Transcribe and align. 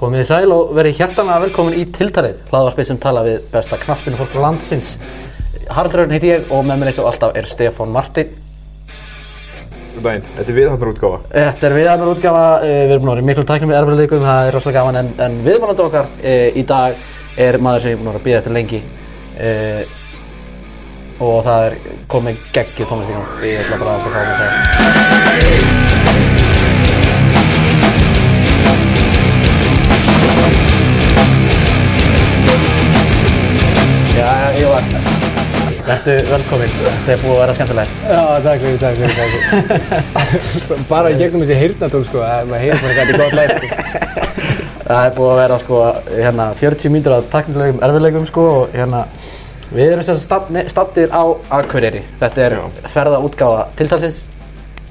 Komið 0.00 0.22
þið 0.22 0.28
sæl 0.30 0.52
og 0.54 0.70
verið 0.72 0.94
hjertanlega 0.96 1.42
velkomin 1.42 1.74
í 1.76 1.82
tiltalið, 1.92 2.36
hlaðvarpið 2.48 2.86
sem 2.88 2.98
tala 3.02 3.20
við 3.26 3.42
besta 3.52 3.76
knaspinu 3.82 4.16
fólk 4.16 4.36
landsins. 4.40 4.94
Haraldur 5.68 6.06
Örn 6.06 6.14
heiti 6.14 6.30
ég 6.30 6.46
og 6.48 6.62
með 6.64 6.80
mér 6.80 6.88
eins 6.88 7.00
og 7.02 7.10
alltaf 7.10 7.36
er 7.36 7.48
Stefán 7.50 7.92
Martin. 7.92 8.30
Daginn, 10.00 10.24
þetta 10.38 10.46
er 10.46 10.56
viðháttur 10.56 10.92
útgáfa. 10.94 11.18
Þetta 11.34 11.68
er 11.68 11.76
viðanur 11.76 12.12
útgafa, 12.14 12.44
uh, 12.62 12.72
við 12.72 12.94
erum 12.94 13.04
búin 13.04 13.12
að 13.12 13.18
vera 13.18 13.26
í 13.26 13.28
miklu 13.28 13.44
tæknum 13.50 13.72
við 13.74 13.80
erfiðleikum, 13.82 14.24
það 14.30 14.46
er 14.46 14.56
rosalega 14.56 14.80
gaman 14.80 15.00
en, 15.02 15.10
en 15.26 15.36
viðmannandur 15.44 15.90
okkar 15.90 16.08
uh, 16.16 16.46
í 16.48 16.64
dag 16.70 17.02
er 17.48 17.60
maður 17.60 17.84
sem 17.84 17.92
ég 17.92 17.98
er 17.98 18.00
búin 18.00 18.08
að 18.08 18.14
vera 18.14 18.22
að 18.22 18.28
býða 18.30 18.40
eftir 18.40 18.56
lengi 18.56 18.80
uh, 19.50 19.82
og 21.28 21.44
það 21.50 21.66
er 21.66 21.78
komið 22.16 22.48
geggju 22.56 22.88
tónlistingar, 22.88 23.36
ég 23.44 23.66
ætla 23.66 23.82
bara 23.84 23.98
að 23.98 24.08
það 24.08 24.16
fá 24.16 24.22
með 24.32 24.89
verðu 35.90 36.30
velkomin, 36.30 36.74
þetta 36.84 37.12
er 37.14 37.22
búið 37.24 37.34
að 37.34 37.40
vera 37.40 37.54
skemmtilegt. 37.56 37.98
Já, 38.06 38.22
takk 38.44 38.62
fyrir, 38.64 38.78
takk 38.82 38.96
fyrir, 39.00 39.14
takk 39.18 39.30
fyrir. 40.20 40.86
bara 40.92 41.12
gegnum 41.18 41.44
þessi 41.44 41.58
heyrnatól, 41.58 42.02
sko, 42.06 42.22
að 42.26 42.50
maður 42.50 42.64
heyrir 42.64 42.82
bara 42.84 42.94
hvað 42.94 43.00
þetta 43.00 43.14
er 43.14 43.22
gott 43.24 43.36
lag, 43.38 43.48
sko. 43.50 43.66
Það 44.90 45.04
er 45.06 45.12
búið 45.18 45.32
að 45.32 45.40
vera 45.40 45.58
sko, 45.62 45.82
hérna, 46.16 46.48
40 46.60 46.94
mínútur 46.94 47.16
af 47.16 47.28
taknilegum 47.30 47.84
erfiðleikum 47.86 48.26
sko, 48.30 48.46
og 48.56 48.74
hérna, 48.74 49.04
við 49.70 49.92
erum 49.94 50.06
sagt 50.08 50.50
stattir 50.72 51.14
á 51.14 51.22
Akureyri. 51.60 52.02
Þetta 52.22 52.46
er 52.46 52.58
Já. 52.58 52.64
ferðaútgáfa 52.96 53.68
tiltalsins. 53.78 54.24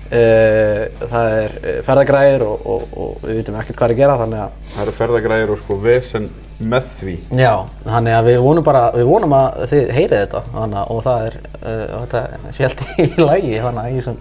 Uh, 0.09 0.87
það 1.05 1.25
er 1.37 1.51
uh, 1.59 1.73
ferðagræðir 1.85 2.41
og, 2.41 2.63
og, 2.73 2.85
og 2.97 3.25
við 3.27 3.35
vitum 3.43 3.57
ekkert 3.59 3.77
hvað 3.77 3.91
er 3.91 3.93
að 3.93 3.99
gera 3.99 4.15
þannig 4.17 4.39
að 4.41 4.55
Það 4.73 4.81
eru 4.87 4.93
ferðagræðir 4.97 5.51
og 5.53 5.59
sko 5.59 5.75
vesen 5.83 6.23
með 6.71 6.87
því. 6.95 7.13
Já, 7.37 7.51
þannig 7.85 8.15
að 8.17 8.29
við 8.31 8.39
vonum 8.47 8.65
bara, 8.65 8.81
við 8.95 9.05
vonum 9.11 9.35
að 9.37 9.59
þið 9.69 9.91
heyrið 9.99 10.15
þetta 10.23 10.41
þannig, 10.55 10.79
að- 10.81 10.89
og 10.95 11.03
það 11.05 11.27
er, 11.27 11.37
uh, 11.61 12.49
sé 12.57 12.65
allt 12.65 12.83
í 12.97 13.07
lagi 13.29 13.53
þannig 13.67 13.83
að 13.83 13.91
í 13.93 13.99
þessum 13.99 14.17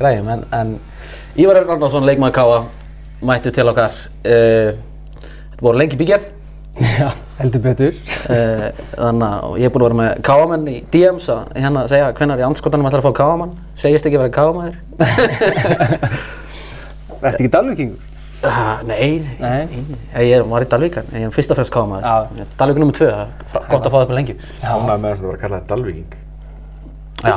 græðum 0.00 0.32
en, 0.38 0.46
en 0.62 0.72
Ívar 1.36 1.60
Örn 1.60 1.74
Arnarsson, 1.76 2.08
leikmaður 2.08 2.36
Káa, 2.40 2.58
mættu 3.28 3.52
til 3.52 3.68
okkar 3.74 3.92
uh, 4.24 4.72
Þetta 5.20 5.64
voru 5.68 5.80
lengi 5.82 6.00
bígerð 6.00 6.32
Já, 6.76 7.08
heldur 7.38 7.60
betur. 7.64 7.94
uh, 8.28 8.68
þannig 8.98 9.28
að 9.28 9.54
ég 9.62 9.66
er 9.68 9.72
búin 9.72 9.82
að 9.82 9.86
vera 9.86 9.96
með 10.00 10.10
Káamenn 10.26 10.66
í 10.68 10.74
DMs 10.92 11.26
að 11.32 11.40
hérna 11.56 11.80
segja 11.88 12.10
hvenær 12.18 12.40
í 12.42 12.44
anskotanum 12.50 12.86
ætlar 12.90 13.00
að 13.00 13.06
fá 13.08 13.14
Káamann 13.22 13.52
segist 13.80 14.04
ekki 14.10 14.18
að 14.18 14.24
vera 14.26 14.36
Káamæður 14.36 14.76
Ertu 17.26 17.40
ekki 17.40 17.48
dalvíkingur? 17.54 18.00
Uh, 18.44 18.76
nei, 18.84 19.24
Nei. 19.40 19.64
Ég 20.20 20.36
er, 20.36 20.42
var 20.44 20.60
í 20.62 20.68
Dalvík 20.68 20.98
en 21.00 21.06
ég 21.16 21.24
er 21.24 21.32
fyrst 21.34 21.48
og 21.54 21.56
fremst 21.56 21.72
Káamæður 21.72 22.04
Já. 22.04 22.44
Dalvík 22.60 22.76
nummer 22.82 22.92
2, 22.98 23.08
það 23.08 23.24
er 23.24 23.32
gott 23.72 23.88
að 23.88 23.90
fá 23.94 23.96
það 23.96 24.04
upp 24.04 24.12
lengi 24.18 24.34
Ánægð 24.36 25.00
með 25.00 25.08
þess 25.08 25.16
að 25.16 25.24
vera 25.24 25.32
að 25.32 25.40
kalla 25.46 25.56
þetta 25.62 25.72
dalvíking. 25.72 26.12
Já, 27.24 27.32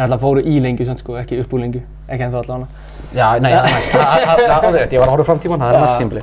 En 0.00 0.06
alltaf 0.06 0.22
fóru 0.24 0.40
í 0.48 0.56
lengju, 0.64 0.80
sann, 0.88 0.96
sko, 0.96 1.12
ekki 1.20 1.36
upp 1.42 1.50
úr 1.52 1.60
lengju. 1.60 1.82
Ekki 2.08 2.24
ennþá 2.24 2.40
allavega. 2.40 2.72
Já, 3.12 3.36
nei, 3.44 3.52
það 3.52 3.60
er 3.60 3.68
næst, 3.74 3.90
það 3.92 4.00
það- 4.00 4.24
það 4.30 4.40
er 4.40 4.48
alveg 4.54 4.72
rétt, 4.80 4.92
ég 4.96 5.00
var 5.02 5.08
að 5.10 5.12
horfa 5.12 5.26
fram 5.28 5.40
tíman, 5.44 5.60
það 5.60 5.68
er 5.74 5.76
næst 5.84 6.00
tímli. 6.00 6.22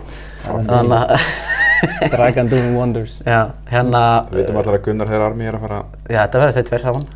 Að, 2.02 2.11
Dragon 2.14 2.50
Doing 2.52 2.75
Wonders. 2.78 3.17
já, 3.25 3.39
hérna, 3.72 4.02
Við 4.31 4.39
veitum 4.42 4.59
allar 4.61 4.78
að 4.80 4.83
Gunnar 4.88 5.09
þeirra 5.11 5.28
armi 5.31 5.47
er 5.50 5.58
að 5.58 5.66
fara, 5.67 5.80
já, 6.09 6.19
þetta 6.23 6.42
verður 6.44 6.56
þeir 6.58 6.67
tveir 6.69 6.86
saman. 6.88 7.08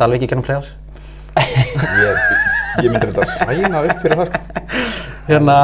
Dalvík 0.00 0.22
í 0.24 0.28
gennum 0.30 0.44
play-offs. 0.46 0.74
ég, 1.40 2.22
ég 2.84 2.90
myndir 2.92 3.10
þetta 3.12 3.26
sæna 3.34 3.82
upp 3.86 4.00
fyrir 4.04 4.20
það 4.20 4.30
sko. 4.30 4.40
Hérna, 5.30 5.56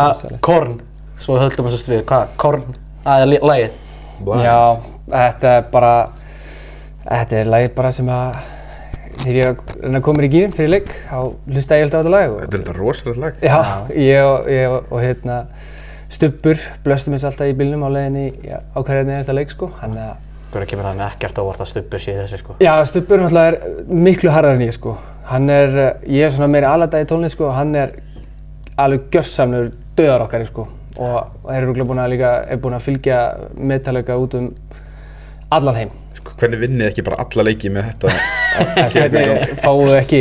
Korn, 0.46 0.74
svo 1.20 1.38
höldum 1.40 1.66
við 1.68 1.76
svo 1.78 1.94
við, 1.94 2.02
hvað, 2.08 2.34
Korn, 2.40 2.66
er 3.06 3.32
lagið. 3.32 3.78
Blæ. 4.26 4.36
Já, 4.44 4.58
þetta 5.12 5.54
er 5.60 5.64
bara, 5.72 5.94
þetta 7.08 7.40
er 7.40 7.50
lagið 7.52 7.74
bara 7.76 7.90
sem 7.96 8.10
að, 8.12 8.38
þegar 9.22 9.36
ég 9.36 9.42
er 9.44 9.50
að 9.52 9.74
reyna 9.82 9.98
að 10.00 10.04
koma 10.06 10.20
mér 10.20 10.28
í 10.28 10.32
gýrin 10.36 10.54
fyrir 10.56 10.72
leik, 10.76 10.92
þá 11.10 11.16
hlusta 11.52 11.78
ég 11.80 11.86
alltaf 11.86 11.98
á 11.98 12.02
þetta 12.04 12.14
lag. 12.16 12.30
og- 12.34 12.40
Þetta 12.44 12.56
er 12.56 12.62
þetta 12.64 12.76
rosalega 12.78 13.24
lag. 13.24 13.40
Já, 13.42 13.58
ég 13.96 14.30
og, 14.30 14.50
ég 14.56 14.76
og, 14.76 14.92
og 14.92 15.02
hérna, 15.04 15.38
Stubbur 16.08 16.60
blöstum 16.84 17.14
þessu 17.16 17.26
alltaf 17.30 17.48
í 17.50 17.54
bílnum 17.58 17.82
á 17.82 17.90
leiðinni 17.90 18.26
í- 18.30 18.54
á 18.54 18.78
hverjarni 18.78 19.12
er 19.16 19.24
þetta 19.24 19.34
leik, 19.34 19.50
sko. 19.50 19.70
Hann 19.80 19.96
er 19.98 20.12
að, 20.12 20.16
Hvernig 20.52 20.68
kemur 20.70 20.84
það 20.86 20.96
með 21.00 21.06
ekkert 21.10 21.38
óvart 21.42 21.60
að 21.60 21.66
stubbur 21.72 21.98
sé 22.00 22.12
í 22.12 22.16
þessu, 22.20 22.38
sko. 22.38 22.54
Já, 22.62 22.72
Stubbur 22.86 23.18
náttúrulega 23.18 23.48
er 23.52 23.84
miklu 24.06 24.30
harðar 24.30 24.54
en 24.54 24.60
ég 24.62 24.72
sko. 24.72 24.96
Hann 25.26 25.50
er, 25.50 25.76
eh, 25.76 25.92
ég 26.06 26.24
er 26.26 26.30
svona 26.30 26.48
meiri 26.48 26.66
alada 26.70 27.00
í 27.02 27.04
tónlist 27.10 27.34
sko, 27.34 27.50
hann 27.50 27.74
er 27.74 27.96
alveg 28.78 29.10
gjörsamlegur 29.10 29.72
döðar 29.96 30.22
okkar 30.28 30.46
sko. 30.46 30.68
Og 30.98 31.26
og 31.44 31.50
er 31.52 31.66
rúglega 31.66 31.86
búin 31.90 31.98
að 32.00 32.10
líka, 32.14 32.30
búin 32.62 32.74
að 32.78 32.86
fylgja 32.86 33.18
meðtalega 33.58 34.16
út 34.16 34.34
um 34.34 34.54
allan 35.50 35.74
heim. 35.74 35.90
Sko, 36.26 36.34
hvernig 36.40 36.58
vinnið 36.58 36.88
ekki 36.90 37.02
bara 37.06 37.22
alla 37.22 37.44
leiki 37.46 37.70
með 37.70 37.92
þetta? 37.92 38.14
Fáum 39.62 39.84
við 39.86 39.96
ekki 40.00 40.20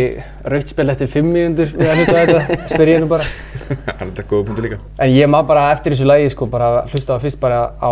rautspil 0.54 0.86
eftir 0.94 1.10
fimm 1.10 1.32
mínútur 1.34 1.72
við 1.74 1.90
að 1.90 2.02
hlusta 2.02 2.14
á 2.14 2.20
þetta, 2.22 2.58
spyr 2.70 2.92
ég 2.92 3.02
nú 3.02 3.08
bara. 3.10 3.26
Það 3.88 4.04
er 4.06 4.28
góða 4.30 4.46
punktu 4.50 4.66
líka. 4.68 4.78
En 5.02 5.14
ég 5.16 5.32
maður 5.32 5.50
bara 5.54 5.64
eftir 5.74 5.96
þessu 5.96 6.06
lagi 6.06 6.28
sko, 6.34 6.50
bara 6.52 6.68
hlusta 6.92 7.18
á 7.18 7.24
fyrst 7.24 7.40
bara 7.42 7.62
á 7.82 7.92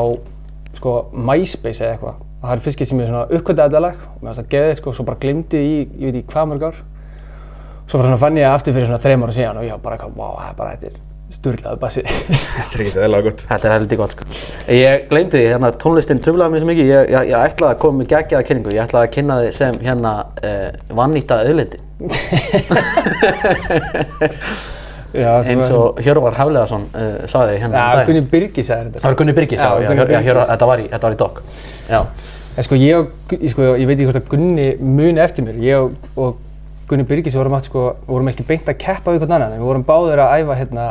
sko 0.77 0.93
MySpace 1.13 1.81
eða 1.81 1.95
eitthvað. 1.95 2.19
Og 2.43 2.45
það 2.45 2.53
er 2.55 2.63
fyrst 2.67 2.83
sem 2.91 3.01
ég 3.01 3.09
svona 3.09 3.23
uppkvöldaði 3.29 3.71
þetta 3.71 3.83
lag 3.87 4.03
og 4.03 4.19
mér 4.19 4.29
fannst 4.29 4.43
það 4.43 4.51
geðið 4.53 4.75
sko, 4.81 4.93
svo 4.93 5.07
bara 5.07 5.21
glimti 5.23 5.63
í, 5.63 5.79
ég 6.03 6.11
veit 6.11 6.19
ekki 6.21 6.35
hvað 6.35 6.51
mörg 6.51 6.67
ár. 6.69 6.83
Svo 7.87 7.97
bara 7.97 8.11
svona 8.11 8.21
fann 8.21 8.37
ég 8.37 8.51
aftur 8.51 8.77
fyrir 8.77 8.91
svona 8.91 9.01
þreim 9.01 9.25
ára 9.25 9.37
síðan 9.39 9.63
og 9.63 9.65
ég 9.65 9.73
var 9.79 9.83
bara 9.87 9.97
eitthvað, 9.97 10.19
wow, 10.19 11.12
sturlaðu 11.43 11.75
bassi. 11.81 12.01
Þetta 12.55 12.77
er 12.77 12.81
ekki 12.85 12.99
eðlaga 13.03 13.25
gott. 13.27 13.41
Þetta 13.49 13.65
er 13.69 13.73
heldur 13.75 13.97
gott, 13.99 14.13
sko. 14.15 14.23
Ég 14.71 15.03
gleymdi 15.11 15.35
því, 15.37 15.43
hérna, 15.51 15.69
tónlistin 15.83 16.21
tröflaði 16.23 16.51
mig 16.55 16.61
svo 16.63 16.69
mikið, 16.71 16.87
ég, 16.87 16.91
ég, 17.11 17.21
ég 17.33 17.37
ætlaði 17.51 17.73
að 17.75 17.81
koma 17.83 17.95
með 17.99 18.07
geggjaða 18.13 18.47
kynningu, 18.49 18.71
ég 18.77 18.83
ætlaði 18.87 19.05
að 19.09 19.15
kynna 19.17 19.35
þið 19.41 19.51
sem, 19.59 19.73
hérna, 19.83 20.11
uh, 20.39 20.69
vannýtta 21.01 21.35
auðlindi. 21.43 21.79
Já, 25.13 25.43
sem 25.45 25.59
Eins 25.59 25.69
var- 25.69 25.77
og 25.77 25.99
Hjörvar 26.01 26.33
Hafleðarsson 26.33 26.87
uh, 26.89 27.21
sagði 27.29 27.59
hérna 27.61 27.69
um 27.69 27.75
Já, 27.77 27.85
daginn. 27.93 28.07
Gunni 28.07 28.21
Birgis 28.31 28.65
sagði 28.65 28.87
þetta. 28.87 28.97
Það 29.03 29.09
var 29.11 29.17
Gunni 29.19 29.33
Birgis, 29.37 29.59
já, 29.59 29.69
já, 29.69 29.73
já, 29.83 29.89
Birgis. 29.99 30.25
þetta, 30.49 30.65
var 30.71 30.79
í, 30.81 30.85
þetta 30.89 31.05
var 31.05 31.13
í 31.13 31.19
dog. 31.19 31.35
Já, 31.91 31.99
En 32.53 32.61
sko 32.65 32.75
ég 32.77 32.93
og, 32.97 33.05
sko, 33.49 33.61
ég 33.81 33.87
veit 33.89 33.97
ekki 33.97 34.05
hvort 34.09 34.19
að 34.19 34.27
Gunni 34.29 34.67
muni 34.81 35.19
eftir 35.21 35.41
mér. 35.45 35.57
Ég 35.61 35.77
og, 35.85 35.91
og 36.17 36.37
Gunni 36.89 37.05
Birgis 37.09 37.33
vorum, 37.37 37.53
átt, 37.57 37.65
sko, 37.69 37.81
vorum 38.09 38.27
ekki 38.29 38.43
beint 38.45 38.67
að 38.69 38.77
keppa 38.81 39.11
við 39.13 39.19
hvern 39.23 39.33
annan, 39.37 39.53
en 39.55 39.61
við 39.61 39.67
vorum 39.69 39.85
báðir 39.87 40.19
að 40.21 40.33
æfa 40.41 40.53
hérna 40.59 40.83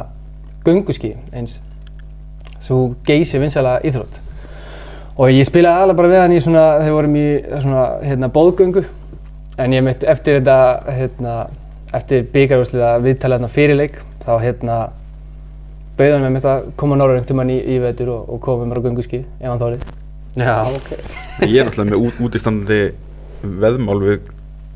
gönguski 0.67 1.15
eins. 1.35 1.59
Svo 2.63 2.95
geysi 3.07 3.41
vinsæla 3.43 3.79
íþrótt. 3.87 4.21
Og 5.19 5.29
ég 5.33 5.47
spilaði 5.47 5.85
alveg 5.85 5.99
bara 5.99 6.11
við 6.13 6.23
hann 6.23 6.35
í 6.35 6.41
svona, 6.41 6.65
þegar 6.81 6.89
við 6.89 6.97
vorum 6.97 7.17
í 7.21 7.27
svona, 7.65 7.85
hérna, 8.07 8.31
bóðgöngu. 8.33 8.85
En 9.61 9.77
ég 9.77 9.85
mitt 9.85 10.07
eftir 10.09 10.39
þetta, 10.39 10.57
hérna, 10.97 11.37
eftir 11.93 12.25
byggarúsliða 12.33 12.95
viðtala 13.05 13.39
hérna 13.39 13.53
fyrir 13.53 13.79
leik, 13.83 13.99
þá 14.25 14.33
hérna, 14.41 14.79
bauði 15.99 16.15
hann 16.15 16.27
með 16.27 16.37
mitt 16.39 16.49
að 16.49 16.71
koma 16.81 16.97
norður 16.97 17.19
einhvern 17.19 17.31
tímann 17.35 17.53
í, 17.53 17.59
í 17.61 17.79
vetur 17.83 18.15
og, 18.15 18.31
og 18.33 18.41
koma 18.47 18.63
með 18.63 18.73
mér 18.73 18.81
á 18.81 18.85
gönguski, 18.89 19.25
ef 19.43 19.51
hann 19.51 19.61
þórið. 19.61 19.89
já, 20.41 20.55
ok. 20.73 20.93
Ég 21.45 21.59
er 21.61 21.69
náttúrulega 21.69 21.91
með 21.91 22.07
út, 22.07 22.23
útistandandi 22.25 22.83
veðmál 23.43 24.01
við 24.01 24.31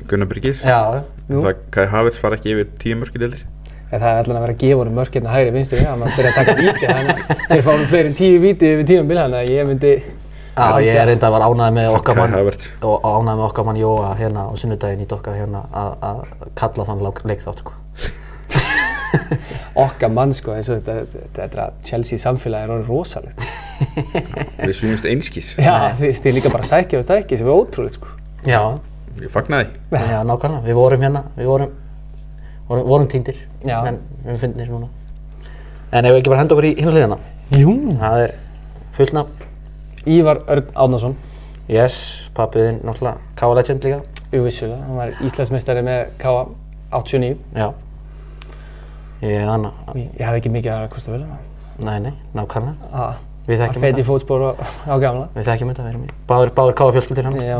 Gunnar 0.07 0.29
Bryggis. 0.29 0.61
Já, 0.67 1.01
Jú. 1.27 1.41
Það 1.43 1.63
Kai 1.75 1.85
Havertz 1.91 2.19
fara 2.21 2.37
ekki 2.37 2.53
yfir 2.53 2.67
tíu 2.79 2.97
mörki 2.99 3.19
deildir. 3.19 3.41
En 3.87 4.01
það 4.03 4.09
er 4.11 4.17
allan 4.25 4.37
að 4.37 4.43
vera 4.43 4.53
að 4.53 4.61
gefa 4.63 4.79
honum 4.81 4.95
mörk 4.99 5.13
hérna 5.15 5.31
hægri 5.31 5.51
vinstri, 5.55 5.77
þannig 5.79 5.93
að 5.93 5.99
maður 6.01 6.15
byrja 6.17 6.31
að 6.31 6.37
taka 6.37 6.53
víti, 6.59 6.85
þannig 6.91 7.11
að 7.13 7.19
þeir 7.51 7.61
fá 7.63 7.69
honum 7.71 7.89
fleiri 7.91 8.07
en 8.11 8.17
tíu 8.19 8.37
víti 8.43 8.65
yfir 8.73 8.87
tíum 8.89 9.05
bíl, 9.07 9.19
þannig 9.21 9.39
að 9.45 9.51
ég 9.55 9.61
myndi... 9.69 9.91
já 10.57 10.65
ég 10.83 10.97
er 10.99 11.05
reynda 11.07 11.25
að 11.29 11.33
var 11.37 11.43
ánægð 11.47 11.71
með 11.77 11.87
okkar 11.95 12.15
mann 12.17 12.35
og 12.89 12.95
ánægð 13.07 13.37
með 13.37 13.45
okkar 13.47 13.65
mann 13.69 13.79
Jóa 13.79 14.09
hérna 14.19 14.41
á 14.49 14.51
sunnudaginn 14.59 15.05
í 15.05 15.07
dokka 15.07 15.31
hérna 15.37 15.61
að- 15.71 15.97
að 16.09 16.19
kalla 16.59 16.83
þann 16.89 17.03
leik 17.31 17.41
þátt, 17.45 17.59
sko. 17.63 17.71
Okkar 19.77 20.09
mann, 20.11 20.33
sko, 20.35 20.55
eins 20.57 20.69
og 20.73 20.81
þetta, 20.81 21.23
þetta, 21.37 21.67
Chelsea 21.87 22.19
samfélagi 22.21 22.67
er 22.67 22.73
orðið 22.75 22.89
rosalegt. 22.91 23.39
Við 24.67 24.73
svínumst 24.75 25.05
einskís. 25.07 25.53
Já, 25.61 25.75
er 26.31 26.35
líka 26.39 26.51
bara 26.53 26.65
stækki 26.67 26.97
og 26.99 27.05
stækki, 27.05 27.37
sem 27.39 27.47
er 27.47 27.53
ótrúlega, 27.55 27.95
sko. 27.99 28.07
Já, 28.47 28.61
Ég 29.17 29.31
fagnaði. 29.33 29.67
já, 29.93 30.19
nákvæmlega, 30.29 30.61
við 30.67 30.75
vorum 30.77 31.01
hérna, 31.07 31.21
við 31.39 31.47
vorum, 31.49 31.71
vorum, 32.67 33.07
týndir, 33.07 33.37
en 33.63 33.99
við 34.25 34.39
finnum 34.41 34.59
þér 34.59 34.69
núna. 34.73 34.87
En 35.91 36.05
ef 36.05 36.11
við 36.11 36.19
ekki 36.21 36.29
bara 36.33 36.39
henda 36.41 36.55
okkur 36.55 36.67
í 36.67 36.73
hinn 36.79 36.91
hliðina, 36.91 37.17
Jú. 37.55 37.73
það 38.01 38.23
er 38.25 38.33
fullt 38.97 39.13
nafn, 39.13 39.45
Ívar 40.07 40.41
Örn 40.47 40.69
Árnason, 40.75 41.15
yes, 41.71 41.97
pappiðinn 42.35 42.81
náttúrulega, 42.83 43.17
K.A. 43.39 43.53
Legend 43.55 43.83
líka, 43.87 44.01
jú 44.33 44.43
vissulega, 44.43 44.81
hann 44.87 44.97
var 44.99 45.13
Íslandsmeistari 45.23 45.83
með 45.87 46.09
K.A. 46.19 46.47
89. 46.91 47.37
já. 47.55 47.69
Ég 49.21 49.31
er 49.41 49.47
þannig, 49.49 49.71
Ég, 49.95 50.09
ég 50.19 50.25
hafði 50.27 50.41
ekki 50.43 50.51
mikið 50.53 50.73
að 50.75 50.89
kosta 50.93 51.11
vel 51.11 51.21
hana. 51.23 51.39
nei, 51.83 51.99
nei, 51.99 52.13
nákvæmlega, 52.35 52.91
Ah, 52.93 53.15
við 53.47 53.55
að 53.57 53.63
þekkjum 53.63 53.81
feti 53.81 53.87
í 53.87 54.03
þetta, 54.03 54.07
fótspor 54.11 54.43
á, 54.43 54.51
á 54.91 54.95
gamla. 54.99 55.27
við 55.35 55.47
þekkjum 55.49 55.71
þetta, 55.71 55.83
við 55.83 55.89
erum 55.93 56.03
í, 56.03 56.13
báður, 56.29 56.51
báður 56.59 56.75
K.A. 56.77 56.91
fjölskyldir 56.97 57.23
hann. 57.23 57.39
Já. 57.41 57.57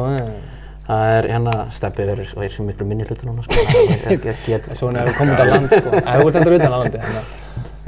Það 0.88 1.10
er 1.18 1.26
hérna, 1.34 1.54
Steppi 1.76 2.06
verður 2.08 2.30
og 2.38 2.44
er 2.46 2.54
sem 2.54 2.68
miklu 2.70 2.86
minni 2.88 3.04
hlutur 3.04 3.28
núna, 3.28 3.44
sko, 3.44 3.64
það 3.68 3.90
er 3.98 4.14
ekki 4.16 4.30
að 4.32 4.46
geta. 4.48 4.76
Svona 4.80 5.02
er 5.04 5.10
að 5.12 5.18
koma 5.18 5.34
út 5.36 5.42
á 5.44 5.46
land, 5.52 5.68
sko. 5.68 5.92
Það 5.98 6.08
hefur 6.14 6.30
út 6.32 6.38
endur 6.40 6.56
utan 6.58 6.72
á 6.72 6.78
landi, 6.80 7.02
þannig 7.04 7.20
að 7.20 7.36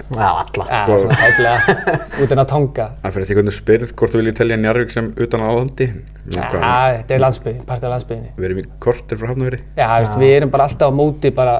Já, 0.09 0.25
alla. 0.25 0.65
Já, 0.65 0.79
Sko- 0.87 0.97
svona 1.03 1.17
hæflega, 1.19 1.95
út 2.23 2.31
en 2.33 2.41
að 2.41 2.47
tonga. 2.49 2.85
Það 3.03 3.13
fyrir 3.15 3.27
því 3.29 3.35
hvernig 3.37 3.53
þú 3.53 3.59
spyrð 3.59 3.91
hvort 3.99 4.13
þú 4.13 4.19
viljið 4.21 4.35
telja 4.39 4.57
Njarvík 4.59 4.93
sem 4.95 5.09
utan 5.25 5.43
áðandi 5.45 5.87
Já, 6.33 6.45
þetta 6.49 7.15
er 7.17 7.21
landsbyggðin, 7.23 7.65
part 7.67 7.83
af 7.85 7.93
landsbyggðinni. 7.93 8.31
Við 8.39 8.47
erum 8.49 8.61
í 8.61 8.65
kortir 8.87 9.19
frá 9.21 9.29
hafnaveri 9.31 9.59
Já, 9.77 9.85
veist, 9.99 10.15
við 10.23 10.33
erum 10.39 10.53
bara 10.55 10.65
alltaf 10.69 10.89
á 10.89 10.93
móti 10.99 11.31
bara 11.35 11.55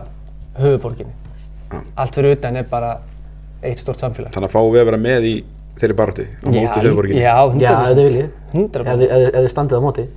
höfuborginni. 0.58 1.14
Já. 1.70 1.84
Allt 2.04 2.18
fyrir 2.20 2.36
utan 2.40 2.58
er 2.64 2.68
bara 2.72 2.92
eitt 3.62 3.84
stort 3.84 4.02
samfélag. 4.02 4.34
Þannig 4.34 4.50
að 4.50 4.56
fáum 4.56 4.72
við 4.74 4.82
að 4.82 4.90
vera 4.90 5.02
með 5.06 5.30
í 5.30 5.36
þeirri 5.84 6.00
baróttu 6.00 6.26
á 6.26 6.50
móti 6.50 6.88
höfuborginni 6.88 7.22
Já, 7.22 7.36
100%. 7.44 7.62
Já, 7.62 7.76
ef 7.76 7.94
þið 8.00 8.10
viljið. 8.10 8.34
100%. 8.56 8.90
Ef 8.90 9.04
þið- 9.04 9.06
ef 9.06 9.20
þið- 9.20 9.30
ef 9.30 9.40
þið 9.46 9.54
standið 9.54 9.78
á 9.78 9.82
móti. 9.86 10.08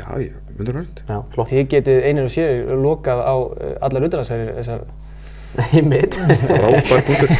Já, 0.00 0.06
ég 0.24 0.32
myndur 0.58 0.78
hörnd 0.80 1.02
Já, 1.06 1.16
flott. 1.34 1.50
Þið 1.50 1.68
getið 1.74 2.06
einir 2.08 2.26
og 2.28 2.32
sér 2.34 2.72
lokað 2.82 3.22
á 3.22 3.34
uh, 3.36 3.74
allar 3.86 4.06
utanlandsferðir 4.08 4.56
þessar. 4.60 4.84
Í 5.78 5.82
mitt. 5.86 6.18
Ráðbær 6.50 7.06
punktur 7.06 7.30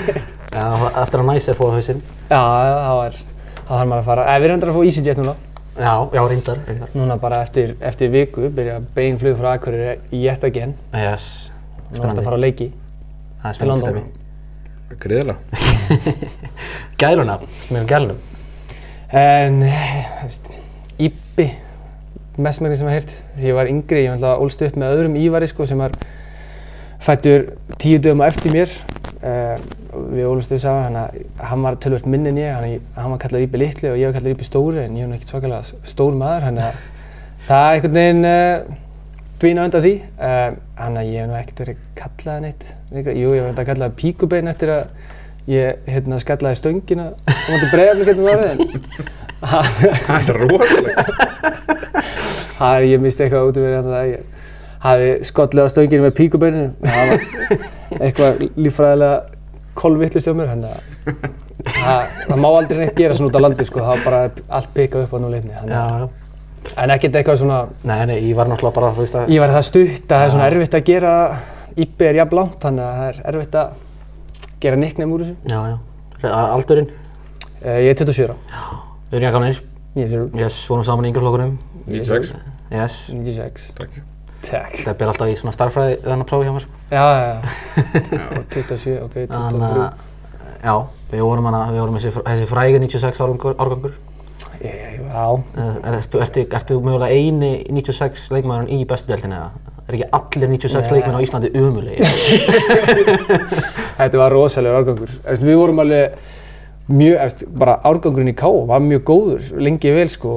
Já, 0.56 0.66
eftir 1.04 1.22
að 1.22 1.28
næs 1.28 1.46
er 1.50 1.58
fóða 1.58 1.78
hausinn. 1.78 2.02
Já, 2.30 2.40
það 2.40 2.96
var, 3.00 3.20
það 3.60 3.74
þarf 3.76 3.90
maður 3.92 4.02
að 4.02 4.08
fara. 4.10 4.26
Æ, 4.26 4.34
við 4.42 4.54
endur 4.56 4.72
að 4.72 4.78
fá 4.78 4.84
EasyJet 4.90 5.22
núna. 5.22 5.36
Já, 5.80 5.92
já, 6.12 6.22
reyndar. 6.28 6.62
reyndar. 6.66 6.94
Núna 6.98 7.16
bara 7.22 7.42
eftir, 7.46 7.76
eftir 7.80 8.10
viku 8.12 8.50
byrja 8.52 8.80
bein 8.96 9.20
flug 9.20 9.38
frá 9.38 9.54
Akureyri 9.54 10.00
í 10.10 10.24
yet 10.26 10.42
again. 10.44 10.74
Yes. 10.92 11.28
Nú 11.92 12.02
ertu 12.02 12.18
að 12.20 12.26
fara 12.26 12.40
á 12.40 12.42
leiki. 12.42 12.72
Það 13.40 13.52
er 13.52 13.60
spennandi. 13.60 14.02
Greiðilega 15.00 15.38
Gæluna, 17.00 17.38
með 17.70 17.86
gælunum. 17.92 18.18
En, 19.14 19.62
veist, 20.24 20.50
Íbbi, 21.00 21.46
mest 22.38 22.62
með 22.62 22.72
því 22.72 22.78
sem 22.78 22.88
ég 22.90 22.96
heyrt. 22.98 23.12
Því 23.36 23.50
ég 23.50 23.58
var 23.58 23.70
yngri, 23.70 24.04
ég 24.06 24.22
var 24.22 24.42
ólst 24.42 24.62
upp 24.64 24.78
með 24.78 24.96
öðrum 24.96 25.18
Ívari 25.20 25.48
sko 25.50 25.66
sem 25.68 25.80
var 25.80 25.96
fættur 27.00 27.46
tíu 27.80 28.00
dögum 28.02 28.22
á 28.22 28.30
eftir 28.30 28.54
mér. 28.54 28.74
Uh, 29.20 29.56
við 30.14 30.28
ólust 30.30 30.52
upp 30.54 30.62
saman, 30.62 30.96
að 30.96 31.18
hann 31.50 31.64
var 31.66 31.76
tölvöld 31.82 32.06
minn 32.08 32.28
en 32.30 32.38
ég, 32.40 32.52
hann, 32.54 32.86
hann 32.96 33.12
var 33.12 33.20
kallað 33.20 33.44
Íbbi 33.44 33.60
litli 33.60 33.90
og 33.90 33.98
ég 34.00 34.08
var 34.08 34.16
kallað 34.16 34.36
Íbbi 34.36 34.46
stóri 34.46 34.84
en 34.84 34.96
ég 34.96 35.08
var 35.08 35.18
ekkert 35.18 35.34
svakalega 35.34 35.90
stór 35.90 36.16
maður, 36.16 36.46
þannig 36.46 36.68
að 36.68 36.78
það 37.48 37.66
er 37.66 37.76
einhvern 37.76 37.98
veginn 37.98 38.28
uh, 38.30 38.78
dvína 39.42 39.66
undan 39.68 39.84
því. 39.84 39.94
Uh, 40.16 40.58
þannig 40.80 41.02
að 41.02 41.10
ég 41.10 41.20
hef 41.20 41.30
nú 41.30 41.38
ekkert 41.40 41.64
verið 41.64 41.82
kallað 42.00 42.44
neitt. 42.46 42.68
Jú, 42.94 43.32
ég 43.34 43.42
var 43.42 43.50
enda 43.50 43.66
kallað 43.68 43.96
píkubein 44.00 44.52
eftir 44.54 44.74
að 44.78 44.84
ég 45.50 45.88
hérna, 45.88 46.20
skallaði 46.20 46.58
stöngina 46.60 47.10
og 47.16 47.50
mátti 47.50 47.70
bregða 47.72 47.94
mig 47.98 48.08
getum 48.10 48.26
varðið 48.28 48.50
en 48.54 48.60
Það 49.40 50.28
er 50.28 50.36
rosalega 50.36 51.04
Það 52.60 52.76
er, 52.76 52.86
ég 52.90 53.02
misti 53.02 53.24
eitthvað 53.24 53.50
út 53.50 53.58
af 53.58 53.64
verið 53.66 53.90
að 53.96 54.08
ég 54.10 54.46
hafi 54.84 55.10
skollið 55.28 55.64
á 55.64 55.72
stönginu 55.72 56.06
með 56.06 56.14
píkubeininu. 56.20 56.70
Það 56.84 57.10
var 57.10 58.00
eitthvað 58.06 58.42
líffræðilega 58.60 59.20
kolvittlust 59.80 60.28
hjá 60.28 60.34
mér, 60.36 60.50
þannig 60.52 60.70
að 60.70 60.80
það, 61.72 62.14
það 62.28 62.40
má 62.44 62.48
aldrei 62.50 62.80
neitt 62.82 62.96
gera 62.98 63.16
svona 63.16 63.30
út 63.32 63.38
á 63.40 63.44
landi, 63.44 63.66
sko. 63.68 63.80
Það 63.84 63.92
var 63.94 64.02
bara 64.06 64.22
allt 64.60 64.72
pikkað 64.76 65.06
upp 65.06 65.14
á 65.16 65.18
núleitni. 65.24 65.54
Já, 65.56 65.82
já. 65.88 66.08
En 66.76 66.92
ekkert 66.92 67.16
eitthvað 67.16 67.38
svona, 67.40 67.60
Nei, 67.88 67.98
nei, 68.10 68.18
ég 68.28 68.36
var 68.36 68.50
náttúrulega 68.50 68.76
bara, 68.76 68.90
þú 68.96 69.06
veist 69.06 69.16
að... 69.16 69.30
ég 69.32 69.40
var 69.40 69.54
það 69.54 69.64
stutt 69.70 70.10
að 70.12 70.18
það 70.18 70.24
er 70.26 70.32
svona 70.34 70.48
erfitt 70.50 70.76
að 70.76 70.84
gera, 70.90 71.12
íbbi 71.80 72.08
er 72.10 72.18
jafn 72.20 72.36
langt, 72.36 72.58
þannig 72.60 72.84
að 72.84 72.98
það 72.98 73.06
er 73.08 73.22
erfitt 73.32 73.56
að 73.62 74.58
gera 74.60 74.80
nickname 74.82 75.16
úr 75.16 75.24
þessu. 75.24 75.36
Já, 75.48 75.60
já. 75.72 76.34
Aldurinn, 76.40 76.90
Uh, 77.60 77.74
ég 77.84 77.90
er 77.92 77.96
27 78.00 78.24
ára. 78.24 78.34
við 79.10 79.18
erum 79.18 79.24
jakamnir. 79.26 79.58
Ég 80.00 80.12
er 80.16 80.38
Yes, 80.40 80.54
vorum 80.64 80.84
saman 80.86 81.04
í 81.04 81.10
yngjaflokkunum. 81.10 81.50
96 81.86 82.34
Yes. 82.70 82.96
96. 83.10 83.72
Takk 83.78 84.00
Takk. 84.40 84.76
Það 84.86 84.94
ber 85.00 85.10
alltaf 85.10 85.28
í 85.28 85.34
svona 85.36 85.52
starffræði 85.52 85.96
þannig 86.04 86.22
að 86.24 86.28
prófi 86.30 86.46
hjá 86.46 86.52
mér, 86.54 86.62
sko. 86.64 86.78
Já, 86.90 87.02
já, 87.12 87.24
já. 87.28 87.40
Og 88.38 88.44
27, 88.54 88.94
ok, 89.04 89.16
23. 89.16 89.34
Þannig 89.34 89.66
að, 89.66 90.06
já, 90.64 90.74
við 91.10 91.24
vorum 91.26 91.48
hana, 91.50 91.60
við 91.74 91.82
vorum 91.82 91.98
þessi, 91.98 92.46
frægi 92.48 92.78
96 92.80 93.20
árgangur. 93.60 93.98
Já, 94.60 95.26
Eh, 95.60 95.76
Ertu, 95.90 96.20
ertu, 96.22 96.42
ertu 96.54 96.76
mögulega 96.84 97.10
eini 97.16 97.64
96 97.72 98.28
leikmæðurinn 98.32 98.70
í 98.80 98.84
bestu 98.88 99.10
deltinni 99.10 99.34
eða? 99.36 99.50
Er 99.88 99.96
ekki 99.96 100.08
allir 100.14 100.50
96 100.52 100.90
Nei. 100.90 100.92
leikmenn 100.98 101.16
á 101.18 101.24
Íslandi 101.24 101.50
umulegi? 101.58 102.04
Þetta 103.98 104.20
var 104.20 104.32
rosalegur 104.34 104.78
árgangur. 104.80 105.14
Við 105.40 105.56
vorum 105.58 105.82
alveg 105.82 106.14
mjög, 106.90 107.44
bara 107.58 107.78
árgangurinn 107.90 108.32
í 108.32 108.36
K 108.38 108.50
var 108.70 108.84
mjög 108.84 109.04
góður, 109.10 109.48
lengi 109.64 109.92
vel 109.96 110.08
sko 110.12 110.34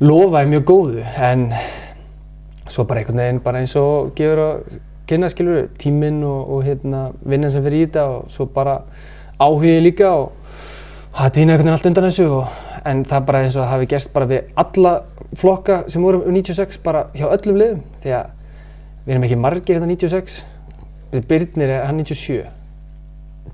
lofaði 0.00 0.50
mjög 0.50 0.64
góðu 0.68 1.04
en 1.22 1.48
svo 2.66 2.84
bara 2.88 3.02
einhvern 3.02 3.20
veginn 3.20 3.42
bara 3.44 3.60
eins 3.62 3.74
og 3.78 4.14
gefur 4.16 4.42
að 4.42 4.78
kynna 5.08 5.28
skilur 5.30 5.68
tíminn 5.78 6.22
og, 6.24 6.54
og 6.56 6.64
hérna 6.64 7.04
vinnan 7.22 7.52
sem 7.52 7.64
fyrir 7.64 7.84
í 7.84 7.86
þetta 7.86 8.06
og 8.14 8.30
svo 8.32 8.46
bara 8.50 8.78
áhugi 9.38 9.76
líka 9.84 10.10
og 10.16 10.32
það 11.14 11.34
dvínaði 11.36 11.42
einhvern 11.42 11.58
veginn 11.58 11.76
allt 11.76 11.90
undan 11.90 12.08
þessu 12.08 12.30
og, 12.40 12.56
en 12.84 13.04
það 13.08 13.28
bara 13.28 13.44
eins 13.44 13.54
og 13.56 13.62
það 13.62 13.70
hafi 13.74 13.90
gerst 13.92 14.12
bara 14.16 14.30
við 14.32 14.50
alla 14.64 14.94
flokka 15.40 15.78
sem 15.92 16.02
voru 16.02 16.24
um 16.24 16.34
96 16.34 16.82
bara 16.84 17.06
hjá 17.14 17.28
öllum 17.28 17.60
liðum 17.60 17.86
því 18.02 18.16
að 18.18 18.34
við 19.04 19.14
erum 19.14 19.28
ekki 19.28 19.40
margir 19.40 19.78
hérna 19.78 19.92
96 19.92 20.42
við 21.14 21.26
Birnir 21.30 21.70
er 21.70 21.86
hann 21.86 22.02
97 22.02 22.44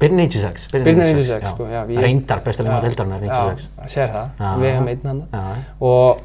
Byrni 0.01 0.25
96. 0.31 0.69
Birnir 0.73 1.03
er 1.05 1.17
96 1.19 1.49
sko, 1.51 1.67
já. 1.69 1.83
Reyndar 1.85 2.41
bestu 2.45 2.63
leikmæður 2.65 2.79
Já, 2.79 2.87
deildarinnar 2.87 3.25
er 3.25 3.29
96. 3.29 3.65
Já, 3.77 3.89
sér 3.93 4.13
það, 4.15 4.29
Já. 4.39 4.51
við 4.61 4.71
hefum 4.71 4.91
einn 4.93 5.09
hann 5.11 5.23
Já, 5.35 5.43
og, 5.89 6.23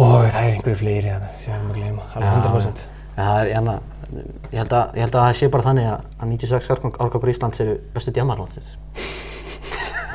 og 0.00 0.26
það 0.32 0.40
er 0.40 0.54
einhverju 0.56 0.78
fleiri 0.80 1.10
þarna 1.12 1.30
sem 1.44 1.52
við 1.52 1.56
hefum 1.56 1.70
að 1.70 1.78
gleyma, 1.80 2.06
alveg 2.14 2.30
100%. 2.40 2.84
Já, 3.10 3.20
það 3.20 3.40
er, 3.40 3.50
hérna, 3.54 3.74
ég, 4.50 4.58
held 4.60 4.74
að, 4.80 4.94
ég 4.96 5.04
held 5.04 5.16
að 5.18 5.24
það 5.26 5.34
sé 5.40 5.48
bara 5.54 5.66
þannig 5.68 5.88
að, 5.90 6.04
að 6.20 6.30
96 6.34 6.70
árgang- 6.74 6.96
árgangur 7.04 7.32
Íslands 7.34 7.60
eru 7.64 7.74
bestu 7.96 8.14
djamarlandsins. 8.16 8.70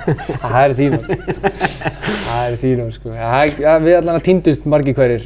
Það 0.06 0.56
er 0.62 0.74
þín 0.78 0.96
orð, 1.00 1.08
sko. 1.10 1.36
það 2.26 2.42
er 2.48 2.58
þín 2.62 2.82
orð 2.84 2.92
sko. 2.94 3.14
Það 3.18 3.38
er- 3.46 3.62
ja, 3.64 3.72
við 3.82 3.96
allan 4.00 4.20
að 4.20 4.26
týndust 4.28 4.68
margir 4.70 4.94
hverjir, 5.00 5.24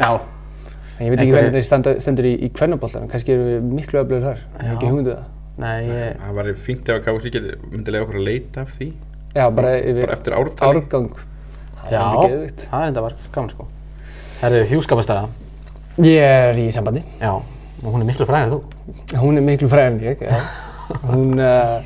Já. 0.00 0.08
en 0.14 1.04
ég 1.04 1.10
veit 1.12 1.20
ekki 1.20 1.34
hvernig 1.34 1.50
þetta 1.52 1.66
standa, 1.68 1.92
stendur 2.00 2.28
í, 2.30 2.32
í 2.46 2.48
kvennaboltanum, 2.56 3.10
kannski 3.12 3.34
eru 3.34 3.44
við 3.50 3.66
miklu 3.76 4.00
öflugur 4.00 4.24
þar, 4.24 4.40
ég 4.56 4.64
hef 4.64 4.72
ekki 4.78 4.88
hugmynduð 4.88 5.18
það. 5.18 5.26
Nei, 5.60 5.76
ég, 5.90 6.14
Það 6.22 6.38
var 6.38 6.48
fínt 6.64 6.88
ef 6.88 6.96
að 6.96 7.02
KFC 7.10 7.32
geti 7.34 7.56
myndilega 7.74 8.06
okkur 8.06 8.16
að 8.22 8.24
leita 8.30 8.62
af 8.64 8.70
því 8.78 8.86
Já, 9.36 9.42
bara 9.52 9.72
Bara 10.00 10.14
eftir 10.16 10.36
ártali 10.38 10.80
árgang, 10.80 11.10
það 11.84 11.90
er 11.90 11.94
já, 11.96 12.00
alveg 12.06 12.30
geðvikt. 12.34 12.64
það 12.70 12.82
er 12.84 12.90
enda 12.92 13.04
var 13.06 13.14
gaman 13.34 13.50
sko. 13.54 13.66
Herðu, 14.40 14.60
hjúskapastæða. 14.70 15.28
Ég 16.00 16.24
er 16.24 16.60
í 16.62 16.66
sambandi, 16.72 17.02
Já, 17.20 17.32
og 17.34 17.88
hún 17.94 18.00
er 18.04 18.08
miklu 18.08 18.26
fræðir 18.28 18.54
þú. 18.54 18.60
hún 19.20 19.36
er 19.40 19.44
miklu 19.44 19.68
fræðin 19.68 19.98
en 19.98 20.04
ég, 20.10 20.22
já. 20.24 20.40
Hún, 21.06 21.38
uh, 21.38 21.82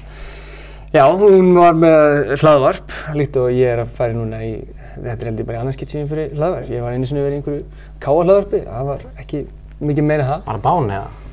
já, 0.95 1.03
hún 1.13 1.51
var 1.59 1.75
með 1.77 2.31
hlaðvarp, 2.41 2.95
líkt 3.19 3.37
og 3.37 3.51
ég 3.53 3.75
er 3.75 3.83
að 3.83 3.91
fara 3.99 4.15
núna 4.17 4.39
í, 4.47 4.53
þetta 4.95 5.19
er 5.19 5.29
held 5.29 5.43
ég 5.43 5.49
bara 5.51 5.59
í 5.59 5.61
annars 5.61 5.77
skitt 5.77 5.93
sem 5.93 6.01
ég 6.01 6.09
fyrir 6.09 6.31
hlaðvarp. 6.39 6.71
Ég 6.73 6.81
var 6.87 6.95
einu 6.97 7.09
sinni 7.11 7.21
verið 7.21 7.37
í 7.37 7.41
einhverju 7.43 7.67
káa 8.01 8.23
hlaðvarpi, 8.23 8.63
það 8.65 8.89
var 8.89 9.05
ekki 9.21 9.43
mikið 9.85 10.09
meira 10.09 10.25
en 10.25 10.31
það. 10.31 10.47
Var 10.47 10.57
það 10.57 10.65
bán 10.65 10.95
eða? 10.97 11.24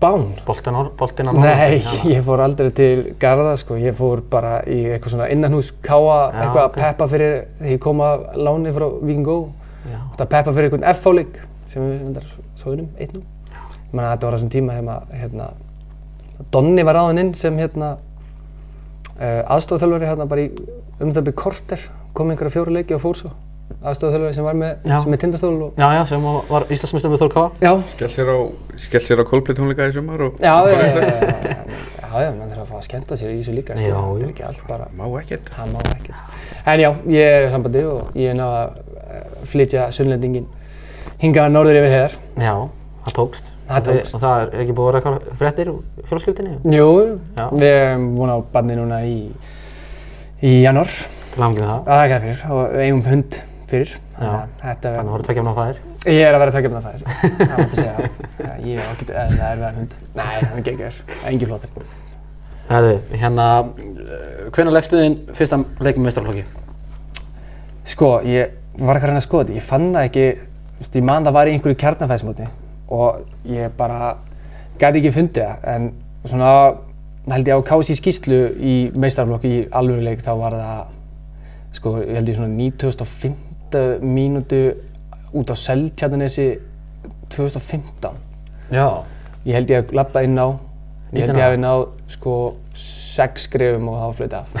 Bán? 0.00 0.22
Boltin 0.46 0.76
á, 0.80 0.82
á 1.28 1.32
Nei, 1.36 1.82
ég 2.14 2.22
fór 2.24 2.40
aldrei 2.40 2.70
til 2.72 3.14
Garða 3.20 3.52
sko, 3.60 3.76
ég 3.76 3.96
fór 3.98 4.22
bara 4.32 4.60
í 4.64 4.78
eitthvað 4.94 5.14
svona 5.14 5.28
innanhús 5.32 5.74
káa, 5.84 5.98
Já, 6.00 6.38
eitthvað 6.44 6.62
að 6.62 6.76
peppa 6.78 7.08
fyrir 7.12 7.34
þegar 7.58 7.74
ég 7.74 7.82
kom 7.84 8.00
að 8.04 8.22
láni 8.40 8.72
frá. 8.76 8.86
Já. 9.80 9.98
Þetta 10.12 10.24
að 10.24 10.30
peppa 10.36 10.54
fyrir 10.56 10.70
einhvern 10.70 10.86
FH-leik 10.94 11.40
sem 11.70 11.84
við 11.84 11.98
vendar 12.06 12.30
svoðunum, 12.60 12.88
einnum. 12.96 13.26
Ég 13.50 13.92
meina 13.92 14.14
þetta 14.14 14.28
var 14.28 14.38
þessum 14.38 14.54
tíma 14.54 14.78
þegar 14.78 14.88
maður, 14.88 15.20
hérna, 15.20 15.50
Donni 16.54 16.84
var 16.88 16.96
ráðinn 16.96 17.20
inn 17.26 17.34
sem 17.36 17.60
hérna 17.60 17.92
uh, 19.20 19.42
aðstofþjálfari 19.52 20.08
hérna 20.08 20.28
bara 20.30 20.46
í 20.46 20.50
um 21.00 21.12
það 21.12 21.26
byrj 21.28 21.38
korter, 21.44 21.86
kom 22.16 22.32
einhverja 22.32 22.56
fjóra 22.56 22.76
leiki 22.78 22.96
og 22.96 23.04
fór 23.04 23.20
svo. 23.20 23.32
Aðstofþjálfari 23.80 24.34
sem 24.36 24.44
var 24.44 24.56
með, 24.60 24.72
sem 24.84 25.14
er 25.14 25.20
tindastól 25.22 25.54
og... 25.64 25.78
Já, 25.80 25.86
já, 25.96 26.00
sem 26.10 26.24
var 26.50 26.64
Íslandsmeistar 26.74 27.10
með 27.12 27.20
Þór 27.22 27.30
Káa. 27.32 27.48
Já, 27.64 27.72
Skell 27.92 28.10
sér 28.12 28.28
á, 28.28 28.38
skell 28.84 29.04
sér 29.06 29.22
á 29.22 29.24
Coldplay 29.30 29.56
tónleika 29.56 29.86
í 29.88 29.92
sumar 29.94 30.20
og 30.26 30.32
já, 30.42 30.52
já, 30.68 30.74
já, 30.76 30.80
já, 31.00 32.16
já, 32.26 32.30
mann 32.36 32.50
þarf 32.50 32.62
að 32.64 32.68
fá 32.68 32.76
að 32.76 32.84
skemmta 32.88 33.16
sér 33.16 33.30
í 33.32 33.38
þessu 33.38 33.54
líka, 33.56 33.72
sko. 33.78 33.84
Já, 33.86 33.94
já. 33.96 34.00
er 34.20 34.28
ekki 34.28 34.44
allt 34.50 34.64
bara, 34.68 34.84
Má 34.98 35.04
ekkert 35.22 35.46
það 35.54 35.66
má 35.72 35.80
ekkert. 35.94 36.20
En 36.68 36.78
já, 36.84 36.90
ég 37.14 37.24
er 37.38 37.42
í 37.46 37.50
sambandi 37.54 37.82
og 37.88 38.00
ég 38.20 38.26
er 38.34 38.36
náða 38.36 38.58
að 38.60 38.70
eh, 39.00 39.26
flytja 39.54 39.82
sunnlendingin 39.96 40.48
hingað 41.22 41.48
norður 41.54 41.76
yfir 41.80 41.92
heiðar. 41.94 42.14
Já, 42.36 42.54
það 43.06 43.14
tókst. 43.20 43.46
Það 43.70 43.80
tókst. 43.88 44.12
Og 44.12 44.20
það 44.26 44.36
er 44.42 44.48
ekki 44.64 44.74
búið 44.76 44.86
að 44.86 44.90
vera 44.90 44.98
eitthvað 45.00 45.40
fréttir 45.40 45.68
það. 53.70 53.70
að 53.70 53.70
það 53.70 53.70
fyrir. 53.70 53.94
Þannig 54.16 54.34
að 54.34 54.84
að 54.90 54.98
það 54.98 55.10
voru 55.14 55.26
tvekja 55.26 55.44
með 55.46 55.58
fæðir. 55.60 55.80
ég 56.06 56.26
er 56.26 56.34
að 56.34 56.40
vera 56.40 56.52
tveggjafna 56.54 56.80
fæðir, 56.84 57.02
það 57.40 57.58
mátti 57.60 57.76
segja 57.76 57.94
það. 57.96 58.06
Já, 58.40 58.52
Ég 58.60 58.76
er 58.76 58.86
ágætt, 58.90 59.10
eða 59.10 59.26
það 59.30 59.50
er 59.50 59.60
verðan 59.60 59.80
hund. 59.80 59.96
Nei, 60.16 60.30
hann 60.40 60.60
er 60.60 60.64
geggjör, 60.68 60.94
engi 61.30 61.48
flottir. 61.50 61.70
Herðu, 62.70 62.94
hérna, 63.18 63.46
hvernig 64.54 64.74
leggstu 64.76 65.00
þinn 65.00 65.16
fyrsta 65.34 65.58
leik 65.82 65.98
með 65.98 66.06
meistarflokki? 66.06 66.44
Sko, 67.90 68.10
ég 68.22 68.54
var 68.78 68.96
ekki 68.96 69.08
að 69.08 69.10
reyna 69.10 69.20
að 69.20 69.26
skoða 69.26 69.46
þetta, 69.48 69.56
ég 69.58 69.66
fann 69.66 69.88
það 69.96 70.06
ekki, 70.06 70.26
þú 70.78 70.84
veist, 70.84 70.98
ég 71.00 71.06
man 71.08 71.26
það 71.26 71.36
var 71.36 71.50
í 71.50 71.54
einhverju 71.56 71.80
kjarnafæðsmóti 71.82 72.46
og 72.94 73.50
ég 73.50 73.74
bara 73.76 74.12
gæti 74.80 75.02
ekki 75.02 75.12
fundið 75.16 75.48
það, 75.48 75.66
en 75.74 75.90
svona, 76.30 76.52
held 77.34 77.50
ég 77.50 77.58
á 77.58 77.68
KC 77.72 77.98
skýslu 77.98 78.40
í 78.62 78.74
meistarflokk 78.94 79.44
í 79.48 79.54
alvöruleik 79.76 80.22
þá 80.24 80.32
var 80.38 80.56
það, 80.60 80.80
sko, 81.80 81.96
ég 82.04 82.20
held 82.20 82.30
ég 82.30 82.38
svona 82.38 82.54
9005 83.70 84.02
mínútu 84.02 84.74
út 85.32 85.50
á 85.50 85.54
Seltjarnanesi 85.56 86.58
2015. 87.30 88.10
Já, 88.70 89.02
Ég 89.46 89.54
held 89.56 89.70
ég 89.72 89.78
að 89.86 89.92
lappa 89.96 90.20
inn 90.26 90.36
á, 90.36 90.52
ég 91.16 91.22
held 91.24 91.32
19 91.32 91.40
ég 91.40 91.44
að 91.46 91.54
náð 91.62 91.82
sko 92.12 92.32
sex 92.76 93.46
skrifum 93.48 93.86
og 93.88 93.94
það 93.96 94.04
var 94.04 94.14
flöyti 94.18 94.36
af. 94.36 94.44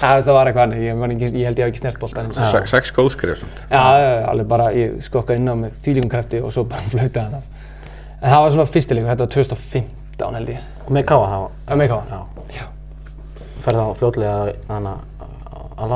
það 0.00 0.14
veist, 0.14 0.26
það 0.26 0.34
var 0.36 0.46
eitthvað 0.50 0.64
annað, 0.66 0.82
ég, 0.84 0.92
ekki, 1.06 1.26
ég 1.40 1.46
held 1.48 1.58
ég 1.58 1.64
hef 1.64 1.70
ekki 1.72 1.80
snert 1.80 1.98
boltan. 2.02 2.28
Já, 2.36 2.42
Se- 2.50 2.66
Sex 2.68 2.84
góðskrif 2.96 3.36
svona 3.40 3.54
já, 3.70 3.80
já, 3.80 3.84
alveg 4.32 4.46
bara, 4.52 4.66
ég 4.76 4.88
skokka 5.06 5.32
inn 5.38 5.48
á 5.48 5.54
með 5.56 5.70
þvílíkum 5.84 6.10
krafti 6.12 6.38
og 6.44 6.50
svo 6.52 6.62
bara 6.68 6.84
flöyti 6.92 7.20
hann 7.22 7.38
af. 7.40 7.44
En 8.20 8.28
það 8.34 8.40
var 8.44 8.50
svona 8.56 8.72
fyrstileikur, 8.74 9.10
þetta 9.14 9.24
var 9.26 9.32
2015 9.38 10.36
held 10.40 10.48
ég. 10.52 10.60
og 10.84 10.90
með 10.98 11.04
káa 11.08 11.24
þá. 11.32 11.40
Það 11.70 11.76
með 11.80 11.86
hvað? 11.94 12.04
Já. 12.10 12.20
Já. 12.60 12.64
Ferð 13.64 13.78
þá 13.80 13.84
fljótlega 14.02 14.34
þannig 14.68 14.94
að 15.80 15.88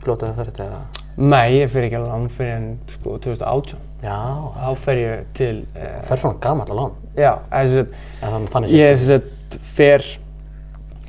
lán 0.00 0.04
fljótlega 0.04 0.34
fyrir 0.38 0.52
þetta? 0.56 0.80
Nei, 1.20 1.52
ég 1.58 1.68
fer 1.70 1.84
ekki 1.84 1.96
alveg 1.98 2.12
án 2.14 2.28
fyrir 2.32 2.52
en 2.54 2.66
sko 2.88 3.18
2018. 3.20 3.78
Já, 4.00 4.16
Þá 4.56 4.76
fer 4.80 4.96
ég 4.96 5.24
til, 5.36 5.66
uh, 5.76 6.00
ferð 6.08 6.20
svona 6.24 6.38
gamall 6.40 6.70
að 6.70 6.78
lán. 6.78 6.92
já, 7.16 7.32
að 7.52 7.74
Eða 8.22 8.40
þannig 8.54 8.70
Ég 8.72 8.94
þess 8.96 9.10
að 9.10 9.58
fer, 9.76 10.06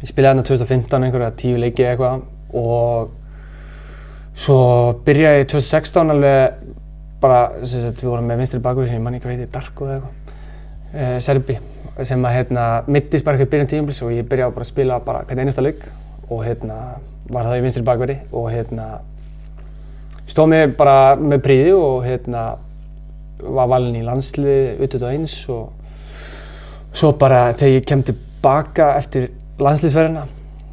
ég 0.01 0.09
spilaði 0.09 0.33
hérna 0.33 0.43
2015 0.49 1.03
einhverja 1.07 1.31
tíu 1.39 1.57
leiki 1.61 1.85
eitthvað 1.87 2.21
og 2.53 3.11
svo 4.35 4.57
byrjaði 5.05 5.43
ég 5.43 5.47
2016 5.53 6.11
alveg 6.11 6.57
bara, 7.21 7.51
þess 7.61 7.75
að 7.75 8.01
við 8.01 8.09
vorum 8.09 8.27
með 8.27 8.37
vinstri 8.41 8.59
bakur 8.59 8.87
sem 8.87 8.97
ég 8.97 9.03
manni 9.05 9.21
ekki 9.21 9.29
heiti, 9.31 9.47
Darko 9.53 9.85
eða 9.87 10.01
eitthvað, 10.01 10.35
uh, 10.95 11.19
Serbi, 11.21 11.57
sem 12.03 12.25
að 12.25 12.35
hérna 12.39 12.65
mittist 12.87 13.23
bara 13.23 13.37
eitthvað 13.37 13.51
byrjun 13.53 13.71
tíumlis 13.71 14.01
og 14.03 14.11
ég 14.11 14.27
byrjaði 14.27 14.55
bara 14.57 14.65
að 14.67 14.71
spila 14.73 14.99
bara 15.05 15.23
hvern 15.29 15.39
einasta 15.45 15.61
leik 15.63 15.85
og 16.31 16.43
hérna 16.47 16.97
var 17.31 17.47
það 17.47 17.57
í 17.57 17.63
vinstri 17.65 17.83
bakveri 17.87 18.17
og 18.31 18.49
hérna 18.53 18.87
stóð 20.29 20.51
mig 20.53 20.75
bara 20.79 21.15
með 21.19 21.43
príði 21.45 21.75
og 21.75 22.05
hérna 22.05 22.45
var 23.41 23.69
valinn 23.71 23.99
í 23.99 24.05
landslið 24.05 24.83
utut 24.85 25.01
og 25.01 25.11
eins 25.11 25.37
og 25.51 25.69
svo 26.93 27.13
bara 27.17 27.51
þegar 27.57 27.77
ég 27.77 27.87
kem 27.87 28.03
tilbaka 28.05 28.95
eftir 28.99 29.29
landsliðsverðina 29.61 30.27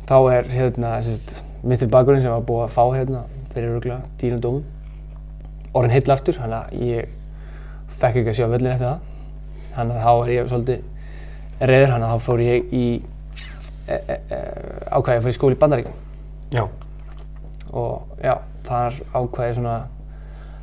þá 0.09 0.19
er 0.35 0.51
hérna 0.53 0.97
sérst, 1.05 1.37
minstri 1.63 1.89
bakurinn 1.91 2.25
sem 2.25 2.33
var 2.33 2.45
búið 2.49 2.67
að 2.67 2.75
fá 2.75 2.85
hérna 2.97 3.23
fyrir 3.55 3.77
röglega 3.77 4.03
dýrum 4.21 4.43
dómum 4.43 4.67
orðin 5.77 5.95
heill 5.95 6.13
aftur, 6.15 6.39
þannig 6.39 6.59
að 6.59 6.89
ég 6.89 7.13
fekk 7.99 8.21
ekki 8.21 8.33
að 8.33 8.39
sjá 8.39 8.49
völlin 8.49 8.73
eftir 8.73 8.89
það. 8.89 8.99
Þannig 9.77 9.97
að 9.97 10.05
þá 10.07 10.13
er 10.13 10.33
ég 10.33 10.51
svolítið 10.53 11.69
reyður, 11.71 11.93
þannig 11.93 12.09
að 12.09 12.13
þá 12.13 12.27
fór 12.27 12.45
ég 12.45 12.73
í 12.75 12.85
e, 12.99 13.97
e, 13.97 14.17
e, 14.17 14.41
ákvæði 14.89 15.17
að 15.17 15.25
fara 15.25 15.33
í 15.35 15.39
skóli 15.39 15.59
í 15.59 15.61
Bandaríkjum 15.63 16.05
Já, 16.55 16.65
og 17.77 18.21
já, 18.25 18.35
þar 18.69 18.99
ákvæði 19.13 19.59
svona 19.59 19.77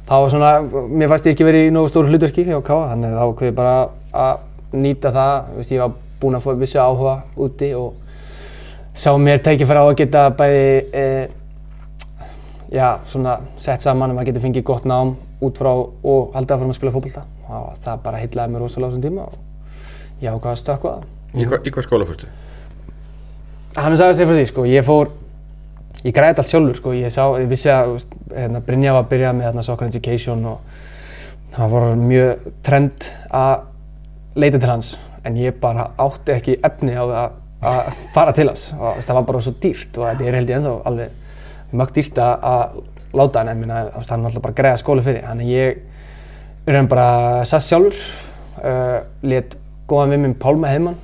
þá 0.05 0.15
var 0.21 0.31
svona, 0.33 0.49
mér 0.89 1.09
fannst 1.11 1.27
ég 1.27 1.35
ekki 1.35 1.45
verið 1.47 1.67
í 1.67 1.73
nógu 1.73 1.89
stóru 1.91 2.09
hlutverki 2.09 2.45
hjá 2.45 2.57
Káa, 2.65 2.89
þannig 2.91 3.13
að 3.13 3.19
þá 3.19 3.25
ákveði 3.29 3.51
ég 3.51 3.57
bara 3.57 3.75
að 4.25 4.79
nýta 4.85 5.11
það, 5.13 5.35
þú 5.51 5.61
veist, 5.61 5.73
ég 5.73 5.83
var 5.83 5.95
búinn 6.21 6.37
að 6.37 6.45
fá 6.45 6.51
vissu 6.61 6.81
áhuga 6.81 7.15
úti 7.45 7.71
og 7.77 7.93
sá 8.95 9.09
mér 9.19 9.41
tækifæri 9.45 9.81
á 9.81 9.85
að 9.85 9.97
geta 10.01 10.23
bæði, 10.37 10.67
e, 10.93 11.05
já, 12.75 12.87
svona 13.09 13.39
sett 13.61 13.85
saman 13.85 14.13
um 14.13 14.21
að 14.21 14.29
geta 14.29 14.43
fengið 14.43 14.65
gott 14.67 14.87
nám 14.89 15.15
út 15.43 15.59
frá 15.59 15.71
og 15.73 16.35
haldið 16.35 16.55
áfram 16.55 16.71
að 16.71 16.79
spila 16.79 16.93
fótbolta 16.95 17.25
og 17.49 17.75
það 17.83 18.01
bara 18.05 18.21
heillaði 18.21 18.53
mér 18.53 18.65
rosalega 18.65 18.87
á 18.87 18.93
þessum 18.93 19.05
tíma 19.05 19.27
og 19.27 20.23
ég 20.23 20.31
ákvað 20.31 20.51
að 20.53 20.61
stökkva 20.61 20.93
það. 20.95 21.11
Í, 21.35 21.45
hva, 21.49 21.59
í 21.59 21.73
hvað 21.75 21.85
skóla 21.85 22.07
fórstu? 22.07 22.29
Hann 23.75 23.91
er 23.91 23.99
sagði 23.99 24.17
sér 24.21 24.29
fyrir 24.29 24.39
því, 24.39 24.49
sko, 24.53 24.65
ég 24.71 24.85
fór, 24.87 25.11
ég 26.05 26.13
græði 26.13 26.41
allt 26.41 26.51
sjálfur, 26.51 26.77
sko, 26.77 26.93
ég 26.93 27.13
sá, 27.13 27.23
ég 27.41 27.49
vissi 27.49 27.71
að, 27.73 27.95
hérna, 28.29 28.61
Brynja 28.65 28.93
var 28.93 29.05
að 29.05 29.11
byrja 29.13 29.31
með 29.33 29.49
hérna 29.49 29.63
Soccer 29.65 29.89
Education 29.89 30.43
og 30.51 30.75
það 31.55 31.71
var 31.73 31.95
mjög 31.97 32.49
trend 32.65 33.07
að 33.33 33.65
leita 34.35 34.59
til 34.59 34.69
hans, 34.69 34.91
en 35.25 35.39
ég 35.39 35.57
bara 35.61 35.87
átti 36.01 36.35
ekki 36.35 36.57
efni 36.67 36.93
á 36.93 37.03
að, 37.03 37.37
að 37.65 38.01
fara 38.13 38.35
til 38.35 38.49
hans. 38.51 38.67
Og 38.75 38.99
það 39.01 39.17
var 39.17 39.27
bara 39.31 39.41
svo 39.45 39.55
dýrt 39.63 39.97
og 39.97 40.09
þetta 40.09 40.27
er 40.27 40.37
held 40.39 40.51
ég 40.51 40.59
ennþá 40.59 40.75
alveg 40.91 41.71
mjög 41.71 41.93
dýrt 41.95 42.21
að, 42.21 42.79
láta 43.15 43.41
hann, 43.41 43.51
en 43.53 43.61
minna, 43.63 43.81
hann 43.95 44.25
er 44.25 44.29
alltaf 44.29 44.43
bara 44.43 44.57
greiða 44.59 44.81
skóli 44.83 45.05
fyrir, 45.05 45.25
þannig 45.25 45.51
ég 45.55 46.75
er 46.75 46.89
bara 46.91 47.09
satt 47.47 47.65
sjálfur, 47.65 47.97
uh, 48.61 48.99
let 49.25 49.55
góðan 49.89 50.15
við 50.15 50.23
minn 50.25 50.37
Pálma 50.41 50.69
Heimann, 50.73 50.99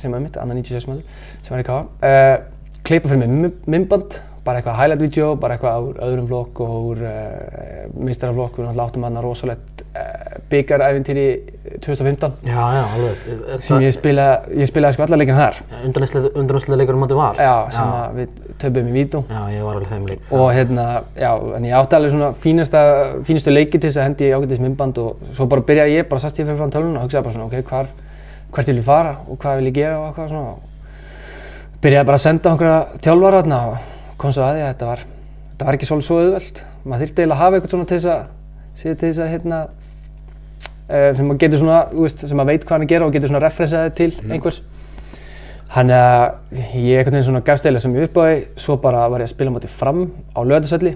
sem 0.00 0.14
er 0.14 0.22
mitt, 0.22 0.36
annar 0.40 0.58
96 0.60 0.88
maður, 0.90 1.24
sem 1.42 1.56
var 1.56 1.64
í 1.64 1.66
K.A. 1.66 1.78
Uh, 2.04 2.80
klippa 2.86 3.10
fyrir 3.10 3.24
mig 3.24 3.62
myndband, 3.66 4.20
bara 4.46 4.60
eitthvað 4.60 4.78
highlight 4.78 5.02
video, 5.02 5.32
bara 5.40 5.56
eitthvað 5.56 5.88
úr 5.88 6.00
öðrum 6.06 6.26
vlogg 6.30 6.60
og 6.62 6.74
úr 6.92 7.02
uh, 7.02 7.86
meistaraflokk, 7.98 8.60
við 8.60 8.68
náttúrulega 8.68 8.86
áttum 8.86 9.06
aðna 9.08 9.22
rosalegt 9.24 9.82
uh, 9.90 10.36
byggaræfintýri 10.52 11.26
2015 11.82 12.36
já, 12.46 12.60
já, 12.76 12.82
alveg. 12.94 13.24
Er 13.56 13.64
sem 13.66 13.82
ég 13.82 13.94
spilaði, 13.96 14.60
ég 14.62 14.70
spilaði 14.70 14.96
sko 14.96 15.06
allar 15.06 15.20
leikin 15.20 15.38
þar. 15.38 15.58
Undanúslega 15.88 16.78
leikur 16.78 16.96
um 16.96 17.02
móti 17.02 17.18
var? 17.18 17.40
Já, 17.42 17.54
sem 17.74 17.94
að 17.96 18.20
við 18.20 18.36
töfum 18.62 18.90
í 18.90 18.94
vító. 18.94 19.22
Já, 19.32 19.40
ég 19.56 19.66
var 19.66 19.80
alveg 19.80 19.90
þeim 19.94 20.06
lík. 20.12 20.30
Og 20.38 20.46
hérna, 20.54 20.86
já, 21.18 21.32
en 21.58 21.66
ég 21.66 21.80
átti 21.80 21.98
alveg 21.98 22.14
svona 22.14 22.30
fínasta, 22.44 22.84
fínustu 23.26 23.54
leiki 23.54 23.80
til 23.80 23.90
þess 23.90 24.02
að 24.02 24.08
hendi 24.10 24.28
í 24.28 24.36
ágætis 24.36 24.62
myndband 24.62 25.02
og 25.02 25.26
svo 25.34 25.48
bara 25.50 25.66
byrjaði 25.66 25.98
ég, 25.98 26.08
bara 26.12 26.22
sast 26.22 26.38
ég 26.38 26.46
fyrir 26.46 26.60
fram 26.60 26.72
tölvun 26.74 27.00
og 27.00 27.08
hugsaði 27.08 27.26
bara 27.26 27.36
svona, 27.40 27.50
ok, 27.50 27.66
hvar, 27.66 27.90
hvert 28.54 28.72
vil 28.72 28.78
ég 28.78 28.86
fara 28.86 29.18
og 29.26 29.42
hvað 29.42 29.60
vil 29.60 29.70
ég 29.72 29.78
gera 29.80 29.98
og 29.98 30.08
eitthvað 30.12 30.32
svona. 30.36 30.56
Byrjaði 31.82 32.10
bara 32.12 32.20
að 32.22 32.26
senda 32.28 32.54
einhverja 32.54 33.02
þjálfara 33.02 33.42
þarna 33.42 33.60
og 33.72 33.95
kom 34.20 34.32
svo 34.34 34.44
að 34.46 34.56
því 34.56 34.62
að 34.64 34.70
þetta 34.70 34.90
var, 34.90 35.02
þetta 35.50 35.68
var 35.68 35.78
ekki 35.78 35.88
svolítið 35.90 36.08
svo 36.08 36.20
auðvelt. 36.20 36.62
Maður 36.84 37.02
þurfti 37.04 37.22
eiginlega 37.22 37.36
að 37.36 37.42
hafa 37.42 37.58
eitthvað 37.58 37.74
svona 37.74 37.88
til 37.90 37.98
þess 37.98 38.12
að, 38.12 38.22
til 38.84 38.94
þess 39.02 39.22
að, 39.24 39.32
hérna, 39.34 39.58
uh, 40.86 41.10
sem 41.16 41.26
maður 41.26 41.42
getur 41.44 41.62
svona, 41.62 41.82
veist, 41.96 42.24
sem 42.24 42.40
maður 42.40 42.52
veit 42.52 42.64
hvað 42.64 42.76
hann 42.76 42.86
er 42.86 42.92
gera 42.94 43.08
og 43.08 43.16
getur 43.16 43.32
svona 43.32 43.44
referensaði 43.44 43.94
til 44.00 44.12
einhvers. 44.30 44.62
Þannig 45.76 45.98
að 45.98 46.62
ég 46.78 47.00
einhvern 47.00 47.18
veginn 47.18 47.26
svona 47.26 47.44
gafst 47.44 47.66
eiginlega 47.66 47.84
sem 47.84 47.98
ég 47.98 48.08
upp 48.08 48.16
á 48.16 48.24
því, 48.24 48.38
svo 48.62 48.78
bara 48.80 49.04
var 49.10 49.24
ég 49.24 49.28
að 49.28 49.34
spila 49.34 49.52
móti 49.52 49.70
fram 49.70 50.06
á 50.32 50.40
lögðarsvelli 50.46 50.94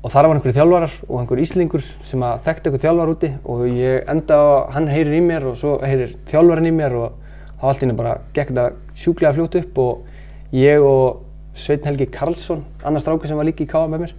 og 0.00 0.12
þar 0.12 0.30
var 0.30 0.38
einhverju 0.38 0.56
þjálfarar 0.56 0.92
og 1.06 1.16
einhver 1.20 1.40
íslingur 1.42 1.84
sem 2.08 2.22
að 2.24 2.44
þekkti 2.46 2.70
einhver 2.70 2.82
þjálfar 2.84 3.10
úti 3.12 3.28
og 3.44 3.64
ég 3.68 4.06
enda 4.08 4.38
á, 4.40 4.48
hann 4.72 4.88
heyrir 4.88 5.18
í 5.18 5.24
mér 5.24 5.44
og 5.50 5.58
svo 5.60 5.74
heyrir 5.84 6.14
þjálfarinn 6.30 6.70
í 6.70 6.72
mér 6.72 6.96
og 6.96 7.18
þá 7.60 7.66
allt 7.68 7.82
í 7.82 7.84
henni 7.84 7.96
bara 7.98 8.14
gekk 8.32 8.52
þetta 8.54 8.96
sjúklega 8.96 9.34
fljótt 9.36 9.58
upp 9.60 9.80
og 9.84 10.56
ég 10.56 10.80
og 10.80 11.20
Sveinn 11.54 11.84
Helgi 11.84 12.06
Karlsson, 12.12 12.64
annar 12.84 13.02
strákur 13.02 13.28
sem 13.28 13.36
var 13.36 13.48
líka 13.48 13.64
í 13.64 13.68
K.A. 13.70 13.86
með 13.90 14.04
mér, 14.04 14.14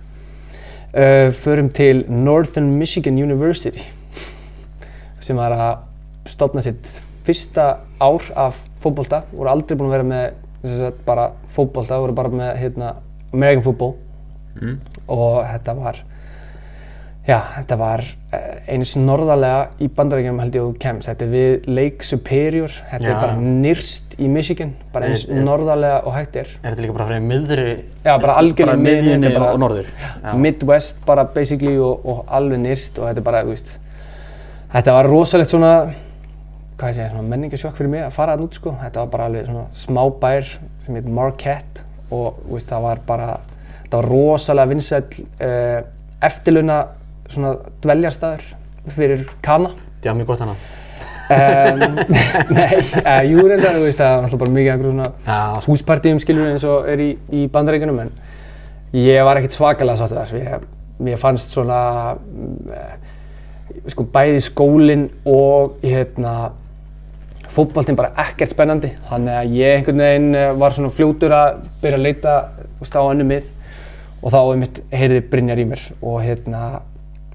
uh, 0.93 1.31
förum 1.43 1.71
til 1.73 2.03
Northern 2.09 2.73
Michigan 2.79 3.17
University 3.21 3.85
sem 5.21 5.37
var 5.37 5.53
að 5.55 6.31
stopna 6.31 6.61
sitt 6.65 6.89
fyrsta 7.25 7.79
ár 8.01 8.25
af 8.35 8.57
fótbolta, 8.81 9.23
voru 9.31 9.49
aldrei 9.51 9.77
búin 9.77 9.91
að 9.91 9.97
vera 9.97 10.09
með 10.11 10.95
bara 11.05 11.31
fótbolta, 11.55 11.99
voru 12.01 12.13
bara 12.17 12.29
með 12.33 12.55
hérna, 12.61 12.95
American 13.33 13.63
football 13.63 13.97
Mm. 14.51 14.81
og 15.07 15.45
þetta 15.47 15.73
var 15.77 16.01
já, 17.27 17.37
þetta 17.55 17.77
var 17.77 18.01
eh, 18.33 18.73
eins 18.73 18.93
norðarlega 18.97 19.83
í 19.83 19.89
bandarækjum 19.95 20.39
held 20.41 20.55
ég 20.57 20.63
að 20.63 20.69
þú 20.71 20.79
kemst, 20.81 21.09
þetta 21.09 21.25
er 21.27 21.31
við 21.35 21.67
Lake 21.69 22.07
Superior 22.07 22.73
þetta 22.89 23.05
Já. 23.05 23.11
er 23.13 23.19
bara 23.21 23.35
nyrst 23.41 24.15
í 24.17 24.29
Michigan 24.31 24.71
bara 24.93 25.11
eins 25.11 25.27
norðarlega 25.29 25.99
og 26.09 26.15
hægt 26.17 26.39
er 26.41 26.49
Er 26.63 26.71
þetta 26.71 26.85
líka 26.87 26.95
bara 26.97 27.09
fyrir 27.11 27.27
miðri? 27.27 27.67
Já, 28.03 28.13
bara 28.15 28.37
algjörlega 28.41 28.71
Bara 28.73 28.85
miðjunni, 28.87 29.33
bara- 29.35 29.51
og 29.53 29.61
norður? 29.61 29.91
Já. 30.01 30.33
Midwest 30.45 31.05
bara 31.05 31.25
basically 31.37 31.75
og, 31.77 32.05
og 32.05 32.23
alveg 32.27 32.63
nyrst 32.63 32.97
og 32.97 33.09
þetta 33.11 33.21
er 33.23 33.27
bara, 33.29 33.43
þú 33.45 33.53
veist 33.53 33.75
þetta 34.71 34.95
var 34.97 35.09
rosalegt 35.11 35.53
svona 35.53 35.73
hvað 36.81 36.89
ég 36.89 36.97
segja, 36.97 37.09
svona 37.13 37.29
menningasjokk 37.29 37.77
fyrir 37.77 37.91
mig 37.93 38.01
að 38.07 38.15
fara 38.15 38.33
þarna 38.33 38.47
út 38.47 38.57
sko, 38.57 38.73
þetta 38.81 39.03
var 39.03 39.09
bara 39.13 39.25
alveg 39.29 39.45
svona 39.45 39.65
smá 39.77 40.01
bær 40.23 40.47
sem 40.85 40.97
heit 40.97 41.09
Marquette 41.19 41.83
og 42.09 42.39
þú 42.47 42.55
veist, 42.55 42.71
það 42.71 42.85
var 42.87 43.01
bara 43.05 43.27
þetta 43.83 43.99
var 43.99 44.09
rosalega 44.09 44.71
vinsæll 44.71 45.21
uh, 45.21 45.83
eftirlauna 46.25 46.79
svona 47.35 47.55
dveljarstaður 47.83 48.45
fyrir 48.95 49.25
kana. 49.45 49.73
Mjög 50.01 50.29
gott 50.31 50.41
hana. 50.41 50.55
um, 51.31 51.99
Nei, 52.57 52.79
uh, 53.05 53.21
jú 53.29 53.45
reyndar, 53.45 53.77
þú 53.77 53.85
veist, 53.85 54.01
það 54.01 54.15
var 54.15 54.25
alltaf 54.25 54.41
bara 54.41 54.53
mikið 54.55 54.71
einhverjum 54.73 54.97
svona 54.97 55.11
Já, 55.27 55.67
húspartíum 55.67 56.19
skilur 56.19 56.49
eins 56.49 56.65
og 56.67 56.89
er 56.91 57.03
í, 57.05 57.09
í 57.31 57.45
bandaríkunum 57.53 58.01
en 58.03 58.09
ég 58.97 59.23
var 59.23 59.39
ekkert 59.39 59.55
svakalega 59.55 60.01
sáttur 60.01 60.19
þar 60.19 60.41
ég, 60.41 60.65
mér 61.05 61.21
fannst 61.21 61.53
svona 61.55 61.77
eh, 62.75 62.97
sko 63.93 64.03
bæði 64.11 64.41
skólinn 64.43 65.05
og 65.29 65.77
hérna 65.85 66.51
fótboltinn 67.51 67.97
bara 67.99 68.13
ekkert 68.25 68.53
spennandi. 68.53 68.93
Þannig 69.09 69.37
að 69.37 69.55
ég 69.57 69.77
einhvern 69.77 70.03
veginn 70.05 70.37
eh, 70.39 70.51
var 70.59 70.75
svona 70.75 70.91
fljótur 70.95 71.35
að 71.35 71.63
byrja 71.81 71.99
að 71.99 72.05
leita 72.05 72.35
þú 72.59 72.85
veist, 72.85 72.95
á 72.95 73.03
önnu 73.03 73.27
mið. 73.27 73.49
Og 74.21 74.33
þá 74.33 74.39
einmitt 74.43 74.81
heyrði 74.93 75.23
Brynjar 75.31 75.59
í 75.63 75.65
mér 75.71 75.83
og 76.05 76.19
hérna 76.21 76.61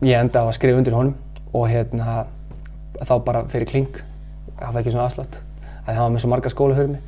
ég 0.04 0.18
enda 0.18 0.44
á 0.44 0.46
að 0.46 0.56
skrifa 0.58 0.80
undir 0.80 0.96
honum 0.96 1.14
og 1.56 1.68
hérna 1.70 2.24
þá 3.00 3.14
bara 3.24 3.44
fyrir 3.52 3.68
kling 3.70 4.00
hafa 4.60 4.80
ekki 4.80 4.92
svona 4.94 5.08
afslátt 5.08 5.40
að 5.86 5.92
það 5.92 6.02
var 6.02 6.14
með 6.14 6.24
svo 6.24 6.32
marga 6.32 6.52
skóla 6.52 6.78
fyrir 6.78 6.94
mig 6.94 7.02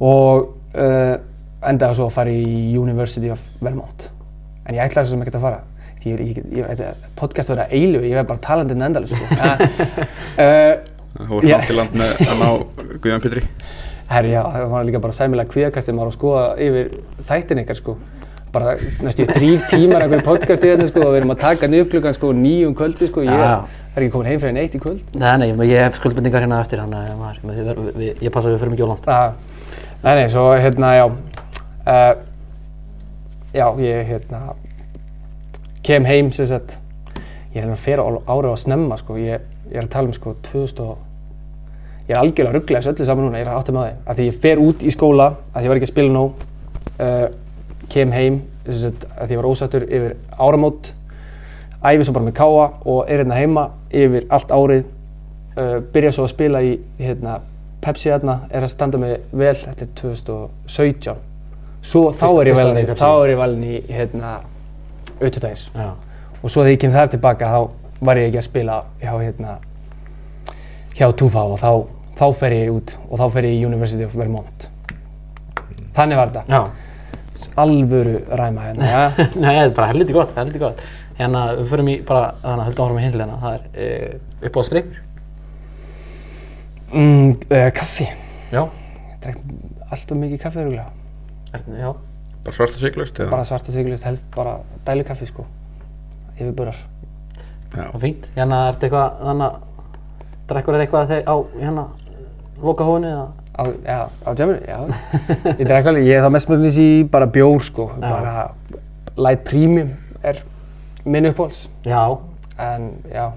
og 0.00 0.50
uh, 0.76 1.14
endaði 1.66 1.98
svo 1.98 2.10
að 2.10 2.16
fara 2.16 2.34
í 2.34 2.76
University 2.76 3.32
of 3.32 3.40
Vermont 3.60 4.08
en 4.66 4.76
ég 4.76 4.84
ætlaði 4.84 5.08
svo 5.08 5.16
sem 5.16 5.24
ekkert 5.24 5.40
að 5.40 5.46
fara 5.48 5.62
ég, 6.06 6.20
ég, 6.20 6.42
ég, 6.60 6.82
podcast 7.18 7.50
verið 7.50 7.64
að 7.64 7.74
eilu 7.74 8.02
ég 8.04 8.14
verði 8.14 8.28
bara 8.30 8.44
talandi 8.44 8.76
en 8.76 8.86
endalus 8.86 9.10
sko. 9.10 9.24
Þú 11.16 11.38
var 11.38 11.46
Já. 11.48 11.56
samt 11.56 11.70
í 11.72 11.76
land 11.78 11.94
með 11.96 12.10
að 12.26 12.40
ná 12.42 12.48
Guðjón 13.00 13.22
Pétri 13.24 13.42
Herri, 14.06 14.34
já, 14.36 14.42
það 14.44 14.68
var 14.70 14.84
líka 14.86 15.00
bara 15.02 15.14
sæmilega 15.16 15.50
kvíðakastið 15.50 15.96
maður 15.96 16.10
að 16.12 16.14
skoða 16.14 16.42
yfir 16.62 16.90
þættin 17.26 17.60
ykkar 17.64 17.78
sko. 17.80 17.94
Bara 18.56 18.72
næstu 19.04 19.26
í 19.26 19.28
þrýr 19.28 19.64
tímar 19.68 20.06
einhverjum 20.06 20.24
podcasti 20.24 20.70
hérna 20.70 20.86
sko 20.88 21.02
og 21.04 21.10
við 21.10 21.18
erum 21.18 21.32
að 21.34 21.42
taka 21.42 21.68
niður 21.68 21.90
klukkan 21.92 22.14
sko 22.16 22.30
nýjum 22.32 22.72
kvöldi 22.78 23.08
sko. 23.10 23.24
Ég 23.26 23.42
er 23.44 23.98
ekki 24.00 24.14
komin 24.14 24.30
heim 24.30 24.40
fyrir 24.40 24.54
neitt 24.56 24.76
í 24.78 24.80
kvöld. 24.80 25.02
Nei, 25.12 25.34
nei, 25.42 25.66
ég 25.68 25.82
hef 25.84 25.98
skuldbindingar 25.98 26.46
hérna 26.46 26.62
eftir, 26.64 26.80
þannig 26.80 27.10
að 27.12 28.24
ég 28.24 28.32
passa 28.32 28.48
að 28.48 28.54
við 28.54 28.64
fyrir 28.64 28.72
mikið 28.72 28.86
ólangt. 28.86 29.10
Uh, 29.12 29.60
nei, 30.06 30.14
nei, 30.22 30.24
svo 30.32 30.46
hérna, 30.56 30.94
já, 30.96 31.04
uh, 31.84 32.08
já, 33.52 33.66
ég 33.84 34.10
hérna 34.14 34.42
kem 35.84 36.08
heim 36.08 36.32
sem 36.32 36.48
sagt, 36.48 36.78
ég 37.52 37.60
er 37.60 37.66
hérna 37.66 37.80
fera 37.84 38.08
árið 38.24 38.52
að 38.54 38.60
snemma 38.64 39.02
sko. 39.04 39.20
Ég, 39.20 39.48
ég 39.68 39.80
er 39.82 39.84
að 39.84 39.94
tala 39.98 40.14
um 40.14 40.16
sko 40.16 40.38
2000 40.48 40.86
og 40.86 42.06
ég 42.08 42.16
er 42.16 42.22
algjörlega 42.24 42.54
að 42.54 42.62
ruggla 42.62 42.80
þessu 42.80 42.96
öllu 42.96 43.12
saman 43.12 43.28
núna, 43.28 43.42
ég 43.42 43.50
er 43.50 43.52
að 43.52 43.60
átta 43.66 43.76
með 43.76 43.90
það. 43.90 44.04
Af 44.06 44.16
því 44.16 44.30
ég 44.32 44.44
fer 44.46 44.68
út 44.70 44.86
í 44.86 44.96
skóla, 44.96 45.34
af 45.52 45.58
því 45.58 45.68
ég 45.68 45.74
var 45.74 45.82
ekki 45.82 45.92
að 45.92 45.98
spila 45.98 46.16
nóg, 46.16 46.46
uh, 46.96 47.26
kem 47.92 48.12
heim, 48.12 48.40
sagt, 48.66 49.06
því 49.20 49.30
ég 49.36 49.40
var 49.40 49.48
ósattur 49.50 49.84
yfir 49.86 50.16
áramót, 50.38 50.92
æfi 51.86 52.04
svo 52.04 52.12
bara 52.16 52.26
með 52.26 52.36
káa 52.38 52.66
og 52.84 53.04
er 53.10 53.22
hérna 53.22 53.38
heima 53.38 53.66
yfir 53.94 54.26
allt 54.32 54.50
árið, 54.54 54.84
uh, 55.56 55.78
byrja 55.94 56.12
svo 56.16 56.26
að 56.26 56.32
spila 56.34 56.62
í 56.66 56.74
hérna, 56.98 57.38
Pepsi 57.86 58.10
hérna, 58.10 58.40
er 58.50 58.64
að 58.64 58.72
standa 58.72 58.98
mig 58.98 59.20
vel, 59.32 59.54
er 59.54 59.74
2017. 60.00 61.16
Svo 61.86 62.08
þá 62.10 62.16
Fyrsta- 62.24 62.40
er 62.40 62.46
ég 62.50 62.56
árið 62.58 62.80
í 62.82 62.94
þá 62.98 63.10
er 63.24 63.30
ég 63.30 63.38
valinn 63.38 63.64
í 63.64 63.82
hérna, 63.92 64.30
auðvitaðis. 65.20 65.68
Já. 65.76 65.90
Og 66.42 66.50
svo 66.50 66.62
þegar 66.64 66.72
ég 66.74 66.80
kem 66.80 66.90
þar 66.92 67.08
tilbaka 67.12 67.46
þá 67.52 67.70
var 68.00 68.16
ég 68.16 68.26
ekki 68.32 68.38
að 68.40 68.42
spila 68.48 68.80
hjá 69.00 69.12
hérna, 69.20 69.58
hjá 70.96 71.12
Tufa 71.16 71.44
og 71.44 71.58
þá, 71.60 71.70
þá 72.18 72.26
fer 72.40 72.50
ég 72.56 72.72
út 72.72 72.96
og 73.10 73.18
þá 73.20 73.30
fer 73.32 73.42
ég 73.44 73.60
í 73.60 73.64
University 73.66 74.04
of 74.04 74.16
Vermont. 74.16 74.68
Þannig 75.96 76.16
var 76.16 76.28
þetta. 76.32 76.44
Alvöru 77.56 78.18
ræma 78.40 78.68
hérna, 78.68 78.88
ja. 78.90 79.02
Nei, 79.42 79.52
það 79.52 79.62
er 79.62 79.74
bara 79.76 79.90
helviti 79.92 80.16
gott, 80.16 80.34
helviti 80.36 80.62
gott. 80.62 80.82
Hérna, 81.16 81.44
við 81.56 81.70
förum 81.72 81.88
í 81.88 81.96
bara, 82.06 82.32
þannig 82.42 82.62
að 82.62 82.68
höldum 82.70 82.84
áfram 82.86 82.98
í 83.00 83.04
hinleina, 83.06 83.38
það 83.40 83.54
er 83.56 83.62
uh, 83.86 84.48
uppáðs 84.50 84.72
drikkur. 84.74 84.98
mm, 86.92 87.30
uh, 87.50 87.70
kaffi. 87.78 88.08
Já. 88.52 88.60
Ég 88.66 89.22
drekk 89.24 89.38
alltaf 89.90 90.18
mikið 90.20 90.42
kaffi 90.42 90.62
öruglega. 90.64 90.90
Er, 91.52 91.64
já. 91.80 91.88
Bara 92.46 92.54
svart 92.58 92.76
og 92.76 92.82
siglust 92.82 93.20
eða? 93.22 93.30
Bara 93.32 93.46
svart 93.48 93.70
og 93.70 93.74
sigurlust, 93.74 94.04
helst 94.06 94.28
bara 94.36 94.58
dælu 94.86 95.06
kaffi 95.08 95.26
sko. 95.30 95.46
Yfirbúrar. 96.36 96.76
Já. 97.72 97.86
Er 97.88 97.98
fínt. 98.02 98.28
Hérna, 98.36 98.60
ertu 98.70 98.86
eitthvað, 98.86 99.16
þannig 99.24 99.46
að, 99.48 99.88
drekkur 100.52 100.76
þið 100.76 100.84
eitthvað 100.84 101.08
þegar 101.14 101.32
á, 101.32 101.36
hérna, 101.62 101.86
loka 102.62 102.86
hóðinu 102.86 103.10
eða? 103.14 103.26
Á, 103.56 103.62
já, 103.88 103.98
á 104.26 104.30
djaminu, 104.36 104.60
já. 104.68 104.78
Ég 105.56 105.64
drekk 105.64 105.86
alveg, 105.88 106.04
ég 106.04 106.18
er 106.18 106.24
þá 106.26 106.30
mest 106.34 106.50
með 106.52 106.66
í 106.82 106.88
bara 107.08 107.26
bjór 107.26 107.62
sko. 107.64 107.86
Já. 107.96 108.10
Bara 108.10 108.34
light 109.16 109.44
premium 109.48 109.94
er 110.22 110.42
minn 111.08 111.28
uppáhalds. 111.30 111.62
Já. 111.88 112.02
En 112.60 112.90
já, 113.08 113.30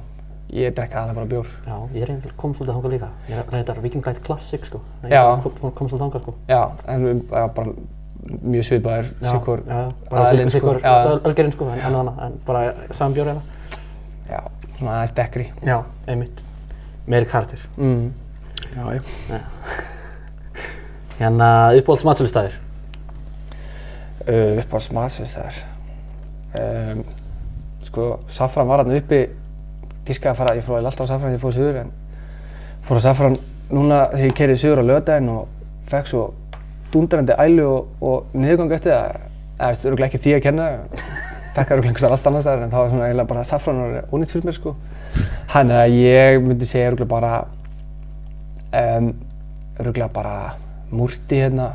ég 0.52 0.74
drekk 0.76 0.92
aðalega 0.98 1.16
bara 1.22 1.30
bjór. 1.32 1.48
Já, 1.64 1.78
ég 1.96 2.04
er 2.04 2.12
einhvern 2.12 2.36
kom 2.36 2.54
svolítið 2.58 2.76
þangað 2.76 2.94
líka. 2.98 3.10
Ég 3.30 3.38
er 3.40 3.54
reyndar 3.56 3.80
Viking 3.86 4.04
Light 4.10 4.20
Classic, 4.26 4.66
sko. 4.68 4.82
Nei, 5.04 5.14
Já. 5.14 5.22
Ég 5.24 5.46
kom, 5.46 5.72
kom, 5.72 5.88
svolítið 5.88 6.04
þangað, 6.04 6.26
sko. 6.26 6.34
Já, 6.52 6.62
en 6.96 7.06
við- 7.08 7.24
já, 7.32 7.46
bara 7.56 7.74
mjög 8.44 8.66
svipaðir, 8.68 9.08
Já, 9.24 9.30
sikkur 9.32 9.62
já, 9.64 9.78
bara 10.10 10.26
aðilinn, 10.26 10.52
sikkur, 10.52 10.82
ölgerinn, 11.30 11.52
sko, 11.56 11.70
en, 11.72 11.80
þannig, 11.80 12.20
en 12.26 12.36
bara 12.46 12.74
saman 12.92 13.16
bjór 13.16 13.32
hérna. 13.32 13.42
já, 14.30 14.42
svona 14.78 14.98
aðeins 14.98 15.16
dekkri. 15.16 15.48
Já, 15.64 15.78
einmitt. 16.08 16.44
Meiri 17.08 17.26
karakter. 17.26 17.64
Mm. 17.78 18.12
Já, 18.76 19.00
já. 19.00 19.40
Hérna, 21.20 21.76
uppáhalds 21.76 22.06
matsölustæðir. 22.08 22.54
Uh, 24.24 24.60
upp 24.62 24.72
á 24.72 24.80
smaðsins 24.80 25.34
þar. 25.36 25.56
Um, 26.60 27.02
sko, 27.84 28.06
Safran 28.32 28.70
var 28.70 28.86
hann 28.86 28.94
uppi, 28.96 29.26
dýrkaði 30.08 30.30
að 30.32 30.38
fara, 30.40 30.54
ég 30.56 30.64
eiginlega 30.64 30.92
alltaf 30.94 31.04
á 31.04 31.12
Safran 31.12 31.26
þegar 31.26 31.36
ég 31.36 31.42
fór 31.44 31.56
suður, 31.58 31.80
en 31.82 31.90
fór 32.88 33.00
á 33.00 33.06
Safran 33.08 33.36
núna 33.68 33.98
þegar 34.14 34.30
ég 34.30 34.38
keiriði 34.38 34.62
suður 34.62 34.80
á 34.80 34.90
lögadaginn 34.92 35.34
og 35.34 35.82
fekk 35.92 36.12
svo 36.14 36.22
dundrandi 36.94 37.36
ælu 37.36 37.68
og, 37.68 37.92
og 38.00 38.40
niðurgang 38.40 38.78
eftir 38.78 38.96
það. 38.96 39.28
Það 39.60 39.74
veist, 39.74 39.90
örgulega 39.92 40.10
ekki 40.14 40.24
því 40.24 40.38
að 40.38 40.46
kenna, 40.48 40.70
fekk 41.58 41.60
það 41.60 41.76
örgulega 41.80 41.92
einhvers 41.92 42.08
allt 42.14 42.32
annars 42.32 42.48
staðar, 42.48 42.64
en 42.64 42.74
það 42.78 42.86
var 42.86 42.96
svona 42.96 43.10
eiginlega 43.10 43.34
bara 43.34 43.46
Safran 43.52 43.84
og 43.84 44.16
ónýtt 44.16 44.38
fyrir 44.38 44.48
mér, 44.48 44.60
sko. 44.62 44.76
Þannig 45.52 45.84
að 45.84 46.00
ég 46.00 46.42
myndi 46.48 46.72
segja 46.72 46.94
örgulega 46.94 47.12
bara, 47.18 47.36
um, 48.86 49.14
örgulega 49.84 50.12
bara 50.16 50.40
Múrti 50.92 51.40
hérna, 51.44 51.68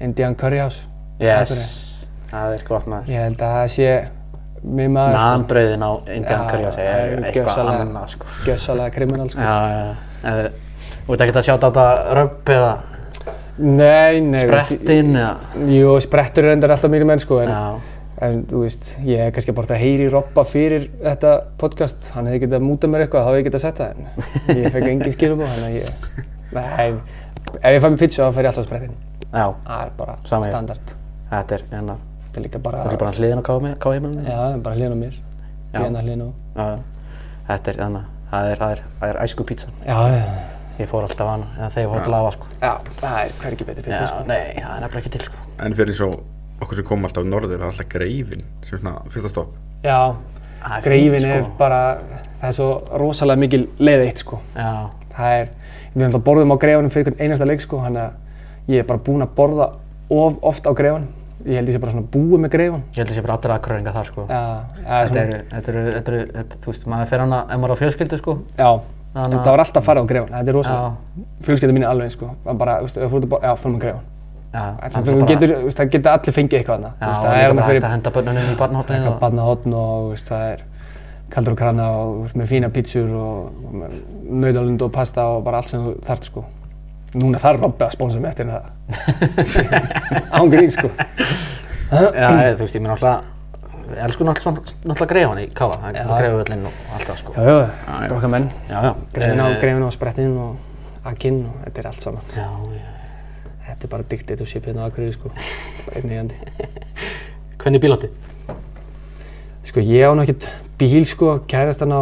Indian 0.00 0.34
Curry 0.38 0.58
House. 0.62 0.84
Akureyri. 1.18 1.66
Það 2.28 2.54
er 2.54 2.62
gott 2.68 2.86
maður. 2.92 3.08
Ég 3.10 3.24
held 3.24 3.42
að 3.42 3.54
það 3.56 3.68
sé 3.74 3.88
mjög 4.62 4.90
maður 4.94 5.16
sko. 5.16 5.24
Nanbrauðin 5.24 5.82
á 5.86 5.90
Indian 6.18 6.38
Já, 6.38 6.50
Curry 6.50 6.64
House 6.68 6.84
er 6.84 7.16
eitthvað 7.30 7.72
annað, 7.72 8.08
sko. 8.14 8.30
Gjössalega 8.46 8.94
kriminal 8.94 9.28
sko. 9.32 9.40
Já, 9.40 9.56
já, 9.72 9.82
já. 9.82 10.32
Eh, 10.32 10.64
Þú 11.08 11.14
veit 11.14 11.22
ekki 11.24 11.38
að 11.40 11.46
sjáta 11.48 11.68
á 11.68 11.70
þetta 11.72 12.14
röbb 12.18 12.50
eða 12.52 12.72
Nei, 13.58 14.20
nei. 14.22 14.42
veist, 14.46 14.50
brettinn 14.52 15.16
eða? 15.18 15.30
Jú, 15.72 15.94
sprettur 16.04 16.46
er 16.46 16.52
endur 16.54 16.70
alltaf 16.70 16.92
mínir 16.92 17.08
menn 17.08 17.18
sko. 17.22 17.40
En, 17.42 17.48
Já. 17.50 17.96
en 18.28 18.42
þú 18.50 18.60
veist, 18.62 18.90
ég 19.08 19.18
hef 19.24 19.32
kannski 19.34 19.54
bara 19.56 19.70
það 19.72 19.80
heyri 19.82 20.06
Robba 20.12 20.44
fyrir 20.46 20.84
þetta 21.02 21.32
podcast. 21.58 22.10
Hann 22.14 22.28
hefði 22.30 22.44
getað 22.44 22.66
mútað 22.68 22.92
mér 22.92 23.06
eitthvað, 23.06 23.24
þá 23.24 23.30
hefði 23.32 23.40
ég 23.42 23.48
getað 23.48 23.64
sett 23.64 23.80
það. 23.80 24.04
En 24.52 24.60
ég 24.62 24.76
fekk 24.76 24.90
engin 24.92 25.16
skilum 25.16 25.42
á, 25.42 25.46
þannig 25.48 25.66
að 25.66 25.78
ég... 25.80 25.88
Nei, 26.54 26.90
ef 27.56 27.72
ég 27.74 27.80
fæ 27.82 27.88
mér 27.92 27.98
pizza 28.02 28.28
þá 28.28 28.34
fer 28.36 28.44
ég 28.44 28.50
alltaf 28.52 28.64
á 28.64 28.68
sprettin. 28.68 28.94
Já, 29.32 29.46
Það 29.66 29.82
er 29.86 29.90
bara 29.98 30.14
Sama 30.26 30.44
hér. 30.46 30.52
standard. 30.52 30.92
þetta 31.30 31.54
er 31.58 31.62
hérna, 31.72 31.96
Þetta 32.28 32.40
er 32.40 32.44
líka 32.44 32.58
bara... 32.62 32.82
það 32.84 32.92
er 32.92 32.98
bara 33.02 33.12
hliðin 33.16 33.40
á 33.40 33.44
káheimilinu. 33.82 34.22
Já, 34.28 34.36
það 34.38 34.54
er 34.54 34.62
bara 34.68 34.76
hliðin 34.78 34.94
á 34.94 34.98
mér. 35.02 35.18
Hliðin 35.72 35.96
á 35.98 36.02
hliðin 36.04 36.22
á. 36.22 36.28
Já. 36.58 36.66
Þetta 37.48 37.70
er, 37.72 37.76
þannig, 37.82 38.06
það 38.32 38.50
er, 38.52 38.58
það 38.62 38.72
er, 38.76 38.82
það 39.00 39.08
er 39.12 39.18
æsku 39.24 39.44
pítsan. 39.48 39.70
Já, 39.88 39.98
já. 40.12 40.24
Ég 40.78 40.86
fór 40.92 41.02
alltaf 41.08 41.26
á 41.26 41.32
hana, 41.32 41.46
eða 41.58 41.68
þegar 41.74 41.84
ég 41.88 41.92
fór 41.94 42.04
til 42.06 42.14
afa, 42.18 42.32
sko. 42.36 42.48
Já, 42.62 42.72
það 43.00 43.16
er 43.24 43.32
hvergi 43.42 43.64
betri 43.66 43.82
pizza 43.88 44.00
Já, 44.02 44.10
sko. 44.12 44.20
nei, 44.28 44.42
það 44.58 44.74
er 44.76 44.82
nefnilega 44.84 45.00
ekki 45.02 45.12
til, 45.16 45.24
sko. 45.26 45.46
En 45.66 45.74
fyrir 45.74 45.96
svo 45.98 46.08
okkur 46.62 46.78
sem 46.78 46.86
kom 46.86 47.08
alltaf 47.08 47.24
norður, 47.26 47.54
það 47.56 47.64
er 47.64 47.72
alltaf 47.72 47.88
greifin 47.96 48.44
sem 48.62 48.78
svona 48.78 48.92
fyrsta 49.10 49.32
stopp. 49.32 49.56
Já, 49.82 49.96
er 50.68 50.84
greifin 50.86 51.26
er 51.32 51.42
sko. 51.42 51.50
bara, 51.58 51.80
það 52.38 52.46
er 52.52 52.56
svo 52.60 52.68
rosalega 53.02 53.42
mikil 53.42 53.64
leið 53.82 54.04
eitt 54.06 54.22
sko. 54.22 54.38
Já, 54.54 54.70
Það 55.18 55.34
er, 55.40 55.48
við 55.98 56.04
erum 56.06 56.12
alltaf 56.12 56.24
borðum 56.28 56.54
á 56.54 56.56
greifanum 56.62 56.90
fyrir 56.94 57.08
hvern 57.10 57.22
einasta 57.26 57.46
leik 57.48 57.60
sko, 57.64 57.80
þannig 57.84 58.02
að 58.02 58.74
ég 58.74 58.82
er 58.82 58.88
bara 58.88 59.02
búinn 59.08 59.24
að 59.26 59.32
borða 59.38 59.70
of 60.10 60.38
oft 60.42 60.66
á 60.68 60.72
greifanum. 60.72 61.08
Ég 61.46 61.54
held 61.54 61.68
ég 61.70 61.76
sé 61.76 61.80
bara 61.80 61.92
svona 61.94 62.08
búið 62.10 62.40
með 62.42 62.50
greifan. 62.50 62.80
ég 62.92 62.98
held 62.98 63.10
að 63.12 63.14
sé 63.14 63.22
bara 63.22 63.34
allir 63.38 63.52
aðkröringa 63.54 63.92
þar, 63.94 64.06
sko. 64.10 64.24
Já, 64.26 64.38
það 64.82 65.04
Þetta 65.08 65.20
eru, 65.22 65.36
þetta 65.52 65.70
eru, 65.72 65.82
þetta 65.94 66.12
eru, 66.12 66.22
þetta, 66.34 66.56
þú 66.64 66.70
veist, 66.72 66.86
maður 66.90 67.10
fer 67.12 67.22
hana, 67.22 67.38
ef 67.46 67.60
maður 67.62 67.70
er 67.70 67.78
á 67.78 67.80
fjölskyldu, 67.82 68.18
sko. 68.18 68.34
já, 68.58 68.70
Þannig 69.14 69.32
en 69.32 69.38
að- 69.38 69.44
það 69.44 69.54
var 69.54 69.62
alltaf 69.64 69.84
farið 69.86 70.02
á 70.02 70.06
greifan, 70.10 70.32
þetta 70.34 70.50
er 70.50 70.56
rosalega. 70.58 70.90
Fjölskylda 71.46 71.74
mín 71.78 71.84
er 71.86 71.90
alveg 71.92 72.10
sko, 72.10 72.30
það 72.44 72.58
bara, 72.58 72.74
þú 72.78 72.88
veist, 72.88 72.96
ef 72.98 73.10
þú 73.10 73.16
út 73.18 73.24
að 73.24 73.30
borða, 73.32 73.44
já, 73.46 73.54
fyrir 73.62 73.74
með 73.74 73.80
greifan. 73.84 74.04
já. 74.52 74.64
Þú 74.98 75.26
getur, 75.30 75.48
þú 75.54 75.64
veist, 75.68 75.78
það 75.78 75.90
geta 75.94 76.12
allir 76.18 76.34
fengið 76.38 76.58
eitthvað 76.58 76.74
þarna. 76.74 76.90
Já, 76.98 77.06
og 77.08 77.22
það 77.22 77.38
er 77.38 77.54
bara 77.54 77.68
fyrir 77.68 77.78
hægt 77.78 77.88
að 77.88 77.94
henda 77.94 78.10
börnunum 78.10 78.42
í 78.42 79.08
og... 79.08 79.20
barnahotn 79.20 79.74
og 79.78 79.94
þú 80.02 80.10
veist, 80.10 80.28
það 80.28 80.42
er 80.52 80.64
kaldur 81.30 81.52
og 81.52 81.58
krana 81.60 81.86
og 82.02 82.34
með 82.34 82.46
fína 82.48 82.70
pítsur 82.72 83.10
og 83.14 83.52
nauðalund 84.28 84.82
og 84.84 84.92
pasta 84.94 85.24
og 85.34 85.42
bara 85.46 85.60
allt 85.62 85.72
sem 85.72 85.84
þú 85.84 85.94
þarft 86.06 86.28
sko. 86.30 86.44
Núna 87.18 87.40
þarf 87.40 87.62
Robby 87.64 87.86
að 87.86 87.94
spónsa 87.96 88.20
mig 88.20 88.30
eftir 88.34 88.50
það. 88.50 88.62
Án 90.36 90.50
grín 90.52 90.70
sko. 90.72 90.90
Já, 91.88 92.02
ég, 92.12 92.58
þú 92.58 92.66
veist, 92.66 92.76
ég 92.76 92.84
mér 92.84 92.92
náttúrulega, 92.92 93.22
ég 93.88 94.02
elsku 94.04 94.26
náttúrulega, 94.28 95.06
greifan 95.08 95.40
í 95.40 95.46
káa, 95.56 95.70
það 95.72 95.96
er 96.02 96.10
greifavöllinn 96.12 96.66
og 96.68 96.82
allt 96.98 97.08
það, 97.08 97.22
sko. 97.22 97.32
Já, 97.38 97.48
já, 97.48 97.96
já. 98.04 98.12
okkar 98.18 98.32
menn. 98.34 98.50
Já, 98.68 98.76
já. 98.84 98.92
Greifin 99.16 99.40
á, 99.40 99.46
Eh, 99.48 99.88
á 99.88 99.90
sprettinn 99.96 100.36
og 100.36 101.08
akinn 101.08 101.40
og 101.48 101.64
þetta 101.64 101.80
er 101.80 101.90
allt 101.92 102.04
saman. 102.04 102.30
Já, 102.36 102.48
já. 102.76 102.94
Þetta 103.68 103.84
er 103.84 103.92
bara 103.92 104.08
dictatorship 104.12 104.68
hérna 104.68 104.84
á 104.84 104.88
Akureyri 104.88 105.16
sko. 105.16 105.32
Bara 105.86 105.96
einn 106.02 106.12
eigandi. 106.12 106.36
Hvernig 107.56 107.80
bílótti? 107.80 108.12
Sko 109.64 109.80
ég 109.80 110.04
á 110.04 110.12
náttúrulega 110.12 110.52
bíl 110.78 111.04
sko, 111.08 111.38
kærastan 111.48 111.92
á 111.92 112.00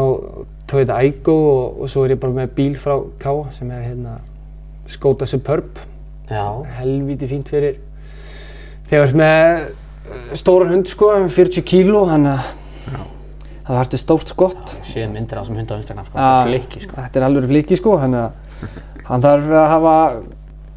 Toyota 0.67 0.97
Aygo 0.99 1.35
og, 1.35 1.83
og 1.83 1.91
svo 1.91 2.05
er 2.05 2.17
ég 2.17 2.23
bara 2.23 2.35
með 2.35 2.55
bíl 2.57 2.75
frá 2.81 2.97
Káa 3.23 3.51
sem 3.55 3.71
er 3.71 3.85
hérna 3.87 4.17
Skoda 4.91 5.27
Superb. 5.27 5.79
Já, 6.31 6.47
Helvíti 6.81 7.29
fínt 7.31 7.51
fyrir 7.53 7.77
þegar 8.91 9.03
þú 9.03 9.09
ert 9.09 9.19
með 9.21 9.61
uh, 9.67 10.33
stóran 10.39 10.73
hund 10.75 10.91
sko, 10.91 11.13
40 11.37 11.67
kíló, 11.67 12.03
þannig 12.11 12.35
að 12.35 13.05
það 13.67 13.79
vartu 13.81 14.01
stórt 14.01 14.31
skott. 14.31 14.75
séð 14.87 15.09
myndir 15.15 15.39
á 15.39 15.43
þessum 15.43 15.61
hunda 15.61 15.75
á 15.75 15.79
Instagram, 15.83 16.09
sko. 16.09 16.19
Þetta 16.19 16.35
er 16.35 16.51
flikki, 16.51 16.83
sko. 16.85 16.99
Þetta 17.01 17.21
er 17.21 17.29
alveg 17.29 17.49
flikki 17.51 17.79
sko, 17.81 17.95
þannig 18.03 18.27
að 18.27 19.07
hann 19.09 19.25
þarf 19.25 19.49
að 19.55 19.67
hafa 19.73 19.97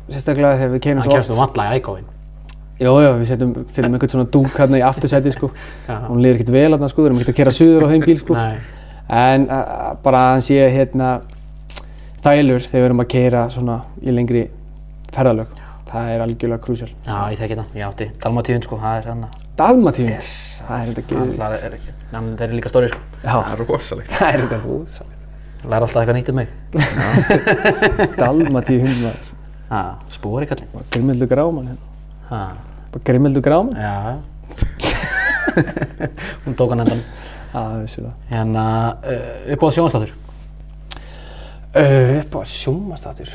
sérstaklega 0.09 0.55
þegar 0.57 0.73
við 0.73 0.87
Hann 0.89 1.03
svo 1.05 1.13
kemst 1.13 1.31
þú 1.33 1.37
vantlega 1.43 1.75
í 1.77 1.83
ægóin. 1.83 2.07
Jó, 2.79 2.91
já, 3.03 3.09
við 3.19 3.25
setjum, 3.27 3.53
setjum 3.67 3.95
einhvern 3.95 4.11
svona 4.13 4.29
dúk 4.31 4.53
hérna 4.55 4.79
í 4.79 4.83
aftursæti 4.87 5.33
sko. 5.35 5.49
Hún 5.89 6.21
liður 6.23 6.39
ekkert 6.39 6.51
vel 6.55 6.67
hérna 6.71 6.89
sko, 6.89 7.03
við 7.03 7.09
erum 7.09 7.19
ekkert 7.19 7.33
að 7.33 7.39
kera 7.41 7.53
suður 7.57 7.85
á 7.85 7.87
þeim 7.91 8.05
bíl 8.05 8.19
sko. 8.21 8.37
Nei. 8.37 8.78
En 9.09 9.47
uh, 9.49 9.95
bara 10.03 10.19
að 10.27 10.31
hann 10.35 10.43
sé 10.45 10.59
hérna 10.73 11.09
þælur 12.23 12.61
þegar 12.61 12.81
við 12.83 12.87
erum 12.89 13.03
að 13.03 13.07
keira 13.15 13.43
svona 13.49 13.77
í 14.05 14.13
lengri 14.13 14.43
ferðalög. 15.15 15.55
Það 15.89 16.09
er 16.13 16.21
algjörlega 16.21 16.61
krúsjál. 16.61 16.89
Já, 17.07 17.15
ég 17.33 17.39
þekki 17.39 17.55
það. 17.57 17.69
Ég 17.79 17.85
átti 17.87 18.05
Dalmatíun 18.21 18.61
sko, 18.65 18.77
það 18.77 18.97
er 18.99 19.07
hann 19.09 19.23
að... 19.25 19.37
Dalmatíu, 19.59 20.09
það 20.67 20.83
er 20.83 20.91
þetta 20.91 21.01
Það 21.01 21.55
ekki. 21.55 21.65
er, 21.65 21.73
er, 21.79 21.87
hann, 22.13 22.27
þeir 22.37 22.45
eru 22.47 22.59
líka 22.59 22.69
stóri 22.71 22.91
sko. 22.91 22.99
Já, 23.23 23.31
Það 23.33 23.49
er 23.55 23.63
rosalegt 23.65 24.13
það 24.13 24.29
er 24.35 24.43
þetta 24.43 24.59
rosalegt. 24.67 25.15
Læra 25.65 25.87
alltaf 25.87 25.99
eitthvað 26.03 26.17
nýtt 26.19 26.29
um 26.29 26.37
mig. 26.39 26.47
Dalmatíu 28.21 28.79
hundmaður. 28.85 29.33
Já, 29.69 29.81
spóri 30.13 30.47
kallinn. 30.49 30.85
Grimmeldu 30.93 31.27
gráman 31.33 31.71
hérna. 31.73 33.01
Grimmeldu 33.09 33.41
gráman? 33.43 33.73
já. 33.75 34.21
Hún 36.45 36.53
tók 36.55 36.69
hann 36.71 36.85
endan. 36.85 37.01
Hérna, 38.29 38.63
uh, 39.03 39.53
upp 39.53 39.63
á 39.65 39.69
sjónastáttur. 39.73 40.11
Uh, 41.69 42.19
upp 42.21 42.35
á 42.35 42.41
sjómastatur. 42.49 43.29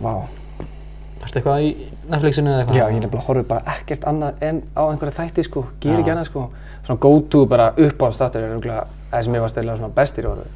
Vá. 0.00 0.12
Ertu 1.20 1.36
eitthvað 1.36 1.62
í 1.64 1.70
Netflixinu 2.08 2.48
eða 2.50 2.62
eitthvað? 2.62 2.78
Já, 2.78 2.84
ég 2.88 3.02
nefnilega 3.02 3.24
horfði 3.26 3.44
bara 3.50 3.74
ekkert 3.76 4.06
annað 4.08 4.44
en 4.48 4.62
á 4.72 4.82
einhverja 4.88 5.16
þætti 5.18 5.44
sko, 5.44 5.62
ger 5.82 6.00
ekki 6.00 6.12
annað 6.14 6.30
sko. 6.30 6.44
Svona 6.86 7.02
go-to 7.04 7.42
bara 7.48 7.66
upp 7.76 8.04
á 8.04 8.08
statur 8.16 8.46
er 8.46 8.54
örugglega 8.54 8.86
það 9.10 9.26
sem 9.26 9.36
ég 9.36 9.44
var 9.44 9.52
stæðilega 9.52 9.80
svona 9.82 9.96
bestir 10.00 10.28
orðu. 10.30 10.46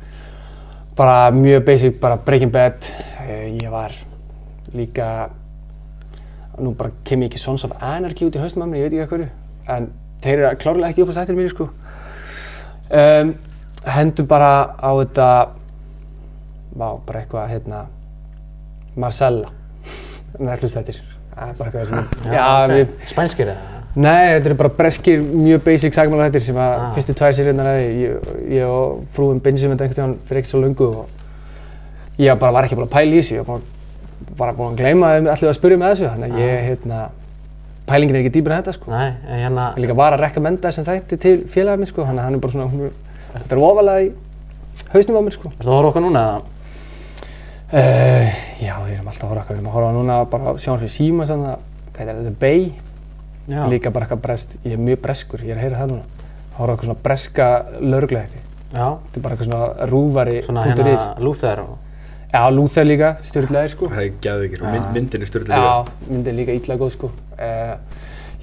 Bara 0.97 1.19
mjög 1.37 1.65
basic, 1.67 1.99
bara 2.01 2.17
Breaking 2.17 2.53
Bad. 2.55 2.89
Eh, 3.27 3.51
Ég 3.61 3.71
var 3.71 3.93
líka, 4.75 5.11
nú 6.59 6.73
bara 6.77 6.91
kem 7.05 7.23
ég 7.23 7.33
ekki 7.33 7.39
Sons 7.43 7.65
of 7.65 7.77
Anarchy 7.81 8.25
út 8.29 8.37
í 8.37 8.41
haustum 8.41 8.65
að 8.65 8.73
mér, 8.73 8.85
ég 8.85 8.91
veit 8.91 8.97
ekki 8.97 9.05
hvað 9.05 9.13
hverju. 9.19 9.93
Þeir 10.25 10.39
eru 10.41 10.49
klárlega 10.63 10.91
ekki 10.95 11.05
upp 11.05 11.13
á 11.13 11.15
stættir 11.19 11.37
mínu 11.39 11.53
sko. 11.53 11.69
Um, 12.95 13.35
hendum 13.95 14.27
bara 14.31 14.51
á 14.81 14.91
þetta, 15.03 15.29
vá, 16.75 16.89
bara 17.07 17.21
eitthvað, 17.23 17.51
hérna, 17.53 17.83
Marcella. 18.97 19.51
Netflix 20.39 20.75
þettir. 20.79 21.03
Það 21.35 21.49
er 21.51 21.57
bara 21.59 21.71
eitthvað 21.71 21.89
sem, 21.91 22.33
já, 22.33 22.45
ok. 22.65 22.73
við, 22.75 22.93
Spænskir 23.11 23.51
eða? 23.53 23.71
Nei, 23.95 24.25
þetta 24.35 24.49
eru 24.51 24.57
bara 24.59 24.71
breskir, 24.75 25.21
mjög 25.23 25.61
basic 25.67 25.95
sagmála 25.95 26.27
sem 26.43 26.57
að 26.59 26.73
Ah. 26.75 26.93
fyrstu 26.97 27.15
tvær 27.15 27.35
hefði, 27.71 27.91
ég, 28.03 28.31
ég 28.57 28.67
og 28.67 29.05
frúin 29.15 29.41
tímann 29.95 30.17
fyrir 30.27 30.41
ekki 30.43 30.51
svo 30.51 30.61
lungu 30.65 30.89
og 30.89 31.07
ég 32.19 32.33
bara 32.39 32.53
var 32.53 32.65
ekki 32.67 32.75
búinn 32.79 32.89
að 32.89 32.95
pæla 32.97 33.15
í 33.15 33.21
þessu, 33.21 33.37
ég 33.39 33.47
var 33.47 33.61
bara, 34.39 34.53
búinn 34.53 34.75
að 34.75 34.81
gleyma 34.83 35.13
að 35.15 35.29
allir 35.35 35.51
að 35.51 35.59
spyrja 35.59 35.79
með 35.79 35.93
þessu, 35.95 36.11
þannig 36.11 36.35
að 36.35 36.43
ég, 36.43 36.65
hérna, 36.71 37.01
pælingin 37.87 38.17
er 38.17 38.23
ekki 38.25 38.33
dýpur 38.39 38.53
en 38.55 38.63
þetta, 38.63 38.73
sko. 38.79 38.91
Nei, 38.91 39.11
en 39.29 39.41
hérna, 39.45 39.67
Ég 39.77 39.83
líka 39.85 39.97
var 39.99 40.13
að 40.17 40.23
rekommenda 40.25 40.69
þessum 40.71 40.87
þætti 40.89 41.19
til 41.21 41.37
félagar 41.53 41.79
minn, 41.83 41.91
sko, 41.91 42.05
þannig 42.05 42.23
að 42.23 42.25
hann 42.29 42.35
er 42.35 42.43
bara 42.47 42.53
svona, 42.53 42.71
hún- 42.71 42.93
þetta 43.35 43.53
er 43.57 43.63
ofalega 43.69 44.07
í 44.07 44.13
hausnum 44.95 45.19
á 45.19 45.23
mér, 45.27 45.33
sko. 45.39 45.53
ertu 45.59 45.69
að 45.69 45.77
horfa 45.79 45.91
okkar 45.93 46.03
núna 46.07 46.25
eða? 46.25 46.43
Uh, 47.75 48.29
já, 48.63 48.75
við 48.87 48.93
erum 48.95 49.09
alltaf 49.11 49.25
að 49.25 49.31
horfa 49.33 49.43
okkar, 49.45 49.55
við 49.57 49.61
erum 49.61 49.69
að 49.71 49.77
horfa 49.79 49.93
núna 49.97 50.17
bara 50.31 50.53
sjónarfið 50.63 50.93
síma, 50.95 51.27
svona, 51.27 51.55
hvað 51.97 52.09
er 52.13 52.19
þetta, 52.21 52.35
Bay, 52.39 52.73
Já. 53.49 53.65
líka 53.69 53.91
bara 53.93 54.07
eitthvað 54.07 54.21
brest, 54.25 54.55
ég 54.65 54.73
er 54.77 54.79
mjög 54.81 55.01
breskur, 55.05 55.43
ég 55.45 55.51
er 55.53 55.59
að 55.59 55.65
heyra 55.67 55.81
það 55.83 55.91
núna 55.91 56.05
horfa 56.55 56.75
eitthvað 56.77 56.89
svona 56.89 57.03
breska 57.05 57.49
lögreglætti 57.83 58.39
Já. 58.75 58.87
þetta 58.95 59.19
er 59.19 59.25
bara 59.25 59.35
eitthvað 59.35 59.49
svona 59.51 59.89
rúvari 59.91 60.37
Svona 60.47 60.63
punktur 60.69 60.89
is. 60.93 61.01
hérna 61.03 61.25
Luther 61.27 61.61
og... 61.65 61.75
já, 62.33 62.43
Lúþer 62.55 62.87
líka, 62.89 63.11
styrlaðir 63.27 63.75
sko 63.75 63.91
Það 63.91 64.07
er 64.07 64.65
mynd, 64.71 64.87
myndin 64.95 65.27
er 65.27 65.31
styrla 65.33 65.59
já, 65.61 65.75
myndið 66.09 66.39
líka 66.41 66.57
illa 66.61 66.79
góð 66.81 66.95
sko 66.95 67.11
uh, 67.39 67.75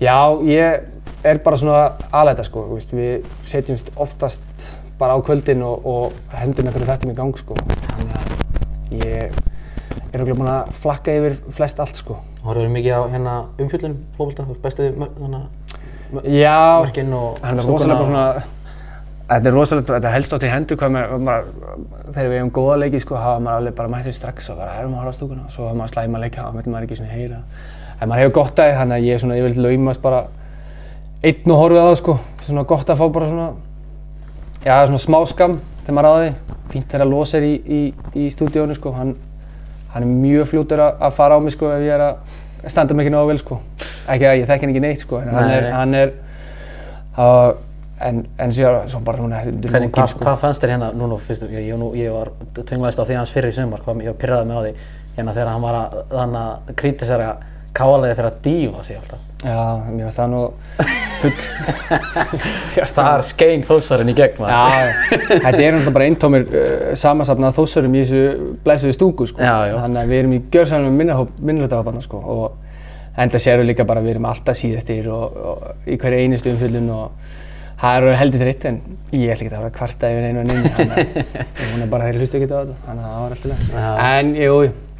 já, 0.01 0.17
ég 0.47 1.27
er 1.27 1.41
bara 1.45 1.59
svona 1.61 1.81
aðlæta 2.09 2.45
sko, 2.47 2.65
þú 2.69 2.79
veist, 2.79 2.93
við 2.97 3.29
setjumst 3.49 3.91
oftast 3.95 4.67
bara 5.01 5.17
á 5.17 5.19
kvöldin 5.25 5.63
og, 5.65 5.85
og 5.85 6.37
hendum 6.37 6.69
einhverju 6.69 6.89
þættum 6.89 7.13
í 7.13 7.17
gang 7.17 7.37
sko. 7.39 7.57
Þannig 7.95 8.19
að 8.19 9.05
ég 9.05 9.41
er 10.11 10.23
okkur 10.23 10.35
búinn 10.35 10.51
að 10.51 10.73
flakka 10.83 11.15
yfir 11.17 11.37
flest 11.55 11.81
allt 11.81 11.99
sko. 11.99 12.19
Horfður 12.45 12.73
mikið 12.73 12.97
á 12.97 13.01
hérna 13.13 13.35
umfjöllunum, 13.61 13.99
fókbalta, 14.17 14.47
bestu 14.63 14.89
þannig 14.97 15.61
já, 16.27 16.81
mörkin 16.81 17.13
og 17.15 17.37
er 17.45 17.61
stúkuna 17.63 18.25
Þetta 19.31 19.47
er 19.47 19.53
rosalega, 19.55 19.95
þetta 19.95 20.09
helst 20.11 20.33
átt 20.35 20.43
í 20.43 20.47
hendur 20.51 20.77
hvað 20.81 20.89
maður, 20.91 21.21
maður, 21.23 21.83
þegar 22.09 22.25
við 22.27 22.33
hefum 22.35 22.49
góða 22.57 22.73
leiki 22.81 22.99
sko, 22.99 23.15
hafa 23.15 23.39
maður 23.39 23.61
alveg 23.61 23.75
bara 23.77 23.91
mættið 23.93 24.15
strax 24.17 24.49
og 24.51 24.57
bara 24.59 24.73
erum 24.81 24.97
að 24.97 24.99
horfa 24.99 25.13
á 25.15 25.17
stúkuna. 25.17 25.45
Og 25.45 25.53
svo 25.53 25.67
hafa 25.69 25.77
maður 25.79 25.93
slæma 25.93 26.19
leika 26.19 26.47
og 26.49 26.57
myndi 26.57 26.73
maður 26.73 26.87
ekki 26.89 26.97
svona 26.99 27.13
heyra. 27.15 27.37
En 28.01 28.09
maður 28.09 28.23
hefur 28.25 28.37
gott 28.39 28.59
að 28.59 28.69
því, 28.69 28.77
þannig 28.79 28.97
að 28.97 29.07
ég 29.07 29.13
er 29.13 29.21
svona 29.21 29.37
yfirleitt 29.37 29.61
laumast 29.61 30.01
bara 30.01 30.21
einn 31.21 31.53
og 31.53 31.59
horfið 31.61 31.81
á 31.81 31.85
það 31.85 31.97
sko, 31.99 32.15
svona 32.47 32.63
gott 32.71 32.89
að 32.89 33.01
fá 33.01 33.03
bara 33.13 33.27
svona, 33.29 33.49
já 34.65 34.73
svona 34.89 35.01
smá 35.03 35.19
skam 35.29 35.57
þegar 35.83 35.97
maður 35.99 36.23
því. 36.23 36.57
Fínt 36.71 36.87
þegar 36.87 37.05
að 37.05 37.11
losa 37.11 37.37
er 37.37 37.45
í, 37.45 37.55
í, 37.61 37.81
í 38.17 38.29
stúdíónu 38.31 38.77
sko, 38.77 38.93
hann, 38.95 39.11
hann 39.93 40.05
er 40.05 40.09
mjög 40.09 40.47
fljótur 40.53 40.81
að, 40.81 41.01
að 41.03 41.17
fara 41.19 41.37
á 41.37 41.39
mig 41.43 41.53
sko 41.53 41.69
ef 41.75 41.83
ég 41.83 41.93
er 41.97 42.05
að 42.07 42.71
standa 42.71 42.95
ekki 42.95 43.13
nógu 43.13 43.29
vel 43.33 43.41
sko. 43.41 43.59
Ekki 44.09 44.29
að 44.29 44.37
ég 44.39 44.47
þekki 44.49 44.65
hann 44.65 44.73
ekki 44.73 44.83
neitt 44.85 45.03
sko, 45.03 45.19
en 45.21 45.35
hann 45.35 45.51
er, 45.51 45.67
hann 45.75 45.97
er, 45.99 46.15
uh, 47.19 47.51
en, 48.07 48.23
en 48.41 48.55
síðan 48.55 48.89
svo 48.89 49.03
bara 49.05 49.21
núna 49.21 49.43
Hvernig, 49.43 49.67
lokin 49.67 49.93
hvað, 49.99 50.09
sko. 50.15 50.23
hvað 50.25 50.41
fannst 50.41 50.63
þér 50.63 50.73
hérna 50.75 50.89
núna, 50.97 51.19
fyrst, 51.27 51.45
ég, 51.51 51.69
ég, 51.69 51.85
ég 51.99 52.15
var 52.15 52.31
tvinglaðist 52.57 53.01
á 53.01 53.05
því 53.05 53.19
hans 53.19 53.33
fyrir 53.35 53.53
í 53.53 53.57
sumar, 53.57 53.83
hvað 53.85 54.01
ég 54.05 54.13
var 54.13 54.19
pyrraði 54.23 54.49
með 54.49 54.57
á 54.57 54.61
því, 54.65 54.73
hérna 55.17 55.35
þegar 55.37 55.51
hann 55.51 55.65
var 55.67 55.79
að, 55.81 55.97
þannig 56.15 56.41
að 56.41 56.75
kritisera 56.81 57.31
káalega 57.77 58.17
fyrir 58.17 58.29
að 58.29 58.39
dífa 58.45 58.85
sig 58.87 58.97
alltaf. 58.99 59.27
Já, 59.41 59.59
mér 59.89 60.03
finnst 60.05 60.19
það 60.19 60.33
nú 60.35 60.41
full 61.21 62.85
Þar 63.01 63.23
skein 63.25 63.63
þósarinn 63.65 64.11
í 64.11 64.15
gegn, 64.17 64.41
maður. 64.41 64.53
Já, 64.53 64.91
þetta 65.31 65.51
er 65.51 65.77
náttúrulega 65.77 65.95
bara 65.95 66.09
eintómir 66.09 66.45
uh, 66.49 66.91
samansafnað 67.01 67.57
þóssurum 67.57 67.95
í 67.95 68.03
þessu 68.03 68.51
blæsuðu 68.65 68.97
stúku 68.97 69.29
sko. 69.31 69.41
Já, 69.41 69.71
já. 69.71 69.77
Þannig 69.81 70.03
að 70.03 70.13
við 70.13 70.21
erum 70.23 70.35
í 70.35 70.41
gjörsamlega 70.53 71.25
minnulöftahopana 71.41 72.03
sko. 72.05 72.21
og 72.21 72.59
enda 73.17 73.39
séru 73.43 73.65
líka 73.67 73.85
bara 73.87 74.01
að 74.01 74.07
við 74.07 74.15
erum 74.15 74.27
alltaf 74.29 74.57
síðastir 74.57 75.09
og, 75.11 75.39
og 75.51 75.89
í 75.89 75.97
hverju 75.99 76.25
einustu 76.25 76.53
umfjöldun 76.53 76.91
og 76.95 77.31
það 77.81 78.07
er 78.11 78.19
heldur 78.19 78.43
þreytt 78.45 78.67
en 78.69 78.77
ég 79.15 79.33
ætla 79.33 79.47
ekki 79.47 79.49
að 79.49 79.57
vera 79.57 79.71
að 79.71 79.75
kvarta 79.79 80.11
yfir 80.13 80.27
einu 80.29 80.43
og 80.43 80.47
nynni 80.47 80.71
þannig 80.77 81.01
að 81.01 81.41
hún 81.73 81.83
er 81.83 81.91
bara 81.91 82.07
þeirri 82.07 82.21
hlustu 82.23 82.39
ekki 82.39 82.47
á 82.47 82.55
þetta 82.61 82.77
þannig 82.85 83.03
að 83.03 83.11
það 83.11 83.25
var 83.25 83.35
alltaf 83.35 83.49
leið 83.51 84.01
En 84.05 84.31
jú, 84.37 84.55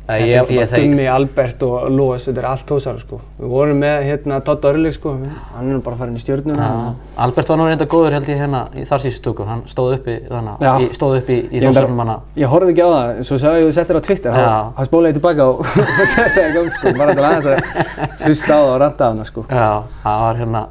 þetta 0.08 0.26
ég- 0.28 0.36
er 0.36 0.68
bara 0.68 0.82
Gummi, 0.82 1.06
Albert 1.08 1.64
og 1.64 1.86
Lóas, 1.94 2.26
þetta 2.28 2.42
er 2.42 2.46
allt 2.50 2.66
þósar 2.68 2.98
sko. 3.00 3.20
Við 3.40 3.48
vorum 3.54 3.78
með 3.80 4.04
hérna 4.10 4.40
Todd 4.44 4.66
Örlig 4.66 4.94
sko, 4.98 5.14
hann 5.56 5.70
er 5.72 5.80
bara 5.86 5.96
farin 5.96 6.16
í 6.18 6.20
stjórnuna 6.24 6.58
Já, 6.68 6.96
Albert 7.26 7.48
var 7.52 7.58
nú 7.62 7.68
reynda 7.70 7.86
góður 7.88 8.12
held 8.18 8.28
ég 8.34 8.38
hérna 8.42 8.62
í 8.76 8.84
þar 8.90 9.00
síðustu 9.06 9.22
stúku, 9.22 9.46
hann 9.48 9.62
stóð 9.72 9.94
uppi 10.00 10.18
þannig, 10.28 10.66
í, 10.82 10.90
stóð 10.98 11.16
uppi 11.22 11.38
í, 11.52 11.62
þósarnum 11.64 12.02
hana. 12.04 12.18
Ég 12.36 12.48
horfði 12.52 12.74
ekki 12.76 12.84
á 12.84 12.90
það, 12.92 13.24
svo 13.30 13.38
sá 13.38 13.48
ég 13.54 13.62
að 13.62 13.70
þú 13.70 13.74
settir 13.80 13.96
á 13.96 14.02
Twitter, 14.10 14.32
þá 14.32 14.74
þá 14.76 14.84
spólaði 14.90 15.14
ég 15.14 15.20
tilbaka 15.22 15.48
og 15.48 15.66
setti 16.16 16.36
það 16.36 16.50
í 16.50 16.54
gang 16.58 16.72
sko, 16.76 16.94
bara 16.98 17.16
til 17.16 17.26
aðeins 17.30 17.50
að 17.52 18.28
hlusta 18.28 18.52
á 18.52 18.60
það 18.60 18.68
og 18.74 18.80
ranta 18.84 19.04
á 19.06 19.10
hana 19.14 19.26
sko. 19.32 19.46
Já, 19.50 19.70
það 20.04 20.22
var 20.26 20.42
hérna, 20.44 20.64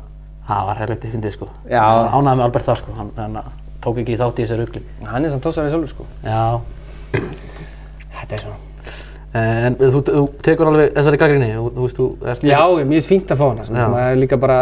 það 0.51 0.67
var 0.71 0.83
helviti 0.85 1.13
fyndið 1.15 1.37
sko. 1.39 1.49
Já. 1.71 1.85
Ánæði 2.11 2.37
með 2.37 2.45
Albert 2.51 2.69
þar 2.69 2.83
sko, 2.85 2.97
hann, 2.99 3.13
hann 3.17 3.41
tók 3.81 4.01
ekki 4.03 4.19
þátt 4.21 4.41
í 4.43 4.45
þessu 4.45 4.59
rugli. 4.61 4.83
Hann 5.09 5.25
er 5.25 5.31
samt 5.33 5.47
tósarið 5.47 5.71
sjálfur 5.73 5.95
sko. 5.95 6.05
Já, 6.27 6.61
Þetta 8.21 8.35
er 8.37 8.43
svona. 8.45 8.59
En 9.39 9.77
þú, 9.79 10.03
þú 10.07 10.23
tekur 10.43 10.71
alveg 10.71 10.93
þessari 10.97 11.21
gaggrinni, 11.23 11.51
þú, 11.55 11.67
þú 11.77 11.87
veist, 11.87 11.99
þú 12.01 12.31
ert... 12.33 12.47
Já, 12.51 12.63
mér 12.81 12.97
finnst 12.97 13.11
fínt 13.13 13.31
að 13.31 13.41
fá 13.41 13.47
hana, 13.47 13.67
svona, 13.69 13.87
maður 13.93 14.15
er 14.15 14.21
líka 14.25 14.39
bara, 14.43 14.59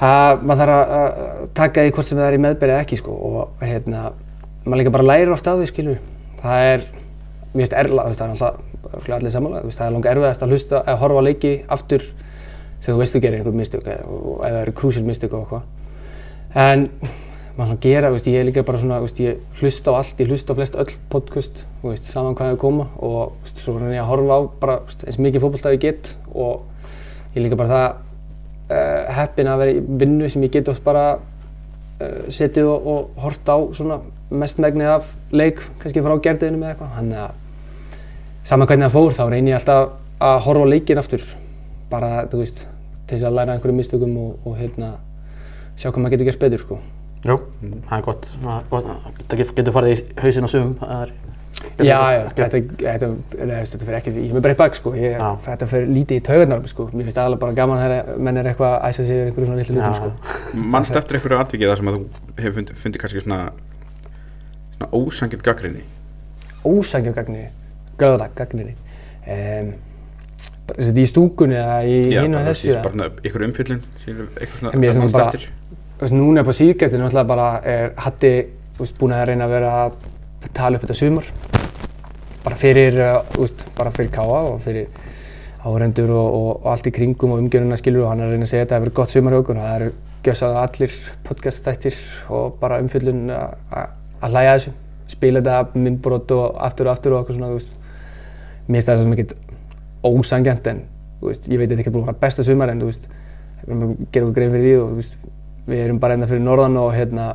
það, 0.00 0.44
maður 0.46 0.62
þarf 0.62 0.94
að 1.00 1.44
taka 1.58 1.84
því 1.84 1.94
hvort 1.96 2.10
sem 2.10 2.20
það 2.20 2.28
er 2.28 2.38
í 2.38 2.42
meðbyrði 2.46 2.76
eða 2.76 2.86
ekki 2.86 3.00
sko 3.00 3.18
og 3.30 3.64
hérna, 3.66 4.06
maður 4.64 4.82
líka 4.82 4.94
bara 4.96 5.08
lærir 5.10 5.34
oft 5.34 5.50
á 5.50 5.52
því 5.54 5.70
skilur. 5.72 6.00
Það 6.40 6.66
er, 6.70 6.88
mér 7.50 7.62
finnst 7.64 7.78
erla, 7.82 8.06
það 8.14 8.26
er 8.26 8.34
alltaf, 8.36 8.66
allir 9.10 9.26
veist, 9.66 9.78
það 9.78 9.86
er 9.86 9.96
langa 9.96 10.12
erfiðast 10.14 10.44
að 10.44 10.54
hlusta, 10.54 10.82
að 10.86 11.00
horfa 11.02 11.24
leiki 11.26 11.54
aftur 11.68 12.06
þegar 12.80 12.94
þú 12.94 13.00
veist 13.00 13.16
þú 13.16 13.22
gerir 13.24 13.40
einhver 13.40 13.56
mistök 13.56 13.88
eða 13.88 14.04
eða 14.04 14.52
það 14.54 14.60
eru 14.62 14.74
krúsil 14.78 15.02
mistök 15.04 15.34
og 15.36 15.42
eitthvað. 15.42 15.66
En 16.60 16.86
maður 17.60 17.74
svona 17.74 17.84
gera, 17.84 18.10
veist, 18.14 18.28
ég 18.30 18.40
er 18.40 18.46
líka 18.48 18.64
bara 18.64 18.80
svona, 18.80 18.98
veist, 19.04 19.18
ég 19.20 19.40
hlusta 19.60 19.92
á 19.92 19.98
allt, 20.00 20.20
ég 20.22 20.30
hlusta 20.30 20.54
á 20.54 20.58
flest 20.58 20.76
öll 20.80 20.94
podcast, 21.12 21.64
veist, 21.84 22.06
saman 22.08 22.36
hvað 22.38 22.54
það 22.54 22.60
koma 22.62 22.86
og 23.04 23.34
veist, 23.42 23.58
svo 23.60 23.74
er 23.76 23.90
ég 23.92 24.00
að 24.00 24.08
horfa 24.08 24.38
á 24.38 24.40
bara 24.62 24.76
veist, 24.86 25.04
eins 25.04 25.18
mikið 25.20 25.44
fótbolta 25.44 25.74
ég 25.74 25.82
get 25.84 26.14
og 26.32 26.62
ég 27.34 27.42
er 27.42 27.44
líka 27.44 27.58
bara 27.60 27.74
það 27.74 27.88
uh, 28.70 29.10
heppin 29.18 29.50
að 29.52 29.60
vera 29.64 29.74
í 29.74 29.82
vinnu 30.02 30.30
sem 30.32 30.46
ég 30.46 30.54
get 30.54 30.70
oft 30.72 30.84
bara 30.86 31.04
uh, 31.18 32.22
setið 32.32 32.70
og, 32.70 32.88
og 32.94 33.20
hort 33.26 33.52
á 33.52 33.56
svona 33.76 34.00
mestmegnið 34.30 34.94
af 34.94 35.10
leik, 35.34 35.60
kannski 35.82 36.04
frá 36.06 36.16
gerðinu 36.24 36.62
með 36.62 36.72
eitthvað, 36.72 36.94
þannig 36.96 37.24
að 37.26 38.46
saman 38.48 38.70
hvernig 38.70 38.88
það 38.88 38.96
fór 38.96 39.18
þá 39.18 39.24
reyni 39.34 39.52
ég 39.52 39.60
alltaf 39.60 39.92
að 40.30 40.40
horfa 40.46 40.64
á 40.64 40.72
leikin 40.72 41.02
aftur 41.02 41.26
bara, 41.90 42.24
þú 42.30 42.40
veist, 42.40 42.64
til 43.04 43.18
þess 43.18 43.28
að 43.28 43.36
læra 43.36 43.58
einhverjum 43.58 43.82
mistökum 43.82 44.16
og, 44.22 44.32
og 44.46 44.56
hérna, 44.60 44.94
sjá 45.76 45.90
hvað 45.90 46.02
maður 46.04 46.16
getur 46.16 46.30
gert 46.30 46.42
betur, 46.46 46.64
sko. 46.64 46.80
Jú, 47.24 47.36
það 47.88 47.96
er 47.98 48.04
gott. 48.06 48.28
Þetta 48.70 49.36
get- 49.42 49.54
getur 49.58 49.74
farið 49.76 49.98
í 49.98 50.04
hausinn 50.24 50.46
á 50.46 50.50
sumum. 50.50 50.74
Það 50.80 51.02
er... 51.04 51.10
Já, 51.84 51.96
já, 52.14 52.20
þetta, 52.38 52.58
þetta, 52.80 53.08
þetta, 53.36 53.56
þetta 53.68 53.84
fyrir 53.84 53.96
ekki, 53.98 54.12
ég 54.16 54.30
er 54.30 54.36
með 54.38 54.44
bara 54.46 54.52
eitt 54.54 54.60
bak 54.62 54.76
sko, 54.78 54.92
ég, 54.96 55.16
Já. 55.18 55.26
þetta 55.44 55.66
fyrir 55.68 55.90
lítið 55.92 56.16
í 56.16 56.22
taugarnar 56.24 56.62
sko, 56.70 56.86
mér 56.94 57.04
finnst 57.08 57.18
aðalega 57.20 57.40
bara 57.42 57.56
gaman 57.58 57.80
þegar 57.82 58.20
menn 58.24 58.38
er 58.40 58.48
eitthvað 58.48 58.76
að 58.78 58.86
æsa 58.88 59.04
sig 59.04 59.18
yfir 59.18 59.26
einhverjum 59.28 59.50
svona 59.50 59.58
litlu 59.60 59.76
hlutum 59.76 59.98
sko. 59.98 60.62
Manst 60.76 60.96
eftir 60.96 61.18
einhverju 61.18 61.40
atvikið 61.42 61.72
þar 61.72 61.82
sem 61.82 61.90
að 61.90 61.98
þú 61.98 62.40
hefur 62.46 62.72
fundið, 62.80 63.00
kannski 63.02 63.24
svona, 63.26 63.40
svona 64.78 64.90
ósangjöld 65.02 65.44
gaggrinni 65.50 65.84
Ósækjum 66.64 67.14
gagninni, 67.16 67.46
göða 68.00 68.30
gagninni, 68.40 68.74
um, 69.26 69.70
bara 70.70 70.86
þetta 70.88 71.00
í 71.04 71.08
stúkunni 71.12 71.56
eða 71.60 71.78
í 71.84 71.98
Já, 72.08 72.22
hinn 72.24 72.34
og 72.36 72.40
bara, 72.40 72.50
þessu 72.54 72.72
eða? 72.72 72.82
bara 72.86 72.94
svona 72.94 73.10
einhverju 73.20 73.50
umfyllin 73.50 73.82
eitthvað 74.06 74.62
svona 74.62 75.12
bara- 75.12 75.28
eftir 75.28 75.50
veist, 76.00 76.16
núna 76.16 76.42
upp 76.44 76.50
á 76.50 76.54
síðgættinu 76.56 77.04
náttúrulega 77.04 77.28
bara 77.28 77.48
er 77.66 77.92
Hatti 78.00 78.32
veist, 78.78 78.96
búinn 78.98 79.14
að 79.16 79.26
reyna 79.30 79.46
að 79.46 79.54
vera 79.56 79.72
að 79.84 79.96
tala 80.56 80.78
upp 80.78 80.86
þetta 80.86 80.98
sumar. 80.98 81.30
Bara 82.44 82.56
fyrir, 82.56 83.00
þú 83.34 83.44
veist, 83.44 83.64
bara 83.78 83.94
fyrir 83.94 84.12
Káa 84.14 84.42
og 84.50 84.60
fyrir 84.64 84.88
áhrendur 85.60 86.12
og, 86.16 86.28
og, 86.36 86.52
og 86.62 86.68
allt 86.72 86.88
í 86.88 86.94
kringum 86.96 87.34
og 87.34 87.42
umgjöruna 87.42 87.76
skilur 87.76 88.06
og 88.06 88.14
hann 88.14 88.22
er 88.22 88.30
að 88.30 88.36
reyna 88.36 88.48
að 88.48 88.52
segja 88.54 88.64
að 88.64 88.68
þetta 88.68 88.78
hefur 88.78 88.94
gott 89.00 89.12
sumar 89.12 89.34
hjá 89.34 89.40
okkur 89.42 89.58
og 89.58 89.66
það 89.66 89.74
eru 89.80 89.90
gjössað 90.24 90.56
allir 90.60 90.94
podcaststættir 91.26 91.98
og 92.32 92.54
bara 92.60 92.78
umfjöllun 92.80 93.26
að 93.32 93.98
að 94.20 94.34
hlæja 94.34 94.54
að 94.54 94.58
þessu. 94.58 94.72
Spila 95.10 95.42
þetta 95.42 95.82
myndbrot 95.84 96.32
og 96.36 96.58
aftur 96.68 96.88
og 96.88 96.94
aftur 96.94 97.14
og 97.14 97.20
eitthvað 97.20 97.38
svona, 97.38 97.50
þú 97.50 97.58
veist. 97.58 97.76
Mér 98.68 98.76
finnst 98.78 98.90
það 98.90 99.00
svo 99.00 99.10
mikið 99.10 99.36
ósangjant 100.06 100.70
en 100.70 100.82
þú 101.20 101.30
veist, 101.30 101.48
ég 101.50 101.60
veit 101.60 101.66
að 101.66 101.74
þetta 101.74 101.84
ekki 101.84 101.94
búið 101.94 102.04
að 102.04 102.10
vera 102.10 102.22
besta 102.24 102.46
sumar 102.46 102.72
en 102.72 102.82
þú 102.82 102.90
veist, 102.90 103.06
við 103.60 103.70
erum 103.70 103.84
að 103.84 103.94
gera 104.14 104.26
okkur 104.26 104.36
grein 104.36 104.54
fyrir 104.54 104.66
því 104.66 104.74
og 104.78 104.90
þú 104.90 104.98
veist, 105.00 105.16
við 105.70 105.84
erum 105.86 106.00
bara 106.02 106.16
hérna 106.16 106.28
fyrir 106.30 106.42
norðan 106.44 106.80
og 106.80 106.90
hérna, 106.96 107.30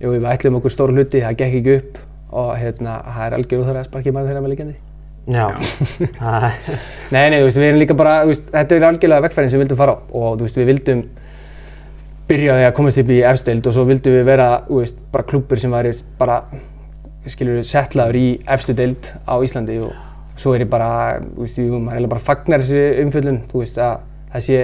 jú, 0.00 0.12
við 0.14 0.28
ætlum 0.32 0.58
okkur 0.60 0.74
stór 0.74 0.92
hluti, 0.94 1.24
það 1.24 1.40
gekk 1.40 1.58
ekki 1.60 1.78
upp 1.78 1.98
og 2.38 2.52
hérna, 2.60 3.00
það 3.08 3.26
er 3.26 3.36
algjör 3.38 3.62
úr 3.62 3.68
það 3.70 3.80
að 3.80 3.88
sparki 3.88 4.14
maður 4.14 4.32
þeirra 4.32 4.44
með 4.44 4.54
líkjandi. 4.54 4.76
Já. 5.28 5.46
Nei, 7.12 7.28
nei, 7.28 7.42
veist, 7.44 7.58
við 7.58 7.66
erum 7.66 7.80
líka 7.82 7.96
bara, 7.96 8.22
veist, 8.28 8.46
þetta 8.52 8.76
er 8.76 8.86
algjörlega 8.88 9.24
vekkferðin 9.26 9.52
sem 9.52 9.60
við 9.60 9.66
vildum 9.66 9.80
fara 9.80 9.96
á 9.96 9.98
og 10.16 10.40
veist, 10.40 10.56
við 10.56 10.70
vildum 10.70 11.02
byrja 12.28 12.56
að 12.66 12.74
komast 12.76 13.00
upp 13.00 13.12
í 13.12 13.18
efsteild 13.28 13.68
og 13.68 13.76
svo 13.76 13.84
vildum 13.88 14.16
við 14.16 14.26
vera, 14.28 14.48
bara 15.12 15.26
klúppur 15.28 15.60
sem 15.60 15.72
væri 15.72 15.92
bara, 16.20 16.42
skilur 17.28 17.60
við, 17.60 17.68
settlaður 17.68 18.20
í 18.20 18.26
efstu 18.56 18.76
deild 18.76 19.12
á 19.28 19.36
Íslandi 19.44 19.78
og 19.84 20.40
svo 20.40 20.54
er 20.56 20.64
ég 20.64 20.72
bara, 20.72 20.90
þú 21.24 21.44
veist, 21.44 21.60
jú, 21.60 21.80
maður 21.84 22.04
er 22.04 22.12
bara 22.12 22.26
fagnar 22.28 22.64
þessi 22.64 23.04
umfjöllun, 23.04 23.40
þú 23.52 23.62
veist, 23.64 23.80
að 23.80 24.04
það 24.32 24.44
sé 24.48 24.60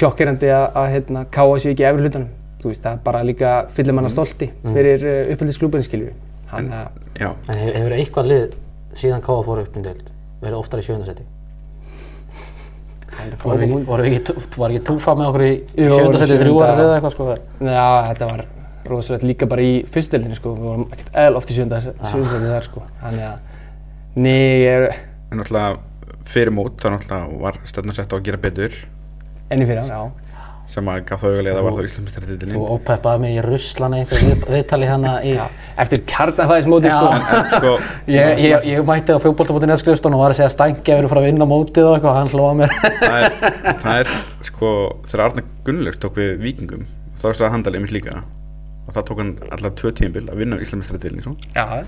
sjokkerandi 0.00 0.52
að, 0.54 0.66
að 0.80 0.92
hérna, 0.94 1.24
káa 1.34 1.56
sig 1.58 1.74
ekki 1.74 1.84
í 1.84 1.88
efri 1.90 2.06
hlutunum, 2.06 2.28
þú 2.62 2.70
veist, 2.72 2.82
það 2.84 2.92
er 2.96 3.02
bara 3.04 3.22
líka 3.26 3.50
fyllir 3.74 3.96
manna 3.96 4.12
stolti 4.12 4.50
fyrir 4.66 5.04
uh, 5.06 5.32
uppeldisklúbin, 5.34 5.84
skilur 5.86 6.10
við. 6.10 6.22
Þannig 6.50 6.78
að, 6.80 7.02
Já, 7.20 7.28
En 7.52 7.60
hefur, 7.60 7.92
eitthvað 7.98 8.30
lið 8.30 8.56
síðan 9.00 9.22
Káa 9.26 9.42
fór 9.46 9.60
upp 9.64 9.76
um 9.78 9.84
deild 9.86 10.08
verið 10.40 10.56
oftar 10.58 10.80
í 10.80 10.86
ekki, 14.06 14.34
var 14.56 14.72
ekki 14.72 14.82
túfa 14.86 15.14
með 15.18 15.28
okkur 15.30 15.44
í 15.44 15.50
Jú, 15.52 15.90
sjöðundarsæti 15.90 16.38
þrjú 16.40 16.54
sjöunda. 16.54 16.70
ára 16.70 16.84
eða 16.86 16.96
eitthvað 16.96 17.14
sko? 17.16 17.26
Já, 17.66 17.86
þetta 18.08 18.28
var 18.30 18.42
rosalegt 18.90 19.26
líka 19.28 19.48
bara 19.50 19.66
í 19.66 19.74
fyrstdeldinni 19.92 20.38
sko, 20.38 20.54
við 20.56 20.68
vorum 20.70 20.86
ekkert 20.94 21.18
eðl 21.22 21.38
oft 21.40 21.52
í 21.52 21.58
sjönda 21.58 21.80
sjöndarsæti 21.84 22.48
þar 22.48 22.68
sko, 22.70 22.84
þannig 23.02 23.26
að 23.28 23.48
Nei, 24.20 24.64
ég 24.64 24.72
er 24.74 24.86
en 25.30 25.38
náttúrulega 25.38 25.76
fyrir 26.26 26.54
mót 26.54 26.80
þá 26.82 26.88
náttúrulega 26.96 27.42
var 27.44 27.60
stefna 27.68 27.94
sett 27.94 28.10
á 28.10 28.16
að 28.18 28.24
gera 28.26 28.40
betur. 28.42 28.74
Enni 29.50 29.68
fyrir 29.68 29.86
já 29.86 30.00
sem 30.70 30.88
að 30.90 31.00
gaf 31.08 31.22
það 31.22 31.32
auðvitað 31.34 31.56
að 31.58 31.66
var 31.66 31.76
þá 31.76 31.86
Íslandsmeistaratitilin 31.88 32.56
Þú 32.56 32.66
ópeppaði 32.76 33.22
mig 33.24 33.34
í 33.34 33.44
Russland 33.46 33.98
eitthvað 33.98 34.24
við, 34.28 34.44
viðtali 34.54 34.90
hana 34.90 35.14
í... 35.26 35.32
Eftir 35.80 36.02
kjarnafæðismóti 36.10 36.90
Já. 36.90 36.96
sko 36.96 37.10
en 37.16 37.48
sko 37.54 37.72
Ég, 38.16 38.42
ég, 38.44 38.66
ég 38.70 38.84
mætti 38.86 39.16
á 39.16 39.18
fjókbólta.net 39.24 39.82
skrifstofn 39.82 40.16
og 40.16 40.22
var 40.22 40.34
að 40.34 40.40
segja 40.40 40.50
að 40.50 40.56
Stænki 40.56 40.94
hefur 40.94 41.10
farið 41.10 41.26
að 41.26 41.30
vinna 41.30 41.48
mótið 41.50 41.88
og 41.88 41.96
eitthvað, 41.96 42.18
hann 42.20 42.32
hlóða 42.34 42.54
mér. 42.60 42.74
það 43.02 43.18
er, 43.18 43.38
það 43.82 44.02
er 44.02 44.12
sko 44.50 44.74
þegar 45.06 45.24
Arna 45.26 45.46
Gunnlaugs 45.66 46.02
tók 46.04 46.20
við 46.20 46.32
vikingum 46.44 46.86
þá 47.18 47.26
sagði 47.30 47.52
Handal 47.56 47.76
einmitt 47.76 47.96
líka 47.96 48.20
og 48.86 48.94
það 48.94 49.06
tók 49.10 49.22
hann 49.24 49.36
alltaf 49.50 49.78
tvö 49.80 49.94
tímabil 49.98 50.26
að 50.30 50.42
vinna 50.44 50.60
Íslandsmeistaratitilin 50.62 51.26
svo. 51.26 51.36
Já, 51.54 51.82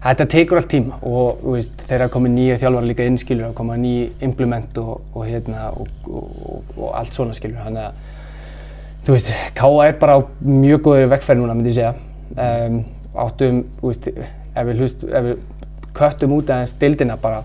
þetta 0.00 0.26
tekur 0.32 0.60
allt 0.60 0.70
tíma 0.72 1.00
og 1.06 1.42
veist, 1.44 1.74
þegar 1.86 2.06
það 2.06 2.14
komið 2.14 2.36
nýja 2.36 2.60
þjálfar 2.62 2.88
líka 2.88 3.08
inn 3.08 3.18
skilur, 3.20 3.50
það 3.50 3.58
komið 3.58 3.82
ný 3.82 3.94
implement 4.26 4.80
og, 4.80 4.94
og 5.12 5.26
hérna 5.28 5.68
og, 5.74 5.90
og, 6.08 6.40
og, 6.54 6.72
og 6.78 6.96
allt 7.00 7.16
svona 7.16 7.36
skilur, 7.36 7.60
þannig 7.66 7.90
að 7.90 8.08
þú 9.06 9.16
veist, 9.16 9.30
K.A. 9.56 9.86
er 9.86 9.96
bara 10.00 10.16
á 10.16 10.20
mjög 10.44 10.82
góður 10.86 11.08
vekkferð 11.14 11.40
núna, 11.40 11.56
myndi 11.56 11.72
ég 11.72 11.78
segja. 11.78 11.94
Um, 12.36 12.82
áttum, 13.20 13.62
veist, 13.82 14.10
ef 14.10 14.68
við, 14.68 14.82
við 15.10 15.32
köttum 15.96 16.36
út 16.36 16.52
aðeins 16.52 16.76
dildina 16.80 17.16
bara, 17.20 17.40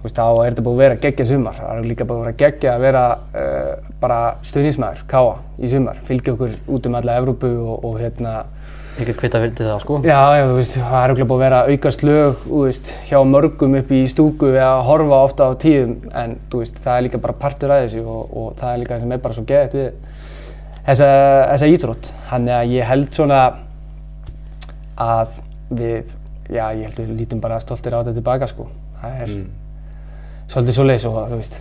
þú 0.00 0.06
veist, 0.06 0.18
þá 0.18 0.24
er 0.26 0.50
þetta 0.50 0.64
búið 0.66 0.74
að 0.74 0.82
vera 0.84 1.00
geggja 1.04 1.28
sumar. 1.30 1.60
Það 1.60 1.82
er 1.82 1.90
líka 1.90 2.08
búið 2.08 2.18
að 2.18 2.26
vera 2.26 2.38
geggja 2.42 2.74
að 2.74 2.86
vera 2.86 3.04
uh, 3.14 3.92
bara 4.02 4.20
stuðnismæður, 4.50 5.04
K.A. 5.12 5.36
í 5.58 5.72
sumar, 5.72 6.02
fylgja 6.08 6.34
okkur 6.36 6.58
út 6.76 6.90
um 6.90 6.98
alla 6.98 7.18
Evrópu 7.22 7.52
og, 7.62 7.86
og 7.88 8.00
hérna, 8.02 8.36
Ég 8.92 9.08
get 9.08 9.16
hvita 9.22 9.40
fyrir 9.40 9.54
það 9.56 9.78
sko. 9.80 9.98
Já, 10.04 10.18
já, 10.36 10.42
þú 10.50 10.56
veist, 10.58 10.74
það 10.76 10.96
er 10.98 11.12
auðvitað 11.12 11.28
búið 11.30 11.38
að 11.38 11.44
vera 11.46 11.60
aukast 11.72 12.02
lög, 12.04 12.42
þú 12.44 12.58
veist, 12.66 12.90
hjá 13.08 13.18
mörgum 13.24 13.76
upp 13.78 13.92
í 13.96 14.00
stúku 14.12 14.50
við 14.52 14.64
að 14.66 14.80
horfa 14.88 15.20
ofta 15.28 15.46
á 15.48 15.50
tíðum, 15.62 15.94
en 16.22 16.34
þú 16.52 16.60
veist, 16.60 16.76
það 16.84 16.98
er 16.98 17.06
líka 17.06 17.20
bara 17.22 17.36
partur 17.40 17.72
af 17.72 17.86
þessu 17.86 18.02
og, 18.04 18.34
og 18.36 18.50
það 18.60 18.74
er 18.74 18.82
líka 18.82 18.98
sem 19.00 19.14
er 19.16 19.22
bara 19.24 19.38
svo 19.38 19.44
geðið 19.48 19.78
við 19.78 19.88
þessa, 20.90 21.08
þessa 21.54 21.70
íþrótt. 21.72 22.12
Þannig 22.28 22.56
að 22.58 22.76
ég 22.76 22.88
held 22.92 23.10
svona 23.16 23.40
að 25.08 25.40
við, 25.80 26.14
já, 26.52 26.64
ég 26.68 26.84
held 26.90 27.00
við 27.00 27.16
lítum 27.22 27.42
bara 27.42 27.62
stoltir 27.64 27.96
á 27.96 28.02
þetta 28.02 28.16
tilbaka, 28.20 28.50
sko. 28.52 28.68
Það 29.00 29.24
er 29.24 29.36
svolítið 30.52 30.76
svo 30.76 30.88
leiðis 30.90 31.08
og 31.08 31.20
þú 31.32 31.40
veist, 31.40 31.60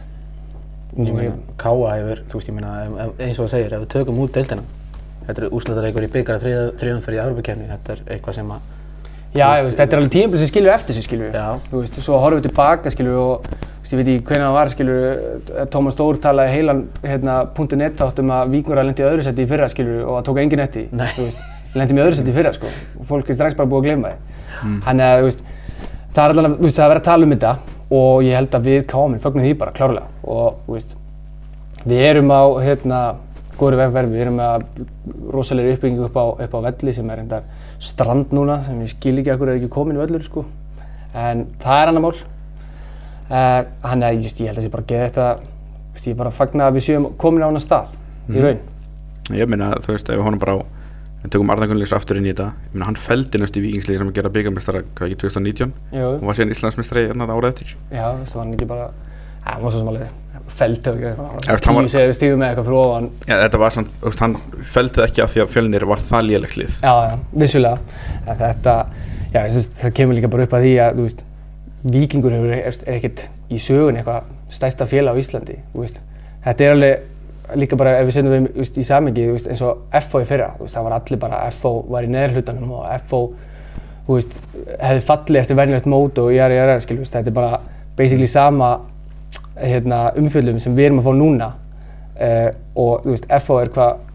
Ég 0.91 1.13
meina, 1.15 1.37
Káa 1.55 1.93
hefur, 1.95 2.19
þú 2.27 2.39
veist, 2.39 2.49
ég 2.49 2.55
meina, 2.57 2.71
eins 3.15 3.37
og 3.39 3.45
það 3.45 3.51
segir, 3.53 3.75
ef 3.77 3.83
við 3.85 3.91
tökum 3.93 4.17
út 4.19 4.33
deildina, 4.35 4.63
þetta 5.27 5.41
er 5.41 5.55
úrslutaleikur 5.55 6.05
í 6.05 6.12
byggara 6.12 6.39
þriðumferð 6.43 7.17
í 7.17 7.21
Európa-kefni, 7.23 7.67
þetta 7.71 7.95
er 7.95 8.05
eitthvað 8.15 8.38
sem 8.39 8.53
að, 8.55 8.69
Já, 9.31 9.45
veist, 9.63 9.77
þetta 9.79 9.95
er 9.95 10.01
alveg 10.01 10.12
tímabil 10.12 10.39
sem 10.41 10.49
skilur 10.49 10.73
eftir 10.73 10.97
sig, 10.97 11.05
skilur 11.07 11.36
Já. 11.36 11.45
Þú 11.69 11.84
veist, 11.84 11.99
svo 12.03 12.17
horfum 12.19 12.41
við 12.41 12.49
tilbaka, 12.49 12.91
skilur 12.91 13.19
og 13.21 13.45
þú 13.47 13.62
veist, 13.62 13.93
ég 13.93 14.01
veit 14.01 14.10
ekki 14.12 14.25
hvernig 14.27 14.43
það 14.43 14.57
var, 14.57 14.71
skilur 14.73 14.99
Tómas 15.71 15.95
Stór 15.95 16.19
talaði 16.19 16.51
heilan, 16.57 16.81
hérna, 17.05 17.38
.net 17.79 17.95
þátt 18.01 18.19
um 18.19 18.34
að 18.36 18.51
Víknur 18.57 18.81
að 18.81 18.89
lendi 18.89 19.05
í 19.05 19.07
öðru 19.07 19.23
seti 19.23 19.45
í 19.45 19.47
fyrra, 19.47 19.71
skilur 19.71 20.03
og 20.03 20.17
það 20.17 20.27
tók 20.27 20.41
enginn 20.43 20.65
eftir. 20.65 20.89
Nei. 20.91 21.07
Þú 21.15 21.29
veist, 21.29 21.41
lendi 21.79 21.95
í 21.95 22.03
öðru 22.03 22.19
seti 22.19 22.34
í 22.34 22.36
fyrra, 22.36 22.51
sko 22.57 22.67
og 22.99 23.07
fólk 23.07 23.31
er 23.31 23.39
strax 23.39 23.55
bara 23.55 23.71
búið 23.71 23.79
að 23.79 23.88
gleyma 23.88 24.12
því 24.12 24.31
Þannig 24.84 25.05
að, 25.07 25.19
að 33.62 33.82
held 33.84 33.97
að 33.97 34.12
við 34.12 34.24
erum 34.24 34.39
hérna, 34.39 34.47
með 34.58 35.32
rosalegri 35.36 35.76
uppbyggingu 35.76 36.08
upp 36.08 36.17
á, 36.17 36.26
upp 36.45 36.58
á 36.58 36.60
velli 36.65 36.93
sem 36.97 37.10
er 37.13 37.21
endar 37.21 37.47
strand 37.80 38.34
núna 38.36 38.62
sem 38.65 38.82
ég 38.82 38.91
skil 38.91 39.15
ekki 39.21 39.34
að 39.34 39.41
hverju 39.41 39.54
er 39.54 39.62
ekki 39.62 39.71
komin 39.71 40.02
völlur 40.02 40.26
sko. 40.26 40.45
en 41.13 41.45
það 41.62 41.82
er 41.82 41.91
annar 41.91 42.06
mál. 42.06 42.13
Uh, 43.32 43.62
hann 43.88 44.04
er, 44.04 44.17
just, 44.19 44.39
ég 44.39 44.52
held 44.52 44.60
að 44.60 44.67
ég 44.67 44.74
bara 44.74 44.88
geði 44.88 45.08
þetta 45.08 45.28
just, 45.93 46.08
ég 46.08 46.17
bara 46.19 46.32
fagna 46.36 46.67
að 46.67 46.80
við 46.80 46.88
séum 46.89 47.10
komin 47.19 47.45
á 47.45 47.47
annar 47.47 47.63
stað 47.63 47.93
í 48.32 48.43
raun. 48.43 48.62
Ég 49.32 49.47
meina 49.47 49.76
þú 49.84 49.93
veist 49.93 50.10
ef 50.12 50.24
honum 50.26 50.41
bara 50.41 50.58
á 50.60 50.60
við 51.21 51.36
tökum 51.36 51.54
Arna 51.54 51.67
Gunnlaugs 51.69 51.93
aftur 51.93 52.17
inn 52.17 52.26
í 52.26 52.34
þetta 52.34 52.50
ég 52.50 52.74
meina 52.74 52.89
hann 52.89 52.97
feldi 52.97 53.39
næstu 53.39 53.62
í 53.62 53.67
vikingslegi 53.67 54.02
sem 54.02 54.10
að 54.10 54.17
gera 54.17 54.34
byggamestara 54.34 54.82
hvað 54.97 55.12
ekki 55.12 55.19
2019 55.28 55.74
Jú, 55.93 56.08
og 56.17 56.26
var 56.26 56.38
síðan 56.38 56.54
Íslandsmeistari 56.56 57.04
annað 57.13 57.34
árið 57.36 57.50
eftir. 57.52 57.74
Já, 57.93 58.06
þú 58.08 58.24
veist, 58.24 58.38
hann 58.41 58.56
ekki 58.56 58.69
bara 58.71 58.88
ja, 59.45 59.54
hann 59.54 59.63
var 59.63 59.71
svo 59.71 59.80
sem 59.80 59.88
alveg 59.88 60.17
felt 60.62 60.88
og 60.88 60.99
Já, 61.01 61.12
ekki 61.12 61.51
veist, 61.51 61.65
hann 61.65 61.75
var- 61.75 61.86
tíu 61.88 61.93
segið 61.95 62.13
stífum 62.17 62.39
með 62.41 62.49
eitthvað 62.51 62.67
fyrir 62.69 62.80
ofan 62.82 63.10
Já, 63.27 63.36
þetta 63.43 63.60
var 63.62 63.75
veist, 64.04 64.19
hann 64.25 64.36
feldi 64.73 64.99
það 64.99 65.08
ekki 65.08 65.23
af 65.25 65.34
því 65.34 65.41
að 65.43 65.51
fjölnir 65.56 65.86
var 65.91 65.97
það 66.12 66.27
lélegt 66.30 66.58
lið 66.60 66.77
Já, 66.84 66.93
já, 67.10 67.19
vissulega. 67.34 67.77
En 68.27 68.38
þetta, 68.41 68.75
já, 69.34 69.41
það 69.82 69.93
kemur 69.99 70.15
líka 70.19 70.32
bara 70.32 70.43
upp 70.43 70.54
að 70.58 70.65
því 70.67 70.73
að, 70.86 70.95
þú 70.99 71.08
veist, 71.08 71.23
Víkingur 71.82 72.32
hefur, 72.36 72.51
er 72.54 72.75
er 72.86 72.97
ekkert 72.99 73.23
í 73.49 73.58
sögun 73.58 73.97
eitthvað 73.97 74.27
stærsta 74.54 74.86
félag 74.86 75.15
á 75.17 75.21
Íslandi, 75.21 75.56
þú 75.73 75.82
veist. 75.82 75.95
Þetta 76.45 76.63
er 76.67 76.73
alveg 76.75 77.56
líka 77.58 77.77
bara, 77.80 77.95
ef 77.99 78.06
við 78.06 78.13
setjum 78.13 78.36
við 78.36 78.60
í 78.77 78.84
samingi, 78.86 79.23
þú 79.25 79.34
veist, 79.34 79.47
eins 79.49 79.63
og 79.65 79.80
FO 80.06 80.21
í 80.21 80.27
fyrra, 80.30 80.51
þú 80.60 80.67
veist, 80.67 80.75
það 80.77 80.86
var 80.86 80.95
allir 80.99 81.19
bara, 81.23 81.39
FO 81.58 81.71
var 81.89 82.06
í 82.06 82.12
neðri 82.13 82.38
hlutanum 82.38 82.75
og 82.77 82.86
FO, 83.10 83.21
þú 84.06 84.19
veist, 84.19 84.38
hefði 84.77 85.04
fallið 85.10 85.41
eftir 85.41 85.58
venjulegt 85.58 85.89
mót 85.89 86.21
og 86.21 86.30
jæra, 86.36 86.60
jæra, 86.60 86.77
þetta 87.17 87.34
er 87.34 87.38
bara 87.39 87.60
basically 87.97 88.27
sama 88.30 88.69
hérna, 89.62 90.00
umfjöldum 90.19 90.60
sem 90.63 90.76
við 90.78 90.89
erum 90.89 91.02
að 91.02 91.08
fá 91.10 91.13
núna 91.17 91.50
uh, 91.52 92.50
og, 92.76 93.04
þú 93.06 93.13
veist, 93.15 93.28
FO 93.45 93.60
er 93.62 93.71
hvað 93.76 94.08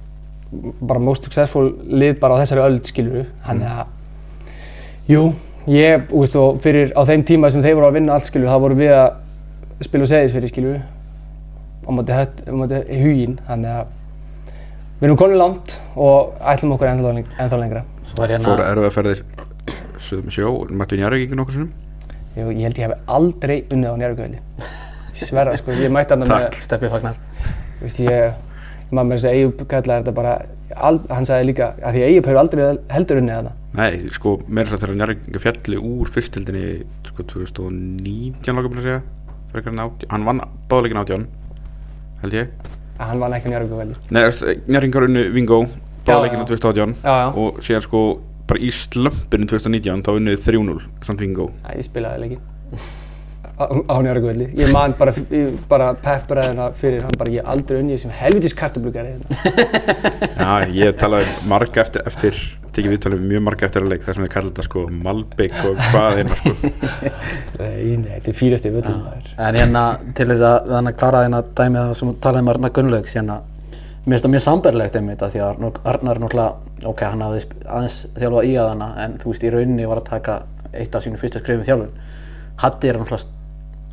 bara 0.86 1.02
most 1.02 1.24
successful 1.26 1.72
lið 1.90 2.20
bara 2.22 2.36
á 2.38 2.40
þessari 2.44 2.62
öld 2.64 2.86
skilur 2.88 3.16
við, 3.20 3.26
hann 3.48 3.62
er 3.66 3.80
að 3.82 3.86
jú, 5.10 5.22
ég, 5.70 6.06
þú 6.10 6.22
veist, 6.22 6.36
og 6.40 6.60
fyrir 6.64 6.92
á 6.94 7.02
þeim 7.08 7.24
tíma 7.26 7.50
sem 7.52 7.64
þeir 7.64 7.76
voru 7.78 7.88
að 7.90 7.98
vinna 7.98 8.14
allt 8.16 8.28
skilur 8.30 8.50
þá 8.52 8.58
voru 8.62 8.78
við 8.78 8.94
að 8.94 9.86
spila 9.86 10.06
og 10.06 10.12
segðis 10.12 10.36
fyrir 10.36 10.52
skilur 10.54 10.76
við 10.76 10.84
á 11.86 11.90
móti, 11.94 12.14
hött- 12.16 12.42
á 12.46 12.52
móti 12.56 12.80
huginn, 13.02 13.36
þannig 13.46 13.74
að 13.80 13.90
við 15.00 15.08
erum 15.10 15.18
komin 15.20 15.38
langt 15.42 15.74
og 15.96 16.32
ætlum 16.52 16.72
okkur 16.76 16.88
ennþá, 16.94 17.10
leng 17.18 17.26
ennþá 17.36 17.58
lengra. 17.60 17.82
Svo 18.06 18.22
var 18.22 18.32
Fóru 18.38 18.54
hérna, 18.54 18.70
erfið 18.70 18.86
að 18.88 18.94
ferðir 18.96 19.24
Suðum 20.06 20.32
sjó, 20.32 20.50
mættu 20.70 20.96
í 20.96 21.00
Njarvík 21.02 21.34
nokkur 21.36 21.56
sinnum 21.56 21.72
Ég, 22.36 22.48
ég 22.52 22.66
held 22.68 22.78
ég 22.78 22.90
hef 22.90 22.98
aldrei 23.08 23.54
unnið 23.72 23.92
á 23.92 23.96
njárvíkuvelli. 23.96 24.40
Ég 25.16 25.30
sverða, 25.30 25.56
sko, 25.60 25.72
ég 25.80 25.92
mætti 25.94 26.14
hann 26.16 26.26
með, 26.28 26.58
Steppi 26.64 26.90
fagnar. 26.92 27.16
veist, 27.80 28.00
ég, 28.04 28.34
maður 28.90 29.08
með 29.08 29.16
þess 29.16 29.28
að 29.30 29.36
Eyjup 29.38 29.62
kallaði 29.70 30.02
þetta 30.04 30.14
bara, 30.16 30.34
al, 30.76 31.00
hann 31.10 31.26
sagði 31.28 31.48
líka, 31.50 31.70
að 31.82 31.96
því 31.96 32.04
Eyjup 32.10 32.28
hefur 32.30 32.40
aldrei 32.42 32.64
heldur 32.92 33.20
unnið 33.22 33.38
þarna. 33.38 33.54
Nei, 33.76 34.10
sko, 34.16 34.34
meira 34.48 34.70
svo 34.70 34.78
þegar 34.82 34.98
Njarvík 35.00 35.40
fjalli 35.42 35.80
úr 35.80 36.12
fyrstildinni 36.14 36.64
sko 37.08 37.26
2019 37.32 38.56
lóka 38.56 38.70
að 38.72 38.86
segja 38.86 39.00
frekar 39.52 39.72
en 39.74 39.82
átján, 39.84 40.10
hann 40.12 40.24
vann 40.28 40.40
báðleikin 40.70 41.00
átján 41.02 41.26
held 42.22 42.36
ég 42.36 42.48
Að 42.96 43.10
hann 43.10 43.20
vann 43.20 43.34
ekki 43.36 43.48
á 43.48 43.52
njárvíkuvelli. 43.52 43.98
Nei, 44.16 44.22
Njarvík 44.72 44.96
var 44.96 45.06
unnu 45.10 45.24
Vingó 45.34 45.58
báðleikin 46.08 46.40
á 46.40 46.44
já. 46.44 46.48
2018 46.54 46.94
Já, 47.04 47.12
já. 47.20 47.28
og 47.36 47.60
síðan 47.66 47.84
sko 47.84 48.02
bara 48.48 48.62
í 48.62 48.70
slömpinu 48.72 49.48
2019 49.50 50.04
þá 50.06 50.12
unnuð 50.16 50.38
3-0 50.46 50.78
samt 51.04 51.20
Vingó 51.24 51.50
Æ, 51.66 51.76
ég 51.80 51.88
spilaði 51.90 52.22
leikinn 52.24 52.86
á, 53.56 53.64
á 53.88 53.96
njárvíkuvelli. 54.04 54.50
Ég 54.58 54.72
man 54.72 54.94
bara, 54.98 55.14
bara 55.68 55.88
peppræðina 56.02 56.68
fyrir 56.76 57.02
hann 57.06 57.16
bara, 57.18 57.32
ég 57.32 57.48
aldrei 57.48 57.80
unnið 57.80 58.02
sem 58.04 58.12
helvitis 58.12 58.54
kartablugari 58.56 59.14
hérna. 59.14 59.40
Já, 60.42 60.68
ég 60.76 60.96
talaði 61.00 61.32
marga 61.48 61.82
eftir, 61.84 62.04
eftir 62.06 62.38
tekið 62.76 62.92
viðtalið 62.92 63.22
við 63.22 63.32
mjög 63.32 63.44
marga 63.46 63.66
eftir 63.68 63.84
að 63.84 63.92
leik 63.92 64.04
þar 64.04 64.16
sem 64.16 64.26
þið 64.26 64.32
kallar 64.34 64.50
þetta 64.50 64.64
sko 64.66 64.84
Malbygg 65.06 65.58
og 65.62 65.78
hvað 65.88 66.18
eina 66.20 66.38
sko 66.40 66.54
Nei, 67.60 67.96
nei, 68.02 68.10
þetta 68.10 68.32
er 68.32 68.36
fýrasti 68.36 68.72
maður. 68.74 69.30
En 69.46 69.60
hérna, 69.60 69.84
til 70.18 70.26
þess 70.32 70.46
að 70.50 70.72
þannig 70.72 70.92
að 70.92 70.98
klára 71.02 71.22
hérna 71.24 71.42
dæmið 71.60 71.80
það 71.82 71.94
sem 72.00 72.16
talaði 72.26 72.44
um 72.44 72.50
Arnar 72.52 72.74
Gunnlaugs 72.76 73.16
hérna, 73.16 73.38
mér 74.04 74.12
finnst 74.12 74.26
það 74.26 74.34
mjög 74.34 74.44
sambarlegt 74.44 74.98
einmitt 75.00 75.24
að 75.24 75.36
því 75.36 75.44
að 75.46 75.64
Arnar 75.94 76.20
náttúrulega, 76.20 76.50
ok, 76.92 77.06
hann 77.06 77.24
hafði 77.24 77.46
aðeins 77.64 77.98
þjálfað 78.18 78.50
í 78.50 78.52
að 78.60 78.70
hana 78.74 78.90
en 79.06 79.16
þú 79.22 79.32
veist, 79.32 79.46
í 79.46 79.54
rauninni 79.54 79.88
var 79.88 80.02
að 80.02 80.10
taka 80.10 80.36
eitt 80.76 80.94
af 80.94 81.06
sínum 81.06 81.22
fyrsta 81.22 81.40
skrifum 81.40 81.64
þjálfun. 81.64 81.96
Hatti 82.60 82.90
er 82.90 83.00
náttúrulega 83.00 83.35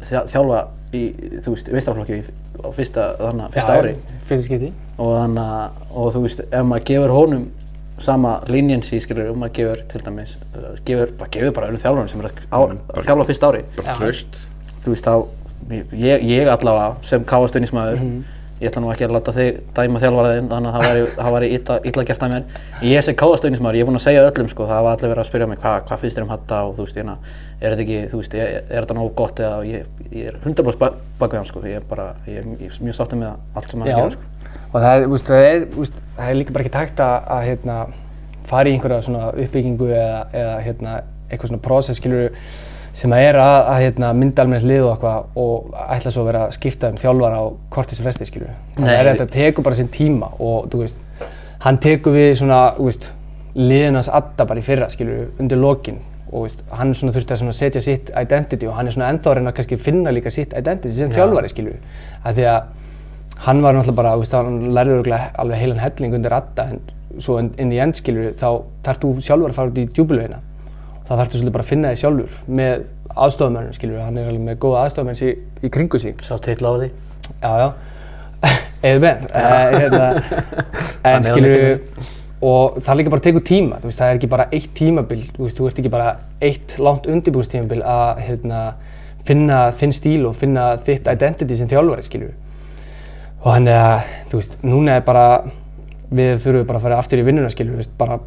þjálfa 0.09 0.61
í, 0.93 1.03
þú 1.43 1.55
veist, 1.55 1.69
veistarflokki 1.73 2.19
á 2.63 2.67
fyrsta, 2.77 3.09
þannig, 3.19 3.51
fyrsta 3.55 3.75
ári. 3.79 3.93
Fyrsta 4.29 4.47
skipti. 4.47 4.71
og 4.97 5.13
þannig 5.17 5.53
að, 5.57 5.83
og 5.91 6.09
þú 6.15 6.23
veist, 6.25 6.43
ef 6.49 6.65
maður 6.69 6.87
gefur 6.91 7.15
honum 7.17 7.45
sama 8.03 8.33
leniency, 8.49 8.99
skilur, 9.03 9.29
ef 9.31 9.39
maður 9.39 9.55
gefur 9.59 9.85
til 9.91 10.03
dæmis, 10.05 10.35
uh, 10.53 10.73
gefur, 10.85 11.13
bara 11.19 11.33
gefur 11.33 11.55
bara 11.55 11.69
öllum 11.69 11.83
þjálfunum 11.83 12.11
sem 12.11 12.23
er 12.23 12.29
að, 12.29 12.43
á, 12.49 12.59
að 12.97 13.07
þjálfa 13.07 13.29
fyrsta 13.29 13.51
ári. 13.51 13.63
bara 13.77 13.97
traust. 13.99 14.39
Þú 14.83 14.93
veist 14.95 15.07
þá 15.07 15.15
ég, 15.71 16.23
ég 16.27 16.49
allavega 16.51 16.95
sem 17.07 17.25
káastunnismæður 17.27 18.01
ég 18.63 18.71
ætla 18.71 18.81
nú 18.83 18.91
ekki 18.93 19.05
að 19.05 19.13
láta 19.17 19.33
þig 19.35 19.57
dæma 19.75 19.99
þjálfaraðinn 20.01 20.49
þannig 20.51 20.75
að 20.79 21.07
það 21.17 21.33
væri, 21.35 21.49
illa, 21.57 21.77
illa 21.89 22.05
gert 22.07 22.23
að 22.23 22.33
mér. 22.33 22.59
Ég 22.87 23.03
sem 23.03 23.17
káastunnismæður, 23.19 23.77
ég 23.77 23.83
er 23.83 23.89
búinn 23.89 23.99
að 23.99 24.05
segja 24.05 24.23
öllum 24.29 24.51
sko, 24.51 24.67
það 24.69 24.85
var 24.87 24.97
allir 24.97 25.11
verið 25.11 25.23
að 25.23 25.29
spyrja 25.29 25.47
mig 25.51 25.59
hvað 25.63 25.89
hva 25.89 25.97
finnst 25.99 26.19
þér 26.19 26.25
um 26.25 26.31
hatta 26.31 26.61
og 26.63 26.77
þú 26.77 26.85
veist, 26.87 26.99
hérna, 26.99 27.15
er 27.59 27.73
þetta 27.73 27.83
ekki, 27.85 27.99
þú 28.11 28.21
veist, 28.21 28.37
er, 28.37 28.53
er 28.63 28.85
þetta 28.85 28.97
nógu 28.97 29.13
gott? 29.19 29.41
Eða 29.43 29.59
ég, 29.67 29.87
ég 30.13 30.29
er 30.31 30.39
100% 30.39 30.79
bak 30.81 30.97
bak 31.19 31.35
við 31.35 31.41
hann 31.41 31.49
sko, 31.49 31.63
ég 31.67 31.81
er 31.81 31.87
bara, 31.89 32.07
ég 32.29 32.39
er 32.41 32.47
mjög, 32.53 32.97
sáttið 32.99 33.23
með 33.23 33.59
allt 33.59 33.73
sem 33.73 33.83
hann 33.83 33.91
gerir 33.91 34.15
sko. 34.15 34.59
og 34.71 34.77
það 34.85 35.07
úst, 35.09 35.31
það, 35.31 35.47
er, 35.49 35.65
úst, 35.83 36.03
það 36.17 36.31
er 36.31 36.39
líka 36.39 36.55
bara 36.55 36.65
ekki 36.65 36.75
takt 36.77 37.03
að, 37.03 37.15
að 37.35 37.47
hérna, 37.49 37.79
fara 38.49 38.69
í 38.69 38.77
einhverja 38.77 39.05
svona 39.07 39.31
uppbyggingu 39.31 39.89
eða, 39.91 40.21
eða 40.35 40.55
hérna, 40.67 40.99
eitthvað 41.29 41.53
svona 41.53 41.65
prósess 41.67 42.01
skilur 42.01 42.31
sem 42.93 43.13
að 43.15 43.25
er 43.25 43.39
að, 43.41 43.57
að 43.71 43.79
hérna, 43.81 44.11
mynda 44.13 44.43
almennt 44.43 44.65
lið 44.69 44.83
og 44.85 44.91
eitthvað 44.93 45.39
og 45.41 45.75
ætla 45.95 46.13
svo 46.13 46.23
að 46.23 46.29
vera 46.29 46.43
að 46.45 46.55
skipta 46.59 46.91
um 46.93 46.99
þjálfara 47.01 47.41
á 47.41 47.45
kortis 47.73 48.01
fresti 48.03 48.27
skilur. 48.29 48.53
Það 48.77 48.85
Nei. 48.85 48.93
er 48.95 49.09
þetta 49.09 49.27
tekur 49.33 49.65
bara 49.65 49.79
sinn 49.79 49.89
tíma 49.93 50.29
og 50.37 50.69
þú 50.69 50.83
veist, 50.83 51.01
hann 51.65 51.79
tekur 51.81 52.13
við 52.13 52.29
svona, 52.43 52.59
þú 52.77 52.89
veist, 52.91 53.09
liðinans 53.57 54.11
adda 54.13 54.45
bara 54.49 54.61
í 54.61 54.67
fyrra 54.67 54.91
skilur, 54.93 55.31
undir 55.41 55.61
lokin 55.61 55.99
og 56.29 56.45
veist, 56.45 56.61
hann 56.73 56.93
svona 56.97 57.15
þurfti 57.17 57.35
að 57.35 57.41
svona 57.41 57.57
setja 57.57 57.83
sitt 57.85 58.13
identity 58.13 58.69
og 58.69 58.77
hann 58.77 58.89
er 58.89 58.95
svona 58.95 59.09
ennþá 59.13 59.31
að 59.31 59.37
reyna 59.39 59.53
að 59.53 59.59
kannski 59.59 59.81
finna 59.81 60.13
líka 60.13 60.33
sitt 60.33 60.53
identity 60.53 60.93
sem 60.93 61.13
þjálfari 61.13 61.49
skilur. 61.49 61.81
Að 62.21 62.39
því 62.39 62.49
að 62.53 62.71
hann 63.47 63.65
var 63.65 63.73
náttúrulega 63.73 63.99
bara, 64.03 64.15
veist, 64.21 64.37
hann 64.37 64.73
lærði 64.73 64.99
örugglega 64.99 65.33
alveg 65.41 65.61
heilan 65.65 65.81
helling 65.81 66.17
undir 66.19 66.37
adda 66.37 66.69
en 66.73 66.81
svo 67.21 67.41
inn, 67.41 67.73
í 67.73 67.81
end 67.81 67.97
skilur 67.97 68.33
þá 68.37 68.49
þarf 68.85 69.01
þú 69.01 69.13
sjálfur 69.21 69.53
að 69.53 69.57
fara 69.57 69.73
út 69.73 69.81
í 69.81 69.89
djúbulögina 69.89 70.39
og 71.03 71.09
þá 71.09 71.13
þarf 71.13 71.31
þú 71.31 71.39
svolítið 71.39 71.55
bara 71.55 71.65
að 71.65 71.71
finna 71.71 71.93
þig 71.93 72.01
sjálfur 72.01 72.35
með 72.59 72.85
aðstofamönnum 73.13 73.77
skilur 73.77 74.03
hann 74.03 74.17
er 74.17 74.29
alveg 74.31 74.45
með 74.47 74.59
góða 74.63 74.85
aðstofamenn 74.87 75.23
í, 75.27 75.33
í 75.63 75.71
kringu 75.73 75.99
sín 76.01 76.15
sá 76.23 76.37
titla 76.41 76.71
á 76.71 76.73
því. 76.79 76.89
Já 77.43 77.51
já. 77.59 77.67
Eða 78.83 78.99
ben 79.03 79.27
uh, 79.29 79.75
hérna, 79.79 80.07
en 81.07 81.31
alveg 81.33 82.11
og 82.43 82.79
það 82.83 82.99
líka 82.99 83.13
bara 83.13 83.23
tekur 83.23 83.43
tíma 83.47 83.79
þú 83.79 83.89
veist, 83.89 83.99
það 83.99 84.09
er 84.09 84.17
ekki 84.17 84.29
bara 84.33 84.47
eitt 84.51 84.71
tímabil 84.75 85.21
þú 85.31 85.45
veist, 85.45 85.59
þú 85.59 85.67
ert 85.69 85.79
ekki 85.79 85.91
bara 85.93 86.09
eitt 86.43 86.75
langt 86.83 87.07
undirbúrstímabil 87.07 87.83
að 87.87 88.23
hérna, 88.25 88.63
finna 89.27 89.59
þinn 89.79 89.95
stíl 89.95 90.25
og 90.27 90.35
finna 90.39 90.73
þitt 90.83 91.07
identity 91.11 91.57
sem 91.59 91.71
þjálfari 91.71 92.03
skilur 92.03 92.33
og 93.43 93.47
þannig 93.47 93.79
að 93.79 94.09
þú 94.31 94.41
veist, 94.41 94.57
núna 94.67 94.97
er 94.99 95.05
bara 95.07 95.27
við 96.13 96.35
þurfum 96.43 96.67
bara 96.67 96.81
að 96.81 96.87
fara 96.87 96.99
aftur 96.99 97.21
í 97.21 97.27
vinnuna 97.27 97.51
skilur 97.53 97.79
við, 97.79 97.89
bara 97.99 98.19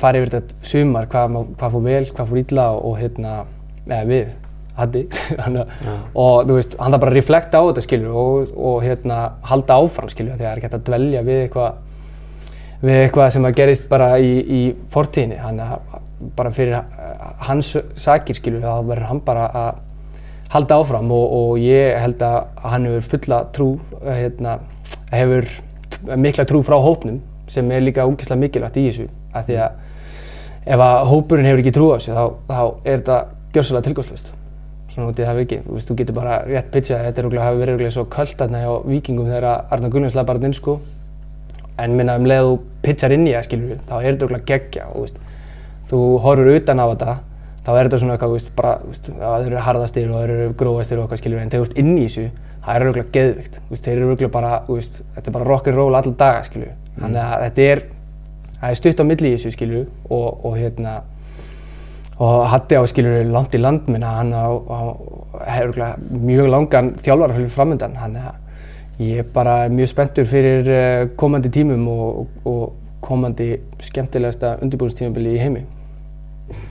fara 0.00 0.20
yfir 0.20 0.32
þetta 0.38 0.70
sumar 0.70 1.06
hvað, 1.12 1.36
hvað 1.58 1.74
fór 1.76 1.84
vel, 1.84 2.04
hvað 2.14 2.30
fór 2.32 2.40
illa 2.42 2.66
og, 2.74 2.84
og 2.90 2.98
hérna, 3.02 3.34
eða 3.88 4.04
við 4.10 4.32
Þannig 4.74 5.60
að- 5.62 5.90
og 6.18 6.48
þú 6.48 6.54
veist, 6.56 6.72
hann 6.80 6.90
þarf 6.96 7.02
bara 7.04 7.12
að 7.12 7.18
reflekta 7.20 7.58
á 7.62 7.64
þetta 7.68 7.82
skilur 7.84 8.14
og, 8.18 8.54
og 8.58 8.78
hérna 8.82 9.18
halda 9.46 9.76
áfram 9.78 10.10
skilur 10.10 10.34
því 10.34 10.42
að 10.42 10.48
það 10.48 10.50
er 10.50 10.58
ekki 10.58 10.66
hægt 10.66 10.78
að 10.80 10.86
dvelja 10.88 11.20
við 11.28 11.42
eitthvað 11.44 11.74
við 12.84 12.98
eitthvað 13.04 13.30
sem 13.36 13.46
að 13.48 13.54
gerist 13.60 13.86
bara 13.88 14.08
í, 14.18 14.32
í 14.42 14.62
fortíðinni, 14.92 15.38
hann 15.40 15.62
bara 16.36 16.50
fyrir 16.52 16.80
hans 17.46 17.70
sakir 17.96 18.36
skilur 18.36 18.64
þá 18.64 18.82
verður 18.88 19.08
hann 19.12 19.20
bara 19.24 19.46
að 19.62 19.78
halda 20.54 20.80
áfram 20.82 21.12
og, 21.14 21.32
og 21.38 21.62
ég 21.62 21.94
held 22.02 22.20
að 22.26 22.40
hann 22.66 22.88
hefur 22.90 23.06
fulla 23.14 23.38
trú 23.54 23.68
hérna, 24.04 24.58
hefur 25.14 25.46
mikla 26.18 26.44
trú 26.50 26.60
frá 26.66 26.76
hópnum 26.82 27.22
sem 27.50 27.70
er 27.70 27.82
líka 27.86 28.04
ógeðslega 28.06 28.42
mikilvægt 28.42 28.76
í 28.82 28.88
þessu 28.90 29.06
af 29.34 29.48
því 29.48 29.60
að 29.64 29.82
ef 30.74 30.86
að 30.86 31.10
hópurinn 31.10 31.50
hefur 31.50 31.64
ekki 31.64 31.74
trú 31.76 31.90
á 31.92 31.96
þessu 31.98 32.16
þá, 32.16 32.24
þá 32.48 32.62
er 32.84 32.96
þetta 33.02 33.20
gjörsalega 33.54 33.86
tilgangslust 33.88 34.32
svona 34.94 35.10
út 35.10 35.18
í 35.18 35.26
það 35.26 35.40
ekki, 35.42 35.60
þú, 35.66 35.80
þú 35.88 35.96
getur 35.98 36.16
bara 36.16 36.38
rétt 36.46 36.70
pitchað 36.72 37.06
þetta 37.08 37.24
hafi 37.42 37.60
verið 37.60 37.74
örugglega 37.74 37.94
svo 37.96 38.04
köld 38.14 38.34
þarna 38.38 38.62
hjá 38.62 38.72
vikingum 38.86 39.30
þegar 39.30 39.46
að 39.50 39.74
Arnar 39.74 39.92
Gunnars 39.94 40.16
laði 40.16 40.28
bara 40.30 40.48
inn 40.48 40.54
sko. 40.54 40.74
En 41.82 41.96
minna 41.98 42.14
um 42.20 42.26
leið 42.30 42.46
þú 42.46 42.56
pitchar 42.84 43.14
inn 43.16 43.26
í 43.26 43.32
það 43.34 43.46
skilur 43.48 43.80
þá 43.88 43.94
er 43.96 44.04
þetta 44.06 44.26
örugglega 44.28 44.48
geggja 44.52 44.84
og 44.92 45.06
veist, 45.06 45.16
þú 45.90 46.02
horfur 46.22 46.52
utan 46.54 46.82
á 46.82 46.86
þetta 46.92 47.16
þá 47.64 47.70
er 47.72 47.88
þetta 47.88 48.00
svona 48.02 48.14
eitthvað, 48.14 48.34
veist, 48.36 48.52
bara, 48.54 48.74
veist, 48.84 49.10
að 49.10 49.36
þeir 49.40 49.50
eru 49.50 49.64
harðastir 49.66 50.10
og 50.12 50.22
þeir 50.22 50.34
eru 50.36 50.54
grófastir 50.60 51.00
og 51.00 51.06
eitthvað 51.06 51.22
skilur 51.22 51.42
en 51.42 51.50
þegar 51.50 51.64
þú 51.64 51.70
ert 51.70 51.78
inn 51.82 51.92
í 51.96 52.04
þessu, 52.04 52.24
það 52.64 52.74
er 52.76 52.84
örugglega 52.84 53.14
geðvikt, 53.16 53.60
þeir 53.72 53.94
eru 53.94 54.08
örugglega 54.10 54.34
bara, 54.34 54.50
þetta 54.68 55.24
er 55.24 55.36
bara 55.38 55.48
rock'n'roll 55.48 55.88
alla 55.96 56.14
daga 56.20 56.42
skilur, 56.44 56.74
þannig 57.00 57.22
að 57.24 57.44
þetta 57.46 57.66
er, 57.72 57.82
það 58.64 58.70
er 58.72 58.78
stutt 58.80 59.02
á 59.02 59.04
milli 59.04 59.32
í 59.32 59.36
þessu 59.36 59.52
skilur 59.52 59.84
og, 60.08 60.46
og 60.46 60.56
hérna, 60.56 60.94
og 62.16 62.46
Hatti 62.48 62.78
á 62.80 62.82
skilur 62.88 63.26
langt 63.28 63.54
í 63.56 63.60
land 63.60 63.90
minna, 63.90 64.14
hann 64.20 64.32
á, 64.32 64.48
á 64.48 64.80
hefur 65.58 65.80
mjög 66.24 66.48
langan 66.48 66.94
þjálfarafylg 67.04 67.52
framöndan, 67.52 67.98
hann 68.00 68.16
er 68.16 68.32
ég 69.02 69.24
er 69.24 69.30
bara 69.34 69.68
mjög 69.68 69.90
spenntur 69.90 70.26
fyrir 70.30 70.68
eh, 70.70 71.06
komandi 71.18 71.50
tímum 71.52 71.88
og, 71.90 72.26
og 72.46 73.00
komandi 73.04 73.56
skemmtilegasta 73.84 74.54
undirbúinstímabili 74.64 75.34
í 75.34 75.40
heimi 75.42 75.64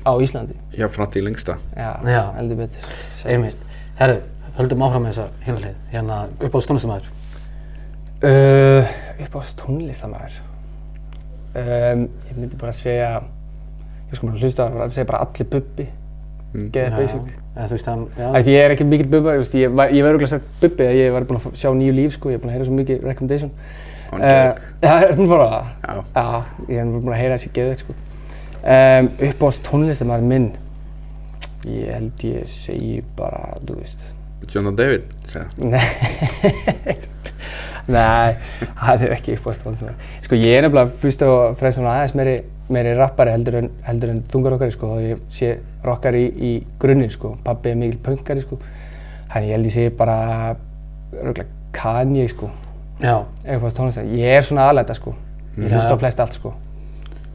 á 0.07 0.13
Íslandi. 0.23 0.55
Já, 0.77 0.87
frætt 0.89 1.17
í 1.19 1.23
lengsta 1.25 1.57
Já, 1.75 1.97
Já. 2.07 2.23
heldur 2.37 2.63
betur. 2.63 2.93
einmitt, 3.27 3.67
herru, 3.99 4.21
höldum 4.57 4.87
áfram 4.87 5.05
með 5.05 5.19
þessa 5.19 5.45
hinlið, 5.45 5.75
hérna 5.91 6.23
upp 6.39 6.57
á 6.57 6.59
stónlistamæður 6.63 7.11
Uh, 8.23 8.87
upp 9.19 9.33
á 9.35 9.41
tónlistamæður. 9.59 10.35
Um, 11.53 12.07
ég 12.29 12.37
myndi 12.39 12.55
bara 12.57 12.71
segja, 12.73 13.09
ég 14.09 14.15
sko 14.17 14.27
bara 14.27 14.39
hlusta 14.41 14.65
að 14.71 14.95
segja 14.95 15.05
bara 15.11 15.19
allir 15.27 15.49
bubbi, 15.53 15.87
Mm. 16.53 16.67
geða 16.73 16.97
basic. 16.97 17.21
eða 17.57 17.69
veist 17.69 17.85
hann, 17.89 18.07
Ætli, 18.17 18.51
ég 18.53 18.63
er 18.65 18.71
ekki 18.75 18.85
mikill 18.85 19.07
bubbar, 19.09 19.39
ég, 19.39 19.53
ég, 19.57 19.71
var- 19.73 19.89
ég 19.89 20.03
verður 20.05 20.15
örugglega 20.19 20.29
sagt 20.29 20.45
bubbi 20.61 20.83
að 20.85 20.95
ég 20.99 21.11
var 21.13 21.23
búinn 21.29 21.39
að 21.41 21.55
sjá 21.57 21.69
nýju 21.73 21.93
líf 21.97 22.11
sko, 22.13 22.29
ég 22.29 22.35
er 22.35 22.39
búinn 22.43 22.49
að 22.49 22.57
heyra 22.57 22.65
svo 22.65 22.73
mikið 22.77 23.03
recommendation. 23.03 23.51
On 24.13 24.21
Uh, 24.21 24.27
joke. 24.29 24.61
Já, 24.81 24.91
er 25.01 25.13
að 25.13 25.27
fara 25.27 25.47
það? 25.49 25.65
Já. 25.81 26.03
Já, 26.15 26.43
ég 26.69 26.77
er 26.77 26.85
búinn 26.85 27.13
að 27.13 27.21
heyra 27.21 27.37
þessi 27.37 27.51
geðveikt 27.53 27.79
sko. 27.79 27.93
Um, 28.63 29.09
upp 29.29 29.39
á 29.41 29.47
tónlistamæður 29.69 30.27
minn, 30.29 30.51
ég 31.65 31.93
held 31.93 32.11
ég 32.23 32.45
segi 32.47 33.03
bara, 33.17 33.53
þú 33.65 33.75
veist, 33.79 33.99
Jonathan 34.53 34.75
David 34.75 35.03
segja. 35.25 35.47
Nei, 35.57 35.79
Nei, 37.91 38.35
hann 38.79 39.01
er 39.03 39.11
ekki 39.17 39.35
upp 39.35 39.49
á 39.49 39.51
stónlistamæður. 39.57 40.11
Sko 40.23 40.37
ég 40.39 40.53
er 40.55 40.63
nefnilega 40.63 40.93
fyrst 41.01 41.23
og 41.27 41.57
fremst 41.59 41.77
svona 41.79 41.97
aðeins 41.97 42.13
meiri, 42.15 42.35
meiri 42.71 42.93
rappari 42.95 43.33
heldur 43.35 43.57
en, 43.59 43.69
heldur 43.83 44.13
en 44.13 44.21
þungarokkari 44.31 44.75
sko 44.75 44.91
og 44.95 45.01
ég 45.03 45.23
sé 45.33 45.49
rockari 45.83 46.23
í, 46.29 46.31
í 46.31 46.51
grunninn 46.79 47.11
sko. 47.11 47.33
Pabbi 47.43 47.73
er 47.73 47.79
mikill 47.81 47.99
punkari 48.05 48.45
sko. 48.45 48.59
Þannig 49.33 49.49
ég 49.51 49.57
held 49.57 49.67
ég 49.67 49.75
segi 49.75 49.93
bara, 49.99 50.17
örgulega 51.17 51.49
Kanye 51.73 52.27
sko, 52.29 52.51
já, 53.01 53.15
eitthvað 53.43 53.77
tónlistamæður. 53.79 54.17
Ég 54.21 54.37
er 54.37 54.45
svona 54.47 54.67
aðlæta 54.69 54.95
sko. 54.95 55.15
Ég 55.57 55.71
hlusta 55.73 55.97
á 55.97 56.01
flest 56.03 56.19
allt 56.23 56.37
sko. 56.37 56.53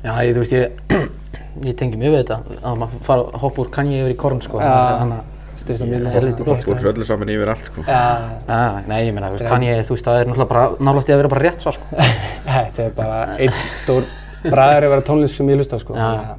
Já, 0.04 0.12
ég, 0.22 0.36
þú 0.36 0.44
veist, 0.44 0.54
ég, 0.54 1.08
ég 1.68 1.74
tengi 1.76 1.98
mjög 1.98 2.14
við 2.14 2.22
þetta 2.22 2.60
að 2.62 2.78
maður 2.84 3.02
fara 3.08 3.24
að 3.26 3.42
hoppa 3.42 3.64
úr 3.64 3.72
Kanye 3.74 3.98
yfir 4.04 4.14
í 4.14 4.18
korn, 4.22 4.40
sko. 4.44 4.62
Já. 4.62 5.18
Þannig 5.58 5.74
að, 5.74 5.78
Stuðst 5.78 5.82
á 5.82 5.86
Ég 5.86 5.92
milli. 5.92 6.12
er 6.18 6.26
lítið 6.28 6.44
gott, 6.48 6.62
Þú 6.64 6.78
svo 6.82 6.90
öllu 6.92 7.06
saman 7.08 7.30
yfir 7.34 7.50
allt 7.52 7.64
sko 7.68 7.82
Já, 7.86 8.00
já, 8.48 8.58
nei, 8.88 8.98
ég 9.08 9.14
meina, 9.16 9.30
veist, 9.32 9.44
Kanye, 9.48 9.76
þú 9.84 9.94
veist, 9.96 10.06
það 10.08 10.18
er 10.22 10.28
náttúrulega 10.30 10.48
bara 10.54 10.64
í 11.08 11.12
að 11.14 11.20
vera 11.22 11.30
bara 11.32 11.42
rétt 11.44 11.64
svar, 11.64 11.78
sko. 11.78 12.08
þetta 12.48 12.84
er 12.84 12.92
bara 12.98 13.18
einn 13.38 13.56
stór 13.82 14.06
bræður 14.44 14.86
að 14.88 14.92
vera 14.94 15.06
tónlist 15.08 15.36
sem 15.40 15.48
ég 15.50 15.58
hlusta 15.58 15.76
á 15.76 15.80
sko. 15.82 15.96
Já. 15.98 16.36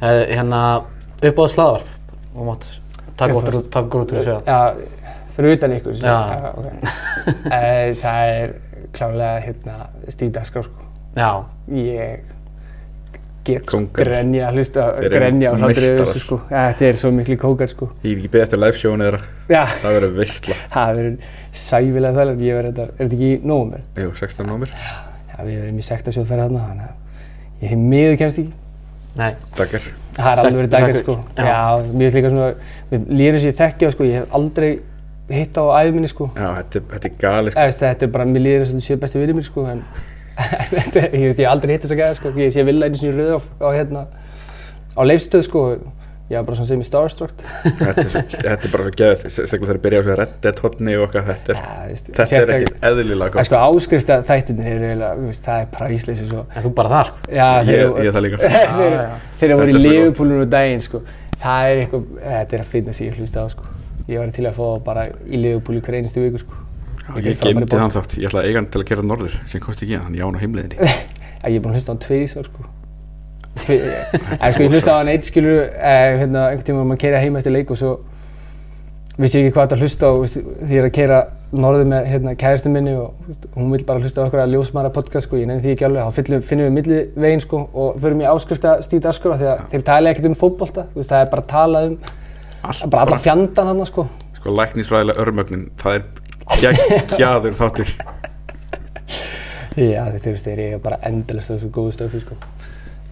Eh, 0.00 0.22
Hérna, 0.34 0.60
uppáðið 1.20 1.54
slaðvarp, 1.54 1.92
og 2.34 2.48
mátt 2.50 2.66
taka 3.20 3.36
út 3.36 3.50
úr, 3.52 4.16
þessu. 4.16 4.36
Já, 4.48 4.58
fyrir 5.36 5.56
utan 5.58 5.74
ykkur. 5.76 6.00
Já. 6.00 6.16
ok. 6.56 6.66
Eh, 7.52 7.94
Það 8.00 8.34
er 8.34 8.52
klárlega 8.96 9.40
hérna 9.44 9.74
Stíð 10.10 10.30
Dagskrá 10.38 10.62
sko. 10.66 10.86
Já, 11.14 11.30
Ég 11.70 12.22
get 13.50 13.66
Kóngar. 13.70 14.04
grenja 14.08 14.50
hlusta, 14.54 14.86
grenja 15.02 15.52
og 15.52 15.58
meistarar. 15.62 16.00
þessu 16.06 16.22
sko. 16.24 16.38
Ja, 16.50 16.62
þetta 16.72 16.86
er 16.88 16.98
svo 17.02 17.10
miklu 17.16 17.36
kókar 17.42 17.68
sko. 17.72 17.88
Ég 18.04 18.12
er 18.12 18.20
ekki 18.22 18.30
beðið 18.34 18.46
eftir 18.46 18.62
live-sjónu 18.64 19.06
þeirra 19.06 19.20
Já, 19.50 19.62
Það 19.82 19.94
verður 19.98 20.14
veistla 20.20 20.56
það 20.74 20.94
verður 21.00 21.16
sæfilega 21.52 22.14
þærlega. 22.20 22.44
Ég 22.50 22.58
verður 22.60 22.72
þetta, 22.72 22.82
er 22.82 23.04
þetta 23.04 23.16
ekki 23.18 23.30
í 23.30 23.38
nógumver? 23.50 23.82
Jú, 24.04 24.10
16 24.22 24.46
nómur 24.50 24.74
Já, 24.74 25.38
við 25.46 25.56
verðum 25.60 25.78
í 25.80 25.86
sektasjóðferð 25.90 26.44
þarna, 26.46 26.66
þannig 26.68 26.84
að 26.90 27.64
ég 27.64 27.74
hef 27.74 27.82
miður 27.94 28.16
kemst 28.20 28.38
ekki. 28.40 28.52
nei, 29.20 29.32
Takkar 29.58 29.88
Það 30.10 30.30
er 30.30 30.36
Sek- 30.36 30.44
alveg 30.44 30.58
verið 30.60 30.70
dagar 30.74 30.94
sekkur, 30.94 31.14
sko. 31.14 31.24
já. 31.36 31.44
Já, 31.46 31.82
mér 31.90 32.10
finnst 32.10 32.16
líka 32.18 32.30
svona, 32.30 32.54
við 32.90 33.10
lýðir 33.20 33.54
þekki 33.60 33.86
á 33.86 33.90
sko, 33.94 34.04
ég 34.04 34.14
hef 34.20 34.32
aldrei 34.36 34.70
hitt 35.30 35.54
á 35.54 35.64
æfuminni 35.80 36.08
sko. 36.10 36.26
Já, 36.34 36.48
þetta, 36.58 36.80
er- 36.80 36.88
þetta 36.90 37.06
er 37.10 37.14
gali 37.20 37.50
sko 37.50 37.60
Eða, 39.64 39.82
er 40.40 41.14
ég 41.14 41.28
veist, 41.28 41.38
ég 41.40 41.46
hef 41.46 41.52
aldrei 41.54 41.74
hitt 41.76 41.86
þess 41.86 41.94
að 41.96 42.02
gæða 42.02 42.18
sko. 42.20 42.34
Ég 42.40 42.52
sé 42.54 42.66
vilja 42.68 42.90
einu 42.90 43.00
sinni 43.00 43.16
rauð 43.16 43.32
á, 43.36 43.40
á 43.64 43.68
hérna, 43.76 44.04
á 44.96 45.02
leifstöð 45.06 45.46
sko. 45.48 45.64
Ég 46.30 46.38
var 46.38 46.44
bara 46.46 46.56
svona 46.60 46.68
sem 46.70 46.78
ég 46.78 46.86
starstruck. 46.86 47.40
Þetta 47.64 47.90
er, 48.04 48.08
svo, 48.12 48.20
þetta 48.30 48.68
er 48.68 48.70
bara 48.70 48.84
svo 48.86 48.90
geðið 49.00 49.22
Sérstaklega 49.34 49.66
þegar 49.66 49.78
byrja 49.82 49.98
á 49.98 50.02
þessu 50.04 50.18
Red 50.20 50.34
Dead 50.44 50.60
hotni 50.62 50.92
og 50.94 51.06
okkar 51.08 51.24
Þetta 51.26 51.50
er, 51.50 51.58
Já, 51.58 51.72
veist, 51.88 52.10
þetta 52.20 52.36
er 52.38 52.52
ekkert 52.54 52.84
eðlilega 52.86 53.40
er 53.42 53.48
sko 53.48 53.62
áskrifta 53.64 54.18
þættirnir 54.28 54.68
eru 54.76 54.86
eiginlega, 54.92 55.32
það 55.48 55.64
er 55.64 55.66
præsleysi 55.74 56.28
svo. 56.28 56.44
en 56.54 56.64
þú 56.68 56.72
bara 56.78 56.92
þar. 56.94 57.10
Já, 57.34 57.48
Ég, 57.66 57.98
ég 58.06 58.14
það 58.14 58.24
líka 58.28 58.38
já. 58.46 59.18
þeir 59.42 59.56
voru 59.58 59.66
í 59.66 59.74
er 59.74 59.74
svo 59.74 59.82
gott. 59.82 59.88
Liverpoolun 59.88 60.44
og 60.46 60.52
daginn 60.54 60.86
sko. 60.86 61.02
það 61.42 61.72
er 61.72 61.82
eitthvað, 61.82 62.06
þetta 62.28 62.58
er 62.60 62.62
að 62.62 62.70
finna 62.76 62.94
sig 63.00 63.10
að 63.10 63.18
hlusta 63.24 63.42
á 63.42 63.46
sko. 63.56 63.66
ég 64.06 64.22
var 64.22 64.30
til 64.38 64.46
að 64.46 64.60
fá 64.62 64.66
bara 64.86 65.08
í 65.26 65.42
Liverpool 65.42 65.80
í 65.80 65.82
hver 65.82 65.98
einustu 65.98 66.22
viku 66.28 66.44
sko. 66.44 66.62
Ég 67.18 67.40
gemdi 67.40 67.70
þann 67.70 67.94
þátt 67.94 68.18
Ég 68.18 68.28
ætlaði 68.30 68.44
að 68.44 68.50
eiga 68.50 68.60
hann 68.60 68.68
til 68.70 68.82
að 68.82 68.90
gera 68.90 69.06
norður 69.06 69.38
sem 69.50 69.64
kosti 69.64 69.86
ekki 69.86 70.02
Þannig 70.04 70.20
ég 70.20 70.28
án 70.28 70.38
á 70.38 70.42
heimleiðinni. 70.44 70.92
Að 71.42 71.50
ég 71.50 71.56
er 71.56 71.64
búinn 71.64 71.74
að 71.74 71.80
hlusta 71.80 71.90
á 71.90 71.94
hann 71.94 72.04
tveisar 72.04 72.48
sko. 72.50 72.68
Tve- 73.60 73.80
en 74.36 74.52
sko 74.54 74.64
ég 74.66 74.74
hlusta 74.74 74.94
á 74.94 74.98
hann 75.00 75.10
eitt 75.10 75.28
skilur 75.28 75.60
eh, 75.66 76.20
hérna, 76.20 76.46
einhvern 76.50 76.66
tíma 76.68 76.86
maður 76.86 77.02
keira 77.06 77.22
heim 77.22 77.38
eftir 77.40 77.54
leik 77.56 77.72
og 77.72 77.80
svo 77.80 77.96
vissi 79.20 79.40
ég 79.40 79.48
ekki 79.48 79.56
hvað 79.56 79.74
að 79.74 79.82
hlusta 79.84 80.08
á 80.08 80.12
því 80.30 80.70
ég 80.70 80.78
er 80.80 80.86
að 80.86 80.94
keira 80.96 81.18
norður 81.50 81.88
með 81.90 82.06
hérna, 82.12 82.34
kæristun 82.38 82.74
minni 82.76 82.94
og 82.96 83.26
hún 83.56 83.72
vil 83.74 83.82
bara 83.88 84.00
hlusta 84.00 84.22
á 84.22 84.26
okkur 84.28 84.42
að 84.44 84.54
ljósmara 84.54 84.92
podcast 84.94 85.26
sko, 85.26 85.40
ég 85.40 85.48
nefnir 85.50 85.64
því 85.66 85.74
ekki 85.74 85.86
alveg, 85.88 86.06
þá 86.06 86.16
finnum 86.46 86.68
við 86.68 86.76
millivegin 86.76 87.42
sko 87.44 87.62
og 87.74 87.98
förum 88.00 88.22
í 88.22 88.28
áskrifta 88.30 88.76
dagskrá 89.02 89.34
því 89.40 89.50
að 89.50 89.64
þeir 89.74 89.84
tala 89.90 90.12
ekkert 90.14 90.30
um 90.30 90.38
fótbolta, 90.38 90.86
er 91.18 91.26
að 91.42 91.50
um 91.90 91.98
hann 93.72 93.84
sko. 93.90 94.06
Sko 96.50 96.60
Það 96.60 96.70
er 96.70 96.80
geggjaður 97.10 97.56
þáttur 97.60 97.92
Já, 99.80 100.02
þú 100.10 100.32
veist, 100.34 100.44
þeir 100.44 100.60
eru 100.64 100.78
bara 100.82 100.98
endalist 101.06 101.50
á 101.50 101.54
þessu 101.54 101.68
góðu 101.72 101.92
stöfi 101.94 102.20
sko. 102.24 102.36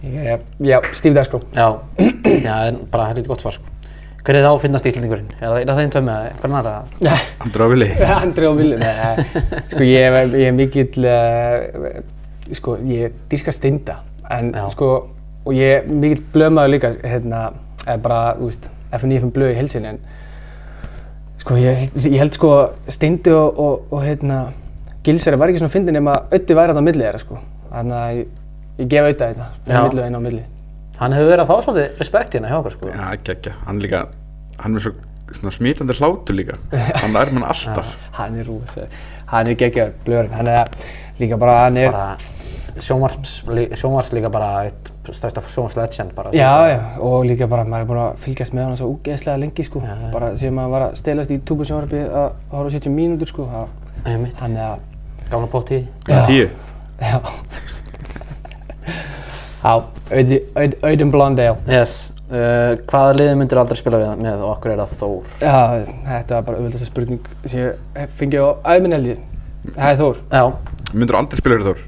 Ég 0.03 0.27
er, 0.35 0.41
já, 0.63 0.77
stíð 0.95 1.15
dagskrá. 1.17 1.39
já, 1.55 1.67
já, 2.43 2.55
en 2.69 2.81
bara 2.91 3.07
helviti 3.09 3.31
gott 3.31 3.41
svar, 3.43 3.55
sko. 3.55 3.63
Hver 4.27 4.35
er 4.37 4.43
þá 4.43 4.49
að 4.51 4.59
finnast 4.65 4.89
Íslandingurinn? 4.89 5.29
Er 5.39 5.63
það 5.63 5.79
þeim 5.79 5.93
tveim 5.95 6.09
eða 6.11 6.33
hvern 6.41 6.57
annar? 6.59 7.23
Andra 7.45 7.65
á 7.65 7.67
villi 7.71 7.87
Andri 8.17 8.49
og 8.49 8.57
Villi, 8.59 8.77
nei, 8.83 9.25
sko 9.71 9.87
ég 9.87 10.05
er, 10.09 10.35
ég 10.35 10.51
er 10.51 10.55
mikill, 10.59 11.07
uh, 11.07 12.53
sko 12.59 12.75
ég 12.91 13.15
dyrka 13.31 13.55
steinda, 13.55 14.01
en 14.35 14.51
Já. 14.53 14.67
sko, 14.75 14.91
og 15.47 15.55
ég 15.55 15.79
er 15.79 15.89
mikill 15.89 16.21
blömaður 16.35 16.75
líka, 16.75 16.93
hérna, 17.07 17.45
eða 17.87 17.99
bara, 18.03 18.21
þú 18.37 18.51
veist, 18.51 18.69
FNIFM 18.99 19.33
blöð 19.33 19.55
í 19.55 19.59
helsinni, 19.63 19.95
en 19.95 20.03
sko 21.39 21.57
ég, 21.59 21.89
ég 22.05 22.17
held 22.19 22.37
sko 22.37 22.53
steindi 22.91 23.33
og, 23.35 23.59
og, 23.59 23.91
og 23.95 24.05
hérna, 24.05 24.39
Gilsari 25.05 25.39
var 25.39 25.51
ekki 25.51 25.61
svona 25.63 25.73
fyndin 25.73 25.97
nema 25.97 26.15
Öddi 26.35 26.57
væri 26.57 26.73
þarna 26.73 26.83
á 26.83 26.87
milli 26.89 27.05
þeirra, 27.05 27.21
sko, 27.23 27.41
þannig 27.73 27.99
að 27.99 28.15
ég, 28.19 28.31
ég 28.79 28.89
gef 28.93 29.11
Ödda 29.11 29.29
þetta, 29.33 29.51
spila 29.59 29.83
milli 29.87 30.01
og 30.01 30.07
einn 30.07 30.19
á 30.19 30.23
milli. 30.25 30.41
Hann 30.99 31.15
hefur 31.15 31.29
verið 31.31 31.45
að 31.45 31.51
fá 31.51 31.65
svolítið 31.67 32.01
respekt 32.03 32.33
hérna 32.35 32.49
hjá 32.51 32.57
okkur, 32.59 32.75
sko. 32.75 32.89
Já, 32.91 33.05
geggja. 33.29 33.53
Hann 33.67 33.77
er 33.79 33.85
líka 33.87 34.01
Hann 34.59 34.75
er 34.75 34.83
svo 34.83 34.91
svona 35.31 35.53
smítandi 35.55 35.95
hlátur 35.95 36.35
líka. 36.35 36.57
Hann 36.99 37.15
er 37.15 37.31
mann 37.31 37.45
alltaf. 37.47 37.93
Hann 38.17 38.35
er 38.41 38.49
rúð, 38.49 38.73
hann 39.29 39.47
er 39.47 39.55
geggjaður, 39.61 39.95
blöðurinn, 40.03 40.35
hann 40.35 40.51
er 40.51 40.91
líka 41.21 41.37
bara, 41.39 41.61
hann 41.67 41.79
er, 41.79 41.93
Bara 41.95 42.17
sjónvars, 42.83 43.41
sjónvars 43.79 44.11
líka 44.15 44.31
bara 44.31 44.49
eitt 44.67 44.91
stærsta 45.09 45.41
sjónvarslegend 45.49 46.13
bara. 46.15 46.29
Já, 46.35 46.67
já, 46.69 46.79
og 47.01 47.25
líka 47.25 47.47
bara 47.49 47.63
maður 47.65 47.81
er 47.81 47.87
búin 47.89 48.01
að 48.03 48.17
fylgjast 48.25 48.53
með 48.53 48.63
hann 48.67 48.77
svo 48.77 48.89
úgeðslega 48.95 49.39
lengi 49.39 49.63
sko, 49.65 49.81
bara 50.13 50.33
síðan 50.37 50.53
maður 50.59 50.69
var 50.75 50.81
að 50.89 50.95
stelast 50.99 51.31
í 51.31 51.39
túbusjónvarpi 51.49 52.01
að 52.09 52.31
horfa 52.51 52.69
á 52.69 52.75
70 52.75 52.93
mínútur 52.93 53.27
sko, 53.31 53.47
það, 53.49 53.67
Einmitt, 54.05 54.37
hann 54.39 54.55
er 54.57 54.65
að, 54.75 54.79
gamla 55.31 55.47
bótt 55.51 55.71
í. 55.71 55.81
Já. 56.07 56.25
Tíu. 56.27 56.49
Já, 56.99 57.19
já, 59.63 59.73
Auði- 60.11 60.43
Auð- 60.55 60.77
Auðun 60.83 61.11
Blondale, 61.11 61.57
Yes, 61.67 62.11
uh, 62.31 62.75
hvaða 62.89 63.15
liði 63.17 63.35
myndir 63.39 63.59
aldrei 63.61 63.77
spila 63.79 63.97
við? 64.01 64.13
Með 64.23 64.43
og 64.43 64.53
okkur 64.57 64.71
er 64.73 64.79
það 64.83 64.93
Þór? 65.01 65.23
já, 65.41 65.55
þetta 66.07 66.35
var 66.35 66.43
bara 66.47 66.57
auðvitað 66.57 66.85
spurning 66.89 67.19
sem 67.45 67.59
ég 67.59 68.09
fengi 68.19 68.39
á 68.39 68.47
ég, 69.09 69.19
það 69.75 69.89
er 69.91 69.99
Þór, 70.03 70.21
Já, 70.31 70.43
Myndur 70.93 71.15
aldrei 71.19 71.37
spila 71.43 71.55
fyrir 71.59 71.67
Þór? 71.69 71.83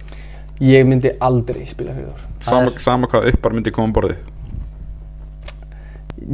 Ég 0.61 0.85
myndi 0.85 1.13
aldrei 1.19 1.65
spila 1.65 1.91
fyrir 1.95 2.11
Þór, 2.11 2.27
Sama, 2.41 2.73
sama 2.81 3.09
hvað 3.09 3.29
uppar 3.31 3.53
myndi 3.53 3.73
koma 3.73 3.89
um 3.89 3.95
borðið. 3.95 4.21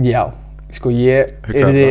Já, 0.08 0.24
sko 0.76 0.91
ég 0.91 1.34
Hugsaðu 1.47 1.72
yrði 1.72 1.88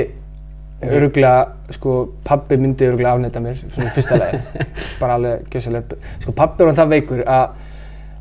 öruglega, 0.96 1.46
sko 1.72 1.94
pabbi 2.26 2.58
myndi 2.60 2.86
öruglega 2.88 3.14
afnæta 3.16 3.40
mér, 3.40 3.56
svona 3.72 3.92
fyrsta 3.94 4.18
lagi, 4.20 4.40
bara 5.00 5.16
alveg 5.16 5.46
gjössalega, 5.52 5.96
sko 6.22 6.34
pabbi 6.36 6.64
er 6.64 6.70
hann 6.70 6.78
það 6.80 6.92
veikur 6.92 7.24
að, 7.24 7.56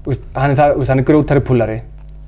veist, 0.07 0.25
hann 0.37 0.53
er 0.53 0.61
það, 0.61 0.77
veist, 0.79 0.93
hann 0.93 1.03
er 1.03 1.07
grótari 1.09 1.43
púlari, 1.45 1.77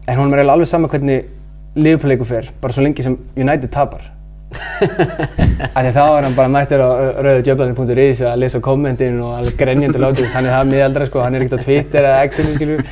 en 0.07 0.19
honum 0.19 0.35
er 0.35 0.43
alveg 0.43 0.69
sama 0.69 0.91
hvernig 0.91 1.31
liðupleiku 1.77 2.27
fer, 2.27 2.51
bara 2.61 2.75
svo 2.75 2.83
lengi 2.83 3.05
sem 3.05 3.17
United 3.37 3.71
tapar. 3.73 4.13
Því 4.47 5.81
að 5.81 5.89
þá 5.91 6.03
er 6.05 6.25
hann 6.25 6.35
bara 6.37 6.51
mættur 6.51 6.79
á 6.79 6.89
rauðudjöflanir.is 7.19 8.21
að 8.29 8.39
lesa 8.43 8.61
kommentin 8.63 9.19
og 9.23 9.35
alveg 9.41 9.57
grenjandi 9.59 9.99
látur, 10.01 10.29
hann 10.31 10.47
er 10.47 10.55
það 10.55 10.71
miðaldra 10.71 11.07
sko, 11.09 11.23
hann 11.23 11.35
er 11.35 11.43
ekkert 11.43 11.59
á 11.59 11.65
Twitter 11.65 12.07
eða 12.07 12.21
X-inu 12.29 12.55
skilur, 12.55 12.83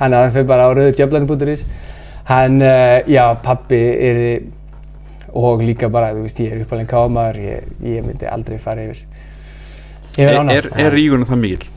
hann, 0.00 0.16
hann 0.16 0.32
fyrir 0.34 0.48
bara 0.48 0.66
á 0.66 0.70
rauðudjöflanir.is. 0.74 1.64
Hann, 2.30 2.60
uh, 2.62 3.00
já, 3.10 3.24
pabbi 3.42 3.80
er 4.10 4.20
og 5.34 5.62
líka 5.62 5.88
bara, 5.92 6.12
þú 6.14 6.24
veist, 6.26 6.40
ég 6.42 6.52
er 6.56 6.64
uppalinn 6.64 6.88
kámaður, 6.90 7.38
ég, 7.44 7.66
ég 7.86 8.02
myndi 8.06 8.26
aldrei 8.26 8.58
fara 8.58 8.82
yfir. 8.88 9.04
Yfir 10.16 10.26
Er, 10.32 10.38
ána. 10.40 10.56
er, 10.58 10.66
er 10.74 10.90
rígunum 10.94 11.28
það 11.28 11.38
mikill? 11.44 11.68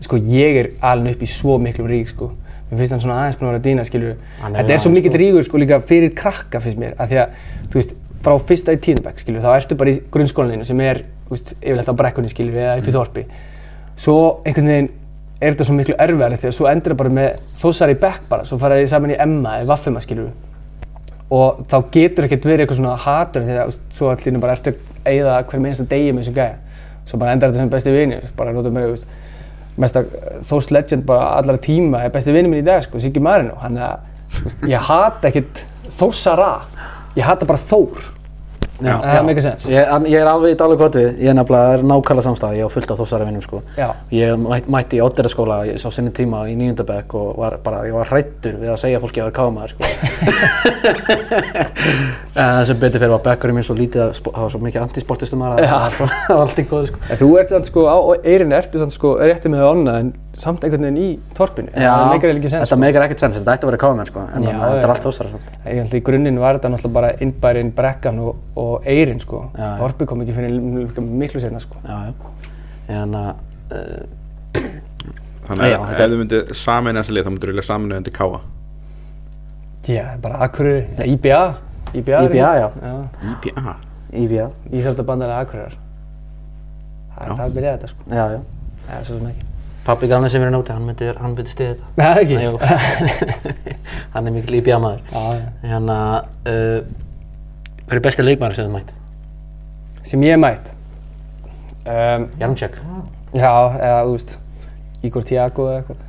Sko, 0.00 0.18
ég 0.18 0.58
er 0.58 0.68
alveg 0.90 1.16
upp 1.18 1.22
í 1.22 1.28
svo 1.30 1.58
miklum 1.62 1.86
rík, 1.90 2.10
sko. 2.10 2.32
Mér 2.70 2.80
finnst 2.82 2.94
hann 2.96 3.02
svona 3.04 3.18
aðeins 3.22 3.38
búinn 3.38 3.50
að 3.50 3.54
vera 3.54 3.60
að 3.60 3.68
dýna, 3.68 3.84
er 3.84 4.58
Þetta 4.58 4.74
er 4.74 4.82
svo 4.82 4.92
mikill 4.94 5.12
sko. 5.14 5.20
ríkur, 5.22 5.46
sko, 5.46 5.60
líka 5.62 5.80
fyrir 5.86 6.14
krakka, 6.18 6.60
finnst 6.64 6.78
mér. 6.82 6.94
Af 6.98 7.10
því 7.10 7.20
að, 7.22 7.38
þú 7.70 7.80
veist, 7.80 7.94
frá 8.24 8.34
fyrsta 8.50 8.74
í 8.74 8.80
tíðanbæk, 8.86 9.22
skilur, 9.22 9.42
þá 9.44 9.50
ertu 9.56 9.78
bara 9.80 9.94
í 9.94 10.00
grunnskólaninu 10.12 10.66
sem 10.68 10.80
er, 10.84 11.02
þú 11.28 11.36
veist, 11.36 11.54
yfirleitt 11.60 11.90
á 11.90 11.94
brekkunni, 12.02 12.32
skilur, 12.32 12.58
eða 12.58 12.78
upp 12.82 12.90
í 12.90 12.94
þorpi. 12.96 13.24
Svo 14.00 14.16
einhvern 14.46 14.70
veginn 14.72 14.90
er 15.40 15.54
þetta 15.54 15.66
svo 15.66 15.76
miklu 15.78 15.96
erfiðar 15.96 16.36
því 16.36 16.50
að 16.50 16.56
svo 16.56 16.68
endur 16.68 16.92
það 16.92 17.00
bara 17.00 17.16
með 17.16 17.42
þósar 17.62 17.92
í 17.92 17.98
bekk 18.00 18.28
bara, 18.28 18.46
svo 18.48 18.58
fara 18.60 18.78
þið 18.80 18.90
saman 18.92 19.14
í 19.14 19.18
Emma 19.24 19.56
eða 19.60 19.70
Vaffema, 19.72 20.02
skilur 20.04 20.30
og 21.30 21.62
þá 21.70 21.76
getur 21.94 22.26
ekkert 22.26 22.48
verið 22.48 22.64
eitthvað 22.64 22.80
svona 22.80 22.96
hatur 22.98 23.46
því 23.46 23.56
að 23.62 23.72
svo 23.94 24.10
allir 24.10 24.38
bara 24.42 24.56
ertu 24.56 24.74
að 24.74 25.10
eyða 25.12 25.38
hver 25.48 25.62
minnsta 25.62 25.86
degi 25.88 26.12
með 26.12 26.24
þessum 26.24 26.36
gæja. 26.36 26.56
Svo 27.06 27.20
bara 27.22 27.34
endar 27.34 27.52
þetta 27.52 27.62
sem 27.62 27.72
besti 27.72 27.94
vini 27.94 28.18
bara 28.36 28.52
með, 28.52 28.68
þú 28.68 28.94
veist, 28.96 29.06
mesta 29.80 30.02
Thors 30.50 30.70
Legend 30.74 31.06
bara 31.08 31.30
allara 31.38 31.62
tíma 31.62 32.04
er 32.04 32.12
besti 32.14 32.34
vini 32.34 32.50
minn 32.50 32.60
í 32.60 32.66
dag 32.66 32.82
sko, 32.84 33.00
Siggi 33.00 33.22
Marino 33.22 33.56
hann 33.62 33.78
að, 33.80 34.02
ég 34.68 34.90
hata 34.90 35.30
ekkert 35.30 35.64
Þórsara 36.00 36.52
ég 37.16 37.24
hata 37.26 37.48
bara 37.48 37.62
Þór 37.70 38.10
Já, 38.80 38.94
það 39.02 39.16
er 39.18 39.24
mega 39.28 39.42
sens 39.44 39.66
Ég, 39.68 39.88
ég 40.08 40.20
er 40.20 40.28
alveg 40.30 40.54
í 40.54 40.58
dálu 40.60 40.76
gott 40.80 40.94
við, 40.96 41.08
ég 41.20 41.28
er 41.32 41.34
nefnilega 41.36 41.74
er 41.76 41.82
nákvæmlega 41.90 42.24
samstæð, 42.26 42.54
ég 42.60 42.64
á 42.64 42.74
fullt 42.74 42.90
af 42.94 42.98
þósara 43.02 43.26
vinnum 43.28 43.42
sko. 43.44 43.60
Já. 43.76 43.88
Ég 44.16 44.38
mæt, 44.40 44.68
mætti 44.72 44.96
í 44.98 45.02
Odderaskóla 45.04 45.58
sá 45.82 45.88
sinni 45.92 46.10
tíma 46.16 46.44
í 46.48 46.54
nýjöndabæk 46.56 47.14
og 47.20 47.36
var 47.42 47.58
bara, 47.64 47.82
ég 47.88 47.92
var 47.96 48.08
hrættur 48.10 48.56
við 48.62 48.72
að 48.72 48.80
segja 48.84 49.00
fólki 49.02 49.20
að 49.20 49.30
vera 49.30 49.38
kámaður 49.40 49.70
sko. 49.74 49.82
en 52.40 52.66
sem 52.68 52.78
betur 52.80 53.00
fyrir 53.02 53.12
var 53.14 53.22
bekkurinn 53.24 53.56
minn 53.58 53.66
svo 53.66 53.76
lítið 53.78 54.02
að 54.06 54.12
það 54.24 54.40
var 54.44 54.52
svo 54.54 54.60
mikið 54.64 54.82
antisportistum 54.84 55.44
að 55.46 55.60
það 55.60 55.98
var- 56.00 56.16
var 56.30 56.42
allt 56.44 56.58
í 56.62 56.66
góðu 56.70 56.90
sko. 56.90 56.98
En 57.10 57.20
þú 57.20 57.30
ert 57.40 57.52
sann 57.52 57.64
sko 57.68 57.86
á 57.90 57.96
eyrin 58.24 58.52
ertu 58.56 58.78
sann 58.82 58.90
sko 58.94 59.14
rétti 59.20 59.48
með 59.52 59.62
það 59.64 59.70
onna 59.74 59.98
en 60.04 60.12
samt 60.40 60.64
einhvern 60.64 60.86
veginn 60.88 61.00
í 61.00 61.08
þorpinu. 61.36 61.72
það 61.76 62.06
meikar 62.10 62.30
ekki 62.34 62.50
sens. 62.52 62.62
þetta 62.68 62.78
meikar 62.80 63.04
ekkert 63.06 63.22
sens, 63.24 63.34
þetta 63.36 63.54
ætti 63.56 63.66
að 63.66 63.70
vera 63.70 63.80
káðamenn 63.82 64.08
sko, 64.08 64.20
en 64.34 64.42
Já, 64.42 64.50
að 64.50 64.60
þetta 64.60 64.76
er 64.76 64.86
já. 64.86 64.92
allt 64.94 65.08
ósara 65.10 65.32
samt. 65.34 65.50
Sko. 65.60 65.96
Í 65.98 66.02
grunninn 66.06 66.38
var 66.40 66.58
þetta 66.58 66.70
náttúrulega 66.74 66.96
bara 66.96 67.10
innbærin, 67.26 67.72
brekkan 67.76 68.18
og, 68.24 68.36
og 68.60 68.86
eirin 68.88 69.20
sko. 69.20 69.42
Já, 69.56 69.64
já. 69.66 69.74
Þorpið 69.82 70.06
kom 70.12 70.22
ekki 70.24 70.36
fyrir 70.38 71.04
miklu 71.20 71.42
sérna 71.44 71.60
sko. 71.60 71.82
Já, 71.84 71.98
já. 72.08 72.14
En 73.00 73.14
að, 73.14 73.34
uh, 73.70 74.64
Þannig 75.50 75.64
að 75.64 75.70
Já, 75.70 75.78
ef 75.90 76.10
þú 76.10 76.16
myndir 76.20 76.54
sameina 76.54 77.02
þessi 77.02 77.14
lið 77.16 77.26
þá 77.26 77.30
myndir 77.34 77.48
þú 77.50 77.54
vilja 77.54 77.66
sameina 77.66 77.96
undir 78.00 78.14
káa 78.14 78.40
Já, 79.90 80.04
bara 80.22 80.40
Akureyri, 80.46 80.86
ja, 80.98 81.04
IBA. 81.10 81.40
IBA, 81.94 82.22
IBA, 82.28 82.50
já. 82.60 82.70
já. 82.82 82.94
IPA 83.32 83.76
IBA, 84.12 84.48
Íþróttabandalega 84.70 85.38
Akureyrar. 85.44 85.76
Það 87.14 87.20
Já. 87.20 87.30
er 87.30 87.36
það 87.36 87.46
að 87.46 87.54
byrja 87.54 87.72
þetta 87.76 87.88
sko. 87.92 88.10
já, 88.10 88.24
já. 88.30 89.49
Pappi 89.84 90.08
gaf 90.10 90.20
mér 90.22 90.32
sem 90.32 90.42
er 90.44 90.52
náti, 90.52 90.74
hann 90.74 90.84
myndi, 90.84 91.06
hann 91.16 91.34
myndi 91.34 91.52
stiða 91.52 91.72
þetta. 91.72 91.86
Nei, 91.96 92.06
það 92.06 92.20
ekki. 92.24 92.36
Jú. 92.44 92.52
hann 94.14 94.28
er 94.28 94.34
mikil 94.34 94.58
IBA 94.60 94.78
maður. 94.82 95.00
Já, 95.14 95.22
já. 95.38 95.72
En 95.78 95.88
að, 95.94 96.28
uh, 96.52 97.80
hver 97.86 98.00
er 98.00 98.04
besti 98.04 98.26
leikmaður 98.26 98.58
sem 98.58 98.68
þið 98.68 98.76
mætt? 98.76 98.92
Sem 100.10 100.26
ég 100.28 100.40
mætt. 100.40 100.70
Um, 101.86 102.28
Jarmček. 102.42 102.76
já, 103.32 103.52
eða 103.80 104.04
þú 104.04 104.14
veist, 104.14 104.36
Igor 105.08 105.26
Tiago 105.26 105.68
eða 105.70 105.80
eitthvað. 105.80 106.06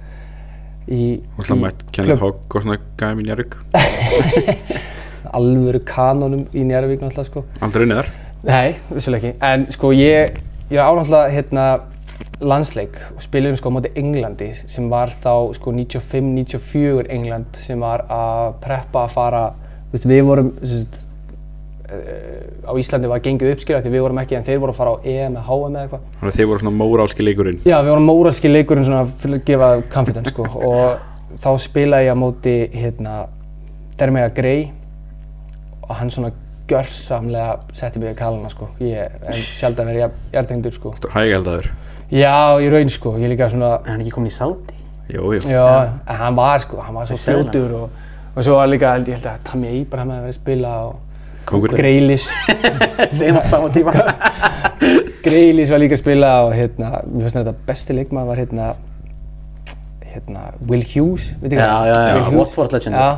Í, 0.92 1.02
og 1.38 1.46
hlað 1.46 1.60
mætt 1.62 1.84
Kenneth 1.96 2.24
Hogg 2.26 2.56
og 2.58 2.64
svona 2.66 2.80
gæði 3.00 3.20
mín 3.20 3.28
Jærvík 3.30 3.54
alvöru 5.38 5.80
kanonum 5.88 6.42
í 6.52 6.64
Njarðvík 6.68 7.04
náttúrulega 7.04 7.28
sko. 7.30 7.44
aldrei 7.64 7.86
unnið 7.86 8.02
þar 8.02 8.10
Nei, 8.42 8.72
vissulega 8.90 9.30
ekki. 9.30 9.38
En 9.46 9.68
sko 9.70 9.92
ég, 9.94 10.40
ég 10.72 10.80
er 10.80 10.82
ánáttúrulega 10.82 11.30
hérna 11.30 11.66
landsleik 12.42 12.98
og 13.16 13.22
spiliðum 13.24 13.60
sko 13.60 13.72
á 13.72 13.76
móti 13.78 13.92
Englandi 14.00 14.50
sem 14.60 14.90
var 14.92 15.14
þá 15.14 15.54
sko 15.58 15.74
95-94 15.78 17.08
England 17.14 17.62
sem 17.62 17.80
var 17.82 18.06
að 18.12 18.58
preppa 18.64 19.06
að 19.06 19.16
fara, 19.16 19.46
veist, 19.94 20.08
við 20.10 20.24
vorum, 20.28 20.52
veist, 20.62 21.00
á 22.66 22.72
Íslandi 22.80 23.10
var 23.12 23.22
gengið 23.24 23.54
uppskýra 23.56 23.82
því 23.84 23.94
við 23.94 24.06
vorum 24.06 24.22
ekki 24.22 24.38
en 24.40 24.46
þeir 24.48 24.62
voru 24.64 24.74
að 24.74 24.80
fara 24.80 24.94
á 24.96 24.98
EM 25.04 25.36
eða 25.36 25.46
HM 25.48 25.76
eða 25.76 25.86
eitthvað. 25.86 26.06
þannig 26.20 26.34
að 26.34 26.38
þið 26.40 26.52
voru 26.52 26.64
svona 26.64 26.78
mórálski 26.78 27.26
leikurinn 27.26 27.60
Já, 27.66 27.78
við 27.82 27.92
vorum 27.92 28.08
móralski 28.08 28.52
leikurinn 28.52 28.88
svona 28.88 29.02
fyrir 29.24 29.40
að 29.42 29.48
gefa 29.50 29.72
confidence 29.92 30.34
sko 30.34 30.48
og 30.72 31.42
þá 31.42 31.50
spilaði 31.66 32.08
ég 32.08 32.16
á 32.16 32.24
móti 32.24 32.56
hérna 32.76 33.18
Dermega 34.00 34.32
Grey 34.36 34.70
og 35.84 35.94
hann 36.00 36.14
svona 36.14 36.32
gjörsamlega 36.72 37.60
setti 37.76 38.00
mig 38.00 38.14
í 38.14 38.18
kalana 38.18 38.50
sko. 38.52 38.70
Ég 38.80 39.12
en 39.28 39.40
sjaldan 39.58 39.90
verið 39.92 40.14
hjartengdur 40.32 40.76
sko. 40.76 40.94
hægældaður 41.12 41.68
Já, 42.12 42.60
í 42.60 42.68
raun 42.72 42.90
sko, 42.92 43.14
ég 43.22 43.32
líka 43.32 43.48
svona, 43.52 43.78
Er 43.86 43.94
hann 43.94 44.02
ekki 44.04 44.12
komin 44.18 44.32
í 44.32 44.36
Sáti? 44.36 44.76
jú, 45.12 45.32
jú. 45.36 45.40
já, 45.48 45.64
en 46.08 46.16
hann 46.22 46.36
var 46.36 46.60
sko, 46.64 46.82
hann 46.84 46.96
var 46.96 47.08
svo 47.08 47.16
Ég 47.16 47.24
fljótur 47.24 47.72
og, 47.78 47.90
og 48.36 48.44
svo 48.44 48.58
var 48.60 48.68
líka, 48.72 48.94
held 48.98 49.08
ég 49.12 49.18
held 49.20 49.30
að 49.32 49.40
Tammy 49.48 49.72
Abraham 49.82 50.12
hefði 50.12 50.22
verið 50.26 50.36
að 50.36 50.40
spila 50.42 50.74
og. 50.90 51.00
Greilis, 51.76 52.28
Sem 53.18 53.36
á 53.40 53.44
sama 53.50 53.70
tíma. 53.74 53.94
Greilis 55.26 55.72
var 55.74 55.82
líka 55.82 55.96
að 55.98 56.04
spila 56.04 56.30
og 56.46 56.54
hérna, 56.56 56.92
mér 57.12 57.26
finnst 57.28 57.40
þetta 57.40 57.54
besti 57.68 57.96
leikmaður 57.98 58.30
var 58.32 58.42
hérna, 58.44 58.68
hérna, 60.12 60.46
Will 60.70 60.84
Hughes, 60.94 61.32
veit 61.42 61.52
ekki 61.54 61.62
Já, 61.64 61.86
já, 61.88 61.94
já, 61.96 62.14
Will 62.16 62.26
Hughes. 62.28 62.40
Watford 62.40 62.76
legend. 62.76 62.96
Já, 62.96 63.10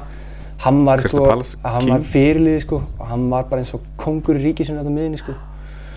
hann 0.64 0.84
var 0.88 1.02
sko, 1.04 1.24
Palace 1.28 1.58
hann 1.66 1.90
var 1.90 2.06
fyrirliði 2.14 2.62
sko 2.64 2.82
og 3.00 3.08
hann 3.10 3.26
var 3.34 3.50
bara 3.50 3.64
eins 3.64 3.74
og 3.76 3.82
kongur 4.00 4.38
í 4.40 4.44
ríkisinu 4.46 4.80
þetta 4.80 4.94
miðinni 4.94 5.20
sko. 5.22 5.34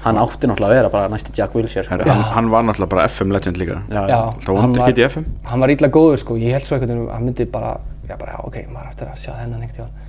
Hann 0.07 0.19
átti 0.23 0.49
náttúrulega 0.49 0.71
að 0.71 0.79
vera 0.81 0.91
bara 0.93 1.11
næsti 1.13 1.35
Jack 1.37 1.55
Wilshere. 1.57 1.89
Herri, 1.91 2.09
hann, 2.09 2.25
hann 2.37 2.51
var 2.53 2.65
náttúrulega 2.67 2.93
bara 2.95 3.07
FM 3.11 3.33
legend 3.35 3.59
líka 3.61 3.79
Já, 3.91 4.03
Já, 4.07 4.19
Það 4.47 4.47
hann 4.47 4.57
vondur 4.63 4.81
var- 4.83 4.93
ekki 4.93 5.03
í 5.05 5.09
FM 5.11 5.25
hann 5.51 5.65
var 5.65 5.75
illa 5.75 5.89
góður 5.99 6.19
sko, 6.23 6.37
ég 6.41 6.57
held 6.57 6.67
svo 6.67 6.77
einhvern 6.79 6.95
veginn, 6.95 7.13
hann 7.15 7.25
myndi 7.27 7.47
bara, 7.51 7.73
já 8.09 8.17
bara, 8.21 8.37
já, 8.37 8.41
ok, 8.47 8.57
maður 8.75 8.93
eftir 8.93 9.11
að 9.11 9.23
sjá 9.25 9.33
þennan 9.35 9.61
einhvern 9.67 9.77
tímann. 9.77 10.03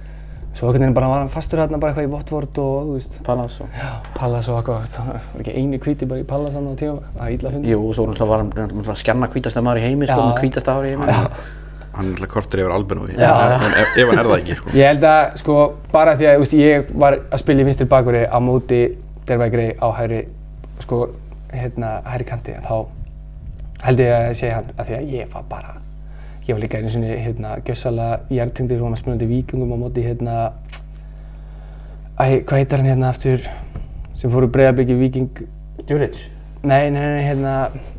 Svo 0.54 0.68
einhvern 0.70 0.86
veginn 0.86 0.98
bara 0.98 1.08
var 1.12 1.20
hann 1.24 1.30
fastur 1.34 1.60
hérna 1.62 1.80
bara 1.82 1.91
eitthvað 1.93 2.08
í 2.08 2.14
Watford 2.14 2.62
og, 2.64 2.88
þú 2.88 2.95
veist, 2.98 3.20
Pallas 3.26 3.60
og... 3.62 3.68
já, 3.78 3.89
Pallas 4.18 4.48
og 4.50 4.62
eitthvað, 4.62 4.88
það 4.95 5.12
var 5.12 5.43
ekki 5.43 5.58
einu 5.58 5.82
hvíti 5.84 6.10
bara 6.10 6.24
í 6.24 6.28
Pallas 6.30 6.58
hann 6.58 6.70
á 6.70 6.74
tíma, 6.78 6.98
það 7.18 7.28
er 7.28 7.36
illa 7.38 7.50
að 7.50 7.58
finna. 7.58 7.72
Jú, 7.74 7.84
og 7.84 7.93
svo 7.98 8.08
náttúrulega 8.08 8.32
var 8.32 8.43
hann 8.43 8.52
náttúrulega 8.56 8.95
að 8.95 9.02
skjanna 9.04 9.30
hvítasta 9.34 9.66
maður 9.66 9.82
í 9.82 9.88
heimi, 9.88 10.10
sko, 10.10 10.28
í 10.86 10.91
heimi. 10.93 11.18
Hann 11.98 12.12
er 12.12 12.14
alltaf 12.14 12.30
kortur 12.30 12.60
yfir 12.62 12.74
já. 13.18 13.30
ef, 13.98 14.10
hann 14.10 14.20
er 14.20 14.28
það 14.28 14.36
ekki 14.38 14.56
sko. 14.60 14.74
Ég 14.78 14.91
held 14.91 15.06
að, 15.10 15.24
sko, 15.41 15.56
bara 15.93 16.14
því 16.18 16.28
að, 16.30 16.36
þú 16.36 16.43
veist, 16.43 16.56
ég 16.62 16.91
var 17.04 17.18
að 17.34 17.41
spila 17.41 17.64
í 17.64 17.66
vinstri 17.66 17.88
bakveri 17.89 18.24
á 18.30 18.38
móti 18.43 18.82
Dermæk 19.28 19.51
Grey 19.51 19.73
á 19.82 19.88
hægri, 19.97 20.21
sko, 20.84 21.01
hérna, 21.53 21.89
hægri 22.05 22.28
kanti, 22.30 22.55
þá 22.63 22.75
held 23.84 23.99
ég 24.03 24.13
að 24.15 24.32
segja 24.39 24.55
hann, 24.59 24.71
að 24.78 24.89
því 24.89 24.95
að 24.97 25.11
ég 25.17 25.34
var 25.34 25.43
bara, 25.49 25.75
ég 26.47 26.55
var 26.55 26.63
líka 26.63 26.80
einu 26.80 26.91
sinni, 26.93 27.11
hérna, 27.21 27.57
gjössalega 27.67 28.21
hjartengdur 28.32 28.82
og 28.82 28.93
maður 28.93 29.01
spilandi 29.03 29.30
vikingum 29.34 29.75
á 29.75 29.78
móti, 29.84 30.05
hérna, 30.05 30.38
æ, 32.17 32.39
hvað 32.47 32.57
heitir 32.61 32.82
hann 32.82 32.89
hérna 32.93 33.11
aftur, 33.11 33.45
sem 34.17 34.32
fór 34.34 34.47
úr 34.47 34.53
breyðarbyggi 34.55 34.97
viking, 35.01 35.43
Djuric. 35.84 36.17
nei, 36.63 36.89
nei, 36.89 37.03
nei, 37.03 37.23
hérna, 37.28 37.53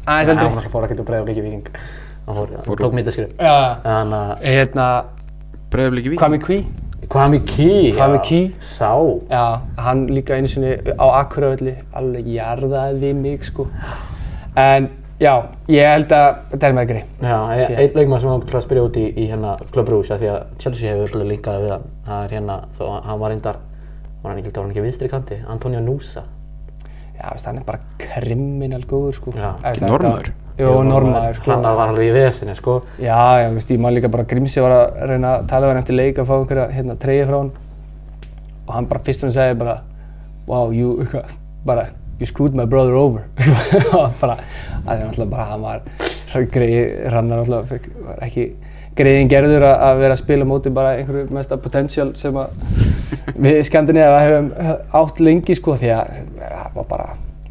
aðeins 0.07 0.35
Nei, 0.35 0.49
hann 0.49 0.73
fór 0.73 0.89
að 0.89 1.05
breiða 1.05 1.29
blikið 1.29 1.47
viking. 1.47 1.69
Hann 2.27 2.37
fór, 2.37 2.51
hann 2.57 2.77
tók 2.83 2.93
mítaskrif. 2.97 3.31
Já, 3.41 3.79
Þannig 3.85 4.19
að, 4.19 4.33
hérna, 4.45 4.89
í 5.79 6.09
vík 6.09 6.19
Kwame 6.21 6.41
Kví, 6.43 6.59
Kwame 7.09 7.39
Key. 7.47 7.93
Kwame. 7.95 8.19
Key. 8.25 8.55
Sá. 8.61 8.91
Já, 9.31 9.61
hann 9.79 10.07
líka 10.09 10.35
einu 10.37 10.49
sinni 10.51 10.75
á 10.99 11.07
Akureyri 11.23 11.77
alveg 11.95 12.27
jarðaði 12.27 13.13
mig 13.15 13.45
sko. 13.47 13.69
En 14.57 14.89
já, 15.21 15.33
ég 15.71 15.87
held 15.89 16.13
að 16.13 16.41
þetta 16.51 16.67
er 16.69 16.75
með 16.77 16.89
grei. 16.91 17.05
Já, 17.23 17.39
Sé. 17.67 17.77
einn 17.77 17.95
leikmann 17.97 18.21
sem 18.21 18.29
var 18.31 18.41
til 18.51 18.59
að 18.59 18.67
spyrja 18.67 18.83
út 18.89 18.99
í, 19.01 19.07
í 19.15 19.29
hérna 19.31 19.55
Club 19.73 19.87
Brugge, 19.87 20.13
af 20.15 20.21
því 20.21 20.29
að 20.35 20.43
Chelsea 20.59 20.91
hefur 20.91 21.07
alltaf 21.09 21.29
linkaði 21.31 21.63
við 21.65 21.71
hann. 21.77 21.87
Það 22.09 22.25
er 22.25 22.35
hérna, 22.37 22.59
þó 22.79 22.83
að 22.89 23.07
hann 23.09 23.23
var 23.23 23.31
reyndar, 23.35 23.57
var 24.23 24.33
hann 24.35 24.43
ekki, 24.43 24.53
var 24.57 24.63
hann 24.67 24.75
ekki 24.75 24.85
vinstri 24.89 25.09
kanti, 25.09 25.41
Antonio 25.49 25.81
Nusa. 25.81 26.25
Já, 27.19 27.31
veist, 27.33 27.47
hann 27.47 27.59
er 27.63 27.65
bara 27.67 27.81
kriminal 27.99 28.83
góður 28.91 29.15
sko. 29.15 29.33
Já. 29.39 29.55
Ekki 29.63 29.87
þetta- 29.87 30.48
Jú, 30.59 30.73
normaður 30.87 31.39
sko. 31.39 31.53
Hann 31.55 31.67
var 31.67 31.93
alveg 31.93 32.11
í 32.11 32.15
vesinni, 32.17 32.57
sko. 32.59 32.81
Já, 32.99 33.19
já, 33.43 33.49
veist, 33.55 33.71
ég 33.71 33.83
man 33.83 33.95
líka 33.95 34.11
bara 34.11 34.27
Grímsi 34.27 34.63
var 34.65 34.75
að 34.75 35.01
reyna 35.13 35.37
að 35.37 35.47
tala 35.53 35.69
við 35.69 35.75
hann 35.75 35.83
eftir 35.85 35.99
leik 35.99 36.19
að 36.19 36.31
fá 36.31 36.35
einhverja 36.39 36.69
hérna 36.75 36.99
treyja 36.99 37.29
frá 37.29 37.37
hann. 37.39 37.53
Og 38.67 38.73
hann 38.75 38.89
bara 38.91 39.05
fyrst 39.07 39.27
hann 39.27 39.35
segi 39.37 39.59
bara, 39.61 39.77
wow, 40.49 40.73
you, 40.75 41.07
bara, 41.69 41.89
you 42.19 42.27
screwed 42.27 42.59
my 42.59 42.67
brother 42.67 42.99
over. 42.99 43.29
Og 43.99 44.19
bara, 44.21 44.39
það 44.85 44.95
er 44.97 45.05
náttúrulega 45.05 45.31
bara, 45.37 45.51
hann 45.53 45.69
var, 45.69 45.85
greið, 46.57 46.81
rannar 47.15 47.45
náttúrulega, 47.45 47.69
fekk, 47.71 47.93
var 48.09 48.27
ekki 48.27 48.49
greiðin 48.99 49.31
gerður 49.31 49.67
að, 49.69 49.77
að 49.87 50.01
vera 50.03 50.17
að 50.17 50.23
spila 50.25 50.47
móti 50.49 50.73
bara 50.75 50.97
einhverju 50.99 51.29
mesta 51.35 51.59
potential 51.63 52.09
sem 52.19 52.35
að 52.39 52.57
við 53.39 53.61
Skandinavíu 53.69 54.21
hefum 54.25 54.51
átt 55.01 55.23
lengi 55.23 55.55
sko 55.55 55.77
því 55.79 55.93
að 55.95 56.21
það 56.41 56.75
var 56.75 56.89
bara, 56.91 57.09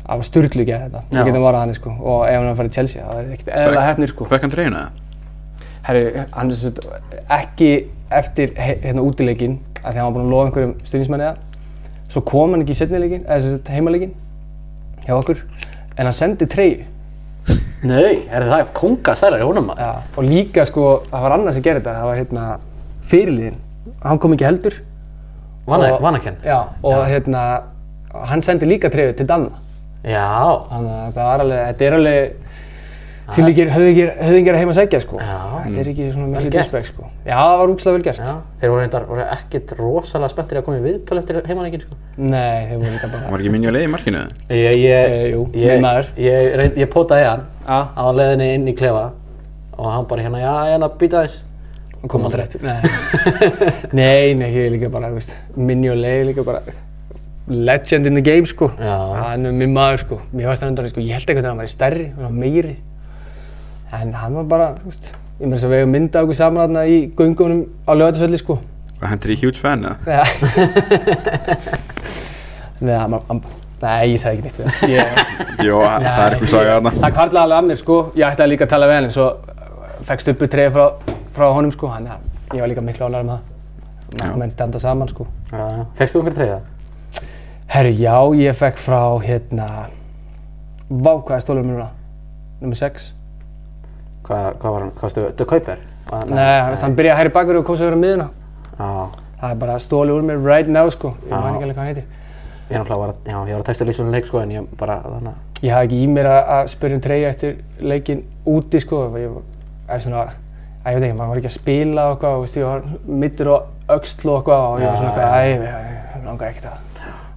það 0.08 0.16
var 0.22 0.24
sturglu 0.30 0.62
ekki 0.64 0.74
þetta, 0.78 1.02
Já. 1.12 1.18
við 1.20 1.26
getum 1.32 1.44
varað 1.44 1.60
hann 1.66 1.74
sko 1.78 1.90
og 2.00 2.22
ef 2.28 2.38
hann 2.40 2.56
farið 2.56 2.72
í 2.72 2.76
Chelsea, 2.78 3.04
það 3.04 3.16
var 3.18 3.32
ekkert 3.36 3.54
eðla 3.58 3.86
hefnir 3.88 4.08
sko. 4.14 4.26
Fekk 4.32 4.42
hann 4.48 4.52
treyjuna 4.56 4.84
það? 4.86 5.04
Herru, 5.88 6.26
hann 6.34 6.52
er 6.52 6.56
svo 6.56 6.72
ekki 7.38 7.70
eftir 8.12 8.54
hérna 8.60 9.04
útileikinn 9.04 9.58
af 9.84 9.92
því 9.94 9.98
að 9.98 10.02
hann 10.02 10.08
var 10.08 10.16
búinn 10.18 10.28
að 10.28 10.34
lofa 10.36 10.48
einhverjum 10.50 10.74
stuðnismanni 10.88 11.28
það. 11.28 11.38
Svo 12.12 12.22
kom 12.28 12.52
hann 12.56 12.64
ekki 12.64 12.72
í 12.76 12.80
setnileikin, 12.80 13.26
eða 13.28 13.40
sagt 13.44 13.68
heimaleikin 13.72 14.14
hjá 15.06 15.14
okkur, 15.18 15.42
en 15.98 16.06
hann 16.08 16.16
sendi 16.16 16.48
treyju. 16.48 16.86
Nei, 17.88 18.26
er 18.34 18.44
það 18.50 18.72
kongastælar 18.76 19.44
í 19.44 19.48
honum 19.48 19.68
maður? 19.70 19.80
Ja, 19.86 20.02
og 20.18 20.26
líka 20.28 20.64
sko, 20.68 20.88
það 21.12 21.22
var 21.28 21.36
annað 21.38 21.54
sem 21.58 21.64
gerði 21.68 21.84
þetta, 21.84 21.94
það 22.00 22.10
var 22.10 22.18
hérna 22.18 22.46
fyrirliðin. 23.12 23.60
Hann 24.04 24.20
kom 24.24 24.34
ekki 24.36 24.48
heldur. 24.48 24.76
Vana- 25.68 25.94
Og- 25.94 26.02
Vanaken? 26.02 26.36
Já, 26.44 26.58
og 26.84 27.06
hérna, 27.08 27.44
hann 28.32 28.42
sendi 28.42 28.66
líka 28.66 28.90
treyju 28.92 29.14
til 29.20 29.28
Danna. 29.30 29.52
Já. 30.08 30.28
Þannig 30.72 30.92
að 30.98 31.08
þetta 31.08 31.30
var 31.32 31.44
alveg, 31.46 31.64
þetta 31.72 31.88
er 31.92 31.98
alveg 31.98 32.36
því 33.28 33.44
líkir 33.44 33.70
höfðingir, 33.74 34.10
að 34.24 34.58
heima 34.62 34.72
að 34.72 34.78
segja 34.78 35.00
sko. 35.04 35.18
Já. 35.20 35.40
Þetta 35.66 35.82
er 35.82 35.88
ekki 35.92 36.06
svona 36.14 36.28
mikið 36.32 36.46
gert. 36.46 36.54
disrespect 36.54 36.88
sko. 36.94 37.08
Já, 37.28 37.36
það 37.42 37.58
var 37.62 37.74
úkslega 37.74 37.96
vel 37.98 38.06
gert. 38.06 38.22
Já, 38.24 38.36
þeir 38.62 38.72
voru 38.72 38.84
reyndar, 38.86 39.08
voru 39.10 39.26
ekkert 39.36 39.74
rosalega 39.82 40.30
spenntir 40.32 40.60
að 40.62 40.64
koma 40.70 40.78
í 40.80 40.84
viðtal 40.86 41.18
eftir 41.20 41.40
heimanleikin, 41.50 41.84
sko. 41.84 41.98
Nei, 42.24 42.62
þeir 42.70 42.80
voru 42.80 42.94
líka 42.94 43.10
bara... 43.12 43.32
Var 43.34 43.44
ekki 43.44 43.52
minni 43.58 43.68
að 43.68 43.76
leiði 43.76 43.90
í 43.90 43.92
markinu 43.98 44.22
það? 44.24 44.48
Ég, 44.62 44.80
ég, 44.80 45.18
Eh, 45.18 45.26
jú, 45.34 45.44
ég, 45.60 45.84
maður. 45.84 46.10
ég, 46.24 46.48
reynd, 46.62 46.80
ég 46.80 46.92
potaði 46.96 47.28
hann 47.28 47.44
Já. 47.68 47.80
á 48.00 48.06
leiðinni 48.16 48.50
inn 48.56 48.72
í 48.72 48.78
klefa 48.80 49.04
og 49.78 49.92
hann 49.92 50.08
bara 50.08 50.24
hérna, 50.24 50.40
já, 50.46 50.56
hérna, 50.72 50.90
býta 51.04 51.26
þess. 51.28 51.44
Hann 51.98 52.10
kom 52.14 52.26
aldrei 52.30 52.46
eftir. 52.48 52.64
Nei. 52.64 52.80
nei, 54.00 54.34
nei, 54.40 54.52
ég 54.56 54.72
líka 54.78 54.90
bara, 54.94 55.12
þú 55.12 55.20
veist, 55.20 55.36
Minni 55.58 55.92
og 55.92 56.00
Leigh 56.00 56.24
er 56.24 56.30
líka 56.32 56.48
bara 56.48 56.64
legend 57.48 58.06
in 58.10 58.14
the 58.18 58.22
game, 58.22 58.46
sko. 58.50 58.68
Hann 58.78 59.46
er 59.48 59.52
minn 59.56 59.74
maður, 59.76 60.00
sko. 60.06 60.16
Mér 60.34 60.46
varst 60.52 60.62
það 60.64 60.70
undan, 60.74 60.90
sko, 60.92 61.00
ég 61.04 61.14
held 61.18 61.26
eitthvað 61.28 61.46
að 61.46 61.50
hann 61.52 61.62
væri 61.64 61.74
stærri, 61.74 62.08
hann 62.16 62.26
var 62.28 62.36
meiri. 62.44 62.76
En 63.98 64.08
hann 64.20 64.34
var 64.42 64.46
bara, 64.52 64.68
veist, 64.86 65.06
ég 65.40 65.46
með 65.48 65.54
þess 65.58 65.68
að 65.68 65.72
við 65.76 65.80
hefum 65.84 65.94
myndað 65.96 66.22
okkur 66.28 66.38
saman 66.42 66.62
þarna 66.66 66.82
í 66.92 66.94
göngunum 67.18 67.62
á 67.88 67.90
lögatarsvelli, 67.96 68.40
sko. 68.42 68.54
Hvað 68.98 69.10
hendur 69.14 69.32
í 69.32 69.40
huge 69.44 69.60
fan 69.62 69.82
eða? 69.86 69.98
Já. 70.08 70.24
Nei, 72.88 72.94
hann, 72.94 73.14
hann, 73.30 73.42
Nei, 73.78 74.10
ég 74.16 74.20
sagði 74.22 74.38
ekki 74.40 74.46
neitt 74.48 74.58
við 74.58 74.66
hann. 74.68 74.76
Ég, 74.90 75.04
Jó, 75.68 75.76
það 75.86 76.08
er 76.08 76.34
eitthvað 76.36 76.54
saga 76.54 76.72
þarna 76.78 76.92
það 76.98 77.12
kvarlaði 77.14 77.44
alveg 77.44 77.58
að 77.60 77.68
mér 77.70 77.80
sko, 77.82 77.96
ég 78.18 78.24
ætti 78.26 78.42
að 78.46 78.52
líka 78.52 78.64
að 78.66 78.72
tala 78.74 78.88
við 78.90 78.96
hann 78.98 79.08
en 79.08 79.14
svo 79.14 79.28
fekk 80.08 80.22
stuppu 80.24 80.46
treyja 80.50 80.72
frá, 80.74 80.86
frá 81.36 81.46
honum 81.54 81.74
sko, 81.76 81.86
hann 81.94 82.06
ég 82.10 82.60
var 82.64 82.70
líka 82.72 82.82
miklu 82.86 83.04
ánægður 83.06 83.28
með 83.28 83.34
það. 83.36 83.44
Já. 84.18 84.28
Menn 84.40 84.54
standa 84.56 84.80
saman 84.82 85.10
sko. 85.12 85.24
Fekst 86.00 86.14
þú 86.16 86.20
einhver 86.24 86.36
treyða? 86.38 86.60
Herru, 87.68 87.92
já, 87.92 88.16
ég 88.40 88.56
fekk 88.56 88.78
frá 88.80 89.02
hérna, 89.24 89.68
vá 90.90 91.14
hvað 91.20 91.36
er 91.38 91.44
stólum 91.44 91.68
núna, 91.68 91.88
nummer 92.62 92.80
6. 92.80 93.10
Hvað, 94.28 94.46
hvað 94.62 94.72
var 94.76 94.84
hann? 94.86 94.92
Hvað 94.96 95.08
varstu? 95.08 95.26
Du 95.40 95.46
Kauper? 95.48 95.82
Var- 96.08 96.30
Nei, 96.32 96.60
hann, 96.64 96.78
hann 96.82 96.96
byrjaði 96.96 97.14
að 97.16 97.20
hæri 97.22 97.34
bakur 97.36 97.60
og 97.60 97.66
kom 97.68 97.78
svo 97.78 97.90
verið 97.90 98.00
á 98.00 98.04
miðuna. 98.06 98.30
Já, 98.80 98.90
Það 99.38 99.52
er 99.52 99.58
bara 99.62 99.74
stólið 99.78 100.16
úr 100.18 100.24
mér 100.26 100.40
right 100.48 100.70
now 100.74 100.90
sko, 100.90 101.12
ég 101.28 101.30
man 101.30 101.54
ekki 101.54 101.64
alveg 101.68 101.76
hvað 101.76 101.84
hann 101.84 101.92
heitir. 101.92 102.06
ég 102.70 102.78
náttúrulega 102.80 102.98
var, 103.00 103.10
að- 103.14 103.28
já, 103.32 103.38
ég 103.48 103.54
var 103.54 103.62
að 103.62 103.66
texta 103.68 103.86
lýsunum 103.86 104.12
leik 104.12 104.26
sko 104.26 104.40
en 104.42 104.50
ég 104.52 104.66
bara 104.78 104.96
þannig 105.04 105.28
að 105.28 105.62
Ég 105.62 105.72
hafði 105.74 105.86
ekki 105.88 106.00
í 106.04 106.08
mér 106.08 106.26
að, 106.32 106.50
að 106.56 106.68
spyrja 106.74 106.96
um 106.96 107.02
treyja 107.02 107.30
eftir 107.30 107.56
leikinn 107.82 108.24
úti 108.46 108.80
sko, 108.82 109.04
ég 109.18 109.30
eða 109.88 110.00
svona, 110.02 110.24
að 110.86 110.92
ég 110.94 111.00
veit 111.00 111.06
ekki, 111.08 111.18
maður 111.20 111.30
var 111.30 111.38
ekki 111.38 111.52
að 111.52 111.56
spila 111.60 112.08
og 112.08 112.16
eitthvað, 112.18 112.34
og 112.36 112.42
veist, 112.42 112.58
ég 112.58 112.66
var 112.66 112.82
mittur 113.08 113.48
og 113.48 113.64
öxl 113.88 114.30
og 114.30 114.38
eitthvað 114.42 114.66
og 114.72 114.80
ég 114.82 114.88
var 114.88 114.98
svona 114.98 115.14
eitthvað, 115.14 115.34
æ, 115.38 115.46
ég, 115.48 115.62
ég 116.18 116.26
langar 116.26 116.48
ekkert 116.50 116.66
að 116.66 116.78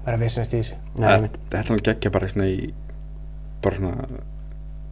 vera 0.07 0.21
vissinast 0.21 0.55
í 0.55 0.63
þessu. 0.63 0.79
Þetta 0.97 1.59
er 1.61 1.73
hann 1.73 1.83
geggja 1.91 2.13
bara 2.15 2.29
svona 2.31 2.49
í 2.51 2.71
bara 3.65 3.77
svona 3.77 4.09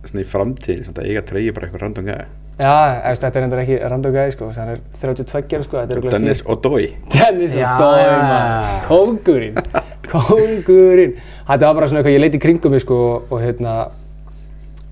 svona 0.08 0.22
í 0.22 0.28
framtíð, 0.28 0.84
svona 0.86 1.02
að 1.02 1.10
eiga 1.10 1.24
treyja 1.26 1.54
bara 1.56 1.68
eitthvað 1.68 1.82
random 1.84 2.06
gæði 2.08 2.26
Já, 2.58 2.72
veist, 3.04 3.22
þetta 3.22 3.38
er 3.38 3.44
endur 3.46 3.60
ekki 3.62 3.76
random 3.92 4.14
gæði 4.16 4.34
sko, 4.34 4.48
hann 4.56 4.72
er 4.72 4.80
32 4.98 5.60
sko, 5.66 5.78
er 5.78 6.00
Dennis 6.10 6.40
O'Doy 6.42 6.88
Dennis 7.12 7.54
já, 7.54 7.68
maður, 7.78 8.14
já. 8.18 8.72
kóngurinn, 8.88 9.60
kóngurinn. 10.10 11.14
Þetta 11.48 11.68
var 11.68 11.78
bara 11.78 11.90
svona 11.90 12.00
eitthvað, 12.02 12.16
ég 12.16 12.24
leiti 12.24 12.40
kringum 12.42 12.74
mig 12.74 12.82
sko 12.82 12.98
og, 13.04 13.30
og 13.30 13.44
hérna, 13.44 13.76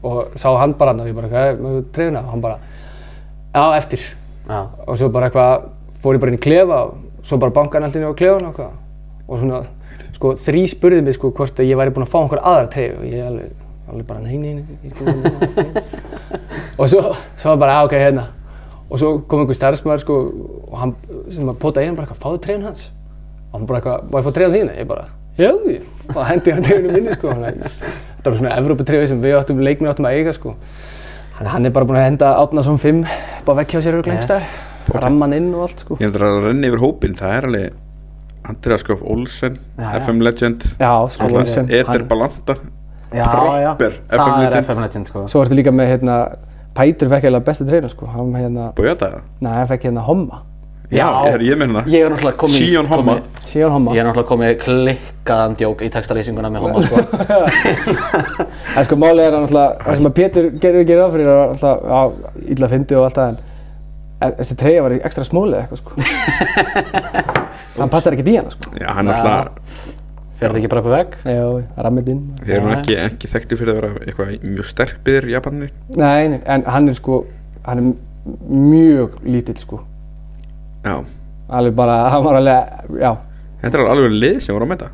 og 0.06 0.36
sá 0.38 0.46
hann 0.60 0.76
bara 0.78 0.94
hann 0.94 1.02
og 1.02 1.10
ég 1.10 1.18
bara, 1.18 1.32
hvað 1.32 1.50
er 1.50 1.82
treyðuna? 1.96 2.22
Og 2.22 2.36
hann 2.36 2.44
bara, 2.44 2.60
já, 3.50 3.64
eftir. 3.80 4.06
Já, 4.46 4.60
Og 4.86 5.00
svo 5.00 5.10
bara 5.10 5.26
eitthvað, 5.30 5.66
fór 6.04 6.14
ég 6.14 6.22
bara 6.22 6.34
inn 6.34 6.38
í 6.38 6.44
klefa 6.46 6.80
og 6.86 7.26
svo 7.26 7.40
bara 7.42 7.56
bankaði 7.58 7.80
hann 7.80 7.88
alltaf 7.90 8.02
inn 8.02 8.14
á 8.14 8.20
klefan 8.22 8.46
og 8.46 8.52
eitthvað. 8.52 8.78
Og 9.26 9.42
svona, 9.42 9.62
sko, 10.16 10.32
þrý 10.46 10.64
spurði 10.72 11.04
mig 11.06 11.16
sko 11.16 11.30
hvort 11.36 11.60
að 11.60 11.70
ég 11.70 11.78
væri 11.78 11.92
búinn 11.94 12.06
að 12.06 12.12
fá 12.12 12.18
einhver 12.22 12.42
aðra 12.42 12.70
treyju 12.72 12.96
og 12.98 13.06
ég 13.10 13.26
alveg, 13.26 13.52
alveg 13.90 14.08
bara, 14.08 14.22
nei, 14.24 14.36
nei, 14.40 14.54
nei, 14.58 14.64
er. 14.82 16.16
Og 16.80 16.90
svo, 16.92 17.02
svo 17.40 17.54
var 17.54 17.60
bara, 17.62 17.76
já, 17.78 17.86
ok, 17.88 17.94
hérna. 18.00 18.26
Og 18.86 19.00
svo 19.00 19.12
kom 19.26 19.42
einhver 19.42 19.56
starfsmæður 19.58 20.02
sko 20.04 20.16
og 20.66 20.74
hann, 20.78 20.92
sem 21.32 21.48
að 21.48 21.56
potaði 21.62 21.86
í 21.86 21.90
hann 21.90 21.96
bara 21.98 22.06
eitthvað, 22.06 22.20
fáðu 22.22 22.42
treyjun 22.44 22.66
hans. 22.68 22.88
Og 23.48 23.56
hann 23.56 23.70
bara 23.70 23.80
eitthvað, 23.80 24.10
má 24.12 24.18
ég 24.20 24.26
fá 24.26 24.34
treyjan 24.36 24.54
þína? 24.56 24.76
Ég 24.76 24.90
bara, 24.90 25.06
já. 25.40 25.50
Og 26.12 26.20
hendi 26.28 26.54
hann 26.54 26.68
treyjunum 26.68 26.98
minni 26.98 27.16
sko. 27.16 27.32
Þetta 27.32 28.28
var 28.28 28.38
svona 28.42 28.54
Evróputreyju 28.60 29.08
sem 29.10 29.24
við 29.24 29.38
áttum, 29.40 29.64
leikminn 29.64 29.90
áttum 29.90 30.08
að 30.10 30.20
eiga 30.20 30.36
sko. 30.36 30.54
Að 31.40 31.50
hann 31.52 31.68
er 31.68 31.74
bara 31.74 31.88
búinn 31.88 32.00
að 32.00 32.06
henda 32.10 32.36
Átnason 32.40 32.78
5 32.80 33.02
upp 33.08 33.50
á 33.50 33.52
vekk 33.62 33.74
hjá 33.74 33.82
sér 33.88 33.98
og 33.98 34.06
glemst 34.06 34.30
það. 34.30 34.46
Ramman 35.02 35.34
inn 35.36 35.50
og 35.56 35.66
allt 35.66 35.82
sko. 35.82 35.98
Ég 35.98 36.06
heldur 36.06 36.28
að 36.28 36.38
renna 36.46 36.70
yfir 36.70 36.84
hópinn, 36.84 37.18
það 37.18 37.34
er 37.34 37.48
alveg 37.50 37.82
Andreas 38.48 38.80
Skoff 38.84 39.02
Olsen, 39.02 39.58
Já, 39.78 39.82
já. 39.92 40.00
FM 40.00 40.20
Legend 40.22 40.64
Já, 40.80 40.90
sko, 41.10 41.44
Eter 41.68 42.04
Balanta 42.04 42.54
já, 43.12 43.24
já. 43.62 43.76
Það 43.78 43.92
FM 44.10 44.40
Legend. 44.40 44.64
FM 44.66 44.80
Legend 44.82 45.06
sko. 45.10 45.22
Svo 45.30 45.42
ertu 45.44 45.54
líka 45.58 45.72
með 45.72 45.86
hérna, 45.94 46.16
Pætur 46.76 47.08
fekk 47.08 47.24
eiginlega 47.24 47.44
bestu 47.46 47.64
treyjuna 47.64 47.88
sko. 47.88 48.06
Hérna, 48.36 48.66
það? 48.76 49.16
nei, 49.40 49.52
hann 49.56 49.68
fekk 49.70 49.86
hérna 49.88 50.02
Homma. 50.06 50.42
Já, 50.90 51.06
ég 51.26 51.34
er 51.34 51.42
ég 51.42 51.56
með 51.58 51.66
hérna 51.66 51.82
Ég 51.90 52.04
er 52.06 52.12
náttúrulega 52.12 52.38
komið 52.38 52.60
í- 52.62 52.68
Sion 52.70 52.86
Homma. 52.90 53.14
Ég 53.96 54.02
er 54.02 54.06
náttúrulega 54.06 54.28
komið 54.28 54.52
klikkaðan 54.62 55.56
djók 55.58 55.82
í 55.82 55.88
textalýsinguna 55.90 56.50
með 56.52 56.66
Homma 56.66 56.82
sko. 56.84 56.96
Það 58.76 58.78
er 58.82 58.86
sko 58.86 58.98
málið 59.00 59.24
er 59.24 59.32
að 59.34 59.46
náttúrulega, 59.46 59.82
það 59.86 59.98
sem 60.00 60.06
að 60.10 60.16
Pétur 60.20 60.50
gerir 60.62 60.86
gerir 60.86 61.02
á 61.02 61.08
fyrir 61.14 61.32
er 61.32 61.38
að 61.42 61.58
já, 61.90 62.00
illa 62.54 62.68
fyndi 62.70 62.98
og 63.00 63.08
allt 63.08 63.18
það 63.18 63.28
en 63.32 63.38
en 64.26 64.32
þessi 64.38 64.54
treyja 64.56 64.82
var 64.86 64.94
ekstra 64.96 65.24
smólið 65.28 65.58
eitthvað 65.60 65.82
sko. 65.82 65.90
Hann 67.76 67.92
passar 67.92 68.16
ekkert 68.16 68.30
í 68.32 68.36
hana 68.38 68.52
sko. 68.54 68.72
Já, 68.80 68.88
hann 68.96 69.12
alltaf 69.12 69.94
Fer 70.36 70.50
þetta 70.52 70.58
ekki 70.60 70.68
bara 70.68 70.82
upp 70.82 70.88
á 70.88 70.92
vegg? 70.92 71.14
Já, 71.24 71.44
rammið 71.86 72.08
inn. 72.12 72.24
Þeir 72.42 72.56
eru 72.58 72.72
ekki, 72.74 72.96
ekki 73.00 73.28
þekkti 73.32 73.56
fyrir 73.56 73.72
að 73.72 73.78
vera 73.78 74.02
eitthvað 74.04 74.32
mjög 74.44 74.66
sterk 74.68 74.98
byggðir 75.06 75.28
Japanir 75.32 75.70
Nei, 75.96 76.28
nei, 76.34 76.40
en 76.44 76.64
hann 76.68 76.90
er 76.92 76.98
sko, 76.98 77.22
hann 77.64 77.80
er 77.80 77.86
mjög 78.52 79.16
lítill 79.24 79.56
sko. 79.62 79.80
Já, 80.84 80.98
Alveg 81.56 81.76
bara, 81.78 81.94
hann 82.10 82.24
var 82.26 82.40
alveg, 82.40 82.76
já. 83.00 83.12
þetta 83.62 83.78
er 83.78 83.88
alveg 83.94 84.16
lið 84.18 84.38
sem 84.42 84.56
voru 84.56 84.66
að 84.66 84.72
metta 84.74 84.90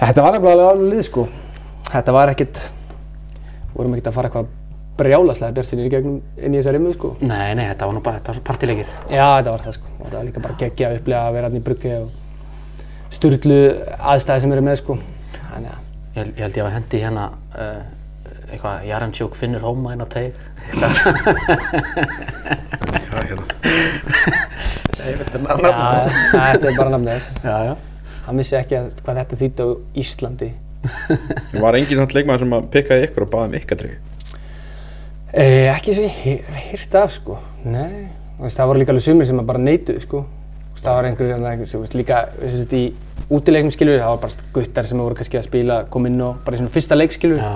Þetta 0.00 0.24
var 0.24 0.38
alveg 0.38 0.62
alveg 0.64 0.90
lið 0.94 1.02
sko. 1.06 1.26
Þetta 1.90 2.14
var 2.16 2.32
ekkert, 2.32 2.62
vorum 3.76 3.94
ekkert 3.94 4.10
að 4.10 4.16
fara 4.16 4.30
eitthvað 4.30 4.50
brjálaslega 5.00 5.54
bjart 5.56 5.68
sinni 5.68 5.86
í 5.86 5.92
gegnum 5.92 6.18
inn 6.40 6.54
í 6.54 6.58
þessa 6.58 6.72
rimmu 6.74 6.94
sko. 6.96 7.12
Nei, 7.20 7.52
nei, 7.56 7.66
þetta 7.70 7.86
var 7.88 7.94
nú 7.96 8.02
bara, 8.04 8.18
þetta 8.20 8.34
var 8.34 8.42
partileikir. 8.50 8.90
Já, 9.06 9.26
þetta 9.38 9.54
var 9.54 9.64
það 9.66 9.76
sko. 9.78 9.92
Og 9.98 10.02
þetta 10.06 10.16
var 10.18 10.26
líka 10.28 10.42
bara 10.48 10.58
geggja 10.64 10.90
að 10.90 10.98
upplega 10.98 11.20
að 11.28 11.36
vera 11.36 11.50
hann 11.50 11.60
í 11.60 11.62
bruggi 11.68 11.92
og 12.00 12.10
sturlu 13.14 13.60
aðstæði 13.98 14.44
sem 14.44 14.52
eru 14.56 14.64
með 14.66 14.76
sko. 14.82 14.98
Þannig 15.50 15.72
að, 15.74 15.80
Ég, 16.10 16.16
held- 16.24 16.34
ég 16.36 16.42
held 16.44 16.56
ég 16.58 16.64
að 16.66 16.72
hendi 16.74 16.98
hérna 17.04 17.24
uh, 17.54 17.82
eitthvað 18.50 18.86
Jarantjók 18.88 19.36
finnur 19.38 19.62
Homma 19.62 19.92
inn 19.94 20.02
á 20.02 20.08
teig. 20.10 20.34
Já, 23.10 23.20
hérna 23.28 23.44
Nei, 25.00 25.14
þetta 25.16 25.38
er 25.38 25.44
já, 25.46 25.84
þetta 26.34 26.66
er 26.68 26.76
bara 26.76 26.90
nafnið 26.92 27.12
þess. 27.14 27.28
Já, 27.44 27.56
já. 27.70 27.74
Hann 28.26 28.40
vissi 28.42 28.56
ekki 28.58 28.76
að, 28.78 28.90
hvað 29.06 29.20
þetta 29.22 29.38
þýtti 29.40 29.64
á 29.64 29.68
Íslandi. 30.02 30.50
Það 30.84 31.62
var 31.64 31.78
engin 31.78 32.00
samt 32.00 32.14
leikmaður 32.16 32.42
sem 32.44 32.54
að 32.56 32.68
pikkaði 32.74 33.06
ykkur 33.08 33.26
og 33.26 33.30
baði 33.34 33.50
um 33.50 33.56
ykkar 33.60 33.80
trygg 33.80 34.06
E, 35.30 35.44
ekki 35.70 35.92
sem 35.94 36.06
ég 36.08 36.14
hef 36.24 36.62
hýrt 36.72 36.94
af 36.98 37.12
sko. 37.14 37.36
Nei, 37.62 38.08
það 38.50 38.66
voru 38.72 38.80
líka 38.82 38.90
alveg 38.94 39.04
sumir 39.04 39.28
sem 39.28 39.38
að 39.38 39.46
bara 39.52 39.60
neituðu 39.62 40.00
sko. 40.02 40.22
Það 40.80 40.94
var 40.96 41.04
einhverjir 41.10 41.34
hérna, 41.34 41.50
einhver, 41.52 41.68
þú 41.68 41.80
veist, 41.82 41.94
líka 41.98 42.18
þú 42.38 42.50
veist, 42.54 42.72
í 42.72 42.84
útileiknum 43.30 43.72
skilur, 43.74 43.98
það 44.00 44.12
var 44.14 44.20
bara 44.22 44.44
guttar 44.56 44.86
sem 44.88 44.98
voru 45.02 45.14
kannski 45.18 45.38
að 45.40 45.44
spila, 45.46 45.80
kom 45.92 46.06
inn 46.08 46.20
og 46.24 46.38
bara 46.44 46.56
í 46.56 46.60
svona 46.62 46.72
fyrsta 46.72 46.96
leik 46.96 47.12
skilur 47.14 47.38
Já. 47.42 47.50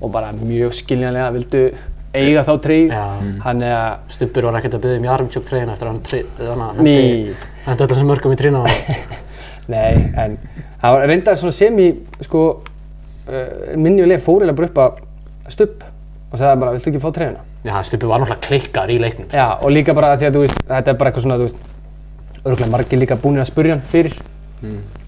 og 0.00 0.10
bara 0.12 0.32
mjög 0.36 0.74
skiljanlega 0.80 1.28
vildu 1.36 1.62
eiga 2.14 2.42
þá 2.46 2.52
treyju. 2.62 2.90
Þannig 3.44 3.72
að, 3.74 3.94
Stubbur 4.14 4.46
var 4.48 4.58
ekkert 4.60 4.76
að 4.78 4.84
byggja 4.84 4.98
um 5.00 5.06
Jarantjók 5.08 5.46
treyina 5.48 5.72
eftir 5.74 5.88
að 5.88 5.92
hann 5.92 6.02
tre- 6.06 6.26
þannig 6.38 6.66
að 6.66 6.76
hendi 7.64 7.84
öll 7.84 7.90
þessum 7.94 8.10
mörgum 8.12 8.34
í 8.34 8.38
trína 8.38 8.60
á 8.60 8.64
hann. 8.66 9.18
nei, 9.74 9.94
en 10.24 10.36
það 10.82 10.94
var 10.98 11.06
reyndar 11.10 11.38
svona 11.40 11.56
sem 11.56 11.78
í, 11.82 11.88
sko, 12.26 12.42
uh, 13.30 13.74
minnilega 13.80 14.22
fórilega 14.22 14.54
bara 14.58 14.70
upp 14.70 14.82
að 14.84 15.54
stubb 15.54 15.82
og 16.30 16.38
sagði 16.38 16.60
bara, 16.62 16.74
viltu 16.76 16.90
ekki 16.92 17.02
fá 17.02 17.10
treyjuna? 17.16 17.42
Já, 17.64 17.78
Stubbur 17.88 18.10
var 18.12 18.20
náttúrulega 18.22 18.46
klikkar 18.46 18.90
í 18.92 18.98
leiknum. 19.00 19.30
sko. 19.30 19.38
Já, 19.38 19.46
og 19.62 19.72
líka 19.72 19.94
bara 19.96 20.14
því 20.20 20.28
að 20.28 20.36
þú 20.36 20.42
veist, 20.44 20.58
þetta 20.68 20.90
er 20.92 20.98
bara 21.00 21.10
eitthvað 21.10 21.24
svona, 21.26 21.38
þú 21.40 21.46
veist, 21.48 21.70
örgulega 22.44 22.70
margir 22.70 23.00
líka 23.00 23.16
búinir 23.20 23.44
að 23.44 23.50
spurja 23.50 23.76
hann 23.76 23.84
fyrir 23.90 24.16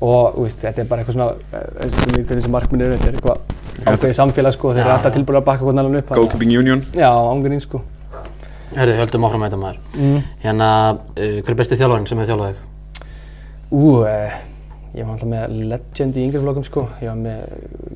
og 0.00 0.34
þú 0.36 0.44
veist, 0.44 0.58
þetta 0.60 0.82
er 0.82 0.88
bara 0.90 1.02
eitthvað 1.02 1.16
svona, 1.16 1.28
eh, 1.52 1.84
eins 1.84 1.94
og 1.94 2.00
þú 2.00 2.14
veit 2.14 2.26
hvernig 2.26 2.42
þessi 2.42 2.52
markminn 2.52 2.82
eru, 2.84 2.96
þetta 2.96 3.08
er 3.08 3.18
eitthvað 3.18 3.38
ákveðið 3.86 4.16
samfélag 4.18 4.56
sko, 4.56 4.72
þeir 4.74 4.84
eru 4.84 4.94
alltaf 4.94 5.12
já. 5.12 5.16
tilbúin 5.16 5.38
að 5.40 5.46
bakka 5.46 5.64
hvernig 5.64 5.84
alveg 5.84 6.02
upp. 6.02 6.10
Goalkeeping 6.16 6.52
Union 6.58 6.82
Já, 6.96 7.08
ángrinn 7.08 7.62
sko. 7.62 7.82
Hörðu, 8.76 8.96
höldum 8.98 9.24
áfram 9.24 9.40
með 9.40 9.50
þetta 9.50 9.60
maður. 9.62 9.78
Mm. 9.96 10.22
Hérna, 10.42 10.68
uh, 11.16 11.36
hver 11.40 11.54
er 11.54 11.58
besti 11.60 11.78
þjálfarinn 11.80 12.08
sem 12.10 12.18
hefur 12.18 12.32
þjálfað 12.32 12.52
þig? 12.52 12.64
Ú, 13.70 13.84
eh, 14.10 14.38
ég 14.94 15.06
var 15.06 15.12
alltaf 15.14 15.30
með 15.30 15.56
legend 15.72 16.16
í 16.16 16.26
yngri 16.26 16.42
flokkum 16.42 16.66
sko, 16.66 16.88
ég 17.00 17.08
var 17.08 17.20
með 17.20 17.40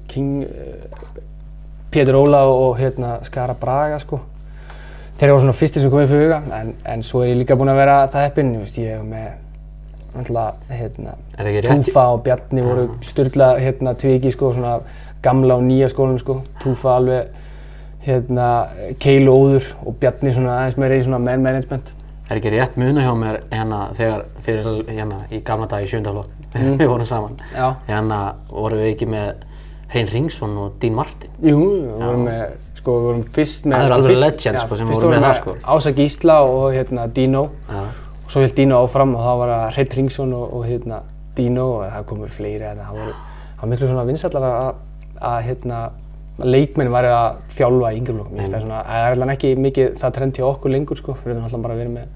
King, 0.08 0.42
eh, 0.44 1.22
Pétur 1.90 2.20
Óla 2.20 2.44
og 2.48 2.78
hérna 2.78 3.18
Skara 3.26 3.54
Braga 3.54 3.98
sko. 3.98 4.20
Þeir 5.20 5.28
eru 5.28 5.40
svona 5.42 5.52
fyrstir 5.52 5.82
sem 5.84 5.92
komið 5.92 6.06
upp 6.08 6.16
í 6.16 6.20
huga, 6.22 6.40
en, 6.56 6.72
en 6.88 7.02
svo 7.04 7.20
er 7.24 7.34
ég 7.34 7.40
líka 7.42 7.56
búinn 7.60 7.68
að 7.74 7.80
vera 7.82 7.96
það 8.08 8.22
heppinn, 8.24 8.54
ég 8.56 8.94
hef 8.94 9.02
með 9.04 9.28
alltaf, 10.20 10.62
hérna? 10.72 11.12
Túfa 11.68 12.06
og 12.14 12.22
Bjarni 12.24 12.64
voru 12.64 12.86
styrla 13.04 13.50
hérna 13.60 13.92
tviki 14.00 14.32
sko, 14.34 14.54
svona 14.56 14.78
gamla 15.22 15.58
og 15.60 15.66
nýja 15.68 15.90
skólanum 15.92 16.18
sko, 16.22 16.38
Túfa 16.62 16.96
alveg 16.96 17.28
hérna 18.06 18.46
Keilu 19.02 19.34
óður 19.36 19.68
og 19.84 19.98
Bjarni 20.00 20.32
svona 20.32 20.56
aðeins 20.62 20.80
meira 20.80 20.96
í 20.96 21.04
svona 21.04 21.20
man 21.22 21.44
management. 21.44 21.92
Er 22.30 22.38
ekki 22.40 22.54
rétt 22.54 22.76
muna 22.80 23.04
hjá 23.04 23.12
mér 23.18 23.40
hérna 23.50 23.82
þegar 23.98 24.24
fyrir 24.46 24.68
hérna 24.88 25.20
í 25.34 25.42
gamla 25.44 25.68
dag 25.70 25.84
í 25.84 25.90
sjöndaflokk 25.90 26.36
Mm. 26.50 26.80
við 26.80 26.88
vorum 26.90 27.06
saman 27.06 27.36
Já. 27.54 27.76
hérna 27.86 28.16
vorum 28.50 28.80
við 28.80 28.88
ekki 28.96 29.06
með 29.06 29.44
Hrein 29.92 30.08
Ringsson 30.10 30.56
og 30.58 30.72
Dean 30.82 30.96
Martin 30.98 31.30
Jú, 31.46 31.60
við 31.60 32.00
vorum 32.00 32.24
með, 32.26 32.56
sko, 32.80 32.96
við 32.96 33.08
vorum 33.08 33.24
fyrst 33.36 33.66
með 33.68 33.76
Það 33.76 33.86
eru 33.86 33.96
alveg 33.98 34.20
legends, 34.24 34.64
sko, 34.64 34.78
sem 34.80 34.90
voru 34.90 35.12
með 35.12 35.26
það, 35.26 35.38
sko. 35.40 35.56
Ása 35.74 35.94
Gísla 35.96 36.36
og 36.48 36.66
hérna 36.74 37.06
Dino 37.16 37.46
Já. 37.70 37.80
og 38.24 38.34
svo 38.34 38.44
held 38.44 38.54
Dino 38.58 38.82
áfram 38.84 39.16
og 39.16 39.24
þá 39.24 39.32
var 39.42 39.54
það 39.54 39.64
Hreitt 39.76 39.96
Ringsson 39.98 40.36
og, 40.36 40.46
og 40.58 40.68
hérna 40.68 41.00
Dino 41.38 41.66
og 41.78 41.82
það 41.86 42.06
komur 42.10 42.32
fleiri 42.34 42.66
hérna, 42.66 42.88
það 42.88 43.00
voru, 43.00 43.16
það 43.50 43.64
var 43.64 43.72
miklu 43.74 43.90
svona 43.90 44.06
vinsallar 44.10 44.48
að, 44.50 44.70
að 45.30 45.42
hérna 45.48 45.82
að 46.40 46.46
leikmenn 46.46 46.92
væri 46.92 47.10
að 47.12 47.40
þjálfa 47.56 47.90
í 47.92 48.00
veist 48.00 48.52
það 48.52 48.54
er 48.56 48.64
svona, 48.64 48.82
það 48.86 49.04
er 49.04 49.16
allan 49.16 49.32
ekki 49.34 49.50
mikið 49.60 49.90
það 50.00 50.14
trend 50.16 50.38
hjá 50.40 50.46
okkur 50.48 50.72
lengur 50.72 51.00
sko, 51.00 51.16
við 51.20 51.34
erum 51.34 51.44
alltaf 51.48 51.64
bara 51.66 51.76
að 51.76 51.82
vera 51.82 51.94
með 51.98 52.06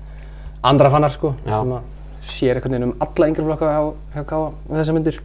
andra 0.65 0.91
fannar 0.95 1.13
sko, 1.13 1.35
Já. 1.45 1.59
sem 1.59 1.75
að 1.77 1.91
sér 2.25 2.59
einhvern 2.59 2.77
veginn 2.77 2.89
um 2.89 2.95
alla 3.05 3.29
yngri 3.29 3.45
flokka 3.45 3.71
hjá, 3.71 3.89
hjá 4.15 4.27
Káa 4.31 4.47
um 4.49 4.77
þessar 4.79 4.97
myndir. 4.97 5.19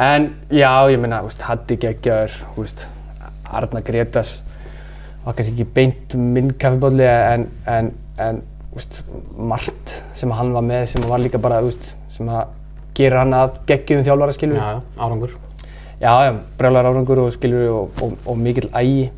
En 0.00 0.30
já, 0.50 0.72
ég 0.90 0.98
meina, 1.02 1.20
Haddi 1.44 1.76
geggjaður, 1.80 2.34
þú 2.54 2.64
veist, 2.64 2.86
Arna 3.58 3.82
Gretas 3.84 4.38
var 5.24 5.36
kannski 5.36 5.52
ekki 5.54 5.68
beint 5.74 6.16
minn 6.16 6.54
kaffibólli 6.60 7.04
en, 7.06 7.46
en, 7.68 7.92
en 8.18 8.40
veist, 8.74 9.02
margt 9.36 10.00
sem 10.16 10.32
hann 10.36 10.54
var 10.54 10.64
með 10.64 10.86
sem 10.94 11.06
var 11.08 11.22
líka 11.22 11.40
bara, 11.42 11.60
veist, 11.64 11.84
sem 12.14 12.28
að 12.30 12.56
gera 12.96 13.24
hann 13.24 13.36
að 13.36 13.60
geggjum 13.68 14.04
þjálfara 14.06 14.36
skilur. 14.36 14.60
Já, 14.60 14.82
árangur. 14.98 15.36
Já, 16.00 16.12
já, 16.24 16.32
brjálar 16.58 16.88
árangur 16.88 17.24
og 17.26 17.32
skilur 17.34 17.68
og, 17.74 18.02
og, 18.04 18.16
og 18.26 18.40
mikill 18.40 18.70
ægi. 18.72 19.10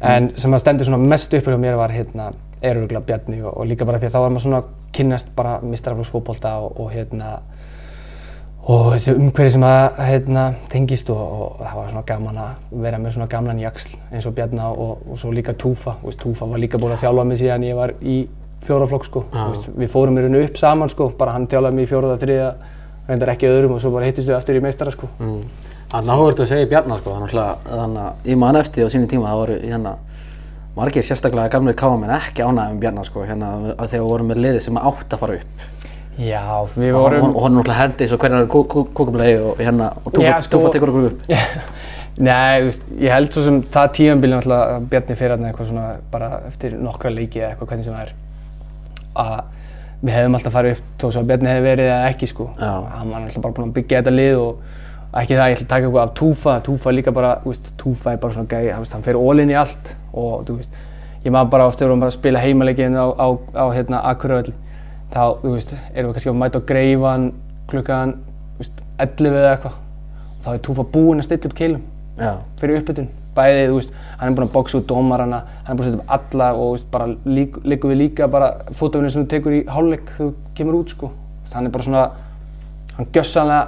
En 0.00 0.30
sem 0.40 0.54
að 0.56 0.62
stendur 0.64 0.88
svona 0.88 1.10
mest 1.12 1.34
upp 1.36 1.48
hjá 1.48 1.58
mér 1.60 1.76
var 1.78 1.92
hérna, 1.92 2.30
er 2.64 2.80
örgulega 2.80 3.04
Bjarni 3.06 3.42
og, 3.42 3.52
og 3.52 3.68
líka 3.68 3.86
bara 3.88 4.00
því 4.00 4.08
að 4.08 4.14
þá 4.16 4.20
var 4.24 4.32
maður 4.34 4.46
svona 4.46 4.62
kynnast 4.96 5.32
bara 5.36 5.58
mistaraflóksfótbolta 5.64 6.56
og, 6.64 6.80
og 6.80 6.90
hérna 6.92 7.34
og 8.68 8.90
þessi 8.94 9.14
umhverfi 9.16 9.54
sem 9.54 9.64
að 9.64 10.00
hérna, 10.04 10.42
tengist 10.72 11.08
og, 11.12 11.20
og 11.20 11.62
það 11.62 11.78
var 11.78 11.88
svona 11.92 12.02
gaman 12.10 12.40
að 12.42 12.82
vera 12.84 12.98
með 13.00 13.14
svona 13.16 13.30
gamlan 13.32 13.62
jaksl 13.62 13.94
eins 14.10 14.28
og 14.28 14.34
Bjarna 14.36 14.68
og, 14.72 15.06
og 15.08 15.20
svo 15.20 15.32
líka 15.32 15.54
Túfa. 15.56 15.96
Þú 16.02 16.10
Veist, 16.10 16.20
Túfa 16.20 16.50
var 16.50 16.60
líka 16.60 16.80
búinn 16.80 16.94
að 16.96 17.06
þjálfa 17.06 17.24
mig 17.30 17.40
síðan 17.40 17.64
ég 17.66 17.78
var 17.78 17.94
í 18.02 18.18
fjóraflokk 18.66 19.08
sko. 19.08 19.24
Þú 19.32 19.74
við 19.80 19.90
fórum 19.94 20.20
í 20.20 20.26
rauninu 20.26 20.44
upp 20.44 20.60
saman 20.60 20.92
sko, 20.92 21.08
bara 21.16 21.34
hann 21.38 21.48
þjálfaði 21.48 21.78
mig 21.78 21.88
í 21.88 21.90
fjóraða, 21.90 22.20
þriða, 22.20 22.52
reyndar 23.08 23.34
ekki 23.34 23.48
öðrum 23.48 23.74
og 23.78 23.82
svo 23.82 23.94
bara 23.94 24.10
hittist 24.10 24.28
við 24.28 24.36
aftur 24.36 24.60
í 24.60 24.62
meistara 24.64 24.92
sko. 24.94 25.08
Mm. 25.18 25.40
Það 25.90 25.98
er 26.02 26.06
náhugurt 26.06 26.44
að 26.44 26.52
segja 26.52 26.70
Bjarnar 26.70 27.00
sko, 27.00 27.16
þannig 27.16 27.40
að 27.40 27.64
þannig 27.70 28.04
að 28.04 28.28
ég 28.30 28.38
man 28.38 28.58
eftir 28.60 28.86
á 28.86 28.92
sínum 28.92 29.08
tíma 29.10 29.32
það 29.32 29.40
voru 29.40 29.56
hérna 29.64 29.94
margir 30.76 31.06
sérstaklega 31.08 31.50
gamlir 31.50 31.74
káamenn 31.80 32.12
ekki 32.14 32.44
ánægði 32.44 32.76
um 32.76 32.82
Bjarnar 32.84 33.08
sko, 33.08 33.24
hérna 33.26 33.48
að 33.72 33.88
þegar 33.88 34.04
við 34.04 34.10
vorum 34.12 34.30
með 34.30 34.42
liði 34.44 34.60
sem 34.62 34.78
átt 34.78 35.16
að 35.16 35.24
fara 35.24 35.40
upp. 35.40 35.64
Já, 36.20 36.42
við 36.76 36.92
vorum... 36.92 37.22
hann 37.24 37.34
og 37.36 37.44
hann 37.44 37.54
er 37.54 37.60
náttúrulega 37.60 37.78
hendi 37.80 38.04
eins 38.04 38.12
og 38.16 38.20
hvernig 38.24 38.42
er 38.42 38.48
kókumlegi 38.98 39.36
og 39.40 39.60
hérna 39.62 39.86
og 40.04 40.12
Túfa 40.12 40.40
sko- 40.44 40.72
tekur 40.74 40.92
okkur 40.92 41.06
upp. 41.10 41.22
Nei, 42.20 42.68
ég 43.00 43.14
held 43.14 43.32
svo 43.32 43.44
sem 43.46 43.60
það 43.72 43.94
tíðanbíli 43.96 44.34
náttúrulega 44.36 44.80
Bjarni 44.92 45.16
fyrir 45.16 45.36
hérna 45.36 45.48
eitthvað 45.52 45.70
svona 45.70 45.86
bara 46.12 46.28
eftir 46.50 46.74
nokkra 46.76 47.12
leiki 47.14 47.40
eða 47.40 47.54
eitthvað 47.54 47.72
hvernig 47.72 47.88
sem 47.88 47.96
það 47.96 48.04
er 48.04 48.12
að 49.24 49.40
við 50.00 50.14
hefðum 50.16 50.36
alltaf 50.38 50.54
farið 50.58 50.76
upp 50.76 51.00
þó 51.00 51.08
að 51.10 51.30
Bjarni 51.30 51.50
hefði 51.50 51.64
verið 51.70 51.90
eða 51.94 52.10
ekki 52.10 52.28
sko. 52.34 52.50
Já. 52.60 52.70
Hann 52.98 53.10
var 53.14 53.24
náttúrulega 53.24 53.44
bara 53.46 53.56
búinn 53.56 53.70
að 53.70 53.74
byggja 53.80 54.00
þetta 54.02 54.14
lið 54.18 54.38
og 54.44 54.62
ekki 55.20 55.34
það, 55.38 55.48
ég 55.50 55.56
ætla 55.56 55.64
að 55.66 55.72
taka 55.72 55.86
eitthvað 55.88 56.04
af 56.04 56.14
Túfa, 56.20 56.60
Túfa 56.66 56.92
líka 56.94 57.14
bara, 57.16 57.32
veist, 57.44 57.72
Túfa 57.80 58.12
er 58.12 58.20
bara 58.22 58.36
svona 58.36 58.50
gæi, 58.52 58.70
hann, 58.74 58.86
hann 58.92 59.06
fer 59.08 59.18
all-in 59.18 59.50
í 59.50 59.56
allt 59.58 59.94
og 60.12 60.44
þú 60.46 60.58
veist, 60.60 60.76
ég 61.24 61.34
maður 61.34 61.50
bara 61.56 61.66
ofta 61.70 61.88
verið 61.88 62.06
að 62.06 62.14
spila 62.14 62.42
heimaleiki 62.44 62.84
hérna 62.84 63.08
á, 63.08 63.08
á, 63.16 63.28
á 63.58 63.64
hérna 63.74 64.02
Akureyri 64.12 64.54
þá, 65.10 65.22
þú 65.42 65.54
veist, 65.54 65.70
erum 65.94 66.10
við 66.10 66.14
kannski 66.16 66.30
að 66.32 66.40
mæta 66.40 66.60
á 66.60 66.68
greifan 66.70 67.24
klukkan, 67.70 68.16
þú 68.56 68.64
veist, 68.64 68.76
11 69.00 69.38
eða 69.40 69.54
eitthvað. 69.54 69.76
Og 70.36 70.44
þá 70.44 70.50
er 70.52 70.60
Túfa 70.66 70.84
búinn 70.94 71.20
að 71.20 71.26
stilla 71.28 71.48
upp 71.50 71.56
keilum 71.58 71.82
Já, 72.20 72.32
fyrir 72.60 72.80
uppbytun 72.80 73.08
bæði, 73.36 73.66
þú 73.70 73.74
veist, 73.78 73.92
hann 74.18 74.26
er 74.28 74.34
búinn 74.36 74.48
að 74.48 74.54
boxa 74.54 74.78
út 74.80 74.86
dómarana 74.90 75.38
hann 75.64 75.72
er 75.72 75.76
búinn 75.78 75.86
að 75.86 75.90
setja 75.90 76.02
upp 76.02 76.10
alla 76.16 76.48
og 76.54 76.60
þú 76.60 76.70
veist, 76.74 76.88
bara 76.92 77.06
lík, 77.36 77.52
líku 77.64 77.84
við 77.90 77.98
líka 78.00 78.22
bara 78.30 78.48
fótafinu 78.76 79.10
sem 79.12 79.22
þú 79.24 79.28
tekur 79.34 79.52
í 79.54 79.60
hálfleik 79.70 80.06
þegar 80.16 80.20
þú 80.20 80.28
kemur 80.58 80.74
út, 80.80 80.88
sko. 80.94 81.06
Hann 81.54 81.66
er 81.66 81.72
bara 81.74 81.86
svona, 81.86 82.04
hann 82.96 83.10
gjössanlega 83.14 83.62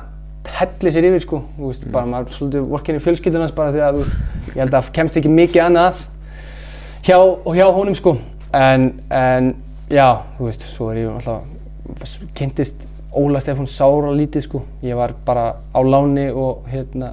hellir 0.59 0.93
sér 0.95 1.09
yfir, 1.09 1.23
sko, 1.23 1.39
þú 1.57 1.65
veist, 1.71 1.83
bara 1.95 2.11
maður 2.11 2.35
svolítið 2.37 2.63
vorkinni 2.73 3.05
fjölskyldunans 3.07 3.55
bara 3.57 3.73
því 3.75 3.81
að, 3.87 3.93
þú 3.93 4.01
veist, 4.03 4.15
ég 4.51 4.61
held 4.63 4.75
að 9.47 9.53
að 9.93 9.99
en, 9.99 9.99
en, 9.99 9.99
já, 9.99 10.09
þú 10.39 10.49
veist, 10.49 10.65
svo 10.73 10.91
er 10.93 11.03
ég 11.03 11.13
alltaf 11.13 12.17
kynntist 12.39 12.89
Óla 13.13 13.43
Stefán 13.45 13.69
sára 13.69 14.13
lítið, 14.17 14.47
sko. 14.47 14.63
Ég 14.81 14.97
var 14.97 15.13
bara 15.27 15.51
á 15.69 15.81
láni 15.85 16.31
og, 16.33 16.63
hérna 16.73 17.13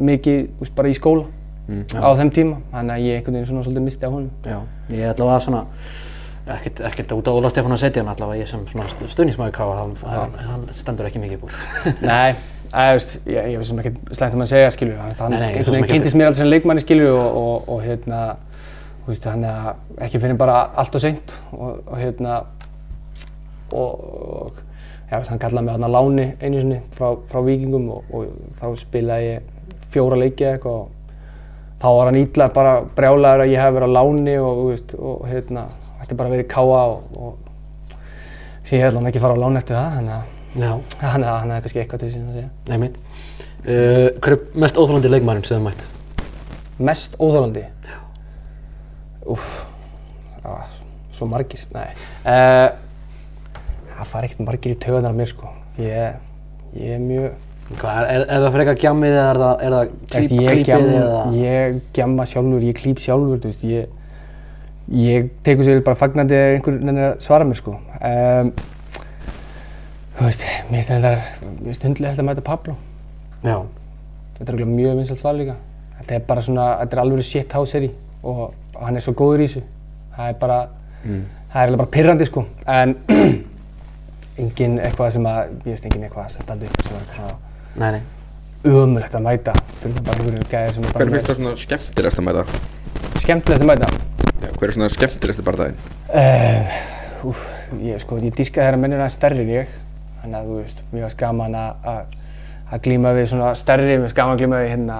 mikið, 0.00 0.46
þú 0.56 0.64
veist, 0.64 0.76
bara 0.78 0.88
í 0.88 0.96
skóla 0.96 1.26
á 1.70 2.08
þeim 2.18 2.30
tíma, 2.34 2.60
þannig 2.72 2.94
að 2.94 3.04
ég 3.04 3.18
einhvern 3.18 3.36
veginn 3.36 3.50
svona 3.50 3.64
svolítið 3.66 3.84
misti 3.84 4.08
á 4.08 4.10
honum. 4.10 4.30
já, 4.42 4.58
ég 4.90 5.10
ætla 5.10 5.34
að 5.36 5.44
svona 5.44 5.60
ekkert, 6.50 6.80
ekkert 6.88 7.12
út 7.14 7.28
á 7.30 7.32
Óla 7.36 7.50
Stefán 7.52 7.76
að 7.76 7.82
setja 7.84 8.02
hann 8.02 8.10
allavega 8.10 8.42
ég 8.42 8.50
sem 8.50 8.64
svona 8.66 8.88
stöðnismæður 8.90 9.54
káa 9.54 9.76
hann, 9.78 9.92
hann, 10.02 10.34
hann 10.48 10.64
stendur 10.74 11.06
ekki 11.06 11.22
mikið 11.22 11.44
búr. 11.44 11.54
Nei, 12.10 12.34
að, 12.72 12.96
veist, 12.96 13.14
ég, 13.22 13.50
ég 13.52 13.60
veist 13.60 13.70
sem 13.70 13.82
ekki 13.84 14.16
slæmt 14.18 14.34
um 14.34 14.44
að 14.46 14.50
segja, 14.54 14.72
skilju, 14.74 14.96
hann 14.98 15.14
sem 15.14 15.36
veginn 15.36 15.84
ekki 15.84 15.92
kynntist 15.92 16.18
mér 16.18 16.30
alltaf 16.30 16.42
sem 16.42 16.50
leikmanni, 16.50 16.82
skilju, 16.82 17.12
og, 17.14 17.38
og, 17.44 17.70
og 17.76 17.84
hérna, 17.86 18.24
veist, 19.06 19.26
hann 19.26 19.44
er 19.44 19.74
ekki 20.06 20.20
fyrir 20.22 20.38
bara 20.40 20.62
allt 20.80 20.96
og 20.96 21.02
seint 21.02 21.34
og, 21.52 21.80
og 21.86 21.98
hérna, 21.98 22.40
og, 23.72 24.00
og 24.00 24.60
já, 25.10 25.18
veist, 25.18 25.30
hann 25.32 25.42
kallaði 25.42 25.66
mig 25.66 25.76
hann 25.76 25.88
að 25.88 25.94
láni 25.96 26.26
einu 26.40 26.62
sinni 26.62 26.80
frá, 26.96 27.12
frá 27.30 27.44
Víkingum 27.46 27.90
og, 27.96 28.10
og 28.14 28.56
þá 28.60 28.66
spilaði 28.80 29.30
ég 29.34 29.78
fjóra 29.90 30.18
leiki 30.20 30.46
eða 30.46 30.58
eitthvað 30.58 30.80
og 30.80 31.78
þá 31.80 31.88
var 31.96 32.10
hann 32.10 32.20
ítla 32.20 32.50
bara 32.54 32.74
brjálaður 32.96 33.46
að 33.46 33.54
ég 33.54 33.64
hef 33.64 33.78
verið 33.78 33.94
á 33.94 33.96
láni 33.98 34.36
og, 34.40 34.66
veist, 34.72 34.92
og 34.98 35.24
hérna, 35.30 35.68
ætti 36.02 36.18
bara 36.18 36.30
að 36.30 36.36
vera 36.36 36.46
í 36.46 36.50
káa 36.50 36.82
og, 36.90 37.16
og 37.16 37.88
síðan 38.68 38.84
held 38.86 39.00
hann 39.00 39.10
ekki 39.10 39.24
fara 39.24 39.38
á 39.38 39.42
láni 39.42 39.62
eftir 39.62 39.78
það, 39.78 39.96
þannig 39.96 40.18
að 40.18 40.36
Já, 40.58 40.72
hann 40.98 41.22
er 41.22 41.60
kannski 41.62 41.78
eitthvað 41.78 42.00
til 42.02 42.08
síðan 42.10 42.30
að 42.32 42.38
segja. 42.40 42.48
nei 42.66 42.78
mitt. 42.82 42.96
Uh, 43.60 44.08
hver 44.18 44.34
er 44.34 44.40
mest 44.64 44.78
óþólandi 44.80 45.10
leikmærin 45.12 45.44
sem 45.46 45.60
þið 45.60 45.66
mætt? 45.68 45.84
Mest 46.88 47.14
óþólandi? 47.20 47.62
Úff, 49.30 49.46
já, 50.42 50.54
svo 51.14 51.28
margir, 51.30 51.62
nei. 51.74 51.86
Uh, 52.24 52.70
það 53.94 54.10
fara 54.10 54.26
ekkert 54.28 54.42
margir 54.46 54.74
í 54.74 54.80
taugarnar 54.82 55.14
á 55.14 55.18
mér 55.20 55.30
sko. 55.30 55.52
Ég, 55.80 56.18
ég 56.74 56.96
er 56.96 57.04
mjög, 57.04 57.38
Hvað, 57.70 58.08
er, 58.10 58.24
er, 58.24 58.42
það 58.42 58.54
frekar 58.56 58.78
gjammið 58.82 59.12
eða 59.14 59.26
er 59.30 59.38
það, 59.40 59.60
er 59.62 59.74
það 59.76 59.90
klíp, 60.10 60.32
ég, 60.34 60.48
klípið 60.50 60.70
gjam, 60.72 60.86
eða? 60.98 61.20
ég 61.38 61.76
gjamma 61.94 62.26
sjálfur, 62.26 62.64
ég 62.66 62.78
klíp 62.80 63.02
sjálfur, 63.04 63.38
þú 63.44 63.52
veist, 63.52 63.66
ég, 63.70 64.16
ég 64.98 65.28
tekur 65.46 65.68
sér 65.68 65.84
bara 65.86 66.00
fagnandi 66.00 66.34
ef 66.34 66.56
einhver 66.56 66.80
nennir 66.82 67.06
að 67.12 67.20
svara 67.22 67.46
mér 67.46 67.60
sko. 67.60 67.76
Um, 68.00 68.50
þú 70.18 70.26
veist, 70.26 70.48
mér 70.72 70.80
finnst 70.80 70.94
þetta, 70.96 71.14
mér 71.46 71.68
finnst 71.68 71.86
hundlega 71.86 72.18
að 72.18 72.28
mæta 72.32 72.46
Pablo. 72.50 72.74
Já, 73.46 73.60
Þetta 74.40 74.54
er 74.56 74.68
mjög 74.72 74.94
vinsalt 74.96 75.20
svar 75.20 75.34
líka. 75.36 75.54
Þetta 75.98 76.14
er 76.16 76.22
bara 76.24 76.42
svona, 76.44 76.66
þetta 76.80 76.96
er 76.96 77.00
alveg 77.02 77.26
shit 77.28 77.52
house 77.52 77.74
seri 77.76 77.90
og, 78.22 78.42
hann 78.80 78.96
er 78.96 79.04
svo 79.04 79.14
góður 79.18 79.44
í 79.44 79.48
þessu. 79.48 79.62
Það 80.16 80.32
er 80.32 80.38
bara, 80.40 80.58
það 81.52 81.62
er 81.62 81.76
bara 81.76 81.92
pirrandi 81.96 82.28
sko. 82.28 82.44
En 82.66 82.96
engin 84.40 84.78
eitthvað 84.80 85.14
sem 85.16 85.28
að, 85.28 85.54
ég 85.66 85.74
veist 85.74 85.88
engin 85.88 86.06
eitthvað 86.06 86.26
að 86.26 86.34
setja 86.36 86.56
aldrei 86.56 86.70
upp 86.70 86.84
sem 86.86 86.96
er 86.96 87.00
eitthvað 87.04 87.18
svona 87.20 87.82
nei, 87.82 87.98
nei. 87.98 88.72
ömulegt 88.72 89.16
að 89.16 89.26
mæta. 89.26 89.56
Fyrir 89.80 89.96
það 89.98 90.06
bara 90.08 90.24
einhverju 90.24 90.50
gæðir 90.54 90.76
sem 90.76 90.86
er 90.86 90.94
bara 90.94 91.04
Hver 91.04 91.14
finnst 91.16 91.30
það 91.30 91.40
svona 91.40 91.56
skemmtilegast 91.64 92.22
að 92.22 92.28
mæta? 92.30 92.46
skemmtilegast 93.20 93.64
að 93.64 93.70
mæta. 93.70 93.90
Já, 94.40 94.48
hver 94.56 94.70
er 94.70 94.74
svona 94.76 94.90
skemmtilegast 94.94 95.44
bardaginn? 95.44 95.76
Uh, 96.10 96.78
úf, 97.30 97.44
ég 97.84 98.00
sko, 98.02 98.18
ég 98.22 98.34
dýrka 98.36 98.64
þeirra 98.64 98.80
mennir 98.80 99.02
aðeins 99.02 99.18
stærri 99.18 99.44
en 99.44 99.52
ég. 99.52 99.76
Þannig 100.20 100.38
að 100.38 100.48
þú 100.48 100.56
veist, 100.60 100.82
mér 100.92 101.06
varst 101.06 101.18
gaman 101.20 101.56
að, 101.56 101.86
að, 101.92 102.16
að 102.70 102.82
glíma 102.86 103.12
við 103.16 103.28
svona 103.32 103.52
stærri, 103.58 103.92
mér 103.92 104.06
varst 104.06 104.18
gaman 104.18 104.36
að 104.36 104.42
glíma 104.42 104.62
við 104.62 104.72
hérna 104.74 104.98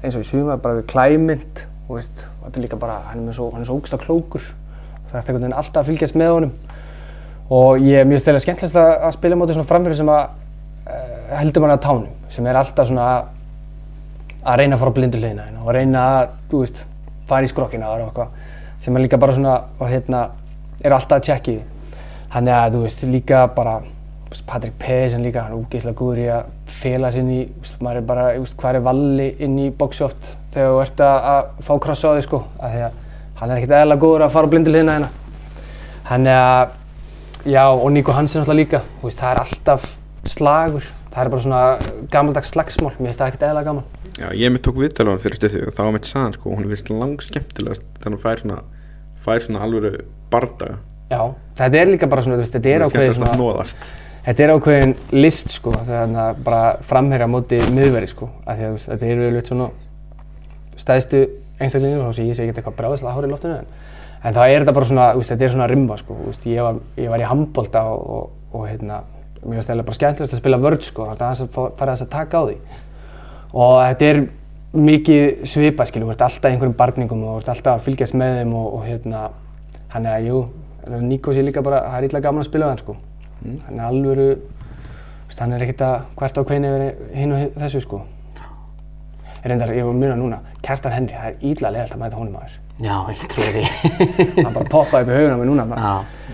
eins 0.00 0.16
og 0.16 0.24
í 0.24 0.28
suma, 0.28 0.56
bara 0.60 0.80
við 0.80 0.88
klæmynd, 0.92 1.62
og 1.88 2.00
þetta 2.00 2.56
er 2.56 2.64
líka 2.64 2.78
bara, 2.80 3.00
hann 3.10 3.26
er, 3.28 3.36
svo, 3.36 3.50
ógst 3.76 3.96
klókur. 4.00 4.44
Það 5.10 5.14
er 5.14 5.20
einhvern 5.20 5.42
veginn 5.42 5.56
alltaf 5.58 5.82
að 5.82 5.90
fylgjast 5.90 6.16
með 6.18 6.32
honum. 6.32 6.54
Og 7.52 7.84
ég 7.84 8.00
er 8.00 8.08
mjög 8.08 8.22
stæðilega 8.22 8.44
skemmtilegast 8.46 8.80
að, 8.80 8.92
að 9.04 9.14
spila 9.18 9.36
mótið 9.36 9.58
svona 9.58 9.68
framfyrir 9.68 9.98
sem 9.98 10.12
að 10.14 10.22
uh, 10.24 11.34
heldur 11.40 11.64
manni 11.64 11.76
á 11.76 11.84
tánum, 11.84 12.06
sem 12.32 12.48
er 12.48 12.58
alltaf 12.60 12.88
svona 12.88 13.08
að, 13.10 13.26
að 14.40 14.62
reyna 14.62 14.78
að 14.78 14.84
fara 14.84 14.94
á 14.94 14.96
blindu 14.96 15.20
hliðina 15.20 15.44
hérna 15.50 15.64
og 15.64 15.76
reyna 15.76 16.06
að, 16.14 16.32
þú 16.50 16.62
veist, 16.64 16.80
fara 17.28 17.44
í 17.44 17.52
skrokkina 17.52 17.92
og 17.92 18.06
eitthvað, 18.06 18.40
sem 18.84 18.96
er 18.96 19.04
líka 19.04 19.20
bara 19.20 19.36
svona, 19.36 19.58
og 19.76 19.92
hérna, 19.92 20.24
er 20.80 20.96
alltaf 20.96 21.20
að 21.20 21.44
því. 21.44 21.58
Þannig 22.34 22.56
að, 22.56 22.74
þú 22.74 22.82
veist, 22.86 23.04
líka 23.12 23.44
bara, 23.54 23.76
Patrik 24.42 24.74
Pedersen 24.80 25.22
líka, 25.22 25.44
hann 25.44 25.54
er 25.54 25.60
úgeðslega 25.60 25.98
góður 25.98 26.20
í 26.22 26.26
að 26.34 26.50
fela 26.66 27.10
sig 27.12 27.22
inn 27.22 27.30
í, 27.30 27.40
veist, 27.60 27.76
maður 27.84 28.00
er 28.00 28.06
bara, 28.08 28.24
veist, 28.38 28.56
hvað 28.58 28.78
er 28.78 28.86
valli 28.88 29.28
inn 29.44 29.58
í 29.62 29.68
boxi 29.78 30.04
oft 30.06 30.30
þegar 30.54 30.72
þú 30.72 30.80
ert 30.82 31.02
að, 31.06 31.28
að 31.32 31.66
fá 31.68 31.72
krossa 31.86 32.10
á 32.10 32.16
þig, 32.16 32.26
sko, 32.26 32.40
af 32.58 32.74
því 32.74 32.82
að 32.86 32.98
hann 33.40 33.50
er 33.50 33.60
ekkert 33.60 33.76
eðla 33.80 33.98
góður 34.02 34.26
að 34.26 34.34
fara 34.34 34.48
á 34.48 34.52
blindu 34.52 34.72
hliðina 34.72 34.96
hérna. 34.96 35.10
Þannig 36.08 36.38
að, 36.40 36.74
já, 37.54 37.64
og 37.70 37.90
Nico 37.94 38.14
Hansen 38.16 38.42
alltaf 38.42 38.58
líka, 38.58 38.82
veist, 39.02 39.20
það 39.20 39.30
er 39.32 39.42
alltaf 39.44 39.90
slagur, 40.34 40.88
það 41.14 41.20
er 41.24 41.32
bara 41.34 41.44
svona 41.46 41.62
gamaldags 42.12 42.54
slagsmál, 42.54 42.94
mér 42.98 43.10
finnst 43.10 43.22
það 43.22 43.32
ekkert 43.32 43.46
eðla 43.50 43.66
gaman. 43.68 43.84
Já, 44.14 44.28
ég 44.38 44.52
mitt 44.54 44.62
tók 44.62 44.78
viðtal 44.78 45.08
á 45.10 45.12
hann 45.12 45.22
fyrir 45.22 45.40
stöðu 45.40 45.66
og 45.66 45.74
þá 45.74 45.84
mitt 45.94 46.08
saðan 46.08 46.34
sko, 46.36 46.54
hún 46.54 46.68
finnst 46.70 46.90
lang 46.94 47.22
skemmtilegast 47.24 47.86
þegar 47.98 48.14
hún 48.14 48.22
fær 48.22 48.42
svona, 48.44 48.58
fær 49.24 49.42
svona 49.42 49.62
alvöru 49.66 50.04
bardaga. 50.30 50.78
Já, 51.10 51.20
þetta 51.58 51.80
er 51.80 51.90
líka 51.90 52.08
bara 52.10 52.22
svona, 52.24 52.38
þetta 52.46 52.70
er 52.70 52.84
ákveðin 52.86 52.92
skemmtilegast 52.94 53.18
að 53.18 53.32
svona, 53.32 53.40
nóðast. 53.40 53.88
Þetta 54.24 54.44
er 54.44 54.52
ákveðin 54.54 54.94
list, 55.12 55.50
sko, 55.52 55.72
þegar 55.84 56.12
það 56.14 56.42
bara 56.46 56.60
framherja 56.88 57.28
á 57.28 57.34
móti 57.34 57.58
miðveri, 57.74 58.08
sko, 58.10 58.28
af 58.46 58.58
því 58.58 58.68
að 58.68 58.76
þetta 58.84 59.10
eru 59.12 59.26
auðvitað 59.28 59.50
svona 59.50 59.70
stæðstu 60.80 61.24
einstaklingur, 61.60 62.06
þá 62.08 62.16
sé 62.16 62.28
ég 62.28 62.38
sé 62.38 62.46
ekki 62.46 62.54
eitthvað 62.60 62.78
bráðislega 62.78 63.10
að 63.12 63.18
hára 63.18 63.28
í 63.28 63.32
loftinu, 63.34 63.58
en, 63.60 63.68
en 64.24 64.36
það 64.38 64.54
er 64.54 64.64
þetta 64.64 64.76
bara 64.78 64.88
svona, 64.90 65.08
veist, 65.18 65.32
þetta 65.34 65.46
er 65.48 65.54
svona 65.54 65.68
rimma, 65.70 65.98
sko, 66.00 66.16
veist, 66.24 66.48
ég 66.50 66.64
var, 66.66 66.80
ég 67.00 67.12
var 67.12 67.22
í 67.22 67.28
handbolta 67.28 67.84
og, 67.92 68.08
og, 68.16 68.32
og 68.56 68.66
hérna, 68.70 69.02
mér 69.44 69.60
finnst 69.60 69.70
það 69.70 69.84
bara 69.84 69.98
skemmtilegast 70.00 70.34
að 70.38 70.42
spila 70.42 70.62
vörð 70.64 70.88
sko, 70.88 71.06
það 71.12 71.26
aðeins 71.28 71.44
að 71.44 71.52
fá- 71.54 71.72
fara 71.78 71.94
þess 71.94 72.06
að 72.06 72.12
taka 72.16 72.40
á 72.40 72.42
því. 72.48 72.56
Og 73.54 73.74
þetta 73.84 74.06
er 74.08 74.20
mikið 74.74 75.44
svipa 75.46 75.86
skilur, 75.86 76.08
þú 76.08 76.14
ert 76.16 76.24
alltaf 76.26 76.50
einhverjum 76.50 76.78
barningum 76.78 77.20
og 77.28 77.34
þú 77.36 77.42
ert 77.44 77.50
alltaf 77.52 77.76
að 77.76 77.84
fylgjast 77.84 78.16
með 78.18 78.38
þeim 78.40 78.54
og, 78.58 78.70
og 78.78 78.86
hérna, 78.88 79.26
hann 79.94 80.08
er 80.08 80.16
að 80.18 80.30
jú 80.32 80.44
Nikos 80.84 81.38
er 81.40 81.46
líka 81.46 81.62
bara, 81.64 81.78
það 81.86 82.00
er 82.00 82.06
illa 82.08 82.20
gaman 82.24 82.42
að 82.42 82.48
spila 82.48 82.66
við 82.66 82.72
hann 82.74 82.80
sko 82.82 82.94
hann 83.44 83.78
er 83.78 83.84
alvöru 83.86 84.28
þú 84.34 85.28
veist, 85.28 85.40
hann 85.40 85.52
er 85.56 85.64
ekkert 85.66 85.84
að 85.86 85.96
hvert 86.18 86.38
á 86.38 86.42
kveinu 86.50 86.74
yfir 86.74 87.16
hinn 87.20 87.32
og 87.36 87.56
þessu 87.62 87.80
sko 87.84 88.02
er 89.44 89.50
reyndar, 89.52 89.72
ég 89.76 89.84
var 89.84 89.92
að 89.94 90.02
muna 90.02 90.16
núna 90.18 90.38
Kjartan 90.64 90.94
Henry, 90.96 91.16
það 91.16 91.32
er 91.32 91.48
illa 91.52 91.72
leðalt 91.74 91.96
að 91.96 92.04
mæta 92.04 92.20
honum 92.20 92.38
aður 92.40 92.60
Já, 92.82 92.94
ég 93.14 93.20
trúi 93.30 93.50
því. 93.54 93.64
hann 94.42 94.54
bara 94.56 94.66
poppaði 94.66 95.04
upp 95.04 95.10
í 95.12 95.14
haugunum 95.14 95.38
með 95.44 95.46
núna 95.46 95.64
bara. 95.70 95.80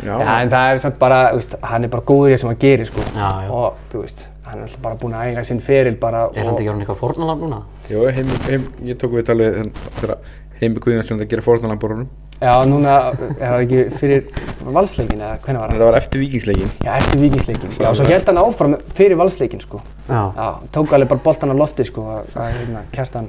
Já, 0.01 0.07
Já, 0.07 0.13
Já, 0.25 0.29
en 0.41 0.53
það 0.55 0.69
er 0.71 0.79
samt 0.81 0.95
bara, 1.03 1.19
veist, 1.37 1.57
hann 1.69 1.85
er 1.85 1.91
bara 1.93 2.05
góður 2.09 2.31
í 2.31 2.33
það 2.33 2.41
sem 2.41 2.49
hann 2.49 2.61
gerir, 2.63 2.89
sko. 2.89 3.05
Já, 3.13 3.27
já. 3.45 3.51
Og, 3.59 3.83
þú 3.93 4.01
veist, 4.07 4.23
hann 4.47 4.55
er 4.57 4.63
alltaf 4.65 4.81
bara 4.87 4.99
búinn 5.03 5.17
að 5.19 5.27
eiga 5.29 5.45
sinn 5.51 5.61
feril 5.67 5.99
bara 6.01 6.23
er 6.33 6.47
hann 6.49 6.55
ekki 6.57 6.71
orðin 6.73 6.87
eitthvað 6.87 7.01
fórnalamb 7.03 7.45
núna? 7.45 7.59
Jó, 7.93 8.07
heim, 8.17 8.33
heim, 8.47 8.65
ég 8.89 9.01
tók 9.03 9.19
við 9.19 9.27
talið 9.29 9.59
þegar 10.01 10.15
Heimi 10.61 10.81
Guðnarsson 10.83 11.21
að 11.23 11.31
gera 11.33 11.45
fórnalamborunum 11.47 12.09
Já, 12.41 12.55
núna 12.65 12.93
er 13.13 13.37
það 13.37 13.63
ekki 13.67 13.81
fyrir 14.01 14.29
valsleikin 14.65 15.21
eða 15.21 15.35
hvernig 15.45 15.61
var 15.61 15.67
hann? 15.69 15.75
Þetta 15.75 15.89
var 15.91 15.97
eftir 15.99 16.23
vikingsleikin 16.23 16.71
Já, 16.87 16.91
eftir 16.97 17.21
vikingsleikin. 17.21 17.75
Já, 17.77 17.89
svo 17.99 18.07
held 18.09 18.31
hann 18.31 18.41
áfram 18.41 18.77
fyrir 18.97 19.19
valsleikin, 19.21 19.61
sko. 19.61 19.81
Já, 20.09 20.21
Já, 20.39 20.47
tók 20.73 20.95
alveg 20.97 21.11
bara 21.13 21.25
boltan 21.27 21.53
á 21.53 21.57
lofti, 21.61 21.85
sko, 21.85 22.07
að, 22.15 22.31
að 22.41 22.55
hérna, 22.57 22.83
Kjartan, 22.97 23.29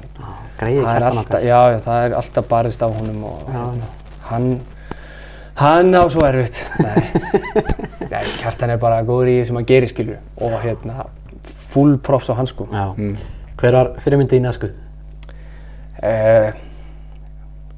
greiði 0.62 0.86
það 0.86 0.94
er 0.94 1.04
kjartan 1.04 1.20
alltaf, 1.24 1.44
já, 1.44 1.60
já, 1.76 1.80
það 1.90 2.06
er 2.08 2.16
alltaf 2.22 2.48
barist 2.54 2.84
á 2.84 2.88
honum 2.88 3.20
og 3.34 3.52
Já. 3.52 3.66
hann, 4.32 4.48
hann 5.66 5.92
á 6.00 6.04
svo 6.16 6.24
erfitt. 6.30 6.62
Nei, 6.80 7.04
Nei, 8.16 8.24
Kjartan 8.40 8.76
er 8.78 8.80
bara 8.88 9.04
góður 9.08 9.34
í 9.34 9.38
því 9.42 9.46
sem 9.52 9.60
hann 9.60 9.70
gerir, 9.76 9.92
skilju, 9.92 10.22
og 10.40 10.56
hérna, 10.64 11.10
full 11.76 11.98
props 12.00 12.32
á 12.32 12.40
hann, 12.40 12.48
sko. 12.48 12.72
Já. 12.72 12.88
Mm. 12.96 13.16
Hver 13.60 13.76
var 13.76 13.92
fyrirmyndi 14.08 14.40
í 14.40 14.48
Nesku? 14.48 14.72
Uh, 16.02 16.56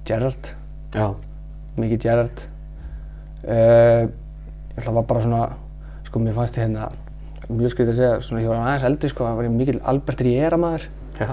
Gerrard, 0.07 0.49
Já. 0.93 1.05
mikið 1.79 2.01
Gerrard. 2.03 2.43
Uh, 3.43 4.09
ég 4.73 4.81
ætla 4.81 4.91
að 4.91 4.97
var 4.99 5.07
bara 5.09 5.23
svona, 5.23 5.43
sko 6.07 6.21
mér 6.23 6.35
fannst 6.37 6.57
ég 6.57 6.65
hérna, 6.65 6.89
mjög 7.49 7.73
skrítið 7.73 7.91
að 7.91 7.99
segja, 7.99 8.17
svona 8.23 8.41
ég 8.43 8.51
var 8.51 8.61
aðeins 8.61 8.85
eldri 8.87 9.11
sko, 9.11 9.27
það 9.27 9.39
var 9.39 9.47
ég 9.47 9.55
mikill 9.57 9.79
Albert 9.91 10.23
Riera 10.23 10.59
maður, 10.59 10.85
Já. 11.19 11.29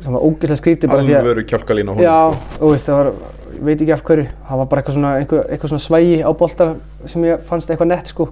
sem 0.00 0.16
var 0.16 0.26
ógeðslega 0.26 0.60
skrítið 0.60 0.92
bara 0.92 1.04
því 1.06 1.14
að, 1.16 1.20
Alvöru 1.24 1.44
kjálkalín 1.50 1.88
á 1.88 1.92
honum 1.92 2.04
já, 2.04 2.16
sko. 2.34 2.58
þú 2.60 2.72
veist, 2.74 2.90
það 2.90 3.00
var, 3.00 3.10
ég 3.54 3.62
veit 3.68 3.84
ekki 3.84 3.94
af 3.96 4.04
hverju, 4.10 4.26
það 4.48 4.60
var 4.60 4.70
bara 4.72 4.82
eitthvað 4.82 4.98
svona, 4.98 5.12
eitthvað, 5.20 5.42
eitthvað 5.48 5.72
svona 5.72 5.86
svægi 5.86 6.18
á 6.20 6.30
boltar 6.42 6.74
sem 7.14 7.26
ég 7.28 7.46
fannst 7.48 7.72
eitthvað 7.72 7.90
nett 7.94 8.12
sko, 8.12 8.28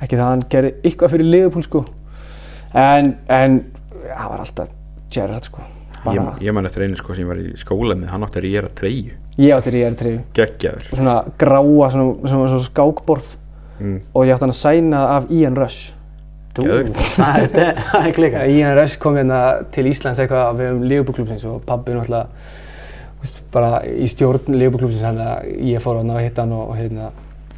ekki 0.00 0.16
það 0.16 0.24
að 0.24 0.32
hann 0.32 0.46
gerði 0.54 0.72
eitthvað 0.80 1.14
fyrir 1.14 1.30
liðupúl 1.34 1.66
sko, 1.68 1.84
en, 2.80 3.12
en, 3.28 3.60
það 4.08 4.32
var 4.32 4.44
alltaf 4.46 4.74
Gerrard 5.10 5.50
sko, 5.50 5.66
bara, 6.04 6.16
Ég, 6.16 6.46
ég 6.48 6.56
man 6.56 6.68
eftir 6.68 6.86
einu 6.86 6.98
sko 7.00 7.14
sem 7.14 7.24
ég 7.24 7.30
var 7.30 7.40
í 7.42 7.52
skóla 7.60 7.96
með 7.98 8.12
Hann 8.14 8.26
átti 8.26 8.40
að 8.42 8.48
ég 8.50 8.58
er 8.62 8.68
að 8.70 8.76
treyju 8.80 9.14
ég 9.40 9.54
átti 9.56 9.72
Riera 9.72 9.96
treyju. 9.96 10.20
Geggjaður 10.36 10.88
svona 10.90 11.14
gráa 11.40 11.90
svona, 11.94 12.10
svona, 12.28 12.50
svona 12.50 12.66
skákborð 12.66 13.30
mm. 13.80 13.96
og 14.12 14.26
ég 14.28 14.34
átti 14.34 14.46
hann 14.46 14.54
að 14.54 14.60
sæna 14.60 15.02
af 15.16 15.30
Ian 15.32 15.56
Rush 15.56 15.94
Geðveikt. 16.60 16.98
það 17.16 17.44
er- 17.60 17.78
það 17.78 18.06
er 18.08 18.14
klika. 18.16 18.40
Ian 18.50 18.74
Rush 18.76 18.98
kom 19.00 19.16
hérna 19.16 19.38
til 19.72 19.86
Íslands 19.86 20.18
eitthvað 20.20 20.58
við 20.58 20.72
um 20.74 20.82
Liverpool-klubsins 20.90 21.46
og 21.48 21.62
pabbi 21.68 21.94
náttúrulega 21.94 22.26
bara 23.54 23.80
í 23.86 24.08
stjórn 24.10 24.50
Liverpool-klubsins 24.54 25.04
hann 25.06 25.20
að 25.22 25.48
ég 25.70 25.82
fór 25.84 26.00
að 26.00 26.08
ná 26.10 26.16
að 26.18 26.24
hitta 26.26 26.44
hann 26.44 26.54
og, 26.56 26.72
og 26.72 26.76
hérna 26.78 27.10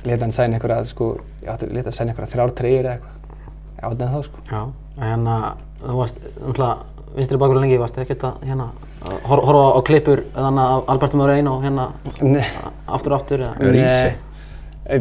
leta 0.05 0.27
hann 0.27 0.35
sæna 0.35 0.59
einhverja 0.59 0.85
sko, 0.91 1.09
ég 1.43 1.51
átti 1.53 1.69
að 1.69 1.75
leta 1.79 1.91
hann 1.91 1.97
sæna 1.99 2.13
einhverja 2.13 2.33
þrjár 2.35 2.55
treyjur 2.59 2.89
eða 2.89 2.95
eitthvað 2.95 3.19
ég 3.79 3.85
átti 3.89 4.07
hann 4.07 4.15
þá 4.15 4.29
sko 4.29 4.45
Já, 4.53 4.63
en 5.11 5.27
uh, 5.31 5.45
þú 5.83 5.99
varst, 5.99 6.23
náttúrulega, 6.39 6.92
vinstri 7.17 7.39
bakur 7.41 7.61
lengi, 7.61 7.79
varst 7.81 7.99
ekkert 8.03 8.25
að 8.29 8.47
hérna, 8.49 8.69
að 9.05 9.19
hor 9.31 9.43
horfa 9.49 9.65
á 9.77 9.81
klippur 9.89 10.23
þannig 10.35 10.73
af 10.77 10.91
Alberto 10.95 11.21
Morein 11.21 11.51
og 11.51 11.63
hérna 11.67 11.89
aftur 12.87 13.15
og 13.15 13.19
aftur, 13.19 13.45
eða? 13.47 13.73
Ríse. 13.77 14.13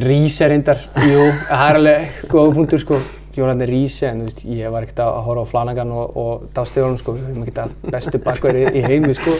Ríse 0.02 0.50
reyndar, 0.52 0.84
jú, 1.08 1.24
það 1.48 1.66
er 1.68 1.80
alveg 1.82 2.22
góð 2.32 2.54
punktur 2.60 2.84
sko. 2.84 3.02
Jónarni 3.32 3.64
Ríse, 3.70 4.10
en 4.10 4.26
þú 4.26 4.28
veist, 4.28 4.42
ég 4.44 4.74
var 4.74 4.84
ekkert 4.84 5.06
að 5.06 5.14
að 5.16 5.28
horfa 5.30 5.44
á 5.48 5.52
Flanagan 5.54 5.92
og, 5.96 6.18
og 6.20 6.42
Dástegurinn 6.56 7.00
sko, 7.00 7.16
við 7.16 7.30
höfum 7.30 7.46
ekkert 7.46 7.62
að 7.64 7.94
bestu 7.94 8.20
bakverði 8.26 8.74
í 8.76 8.82
heimi 8.84 9.16
sko. 9.16 9.38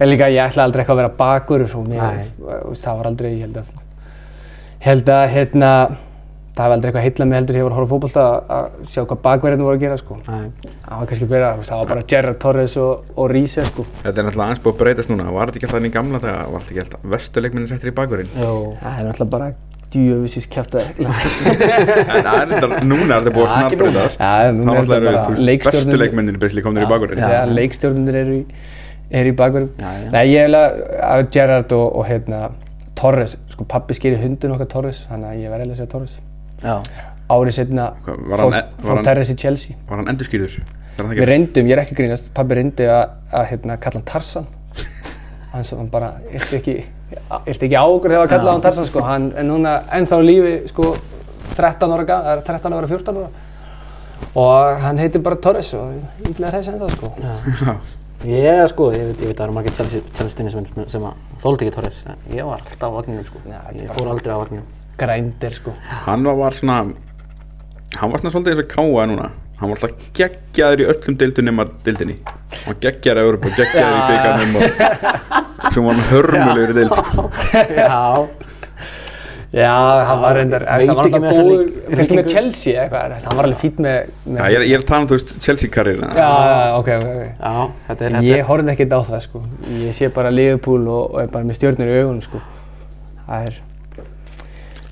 En 0.00 0.08
líka 0.08 0.30
ég 0.32 0.40
ætla 0.46 0.64
aldrei 0.64 0.80
eitthvað 0.80 0.96
að 0.96 1.02
vera 1.02 1.16
bakverður 1.18 1.76
og 1.76 1.90
mér, 1.92 2.22
þú 2.40 2.70
veist, 2.70 2.86
það 2.86 3.02
var 3.02 3.10
aldrei, 3.12 3.28
ég 3.34 3.44
held 3.44 3.60
að 3.60 3.82
held 4.82 5.12
að, 5.14 5.24
hérna, 5.36 5.72
það 6.52 6.66
var 6.68 6.72
aldrei 6.76 6.88
eitthvað 6.92 7.04
heillað 7.06 7.28
mig 7.28 7.36
heldur 7.38 7.54
þegar 7.54 7.62
ég 7.62 7.66
var 7.68 7.72
að 7.72 7.78
horfa 7.80 7.88
á 7.88 7.92
fótbolta 7.92 8.22
að- 8.28 8.44
að 8.52 8.66
sjá 8.92 9.00
hvað 9.08 9.20
bakverðinu 9.26 9.64
voru 9.66 9.76
að 9.76 9.84
gera 9.86 9.96
sko. 9.96 10.14
Nei, 10.28 10.46
Það 10.84 10.96
var 10.98 11.06
kannski 11.08 11.26
þú 11.26 11.32
veist, 11.32 11.70
það 11.70 11.78
var 11.80 11.88
bara 11.92 12.02
Gerrard 12.12 12.38
Torres 12.38 12.74
og, 12.76 12.92
og 13.16 13.30
Ríse 13.32 13.62
sko. 13.64 13.82
Þetta 14.02 14.18
er 14.20 14.24
náttúrulega 14.26 14.46
aðeins 14.48 14.62
búið 14.64 14.72
að 14.74 14.80
breytast 14.82 15.08
núna. 15.12 15.24
Var 15.32 15.46
þetta 15.46 15.56
ekki 15.56 15.66
alltaf 15.66 15.78
þannig 15.78 15.90
í 15.92 15.96
gamla 15.96 16.18
daga? 16.22 16.42
Var 16.52 16.60
þetta 16.60 16.72
ekki 16.72 16.82
alltaf 16.84 17.00
vestuleikminni 17.14 17.68
settir 17.68 17.88
í 17.88 17.96
bakverðin 17.96 18.30
jú, 18.36 18.52
Það 18.82 18.92
er 18.98 19.04
náttúrulega 19.08 19.32
bara 19.32 19.48
djöfisins 19.92 20.48
kæftæði 20.48 21.04
En 22.12 22.24
það 22.24 22.36
er 22.42 22.46
þetta, 22.52 22.68
núna 22.88 23.12
er 23.12 23.20
þetta 23.22 23.34
búið 23.36 23.46
að 23.46 23.52
snarbreytast. 23.52 24.18
Þá 24.20 24.24
er 24.42 24.52
náttúrulega 24.56 25.00
vil 25.00 25.16
að 35.72 36.22
Þannig 36.62 36.76
að 36.76 37.10
að 37.32 37.38
Árið 37.42 37.54
setna 37.56 37.84
fór, 38.04 38.96
hann- 38.96 39.04
Torres 39.06 39.30
í 39.32 39.36
Chelsea. 39.38 39.76
Var 39.88 39.96
hann 40.02 40.10
endurskýrður? 40.12 40.56
Er 40.92 41.04
það 41.04 41.14
Við 41.16 41.28
reyndum, 41.30 41.66
ég 41.70 41.72
er 41.72 41.80
ekki 41.82 41.94
að 41.94 42.00
grínast, 42.02 42.26
pappi 42.34 42.54
reyndi 42.58 42.84
að, 42.84 43.14
að 43.32 43.46
hérna, 43.48 43.76
kalla 43.80 44.00
hann 44.00 44.08
Tarsan. 44.10 44.46
Hann 45.52 45.64
svo 45.64 45.78
hann 45.78 45.88
bara, 45.92 46.10
yrti 46.32 46.58
ekki, 46.58 46.74
ekki 47.46 47.72
á 47.76 47.84
okkur 47.84 48.12
þegar 48.12 48.26
að 48.26 48.34
kalla 48.34 48.52
hann 48.52 48.64
Tarsan, 48.64 48.86
sko. 48.88 49.00
Hann 49.06 49.30
er 49.36 49.44
núna 49.48 49.72
ennþá 49.92 50.20
á 50.20 50.22
lífi, 50.24 50.52
sko, 50.68 50.92
13 51.56 51.92
ára, 51.96 52.04
það 52.08 52.28
er 52.36 52.44
13 52.50 52.76
ára, 52.76 52.86
14 52.92 53.16
ára. 53.22 53.30
Og 54.34 54.80
hann 54.84 54.98
heitir 55.02 55.22
bara 55.24 55.36
Torres 55.36 55.72
og 55.74 55.92
ég 55.92 56.36
vil 56.36 56.46
að 56.46 56.54
reysa 56.56 56.72
ennþá, 56.76 56.90
sko. 56.96 57.12
Já. 57.20 57.76
ég 58.28 58.68
sko, 58.70 58.90
ég 58.94 59.08
veit, 59.10 59.18
ég 59.20 59.32
veit 59.32 59.34
að 59.34 59.40
það 59.40 59.46
eru 59.48 59.56
margir 59.56 59.74
Chelsea, 59.76 60.00
Chelsea 60.16 60.36
tennismenn 60.38 60.88
sem 60.92 61.02
að 61.08 61.40
þóldi 61.42 61.66
ekki 61.66 61.74
Torres, 61.74 62.04
ég 62.30 62.46
var 62.46 62.60
alltaf 62.60 62.86
á 62.86 62.96
vagninum 63.00 63.26
sko, 63.26 63.42
Já, 63.48 63.58
ég 63.80 63.90
fór 63.96 64.12
aldrei 64.12 64.36
á 64.36 64.38
vagninum. 64.44 64.68
Grændir, 65.02 65.54
sko. 65.58 65.74
Hann 66.06 66.24
var, 66.28 66.36
var 66.40 66.54
svona 66.58 66.80
Hann 67.98 68.12
var 68.12 68.22
svona 68.22 68.32
svolítið 68.36 68.54
eins 68.54 68.64
og 68.64 68.70
káa 68.76 69.06
núna 69.10 69.30
Hann 69.62 69.70
var 69.70 69.76
alltaf 69.78 70.08
geggjaður 70.16 70.80
í 70.82 70.86
öllum 70.90 71.16
deildum 71.20 71.46
nema 71.50 71.66
deildinni 71.86 72.16
Hann 72.24 72.70
var 72.72 72.78
geggjaður 72.86 73.20
í 73.20 73.26
Európa, 73.28 73.52
geggjaður 73.58 73.98
í 73.98 74.06
byggarnum 74.12 74.56
og 74.56 75.72
Svo 75.72 75.84
var 75.86 75.94
hann 75.98 76.08
hörmulegur 76.10 76.72
í 76.72 76.78
deild 76.80 76.96
sko. 76.98 77.28
já, 77.76 78.00
Já, 79.52 79.68
hann 80.08 80.20
var 80.22 80.32
reyndar, 80.38 80.62
það 80.64 80.86
var 80.88 81.00
alltaf 81.02 81.20
með 81.20 81.26
þessa 81.28 81.42
góður, 81.44 81.64
lík- 81.66 81.88
kannski 81.96 82.16
með. 82.16 82.28
Chelsea 82.32 82.72
eða 82.72 82.84
eitthvað, 82.86 83.26
hann 83.28 83.36
var 83.36 83.48
alveg 83.48 83.58
fýtt 83.60 83.82
með, 83.84 84.06
með 84.24 84.38
Já, 84.40 84.46
ég 84.48 84.56
er, 84.56 84.62
ég 84.70 84.76
er 84.78 84.80
að 84.80 84.86
tala 84.88 85.00
um 85.04 85.08
þú 85.10 85.16
veist 85.18 85.34
Chelsea-karriérina 85.44 86.08
já, 86.16 86.28
já, 86.48 86.62
ok, 86.78 86.88
ok, 86.94 87.10
ok. 87.10 87.26
já, 87.42 87.66
þetta 87.90 88.06
er, 88.06 88.14
þetta 88.16 88.22
Ég 88.30 88.46
horfði 88.48 88.72
ekkert 88.72 88.94
á 88.96 89.00
það, 89.10 89.20
sko. 89.26 89.42
Ég 89.82 89.98
sé 89.98 90.08
bara 90.16 90.32
Liverpool 90.32 90.88
og, 90.88 91.02
og 91.12 91.20
er 91.20 91.28
bara 91.36 91.44
með 91.50 91.58
stjórnir 91.60 91.92
í 91.92 91.98
augunum, 92.00 92.22
sko. 92.24 92.40
Það 93.28 93.50
er 93.50 93.60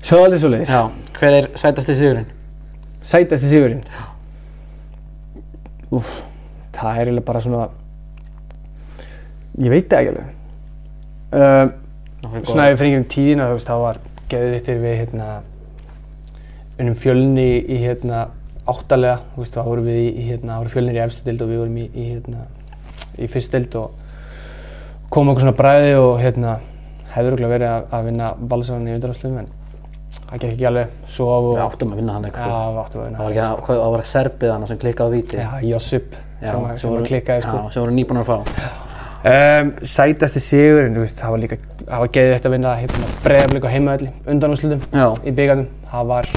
svolítið 0.01 0.41
svo 0.41 0.49
leiðis. 0.51 0.69
já, 0.69 0.81
hver 1.19 1.37
er 1.37 1.49
sætasti 1.55 1.95
sigurinn? 1.95 2.25
Sætasti 3.01 3.51
sigurinn. 3.51 3.83
Úf, 5.91 6.09
það 6.75 6.97
er 7.01 7.11
eiginlega 7.11 7.27
bara 7.27 7.41
svona, 7.43 7.67
ég 9.59 9.73
veit 9.73 9.89
það 9.91 9.99
ekki 9.99 10.13
alveg. 10.13 10.35
Um, 11.31 11.77
Svona 12.21 12.67
ef 12.69 12.75
við 12.75 12.81
fyrir 12.83 13.05
tíðina, 13.09 13.47
þú 13.49 13.55
veist, 13.57 13.69
þá 13.69 13.77
var 13.81 13.97
geðvittir 14.29 14.77
við 14.81 14.97
hérna 14.99 15.29
unnum 16.79 16.97
fjölni 17.01 17.47
í 17.65 17.79
hérna 17.81 18.27
áttalega, 18.69 19.17
þú 19.33 19.41
veist, 19.41 19.55
þá 19.55 19.65
vorum 19.65 19.87
við 19.89 20.01
í, 20.03 20.25
hérna, 20.27 20.53
þá 20.53 20.61
voru 20.61 20.73
fjölnir 20.75 20.99
í 20.99 21.01
efstu 21.05 21.25
deild 21.25 21.41
og 21.41 21.49
við 21.49 21.61
vorum 21.63 21.79
í, 21.81 21.87
í 21.97 22.05
hérna 22.11 22.45
í 23.17 23.29
fyrstu 23.31 23.57
deild 23.57 23.77
og 23.81 25.09
kom 25.11 25.31
okkur 25.31 25.47
svona 25.47 25.57
bræði 25.57 25.95
og 25.99 26.21
hérna 26.21 26.59
hefur 27.11 27.31
örugglega 27.33 27.55
verið 27.55 27.71
að, 27.71 27.89
að 27.97 28.05
vinna 28.07 28.29
valsaðan 28.53 28.87
í 28.87 28.95
undanháslum 28.95 29.41
en 29.41 29.49
það 30.11 30.37
gekk 30.41 30.51
ekki 30.53 30.67
alveg 30.69 30.87
svo 31.07 31.27
og 31.37 31.47
Við 31.55 31.63
áttum 31.65 31.91
að 31.93 32.01
vinna 32.01 32.13
hann 32.17 32.23
Já, 32.23 32.29
eitthvað. 32.31 32.67
við 32.75 32.83
áttum 32.83 33.01
að 33.01 33.05
vinna 33.09 33.23
var 33.23 33.31
ekki 33.31 33.43
að, 33.47 33.57
hvað- 33.65 33.81
það 33.83 33.91
var 33.95 34.05
serbið 34.13 34.51
hann 34.51 34.67
sem 34.67 34.77
klikkaði 34.77 35.07
á 35.07 35.15
víti. 35.15 35.37
Já, 35.37 35.49
Josip 35.71 36.15
Já, 36.41 36.51
sem, 36.51 36.61
var- 36.61 36.77
sem 36.79 36.91
var 36.95 37.01
klikkaði 37.11 37.41
sko 37.45 37.57
Já, 37.57 37.71
sem 37.73 37.83
voru 37.83 37.91
nýbúin 37.99 38.21
að 38.21 38.31
fá. 38.31 38.37
Um, 39.21 39.67
sætasti 39.85 40.39
sigurinn, 40.41 40.95
þú 40.95 41.03
veist, 41.03 41.19
það 41.21 41.29
var 41.35 41.41
líka, 41.43 41.57
það 41.85 41.99
var 42.01 42.07
geðið 42.15 42.45
að 42.47 42.53
vinna 42.55 42.71
hérna, 42.79 43.09
breiðaflik 43.21 43.67
á 43.69 43.73
heimaðalli, 43.75 44.09
undanúslutum 44.33 44.81
Já. 44.97 45.05
í 45.29 45.31
byggarnum. 45.37 45.67
Það 45.91 46.07
var 46.09 46.29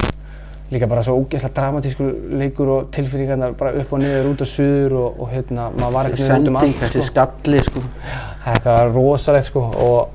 líka 0.74 0.88
bara 0.90 1.02
svo 1.06 1.14
ógeðslega 1.22 1.54
dramatískur 1.56 2.10
leikur 2.40 2.68
og 2.74 2.90
tilfinningarnar 2.92 3.54
bara 3.56 3.72
upp 3.80 3.92
og 3.92 4.00
niður, 4.02 4.28
út 4.34 4.40
og 4.44 4.50
suður 4.50 4.92
og, 5.00 5.20
og 5.24 5.30
hérna, 5.32 5.70
maður 5.78 5.92
var 5.96 6.10
ekki 6.10 6.20
út 6.20 6.20
um 6.20 6.34
Sending, 6.34 6.56
allt, 6.60 6.76
þessi 6.82 7.00
sko. 7.00 7.08
skalli, 7.08 7.62
sko. 7.64 7.82
Þetta 8.44 8.76
var 8.76 8.92
rosalegt, 8.98 9.48
sko, 9.48 9.62
og, 9.88 10.08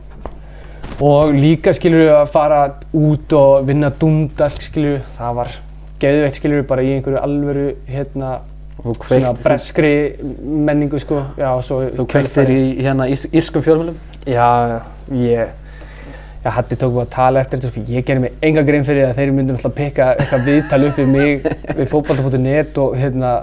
og 0.99 1.33
líka, 1.35 1.73
skilur 1.77 2.03
við, 2.03 2.13
að 2.17 2.31
fara 2.33 2.61
út 2.97 3.35
og 3.37 3.67
vinna 3.67 3.91
Dundalk, 4.01 4.61
skilur 4.63 4.97
við, 4.97 5.03
það 5.19 5.35
var 5.39 5.57
geðveitt 5.99 6.39
skilur 6.39 6.65
bara 6.67 6.85
í 6.85 6.93
einhverju 6.95 7.21
alvöru 7.21 7.67
hérna 7.89 8.39
svona 8.79 9.33
breskri 9.35 9.93
menningu 10.39 10.99
sko. 11.03 11.23
Já, 11.39 11.49
þú 11.67 12.05
kveiktir 12.09 12.51
í 12.53 12.61
hérna 12.79 13.09
írskum 13.11 13.65
fjölmjölum 13.65 13.97
Já, 14.29 14.79
ég 15.11 15.49
Já, 16.39 16.53
Hatti 16.55 16.77
tók 16.79 16.93
bara 16.95 17.03
að 17.03 17.11
tala 17.11 17.41
eftir 17.43 17.59
þetta, 17.59 17.73
sko, 17.73 17.81
ég 17.91 18.05
gerði 18.07 18.23
mig 18.23 18.43
enga 18.47 18.61
grein 18.63 18.85
fyrir 18.87 19.09
að 19.09 19.17
þeir 19.17 19.31
myndu 19.35 19.55
náttúrulega 19.57 19.75
pikka 19.75 20.05
eitthvað 20.13 20.45
viðtal 20.47 20.85
upp 20.87 21.01
við 21.01 21.09
mig 21.11 21.47
við 21.75 21.89
fótbolta.net 21.91 22.79
og 22.79 22.95
hérna 22.95 23.33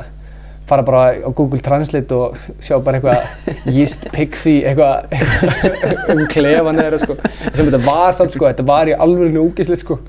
fara 0.67 0.83
bara 0.87 1.03
á 1.23 1.31
Google 1.31 1.62
Translate 1.62 2.14
og 2.14 2.39
sjá 2.62 2.79
bara 2.83 2.99
eitthvað 2.99 3.51
yeast 3.77 4.07
pixie 4.14 4.64
eitthvað 4.67 6.14
um 6.14 6.25
klefan 6.33 6.81
eða 6.83 7.03
sko 7.03 7.19
sem 7.23 7.67
þetta 7.67 7.83
var 7.87 8.17
samt 8.19 8.35
sko, 8.35 8.49
þetta 8.49 8.67
var 8.67 8.91
í 8.91 8.97
alveg 8.97 9.39
ógislegt 9.41 9.85
sko 9.85 10.01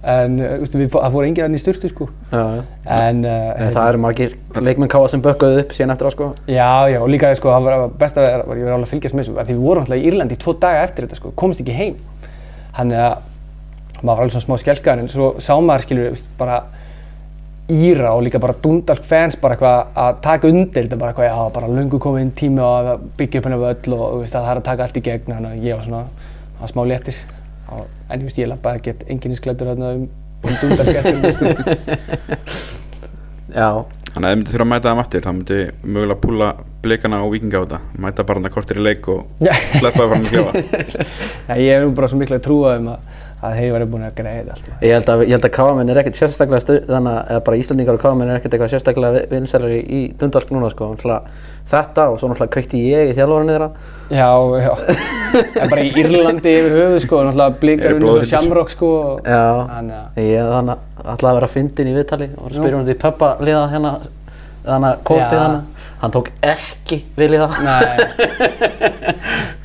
en 0.00 0.38
veistu, 0.40 0.78
við, 0.80 0.88
það 0.94 1.12
fór 1.12 1.26
enginn 1.26 1.44
hann 1.44 1.56
í 1.56 1.60
styrtu 1.60 1.90
sko 1.90 2.06
Já, 2.30 2.40
já. 2.40 2.60
en 2.96 3.18
uh, 3.28 3.48
En 3.60 3.74
það 3.74 3.88
eru 3.90 3.98
margir 4.00 4.36
leikmenn 4.56 4.88
káa 4.88 5.10
sem 5.12 5.20
bökkuðu 5.24 5.60
upp 5.66 5.74
síðan 5.76 5.92
eftir 5.92 6.08
á 6.08 6.12
sko 6.14 6.28
Já, 6.48 6.70
já, 6.88 6.96
og 7.02 7.10
líka 7.12 7.32
sko, 7.36 7.52
það 7.52 7.68
var 7.68 7.92
best 8.00 8.16
að 8.16 8.28
vera, 8.28 8.56
ég 8.56 8.64
var 8.64 8.78
alveg 8.78 8.88
að 8.88 8.94
fylgjast 8.94 9.18
með 9.18 9.26
þessu, 9.26 9.34
af 9.36 9.50
því 9.50 9.56
við 9.58 9.66
vorum 9.66 9.84
alltaf 9.84 10.00
í 10.00 10.06
Írlandi 10.08 10.38
í 10.38 10.40
tvo 10.40 10.54
daga 10.62 10.86
eftir 10.86 11.04
þetta 11.04 11.18
sko, 11.20 11.34
komist 11.42 11.60
ekki 11.60 11.76
heim. 11.76 11.98
Þannig 12.78 13.02
að 13.04 14.00
maður 14.00 14.08
var 14.08 14.24
alveg 14.24 14.34
svona 14.38 14.46
smá 14.46 14.56
skelkaður, 14.64 15.04
en 15.04 15.12
svo 15.12 15.28
sá 15.44 15.52
maður, 15.60 15.84
skilur, 15.84 16.24
bara 16.40 16.58
Íra 17.70 18.14
og 18.16 18.24
líka 18.26 18.40
bara 18.42 18.56
Dundalk 18.62 19.04
fans 19.06 19.36
bara 19.40 19.56
eitthvað 19.56 20.00
að 20.04 20.20
taka 20.24 20.50
undir 20.50 20.86
þetta 20.86 20.98
bara 21.00 21.12
eitthvað, 21.12 21.28
já, 21.30 21.52
bara 21.54 21.70
löngu 21.70 22.00
komið 22.02 22.24
inn 22.24 22.32
tími 22.40 22.64
á 22.64 22.70
að 22.70 23.04
byggja 23.18 23.40
upp 23.40 23.48
hennar 23.48 23.62
völl 23.62 23.96
og 23.96 24.24
að 24.24 24.32
það 24.32 24.50
er 24.50 24.62
að 24.62 24.66
taka 24.70 24.86
allt 24.86 24.98
í 24.98 25.04
gegn, 25.06 25.30
þannig 25.30 25.52
að 25.52 25.68
ég 25.68 25.78
var 25.78 25.86
svona, 25.86 26.02
var 26.60 26.74
smá 26.74 26.82
léttir. 26.90 27.22
Og, 27.70 27.86
en 28.08 28.18
ég 28.18 28.26
veist, 28.26 28.42
ég 28.42 28.50
lappaði 28.50 28.82
ekkert 28.82 29.06
enginnisklættur 29.14 29.72
þarna 29.72 29.94
um, 29.96 30.04
um 30.42 30.60
Dundalk 30.64 31.00
eftir 31.00 31.22
þetta 31.22 31.32
sko. 31.38 32.68
Já, 33.50 33.70
Þannig 34.10 34.26
að 34.26 34.32
ef 34.32 34.34
þið 34.34 34.38
myndir 34.40 34.54
þurfa 34.54 34.64
að 34.64 34.70
mæta 34.70 34.90
það 34.90 35.00
aftur 35.00 35.22
þá 35.22 35.30
myndi 35.30 35.56
mögulega 35.86 36.20
púla 36.24 36.46
blikana 36.82 37.18
og 37.22 37.32
vikinga 37.34 37.60
á 37.60 37.62
þetta 37.62 37.78
mæta 38.02 38.24
bara 38.26 38.40
hann 38.40 38.54
kortir 38.54 38.80
í 38.80 38.82
leik 38.82 39.08
og 39.12 39.20
sleppa 39.78 40.06
það 40.10 40.14
að 40.16 40.24
klefa 40.30 40.52
Já, 41.46 41.54
ég 41.54 41.70
hef 41.70 41.84
nú 41.84 41.92
bara 41.94 42.08
svo 42.10 42.18
miklu 42.18 42.38
að 42.40 42.44
trúa 42.46 42.72
um 42.80 42.88
að, 42.90 43.20
að 43.40 43.54
þeir 43.56 43.70
væri 43.74 43.86
búin 43.92 44.04
að 44.04 44.16
greiða 44.18 44.40
þetta 44.40 44.56
allt. 44.56 44.82
ég 44.84 44.92
held 44.96 45.12
að, 45.12 45.22
ég 45.24 45.34
held 45.36 45.46
að 45.48 45.54
káamenn 45.56 45.92
er 45.92 46.00
ekkert 46.02 46.18
sérstaklega 46.20 46.64
stuð, 46.64 46.80
þannig 46.90 47.14
að 47.14 47.30
eða 47.34 47.44
bara 47.46 47.60
Íslandingar 47.60 47.96
og 47.96 48.02
káamenn 48.04 48.30
er 48.32 48.40
ekkert 48.40 48.56
eitthvað 48.56 48.74
sérstaklega 48.74 49.22
vinsælar 49.30 49.72
í, 49.72 49.80
í 49.80 50.00
Dundalk 50.20 50.52
núna 50.52 50.72
sko 50.74 50.90
Þetta 51.70 52.08
og 52.10 52.16
svo 52.18 52.26
náttúrulega 52.26 52.50
kveikti 52.56 52.78
ég 52.82 53.12
í 53.12 53.14
þjálfvarni 53.14 53.52
þeirra 53.54 53.68
Já, 54.10 54.30
já. 54.58 54.72
En 55.60 55.70
bara 55.70 55.84
í 55.86 55.92
Írlandi 56.02 56.54
yfir 56.58 56.72
höfuð 56.74 57.02
sko, 57.04 57.20
náttúrulega 57.28 57.60
blikar 57.62 57.92
Eru 57.92 58.00
undir 58.00 58.24
svo 58.24 58.30
shamrock 58.32 58.72
sko. 58.74 58.88
Já, 59.22 59.44
ég 60.18 60.48
þannig 60.50 60.74
að 60.74 61.12
ætlaði 61.14 61.30
að 61.30 61.38
vera 61.38 61.50
fyndin 61.54 61.92
í 61.92 61.94
viðtali 61.94 62.28
og 62.34 62.40
var 62.42 62.50
að 62.50 62.58
spyrja 62.58 62.74
Nú. 62.74 62.80
hún 62.80 62.88
því 62.90 62.96
Peppa 63.04 63.30
liða 63.46 63.62
hérna 63.70 63.92
þannig 64.66 64.88
að 64.90 65.06
kótið 65.12 65.36
Já. 65.36 65.44
hann 65.44 65.56
hann 66.00 66.14
tók 66.16 66.30
ekki 66.42 67.02
við 67.16 67.34
liða 67.36 67.48
nei. 67.60 67.84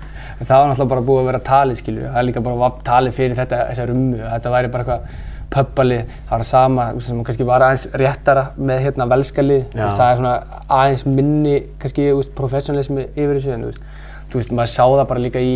En 0.46 0.50
það 0.52 0.60
var 0.62 0.68
náttúrulega 0.70 0.92
bara 0.92 1.02
búið 1.06 1.20
að 1.24 1.30
vera 1.32 1.40
talið 1.42 1.78
skilju. 1.80 2.02
Það 2.06 2.20
er 2.20 2.26
líka 2.28 2.42
bara 2.46 2.60
var 2.62 2.74
talið 2.86 3.16
fyrir 3.18 3.40
þetta, 3.40 3.62
þessa 3.72 3.86
rummu. 3.90 4.18
Þetta 4.22 4.52
væri 4.54 4.70
bara 4.76 4.84
eitthvað 4.84 5.24
pöppalið, 5.56 6.12
það 6.28 6.36
var 6.36 6.48
sama 6.50 6.86
þú 6.90 7.00
veist, 7.00 7.08
sem 7.10 7.24
kannski 7.26 7.48
var 7.50 7.66
aðeins 7.66 7.86
réttara 8.02 8.44
með 8.58 8.84
hérna 8.84 9.08
velskalið. 9.10 9.64
Þú 9.72 9.80
veist, 9.82 9.98
Það 9.98 10.12
er 10.12 10.20
svona 10.20 10.36
aðeins 10.78 11.06
minni 11.08 11.56
kannski 11.82 12.06
þú 12.12 12.20
veist, 12.20 12.36
professionalismi 12.38 13.08
yfir 13.08 13.40
þessu. 13.40 13.56
En, 13.56 13.66
þú 13.66 13.72
veist, 13.72 13.90
þú 14.30 14.42
veist, 14.42 14.54
maður 14.60 14.72
sá 14.76 14.84
það 14.84 15.04
bara 15.14 15.26
líka 15.26 15.42
í 15.42 15.56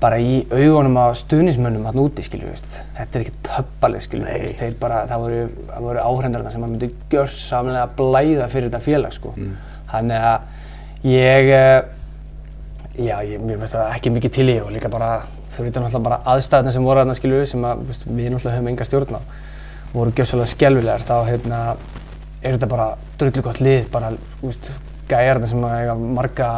bara 0.00 0.16
í 0.16 0.40
augunum 0.48 0.96
á 0.96 1.12
stuðnismönnum 1.20 1.84
hann 1.84 2.00
úti, 2.00 2.24
skilju, 2.24 2.48
veist. 2.48 2.68
þetta 2.96 3.18
er 3.18 3.24
ekkert 3.26 3.40
pöppalið, 3.50 4.04
skilju, 4.06 4.26
veist. 4.26 4.56
þeir 4.56 4.78
bara, 4.80 5.02
það 5.10 5.24
voru, 5.26 5.40
það 5.68 5.88
voru 5.90 6.04
áhrendarna 6.06 6.52
sem 6.54 6.62
maður 6.64 6.72
myndi 6.72 6.88
gjörsamlega 7.12 7.86
blæða 7.98 8.46
fyrir 8.48 8.70
þetta 8.70 8.80
félag, 8.86 9.12
sko. 9.18 9.34
Þannig 9.90 10.28
að 10.30 11.10
ég, 11.10 11.50
eh, 11.58 11.99
já, 12.98 13.16
ég, 13.26 13.40
mér 13.40 13.60
finnst 13.60 13.76
það 13.76 13.94
ekki 13.94 14.12
mikið 14.14 14.34
til 14.36 14.48
í 14.50 14.56
og 14.64 14.72
líka 14.74 14.90
bara, 14.92 15.10
fyrir 15.54 15.70
utan 15.72 15.86
náttúrulega 15.86 16.08
bara 16.08 16.20
aðstæðna 16.34 16.74
sem 16.74 16.86
voru 16.86 17.02
þarna, 17.02 17.16
skilju, 17.18 17.40
sem 17.46 17.64
að, 17.66 17.84
veist, 17.88 18.06
við 18.06 18.30
náttúrulega 18.34 18.56
höfum 18.58 18.70
enga 18.72 18.86
stjórn 18.88 19.18
á, 19.18 19.20
voru 19.94 20.14
gjörsamlega 20.16 20.52
skelvilegar, 20.54 21.06
þá, 21.06 21.14
hérna, 21.28 21.60
er 22.42 22.56
þetta 22.56 22.70
bara 22.70 22.88
drullu 23.20 23.44
gott 23.46 23.62
lið, 23.62 23.86
bara, 23.92 24.12
veist, 24.42 24.70
gæjarna 25.10 25.48
sem 25.50 25.64
að 25.66 25.76
eiga 25.80 25.96
marga 26.18 26.50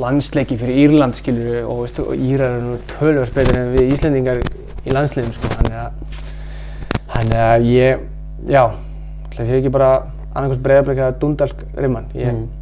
landsleiki 0.00 0.56
fyrir 0.60 0.84
Írland 0.84 1.18
skilur 1.18 1.64
og, 1.64 1.82
veist, 1.84 1.98
Írar 2.16 2.56
eru 2.56 2.68
nú 2.68 2.78
tölvöld 2.94 3.34
betur 3.34 3.58
en 3.60 3.74
við 3.74 3.92
Íslendingar 3.96 4.40
í 4.40 4.94
landsliðum 4.94 5.34
sko, 5.36 5.50
að 5.58 5.90
þannig 7.10 7.42
að 7.44 7.66
ég, 7.68 8.06
já 8.48 8.62
ætla 8.62 9.44
að 9.44 9.50
sé 9.50 9.58
ekki 9.58 9.74
bara 9.74 9.90
annarkvæmst 10.30 10.62
breyðarbleik 10.64 11.02
eða 11.02 11.18
Dundalk 11.20 11.62
rimman, 11.76 12.08
ég 12.14 12.32
Mm. 12.32 12.59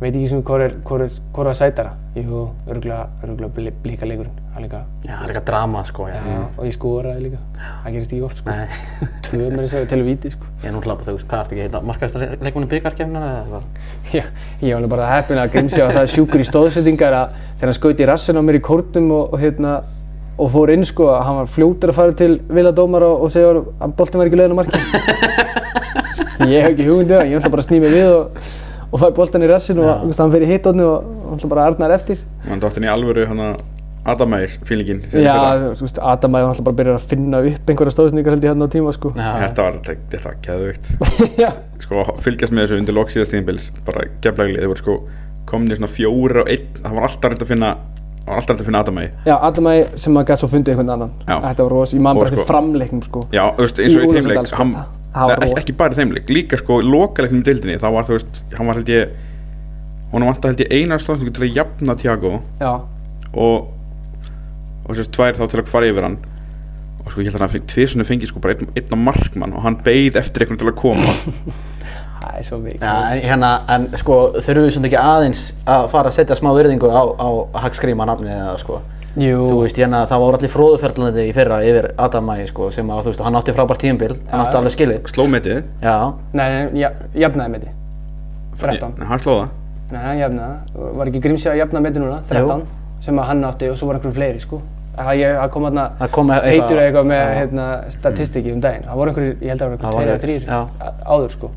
Veit 0.00 0.14
ekki 0.14 0.28
sem 0.30 0.42
hvor 0.44 0.62
er, 0.64 0.74
hvor 0.84 1.02
er, 1.04 1.12
hvor 1.34 1.48
er 1.48 1.56
sætara. 1.58 1.92
Jú, 2.14 2.48
örgulega, 2.70 3.06
blíka 3.82 4.06
leikurinn. 4.06 4.34
Það 4.54 4.58
er 4.58 4.64
líka, 4.64 4.80
Já, 5.02 5.10
það 5.10 5.22
er 5.24 5.30
eitthvað 5.32 5.46
drama 5.48 5.80
sko 5.88 6.04
já. 6.06 6.18
já, 6.22 6.36
og 6.58 6.66
ég 6.68 6.74
skoraði 6.76 7.22
líka. 7.24 7.40
Það 7.84 7.96
gerist 7.96 8.12
ekki 8.14 8.26
oft 8.28 8.38
sko, 8.38 8.54
Nei, 8.54 8.66
tvö 9.26 9.48
þess 9.56 9.76
að 9.80 9.88
til 9.90 10.04
víti 10.06 10.30
sko. 10.34 10.50
Ég 10.62 10.68
er 10.68 10.76
náttúrulega 10.76 11.00
bara, 11.00 11.08
þú 11.08 11.16
veist, 11.16 11.28
hvað 11.30 11.42
ertu 11.42 11.56
ekki 11.56 11.64
heita 11.64 11.82
markaðist 11.88 12.44
leikmanni 12.46 12.70
byggarkefnina 12.70 13.24
eða 13.30 13.40
eitthvað? 13.40 13.66
Já, 14.14 14.24
ég 14.62 14.68
var 14.68 14.78
alveg 14.78 14.94
bara 14.94 15.10
heppinn 15.10 15.42
að 15.42 15.52
grimsja 15.56 15.88
að 15.88 15.98
það 15.98 16.12
sjúkur 16.14 16.44
í 16.44 16.48
stóðsettingar 16.50 17.18
að 17.18 17.36
þegar 17.42 17.70
hann 17.72 17.78
skaut 17.80 18.02
í 18.04 18.08
rassin 18.12 18.38
á 18.38 18.42
mér 18.46 18.60
í 18.60 18.64
kórnum 18.70 19.10
og, 19.16 19.34
og 19.34 19.42
hérna 19.42 19.74
og 20.38 20.50
fór 20.50 20.72
inn 20.74 20.86
sko 20.86 21.08
að 21.14 21.22
hann 21.28 21.40
var 21.40 21.50
fljótur 21.50 21.92
að 21.92 21.98
fara 21.98 22.14
til 22.18 22.32
viladómar 22.50 23.06
og, 23.06 23.26
og 23.26 23.34
segja 23.34 23.54
að 23.54 23.96
boltin 23.98 24.22
var 24.22 24.30
ekki 24.30 24.40
leiðin 24.40 24.54
á 24.54 24.58
marki. 24.58 24.80
ég 26.50 26.64
hef 26.64 26.72
ekki 26.72 26.88
hugmyndið 26.88 27.14
það, 27.14 27.28
ég 27.30 27.38
ætla 27.38 27.52
bara 27.54 27.62
að 27.62 27.68
snýja 27.68 27.84
mig 27.84 27.94
við 27.94 28.14
og, 28.16 28.48
og 28.94 29.00
fæ 29.02 29.08
boltan 29.16 29.42
í 29.42 29.48
rassin 29.50 29.80
og 29.82 30.04
hann 30.14 30.34
í 30.38 30.50
hitotni 30.52 30.84
og 30.86 31.06
hann 31.32 31.50
bara 31.50 31.66
arnar 31.70 31.94
eftir. 31.96 32.20
mann 32.48 32.60
dótt 32.62 32.76
inn 32.78 32.86
í 32.86 32.92
alvöru 32.92 33.26
hann 33.30 33.40
að 33.50 33.62
Adamægir 34.04 34.58
fílingin 34.68 34.98
Já, 35.16 35.32
þú 35.72 35.86
veist, 35.86 35.98
Adam 36.04 36.34
að 36.36 36.42
hann 36.50 36.58
bara 36.66 36.74
að 36.74 36.80
byrja 36.82 36.94
að 36.98 37.04
finna 37.08 37.38
upp 37.40 37.70
einhverja 37.72 37.94
stóðsetningar 37.94 38.34
held 38.34 38.44
ég 38.44 38.50
hérna 38.52 38.66
á 38.68 38.74
tíma 38.74 38.92
sko. 38.92 39.12
Já, 39.16 39.30
þetta 39.40 39.64
var, 39.64 39.78
þetta 39.86 40.20
var 40.26 40.34
keðvögt 40.44 40.90
Já, 41.42 41.48
sko 41.80 42.04
fylgjast 42.26 42.52
með 42.52 42.66
þessu 42.66 42.80
undir 42.82 42.96
lok 42.98 43.14
síðast 43.14 43.32
tíðinbils 43.32 43.70
bara 43.86 44.04
geflægli, 44.26 44.60
þeir 44.60 44.70
voru 44.74 44.82
sko 44.82 44.96
komin 45.48 45.72
í 45.72 45.78
svona 45.78 45.88
fjórir 45.94 46.42
og 46.44 46.52
einn, 46.52 46.68
það 46.84 46.98
var 46.98 47.08
alltaf 47.08 47.32
reynd 47.32 47.46
að 47.46 47.52
finna 47.54 47.70
það 48.24 48.28
var 48.28 48.42
alltaf 48.42 48.52
reynd 48.52 48.60
að 48.60 48.68
finna 48.68 48.82
Adamægi 48.84 49.10
já 49.30 49.34
Adam 49.48 49.70
að 49.72 49.80
sem 50.04 50.20
að 50.20 50.28
gæti 50.30 50.40
svo 50.44 50.50
fundið 50.52 50.74
einhvern 50.74 50.92
annan. 50.98 51.16
Já. 51.24 51.34
Þetta 51.48 51.64
var 51.66 51.74
ros, 51.78 51.94
ég 51.96 52.04
man 52.04 52.16
Og 52.16 52.22
bara 52.22 52.30
sko- 52.34 52.38
eftir 52.42 52.52
framleiknum 52.52 53.02
sko. 53.08 53.24
já, 53.32 53.44
þú 53.56 53.64
veist, 53.64 53.80
eins 53.80 53.96
og 53.96 54.04
Í 54.04 54.04
í 54.04 54.04
þeim 54.04 54.12
Úlfarsdal, 54.12 54.36
leik 54.36 54.52
sko, 54.52 54.60
hann, 54.60 54.76
Nei, 55.14 55.52
ekki 55.60 55.76
bara 55.78 55.94
í 55.94 56.00
þeim 56.00 56.16
leik, 56.16 56.32
líka 56.32 56.58
sko 56.58 56.80
í 56.82 57.42
deildinni, 57.46 57.78
þá 57.78 57.88
var 57.94 58.08
þú 58.08 58.16
veist, 58.18 58.42
hann 58.56 58.66
var 58.66 58.80
held 58.80 58.90
ég 58.90 59.14
honum 60.14 60.30
vant 60.30 60.48
held 60.48 60.62
ég 60.64 60.74
eina 60.74 60.98
stóðstöku 60.98 61.34
til 61.34 61.46
að 61.46 61.56
jafna 61.58 61.94
Tiago 61.98 62.40
Já, 62.60 62.72
og 63.34 63.74
og 64.84 64.96
þess 64.98 65.12
tvær 65.14 65.38
þá 65.38 65.44
til 65.48 65.60
að 65.62 65.70
fara 65.72 65.90
yfir 65.90 66.06
hann. 66.06 66.16
Og 67.04 67.12
sko 67.12 67.22
ég 67.22 67.28
held 67.28 67.38
að 67.38 67.44
hann 67.44 67.68
tvisunni 67.72 68.06
fengi 68.08 68.28
sko 68.28 68.40
bara 68.44 68.56
einn, 68.56 68.70
á 68.92 68.96
markmann 69.00 69.54
og 69.56 69.64
hann 69.64 69.78
beið 69.84 70.18
eftir 70.20 70.44
einhvern 70.44 70.60
til 70.60 70.70
að 70.70 70.78
koma. 70.80 71.14
Það 72.24 72.36
er 72.40 72.46
svo 72.46 72.58
mikið. 72.62 72.84
En, 72.88 73.22
hérna, 73.24 73.50
en 73.74 73.86
sko 74.00 74.14
þurfum 74.38 74.64
við 74.64 74.74
svona 74.76 74.88
ekki 74.88 75.00
aðeins 75.00 75.42
að 75.68 75.88
fara 75.92 76.08
að 76.12 76.16
setja 76.16 76.38
smá 76.38 76.50
virðingu 76.56 76.88
á, 76.88 77.02
á 77.20 77.28
Hagsgríma 77.64 78.06
nafni 78.08 78.32
eða 78.32 78.54
sko 78.62 78.78
Jú, 79.14 79.44
Þú 79.46 79.58
veist, 79.62 79.76
hérna, 79.78 80.00
það 80.10 80.22
voru 80.24 80.38
allir 80.40 80.50
fróðuferðlandi 80.50 81.24
í 81.28 81.32
fyrra 81.36 81.58
yfir 81.62 81.86
Adam 82.02 82.24
Mægi 82.26 82.48
sko 82.50 82.70
sem 82.74 82.88
að, 82.90 83.02
þú 83.04 83.12
veist, 83.12 83.20
hann 83.22 83.36
átti 83.38 83.52
frábært 83.54 83.78
tímabil, 83.84 84.16
hann 84.30 84.40
átti 84.42 84.56
alveg 84.58 84.72
skilið 84.74 85.10
slómetið, 85.12 85.60
Já, 85.84 85.94
Nei, 86.34 86.46
nei, 86.50 86.80
ja, 86.82 86.90
jafnaði 87.14 87.52
með 87.54 87.66
því. 87.66 87.74
13. 88.64 89.04
hann 89.06 89.22
slóða 89.22 89.44
Nei, 89.92 90.00
hann 90.02 90.18
jafnaði. 90.18 90.56
Var 90.98 91.10
ekki 91.12 91.20
Grímsja 91.28 91.52
að 91.52 91.60
jafna 91.62 91.80
með 91.84 91.94
því 91.94 92.02
núna? 92.02 92.18
13. 92.32 92.62
Sem 93.04 93.18
að 93.20 93.28
hann 93.30 93.44
átti 93.44 93.68
og 93.70 93.76
svo 93.78 93.86
var 93.86 93.98
einhverjum 94.00 94.16
fleiri, 94.18 94.40
sko. 94.42 94.60
Það 94.94 95.50
kom 95.50 95.64
þarna 95.68 95.84
Það 95.98 96.10
kom 96.14 96.28
eitthvað- 96.30 96.48
teitur 96.50 96.80
eitthvað 96.82 97.06
með 97.10 97.22
hérna, 97.38 97.64
statistíki 97.90 98.52
um 98.54 98.60
daginn. 98.62 98.84
Það 98.88 98.96
voru 98.98 99.10
einhverjir, 99.10 99.36
ég 99.42 99.48
held 99.48 99.60
að 99.60 99.66
það 99.66 99.70
voru 99.70 99.78
voru- 99.78 99.94
tveir 99.94 100.14
eða 100.14 100.24
þrýr 100.24 100.42
já. 100.46 100.68
áður, 101.06 101.30
sko. 101.30 101.50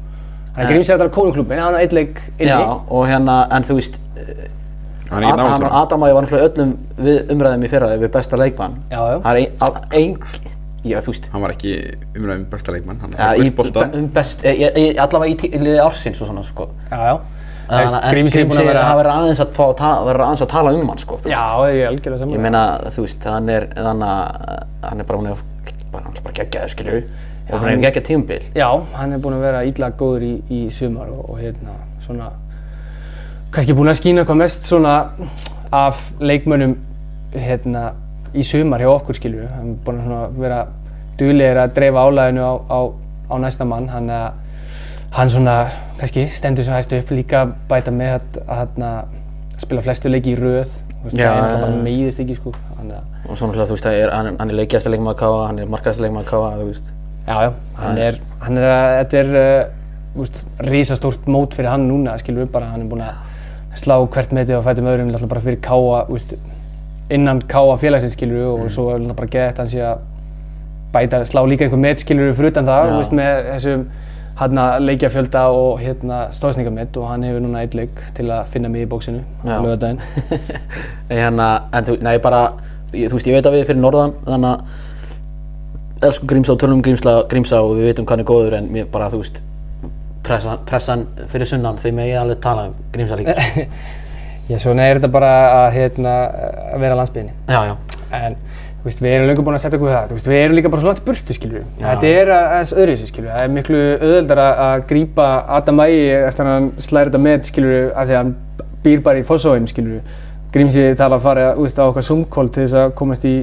Þannig 0.57 0.65
að 0.67 0.71
Grímsja 0.73 0.93
er 0.93 0.99
alltaf 0.99 1.11
konungklubin, 1.17 1.59
hann 1.59 1.73
á 1.73 1.79
eitt 1.81 1.93
leik 1.93 2.21
inni. 2.39 2.49
já, 2.51 2.81
og 2.89 3.07
hérna, 3.07 3.47
en 3.51 3.63
þú 3.63 3.73
veist 3.77 3.97
hann 5.11 5.23
er 5.23 5.29
ekki 5.29 5.33
Ad- 5.33 5.39
hann 5.39 5.53
náttúrulega 5.53 5.81
Adam 5.81 6.03
Mægi 6.03 6.17
var 6.17 6.27
náttúrulega 6.27 6.49
öllum 6.51 6.75
við 7.07 7.33
umræðum 7.35 7.65
í 7.65 7.71
fyrra 7.71 7.93
yfir 7.95 8.13
besta 8.17 8.41
leikmann 8.41 8.77
Já, 8.91 8.99
já. 8.99 9.17
Það 9.23 9.31
er 9.31 9.39
ein, 9.41 9.47
al- 9.67 9.81
ein, 10.01 10.17
já, 10.87 10.99
þú 10.99 11.13
veist 11.13 11.31
hann 11.33 11.45
var 11.45 11.55
ekki 11.55 11.73
umræðum 12.17 12.45
besta 12.51 12.75
leikmann 12.75 13.01
hann 13.05 13.15
ja, 13.17 13.31
var 13.31 13.41
í, 13.41 13.49
uppbólta 13.51 13.87
um 13.93 14.11
e, 14.11 14.53
e, 14.53 14.69
e, 14.69 14.85
allavega 15.05 15.49
í 15.49 15.63
liði 15.63 15.81
ársins 15.83 16.21
og 16.21 16.31
svona 16.31 16.45
sko 16.47 16.69
Já, 16.91 17.01
já. 17.11 17.17
Þannig 17.67 17.95
að 17.97 18.13
Grímsja 18.13 18.41
er 18.41 18.47
búin 18.47 18.61
að 18.61 18.69
vera... 18.69 18.81
það 18.87 18.97
verður 19.01 19.13
aðeins 19.13 19.39
að, 19.43 19.49
fá 19.57 19.63
að 19.67 20.21
að 20.29 20.43
tala 20.53 20.71
um 20.71 20.91
hann 20.91 21.01
sko, 21.01 21.17
þú 21.19 21.31
Já, 21.33 21.41
ég 21.67 21.81
er 21.81 21.89
algjörlega 21.89 22.19
saman. 22.21 22.35
Ég 22.37 22.43
meina, 22.45 22.61
þú 22.95 23.03
veist, 23.03 23.25
hann 23.27 23.49
er, 23.51 23.65
þannig 23.75 24.13
að, 24.13 24.61
hann 24.85 25.03
er 25.03 25.09
bara, 25.09 25.19
hún 25.19 25.27
er, 25.33 25.41
bara, 25.91 26.03
hann 26.05 26.15
er 26.15 26.23
bara 26.23 26.37
geggjaður, 26.37 26.73
skilju. 26.75 27.01
Og 27.47 27.57
hann 27.57 27.73
er 27.73 27.83
geggjað 27.83 28.05
tímabil. 28.07 28.39
Já, 28.55 28.69
hann 28.95 29.15
er 29.15 29.23
búinn 29.23 29.35
að 29.35 29.43
vera 29.49 29.65
illa 29.67 29.91
góður 29.99 30.27
í, 30.29 30.31
í 30.47 30.61
sumar 30.77 31.11
og, 31.11 31.25
og 31.33 31.41
hérna 31.43 31.75
svona 32.05 32.31
kannski 33.51 33.75
búinn 33.77 33.93
að 33.93 33.99
skýna 34.01 34.27
hvað 34.27 34.41
mest 34.43 34.67
svona 34.67 34.93
af 35.71 36.03
leikmönnum 36.19 36.77
hérna 37.33 37.89
í 38.37 38.43
sumar 38.43 38.81
hjá 38.83 38.91
okkur 38.91 39.17
skilju 39.17 39.49
hann 39.51 39.73
er 39.73 39.81
búinn 39.85 39.99
að 40.01 40.07
svona 40.07 40.23
vera 40.37 40.61
duglegir 41.17 41.59
að 41.63 41.75
dreifa 41.75 42.07
álæðinu 42.07 42.43
á, 42.45 42.53
á 42.69 42.79
á 43.29 43.35
næsta 43.37 43.65
mann. 43.65 43.89
Hann, 43.89 44.09
uh, 44.09 44.31
hann 45.11 45.29
svona 45.29 45.67
kannski 45.99 46.27
stendur 46.31 46.63
sér 46.63 46.77
hægst 46.77 46.93
upp 46.93 47.11
líka 47.11 47.45
bæta 47.69 47.91
með 47.91 48.17
að, 48.17 48.41
að, 48.47 48.83
að 48.83 49.63
spila 49.63 49.83
flestu 49.85 50.11
leiki 50.11 50.35
í 50.35 50.37
þú 50.37 50.51
veist, 50.51 51.17
Já, 51.17 51.29
það 51.29 51.37
er 51.37 51.41
náttúrulega 51.41 51.65
bara 51.65 51.81
meiðist 51.85 52.21
ekki 52.23 52.37
sko. 52.37 52.53
Hann, 52.77 52.91
uh, 52.91 53.25
og 53.29 53.39
svona 53.39 53.55
hljóð, 53.55 53.69
þú 53.69 53.77
veist, 53.77 53.87
það 53.87 53.99
er, 54.01 54.13
hann, 54.13 54.29
hann 54.39 54.53
er 54.53 54.59
leikjasta 54.61 54.93
leikmaður 54.93 55.19
káa, 55.21 55.41
hann 55.47 55.59
er 55.61 55.71
markaðasta 55.71 56.05
leikmaður 56.05 56.29
káa, 56.31 56.51
þú 56.57 56.67
veist. 56.71 56.93
já, 57.27 57.37
já, 57.43 57.51
hann 57.81 58.01
er, 58.01 58.19
hann 58.41 58.59
er 58.59 58.67
að, 58.71 58.91
þetta 58.97 59.21
er 59.21 59.31
uh, 59.41 60.21
úst, 60.23 60.43
risastórt 60.67 61.27
mót 61.31 61.57
fyrir 61.57 61.73
hann 61.73 61.87
núna 61.89 62.17
skilur 62.21 62.45
við 62.45 62.53
bara, 62.55 62.71
hann 62.73 62.85
er 62.85 62.91
búinn 62.91 63.05
að 63.05 63.26
slá 63.79 63.95
hvert 64.13 64.35
metið 64.35 64.59
á 64.59 64.65
fætum 64.65 64.89
öðrum 64.91 65.29
bara 65.29 65.43
fyrir 65.43 65.61
káa 65.63 66.03
úst, 66.09 66.35
innan 67.13 67.41
káa 67.47 67.77
félagsins 67.79 68.17
skilur 68.17 68.57
og 68.57 68.71
svo 68.71 68.89
er 68.91 68.99
hann 68.99 69.15
bara 69.15 69.31
gett 69.31 69.57
hann 69.61 69.71
sé 69.71 69.81
að 69.85 70.03
bæta, 70.93 71.23
slá 71.25 71.43
líka 71.45 71.65
einhver 71.65 71.79
met 71.79 72.03
skilur 72.03 72.33
fyrir 72.33 72.51
utan 72.51 72.67
það, 72.67 72.93
úst, 72.99 73.15
með 73.15 73.49
þessum 73.53 73.87
hérna 74.37 74.65
leikjafjölda 74.79 75.43
og 75.49 75.79
hérna 75.81 76.19
stóðsningamett 76.35 76.97
og 76.99 77.07
hann 77.09 77.23
hefur 77.25 77.41
núna 77.41 77.63
eitt 77.65 77.77
leik 77.77 78.01
til 78.17 78.27
að 78.29 78.51
finna 78.53 78.69
mig 78.69 78.85
í 78.85 78.89
bóksinu 78.89 79.23
á 79.41 79.45
Já. 79.49 79.55
laugardaginn. 79.63 80.01
Nei, 81.09 81.17
hérna, 81.17 81.47
en 81.73 81.87
þú, 81.87 81.97
nei, 82.05 82.17
bara, 82.21 82.41
ég, 82.93 83.09
þú 83.09 83.17
veist, 83.17 83.29
ég 83.31 83.39
veit 83.39 83.49
að 83.49 83.57
við 83.57 83.65
fyrir 83.71 83.81
norðan, 83.81 84.13
þannig 84.27 84.51
að 84.51 86.07
elsku 86.07 86.29
Grímsá, 86.29 86.53
tölum 86.53 86.77
um 86.77 86.85
Grímsla, 86.85 87.15
Grímsá 87.31 87.63
og 87.63 87.77
við 87.79 87.89
veitum 87.89 88.05
hvað 88.05 88.17
hann 88.17 88.25
er 88.25 88.29
góður 88.29 88.57
en 88.59 88.69
mér 88.75 88.89
bara, 88.93 89.09
þú 89.09 89.23
veist, 89.23 89.41
pressan, 90.27 90.59
pressan 90.67 91.07
fyrir 91.31 91.49
sunnan, 91.49 91.79
þeim 91.81 91.97
megi 92.01 92.13
alveg 92.19 92.43
tala 92.43 92.67
um 92.69 92.75
Grímsá 92.93 93.17
líka. 93.19 93.35
Já, 94.47 94.55
svona 94.63 94.85
er 94.87 95.01
þetta 95.01 95.11
bara 95.11 95.29
að, 95.51 95.73
hérna, 95.75 96.11
að 96.71 96.83
vera 96.85 96.95
á 96.95 96.99
landsbyðinni. 97.01 97.33
já, 97.51 97.59
já, 97.67 97.73
En 98.15 98.37
veist, 98.85 99.01
við 99.03 99.15
erum 99.17 99.27
lengur 99.27 99.43
búin 99.43 99.57
að 99.57 99.63
setja 99.65 99.75
okkur 99.75 99.89
það. 99.91 100.13
Veist, 100.15 100.27
við 100.31 100.39
erum 100.39 100.55
líka 100.55 100.69
bara 100.71 100.83
svo 100.83 100.91
langt 100.91 101.01
burtu. 101.03 101.35
Já. 101.35 101.63
Þetta 101.81 102.11
er 102.21 102.31
aðeins 102.35 102.71
öðruvísi, 102.71 103.09
skilur 103.09 103.27
við. 103.27 103.33
Það 103.33 103.43
er 103.43 103.51
miklu 103.57 103.81
auðveldar 103.97 104.41
að, 104.43 104.61
að 104.67 104.85
grípa 104.91 105.25
Adam 105.57 105.81
Ægi 105.83 106.05
eftir 106.21 106.47
að 106.47 106.55
hann 106.55 106.69
slæri 106.85 107.11
þetta 107.11 107.21
með, 107.25 107.41
skilur 107.49 107.73
við, 107.73 107.89
af 107.91 108.07
því 108.07 108.15
að 108.15 108.21
hann 108.21 108.31
býr 108.85 109.03
bara 109.09 109.19
í 109.19 109.25
Fossóin, 109.27 109.67
skilur 109.67 109.97
við. 109.97 110.13
Grímsi 110.55 110.85
tala 111.01 111.19
að 111.19 111.25
fara 111.27 111.49
veist, 111.57 111.81
á 111.81 111.83
okkar 111.83 112.07
Zoom-call 112.07 112.47
til 112.55 112.63
þess 112.63 112.77
að 112.85 112.93
komast 113.01 113.27
í 113.27 113.33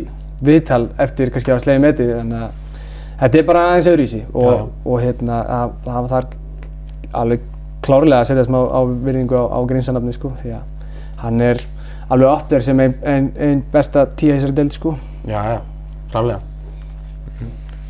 viðtal 0.45 0.87
eftir 1.05 1.35
kannski 1.35 1.53
að 1.53 1.59
hafa 1.59 1.67
slegið 1.67 1.85
metið. 1.85 2.15
Þannig 2.23 2.47
að 2.47 2.81
þetta 3.21 3.43
er 3.43 3.47
bara 3.53 3.67
aðeins 3.69 3.91
öðruvísi. 3.93 4.23
Og, 4.33 4.65
og 4.89 5.05
hérna, 5.05 5.43
það, 5.51 5.77
það 5.91 6.11
þarf 6.15 6.41
alveg 7.21 7.45
klárlega 7.85 8.23
að 8.23 8.31
setja 8.31 8.47
smá 8.47 8.59
á 8.65 8.81
virðingu 8.85 9.37
á, 9.37 9.45
á 9.53 9.59
Grímsanafni, 9.69 10.15
sko, 10.17 10.33
því 10.41 10.55
að 10.57 10.63
hann 11.25 11.45
er 11.45 11.61
alveg 12.13 12.49
þér 12.51 12.65
sem 12.67 12.81
einn 12.85 12.97
ein, 13.09 13.29
ein 13.41 13.63
besta 13.73 14.07
tíu 14.17 14.33
í 14.33 14.39
þessari 14.39 14.57
deild, 14.57 14.75
sko. 14.77 14.95
já, 15.29 15.39
já, 15.55 15.61
klálega. 16.13 16.41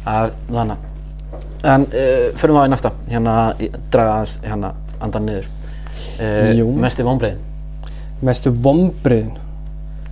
Það 0.05 0.27
er 0.27 0.35
þannig. 0.51 0.91
En 1.64 1.87
uh, 1.89 2.27
fyrir 2.37 2.55
maður 2.55 2.68
í 2.68 2.72
næsta, 2.75 2.93
hérna, 3.09 3.35
draga 3.93 4.18
aðeins, 4.18 4.37
hérna, 4.45 4.72
andan 5.01 5.27
niður. 5.29 5.49
Uh, 6.18 6.51
Jú. 6.59 6.68
mesti 6.79 7.07
vonbreiðin, 7.07 7.41
mestu 8.25 8.53
vombriðin. 8.53 9.39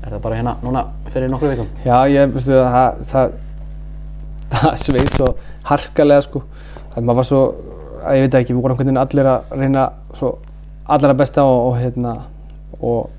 er 0.02 0.14
það 0.14 0.22
bara 0.24 0.38
hérna, 0.38 0.56
núna, 0.64 0.86
fyrir 1.12 1.30
nokkru 1.30 1.52
vikum? 1.52 1.68
Já, 1.84 1.96
ég 2.10 2.32
veistu 2.32 2.56
að 2.58 2.72
það, 2.72 3.02
það, 3.10 3.34
það 4.54 4.78
sveit 4.82 5.18
svo 5.18 5.28
harkalega 5.68 6.24
sko. 6.26 6.42
Það 6.94 7.06
maður 7.06 7.20
var 7.20 7.28
svo, 7.28 7.42
að 8.02 8.18
ég 8.18 8.26
veit 8.26 8.36
ekki, 8.40 8.54
við 8.54 8.62
vorum 8.62 8.76
einhvern 8.76 8.90
veginn 8.90 9.02
allir 9.02 9.30
að 9.32 9.56
reyna 9.60 9.86
svo 10.18 10.32
allra 10.92 11.14
besta 11.14 11.44
og, 11.46 11.58
og 11.70 11.78
hérna, 11.78 12.14
og 12.80 13.10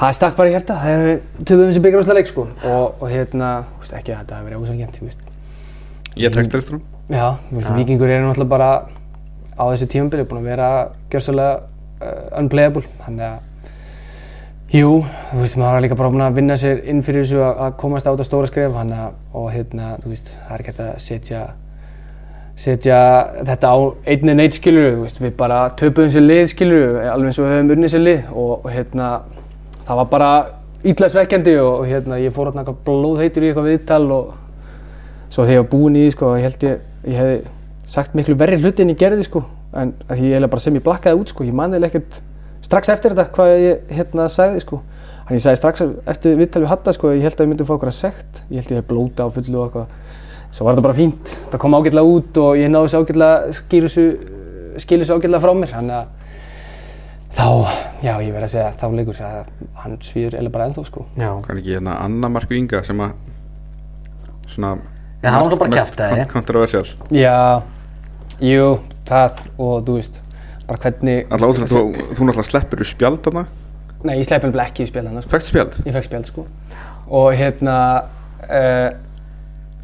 það 0.00 0.16
stakk 0.18 0.36
bara 0.38 0.50
í 0.50 0.56
hjarta, 0.56 0.78
það 0.80 0.96
er 0.96 1.06
við 1.06 1.44
töfum 1.44 1.64
þessi 1.68 1.84
byggjum 1.84 2.12
leik 2.18 2.30
sko. 2.30 2.48
Og, 2.64 2.84
og 2.98 3.06
hérna, 3.12 3.52
þú 3.76 3.84
veist 3.84 3.96
ekki 4.00 4.14
að 4.14 4.20
þetta 4.22 4.38
hafi 4.38 4.48
verið 4.50 4.64
ósangjant, 4.64 4.98
þú 4.98 5.08
veist. 5.08 5.24
Ég 6.14 6.34
tekst 6.34 6.54
þessum 6.54 6.84
Já, 7.10 7.26
þú 7.48 7.58
veist, 7.58 7.72
vikingur 7.76 8.10
eru 8.10 8.28
náttúrulega 8.28 8.52
bara 8.54 8.68
á 9.54 9.64
þessu 9.68 9.88
tímabili 9.92 10.24
búin 10.28 10.40
að 10.40 10.52
vera 10.52 10.68
gjörsalega 11.12 11.56
uh, 11.60 12.38
unplayable, 12.40 12.86
þannig 13.04 13.26
að 13.32 13.42
Jú, 14.74 15.04
þú 15.30 15.38
veist, 15.38 15.54
maður 15.60 15.76
var 15.76 15.82
líka 15.84 15.96
bara 15.98 16.10
búin 16.10 16.24
að 16.24 16.38
vinna 16.40 16.54
sér 16.58 16.80
inn 16.90 17.02
fyrir 17.06 17.22
þessu 17.22 17.42
að, 17.44 17.58
að 17.62 17.74
komast 17.78 18.08
át 18.08 18.18
á 18.18 18.24
stóra 18.26 18.48
skref. 18.50 18.72
Hana, 18.74 19.10
og 19.36 19.44
hérna, 19.54 19.92
þú 20.02 20.10
veist, 20.10 20.32
það 20.32 20.54
er 20.56 20.64
ekki 20.64 20.72
hægt 20.72 20.80
að 20.82 20.96
setja, 21.04 21.42
setja 22.56 22.98
þetta 23.40 23.70
á 23.70 23.76
einn 24.12 24.30
en 24.30 24.42
eitt 24.44 24.58
skilur, 24.58 25.00
veist, 25.02 25.18
við 25.22 25.34
bara 25.38 25.64
töpuðum 25.78 26.12
sér 26.14 26.26
lið 26.26 26.44
skilur, 26.52 27.00
alveg 27.10 27.32
eins 27.32 27.40
og 27.40 27.48
við 27.48 27.56
höfum 27.56 27.72
unnið 27.74 27.94
sér 27.94 28.04
lið 28.04 28.28
og, 28.30 28.52
og 28.60 28.68
hérna, 28.70 29.08
það 29.88 30.00
var 30.00 30.10
bara 30.12 30.30
illa 30.84 31.08
svekkjandi 31.10 31.56
og, 31.62 31.72
og 31.80 31.88
hérna, 31.90 32.20
ég 32.22 32.34
fór 32.36 32.52
hérna 32.52 32.76
blóðheitur 32.86 33.46
í 33.46 33.50
eitthvað 33.50 33.70
viðtal 33.72 34.04
og 34.14 34.34
svo 35.34 35.42
þegar 35.42 35.56
ég 35.56 35.64
var 35.64 35.72
búinn 35.72 35.98
í 35.98 36.04
því, 36.04 36.14
sko, 36.14 36.30
ég 36.38 36.46
held 36.46 36.68
ég, 36.68 36.86
ég 37.08 37.20
hefði 37.22 37.40
sagt 37.90 38.14
miklu 38.14 38.38
verri 38.38 38.60
hluti 38.62 38.84
en 38.84 38.94
ég 38.94 39.00
gerði, 39.02 39.26
sko, 39.26 39.42
en 39.74 39.96
að 40.06 40.20
því 40.20 40.30
ég 40.30 40.36
eiginlega 40.36 40.54
bara 40.54 40.64
sem 40.64 40.78
ég 40.78 40.86
blakkaði 40.86 41.20
út, 41.24 41.34
sko, 41.34 41.48
ég 41.48 41.58
man 41.58 41.74
eiginlega 41.74 41.98
ekkert 41.98 42.22
strax 42.64 42.90
eftir 42.92 43.14
þetta 43.14 43.30
hvað 43.34 43.54
ég 43.60 43.94
hérna 43.94 44.28
sagði 44.32 44.62
sko. 44.64 44.80
Þannig 45.24 45.38
ég 45.38 45.44
sagði 45.44 45.60
strax 45.60 45.84
eftir 46.12 46.36
viðtal 46.38 46.62
við 46.64 46.70
Hatta 46.70 46.92
sko 46.96 47.12
ég 47.14 47.24
held 47.24 47.38
að 47.38 47.44
við 47.44 47.50
myndum 47.52 47.68
fá 47.68 47.74
okkur 47.76 47.90
að 47.90 47.96
sekt 47.96 48.42
ég 48.50 48.60
held 48.60 48.72
ég 48.72 48.80
hef 48.80 48.88
blóta 48.90 49.24
á 49.24 49.28
fullu 49.32 49.60
og 49.60 49.64
eitthvað 49.66 50.22
svo 50.54 50.66
var 50.68 50.76
þetta 50.76 50.84
bara 50.86 50.96
fínt, 50.98 51.32
það 51.50 51.62
kom 51.64 51.74
ágætlega 51.78 52.10
út 52.16 52.38
og 52.44 52.58
ég 52.60 52.70
náði 52.70 52.90
þessu 52.90 53.00
ágætlega 53.02 53.54
þessu 53.72 54.04
skilu 54.84 55.02
þessu 55.04 55.16
ágætlega 55.18 55.42
frá 55.42 55.52
mér 55.58 55.72
þannig 55.74 55.96
að 55.98 56.06
þá, 57.34 57.46
já 58.04 58.12
ég 58.22 58.32
verð 58.36 58.46
að 58.46 58.52
segja 58.54 58.66
að 58.70 58.76
þá 58.78 58.86
leikur 58.98 59.22
að 59.26 59.48
hann 59.82 59.96
svíður 60.06 60.36
eða 60.38 60.52
bara 60.54 60.66
ennþá 60.70 60.84
sko 60.86 61.06
Já. 61.18 61.30
Hvað 61.34 61.50
er 61.56 61.60
ekki 61.62 61.74
hérna 61.74 61.96
Anna 62.04 62.30
Mark 62.30 62.52
Inga 62.54 62.82
sem 62.86 63.00
að 63.02 63.16
svona 64.52 64.74
Já, 65.24 65.30
hann 65.32 65.40
var 65.42 65.50
nú 65.54 65.58
bara 65.62 65.78
kjaftaði. 65.80 66.26
kontroversial 66.30 66.84
Já, 67.10 67.34
jú, 68.44 68.68
það 69.08 69.42
og 69.56 69.74
þú 69.88 69.96
veist 69.98 70.20
bara 70.68 70.80
hvernig 70.84 71.26
Alltaf 71.34 71.50
ótrúlega, 71.50 71.70
þú, 71.72 71.82
þú 72.14 72.28
náttúrulega 72.28 72.48
sleppur 72.52 72.84
úr 72.84 72.90
spjald 72.92 73.22
þarna 73.26 73.46
Nei, 74.04 74.18
ég 74.20 74.26
slepp 74.28 74.44
alveg 74.44 74.68
ekki 74.68 74.84
í 74.84 74.88
spjallana 74.90 75.22
sko. 75.24 75.30
Fækstu 75.32 75.54
spjald? 75.54 75.76
Ég 75.88 75.94
fekk 75.96 76.06
spjald 76.10 76.28
sko 76.28 76.46
og 77.14 77.34
hérna 77.36 77.76
uh, 78.44 78.90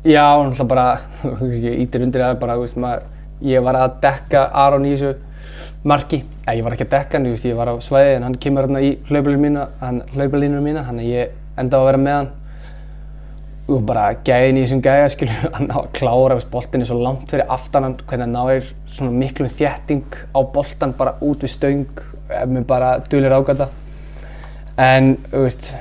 já, 0.05 0.24
náttúrulega 0.40 0.68
bara 0.68 0.86
þú 1.22 1.46
veist 1.46 1.59
ekki, 1.59 1.72
ítir 1.84 2.05
undir 2.07 2.24
það 2.24 2.38
bara, 2.40 2.57
veist, 2.61 2.78
maður, 2.80 3.05
ég 3.44 3.64
var 3.64 3.78
að 3.80 3.96
dekka 4.05 4.46
Aron 4.62 4.86
í 4.88 4.94
þessu 4.94 5.14
marki. 5.84 6.24
Eða 6.44 6.57
ég 6.59 6.66
var 6.66 6.76
ekki 6.76 6.86
að 6.86 6.92
dekka 6.96 7.18
hann, 7.18 7.30
ég, 7.30 7.46
ég 7.51 7.57
var 7.57 7.72
á 7.72 7.74
svæði 7.84 8.18
en 8.18 8.26
hann 8.28 8.36
kemur 8.40 8.68
hérna 8.68 8.82
í 8.84 8.92
hlaubalínuna 9.09 9.46
mína 9.46 9.64
hann 9.80 10.03
hlaubalínuna 10.14 10.62
mína, 10.64 10.84
hann 10.88 11.01
að 11.01 11.11
ég 11.11 11.34
enda 11.61 11.80
á 11.80 11.80
að 11.80 11.88
vera 11.90 12.03
með 12.05 12.18
hann. 12.18 12.30
Og 13.70 13.82
bara 13.86 14.07
gæðin 14.26 14.59
í 14.59 14.64
þessum 14.64 14.84
gæða 14.84 15.11
skilju 15.14 15.53
hann 15.57 15.72
á 15.72 15.78
að 15.80 15.90
klára 15.96 16.38
veist, 16.38 16.51
boltinni 16.53 16.88
svo 16.88 17.01
langt 17.01 17.32
fyrir 17.32 17.53
aftan 17.57 17.88
hann 17.88 17.98
hvernig 18.03 18.26
hann 18.26 18.36
náir 18.36 18.72
svona 18.90 19.14
miklu 19.14 19.48
þétting 19.53 20.20
á 20.32 20.40
boltan 20.40 20.96
bara 20.98 21.16
út 21.24 21.44
við 21.44 21.55
stöng 21.55 22.05
ef 22.30 22.48
mér 22.51 22.66
bara 22.68 22.96
dulir 23.11 23.36
ágæta. 23.36 23.70
En 24.81 25.16
veist 25.32 25.72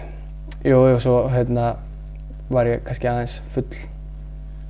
jú, 0.64 0.82
og 0.82 1.00
svo 1.04 1.22
hérna 1.32 1.72
var 2.50 2.68
ég 2.68 2.84
kannski 2.84 3.10
aðeins 3.10 3.40
full 3.54 3.68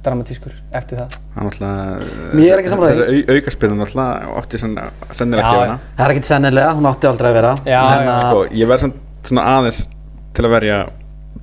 dramatískur 0.05 0.53
eftir 0.80 0.99
það 1.01 1.17
Hann 1.35 1.49
náttúrulega 1.49 2.43
Ég 2.45 2.53
er 2.53 2.61
ekki 2.61 2.71
sammála 2.73 2.91
því. 2.91 2.99
Þessi 2.99 3.23
au, 3.30 3.35
aukaspilun 3.35 3.81
náttúrulega 3.84 4.34
átti 4.39 4.61
Já, 5.43 5.49
gefið 5.49 5.59
já. 5.59 5.69
hana 5.69 5.80
Það 5.97 6.05
er 6.05 6.13
ekkert 6.15 6.30
sennilega, 6.31 6.73
hún 6.80 6.89
átti 6.91 7.09
aldrei 7.11 7.30
að 7.31 7.38
vera. 7.39 7.53
Já, 7.65 7.81
já. 7.81 8.09
að- 8.13 8.23
Sko, 8.26 8.45
ég 8.61 8.67
verð 8.71 8.85
svona, 8.85 8.93
svona 9.30 9.43
aðeins 9.57 9.80
til 10.34 10.45
að 10.45 10.53
verja 10.55 10.80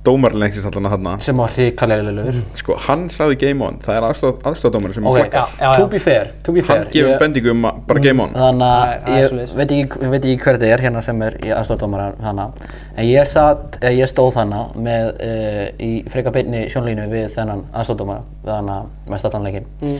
dómarlengsins 0.07 0.65
allan 0.69 0.87
að 0.89 0.95
þarna 0.95 1.13
Sem 1.25 1.41
var 1.43 1.53
hrikalega 1.55 2.07
leilur. 2.07 2.39
Sko, 2.59 2.77
hann 2.87 3.05
sagði 3.13 3.37
game 3.43 3.65
on, 3.67 3.77
það 3.83 3.99
er 3.99 4.07
aðstof, 4.07 4.39
aðstofdómar 4.51 4.95
sem 4.95 5.07
Ok, 5.07 5.17
flakkar 5.19 5.53
já, 5.53 5.63
já. 5.65 5.71
to 5.77 5.87
be 5.91 6.01
fair, 6.03 6.31
to 6.47 6.55
be 6.55 6.63
fair. 6.65 6.83
Hann 6.83 6.91
gefur 6.93 7.11
Ég- 7.13 7.21
bendingu 7.21 7.53
um 7.53 7.67
að 7.69 7.79
bara 7.91 8.03
game 8.07 8.23
on 8.25 8.35
Þannig 8.37 8.73
Það 8.73 8.91
er- 8.91 9.07
að 9.07 9.17
ég 9.17 9.55
veit 9.61 9.71
ekki, 9.77 10.11
ekki 10.17 10.37
hver 10.43 10.57
þetta 10.59 10.71
er 10.73 10.85
hérna 10.87 11.03
sem 11.05 11.21
er 11.27 11.37
í 11.43 11.53
aðstofdómara 11.55 12.07
þannig 12.23 12.67
en 12.97 13.05
ég, 13.05 13.27
satt, 13.27 13.77
eh, 13.81 13.95
ég 13.97 14.11
stóð 14.11 14.33
þannig 14.37 14.77
með 14.87 15.09
uh, 15.29 15.63
í 15.83 15.91
freka 16.11 16.33
beinni 16.35 16.65
sjónlínu 16.71 17.07
við 17.11 17.27
þennan 17.35 17.65
aðstofdómara 17.73 18.23
þannig 18.45 18.75
að 18.77 19.11
með 19.11 19.23
statanleikin 19.23 19.67
mm. 19.81 19.97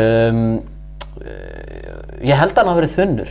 um, 0.00 0.42
uh, 1.22 2.26
ég 2.26 2.40
held 2.40 2.52
að 2.52 2.62
hann 2.62 2.72
hafi 2.72 2.80
verið 2.82 2.96
þunnur 2.96 3.30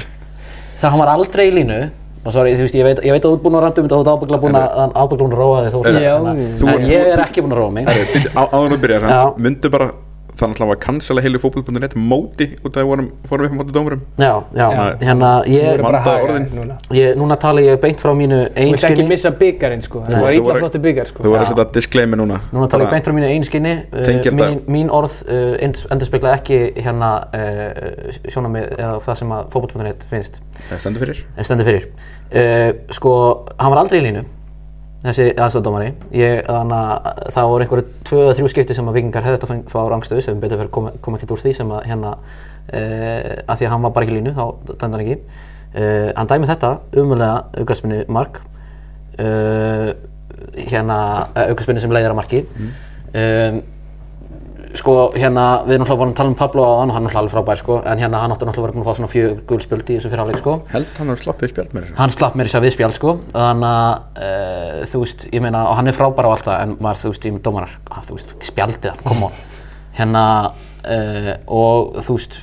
það 0.82 0.88
hann 0.90 1.02
var 1.02 1.12
aldrei 1.16 1.44
í 1.48 1.56
línu 1.58 1.80
sorry, 2.30 2.52
þú 2.54 2.62
veist, 2.66 2.74
ég 2.78 2.84
veit, 2.86 3.00
ég 3.02 3.10
veit 3.16 3.24
að 3.24 3.32
þú 3.32 3.34
ert 3.34 3.42
búinn 3.42 3.56
að 3.58 3.64
randa 3.66 3.82
um 3.82 3.86
þetta 3.88 3.96
og 3.96 4.02
þú 4.02 4.06
ert 4.06 4.14
ábyggla 4.22 4.38
búinn 4.44 4.58
að, 4.60 4.68
róa 5.40 5.62
þig 5.64 5.72
þú 5.72 5.80
Já, 6.06 6.14
en, 6.22 6.86
ég 6.92 7.10
er 7.16 7.22
ekki 7.24 7.42
búinn 7.42 7.54
að 7.56 7.60
róa 7.62 7.70
mig. 7.74 7.88
Herru, 7.90 8.04
bíddu, 8.14 8.30
á- 8.38 8.50
áður 8.54 8.76
að 8.76 8.82
byrja 8.84 9.00
myndu 9.42 9.70
bara 9.74 9.88
þannig 10.40 10.60
að 10.62 10.70
var 10.72 10.78
cancela 10.82 11.22
heilu 11.24 11.38
fótboll.net 11.42 11.94
móti 11.98 12.46
út 12.62 12.70
af 12.72 12.78
að 12.78 12.82
við 12.82 12.88
vorum, 12.90 13.08
fórum 13.28 13.46
upp 13.46 13.52
á 13.52 13.58
móti 13.60 13.74
dómurum. 13.76 14.00
Já, 14.18 14.32
já, 14.56 14.66
Já. 14.72 14.82
hérna 15.02 15.30
ég, 15.46 15.82
að 15.82 16.48
núna. 16.56 16.76
Ég 16.96 17.16
núna 17.20 17.36
tala 17.40 17.64
ég 17.64 17.80
beint 17.82 18.00
frá 18.02 18.12
mínu 18.16 18.38
Þú 18.48 18.48
vilt 18.48 18.56
ekki 18.56 18.86
einskinni. 18.88 19.08
missa 19.12 19.30
byggarinn 19.42 19.82
sko, 19.84 20.02
það 20.08 20.24
var 20.24 20.38
voru- 20.48 20.62
flottu 20.64 20.82
byggar 20.82 21.10
sko. 21.12 21.22
Þú 21.22 21.34
verður 21.34 21.46
að 21.46 21.52
setja 21.52 21.68
disclaimer 21.76 22.22
núna. 22.22 22.40
Núna 22.52 22.68
tala 22.72 22.84
ég 22.88 22.90
beint 22.96 23.04
frá 23.04 23.16
mínu 23.16 23.30
einskynni 23.30 23.74
uh, 23.92 24.32
mín, 24.40 24.60
mín 24.66 24.90
orð 24.90 25.22
uh, 25.28 25.56
endur 25.62 26.06
spekla 26.08 26.36
ekki 26.38 26.60
hérna 26.80 27.12
uh, 27.32 28.12
sjónamið 28.28 28.70
eða 28.78 29.00
það 29.06 29.22
sem 29.22 29.34
að 29.38 29.48
fótboll.net 29.54 30.06
finnst. 30.10 30.40
Það 30.70 30.84
stendur 30.86 31.06
fyrir. 31.06 31.24
En 31.36 31.44
stendur 31.48 31.68
fyrir. 31.70 31.90
Uh, 32.32 32.70
Sko, 32.96 33.12
hann 33.58 33.70
var 33.74 33.84
aldrei 33.84 34.00
í 34.00 34.06
línu 34.08 34.24
þessi 35.02 35.26
aðstofdómari 35.34 35.90
það 37.34 37.48
voru 37.50 37.64
einhverju 37.64 37.86
tvö 38.06 38.20
eða 38.26 38.36
þrjú 38.38 38.50
skipti 38.52 38.76
sem 38.76 38.88
að 38.90 38.98
vikingar 38.98 39.26
hefði 39.26 39.40
þetta 39.40 39.56
að 39.56 39.72
fá 39.72 39.80
rangstöðu 39.90 40.24
sem 40.26 40.40
betur 40.42 40.60
fyrir 40.60 40.72
kom, 40.74 40.88
kom 41.02 41.16
ekkert 41.16 41.34
úr 41.34 41.42
því 41.42 41.54
sem 41.58 41.72
að 41.74 41.88
hérna 41.90 42.12
uh, 42.14 43.26
að 43.46 43.56
því 43.56 43.66
að 43.66 43.72
hann 43.74 43.86
var 43.86 43.94
bara 43.96 44.06
ekki 44.06 44.16
línu 44.18 44.34
þá 44.36 44.44
dæmdi 44.70 44.86
hann 44.86 45.04
ekki. 45.04 45.18
Uh, 45.72 46.08
hann 46.14 46.30
dæmi 46.30 46.50
þetta 46.50 46.72
umulega 47.00 47.62
aukarsminni 47.62 48.00
mark 48.12 48.40
uh, 49.18 49.90
hérna 50.56 50.98
aukarsminni 51.48 51.82
sem 51.82 51.94
leiðir 51.94 52.14
að 52.14 52.20
marki. 52.20 52.44
Um, 53.12 53.62
sko 54.78 54.94
hérna 55.14 55.44
við 55.66 55.74
erum 55.76 55.84
náttúrulega 55.84 56.00
búin 56.00 56.12
að 56.12 56.18
tala 56.20 56.32
um 56.32 56.36
Pablo 56.38 56.64
á 56.64 56.72
hann 56.80 56.92
og 56.92 56.96
hann 56.96 57.06
er 57.06 57.08
náttúrulega 57.08 57.22
alveg 57.22 57.34
frábær 57.34 57.60
sko. 57.60 57.78
En 57.84 58.02
hérna 58.02 58.22
hann 58.22 58.34
átti 58.34 58.48
náttúrulega 58.48 58.72
verið 58.72 58.82
að 58.82 58.88
fá 58.88 58.98
svona 58.98 59.12
fjögur 59.12 59.40
gulspjöld 59.50 59.90
í 59.92 59.96
þessu 59.98 60.12
fyrirháleik 60.12 60.40
sko. 60.40 60.54
Held 60.72 61.00
hann 61.00 61.12
að 61.12 61.22
slappið 61.22 61.52
spjald 61.52 61.74
með 61.76 61.86
þessu 61.86 61.98
hann 62.00 62.14
slapp 62.16 62.38
mér 62.38 62.48
í 62.48 62.52
þess 62.52 62.60
að 62.60 62.66
viðspjald 62.68 62.98
sko. 62.98 63.14
Þannig 63.34 63.68
að 63.70 64.26
uh, 64.28 64.78
þú 64.92 65.02
veist, 65.04 65.26
ég 65.32 65.44
meina 65.44 65.64
og 65.68 65.78
hann 65.80 65.92
er 65.92 65.98
frábær 65.98 66.28
á 66.28 66.32
allt 66.32 66.48
það 66.48 66.64
en 66.64 66.76
maður 66.80 67.02
þú 67.02 67.12
veist, 67.14 67.28
með 67.32 67.44
dómarar 67.48 67.76
ah, 67.90 68.02
þú 68.06 68.18
veist, 68.18 68.34
spjaldið 68.48 68.94
hann, 68.94 69.04
come 69.08 69.28
on. 69.28 69.40
Hérna 69.98 70.24
uh, 70.48 71.32
og 71.60 72.00
þú 72.00 72.18
veist 72.18 72.40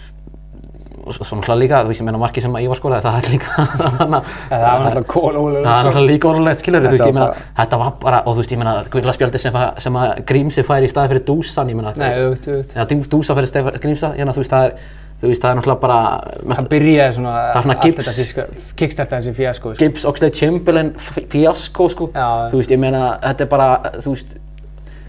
og 1.09 1.15
svo 1.17 1.25
svo 1.25 1.37
náttúrulega 1.39 1.59
líka, 1.63 1.79
þú 1.83 1.89
veist, 1.91 2.01
ég 2.01 2.05
meina 2.07 2.21
markið 2.21 2.45
sem 2.45 2.53
að 2.53 2.63
ég 2.65 2.69
var 2.71 2.79
skólaði 2.79 3.03
það 3.05 3.17
er 3.19 3.29
líka 3.33 3.49
að- 3.57 4.29
Það 4.49 4.63
var 4.63 4.83
náttúrulega 4.85 5.09
kólólega. 5.13 5.65
það 5.65 5.79
er 5.79 5.89
náttúrulega 5.89 6.11
líka 6.13 6.29
orðulegt 6.29 6.63
skilur 6.63 6.85
þú 6.85 6.93
veist, 6.93 7.05
ég 7.09 7.13
meina, 7.17 7.27
var 7.27 7.43
þetta 7.59 7.79
var 7.83 7.91
bara 8.05 8.21
og 8.25 8.31
þú 8.35 8.43
veist, 8.43 8.53
ég 8.55 8.61
meina, 8.61 8.73
guðla 8.93 9.13
spjaldið 9.17 9.43
sem, 9.45 9.53
að- 9.59 9.79
sem 9.85 9.93
að 10.03 10.23
Grímsi 10.29 10.63
fær 10.69 10.85
í 10.85 10.89
staði 10.93 11.11
fyrir 11.13 11.25
Dúsan, 11.29 11.69
ég 11.69 11.75
meina 11.81 11.93
Nei, 11.97 12.09
auðvitað, 12.15 12.55
auðvitað. 12.55 12.79
Já, 12.79 12.85
Dú- 12.93 13.09
Dúsa 13.17 13.35
fyrir 13.35 13.49
Stefán 13.51 13.79
Grímsa, 13.83 14.13
hérna, 14.15 14.33
þú 14.37 14.43
veist, 14.43 14.51
það 14.53 14.65
er 14.69 14.73
þú 15.19 15.27
veist, 15.27 15.41
það 15.43 15.49
er 15.51 15.55
náttúrulega 15.59 15.81
bara 15.81 15.99
mest, 16.47 16.61
Það 16.61 16.67
byrjaði 16.71 17.13
svona, 17.17 17.31
Það 17.35 17.55
er 17.57 17.63
svona 17.63 17.75
allt 17.75 17.83
gips. 17.83 18.07
þetta 18.07 18.45
kickstarta 18.79 19.17
þessi 19.19 19.33
fíasko. 19.35 19.73
Sko. 19.73 19.79
Gibbs, 19.83 20.05
Oxlade 20.05 20.33
Chamberlain 20.39 20.93
f- 20.95 21.25
fíasko, 21.33 21.89
sko 21.91 22.07
þú 22.13 22.55
veist, 22.55 22.71
ég 22.71 22.79
meina, 22.79 23.17
þetta 23.23 23.41
er 23.41 23.49
bara, 23.51 23.69
þú 23.99 24.13
veist 24.15 24.37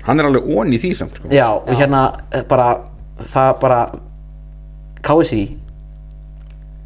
Hann 0.06 0.18
er 0.18 0.24
alveg 0.26 0.48
ón 0.48 0.72
í 0.74 0.78
því 0.80 0.90
samt 0.96 1.14
sko 1.20 1.28
Já, 1.30 1.46
og 1.52 1.68
hérna 1.78 2.00
eh, 2.32 2.42
bara, 2.48 2.78
það 3.20 3.60
bara 3.60 3.80
KSI 5.02 5.42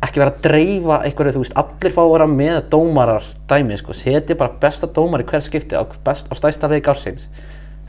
ekki 0.05 0.21
vera 0.23 0.33
að 0.35 0.43
dreifa 0.45 1.01
einhverju, 1.07 1.33
þú 1.37 1.43
veist, 1.45 1.57
allir 1.61 1.95
fá 1.97 2.03
að 2.05 2.13
vera 2.15 2.27
með 2.31 2.61
dómarar 2.73 3.27
dæmi, 3.51 3.77
sko, 3.81 3.93
seti 3.97 4.35
bara 4.39 4.53
besta 4.61 4.87
dómar 4.87 5.25
í 5.25 5.27
hver 5.29 5.43
skipti 5.47 5.77
á, 5.79 5.83
best, 6.05 6.29
á 6.31 6.35
stæsta 6.39 6.69
leik 6.71 6.89
ársins. 6.93 7.27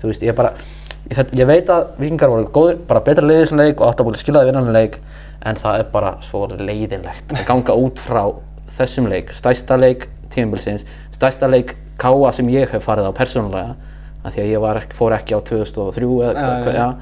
Þú 0.01 0.11
veist, 0.11 0.23
ég 0.23 0.35
bara 0.37 0.53
ég, 1.09 1.15
þetta- 1.17 1.37
ég 1.39 1.47
veit 1.47 1.69
að 1.69 1.85
vikingar 2.01 2.29
voru 2.33 2.47
góðir, 2.55 2.77
bara 2.87 2.99
betra 3.05 3.25
leiðið 3.25 3.47
sem 3.49 3.57
leik 3.61 3.81
og 3.81 3.87
átt 3.91 3.99
að 4.01 4.05
búin 4.09 4.19
skilaði 4.21 4.51
vinnan 4.51 4.73
leik 4.73 4.99
en 5.45 5.55
það 5.55 5.79
er 5.79 5.89
bara 5.93 6.15
svo 6.25 6.47
leiðinlegt 6.57 7.33
að 7.35 7.45
ganga 7.45 7.73
út 7.77 7.99
frá 8.01 8.23
þessum 8.75 9.07
leik 9.11 9.29
stæsta 9.37 9.77
leik 9.77 10.07
tímabilsins 10.33 10.85
stæsta 11.13 11.47
leik 11.47 11.75
káa 12.01 12.31
sem 12.33 12.47
ég 12.49 12.69
hef 12.73 12.83
farið 12.87 13.11
á 13.11 13.13
persónulega 13.13 13.75
af 14.25 14.33
því 14.33 14.41
að 14.41 14.49
ég 14.55 14.61
var 14.63 14.79
ekki, 14.81 14.97
fór 14.97 15.13
ekki 15.13 15.37
á 15.37 15.39
2003 15.45 16.09
eða 16.25 16.33
Já, 16.33 16.63
hvað, 16.65 16.73
já. 16.73 16.73
já, 16.73 16.95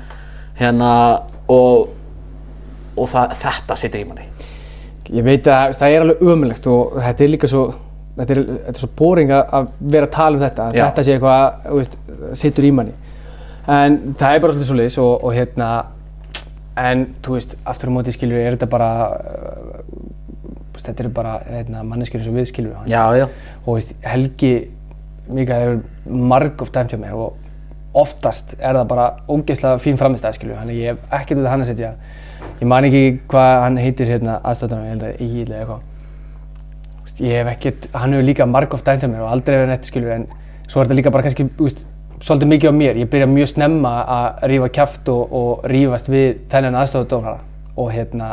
hérna 0.59 0.89
og, 1.47 1.87
og 2.97 3.07
það, 3.09 3.37
þetta 3.45 3.77
situr 3.79 4.03
í 4.03 4.07
manni 4.09 4.27
Ég 5.11 5.25
veit 5.25 5.47
að 5.51 5.73
það 5.79 5.95
er 5.95 6.05
alveg 6.05 6.21
ömulegt 6.33 6.67
og 6.71 6.93
þetta 7.03 7.25
er 7.25 7.31
líka 7.33 7.49
svo, 7.51 7.63
þetta 8.17 8.35
er, 8.35 8.43
þetta 8.51 8.75
er 8.75 8.83
svo 8.83 8.91
boring 8.99 9.33
að 9.35 9.71
vera 9.79 10.07
að 10.07 10.13
tala 10.15 10.39
um 10.39 10.43
þetta, 10.45 10.67
að 10.69 10.79
þetta 10.79 11.03
sé 11.03 11.17
eitthvað, 11.17 11.65
veist, 11.79 11.97
situr 12.39 12.69
í 12.69 12.71
manni. 12.75 12.95
En 13.73 13.99
það 14.19 14.37
er 14.37 14.43
bara 14.43 14.55
svolítið 14.55 14.69
svoleiðis 14.69 14.97
og, 15.03 15.11
og 15.23 15.35
hérna, 15.35 15.69
en 16.83 17.05
þú 17.23 17.37
veist, 17.37 17.57
aftur 17.73 17.91
á 17.91 17.95
móti 17.95 18.15
skilur 18.15 18.39
er 18.39 18.55
þetta 18.55 18.71
bara, 18.71 18.91
uh, 19.19 20.79
þetta 20.79 21.05
eru 21.05 21.13
bara 21.15 21.37
hérna, 21.47 21.83
manneskjur 21.87 22.23
eins 22.23 22.31
og 22.31 22.39
við 22.39 22.49
skilur 22.51 22.79
hann. 22.79 22.89
já, 22.91 23.03
já, 23.19 23.27
og 23.63 23.77
veist, 23.77 23.93
Helgi 24.03 24.53
Mikael 25.31 25.61
hefur 25.63 26.17
marg 26.31 26.61
of 26.61 26.71
dæmt 26.75 26.91
hjá 26.91 26.99
mér 26.99 27.15
og 27.15 27.39
oftast 27.93 28.55
er 28.57 28.75
það 28.75 28.87
bara 28.89 29.05
ógeðslega 29.29 29.79
fín 29.81 29.99
framistæð 29.99 30.37
skilju, 30.39 30.57
þannig 30.57 30.79
ég 30.81 30.93
hef 30.93 31.17
ekkert 31.21 31.39
við 31.43 31.49
hann 31.51 31.63
að 31.63 31.69
setja 31.71 31.91
ég 32.59 32.69
man 32.69 32.87
ekki 32.87 33.03
hvað 33.31 33.55
hann 33.63 33.79
heitir 33.81 34.11
hérna 34.13 34.37
aðstöðunum, 34.43 34.85
ég 34.85 34.93
held 34.93 35.07
að 35.07 35.23
Egil 35.25 35.47
eða 35.47 35.59
eitthvað. 35.63 35.89
Ég 37.23 37.35
hef 37.37 37.49
ekkert, 37.53 37.89
hann 37.93 38.15
hefur 38.15 38.25
líka 38.25 38.47
marg 38.49 38.73
of 38.73 38.83
dæmt 38.85 39.03
hjá 39.03 39.09
mér 39.09 39.25
og 39.25 39.33
aldrei 39.33 39.57
hefur 39.57 39.69
neitt 39.69 39.89
skilju 39.89 40.13
en 40.15 40.23
svo 40.67 40.81
er 40.81 40.87
þetta 40.87 40.97
líka 40.97 41.13
bara 41.13 41.27
kannski, 41.27 41.45
þú 41.57 41.67
veist, 41.67 41.83
svolítið 42.23 42.51
mikið 42.53 42.73
á 42.73 42.79
mér, 42.79 43.01
ég 43.03 43.11
byrja 43.11 43.27
mjög 43.29 43.51
snemma 43.51 43.91
að 44.15 44.47
rífa 44.49 44.69
kjaft 44.79 45.11
og, 45.13 45.35
og 45.37 45.67
rífast 45.69 46.09
við 46.09 46.39
þennan 46.49 46.79
aðstöðudónara 46.81 47.37
og 47.77 47.91
hérna 47.93 48.31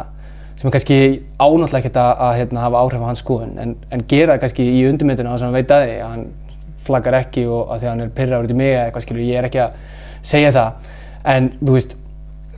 sem 0.61 0.69
er 0.69 0.75
kannski 0.77 0.97
ánáttúrulega 1.41 1.81
ekkert 1.81 1.99
að, 2.01 2.35
hérna, 2.37 2.65
hafa 2.65 2.81
áhrif 2.85 3.05
á 3.05 3.09
hans 3.09 3.23
skoðun 3.25 3.57
en, 3.61 3.75
en 3.91 4.05
gera 4.09 4.37
það 4.37 4.43
kannski 4.45 4.67
í 4.77 4.83
undirmyndinu 4.89 5.29
á 5.29 5.35
þess 5.35 5.45
að 5.45 5.49
hann 5.49 5.59
veit 5.59 5.75
að 5.75 5.85
að 5.91 6.11
hann 6.11 6.27
flaggar 6.85 7.17
ekki 7.21 7.47
og 7.49 7.73
að 7.73 7.81
því 7.81 7.87
að 7.87 7.93
hann 7.93 8.05
er 8.05 8.13
pyrraður 8.17 8.49
út 8.49 8.53
í 8.53 8.59
mig 8.61 8.73
eða 8.75 8.85
eitthvað 8.87 9.07
skilur, 9.07 9.25
ég 9.25 9.41
er 9.41 9.49
ekki 9.49 9.63
að 9.65 9.79
segja 10.31 10.53
það. 10.57 10.93
En 11.35 11.49
þú 11.61 11.77
veist, 11.77 11.97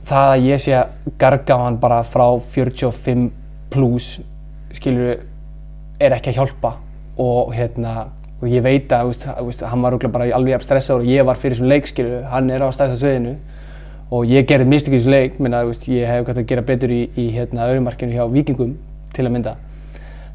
það 0.07 0.31
að 0.33 0.47
ég 0.47 0.61
sé 0.63 0.75
að 0.77 1.13
garga 1.21 1.57
á 1.57 1.63
hann 1.65 1.79
bara 1.81 2.01
frá 2.07 2.25
45 2.39 3.29
plus 3.73 4.17
skilur, 4.73 5.23
er 5.99 6.15
ekki 6.17 6.33
að 6.33 6.41
hjálpa. 6.41 6.75
Og 7.21 7.53
hérna 7.53 8.07
og 8.43 8.49
ég 8.51 8.63
veit 8.65 8.91
að, 8.91 9.13
þú 9.23 9.45
veist, 9.47 9.61
hann 9.71 9.83
var 9.85 9.95
bara 10.11 10.27
alveg 10.35 10.57
jafn 10.57 10.65
stressaður 10.65 11.05
og 11.05 11.11
ég 11.13 11.27
var 11.27 11.39
fyrir 11.39 11.55
þessum 11.55 11.69
leik 11.71 11.87
skilur, 11.87 12.23
hann 12.27 12.49
er 12.51 12.65
á 12.65 12.67
stæðsta 12.75 12.99
sviðinu. 12.99 13.37
Og 14.13 14.27
ég 14.29 14.45
gerði 14.49 14.67
mistök 14.69 14.93
í 14.93 14.99
þessu 14.99 15.13
leik, 15.13 15.37
minna, 15.41 15.63
veist, 15.65 15.85
ég 15.89 16.09
hef 16.09 16.25
gætt 16.27 16.41
að 16.41 16.49
gera 16.49 16.65
betur 16.67 16.91
í, 16.91 17.05
í 17.15 17.29
hérna, 17.33 17.69
öðrumarkinu 17.71 18.13
hjá 18.13 18.25
Víkingum 18.33 18.75
til 19.15 19.25
að 19.25 19.31
mynda. 19.33 19.55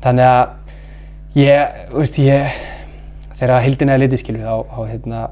Þannig 0.03 0.31
að 0.31 1.43
ég, 1.43 1.77
ég, 2.25 2.57
þegar 3.39 3.67
hildina 3.67 3.95
er 3.95 4.03
litið 4.03 4.23
skilur, 4.25 4.49
þá, 4.49 4.81
hérna, 4.89 5.23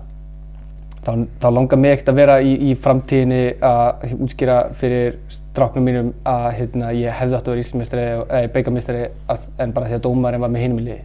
þá, 1.07 1.11
þá 1.43 1.49
langar 1.55 1.81
mig 1.81 1.97
ekkert 1.97 2.13
að 2.13 2.21
vera 2.21 2.37
í, 2.43 2.55
í 2.69 2.77
framtíðinni 2.83 3.43
að 3.65 4.15
útskýra 4.19 4.61
fyrir 4.79 5.19
stráknum 5.33 5.87
mínum 5.87 6.15
að 6.29 6.47
hérna, 6.61 6.95
ég 6.97 7.21
hefði 7.21 7.39
átt 7.39 7.51
að 7.51 7.55
vera 7.55 7.65
íslensmestari 7.65 8.07
eða 8.15 8.47
beigamestari 8.55 9.05
en 9.63 9.77
bara 9.77 9.91
því 9.91 10.01
að 10.01 10.09
dómarinn 10.09 10.43
var 10.43 10.53
með 10.53 10.67
hinum 10.67 10.83
í 10.83 10.89
liði. 10.91 11.05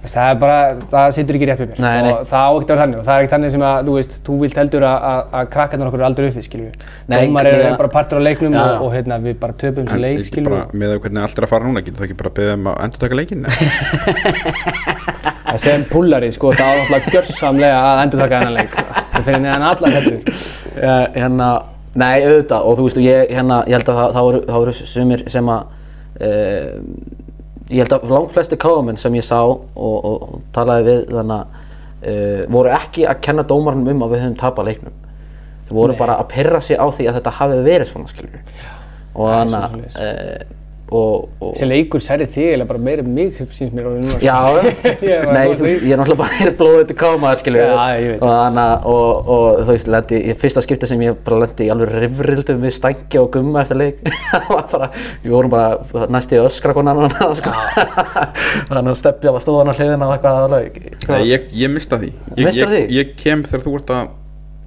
Það 0.00 0.30
er 0.30 0.36
bara, 0.40 0.58
það 0.88 1.10
situr 1.12 1.36
ekki 1.36 1.46
rétt 1.50 1.58
með 1.60 1.72
mér 1.72 1.80
Nei, 1.82 2.02
nei. 2.06 2.10
og 2.14 2.20
það 2.30 2.40
á 2.40 2.50
ekkert 2.54 2.70
að 2.70 2.70
vera 2.70 2.80
þannig 2.80 2.98
og 3.00 3.04
það 3.04 3.12
er 3.12 3.20
ekkert 3.20 3.34
þannig 3.34 3.50
sem 3.52 3.64
að, 3.68 3.80
þú 3.84 3.96
veist, 3.96 4.14
þú 4.24 4.36
vilt 4.40 4.60
heldur 4.60 4.86
að, 4.88 4.98
að, 5.10 5.20
að 5.40 5.50
krakkarnar 5.56 5.90
okkur 5.90 6.00
eru 6.00 6.06
aldrei 6.06 6.28
uppið, 6.30 6.46
skiljum 6.46 6.70
við. 6.70 6.86
Dómar 7.10 7.48
eru 7.50 7.66
ja. 7.66 7.72
bara 7.82 7.90
partur 7.92 8.16
á 8.16 8.22
leiknum 8.24 8.56
Já, 8.56 8.62
og, 8.62 8.86
og 8.86 8.94
hérna, 8.94 9.18
við 9.26 9.36
bara 9.42 9.58
töpum 9.60 9.90
þessu 9.90 10.00
leik, 10.00 10.22
skiljum 10.30 10.48
bara 10.48 10.62
við. 10.62 10.78
með 10.80 10.94
hvernig 11.04 11.26
allt 11.26 11.36
er 11.42 11.48
að 11.48 11.52
fara 11.52 11.68
núna 11.68 11.84
getur 11.84 12.00
það 12.00 12.08
ekki 12.08 12.18
bara 12.22 12.34
beðið 12.38 12.54
um 12.56 12.70
að 12.72 12.80
endur 12.86 13.04
taka 13.04 13.20
leikinn 13.20 13.44
Það 15.50 15.60
sem 15.64 15.84
pullari, 15.90 16.30
sko, 16.34 16.52
það 16.54 16.68
á 16.70 16.74
náttúrulega 16.78 17.12
gjörsamlega 17.14 17.78
að 17.82 18.02
endur 18.04 18.22
taka 18.22 18.40
þennan 18.40 18.56
leik. 18.58 18.76
Það 19.14 19.24
fyrir 19.26 19.40
neðan 19.44 19.64
allar 19.66 19.96
hellur. 19.96 20.20
uh, 20.76 21.06
hérna, 21.16 21.48
nei, 21.98 22.12
auðvitað 22.24 22.68
og 22.68 22.78
þú 22.78 22.86
veist, 22.86 23.00
ég, 23.04 23.32
hérna, 23.34 23.58
ég 23.66 23.78
held 23.78 23.90
að 23.90 23.98
það, 24.00 24.14
það 24.16 24.38
það 24.50 24.60
voru 24.60 24.76
sumir 24.78 25.24
sem 25.34 25.50
að 25.50 25.74
uh, 26.28 26.70
ég 27.70 27.82
held 27.82 27.96
að 27.96 28.14
langt 28.14 28.36
flesti 28.36 28.58
káðamenn 28.60 29.00
sem 29.00 29.18
ég 29.18 29.26
sá 29.26 29.40
og, 29.42 29.66
og, 29.82 30.06
og 30.14 30.38
talaði 30.54 30.86
við 30.88 31.02
þannig 31.16 31.36
að 31.36 31.58
uh, 32.14 32.44
voru 32.56 32.74
ekki 32.78 33.06
að 33.10 33.22
kenna 33.26 33.46
dómarnum 33.50 33.90
um 33.94 34.06
að 34.06 34.14
við 34.14 34.24
höfum 34.24 34.38
tapað 34.40 34.70
leiknum. 34.70 34.96
Þau 35.66 35.74
voru 35.78 35.98
bara 35.98 36.16
að 36.18 36.30
pyrra 36.32 36.62
sig 36.66 36.78
á 36.78 36.86
því 36.90 37.10
að 37.10 37.20
þetta 37.20 37.36
hafi 37.40 37.60
verið 37.66 37.90
svona 37.90 38.10
skilur 38.10 38.40
og 39.10 39.30
þannig 39.34 39.98
að 39.98 40.56
Þessi 40.90 41.66
leikur 41.70 42.02
særði 42.02 42.26
þig 42.32 42.46
eða 42.56 42.66
bara 42.66 42.80
meira 42.82 43.04
mig, 43.06 43.36
síns 43.54 43.70
mér 43.76 43.86
orðið 43.90 44.06
núna. 44.08 44.18
Já, 44.24 44.38
Ég 45.10 45.28
nei, 45.30 45.52
þú 45.54 45.66
veist, 45.66 45.84
ég 45.86 45.94
er 45.94 46.00
náttúrulega 46.00 46.20
bara 46.24 46.40
er 46.46 46.54
blóðið 46.58 46.86
til 46.88 46.96
kámaður, 46.98 47.40
skilur 47.44 47.62
Já, 47.62 47.84
ég 48.00 48.08
veit. 48.10 48.24
og, 48.26 48.32
hana, 48.34 48.66
og, 48.90 49.30
og 49.34 49.60
þú 49.60 49.66
veist, 49.70 49.90
lendi, 49.94 50.20
í 50.26 50.36
fyrsta 50.42 50.64
skipti 50.66 50.90
sem 50.90 51.04
ég 51.06 51.20
bara 51.26 51.40
lendi 51.44 51.68
í 51.68 51.70
alveg 51.74 51.94
rifrildum 52.04 52.64
við 52.66 52.74
stængi 52.80 53.22
og 53.22 53.30
gumma 53.36 53.62
eftir 53.62 53.78
leik. 53.78 54.02
Það 54.30 54.48
var 54.50 54.66
bara, 54.74 54.90
við 55.22 55.36
vorum 55.36 55.54
bara 55.54 56.08
næst 56.16 56.34
í 56.34 56.40
öskra 56.42 56.74
konan 56.76 57.04
annan, 57.06 57.36
sko. 57.38 57.54
Þannig 58.70 58.90
að 58.90 58.98
steppja 58.98 59.34
var 59.36 59.44
stóðan 59.46 59.70
á 59.70 59.74
hliðina 59.78 60.08
og 60.10 60.16
eitthvað 60.16 60.40
alveg 60.48 60.80
Nei, 61.06 61.20
ég, 61.30 61.46
ég 61.62 61.70
mista 61.72 61.98
því. 62.00 62.10
Ég, 62.34 62.50
ég, 62.50 62.72
því? 62.74 62.82
ég 62.98 63.14
kem 63.20 63.46
þegar 63.46 63.66
þú 63.66 63.76
ert 63.78 63.94
að 63.94 64.16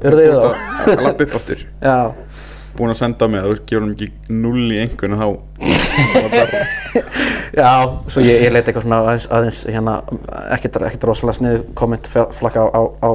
Urðu 0.04 0.24
þú 0.24 0.40
ert 0.40 0.98
að 0.98 1.04
lappa 1.06 1.26
upp 1.28 1.36
aftur. 1.40 1.60
Já, 1.80 1.96
búin 2.78 2.90
að 2.94 3.00
senda 3.04 3.28
mig 3.30 3.42
að 3.44 3.52
þú 3.52 3.58
gefur 3.70 3.84
hann 3.86 3.94
ekki 3.94 4.08
null 4.34 4.64
í 4.74 4.80
einhvern 4.84 5.18
þá 5.20 5.28
já, 7.54 7.70
svo 8.10 8.24
ég, 8.24 8.42
ég 8.48 8.52
leiti 8.54 8.72
eitthvað 8.72 8.86
svona 8.88 9.00
aðeins, 9.04 9.28
aðeins 9.38 9.60
hérna, 9.70 9.94
ekkert, 10.56 10.80
ekkert 10.90 11.06
rosalega 11.10 11.38
sniðu 11.38 11.62
komment 11.78 12.08
flakka 12.12 12.64
á, 12.66 12.70
á, 12.74 12.82
á 13.04 13.10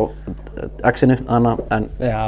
X-inu, 0.92 1.16
þannig 1.26 1.50
að- 1.52 1.64
en, 1.78 1.88
Já, 1.98 2.22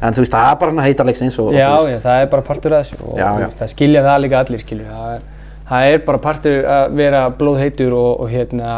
en 0.00 0.16
þú 0.16 0.24
veist, 0.24 0.32
það 0.32 0.46
er 0.52 0.56
bara 0.62 0.70
hann 0.72 0.80
að 0.84 0.88
heita 0.88 1.04
leiksins 1.08 1.38
og, 1.42 1.52
já, 1.52 1.68
og 1.76 1.86
veist, 1.90 2.02
það 2.06 2.22
er 2.24 2.30
bara 2.32 2.46
partur 2.48 2.76
af 2.78 2.86
þessu 2.86 3.02
og 3.04 3.18
Já, 3.20 3.28
þú 3.36 3.40
já. 3.44 3.48
það 3.60 3.72
skilja 3.74 4.02
það 4.06 4.20
líka 4.24 4.40
allir, 4.44 4.64
skilju. 4.64 4.86
Það 4.90 5.14
er, 5.14 5.22
það 5.70 5.90
er 5.92 5.98
bara 6.08 6.18
partur 6.28 6.64
að 6.76 6.96
vera 7.02 7.24
blóðheitur 7.30 7.92
og, 7.98 8.20
og 8.24 8.30
hérna, 8.32 8.76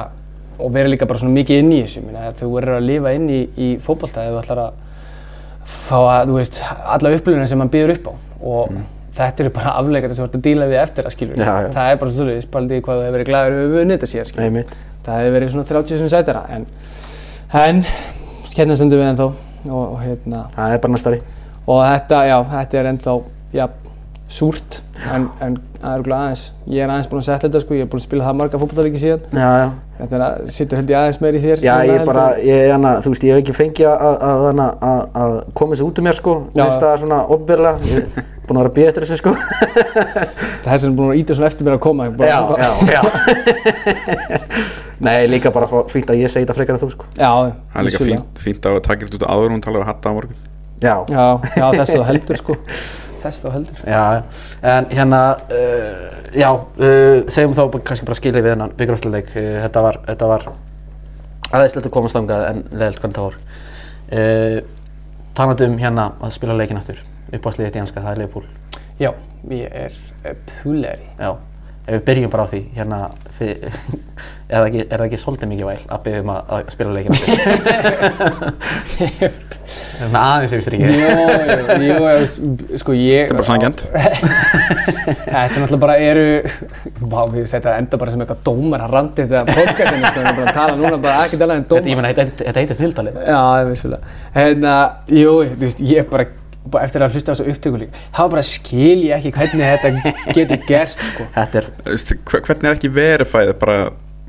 og 0.58 0.72
vera 0.74 0.88
líka 0.90 1.06
bara 1.06 1.18
svona 1.22 1.34
mikið 1.38 1.62
inn 1.62 1.72
í 1.72 1.82
þessu. 1.84 2.02
Minna, 2.06 2.32
þú 2.38 2.50
verður 2.56 2.80
að 2.80 2.88
lifa 2.90 3.14
inn 3.16 3.28
í, 3.30 3.40
í 3.56 3.70
fótbolta 3.82 4.26
ef 4.26 4.34
þú 4.34 4.42
ætlar 4.42 4.64
að 4.66 4.72
fá 5.64 5.96
að, 5.98 6.30
þú 6.30 6.38
veist, 6.38 6.62
alla 6.96 7.14
upplifuna 7.16 7.46
sem 7.50 7.58
mann 7.62 7.70
býður 7.72 7.94
upp 7.96 8.08
á 8.08 8.14
og 8.42 8.72
þetta 9.16 9.44
eru 9.44 9.52
bara 9.54 9.74
afleikandi 9.78 10.16
sem 10.16 10.24
þú 10.24 10.28
ert 10.30 10.38
að 10.38 10.46
díla 10.46 10.66
við 10.70 10.80
eftir 10.82 11.06
að 11.06 11.14
skilju. 11.14 11.36
Mm. 11.36 11.44
Já, 11.44 11.52
já. 11.62 11.68
Það 11.76 11.90
er 11.90 12.00
bara 12.00 12.14
svona, 12.16 12.38
spaldið 12.46 12.82
hvað 12.86 12.98
þú 12.98 13.04
hefur 13.06 13.16
verið 13.18 13.28
glæður 13.28 13.58
við 13.58 13.82
unnið 13.82 13.98
þetta 13.98 14.10
síðan, 14.12 14.28
skilju. 14.30 14.46
einmitt 14.48 14.72
það 15.02 15.18
hefði 15.18 15.34
verið 15.36 15.52
svona 15.52 15.68
30 15.68 16.02
sem 16.02 16.10
sætara 16.12 16.42
en, 16.56 16.66
En 17.52 17.82
hérna 18.56 18.76
stundum 18.78 19.00
við 19.02 19.10
ennþá 19.10 19.24
og, 19.28 19.82
og 19.82 19.98
hérna 20.00 20.46
Það 20.54 20.74
er 20.74 20.82
bara 20.84 20.94
næstari 20.94 21.18
og 21.62 21.80
þetta, 21.84 22.20
já, 22.26 22.36
þetta 22.52 22.78
er 22.80 22.88
ennþá 22.92 23.16
já, 23.52 23.64
súrt 24.32 24.78
en, 25.02 25.26
en 25.44 25.56
það 25.82 25.92
er 26.06 26.12
aðeins 26.16 26.42
ég 26.70 26.80
er 26.84 26.90
aðeins 26.92 27.08
búinn 27.10 27.20
að 27.20 27.26
setja 27.26 27.44
þetta 27.48 27.60
sko, 27.64 27.74
ég 27.76 27.84
er 27.84 27.88
búinn 27.92 28.00
að 28.00 28.06
spila 28.06 28.26
það 28.28 28.38
marga 28.38 28.60
fótballtalíki 28.62 29.00
síðan. 29.02 29.22
Já, 29.34 29.48
já. 29.60 29.66
Þetta 29.98 30.14
er 30.16 30.22
að, 30.26 30.32
situr 30.54 30.76
held 30.80 30.90
ég 30.92 30.98
aðeins 30.98 31.20
meir 31.22 31.36
í 31.36 31.42
þér 31.42 31.58
Já, 31.62 31.72
ég 31.84 31.92
heldur 31.92 32.08
bara, 32.08 32.24
ég, 32.42 32.60
hana, 32.72 32.90
þú 33.04 33.08
veist, 33.12 33.24
ég 33.26 33.32
hef 33.36 33.40
ekki 33.42 33.54
fengið 33.58 33.86
að, 33.90 33.96
að, 34.02 34.40
að, 34.48 34.56
að, 34.88 35.02
að 35.22 35.32
koma 35.60 35.74
þessu 35.76 35.86
út 35.90 36.00
um 36.00 36.04
mér, 36.08 36.16
sko, 36.18 36.32
Já. 36.48 36.62
veist 36.62 36.82
það 36.82 36.96
svona 37.02 37.18
ofnbyrlega, 37.36 37.76
ég 37.90 37.96
er 38.00 38.06
búinn 38.48 38.58
að 38.58 38.62
vera 38.62 38.70
að 38.72 38.76
býja 38.78 38.88
eftir 38.90 39.02
þessu, 39.06 39.18
sko. 39.20 39.30
þess 40.66 40.82
er 40.88 40.96
búinn 40.96 41.12
að 41.12 41.20
íta 41.20 41.36
svona 41.38 41.50
eftir 41.52 41.64
mér 41.68 41.76
að 41.76 41.84
koma 41.86 42.08
ég 42.08 42.14
bara, 42.18 42.28
já, 42.32 42.38
já, 42.56 42.70
já. 42.96 43.02
Nei, 45.06 45.18
líka 45.28 45.48
bara 45.54 45.66
fínt 45.90 46.10
að 46.14 46.20
ég 46.22 46.28
segi 46.32 46.46
þetta 46.46 46.56
frekar 46.56 46.74
en 46.78 46.82
þú, 46.82 46.88
sko. 46.96 47.04
já, 47.18 47.30
Það 47.74 47.78
er 47.78 47.86
líka 47.90 48.00
fínt 48.42 48.62
að 48.70 48.74
þess 53.22 53.44
þá 53.44 53.48
heldur 53.54 53.80
já. 53.86 54.02
En 54.74 54.90
hérna, 54.92 55.22
uh, 55.52 56.20
já, 56.36 56.48
uh, 56.52 57.22
segjum 57.32 57.56
þá 57.56 57.64
kannski 57.86 58.08
bara 58.08 58.18
skilja 58.20 58.42
við 58.44 58.54
hennan 58.56 58.74
byggjurvæsleik. 58.78 59.32
Uh, 59.36 59.56
þetta 59.64 59.84
var, 59.86 60.00
þetta 60.10 60.30
var 60.32 60.46
aðeinslegt 61.52 61.86
að 61.86 61.94
komast 61.96 62.16
þangað 62.16 62.46
en 62.50 62.62
leðilt 62.72 63.02
hvernig 63.02 63.18
það 63.18 63.28
var. 63.30 63.40
Uh, 64.12 64.78
Talandi 65.32 65.64
um 65.64 65.78
hérna 65.80 66.10
að 66.20 66.34
spila 66.36 66.56
leikin 66.58 66.76
aftur, 66.76 66.98
uppáðsliðið 67.32 67.78
í 67.78 67.80
enska, 67.80 68.02
það 68.04 68.12
er 68.12 68.18
Leopold. 68.20 68.50
já, 69.00 69.08
ég 69.48 69.72
er 69.72 69.94
eh, 70.28 70.34
Puleri 70.50 71.06
Já, 71.16 71.30
ef 71.92 71.98
við 72.00 72.04
byrjum 72.08 72.32
bara 72.32 72.46
á 72.48 72.50
því, 72.52 72.60
hérna, 72.76 72.98
fyr, 73.38 73.52
er, 74.52 74.56
það 74.56 74.66
ekki, 74.68 74.82
er 74.88 74.96
það 74.98 75.06
ekki 75.08 75.22
svolítið 75.22 75.52
mikið 75.52 75.68
væl 75.70 75.80
að 75.96 76.04
byrjum 76.08 76.32
að, 76.34 76.40
að 76.56 76.70
spila 76.72 77.04
aftur? 77.12 77.22
Það 79.92 80.02
er 80.02 80.10
með 80.12 80.18
aðeins 80.22 80.52
yfir 80.56 80.64
strikið. 80.66 80.88
Jú, 80.92 80.98
jú, 81.86 81.94
jú, 82.02 82.76
sko 82.80 82.94
ég... 82.96 83.28
Þetta 83.28 83.32
er 83.32 83.38
bara 83.38 83.46
sanngjarnt. 83.48 83.82
Þetta 85.22 85.38
er 85.38 85.54
náttúrulega 85.62 85.80
bara 85.84 85.96
eru, 86.02 86.24
vá, 87.12 87.18
við 87.32 87.46
setja 87.50 87.68
það 87.70 87.78
enda 87.82 88.00
bara 88.02 88.14
sem 88.14 88.24
eitthvað 88.24 88.42
dómar 88.48 88.84
að 88.86 88.94
randi 88.96 89.26
þetta 89.30 89.56
podcastinu, 89.56 90.04
sko, 90.08 90.18
við 90.18 90.26
erum 90.26 90.38
bara 90.40 90.48
að 90.50 90.58
tala 90.58 90.78
núna 90.80 90.98
bara 91.06 91.24
ekkert 91.26 91.46
alveg 91.46 91.60
en 91.60 91.66
Þetta, 91.68 91.78
ég 91.78 91.84
dómar. 91.86 92.02
meina, 92.02 92.12
þetta, 92.18 92.46
þetta 92.48 92.64
heitir 92.64 92.80
þildalið. 92.82 93.20
Já, 93.22 93.38
það 93.38 93.60
er 93.62 93.70
vissulega. 93.72 94.16
Hérna, 94.36 94.74
jú, 95.22 95.34
þú 95.52 95.62
veist, 95.66 95.84
ég 95.92 96.10
bara, 96.12 96.28
bara 96.70 96.84
eftir 96.86 97.02
að 97.02 97.16
hlusta 97.16 97.32
á 97.32 97.34
þessu 97.34 97.50
upptöku 97.52 97.80
líka, 97.80 98.04
þá 98.14 98.22
bara 98.30 98.44
skil 98.46 99.02
ég 99.08 99.16
ekki 99.18 99.32
hvernig 99.34 99.66
þetta 99.72 100.14
getur 100.36 100.62
gerst, 100.68 101.02
sko. 101.12 101.26
Þetta 101.34 101.62
er, 101.62 101.68
Hvernig 102.30 102.68
er 102.68 102.76
ekki 102.76 102.92
verifæð 102.94 103.52
bara, 103.62 103.78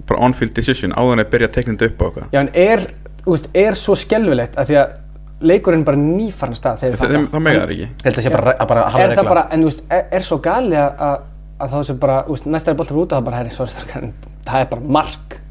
bara 0.09 0.25
on-field 0.27 0.55
decision 0.57 0.95
áður 0.97 1.19
en 1.19 1.23
að 1.25 1.31
byrja 1.35 1.49
að 1.51 1.55
tekna 1.59 1.75
þetta 1.77 1.91
upp 1.91 2.01
á 2.01 2.05
eitthvað? 2.07 2.27
Já, 2.33 2.39
en 2.41 2.51
er, 2.63 2.85
veist, 3.27 3.49
er 3.65 3.77
svo 3.79 3.97
skelfilegt 3.99 4.57
að 4.57 4.71
því 4.71 4.79
að 4.81 4.97
leikurinn 5.43 5.85
bara 5.85 5.99
nýfarn 5.99 6.57
stað 6.57 6.81
þegar 6.85 6.99
Það, 7.03 7.13
það, 7.13 7.29
það 7.33 7.45
mega 7.45 7.61
það 7.61 7.75
ekki. 7.75 8.15
Sé 8.23 8.33
bara, 8.33 8.55
bara 8.69 8.87
er 9.03 9.15
það 9.17 9.29
bara, 9.29 9.45
en 9.51 9.63
þú 9.65 9.69
veist, 9.69 9.85
er, 9.91 10.03
er 10.17 10.27
svo 10.27 10.39
gali 10.43 10.79
að, 10.79 11.05
að, 11.59 11.73
þá 11.73 11.79
sem 11.89 12.01
bara, 12.01 12.19
þú 12.27 12.37
veist, 12.37 12.51
næsta 12.55 12.73
er 12.73 12.77
boltar 12.79 12.99
út 12.99 13.07
og 13.11 13.17
það 13.17 13.25
bara, 13.29 13.41
herri, 13.41 13.55
svo 13.55 13.67
strákar, 13.69 14.07
en 14.07 14.13
það 14.47 14.65
er 14.65 14.69
bara 14.73 14.93
mark. 14.99 15.37
og 15.37 15.42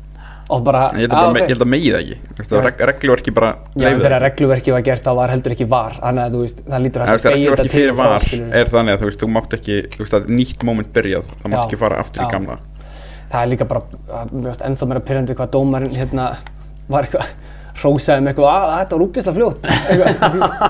bara, 0.61 0.83
Ég 0.93 1.07
held 1.07 1.12
að, 1.12 1.16
á, 1.16 1.23
bara, 1.23 1.31
ok. 1.33 1.39
ég 1.43 1.53
held 1.55 1.62
að 1.65 1.70
megi 1.73 1.91
það 1.93 2.01
ekki. 2.03 2.16
Veist, 2.39 2.53
að 2.53 2.65
reg, 2.66 2.81
Regluverki 2.91 3.33
bara 3.37 3.51
Já, 3.77 3.87
þegar 3.89 4.03
það. 4.12 4.23
regluverkið 4.27 4.73
var 4.77 4.83
gert 4.89 5.05
þá 5.07 5.12
var 5.19 5.33
heldur 5.33 5.55
ekki 5.57 5.66
var. 5.73 5.93
Þannig 6.03 6.23
að 6.27 6.33
þú 6.37 6.43
veist, 6.43 6.59
það 6.69 6.83
lítur 6.87 7.05
veist, 7.12 7.24
beygja 7.24 7.37
Regluverki 7.37 7.73
fyrir 7.73 7.95
var 7.99 8.27
er 8.61 8.73
þannig 8.73 8.93
að 8.97 9.01
þú 9.03 9.09
veist, 9.11 9.20
þú 9.23 9.31
mátt 9.37 9.57
ekki 9.59 9.79
Þú 9.97 10.03
veist, 10.05 10.16
að 10.19 10.29
nýtt 10.37 10.62
moment 10.69 10.93
byrjað 10.93 11.31
Það 11.43 11.49
mátt 11.55 11.65
ekki 11.66 11.81
fara 11.83 12.01
aftur 12.03 12.23
í 12.23 12.27
Já. 12.27 12.31
gamla. 12.37 12.59
Það 13.33 13.41
er 13.43 13.49
líka 13.55 13.65
bara, 13.73 13.83
að- 14.12 14.33
mér 14.37 14.51
finnst 14.53 14.66
ennþá 14.69 14.89
meira 14.93 15.01
pyrrandi 15.09 15.35
hvað 15.39 15.51
dómarinn 15.57 15.97
hérna 15.97 16.27
var 16.93 17.07
eitthvað 17.07 17.27
hrósaði 17.83 18.20
með 18.20 18.35
eitthvað, 18.35 18.53
að 18.53 18.73
þetta 18.83 18.97
var 18.99 19.05
úkislega 19.07 19.37
fljótt. 19.39 19.62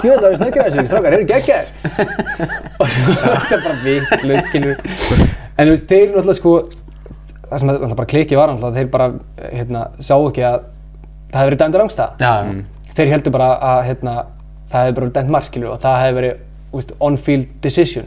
Tjóða 0.03 0.19
það 0.23 0.29
er 0.29 0.37
snöggir 0.39 0.63
þessu, 0.69 0.85
strákar, 0.87 1.17
eru 1.17 1.27
geggjaðir. 1.27 1.67
Og 2.81 2.87
þetta 2.87 3.57
er 3.57 3.65
bara 3.67 3.77
skilur 4.47 4.77
en 5.59 5.67
þú 5.69 5.75
veist, 5.75 5.89
þeir 5.91 6.07
náttúrulega 6.15 6.39
sko 6.39 6.53
það 7.53 7.63
sem 7.63 7.69
náttúrulega 7.71 7.99
bara 8.01 8.11
klikið 8.13 8.41
var 8.41 8.53
náttúrulega, 8.53 8.77
þeir 8.79 8.91
bara 8.93 9.09
hérna, 9.53 9.85
sá 10.01 10.15
ekki 10.19 10.45
að 10.49 10.59
það 11.33 11.39
hefði 11.41 11.51
verið 11.51 11.63
dæmdur 11.63 11.85
ángstæða 11.87 12.11
Já, 12.25 12.33
Mm. 12.43 12.65
þeir 12.97 13.13
heldur 13.13 13.33
bara 13.39 13.49
að 13.71 13.83
hérna, 13.89 14.17
það 14.69 14.83
hefði 14.83 14.95
bara 14.97 15.07
verið 15.07 15.15
dæmt 15.21 15.31
mark, 15.37 15.45
skilur 15.49 15.71
og 15.77 15.81
það 15.81 15.97
hefði 16.03 16.19
verið 16.21 16.93
on-field 17.01 17.49
decision 17.65 18.07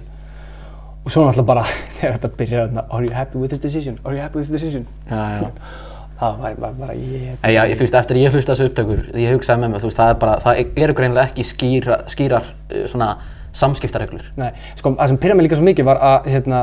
og 1.06 1.12
svo 1.14 1.26
náttúrulega 1.26 1.48
bara 1.54 1.64
þegar 2.00 2.16
þetta 2.20 2.32
byrjar 2.38 2.68
þarna, 2.70 2.86
are 2.90 3.06
you 3.06 3.14
happy 3.14 3.38
with 3.38 3.50
this 3.54 3.62
decision, 3.62 4.00
are 4.06 4.16
you 4.16 4.22
happy 4.22 4.40
with 4.40 4.50
this 4.50 4.62
decision 4.62 4.88
já, 5.10 5.42
já. 5.42 5.50
það 6.20 6.38
var 6.42 6.56
bara, 6.62 6.74
bara 6.80 6.94
ég 6.96 7.36
En 7.44 7.52
já, 7.54 7.62
ég, 7.68 7.76
þú 7.78 7.86
veist, 7.86 7.96
eftir 8.00 8.18
ég 8.22 8.32
hlusta 8.34 8.54
þessu 8.56 8.70
upptökur, 8.70 9.02
ég 9.20 9.34
hugsaði 9.36 9.62
með 9.66 9.74
mig, 9.74 9.82
þú 9.84 9.90
veist, 9.90 10.00
það 10.00 10.14
er 10.14 10.20
bara, 10.22 10.36
það 10.46 10.62
eru 10.86 10.94
greinilega 10.96 11.28
ekki 11.32 11.44
skýra, 11.50 11.98
skýrar 12.14 12.46
uh, 12.72 12.86
svona 12.88 13.10
samskiptareglur. 13.56 14.24
Nei, 14.40 14.50
sko, 14.80 14.94
það 15.00 15.12
sem 15.12 15.18
pyrra 15.20 15.36
mig 15.36 15.46
líka 15.48 15.58
svo 15.60 15.66
mikið 15.68 15.86
var 15.88 16.00
að, 16.04 16.26
hérna, 16.34 16.62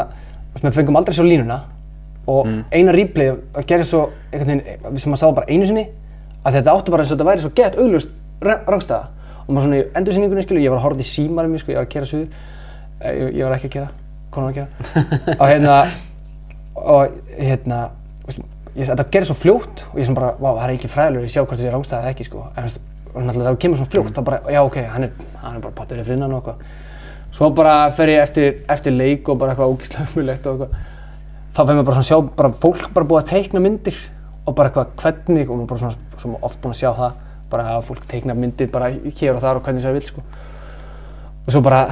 við 0.59 0.75
fengum 0.77 0.99
aldrei 1.01 1.15
svo 1.17 1.25
línuna 1.25 1.61
og 2.31 2.47
eina 2.71 2.93
replay 2.95 3.33
að 3.33 3.67
gera 3.67 3.87
svo, 3.87 4.05
einhvern 4.33 4.63
veginn, 4.63 5.01
sem 5.03 5.11
maður 5.11 5.23
sá 5.23 5.35
bara 5.35 5.49
einu 5.51 5.67
sinni, 5.67 5.89
að 6.45 6.59
þetta 6.59 6.75
áttu 6.77 6.95
bara 6.95 7.03
eins 7.03 7.11
og 7.13 7.17
þetta 7.17 7.29
væri 7.31 7.45
svo 7.45 7.53
gett 7.57 7.79
auglust 7.79 8.13
rangstæða. 8.43 9.03
Og 9.43 9.51
maður 9.51 9.67
svona 9.67 9.81
í 9.81 9.87
endursynningunni, 9.99 10.45
skilu, 10.47 10.63
ég 10.63 10.71
var 10.71 10.79
að 10.79 10.87
horfa 10.87 11.03
í 11.03 11.09
símarum, 11.09 11.59
sko, 11.59 11.73
ég 11.73 11.81
var 11.81 11.89
að 11.89 11.93
kera 11.97 12.09
suður, 12.11 12.29
ég, 13.03 13.35
ég 13.39 13.43
var 13.47 13.57
ekki 13.57 13.71
að 13.71 13.75
kera, 13.75 13.89
konan 14.31 14.47
var 14.47 14.53
að 14.53 14.59
kera, 14.61 15.35
og 15.35 15.45
hérna, 15.51 15.75
og 16.79 17.19
hérna, 17.41 17.81
ég, 18.77 18.87
þetta 18.87 19.09
gerir 19.17 19.29
svo 19.33 19.39
fljótt 19.39 19.85
og 19.91 19.99
ég 19.99 20.07
sem 20.09 20.17
bara, 20.17 20.31
vá, 20.39 20.49
það 20.53 20.65
er 20.69 20.75
ekki 20.77 20.93
fræðilegur, 20.95 21.27
ég 21.27 21.35
sjá 21.35 21.43
hvort 21.43 21.59
þessi 21.59 21.75
rángstæða 21.75 22.01
eða 22.07 22.15
ekki, 22.15 22.29
sko, 22.31 22.47
en 22.55 23.27
náttúrulega 23.27 23.51
það 23.51 23.61
kemur 23.67 23.83
svona 23.83 23.93
fljótt, 23.93 24.15
þá 24.17 24.23
bara, 24.31 24.41
já, 24.55 24.63
ok, 24.63 24.79
hann 24.95 25.05
er, 25.09 25.13
hann 25.43 25.59
er 25.59 25.65
bara 25.67 25.77
pattur 25.77 26.01
í 26.01 26.07
frinnan 26.07 26.33
og 26.33 26.39
eitthvað. 26.41 26.57
Svo 27.33 27.49
bara 27.57 27.75
fer 27.97 28.13
ég 28.13 28.23
eftir, 28.23 28.55
eftir 28.73 28.93
leik 28.93 29.29
og 29.29 29.39
bara 29.41 29.53
eitthvað 29.53 29.75
ógíslega 29.75 30.07
umulegt 30.13 30.47
og 30.49 30.65
eitthvað. 30.65 30.91
Þá 31.53 31.61
fer 31.69 31.75
mér 31.77 31.85
bara 31.85 31.97
svona 31.99 32.07
að 32.07 32.11
sjá 32.11 32.37
bara 32.39 32.51
fólk 32.63 32.87
bara 32.97 33.07
búið 33.11 33.23
að 33.23 33.31
teikna 33.33 33.61
myndir 33.61 33.97
og 34.47 34.55
bara 34.57 34.71
eitthvað 34.71 34.95
hvernig 35.03 35.51
og 35.51 35.59
maður 35.59 35.69
bara 35.73 35.83
svona, 35.83 36.21
svona 36.23 36.39
oft 36.49 36.61
búinn 36.63 36.73
að 36.75 36.81
sjá 36.81 36.91
það 36.97 37.19
bara 37.53 37.67
að 37.77 37.83
fólk 37.91 38.07
teikna 38.09 38.35
myndir 38.39 38.71
bara 38.73 38.89
hér 38.95 39.35
og 39.37 39.43
þar 39.45 39.59
og 39.61 39.67
hvernig 39.67 39.85
það 39.85 39.99
vil 39.99 40.07
sko. 40.07 40.23
Og 41.47 41.51
svo 41.53 41.61
bara, 41.67 41.83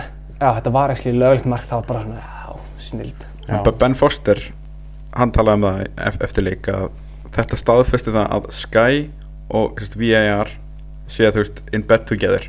já 0.41 0.49
þetta 0.57 0.73
var 0.73 0.95
ekki 0.95 1.13
löglegt 1.13 1.49
mark 1.51 1.67
þá 1.69 1.75
var 1.81 1.87
bara 1.91 2.03
svona, 2.07 2.23
já, 2.25 2.57
snild. 2.87 3.27
B- 3.51 3.75
Ben 3.83 3.95
Foster 3.99 4.41
hann 5.19 5.33
talaði 5.35 5.59
um 5.59 5.67
það 5.67 5.81
ef- 6.09 6.21
eftir 6.29 6.47
leik 6.47 6.69
að 6.71 6.89
þetta 7.35 7.59
staðfesti 7.61 8.13
það 8.15 8.29
að 8.39 8.49
Sky 8.55 9.01
og 9.51 9.81
VAR 9.99 10.53
sé 11.11 11.27
að 11.27 11.35
þú 11.37 11.43
veist 11.45 11.63
in 11.75 11.83
bed 11.91 12.05
together 12.07 12.45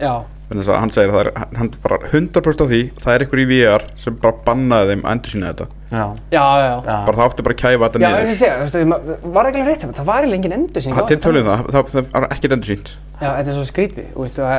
Já, 0.00 0.12
þannig 0.50 0.68
að 0.70 0.80
hann 0.82 0.90
segir 0.94 1.10
að 1.12 1.16
það 1.16 1.28
er 1.30 1.58
hann 1.60 1.68
bara 1.84 1.98
100% 2.10 2.62
á 2.62 2.66
því 2.70 2.80
það 3.00 3.14
er 3.14 3.24
ykkur 3.26 3.42
í 3.42 3.46
VAR 3.50 3.84
sem 4.02 4.16
bara 4.22 4.34
bannaði 4.48 4.90
þeim 4.96 5.04
að 5.06 5.12
endur 5.14 5.34
sína 5.34 5.52
þetta. 5.52 5.66
Já, 5.90 6.04
já, 6.34 6.42
já. 6.60 6.96
bara 7.06 7.16
það 7.16 7.24
átti 7.26 7.44
bara 7.46 7.54
að 7.56 7.60
kæfa 7.62 7.86
þetta 7.86 8.00
Já, 8.00 8.10
ég 8.10 8.26
niður 8.26 8.40
segja, 8.40 8.56
þú 8.58 8.66
veist, 8.66 8.88
ma- 8.90 9.00
var 9.34 9.46
það 9.46 9.50
ekki 9.50 9.64
rétt 9.68 9.80
hjá 9.84 9.88
mér? 9.90 9.96
það 10.00 10.08
var 10.10 10.20
eiginlega 10.26 10.38
engin 10.40 10.56
endur 10.58 10.84
það 10.86 11.08
til 11.10 11.18
tölum 11.24 11.48
það, 11.50 11.62
það, 11.74 11.88
það 11.94 12.12
var 12.14 12.26
ekkert 12.36 12.54
endur 12.56 12.70
sínt 12.70 12.90
Já, 13.20 13.30
þetta 13.30 13.50
er 13.50 13.56
svo 13.56 13.64
skrítið, 13.70 14.10
að, 14.46 14.52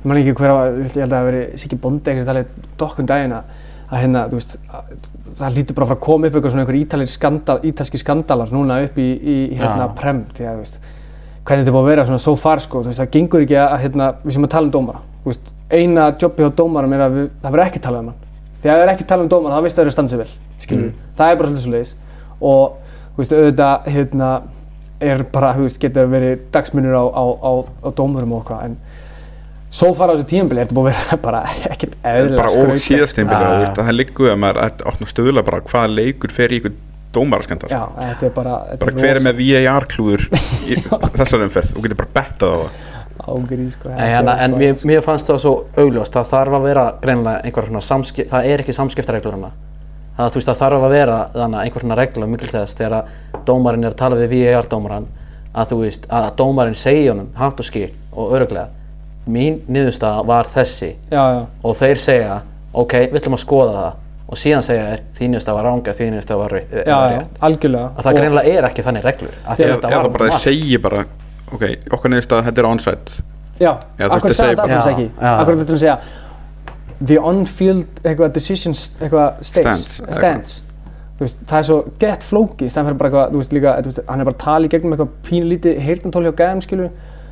ég 0.00 0.08
man 0.08 0.20
ekki 0.20 0.36
hver 0.40 0.54
að, 0.54 0.78
ég 0.80 0.94
held 0.96 1.04
að 1.04 1.10
það 1.10 1.18
hafi 1.20 1.28
verið 1.30 1.58
Siggi 1.60 1.78
Bondi 1.80 2.10
eitthvað 2.10 2.30
talið 2.30 2.54
dokkun 2.80 3.10
daginn 3.10 3.34
að, 3.36 3.50
hérna, 3.92 4.22
þú 4.30 4.38
veist, 4.40 4.56
að, 4.72 4.94
það 5.40 5.56
lítur 5.58 5.76
bara 5.76 5.84
að 5.84 5.90
fara 5.92 5.98
að 6.00 6.04
koma 6.06 6.30
upp 6.30 6.38
eitthvað 6.38 6.54
svona 6.54 6.64
einhver 6.64 6.80
ítalir 6.80 7.10
skandal, 7.12 7.58
ítalski 7.68 8.00
skandalar 8.00 8.52
núna 8.54 8.80
upp 8.86 8.96
í, 9.00 9.08
í 9.20 9.36
hérna 9.60 9.90
prem, 9.98 10.24
því 10.36 10.48
að, 10.48 10.56
þú 10.56 10.64
veist, 10.64 10.80
hvernig 11.44 11.64
þetta 11.66 11.74
búið 11.76 11.84
að 11.84 11.90
vera 11.92 12.06
svona 12.08 12.22
so 12.24 12.34
far, 12.40 12.62
sko, 12.64 12.80
þú 12.84 12.92
veist, 12.92 13.02
það 13.02 13.12
gengur 13.18 13.44
ekki 13.44 13.58
að, 13.60 13.76
hérna, 13.84 14.08
við 14.24 14.36
sem 14.36 14.46
að 14.48 14.52
tala 14.56 14.70
um 14.70 14.74
dómara, 14.78 15.02
veist, 15.24 15.50
eina 15.70 16.10
jobbi 16.20 16.44
hjá 16.44 16.52
dómarum 16.60 16.94
er 16.96 17.04
að 17.06 17.16
við, 17.18 17.26
það 17.42 17.56
verður 17.56 17.66
ekki 17.66 17.82
talað 17.84 18.04
um 18.04 18.12
hann, 18.12 18.28
því 18.60 18.70
að 18.70 18.78
það 18.78 18.84
er 18.84 18.92
ekki 18.94 19.08
talað 19.10 19.26
um 19.26 19.32
dómara, 19.34 19.58
þá 19.58 19.66
veist 19.66 19.78
það 19.78 19.84
eru 19.84 19.94
stansið 19.96 20.22
vel, 20.22 20.30
skiljum 20.64 20.88
það 21.18 21.32
er 21.32 21.40
bara 21.40 21.50
svolítið 21.50 21.64
svo 21.64 21.74
leiðis 21.74 21.92
og, 22.40 22.96
veist, 23.18 23.36
auðvitað, 23.36 23.90
hérna, 23.96 24.30
er 25.10 25.24
bara, 25.32 25.52
þú 25.56 25.66
veist, 25.68 25.80
getur 25.80 26.10
verið 26.10 26.44
dagsmunur 26.54 26.96
á, 26.96 27.04
á, 27.08 27.24
á, 27.40 27.52
á 27.84 27.88
dómurum 27.96 28.36
og 28.36 28.42
eitthvað, 28.42 28.64
en 28.68 28.76
svo 29.70 29.92
fara 29.94 30.12
á 30.12 30.18
þessu 30.18 30.28
tímabili 30.32 30.60
er 30.60 30.68
þetta 30.68 30.78
búið 30.80 30.90
að 30.90 31.00
vera 31.00 31.18
bara 31.28 31.42
ekkert 31.70 31.96
eðlilega 32.02 32.42
bara 32.42 32.74
og 32.74 32.84
síðast 32.84 33.18
að 33.22 33.82
það 33.84 33.96
liggur 33.96 34.32
að 34.32 34.40
maður 34.42 34.86
opna 34.90 35.10
stöðulega 35.10 35.46
bara 35.46 35.62
hvaða 35.70 35.92
leikur 35.94 36.34
fer 36.34 36.56
í 36.56 36.62
þetta 37.96 38.26
er 38.28 38.34
bara 38.34 38.56
bara 38.78 38.94
hver 38.98 39.18
er 39.18 39.24
með 39.24 39.40
VAR 39.40 39.86
klúður 39.90 40.26
í 40.66 40.78
þessar 41.18 41.46
umferð? 41.46 41.76
Og 41.76 41.86
getur 41.86 41.98
bara 41.98 42.14
bettað 42.20 42.54
á 42.54 42.58
það 42.60 42.89
ágrið, 43.28 43.70
sko 43.74 43.88
En, 43.90 43.98
hérna, 43.98 44.34
en 44.44 44.54
mér, 44.58 44.76
mér 44.84 45.02
fannst 45.02 45.26
það 45.30 45.38
svo 45.42 45.52
augljóst, 45.76 46.12
það 46.14 46.28
þarf 46.32 46.56
að 46.58 46.62
vera 46.68 46.84
greinilega 47.02 47.42
einhver 47.44 47.66
svona 47.68 47.80
samskipt, 47.80 48.30
það 48.30 48.46
er 48.52 48.60
ekki 48.64 48.72
samskiptareglur 48.76 49.36
hana. 49.38 49.50
Það, 50.16 50.30
þú 50.30 50.34
veist, 50.40 50.48
það 50.50 50.58
þarf 50.64 50.84
að 50.88 50.90
vera 50.96 51.18
þannig 51.34 51.60
einhver 51.64 51.80
svona 51.86 51.96
regla 52.00 52.26
mikil 52.26 52.48
þess 52.52 52.74
þegar 52.76 52.96
að 52.98 53.44
dómarinn 53.46 53.84
er 53.84 53.90
að 53.94 53.96
tala 54.02 54.16
við 54.20 54.34
VAR 54.34 54.68
dómarann 54.68 55.06
að 55.54 55.70
þú 55.72 55.78
veist, 55.84 56.04
að 56.10 56.28
dómarinn 56.36 56.76
segi 56.76 57.08
honum 57.08 57.30
hátt 57.38 57.60
og 57.60 57.64
skil 57.66 57.88
og 58.12 58.34
öruglega 58.36 58.68
mín 59.30 59.60
niðurstaða 59.68 60.24
var 60.26 60.46
þessi 60.50 60.92
Já, 61.10 61.22
já, 61.34 61.40
og 61.64 61.76
þeir 61.76 61.98
segja, 62.02 62.36
ok, 62.72 62.94
við 63.12 63.18
ætlum 63.20 63.36
að 63.38 63.42
skoða 63.44 63.72
það 63.80 63.98
og 64.30 64.38
síðan 64.38 64.62
segja 64.62 64.84
þeir, 64.90 65.00
þín 65.18 65.32
niðurstaða 65.34 65.56
var 65.58 65.64
ranga, 65.70 65.92
þín 65.98 66.12
niðurstaða 66.14 66.38
var, 66.44 66.52
rauð- 66.54 66.76
já, 66.86 66.98
rétt. 67.10 67.40
algjörlega 67.48 67.88
Að 67.96 68.04
það 68.06 68.18
greinilega 68.20 68.52
er 68.58 68.68
ekki 68.70 68.84
þannig 68.86 69.04
reglur. 69.08 69.34
af 69.46 69.56
því 69.58 69.64
að 69.64 69.68
eða 69.70 69.74
þetta 69.80 69.90
eða 69.90 70.02
var 70.02 70.10
bara 70.18 70.30
segi 70.38 70.78
bara 70.78 71.04
ok, 71.54 71.64
okkar 71.96 72.12
niðurstað, 72.14 72.44
þetta 72.48 72.62
er 72.64 72.68
onside 72.70 73.20
Já, 73.60 73.70
Já, 73.98 74.06
akkur 74.08 74.30
að 74.30 74.36
segja 74.38 74.54
þetta 74.54 74.62
alltaf 74.64 74.84
bara- 74.84 74.92
ekki. 74.94 75.06
Já, 75.10 75.26
já. 75.26 75.32
Akkur 75.42 75.56
þetta 75.60 75.76
að 75.76 75.84
segja 75.84 75.98
The 77.00 77.16
on-field 77.18 78.00
eitthvað 78.04 78.32
decisions 78.36 78.82
eitthvað 79.00 79.38
Stands, 79.44 80.00
stands. 80.12 80.56
Þú 81.16 81.24
veist, 81.26 81.38
það 81.48 81.58
er 81.58 81.66
svo 81.68 81.78
gett 82.00 82.24
flókið 82.24 82.72
þannig 82.72 82.88
fyrir 82.90 82.98
bara 83.00 83.10
eitthvað, 83.10 83.32
þú 83.34 83.40
veist 83.40 83.54
líka 83.56 83.72
þú 83.80 83.90
veist, 83.90 84.00
hann 84.08 84.20
er 84.20 84.28
bara 84.28 84.36
að 84.36 84.44
tala 84.44 84.64
í 84.68 84.72
gegnum 84.72 84.94
eitthvað 84.96 85.14
pínu 85.28 85.48
lítið 85.50 85.80
heyrnantól 85.84 86.24
hjá 86.24 86.32
gæðum 86.40 86.62
skilur 86.64 86.90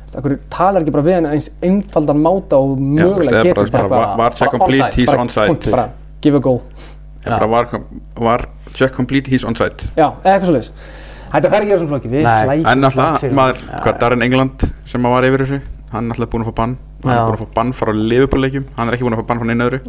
Akkur 0.09 0.39
talar 0.49 0.81
ekki 0.81 0.93
bara 0.95 1.05
við 1.05 1.17
hann 1.19 1.27
eins 1.29 1.49
einfaldan 1.61 2.21
máta 2.21 2.57
og 2.57 2.77
Já, 2.79 2.85
mögulega 2.97 3.43
getur 3.45 3.69
bara, 3.69 3.89
bara, 3.89 4.15
var, 4.17 4.37
check 4.37 4.49
complete, 4.53 4.95
he's 4.97 5.11
punkt, 5.13 5.69
bara 5.69 5.89
give 6.21 6.37
a 6.37 6.41
goal 6.41 6.61
Já, 7.25 7.37
bara 7.37 7.81
var, 8.17 8.47
check 8.73 8.93
complete, 8.95 9.29
he's 9.29 9.45
onside 9.45 9.85
Já, 9.97 10.09
eða 10.23 10.33
eitthvað 10.39 10.49
svo 10.49 10.73
Þetta 11.29 11.49
þarf 11.53 11.65
ekki 11.65 11.77
svona 11.79 11.91
flókið, 11.93 12.11
við 12.15 12.23
Nei. 12.25 12.43
flækjum 12.45 12.65
En 12.71 12.83
allt 12.83 12.95
náttúrulega, 12.97 13.19
fyrir 13.23 13.35
maður, 13.39 13.59
hvað, 13.83 13.99
Darren 14.01 14.21
England 14.25 14.65
sem 14.89 15.03
var 15.09 15.27
yfir 15.29 15.43
þessu 15.45 15.59
Hann 15.91 16.03
er 16.05 16.09
náttúrulega 16.13 16.31
búinn 16.33 16.43
að 16.45 16.49
fá 16.49 16.55
bann. 16.59 16.73
Hann 17.03 17.13
er 17.13 17.21
búinn 17.25 17.37
að 17.37 17.43
fá 17.43 17.53
bann 17.59 17.73
frá 17.73 17.91
liðbúrleikjum 17.97 18.65
Hann 18.77 18.89
er 18.89 18.97
ekki 18.97 19.05
búinn 19.07 19.17
að 19.17 19.21
fá 19.23 19.27
bann 19.29 19.39
frá 19.41 19.47
neina 19.49 19.67
öðru. 19.69 19.79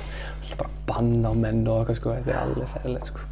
Bara 0.60 0.70
banna 0.90 1.30
á 1.30 1.34
menn 1.40 1.62
og 1.70 1.78
eitthvað 1.84 1.96
sko, 2.00 2.14
þetta 2.18 2.30
er 2.34 2.40
alveg 2.42 2.68
ferðilegt 2.74 3.06
sko. 3.10 3.24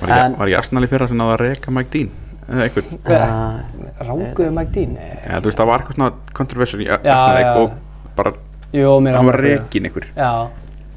Var 0.00 0.12
ekki, 0.12 0.24
En- 0.26 0.36
var 0.38 0.46
ekki 0.50 0.58
Arsenal 0.60 0.84
í 0.86 0.90
fyrra 0.92 1.08
sem 1.10 1.18
náða 1.20 1.34
að 1.36 1.40
reka 1.46 1.72
Mike 1.74 1.90
Dean? 1.96 2.10
Eða 2.46 2.66
einhver 2.68 2.84
Uh, 3.10 4.04
Ránguðu 4.06 4.50
Mike 4.54 4.72
Dean? 4.76 4.92
Já, 5.00 5.40
þú 5.40 5.48
veist, 5.50 5.58
það 5.58 5.70
var 5.72 5.82
eitthvað 5.82 5.96
svona 5.96 6.12
controversial 6.36 6.80
í 6.84 6.86
Já, 6.86 6.94
Arsenal 7.00 7.40
já. 7.42 7.54
og 7.64 8.14
bara, 8.20 8.32
Jú, 8.76 8.92
mér 9.02 9.16
hann 9.18 9.26
var 9.32 9.40
einhver. 9.48 10.06
Já, 10.14 10.30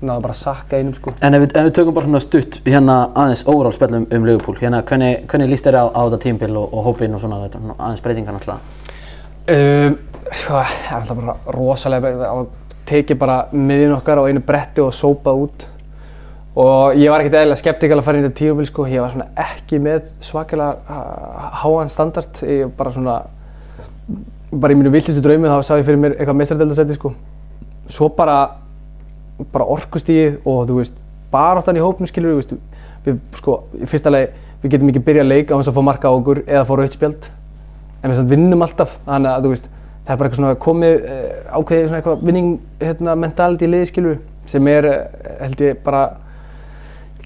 náðu 0.02 0.24
bara 0.26 0.36
að 0.36 0.40
sakka 0.40 0.80
einum 0.80 0.94
sko. 0.96 1.14
En 1.22 1.36
ef 1.36 1.44
við, 1.44 1.56
ef 1.60 1.66
við 1.68 1.74
tökum 1.78 1.96
bara 1.98 2.08
svona 2.08 2.22
stutt 2.24 2.60
hérna 2.66 2.98
aðeins 3.14 3.44
overall 3.48 3.76
spjallum 3.76 4.06
um 4.16 4.28
Liverpool 4.28 4.60
hérna 4.60 4.84
hvernig, 4.88 5.26
hvernig 5.32 5.52
líst 5.52 5.68
þér 5.68 5.80
á, 5.80 5.86
á 5.92 6.02
þetta 6.06 6.22
tímbil 6.26 6.52
og, 6.60 6.70
og 6.74 6.88
hópinn 6.88 7.18
og 7.18 7.24
svona 7.24 7.42
þetta, 7.46 7.64
aðeins 7.76 8.06
breytingar 8.06 8.38
náttúrulega? 8.38 8.78
Um, 9.50 9.98
sko, 10.30 10.62
það 10.62 10.86
er 10.86 10.96
alltaf 11.00 11.20
bara 11.20 11.36
rosalega 11.58 12.30
að 12.30 12.46
teki 12.90 13.18
bara 13.20 13.42
miðjun 13.54 13.98
okkar 13.98 14.22
á 14.22 14.28
einu 14.30 14.46
bretti 14.46 14.84
og 14.84 14.96
sópa 14.96 15.34
út. 15.36 15.68
Og 16.60 16.98
ég 16.98 17.12
var 17.12 17.22
ekkert 17.22 17.38
eðlilega 17.40 17.62
skeptikal 17.62 18.00
að 18.00 18.08
fara 18.08 18.20
inn 18.20 18.26
í 18.26 18.28
þetta 18.28 18.40
tíumbil 18.40 18.68
sko, 18.68 18.88
ég 18.90 19.04
var 19.04 19.14
svona 19.14 19.30
ekki 19.40 19.80
með 19.84 20.08
svakalega 20.26 21.04
háan 21.62 21.92
standard, 21.94 22.42
ég 22.44 22.72
bara 22.78 22.94
svona 22.96 23.20
bara 24.50 24.74
í 24.74 24.80
mínu 24.80 24.92
viltustu 24.94 25.22
draumi 25.22 25.50
þá 25.50 25.60
sá 25.66 25.76
ég 25.78 25.86
fyrir 25.86 26.02
mér 26.02 26.16
eitthvað 26.18 26.40
meistradöldasæti 26.40 26.98
sko. 26.98 27.14
Svo 27.90 28.10
bara 28.18 28.40
bara 29.54 29.70
orkustíð 29.76 30.40
og 30.44 30.68
þú 30.70 30.78
veist 30.82 30.96
baráttan 31.32 31.78
í 31.78 31.84
hópnum 31.84 32.10
skilur 32.10 32.40
við, 32.40 32.56
við 33.06 33.20
sko, 33.38 33.64
í 33.80 33.90
fyrsta 33.90 34.14
lagi 34.14 34.32
við 34.64 34.74
getum 34.74 34.92
ekki 34.92 35.04
byrjað 35.08 35.26
að 35.26 35.34
leika 35.34 35.56
á 35.56 35.60
þess 35.60 35.72
að 35.72 35.78
fá 35.78 35.84
marka 35.88 36.12
á 36.12 36.18
okkur 36.18 36.42
eða 36.46 36.64
fá 36.68 36.74
rautspjald 36.80 37.28
en 38.04 38.16
við 38.16 38.32
vinnum 38.34 38.66
alltaf 38.66 38.96
þannig 39.06 39.32
að 39.32 39.46
þú 39.46 39.54
veist 39.54 39.70
það 39.70 40.14
er 40.14 40.20
bara 40.20 40.30
eitthvað 40.30 40.40
svona 40.40 40.60
komið 40.64 40.96
uh, 40.98 41.60
ákveðið 41.60 41.86
svona 41.86 42.00
eitthvað 42.00 42.26
winning 42.26 42.50
hérna, 42.82 43.16
mentality 43.20 43.68
í 43.68 43.72
liði 43.74 43.90
skilur 43.92 44.20
sem 44.50 44.70
er 44.72 44.88
uh, 44.90 44.98
held 45.44 45.64
ég 45.64 45.82
bara 45.86 46.04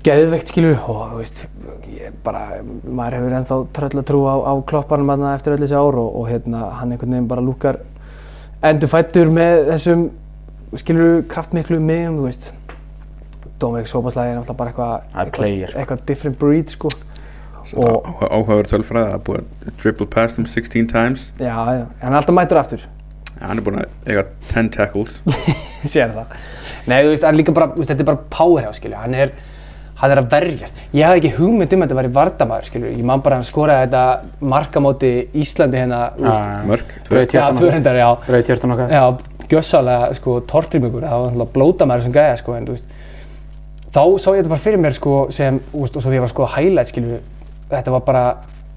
geðveikt 0.03 0.51
skilur 0.51 0.81
og 0.81 1.03
þú 1.13 1.21
veist 1.21 1.43
ég 1.93 2.17
bara, 2.25 2.59
maður 2.83 3.17
hefur 3.19 3.37
ennþá 3.39 3.59
tröll 3.77 4.01
að 4.01 4.07
trú 4.09 4.23
á, 4.27 4.35
á 4.51 4.53
kloppanum 4.67 5.13
þarna 5.13 5.35
eftir 5.37 5.55
öll 5.55 5.61
þessi 5.63 5.79
ár 5.79 5.99
og, 6.01 6.09
og 6.19 6.27
hérna 6.27 6.65
hann 6.81 6.91
einhvern 6.91 7.15
veginn 7.15 7.29
bara 7.31 7.45
lúkar 7.45 7.79
endur 8.67 8.91
fættur 8.91 9.31
með 9.31 9.69
þessum 9.71 10.03
skilur 10.81 11.23
kraftmiklu 11.31 11.79
miðjum 11.83 12.19
þú 12.19 12.27
veist? 12.27 12.51
Dómerik 13.61 13.87
Sópaslæði 13.87 14.33
er 14.33 14.39
náttúrulega 14.39 14.59
bara 14.59 14.71
eitthvað 14.73 14.93
eitthvað, 15.23 15.69
sko. 15.69 15.79
eitthvað 15.79 16.05
different 16.09 16.39
breed 16.41 16.73
sko. 16.73 16.91
Og 17.79 18.09
Áhugaður 18.27 18.67
tölfræði, 18.73 19.13
er 19.15 19.21
búið 19.23 19.39
að 19.39 19.77
triple 19.79 20.07
pass 20.11 20.35
them 20.35 20.47
16 20.49 20.89
times. 20.91 21.29
Já, 21.39 21.53
já, 21.53 21.85
hann 22.01 22.11
er 22.11 22.19
alltaf 22.19 22.35
mættur 22.35 22.59
aftur. 22.59 22.83
Hann 23.39 23.59
er 23.59 23.65
búinn 23.65 23.79
að 23.81 24.11
eiga 24.11 24.25
10 24.51 24.69
tackles. 24.75 25.21
Sér 25.93 26.11
það. 26.13 26.35
Nei, 26.89 26.99
þú 26.99 27.13
veist, 27.13 27.23
hann 27.23 27.33
er 27.33 27.39
líka 27.39 27.55
bara, 27.55 27.71
þú 27.71 27.81
veist, 27.81 27.93
þetta 27.93 28.05
er 28.05 28.09
bara 28.11 28.23
powerhouse, 28.35 28.81
skilju, 28.81 28.99
hann 28.99 29.15
er, 29.15 29.33
hann 30.01 30.13
er 30.13 30.21
að 30.21 30.29
verjast. 30.35 30.79
Ég 30.91 31.07
hafði 31.07 31.23
ekki 31.23 31.33
hugmynd 31.39 31.75
um 31.77 31.85
að 31.85 31.87
þetta 31.87 31.99
væri 32.01 32.13
vardamaður, 32.19 32.69
skilju, 32.69 32.91
ég 32.99 33.07
man 33.07 33.23
bara 33.23 33.39
að 33.39 33.43
hann 33.43 33.49
skoraði 33.49 33.87
þetta 33.87 34.47
markamóti 34.53 35.13
Íslandi 35.43 35.81
hérna, 35.81 36.01
þú 36.17 36.27
veist, 36.27 36.67
Mörk, 36.73 36.95
tvö. 36.99 37.15
Braut 37.15 37.35
já, 38.91 39.01
Já, 39.43 39.49
já, 39.49 39.57
gjössalega, 39.57 40.13
sko, 40.13 40.39
tortrymingur, 40.47 41.01
það 41.03 41.23
var 41.23 41.31
náttúrulega 41.31 41.53
blótamaður 41.53 42.03
sem 42.03 42.13
gæja, 42.13 42.37
sko, 42.37 42.55
en 42.57 42.67
þú 42.67 42.75
veist, 42.77 42.85
þá 43.93 44.03
sá 44.17 44.29
ég 44.31 44.41
þetta 44.41 44.53
bara 44.53 44.63
fyrir 44.63 44.79
mér, 44.79 44.93
sko, 44.97 45.15
sem, 45.31 45.59
veist, 45.73 45.95
og 45.95 46.01
svo 46.01 46.09
því 46.09 46.17
ég 46.17 46.23
var 46.23 46.29
að 46.29 46.35
skoða 46.35 46.53
highlight, 46.55 46.91
skilju, 46.91 47.19
þetta 47.73 47.91
var 47.91 48.05
bara, 48.07 48.23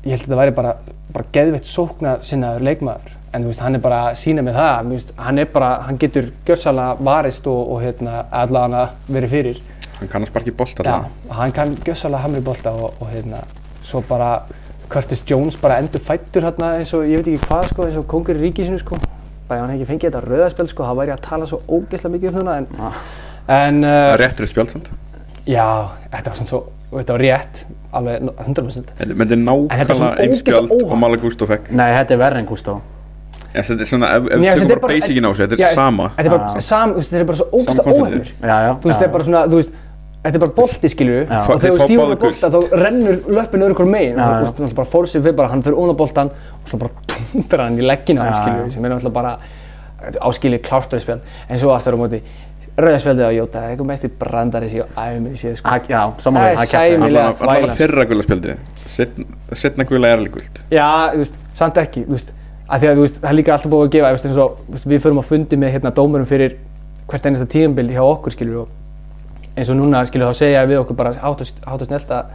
ég 0.04 0.10
held 0.10 0.20
að 0.20 0.26
þetta 0.26 0.40
væri 0.40 0.56
bara, 0.56 0.74
bara 1.12 1.30
geðveitt 1.32 1.70
sókna 1.70 2.18
sinnaður 2.26 2.66
leikmaður, 2.66 3.14
en 3.32 3.42
þú 3.42 3.52
veist, 3.52 3.64
hann 3.64 3.74
er 3.74 3.80
bara 3.84 4.02
að 4.10 4.18
sína 4.20 4.42
með 4.42 4.58
það, 4.60 4.92
veist, 4.92 5.14
hann 5.16 5.38
er 5.38 5.50
bara, 5.52 5.70
hann 5.86 5.98
getur 5.98 6.30
gjörsalega 6.46 7.08
varist 7.10 7.46
og, 7.46 7.72
og 7.72 7.82
hérna, 7.84 8.26
allavega 8.30 8.84
verið 9.08 9.30
fyrir. 9.30 9.64
Hann 9.96 10.08
kann 10.12 10.26
að 10.26 10.28
sparki 10.28 10.52
bolt 10.52 10.76
Já, 10.84 10.92
alltaf 10.92 11.36
hann 11.38 11.52
kann 11.56 11.76
gjörsalega 11.84 12.22
hamri 12.26 12.40
bolta 12.44 12.72
og, 12.76 12.98
og 13.00 13.08
hérna, 13.08 13.40
svo 13.82 14.02
bara 14.04 14.44
Curtis 14.88 15.22
Jones 15.26 15.56
bara 15.56 15.78
endur 15.80 16.00
fættur 16.04 16.44
hérna 16.44 16.76
eins 16.78 16.92
og 16.94 17.06
ég 17.08 17.22
veit 17.22 17.30
ekki 17.32 17.48
hvað 17.48 17.70
sko, 17.70 17.86
eins 17.86 17.96
og 17.96 18.06
kongur 18.06 18.36
í 18.36 18.44
ríkisinu 18.44 18.78
sko. 18.78 18.98
Bara 19.48 19.60
ef 19.60 19.66
hann 19.66 19.74
ekki 19.76 19.86
fengið 19.92 20.08
þetta 20.10 20.22
rauðarspjald 20.26 20.70
sko, 20.72 20.86
þá 20.88 20.94
væri 21.00 21.12
ég 21.12 21.18
að 21.18 21.26
tala 21.28 21.46
svo 21.46 21.60
ógeðslega 21.68 22.14
mikið 22.16 22.28
um 22.32 22.38
hérna 22.40 22.56
en, 22.60 22.66
Ah. 22.80 22.96
en 23.48 23.82
Það 23.82 24.08
uh, 24.08 24.14
er 24.14 24.22
réttur 24.24 24.48
spjald 24.50 24.72
samt 24.74 24.90
já, 25.46 25.66
þetta 26.10 26.32
var 26.32 26.36
svona 26.40 26.50
svo, 26.50 26.60
og 26.90 26.96
þetta 26.98 27.12
var 27.14 27.22
rétt, 27.22 27.60
alveg 27.94 28.26
100%. 28.42 28.90
Þetta 28.98 29.14
menn 29.14 29.28
þetta 29.30 29.36
er 29.36 29.42
En 29.70 29.78
þetta 29.78 29.92
er 29.92 30.00
svona 30.00 30.10
nákvæmlega 30.16 30.40
spjald 30.40 30.70
óvænt. 30.74 30.90
og 30.90 30.98
Mala 30.98 31.16
Gusto 31.22 31.46
fekk 31.46 31.70
Nei, 31.70 31.88
þetta 32.00 32.16
er 32.16 32.22
verri 32.24 32.42
en 32.42 32.46
Gustaf 32.50 32.82
Já, 33.54 33.62
Þetta 33.62 33.80
er 33.80 33.88
svona, 33.88 34.08
ef 34.16 34.22
við 34.26 34.32
tökum 34.34 34.66
þetta 34.66 34.80
bara 34.80 34.90
basicin 34.92 35.24
á 35.24 35.30
þessu, 35.30 35.46
þetta 35.46 35.68
er 35.70 35.74
sama 35.78 36.08
Þetta 36.16 36.26
er 36.26 36.34
bara, 36.36 36.50
svo 36.58 36.66
Sama 36.66 36.98
ógeðslega 37.56 37.94
óhefnir. 37.94 38.32
Já, 38.42 38.56
já 38.66 38.72
Þú 38.82 38.90
veist, 38.90 38.98
þetta 38.98 39.06
er 39.06 39.12
bara 39.14 39.24
svona, 39.30 39.42
þú 39.46 39.60
veist, 39.60 39.70
þetta 40.26 40.36
er 40.38 40.42
bara 40.44 40.54
bolti 40.60 40.90
skilju 40.92 41.18
og 41.26 41.60
þegar 41.62 41.80
þú 41.80 41.86
báðir 41.86 42.12
með 42.12 42.20
bolta 42.26 42.50
þá 42.52 42.78
rennur 42.82 43.20
löppin 43.38 43.66
öðru 43.66 43.76
hvort 43.80 43.92
megin. 43.94 44.18
Og 44.20 44.26
þú 44.26 44.40
veist, 44.42 44.56
náttúrulega 44.56 44.80
bara 44.80 44.92
fórsið 44.94 45.22
fyrir 45.28 45.36
bara, 45.40 45.48
hann 45.54 45.62
fyrir 45.66 45.78
ón 45.80 45.92
á 45.92 45.96
boltan 45.96 46.30
og 46.62 46.70
svo 46.72 46.80
bara 46.82 46.90
tundrar 47.14 47.64
hann 47.68 47.78
í 47.80 47.86
leggina 47.86 48.20
á 48.20 48.24
hann 48.28 48.40
skilju 48.42 48.74
sem 48.76 48.84
er 48.84 48.94
náttúrulega 48.96 49.16
bara 49.20 49.38
áskilið 50.28 50.60
klártöðspjald 50.66 51.20
en 51.48 51.58
svo 51.62 51.72
aftur 51.74 51.96
á 51.96 51.98
móti 52.02 52.20
rauðarspjaldið 52.76 53.24
á 53.24 53.32
Jóta, 53.32 53.56
það 53.56 53.64
er 53.64 53.70
eitthvað 53.72 53.86
mest 53.88 54.04
í 54.04 54.08
brandari 54.20 54.66
síðan 54.68 54.90
og 54.92 54.98
æfum 55.00 55.26
í 55.30 55.38
síðan 55.40 55.54
sko. 55.56 55.70
Ha- 55.72 55.88
Já, 55.88 56.00
samanlega, 56.20 56.56
Það 56.56 56.64
er 56.66 56.68
sæmilega. 56.68 57.22
Allan 57.22 57.24
allan 57.24 57.38
þvælan. 57.40 57.70
að 57.72 57.78
fyrra 57.80 58.04
gula 58.10 58.26
spjaldið. 58.26 58.58
Setna 59.56 59.86
gula 59.88 60.10
er 60.12 60.18
alveg 60.20 60.34
guld 60.36 60.60
Já, 60.76 60.88
þú 61.14 61.22
veist, 61.22 61.38
samt 61.56 61.80
ekki, 61.80 62.02
þú 62.04 62.12
veist, 62.18 62.32
að 62.68 62.82
því 62.84 62.90
að 62.90 62.96
þú 63.00 63.06
veist, 63.06 63.20
það 63.22 63.30
er 63.30 63.38
líka 63.38 63.54
alltaf 63.56 63.72
búið 63.72 63.86
að 63.86 63.92
gefa, 63.96 64.10
þú 64.10 64.18
veist, 64.18 64.26
eins 64.28 64.40
og, 64.44 64.58
þú 64.66 64.76
veist, 64.76 64.88
við 64.92 65.00
förum 65.06 65.20
á 65.20 65.24
fundi 65.30 65.56
með 65.62 65.72
hérna 65.76 65.92
dómurum 65.96 66.28
fyrir 66.28 66.56
hvert 67.08 67.26
einasta 67.30 67.48
tíðanbild 67.56 67.94
hjá 67.96 68.02
okkur, 68.04 68.36
skilur, 68.36 68.56
og 68.66 68.68
eins 69.56 69.70
og 69.72 69.78
núna, 69.78 70.02
skilur, 70.08 70.30
þá 70.32 70.40
segja 70.42 70.66
við 70.68 70.80
okkur 70.82 70.96
bara 70.98 71.14
og 71.30 71.42
snellt 71.86 72.10
að, 72.12 72.32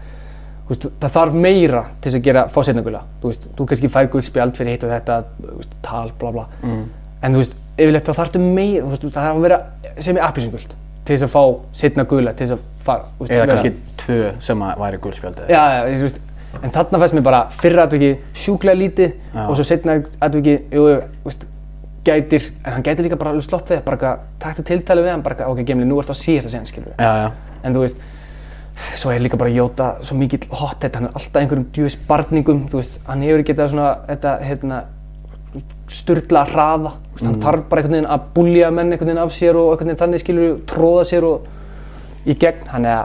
veist, 0.69 0.87
það 1.01 1.15
þarf 1.17 1.33
meira 1.45 1.83
til 2.01 2.09
þess 2.11 2.19
að 2.19 2.25
gera 2.27 2.45
fósitnagula, 2.49 3.01
þú 3.21 3.31
veist, 3.31 3.47
þú 3.57 3.67
kannski 3.71 3.91
fær 3.91 4.09
guldspjald 4.13 4.57
fyrir 4.57 4.75
hitt 4.75 4.85
og 4.87 4.93
þetta, 4.95 5.17
veist, 5.57 5.75
tal, 5.85 6.11
bla 6.19 6.31
bla, 6.31 6.45
Mm. 6.63 6.83
en 7.23 7.33
þú 7.33 7.43
veist, 7.43 7.55
yfirleitt 7.77 8.07
þá 8.09 8.13
þarftu 8.21 8.39
meira, 8.45 8.85
veist, 8.85 9.03
það 9.03 9.21
þarf 9.21 9.35
að 9.37 9.45
vera 9.47 9.61
sem 9.99 10.17
er 10.17 10.23
appisingult 10.27 10.75
til 11.05 11.15
þess 11.17 11.23
að 11.27 11.33
fá 11.35 11.43
setna 11.73 12.03
gula, 12.05 12.33
til 12.33 12.47
þess 12.47 12.57
að 12.57 12.65
fara, 12.85 13.05
Eða 13.27 13.47
kannski 13.51 13.73
tvö 13.97 14.19
sem 14.41 14.61
að 14.61 14.77
væri 14.81 14.97
guldspjaldið 15.05 15.49
Já, 15.49 15.61
já, 15.75 15.81
þú 15.97 16.05
veist, 16.07 16.19
en 16.63 16.71
þarna 16.75 16.99
fæst 16.99 17.13
mér 17.15 17.23
bara 17.23 17.41
fyrra 17.49 17.83
atviki 17.87 18.11
sjúklega 18.33 18.77
lítið 18.77 19.13
og 19.47 19.55
svo 19.55 19.63
setna 19.63 20.01
atviki, 20.21 20.57
jú, 20.71 20.87
jú, 20.89 21.01
gætir, 22.05 22.49
en 22.65 22.73
hann 22.77 22.85
gætir 22.85 23.05
líka 23.05 23.17
bara 23.19 23.33
alveg 23.33 23.45
slopp 23.45 23.69
við, 23.69 23.83
bara 23.85 23.97
eitthvað, 23.97 24.23
taktu 24.41 24.65
tiltali 24.65 25.03
við 25.05 25.13
hann, 25.13 25.25
bara 25.25 25.47
ok, 25.51 25.61
Gemli, 25.67 25.85
nú 25.85 25.99
ertu 26.01 26.15
á 26.15 26.17
síðasta 26.17 26.53
sen, 26.53 26.65
skilur 26.65 26.95
Já, 26.97 27.11
já. 27.21 27.27
En 27.63 27.75
þú 27.75 27.83
veist, 27.85 28.01
svo 28.97 29.11
er 29.13 29.21
líka 29.21 29.37
bara 29.37 29.53
Jóta 29.53 29.91
svo 30.01 30.17
mikill 30.17 30.47
hothead, 30.49 30.95
hann 30.97 31.09
er 31.09 31.13
alltaf 31.19 31.41
einhverjum 31.41 31.67
djúvis 31.75 31.97
barningum, 32.09 32.65
þú 32.71 32.81
veist, 32.81 32.99
hann 33.05 33.25
hefur 33.27 33.45
getað 33.51 33.73
svona, 33.75 33.91
þetta, 34.09 34.35
hérna, 34.47 34.81
sturla 35.91 36.45
hraða, 36.49 36.95
þú 37.05 37.17
veist, 37.17 37.27
hann 37.27 37.41
þarf 37.43 37.67
bara 37.69 37.83
einhvern 37.83 37.97
veginn 37.99 38.13
að 38.15 38.29
búlja 38.35 38.71
menn 38.73 38.93
einhvern 38.95 39.11
veginn 39.11 39.23
af 39.25 39.35
sér 39.35 39.59
og 39.59 39.73
einhvern 39.73 39.91
veginn 39.91 40.01
þannig 40.01 40.23
skilur, 40.23 40.55
tróða 40.71 41.05
sér 41.11 41.27
og 41.27 42.25
í 42.25 42.37
gegn, 42.41 42.65
hann 42.71 42.87
er 42.89 43.03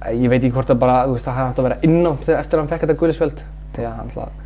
að 0.00 0.18
ég 0.18 0.30
veit 0.30 0.40
ekki 0.40 0.54
hvort 0.56 0.70
það 0.70 0.80
bara, 0.82 0.96
þú 1.08 1.18
veist, 1.18 1.28
það 1.28 1.44
átt 1.44 1.60
að 1.60 1.68
vera 1.68 1.80
inn 1.86 2.00
á 2.02 2.12
þegar 2.24 2.40
eftir 2.40 2.58
að 2.58 2.62
hann 2.62 2.70
fekk 2.72 2.84
þetta 2.84 3.00
gulispjöld 3.02 3.42
þegar 3.76 3.92
hann 3.92 4.08
alltaf, 4.08 4.40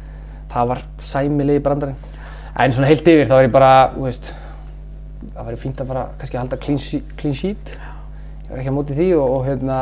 það 0.52 0.72
var 0.72 0.82
sæmilegi 1.10 1.62
brandarinn 1.64 2.17
en 2.58 2.74
svona 2.74 2.90
heilt 2.90 3.08
yfir 3.08 3.28
þá 3.28 3.36
er 3.38 3.46
ég 3.46 3.54
bara, 3.54 3.72
þú 3.94 4.04
veist 4.06 4.32
það 5.22 5.48
væri 5.48 5.60
fínt 5.62 5.80
að 5.82 5.90
bara 5.92 6.04
kannski 6.18 6.40
halda 6.40 6.58
clean, 6.62 6.80
clean 7.20 7.36
sheet. 7.36 7.74
Ég 8.44 8.50
var 8.50 8.62
ekki 8.62 8.72
á 8.74 8.78
móti 8.78 8.96
því 8.98 9.08
og, 9.18 9.34
og 9.36 9.46
hérna 9.46 9.78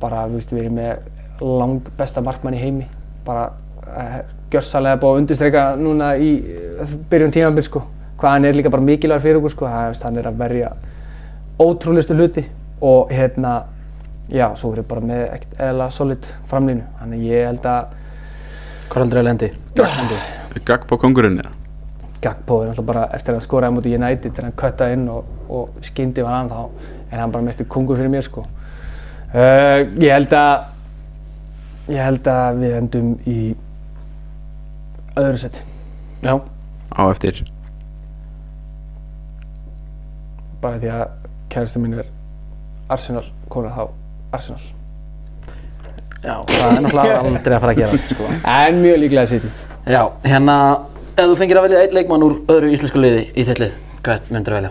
bara, 0.00 0.26
þú 0.28 0.38
veist, 0.38 0.54
við 0.54 0.64
erum 0.64 0.80
með 0.80 1.46
lang 1.60 1.92
besta 1.98 2.22
markmann 2.24 2.56
í 2.56 2.62
heimi. 2.62 2.88
Bara 3.26 3.48
uh, 3.86 4.18
gjörsalega 4.52 5.00
búið 5.02 5.14
að 5.14 5.22
undirstreika 5.22 5.64
núna 5.80 6.12
í 6.20 6.32
uh, 6.42 6.96
byrjun 7.10 7.34
tímanbyrg 7.34 7.68
sko. 7.68 7.82
Hvað 8.20 8.36
hann 8.36 8.48
er 8.48 8.56
líka 8.56 8.72
bara 8.72 8.86
mikilvægur 8.86 9.24
fyrir 9.24 9.40
okkur 9.40 9.56
sko. 9.56 9.70
Það, 9.72 9.98
hann 10.06 10.20
er 10.22 10.30
að 10.30 10.40
verja 10.44 10.72
ótrúlegustu 11.58 12.16
hluti 12.16 12.46
og 12.84 13.12
hérna 13.12 13.58
já, 14.28 14.50
svo 14.56 14.72
erum 14.72 14.82
við 14.82 14.88
bara 14.90 15.06
með 15.12 15.22
ekkert 15.36 15.60
eðla 15.68 15.90
solid 15.94 16.32
framlínu 16.50 16.84
þannig 17.00 17.28
ég 17.30 17.46
held 17.50 17.70
að 17.70 17.94
Hvað 18.86 19.02
heldur 19.02 19.18
að 19.18 19.30
lendi? 19.32 19.52
Gagbo 20.64 20.96
kongurinn 21.00 21.40
eða? 21.42 21.52
Gagpo 22.22 22.62
er 22.62 22.70
alltaf 22.72 22.86
bara 22.88 23.04
eftir 23.14 23.36
að 23.36 23.44
skoraði 23.44 23.76
mútið 23.76 23.98
United 23.98 24.32
þegar 24.32 24.48
hann 24.48 24.56
köttaði 24.62 24.96
inn 24.96 25.08
og, 25.12 25.26
og 25.52 25.84
skyndi 25.84 26.24
var 26.24 26.38
hann 26.38 26.48
þá 26.50 27.12
er 27.12 27.20
hann 27.20 27.34
bara 27.34 27.44
mestur 27.44 27.68
kongur 27.70 27.98
fyrir 28.00 28.10
mér 28.12 28.24
sko. 28.26 28.42
Uh, 29.34 29.84
ég 30.00 30.10
held 30.14 30.32
að 30.32 31.92
ég 31.92 32.02
held 32.02 32.30
að 32.30 32.62
við 32.62 32.76
endum 32.80 33.12
í 33.28 33.38
öðru 35.16 35.42
seti. 35.44 35.62
Já, 36.24 36.34
Á 36.96 37.02
eftir 37.10 37.42
Bara 40.62 40.80
því 40.80 40.90
að 40.94 41.04
kærastu 41.52 41.82
mín 41.82 41.98
er 42.00 42.08
Arsenal, 42.90 43.26
kona 43.52 43.70
þá 43.74 43.82
Arsenal. 44.34 44.62
já, 46.22 46.34
það 46.48 46.64
er 46.64 46.80
náttúrulega 46.80 47.18
aldrei 47.20 47.54
að 47.56 47.60
fara 47.60 47.72
að 47.74 47.80
gerast, 47.82 48.14
sko. 48.14 48.28
En 48.50 48.80
mjög 48.82 49.00
líklega 49.02 49.26
seti. 49.30 49.50
Já, 49.86 50.00
hérna, 50.26 50.54
ef 51.14 51.28
þú 51.30 51.34
fengir 51.38 51.58
að 51.60 51.68
velja 51.68 51.80
einn 51.84 51.92
leikmann 51.94 52.22
úr 52.26 52.32
öðru 52.50 52.72
íslensku 52.74 52.98
liði 52.98 53.20
í 53.38 53.44
þitt 53.46 53.60
lið, 53.62 53.74
hvað 54.02 54.30
myndir 54.34 54.50
þú 54.50 54.56
velja? 54.56 54.70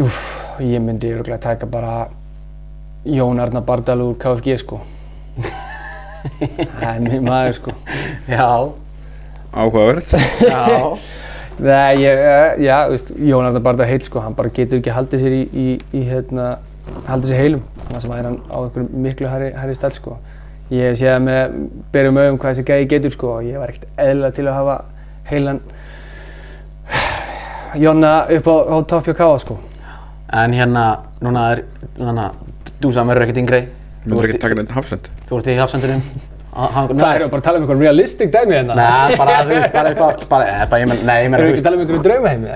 Úf, 0.00 0.20
ég 0.64 0.80
myndi 0.80 1.10
örgulega 1.12 1.42
taka 1.44 1.68
bara 1.68 1.96
Jón 3.04 3.42
Arnar 3.44 3.66
Bardal 3.68 3.98
úr 4.00 4.14
KFG 4.22 4.56
sko. 4.62 4.78
Það 5.44 6.86
er 6.88 7.02
mjög 7.04 7.26
maður 7.28 7.58
sko. 7.58 7.74
Já, 8.32 8.46
Áhugavert 9.52 10.16
já, 10.16 10.64
Nei, 11.60 12.00
ég, 12.00 12.22
uh, 12.22 12.56
já, 12.64 12.78
veist, 12.94 13.12
Jón 13.28 13.50
Arnar 13.50 13.64
Bardal 13.68 13.90
heill 13.92 14.08
sko, 14.08 14.24
hann 14.24 14.38
bara 14.40 14.54
getur 14.56 14.80
ekki 14.80 14.96
haldið 14.96 15.26
sér 15.26 15.36
í, 15.36 15.42
í, 15.52 15.66
í 15.92 16.06
hérna, 16.08 16.54
haldið 17.10 17.34
sér 17.34 17.44
heilum. 17.44 17.68
Þannig 17.84 18.06
sem 18.06 18.16
er 18.16 18.30
hann 18.30 18.40
á 18.48 18.56
einhverjum 18.56 19.04
miklu 19.04 19.28
hærri, 19.34 19.52
hærri 19.52 19.76
stæl 19.76 19.92
sko. 20.00 20.16
Ég 20.74 20.82
hef 20.90 20.98
séð 20.98 21.18
með 21.22 21.56
berjum 21.94 22.16
augum 22.18 22.38
hvað 22.42 22.54
þessi 22.56 22.64
gæði 22.66 22.86
getur 22.90 23.12
sko 23.14 23.28
og 23.36 23.44
ég 23.46 23.58
var 23.60 23.70
ekkert 23.70 24.00
eðlilega 24.02 24.34
til 24.34 24.46
að 24.50 24.56
hafa 24.58 24.76
heilan 25.30 25.60
Jonna 27.76 28.12
upp 28.32 28.46
á, 28.50 28.56
á 28.72 28.76
topp 28.88 29.06
hjá 29.10 29.14
Káa 29.18 29.38
sko. 29.42 29.58
en 30.32 30.52
hérna, 30.56 30.84
núna 31.22 31.42
er, 31.52 31.60
núna, 31.98 32.30
þú 32.82 32.90
sagði 32.92 33.06
mér 33.10 33.20
ekkert 33.22 33.38
yngri. 33.42 33.60
Þú 34.06 34.10
Myndir 34.10 34.24
ert 34.24 34.30
ekki 34.32 34.38
í- 34.38 34.42
taka 34.42 34.54
neitt 34.58 34.72
hafsend 34.74 35.04
Þú 35.28 35.36
ert 35.38 35.46
í 35.46 35.56
hafsendurinn. 35.60 36.02
Hvað 36.56 36.80
erum 36.88 36.96
við 36.96 37.30
bara 37.30 37.40
að 37.40 37.44
tala 37.46 37.58
um 37.58 37.62
einhver 37.66 37.78
realistic 37.84 38.30
dæmi 38.32 38.54
hérna? 38.56 38.74
Nei, 38.78 39.16
bara, 39.20 39.32
þú 39.44 39.48
veist, 39.52 39.72
bara 39.74 39.88
eitthvað, 39.92 40.28
bara, 40.30 40.44
eða, 40.50 40.66
bara, 40.70 40.80
ég 40.82 40.88
menn, 40.88 41.02
nei, 41.06 41.16
ég 41.24 41.30
menn, 41.30 41.40
Erum 41.40 41.46
þú 41.46 41.52
við 41.52 41.56
ekki 41.56 41.62
að 41.62 41.66
tala 41.66 41.76
um 41.76 41.82
einhverju 41.84 42.02
draumaheimi? 42.06 42.48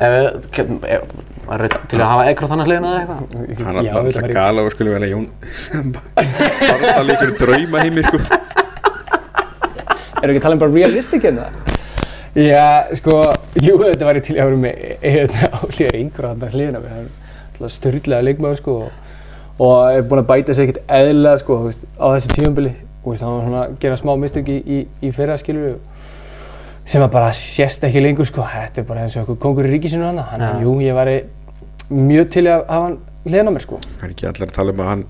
Við, 1.50 1.56
var 1.56 1.66
þetta 1.66 1.90
til 1.90 2.00
að 2.00 2.12
hafa 2.14 2.28
ekkert 2.30 2.54
þannig 2.54 2.70
hliðina 2.70 2.94
eða 2.94 3.00
eitthvað? 3.00 3.66
Hann 3.66 3.80
Já, 3.80 3.90
er 3.90 3.98
alltaf 4.04 4.32
gala 4.38 4.64
og 4.64 4.72
skulle 4.76 4.94
velja 4.94 5.10
Jón 5.10 5.26
Bara 6.14 7.04
líkur 7.10 7.36
drauma 7.42 7.84
heimi 7.84 8.06
sko 8.06 8.22
Erum 10.20 10.34
við 10.34 10.36
ekki 10.36 10.40
að 10.40 10.46
tala 10.46 10.56
um 10.56 10.60
bara 10.60 10.74
realistic 10.74 11.22
hérna? 11.24 11.46
Já, 12.36 12.86
sko, 12.94 13.22
jú, 13.58 13.74
þetta 13.80 14.06
væri 14.06 14.20
til 14.22 14.36
að 14.36 14.50
vera 14.50 14.58
með 14.62 14.82
hérna 15.02 15.48
álíðar 15.64 15.96
yngur 15.98 16.26
á 16.26 16.30
þarna 16.30 16.50
hliðina 16.52 16.82
mér. 16.82 16.92
Hann 16.94 17.06
er 17.08 17.54
alltaf 17.56 17.72
styrlaða 17.74 18.26
leikmaður, 18.28 18.60
sko, 18.60 18.74
og, 19.56 19.72
er 19.90 20.04
búinn 20.06 20.22
að 20.22 20.28
bæta 20.28 20.54
sig 20.54 20.68
ekkert 20.68 20.92
eðlilega, 21.00 21.40
sko, 21.42 21.56
á 21.98 22.06
þessi 22.14 22.36
tímabili. 22.36 22.74
Og 23.00 23.16
hann 23.16 23.32
var 23.34 23.48
svona 23.48 23.64
að 23.64 23.74
gera 23.82 23.98
smá 23.98 24.12
mistök 24.20 24.52
í, 24.52 24.60
í, 24.60 24.78
í 25.08 25.10
fyrra, 25.16 25.40
skilur 25.40 25.80
sem 26.90 27.02
að 27.02 27.12
bara 27.16 27.32
sést 27.34 27.88
ekki 27.88 28.04
lengur, 28.04 28.28
sko. 28.28 28.46
Þetta 28.46 28.84
er 28.84 28.86
bara 28.92 29.06
eins 29.06 29.16
og 29.16 29.24
eitthvað 29.24 29.42
kongur 29.42 29.66
í 29.66 29.74
ríkisinu 29.74 30.06
hann. 30.06 30.22
Að, 30.22 30.44
Já. 30.44 30.52
jú, 30.68 30.76
ég 30.84 31.00
væri 31.00 31.16
mjög 31.90 32.30
til 32.36 32.46
að 32.46 32.62
hafa 32.68 32.84
hann 32.86 32.98
hliðina 33.26 33.52
á 33.52 33.54
mér, 33.54 33.64
sko. 33.66 33.80
Það 33.98 34.06
er 34.06 34.14
ekki 34.14 34.30
allir 34.30 34.48
að 34.48 34.56
tala 34.56 34.76
um 34.76 34.84
að 34.84 34.94
hann 34.94 35.08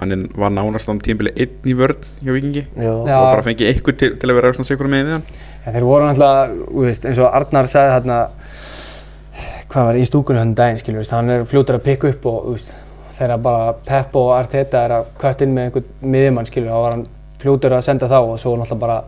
Hann 0.00 0.22
var 0.32 0.48
nánast 0.48 0.88
á 0.88 0.96
tímbili 0.96 1.32
einn 1.36 1.66
í 1.68 1.74
vörn 1.76 2.06
hjá 2.24 2.30
Vikingi 2.32 2.62
Já. 2.72 2.88
og 2.88 3.04
bara 3.04 3.42
fengið 3.44 3.74
ykkur 3.74 3.96
til, 4.00 4.14
til 4.16 4.30
að 4.30 4.38
vera 4.38 4.52
svona 4.56 4.68
sigur 4.70 4.88
með 4.88 5.10
við 5.10 5.16
hann 5.18 5.24
En 5.66 5.74
þeir 5.74 5.84
voru 5.84 6.06
veist, 6.86 7.04
eins 7.04 7.20
og 7.20 7.28
Arnar 7.36 7.68
sagði 7.68 7.96
þarna, 7.98 8.16
hvað 9.68 9.88
var 9.90 9.98
í 10.00 10.06
stúkunni 10.08 10.40
hann 10.40 10.54
daginn, 10.56 10.80
skilur, 10.80 11.02
veist, 11.02 11.12
hann 11.12 11.28
er 11.34 11.44
fljótur 11.44 11.76
að 11.76 11.84
pikka 11.84 12.14
upp 12.14 12.28
og, 12.30 12.38
þú 12.46 12.54
veist, 12.56 12.72
þegar 13.18 13.42
bara 13.44 13.74
Pep 13.90 14.16
og 14.16 14.30
Arteta 14.38 14.86
er 14.86 14.96
að 14.96 15.10
kött 15.20 15.44
inn 15.44 15.52
með 15.52 15.68
einhvern 15.68 15.90
miðjumann, 16.14 16.48
skilur, 16.48 16.72
þá 16.72 16.80
var 16.86 16.96
hann 16.96 17.06
fljótur 17.42 17.76
að 17.76 17.84
senda 17.90 18.08
þá 18.08 18.18
og 18.22 18.34
svo 18.40 18.54
náttúrulega 18.56 18.80
bara 18.86 18.98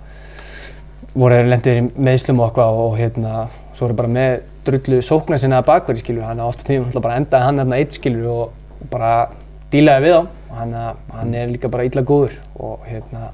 voru 1.15 1.39
þeir 1.39 1.51
lendur 1.55 1.81
í 1.81 1.87
meðslum 2.09 2.43
og 2.43 2.51
eitthvað 2.51 2.83
og 2.85 2.99
hérna, 3.01 3.47
svo 3.73 3.89
voru 3.89 3.99
bara 4.03 4.13
með 4.13 4.37
drullu 4.67 5.03
sóknar 5.05 5.41
sinna 5.43 5.61
að 5.63 5.69
bakverði, 5.71 6.05
skilur, 6.05 6.27
hann 6.29 6.43
á 6.43 6.47
oft 6.47 6.65
tíma 6.67 7.03
bara 7.03 7.19
endaði 7.21 7.49
hann 7.49 7.63
þarna 7.63 7.79
eitt, 7.83 7.99
skilur, 7.99 8.27
og, 8.31 8.75
og 8.79 8.91
bara 8.93 9.13
dílaði 9.73 10.07
við 10.07 10.19
á 10.19 10.23
hann, 10.59 10.75
hann 11.17 11.35
er 11.39 11.53
líka 11.53 11.71
bara 11.73 11.87
illa 11.89 12.05
góður 12.07 12.37
og 12.61 12.85
hérna, 12.87 13.31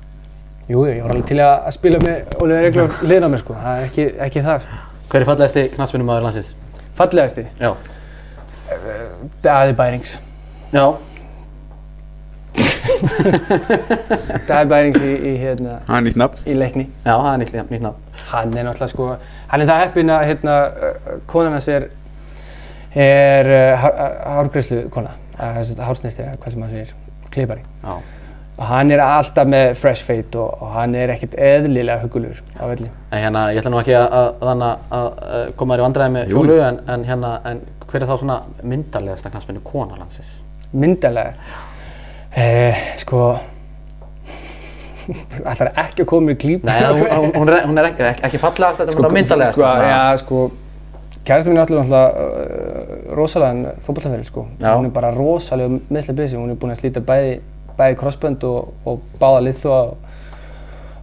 Jú, 0.69 0.83
ég 0.85 0.99
var 1.01 1.15
alveg 1.15 1.29
til 1.31 1.39
að 1.41 1.71
spila 1.73 1.99
með 2.03 2.35
Óliður 2.45 2.65
Reglur 2.67 2.97
liðin 3.09 3.25
á 3.25 3.33
mér 3.33 3.41
sko, 3.41 3.55
það 3.57 3.79
er 3.79 3.85
ekki, 3.87 4.05
ekki 4.27 4.43
það. 4.45 4.67
Hver 5.09 5.23
er 5.23 5.29
fallegasti 5.31 5.63
knatsvinnumæður 5.73 6.27
landsins? 6.27 6.51
Fallegasti, 6.99 7.45
Já. 7.57 7.71
Daði 9.47 9.73
Bærings. 9.79 10.19
Já. 10.75 10.85
Daði 14.49 14.69
Bærings 14.73 14.99
í, 15.03 15.13
í, 15.15 15.33
hérna, 15.41 15.79
Það 15.87 15.97
er 15.99 16.05
nýtt 16.07 16.21
nafn 16.23 16.49
í 16.49 16.57
leikni. 16.59 16.85
Já, 17.05 17.15
það 17.15 17.31
er 17.31 17.41
nýtt, 17.43 17.57
nýtt 17.73 17.87
nafn. 17.87 18.21
Hann 18.33 18.53
er 18.57 18.69
náttúrulega 18.69 18.93
sko, 18.93 19.09
hann 19.53 19.65
er 19.65 19.71
það 19.71 19.83
heppinn 19.85 20.13
að 20.15 20.27
hérna, 20.33 20.59
uh, 20.69 21.17
konan 21.31 21.57
hans 21.57 21.71
er, 21.73 21.89
er 23.09 23.51
uh, 23.55 23.89
hárgræslu 24.39 24.85
kona, 24.95 25.17
hársnýsti 25.39 26.25
eða 26.27 26.39
hvað 26.39 26.55
sem 26.55 26.65
maður 26.65 26.79
segir, 26.79 26.95
klipari. 27.35 27.67
Já. 27.85 27.99
Og 28.59 28.67
hann 28.67 28.91
er 28.91 28.99
alltaf 29.05 29.47
með 29.47 29.69
fresh 29.79 30.03
fade 30.03 30.35
og, 30.35 30.63
og 30.65 30.73
hann 30.75 30.95
er 30.99 31.13
ekkert 31.15 31.37
eðlilega 31.39 32.03
hugulur 32.03 32.41
á 32.59 32.67
velli. 32.67 32.89
En 33.15 33.23
hérna, 33.23 33.45
ég 33.55 33.61
ætla 33.63 33.71
nú 33.71 33.79
ekki 33.79 33.95
að, 33.95 34.09
að, 34.19 34.65
að, 34.67 34.73
að 34.99 35.53
koma 35.61 35.77
þér 35.77 35.83
í 35.85 35.87
vandræði 35.87 36.15
með 36.17 36.33
Jú. 36.33 36.41
fjólu, 36.41 36.57
en, 36.67 36.81
en 36.91 37.05
hérna, 37.07 37.31
en 37.47 37.61
hver 37.89 38.03
er 38.03 38.11
þá 38.11 38.17
svona 38.19 38.39
myndarlegasta 38.67 39.31
knatsvinnu 39.31 39.63
kona 39.65 40.01
landsins? 40.01 40.33
Myndalega, 40.75 41.37
eh, 42.39 42.83
sko, 43.03 43.23
ætlar 45.51 45.73
ekki 45.73 46.05
að 46.05 46.09
koma 46.11 46.35
í 46.35 46.39
klíp. 46.39 46.65
Nei, 46.69 46.79
hún, 46.85 47.05
hún, 47.09 47.35
hún, 47.35 47.53
er, 47.53 47.67
hún 47.69 47.81
er 47.81 47.91
ekki, 47.91 48.09
ekki, 48.29 48.41
fallegast, 48.43 48.81
þetta 48.83 48.93
er 48.93 48.99
sko, 48.99 49.13
myndarlegast. 49.17 49.59
Sko, 49.59 49.69
já, 49.89 50.01
sko, 50.23 50.43
kærasta 51.29 51.53
mín 51.53 51.61
er 51.61 51.65
alltaf 51.65 51.93
uh, 51.93 53.15
rosalega 53.17 53.77
fótballtafyrir, 53.87 54.27
sko. 54.29 54.47
Já. 54.61 54.73
Hún 54.75 54.91
er 54.91 54.95
bara 54.97 55.13
rosalega 55.15 55.81
meðslega 55.89 56.19
busy, 56.23 56.41
hún 56.41 56.53
er 56.53 56.61
búin 56.61 56.75
að 56.75 56.83
slíta 56.83 57.05
bæði, 57.05 57.39
bæði 57.79 57.99
crossbönd 58.03 58.49
og, 58.49 58.75
og 58.89 59.03
báða 59.21 59.45
liðþóa 59.49 59.81
og, 59.87 59.97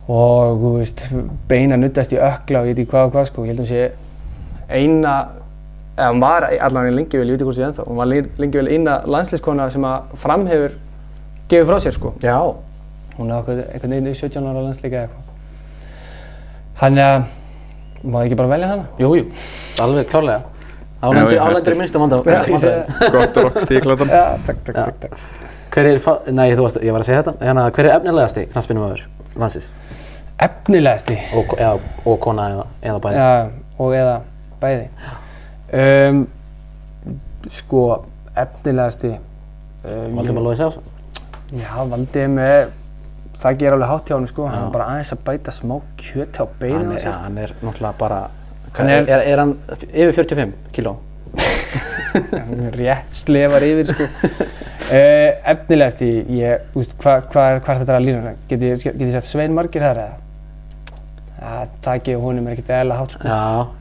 og, 0.07 0.61
þú 0.61 0.75
veist, 0.79 1.07
beina 1.49 1.79
nuttast 1.79 2.13
í 2.13 2.21
ökla 2.21 2.61
og 2.61 2.69
ég 2.69 2.75
veit 2.75 2.85
ekki 2.85 2.93
hvað 2.93 3.09
og 3.09 3.17
hvað, 3.17 3.29
sko. 3.31 3.47
Ég 3.47 3.55
held 3.55 3.65
að 3.65 3.67
hún 3.67 3.73
sé 3.73 3.83
eina, 4.75 5.17
eða 5.95 6.13
hún 6.13 6.25
var 6.25 6.49
allan 6.53 6.89
í 6.89 6.95
lengi 6.95 7.19
vel, 7.21 7.27
ég 7.29 7.35
veit 7.35 7.41
ekki 7.41 7.49
hvort 7.49 7.59
sé 7.59 7.69
ennþá, 7.69 7.89
hún 7.89 8.01
var 8.01 8.13
lengi 8.13 8.59
vel 8.59 8.69
eina 8.71 8.99
landslískona 9.09 9.69
sem 9.73 9.85
að 9.87 10.17
framhefur 10.21 10.81
gefið 11.51 11.69
frá 11.69 11.79
sér, 11.83 11.95
sko. 11.97 12.13
Já. 12.23 12.37
Hún 13.15 13.29
er 13.31 13.37
eitthvað, 13.39 13.61
eitthvað 13.71 13.93
neyðin 13.93 14.11
í 14.11 14.17
17 14.19 14.49
ára 14.49 14.63
landsleika 14.65 14.97
eða 14.97 15.07
eitthvað. 15.07 15.21
Þannig 16.81 17.05
að, 17.05 17.29
má 18.03 18.17
ég 18.19 18.27
ekki 18.29 18.37
bara 18.41 18.51
velja 18.51 18.69
hana? 18.73 18.85
Jú, 18.99 19.11
jú, 19.15 19.25
alveg 19.85 20.09
klárlega. 20.11 20.41
Já, 21.05 21.39
álendur 21.45 21.75
í 21.75 21.77
minnstum 21.79 22.01
vanda. 22.01 22.17
Já, 22.25 22.39
ég 22.49 22.59
segi 22.59 22.71
það. 22.71 23.11
Gott 23.13 23.37
rock 23.43 23.59
stíklatan 23.61 24.09
Já, 24.09 24.23
takk, 24.47 24.61
takk, 24.65 24.77
Já. 24.79 24.83
takk, 24.83 24.97
takk. 25.03 25.43
Hver 25.75 25.89
er, 25.91 25.99
nei, 26.33 26.47
þú 26.55 26.65
varst, 26.65 26.79
ég 26.81 26.95
var 26.95 27.03
að 27.03 27.09
segja 27.09 27.21
þetta, 27.21 27.33
hérna, 27.45 27.65
hver 27.75 27.87
er 27.89 27.95
efnilegasti 27.97 28.45
knatsvinnumæður 28.53 29.03
landsins? 29.41 29.67
Efnilegasti, 30.45 31.17
Og, 31.35 31.53
eða, 31.59 31.77
og 32.07 32.17
kona 32.23 32.45
eða, 32.53 32.65
eða 32.89 33.01
bæði? 33.03 33.19
já, 33.19 33.75
og 33.83 33.95
eða 33.95 34.15
bæði. 34.63 34.87
Um, 35.83 36.21
sko, 37.51 37.83
efnilegasti, 38.45 39.13
um, 39.83 40.17
Valdimar 40.19 40.47
Lóði 40.47 40.59
Sjásson? 40.61 40.91
Já, 41.53 41.71
Valdi 41.91 42.25
með, 42.31 42.69
það 43.41 43.57
ger 43.61 43.75
alveg 43.75 43.91
hátt 43.91 44.09
hjá 44.09 44.15
hann, 44.17 44.27
sko, 44.31 44.45
hann 44.49 44.59
Já. 44.61 44.65
er 44.67 44.73
bara 44.73 44.87
aðeins 44.93 45.13
að 45.15 45.23
bæta 45.27 45.51
smá 45.55 45.75
kjöt 46.01 46.39
á 46.41 46.43
Hann 46.45 46.59
beinu 46.59 46.95
er, 46.95 47.03
ja, 47.03 47.15
hann 47.25 47.37
er 47.37 47.53
náttúrulega 47.61 47.97
bara, 47.99 48.21
Hann 48.75 48.89
er, 48.89 49.05
er- 49.07 49.25
er, 49.31 49.39
hann 49.39 49.53
yfir 49.93 50.13
45 50.23 50.53
kíló? 50.75 50.95
Hann 51.35 52.65
er 52.69 52.75
rétt 52.79 53.15
slefar 53.23 53.63
yfir, 53.67 53.91
sko. 53.93 54.09
Uh, 54.85 55.31
efnilegasti, 55.49 56.05
ég, 56.37 56.59
þú 56.69 56.77
veist, 56.77 56.91
hvað 57.01 57.23
hva, 57.33 57.43
hva 57.57 57.71
er 57.73 57.79
þetta 57.79 57.93
að 57.95 58.03
lína? 58.05 58.33
Get 58.45 58.61
ég, 58.61 58.83
get 58.83 58.99
ég 59.01 59.07
sett 59.15 59.25
Svein 59.25 59.55
Margir 59.57 59.81
þar 59.81 59.97
eða? 60.03 60.19
Það 61.39 61.71
takið 61.87 62.19
honum 62.21 62.45
er 62.45 62.53
ekkert 62.53 62.69
eðla 62.75 62.97
hátt, 62.99 63.15
sko. 63.15 63.25
Já, 63.25 63.39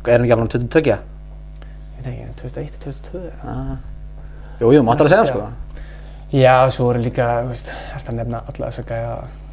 er 0.09 0.15
hann 0.15 0.25
ekki 0.25 0.33
alveg 0.39 0.47
um 0.47 0.53
22? 0.55 0.95
Ég 0.95 1.99
veit 1.99 2.09
ekki, 2.09 2.31
2001, 2.41 2.79
2002 2.87 3.21
eða? 3.21 3.37
Já. 3.45 3.77
Jú, 4.63 4.73
jú, 4.79 4.81
máttu 4.89 5.05
að 5.05 5.13
segja 5.13 5.21
það 5.27 5.31
sko. 5.35 5.45
Já, 6.35 6.57
svo 6.75 6.91
eru 6.91 7.05
líka, 7.05 7.29
þú 7.45 7.53
veist, 7.53 7.69
hægt 7.95 8.09
að 8.11 8.17
nefna 8.19 8.41
alla 8.51 8.71
þessa 8.73 8.83
gæja, 8.89 9.11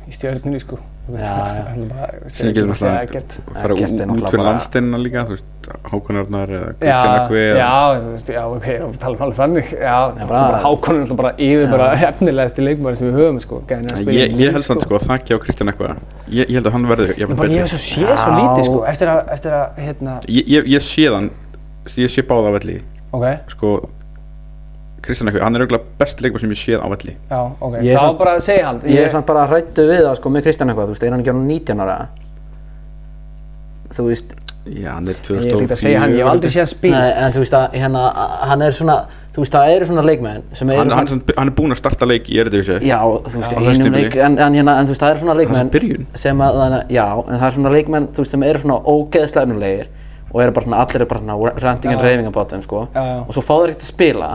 í 0.09 0.15
stjörnunni 0.15 0.61
sko. 0.63 0.79
Þú 1.01 1.13
veist, 1.15 1.25
Já, 1.25 1.33
já. 1.33 1.61
það 1.91 2.45
er 2.45 2.53
getur 2.55 2.71
að 2.71 2.95
ekkert. 3.01 3.33
fara 3.51 3.75
Ekkert 3.75 4.01
er 4.01 4.11
út 4.11 4.19
fyrir 4.21 4.37
bara- 4.37 4.45
landsteinina 4.47 4.99
líka 5.01 5.23
þú 5.27 5.33
veist, 5.35 5.47
Hákonarnar 5.91 6.51
eða 6.55 6.67
Já, 6.69 6.75
Kristján 6.81 7.15
Ekvi 7.21 7.41
já, 7.57 7.69
þú 8.01 8.11
veist, 8.13 8.29
já, 8.33 8.41
ok, 8.55 8.67
við 8.91 8.97
talum 9.01 9.23
alveg 9.25 9.37
þannig, 9.41 9.71
já, 9.71 9.97
já 10.21 10.25
bara- 10.29 10.41
bara 10.45 10.61
Hákon 10.65 10.95
er 10.95 11.01
alltaf 11.01 11.17
bara 11.21 11.31
yfir 11.37 11.69
bara 11.73 11.87
efnilegasti 12.09 12.65
leikmaður 12.65 12.97
sem 13.01 13.07
við 13.09 13.17
höfum, 13.19 13.39
sko, 13.41 13.61
að 13.67 14.13
Ég, 14.13 14.37
ég 14.41 14.51
held 14.57 14.65
samt 14.65 14.81
sko 14.85 14.95
að 14.97 15.07
þakki 15.09 15.35
á 15.35 15.37
Kristján 15.45 15.73
Ekva 15.73 15.95
ég, 16.29 16.45
ég 16.49 16.55
held 16.57 16.65
að 16.69 16.73
hann 16.77 16.87
verði 16.93 17.07
jafnvel 17.17 17.37
Bara 17.37 17.49
ég 17.49 17.61
betri 17.61 17.61
hef 17.61 17.69
svo 17.69 17.81
séð 17.81 18.15
svo 18.21 18.31
lítið, 18.37 18.65
sko, 18.69 18.83
eftir 18.93 19.07
að, 19.13 19.21
eftir 19.37 19.51
að, 19.57 19.81
hérna, 19.85 20.19
ég, 20.29 20.43
ég, 20.47 20.69
ég 20.77 20.81
sé 20.81 21.09
þann 21.09 21.31
ég 21.97 22.09
sé 22.13 22.21
báða 22.21 22.53
á 22.53 22.57
velli 22.57 22.77
ok, 23.11 23.25
sko 23.57 23.73
Kristján 25.01 25.31
Ekvi, 25.31 25.39
hann 25.41 25.55
er 25.57 25.63
auðvitað 25.65 25.85
best 25.97 26.19
leikmar 26.21 26.39
sem 26.43 26.51
ég 26.53 26.59
séð 26.61 26.83
á 26.83 26.87
velli 26.93 27.15
já, 27.17 27.39
ok, 27.59 27.73
Ég 27.81 27.91
er 27.91 27.97
þá 27.97 28.03
samt- 28.05 28.19
bara 28.19 28.35
að 28.37 28.43
segja 28.45 28.65
hann, 28.67 28.81
Ég 28.85 28.99
er 29.05 29.09
samt 29.15 29.25
bara 29.25 29.47
hrættu 29.49 29.87
við 29.89 30.03
það 30.05 30.15
sko 30.19 30.29
með 30.35 30.43
Kristján 30.45 30.69
eitthvað, 30.69 30.91
þú 30.91 30.93
veist, 30.95 31.03
er 31.07 31.11
hann 31.15 31.23
ekki 31.23 31.33
á 31.33 31.37
19 31.41 31.81
ára? 31.85 31.97
Þú 33.91 34.05
veist, 34.11 34.35
Já, 34.71 34.91
hann 34.93 35.07
er 35.09 35.15
ég 35.17 35.23
2004 35.25 35.57
er 35.57 35.63
ekki 35.65 35.73
að 35.73 35.79
segja 35.81 35.99
hann, 36.03 36.11
ég 36.13 36.21
hef 36.21 36.29
aldrei 36.31 36.51
séð 36.53 36.61
hann 36.61 36.69
spila, 36.69 36.99
nei, 37.01 37.13
en 37.25 37.33
þú 37.33 37.41
veist 37.41 37.55
að 37.57 37.73
hérna, 37.81 38.01
hann 38.51 38.61
er 38.61 38.75
svona, 38.77 38.97
þú 39.33 39.41
veist, 39.41 39.55
það 39.55 39.71
eru 39.73 39.87
svona 39.89 40.03
leikmenn 40.05 40.43
sem 40.59 40.69
eru 40.69 40.77
hann, 40.83 40.91
hann, 40.93 41.07
hann, 41.09 41.23
hann 41.39 41.49
er 41.49 41.55
búinn 41.57 41.73
að 41.73 41.79
starta 41.81 42.05
leik 42.05 42.29
í 42.29 42.37
Eredivisie 42.43 42.77
Já, 42.85 42.99
þú 43.01 43.33
veist, 43.41 43.49
á 43.49 43.57
þessu 43.57 43.71
einum 43.73 43.87
tímabili. 43.87 44.03
leik, 44.05 44.15
en, 44.21 44.37
en, 44.37 44.53
hérna, 44.59 44.75
en 44.77 44.85
þú 44.85 44.93
veist, 44.93 45.01
það 45.01 45.15
eru 45.15 45.23
svona 45.23 45.33
Það 45.33 45.41
er 45.41 45.47
leikmenn 45.49 45.73
byrjun. 45.73 46.05
sem 46.21 46.45
að, 46.45 46.59
þannig, 46.61 46.85
já, 46.93 47.07
en 47.25 47.41
það 47.41 47.47
er 47.49 47.57
svona 47.57 47.73
leikmenn, 47.73 48.07
þú 48.13 48.21
veist, 48.23 48.31
sem 48.37 48.43
eru 48.51 48.59
svona 48.61 48.77
ógeðslega 48.93 49.47
efnulegir 49.49 49.87
og 50.31 50.41
eru 50.45 50.51
bara 50.59 50.65
svona, 50.69 50.83
allir 50.85 51.01
eru 51.01 51.09
bara 51.09 51.19
svona 51.25 51.61
ranting 51.65 51.91
and 51.97 52.01
raving 52.05 52.27
about 52.29 52.53
þeim, 52.53 52.61
sko, 52.63 52.85
Já, 52.93 53.01
já. 53.01 53.17
og 53.27 53.33
svo 53.33 53.41
fá 53.49 53.53
þeir 53.65 53.73
ekkert 53.73 53.87
að 53.89 53.93
spila 53.95 54.31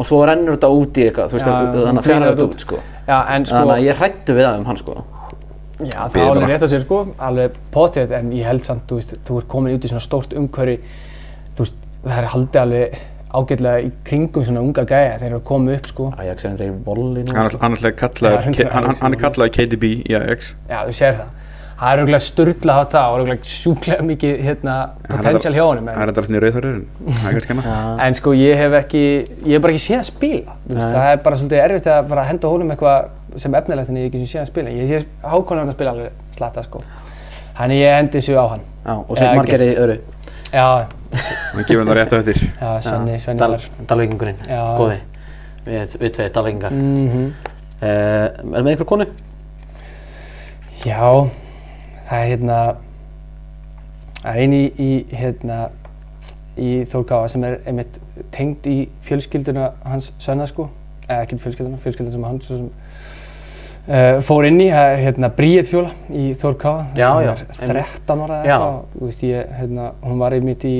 og 0.00 0.08
svo 0.08 0.20
rennur 0.28 0.56
þetta 0.56 0.70
út 0.80 1.00
í 1.00 1.06
eitthvað, 1.06 1.30
þú 1.30 1.36
veist, 1.38 1.46
Já, 1.46 1.54
þannig 1.76 2.00
að 2.00 2.08
fjara 2.08 2.30
þetta 2.30 2.46
út, 2.48 2.64
sko. 2.64 2.80
já, 3.06 3.16
en 3.34 3.46
sko, 3.46 3.56
Þannig 3.56 3.74
að 3.74 3.86
ég 3.86 4.00
hrættu 4.00 4.36
við 4.36 4.46
það 4.46 4.58
um 4.60 4.68
hann, 4.70 4.80
sko. 4.80 4.96
Já, 5.80 6.00
það 6.00 6.18
er 6.20 6.30
alveg 6.30 6.50
rétt 6.50 6.64
á 6.64 6.68
sér 6.72 6.82
sko, 6.84 6.98
alveg 7.28 7.60
potið, 7.74 8.16
en 8.18 8.32
ég 8.36 8.48
held 8.48 8.64
samt, 8.64 8.84
þú 8.88 8.98
veist, 9.00 9.14
þú 9.28 9.38
ert 9.40 9.48
komin 9.52 9.76
út 9.76 9.86
í 9.86 9.92
svona 9.92 10.04
stórt 10.04 10.36
umhverfi, 10.36 10.76
þú 11.56 11.64
veist, 11.64 11.80
það 12.04 12.20
er 12.20 12.28
haldið 12.34 12.60
alveg 12.64 13.00
ágætlega 13.30 13.84
í 13.86 13.90
kringum 14.06 14.46
svona 14.46 14.62
unga 14.64 14.84
gæja, 14.88 15.18
þeir 15.20 15.28
eru 15.28 15.38
að 15.38 15.44
koma 15.50 15.76
upp 15.76 15.86
sko. 15.86 16.08
Ajax 16.18 16.44
er 16.44 16.50
endur 16.50 16.66
í 16.66 16.72
volli 16.86 17.22
nú, 17.26 17.34
hann 17.36 17.46
er 17.46 17.54
sko. 17.54 17.60
er 17.62 17.76
er 19.14 19.20
kallaður 19.20 19.52
KDB 19.54 19.92
í 20.00 20.16
Ajax 20.18 20.54
Já, 20.66 20.80
þú 20.88 20.96
sér 20.98 21.20
það. 21.20 21.28
Það 21.80 21.92
er 21.94 22.00
auðvitað 22.02 22.24
sturla 22.26 22.74
á 22.76 22.82
það 22.92 23.06
og 23.10 23.20
auðvitað 23.20 23.46
sjúklega 23.48 24.04
mikið 24.04 24.40
hérna, 24.44 24.74
potential 25.08 25.52
hjá 25.54 25.62
honum. 25.64 25.86
það 25.88 26.02
er 26.02 26.10
alltaf 26.10 26.26
í 26.28 26.42
rauðhörður 26.44 26.76
það 27.08 27.28
er 27.30 27.36
kannski 27.38 27.56
hana 27.56 28.04
en 28.04 28.16
sko, 28.18 28.34
ég 28.36 28.60
hef 28.60 28.76
ekki, 28.82 29.04
ég 29.46 29.54
hef 29.54 29.62
bara 29.64 29.72
ekki 29.72 29.84
séð 29.86 29.96
að 30.02 30.08
spila. 30.10 30.56
þú 30.66 30.76
Veist, 30.76 30.92
það 30.92 31.08
er 31.14 31.22
bara 31.24 31.40
svolítið 31.40 31.64
erfitt 31.64 31.88
að 31.88 32.10
fara 32.12 32.20
að 32.26 32.30
henda 32.34 32.52
honum 32.52 32.74
eitthvað 32.74 33.40
sem 33.40 33.56
efnilegast 33.62 33.90
en 33.94 33.96
ég 33.96 34.04
hef 34.04 34.12
ekki 34.12 34.28
séð 34.28 34.42
að 34.42 34.50
spila. 34.52 34.76
Ég 34.76 34.92
sé 34.92 35.00
hákonlega 35.24 35.72
að 35.72 35.76
spila 35.78 35.90
alveg 35.96 36.36
slatta 36.36 36.68
sko. 36.68 36.84
Þannig 37.56 37.80
ég 37.80 37.96
hendi 37.96 38.20
þessu 38.20 38.36
á 38.36 38.44
hann. 38.52 38.64
Já, 38.84 38.94
og 39.00 39.16
Já, 39.16 39.20
svo 39.24 39.32
margir 39.40 39.64
í 39.64 39.72
öru. 39.80 39.96
Já, 40.50 40.68
hann 41.14 41.64
gefur 41.64 41.80
hann 41.80 41.90
það 41.90 41.98
rétt 42.00 42.12
á 42.12 42.18
eftir 42.20 42.38
já, 42.44 42.70
Svenni, 42.84 43.18
Svenni 43.22 43.40
Dal, 43.40 43.52
var. 43.54 43.62
Dalvíkingurinn, 43.86 44.40
það 52.10 52.24
er 52.24 52.30
hérna, 52.34 52.58
það 54.20 54.30
er 54.34 54.40
eini 54.44 54.60
í, 54.82 54.90
hérna, 55.14 55.58
í 56.60 56.70
Þórkáa 56.90 57.28
sem 57.32 57.44
er 57.46 57.58
einmitt 57.70 57.98
tengd 58.34 58.66
í 58.68 58.76
fjölskylduna 59.06 59.70
hans 59.86 60.10
Svenna 60.20 60.48
sko, 60.50 60.68
eða 61.06 61.24
ekki 61.24 61.38
fjölskylduna, 61.44 61.78
fjölskylduna 61.80 62.16
sem 62.16 62.26
hann 62.28 62.40
svo 62.44 62.58
sem 62.58 62.70
uh, 63.88 64.20
fór 64.26 64.48
inn 64.50 64.60
í, 64.60 64.68
það 64.74 64.92
er 64.96 65.04
hérna 65.06 65.30
Bríet 65.38 65.70
Fjóla 65.70 65.94
í 66.10 66.26
Já, 66.98 67.10
já, 67.24 67.32
er 67.70 67.72
13 67.80 68.24
ára 68.26 68.40
eða 68.40 68.46
eitthvað, 68.58 69.00
hérna, 69.60 69.88
hún 70.04 70.20
var 70.26 70.36
einmitt 70.36 70.66
í 70.68 70.74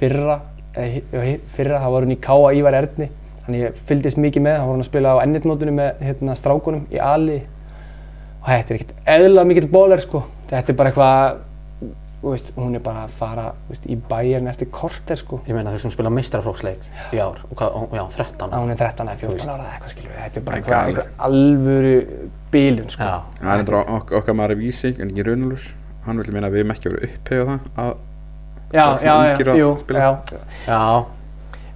fyrra, 0.00 0.40
eða 0.74 1.24
hi- 1.28 1.40
fyrra, 1.54 1.82
þá 1.84 1.88
var 1.94 2.06
hún 2.08 2.16
í 2.16 2.20
Káa 2.24 2.52
Ívar 2.58 2.80
Erni, 2.80 3.10
þannig 3.44 3.66
ég 3.68 3.80
fylgdist 3.86 4.18
mikið 4.22 4.46
með, 4.48 4.58
þá 4.58 4.64
var 4.66 4.74
hún 4.74 4.82
að 4.86 4.90
spila 4.90 5.14
á 5.14 5.22
ennitmótunum 5.22 5.78
með 5.78 6.02
hérna 6.08 6.34
strákunum 6.38 6.84
í 6.90 6.98
Ali. 7.02 7.42
Og 8.42 8.48
þetta 8.50 8.72
er 8.74 8.78
ekkert 8.80 8.94
eðla 9.12 9.44
mikill 9.46 9.68
bólar 9.70 10.00
sko 10.02 10.24
þetta 10.52 10.72
er 10.72 10.78
bara 10.78 10.92
eitthvað 10.92 11.40
þú 12.22 12.30
veist, 12.30 12.52
hún 12.54 12.76
er 12.78 12.82
bara 12.84 13.00
að 13.08 13.14
fara 13.18 13.44
þú 13.66 13.72
veist, 13.72 13.86
í 13.90 13.96
bæjarn 14.12 14.46
eftir 14.52 14.68
korter 14.70 15.18
sko. 15.18 15.40
Ég 15.48 15.56
meina 15.56 15.72
þú 15.72 15.78
veist 15.78 15.86
hún 15.88 15.94
spila 15.96 16.10
meistaraflóksleik 16.14 16.84
í 17.10 17.18
ár, 17.18 17.40
og 17.50 17.56
hvað, 17.58 17.78
og- 17.80 17.96
já, 17.98 18.02
13 18.14 18.52
að 18.52 18.60
hún 18.62 18.70
er 18.70 18.78
13 18.78 19.08
eða 19.08 19.16
Þú 19.16 19.26
14 19.26 19.38
veist. 19.40 19.48
ára 19.50 19.64
eða 19.64 19.72
eitthvað 19.74 19.94
skilur 19.96 20.12
við. 20.12 20.20
Þetta 20.22 20.38
er 20.38 20.44
bara 20.46 20.56
eitthvað, 20.60 20.86
eitthvað 20.86 21.08
alvöru 21.26 22.30
bílun 22.52 22.88
sko. 22.94 23.02
Já, 23.02 23.16
það 23.40 23.58
er 23.58 23.64
þetta 23.64 23.96
ok 23.98 24.12
okkar 24.20 24.34
maður 24.38 24.54
er 24.54 24.60
vísi 24.62 24.92
en 25.00 25.08
ekki 25.10 25.26
raunalus 25.26 25.66
hann 26.06 26.16
vil 26.22 26.32
meina 26.36 26.46
að 26.46 26.52
við 26.52 26.62
hefum 26.62 26.74
ekki 26.76 26.92
verið 26.92 27.10
upphefja 27.10 27.44
það 27.48 27.58
að 27.82 27.92
já, 28.72 28.86
já, 29.02 29.14
já, 29.26 29.46
að 29.50 29.58
jú, 29.58 29.76
já. 29.88 30.10
Já, 30.68 31.04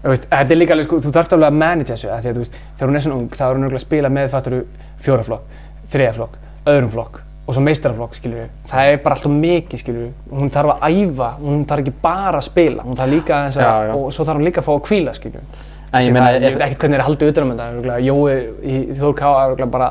Þú 0.06 0.10
veist, 0.12 0.26
þetta 0.30 0.52
er 0.54 0.58
líka 0.60 0.72
alveg 0.76 0.86
sko, 0.86 0.96
þú 1.02 1.10
þarfst 1.16 1.32
alveg 1.34 1.48
að 1.50 1.56
manage 1.58 1.90
þessu 1.90 2.10
af 2.14 2.20
því 2.22 2.28
að 2.30 2.36
þú 2.36 2.42
veist, 2.44 2.56
þegar 2.78 2.88
hún 2.92 2.96
er 2.96 3.02
svona 3.02 3.16
ung 3.18 3.28
þá 3.34 3.42
er 3.46 3.54
hún 3.56 3.64
örugglega 3.66 3.80
að 3.82 3.86
spila 3.88 4.08
með 4.14 4.28
fatturu 4.30 4.60
fjóraflokk, 5.02 5.42
þriðaflokk, 5.90 6.36
öðrum 6.70 6.90
flokk 6.94 7.22
og 7.46 7.54
svo 7.54 7.62
meistaraflokk 7.62 8.16
skilur 8.18 8.40
við, 8.42 8.50
það 8.70 8.90
er 8.90 8.96
bara 9.04 9.14
alltaf 9.16 9.32
mikið 9.32 9.82
skilur 9.82 10.02
við, 10.02 10.12
hún 10.40 10.50
þarf 10.50 10.72
að 10.74 10.96
æfa, 10.96 11.30
hún 11.38 11.64
þarf 11.70 11.84
ekki 11.84 11.94
bara 12.02 12.40
að 12.40 12.46
spila, 12.48 12.82
hún 12.82 12.98
þarf 12.98 13.12
líka 13.12 13.38
að, 13.38 13.58
Já, 13.62 13.70
já. 13.86 13.94
og 13.94 14.12
svo 14.16 14.26
þarf 14.26 14.40
hún 14.40 14.48
líka 14.48 14.62
að 14.62 14.66
fá 14.66 14.72
að 14.74 14.84
hvíla 14.90 15.14
skilur 15.14 15.40
við. 15.40 15.64
En 15.94 16.02
ég 16.02 16.12
meina, 16.12 16.26
það, 16.26 16.34
ég 16.34 16.42
veit 16.42 16.56
er, 16.56 16.64
ekkert 16.66 16.82
hvernig 16.82 16.98
er 16.98 17.02
að 17.04 17.06
halda 17.06 17.28
utan 17.30 17.44
um 17.46 17.52
þetta, 17.52 17.66
örugglega. 17.72 17.98
Jói 18.02 18.32
í 18.66 18.80
Þór 18.98 19.14
Ká 19.20 19.28
er 19.46 19.68
bara 19.76 19.90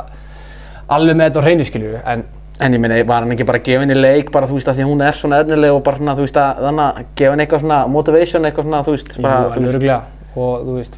alveg 0.91 1.15
með 1.15 1.30
þetta 1.30 1.40
á 1.40 1.45
hreinu 1.48 1.68
skilur 1.69 1.95
við, 1.95 2.02
en 2.11 2.26
en 2.60 2.76
ég 2.76 2.80
meina, 2.80 2.98
var 3.07 3.23
hann 3.26 3.34
ekki 3.36 3.48
bara 3.48 3.60
gefin 3.64 3.91
í 3.91 3.95
leik 3.98 4.30
bara, 4.32 4.48
þú 4.48 4.56
veist, 4.60 4.69
að 4.72 4.77
því 4.77 4.84
að 4.86 4.91
hún 4.91 5.02
er 5.03 5.18
svona 5.19 5.40
efnileg 5.44 5.76
og 5.76 5.82
bara 5.84 5.99
svona, 5.99 6.14
þú 6.15 6.23
veist, 6.23 6.38
að 6.40 6.61
þannig 6.64 6.86
að 6.86 7.10
gefa 7.19 7.34
henni 7.34 7.44
eitthvað 7.45 7.64
svona 7.65 7.80
motivation, 7.91 8.48
eitthvað 8.48 8.68
svona, 8.69 8.82
þú 8.86 8.94
veist, 8.95 9.15
bara, 9.26 9.40
jú, 9.44 9.49
þú 9.56 9.73
veist, 9.76 10.11
og 10.36 10.64
þú 10.68 10.76
veist, 10.77 10.95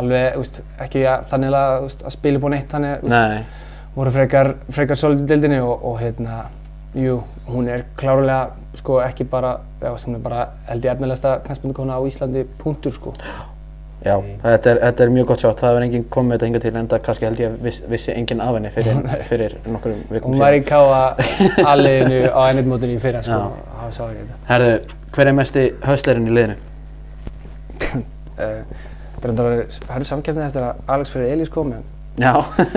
alveg, 0.00 0.28
þú 0.32 0.44
veist, 0.44 0.60
ekki 0.86 1.02
að, 1.12 1.26
þannig 1.32 1.56
að, 1.58 1.72
þú 1.74 1.88
veist, 1.90 2.04
að 2.08 2.14
spila 2.16 2.40
upp 2.40 2.46
á 2.48 2.50
neitt 2.54 2.72
þannig, 2.72 2.94
þú 3.02 3.10
veist, 3.10 3.34
nei, 3.34 3.67
voru 3.98 4.14
frekar, 4.14 4.54
frekar 4.74 4.98
solid 4.98 5.24
í 5.24 5.28
deildinni 5.28 5.58
og, 5.64 5.84
og 5.90 5.98
hérna, 5.98 6.38
jú, 6.98 7.18
hún 7.50 7.68
er 7.72 7.84
klárlega, 7.98 8.54
sko, 8.78 9.00
ekki 9.02 9.26
bara, 9.28 9.56
já, 9.82 9.90
hún 10.06 10.18
er 10.18 10.24
bara, 10.24 10.42
held 10.68 10.86
ég, 10.86 10.92
efnilegsta 10.94 11.38
knæspundukona 11.46 11.98
á 11.98 12.00
Íslandi, 12.06 12.44
punktur, 12.62 12.94
sko. 12.94 13.14
já, 14.04 14.14
þetta 14.44 14.70
er, 14.70 14.80
þetta 14.84 15.04
er 15.04 15.12
mjög 15.16 15.26
gott 15.32 15.42
sjátt, 15.42 15.62
það 15.62 15.72
hefur 15.72 15.86
enginn 15.88 16.06
komið 16.14 16.36
þetta 16.36 16.50
hinga 16.50 16.62
til, 16.64 16.74
en 16.78 16.90
það 16.92 17.02
kannski 17.08 17.28
held 17.28 17.42
ég 17.42 17.50
að 17.50 17.66
viss, 17.66 17.82
vissi 17.90 18.14
enginn 18.14 18.42
af 18.44 18.54
henni 18.54 18.70
fyrir, 18.76 19.00
fyrir 19.32 19.56
nokkurum 19.66 20.04
vikum 20.14 20.36
Hún 20.36 20.44
var 20.44 20.54
í 20.54 20.62
káa 20.68 21.00
aðliðinu 21.64 22.20
á 22.38 22.40
ennitmótinu 22.52 22.94
í 22.94 23.02
fyrra, 23.02 23.24
sko, 23.26 23.40
það 23.80 23.96
sá 23.98 24.02
ekki 24.06 24.22
þetta. 24.22 24.40
Herðu, 24.52 24.78
hver 25.16 25.32
er 25.32 25.38
mesti 25.42 25.66
höstlerinn 25.88 26.30
í 26.30 26.38
liðinu? 26.38 26.60
Uh, 28.38 28.60
Það 29.18 29.24
er 29.24 29.30
enda 29.32 29.42
að 29.42 29.48
vera 29.48 29.94
hörðu 29.96 30.06
samkeppni 30.06 30.42
eftir 30.44 30.62
að 30.62 30.82
Alex 30.94 31.10
fyrir 31.10 31.32
Elís 31.34 31.48
kom, 31.50 31.72
en 31.74 31.80
Já, 31.82 31.97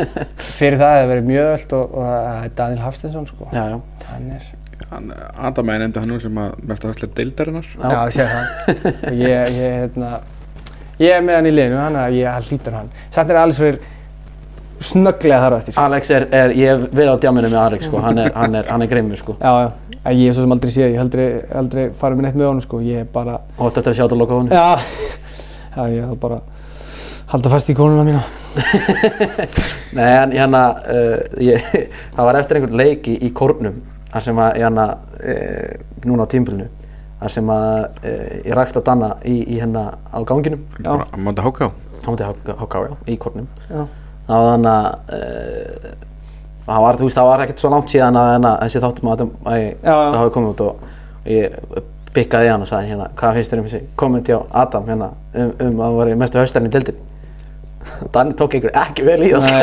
fyrir 0.60 0.78
það 0.82 0.96
hefur 0.98 1.12
verið 1.14 1.30
mjög 1.30 1.52
öll 1.54 1.78
og, 1.78 1.96
og 1.96 2.10
það 2.10 2.44
er 2.46 2.52
Daniel 2.60 2.84
Hafstensson, 2.86 3.30
sko. 3.30 3.48
já, 3.52 3.64
já, 3.72 3.80
Hann 4.12 4.28
er, 4.36 4.50
hann, 4.92 5.14
Adamæði 5.50 5.84
nefndi 5.86 6.02
hann 6.04 6.12
nú 6.12 6.20
sem 6.24 6.42
að 6.42 6.60
mest 6.68 6.86
að 6.86 6.94
haslega 6.94 7.18
deildarinnar 7.22 7.72
já, 7.72 7.96
ég 7.96 8.14
sé 8.18 8.28
það. 8.28 8.46
Og 9.08 9.22
ég, 9.22 9.56
ég, 9.62 9.80
hérna, 9.82 10.12
ég 11.02 11.16
er 11.16 11.26
með 11.26 11.40
hann 11.40 11.50
í 11.50 11.56
liðinu, 11.56 11.80
hann 11.82 12.00
er, 12.04 12.16
ég 12.20 12.50
hlýtur 12.52 12.78
hann. 12.80 12.92
Samt 13.16 13.32
er 13.34 13.40
Alex 13.42 13.62
fyrir 13.62 13.80
snögglega 14.82 15.40
þar 15.44 15.54
á 15.54 15.58
eftir. 15.62 15.78
Alex 15.78 16.10
er, 16.16 16.28
er 16.34 16.54
ég 16.58 16.86
vil 16.98 17.08
á 17.08 17.16
djáminu 17.22 17.50
með 17.52 17.60
Alex, 17.62 17.86
sko, 17.88 18.02
hann 18.02 18.18
er, 18.24 18.32
hann 18.36 18.58
er, 18.58 18.70
hann 18.74 18.82
er 18.86 18.90
grimmur, 18.90 19.20
sko, 19.22 19.36
Já, 19.38 19.52
já, 19.62 20.00
en 20.02 20.16
ég 20.18 20.32
er 20.32 20.38
svo 20.38 20.46
sem 20.48 20.56
aldrei 20.56 20.72
séð, 20.74 20.88
ég 20.88 20.98
hef 20.98 21.04
aldrei, 21.06 21.28
aldrei 21.62 21.84
farið 22.02 22.18
með 22.18 22.28
neitt 22.28 22.40
með 22.42 22.50
honum, 22.50 22.64
sko, 22.66 22.80
ég 22.86 23.04
er 23.04 23.12
bara, 23.14 23.36
þetta 23.60 23.84
er 23.84 23.92
að 23.92 24.00
sjá 24.00 24.04
þetta 24.08 24.18
loka 24.18 24.40
honum. 24.40 24.56
já, 24.58 24.72
já, 25.78 25.84
ég 25.94 26.08
er 26.08 26.18
bara 26.26 26.40
halda 27.32 27.52
fast 27.54 27.70
í 27.72 27.76
konuna 27.78 28.04
mína. 28.08 28.22
Nei, 29.98 30.10
en 30.10 30.34
hérna, 30.36 30.62
uh, 30.84 31.16
ég, 31.40 31.64
það 32.16 32.28
var 32.28 32.40
eftir 32.42 32.60
einhvern 32.60 32.80
leik 32.82 33.08
í, 33.08 33.16
í 33.24 33.32
kórnum, 33.36 33.80
þar 34.12 34.26
sem 34.28 34.42
að, 34.44 34.60
hérna, 34.60 34.88
uh, 35.22 36.02
núna 36.08 36.28
á 36.28 36.32
tímbilinu, 36.32 36.68
þar 37.22 37.36
sem 37.38 37.54
að 37.56 37.78
uh, 37.78 38.28
ég 38.44 38.52
rakst 38.60 38.80
á 38.80 38.82
Danna 38.92 39.14
í, 39.24 39.38
í 39.46 39.62
hérna 39.62 39.86
á 40.12 40.20
ganginum, 40.28 40.66
Já. 40.84 40.92
hann 41.00 41.26
mátti 41.28 41.46
háká 41.48 41.72
á 41.72 42.08
mútið 42.10 42.32
HK, 42.58 42.80
já, 42.90 42.96
í 43.14 43.18
kórnum. 43.22 43.48
Já. 43.70 43.84
Það 44.28 44.42
var 44.42 44.52
þannig 44.52 44.72
að, 44.74 44.88
uh, 45.16 46.10
það 46.66 46.84
var, 46.86 47.00
þú 47.00 47.08
veist, 47.08 47.20
það 47.20 47.30
var 47.30 47.44
ekkert 47.46 47.64
svo 47.64 47.72
langt 47.74 47.94
síðan 47.94 48.20
að, 48.20 48.32
hérna, 48.36 48.54
þessi 48.66 48.84
þáttum 48.86 49.12
að, 49.12 49.24
að, 49.46 49.62
að 49.62 50.02
það 50.02 50.20
hafi 50.20 50.34
komið 50.38 50.52
út 50.56 50.66
og, 50.66 50.92
og 51.22 51.32
ég 51.32 51.88
byggaði 52.12 52.52
hann 52.52 52.66
og 52.66 52.70
sagði 52.72 52.92
hérna, 52.92 53.08
hvað 53.22 53.38
finnst 53.38 53.54
þér 53.54 53.62
um 53.62 53.70
þessi 53.70 53.82
kommenti 54.02 54.36
á 54.36 54.40
Adam 54.64 54.90
hérna, 54.92 55.10
um, 55.32 55.54
um 55.54 55.80
að 55.80 55.86
hann 55.86 55.98
var 56.02 56.14
mestu 56.26 56.42
haustarinn 56.42 56.68
í 56.72 56.74
dildin. 56.76 57.00
Danni 58.14 58.34
tók 58.40 58.56
einhver 58.58 58.74
ekki 58.84 59.06
vel 59.08 59.20
í 59.28 59.32
það, 59.34 59.44
sko. 59.48 59.58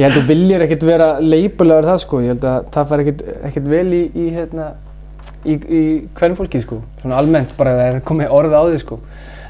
Ég 0.00 0.04
held 0.04 0.12
að 0.12 0.18
þú 0.20 0.24
viljir 0.30 0.64
ekkert 0.66 0.84
vera 0.88 1.08
leipulegar 1.20 1.88
það 1.90 1.98
sko, 2.04 2.20
ég 2.24 2.34
held 2.34 2.44
að 2.50 2.68
það 2.76 2.90
fær 2.92 3.02
ekkert, 3.04 3.24
ekkert 3.50 3.66
vel 3.72 3.88
í, 3.96 4.02
í 4.14 4.28
hérna, 4.36 4.68
í, 5.44 5.56
í 5.56 5.80
hvern 6.18 6.36
fólki 6.38 6.60
sko, 6.62 6.78
svona 7.02 7.18
almennt 7.20 7.56
bara 7.58 7.74
það 7.78 7.90
er 7.94 8.00
komið 8.10 8.30
orð 8.38 8.54
á 8.56 8.62
því 8.70 8.78
sko. 8.84 9.00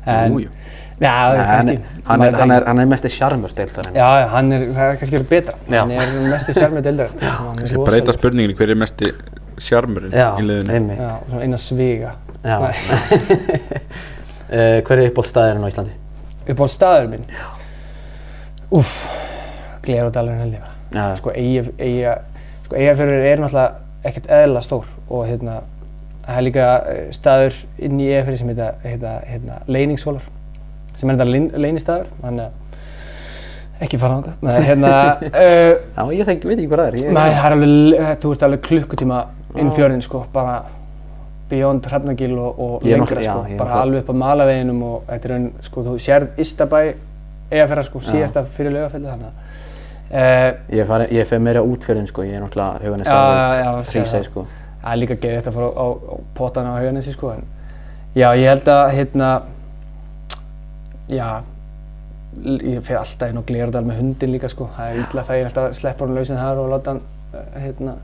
En, 0.07 0.33
Jú, 0.35 0.47
jú. 0.47 0.57
Já, 1.01 1.13
það 1.17 1.31
er 1.33 1.39
Nei, 1.41 1.45
hann, 1.45 1.51
kannski. 1.51 1.75
er- 1.77 2.09
hann, 2.11 2.23
er, 2.27 2.35
hann, 2.37 2.51
er, 2.53 2.65
hann 2.69 2.81
er 2.83 2.89
mesti 2.91 3.09
sjarmur 3.15 3.53
deildarinn. 3.57 3.95
Já, 3.97 4.09
já, 4.21 4.27
hann 4.35 4.51
er, 4.53 4.65
það 4.77 4.91
er 4.91 4.99
kannski 5.01 5.17
verið 5.17 5.31
betra. 5.31 5.55
Já. 5.73 5.79
Hann 5.81 5.93
er 5.97 6.11
mest 6.35 6.51
í 6.53 6.57
sjálfmið 6.59 6.83
deildar. 6.91 7.15
Já, 7.25 7.31
Ég 7.71 7.85
breyta 7.87 8.13
spurninginni, 8.17 8.57
hver 8.59 8.73
er 8.75 8.81
mesti 8.83 9.13
sjarmurinn 9.65 10.13
Já, 10.13 10.27
í 10.37 10.45
liðinu? 10.45 10.75
einmitt. 10.77 11.01
Já, 11.01 11.15
svona 11.31 11.47
eina 11.47 11.61
sviga. 11.61 12.13
Já. 12.45 12.59
Uh, 14.51 14.79
hver 14.85 14.99
er 14.99 15.09
uppbólstaðurinn 15.09 15.65
á 15.65 15.69
Íslandi? 15.73 15.97
Upp 16.51 16.63
á 16.63 16.67
staður 16.71 17.11
minn. 17.13 17.27
Úff, 18.75 18.95
Glerodalurinn 19.85 20.45
held 20.45 20.57
ég 20.57 20.65
bara. 20.65 21.17
Sko, 21.19 21.35
sko, 21.35 22.79
eigafjörður 22.79 23.27
er 23.27 23.43
náttúrulega 23.43 24.09
ekkert 24.09 24.31
eðla 24.33 24.63
stór 24.65 24.89
og 25.11 25.27
hérna, 25.29 25.61
það 26.25 26.39
er 26.39 26.47
líka 26.47 26.67
eh, 26.91 27.03
staður 27.15 27.59
inn 27.83 28.01
í 28.01 28.09
eigafjörði 28.11 28.41
sem 28.41 28.53
heita, 28.53 28.71
heita, 28.85 29.15
heita 29.29 29.61
Leyningshólar 29.71 30.27
sem 30.99 31.11
er 31.11 31.19
þetta 31.19 31.29
leyn, 31.31 31.47
leynistæður, 31.65 32.11
þannig 32.23 32.49
að 32.49 33.85
ekki 33.85 34.01
fara 34.01 34.19
þangað. 34.19 34.43
Nei, 34.45 34.57
hérna, 34.67 34.91
uh, 35.31 35.71
Já, 35.97 36.03
ég 36.19 36.29
þengi, 36.29 36.51
veit 36.51 36.59
ekki 36.59 36.69
hvað 36.69 36.83
það 36.83 36.91
er. 36.91 36.99
Ég, 37.01 37.15
Nei, 37.17 37.29
það 37.37 37.47
er 37.47 37.57
alveg, 37.57 38.19
þú 38.23 38.35
ert 38.35 38.47
alveg 38.49 38.65
klukkutíma 38.67 39.21
inn 39.61 39.73
fjörðin 39.77 40.05
sko, 40.05 40.25
bara 40.35 40.59
beyond 41.51 41.87
Hrafnagil 41.91 42.35
og, 42.39 42.61
og 42.61 42.87
lengra 42.87 43.23
sko, 43.23 43.45
já, 43.51 43.59
bara 43.59 43.83
alveg 43.83 44.05
upp 44.05 44.11
á 44.11 44.17
Malaveginum 44.25 44.83
og 44.87 45.07
þetta 45.09 45.29
er 45.29 45.37
einn, 45.37 45.49
sko, 45.67 45.85
þú 45.87 45.95
sérð 46.03 46.41
Ystabæ 46.45 46.83
eigafæra 47.51 47.85
sko, 47.87 48.03
síðasta 48.07 48.45
fyrir 48.57 48.75
laugafelli 48.77 49.11
þannig 49.11 49.31
að 49.31 49.49
uh, 50.11 51.11
Ég, 51.11 51.27
fer 51.29 51.43
meira 51.43 51.63
út 51.67 51.87
fyrir 51.87 52.07
sko, 52.11 52.25
ég 52.27 52.39
er 52.39 52.45
náttúrulega 52.45 52.83
huganist 52.85 53.11
Já, 53.11 53.15
á 53.15 53.83
já. 53.91 54.25
sko. 54.27 54.47
það 54.83 54.93
er 54.93 55.01
líka 55.03 55.17
geðið 55.23 55.41
þetta 55.41 55.53
að 55.53 55.59
fara 55.59 55.71
á, 55.71 55.87
á, 55.91 56.15
potana 56.39 56.75
á 56.75 56.79
hauganessi 56.79 57.15
sko, 57.15 57.33
en 57.35 57.49
já, 58.15 58.29
ég 58.39 58.47
held 58.49 58.71
að 58.75 58.85
hérna, 58.97 59.31
já, 61.11 61.27
ég 62.47 62.85
fer 62.87 63.01
alltaf 63.01 63.33
inn 63.33 63.43
á 63.43 63.49
Gleradal 63.51 63.85
með 63.87 64.01
hundin 64.05 64.35
líka 64.37 64.51
sko, 64.51 64.71
það 64.77 64.93
er 64.93 65.03
illa 65.05 65.27
það 65.27 65.41
ég 65.41 65.45
er 65.45 65.51
alltaf 65.51 65.69
að 65.69 65.79
sleppa 65.81 66.07
hann 66.07 66.17
lausinn 66.19 66.41
þar 66.41 66.63
og 66.63 66.71
láta 66.75 66.95
hann, 66.95 67.03
eh, 67.35 67.61
hérna, 67.67 67.97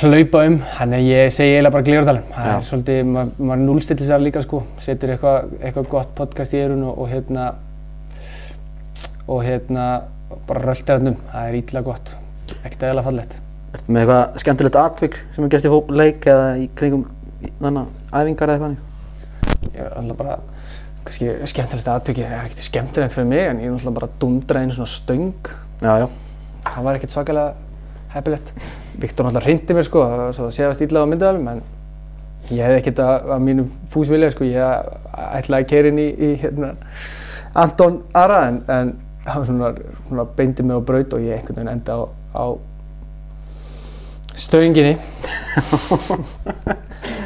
hlaupa 0.00 0.42
um, 0.48 0.56
þannig 0.76 0.98
að 1.02 1.08
ég 1.10 1.32
segi 1.34 1.52
eiginlega 1.52 1.74
bara 1.74 1.86
Gleradalum, 1.86 2.24
það 2.32 2.50
er 2.52 2.66
svolítið, 2.68 3.00
ma- 3.12 3.24
maður 3.38 3.62
núlstillir 3.66 4.08
sér 4.08 4.22
líka 4.22 4.42
sko, 4.44 4.62
setur 4.82 5.12
eitthvað 5.14 5.52
eitthva 5.60 5.84
gott 5.92 6.12
podcast 6.18 6.54
í 6.56 6.60
eirun 6.62 6.84
og, 6.88 6.98
og 7.04 7.10
hérna, 7.12 7.48
og 9.28 9.42
hérna, 9.46 9.86
bara 10.48 10.62
röltir 10.64 10.96
hann 10.96 11.12
um, 11.12 11.18
það 11.32 11.50
er 11.50 11.58
illa 11.60 11.82
gott, 11.86 12.14
ekkert 12.62 12.86
eðla 12.88 13.04
fallegt. 13.06 13.36
Ertu 13.72 13.92
með 13.94 14.02
eitthvað 14.04 14.40
skemmtilegt 14.42 14.78
atvik 14.80 15.18
sem 15.34 15.44
er 15.46 15.52
gæst 15.54 15.68
í 15.68 15.72
hóp 15.72 15.92
leik 15.96 16.26
eða 16.28 16.48
í 16.60 16.66
kringum 16.76 17.04
þannig 17.60 17.92
æfingar 18.12 18.52
eða 18.54 18.72
eitthvað? 18.72 18.88
ég 19.72 19.80
er 19.86 19.94
alltaf 20.00 20.18
bara 20.18 20.36
kannski 21.06 21.32
skemmtilegst 21.50 21.88
aðtöki, 21.90 22.24
það 22.26 22.36
er 22.38 22.46
ekkert 22.48 22.66
skemmtilegt 22.66 23.14
fyrir 23.16 23.28
mig 23.30 23.44
en 23.46 23.60
ég 23.62 23.70
er 23.70 23.76
alltaf 23.76 23.96
bara 23.96 24.08
að 24.10 24.18
dundra 24.22 24.62
einu 24.62 24.76
svona 24.76 24.90
stöng. 24.92 25.52
Já, 25.82 25.92
já. 26.04 26.08
það 26.68 26.86
var 26.86 26.98
ekkert 26.98 27.16
svakalega 27.16 27.54
heppilegt 28.12 28.52
Viktor 29.00 29.26
náttúrulega 29.26 29.46
hrindi 29.46 29.76
mér 29.76 29.86
sko, 29.86 30.02
það 30.08 30.34
svo 30.36 30.50
séðast 30.52 30.84
illa 30.84 31.04
á 31.04 31.10
myndaðalum 31.10 31.48
en 31.52 31.62
ég 32.50 32.66
hef 32.66 32.80
ekkert 32.80 33.02
að, 33.04 33.30
að 33.36 33.46
mínu 33.46 33.66
fúsvilja 33.92 34.32
sko, 34.34 34.48
ég 34.48 34.58
ætlaði 35.38 35.64
að 35.64 35.70
keira 35.70 35.92
inn 35.92 36.02
í, 36.02 36.08
í 36.12 36.32
hérna, 36.42 36.74
Anton 37.62 38.00
Ara 38.16 38.42
en, 38.48 38.60
en 38.72 38.92
hann 39.28 39.46
svona, 39.46 39.72
svona 40.08 40.26
beindi 40.36 40.66
mig 40.66 40.76
á 40.76 40.80
braut 40.82 41.14
og 41.14 41.24
ég 41.24 41.38
einhvern 41.38 41.60
veginn 41.60 41.74
enda 41.76 41.96
á, 41.96 42.02
á 42.34 42.44
stönginni 44.34 44.96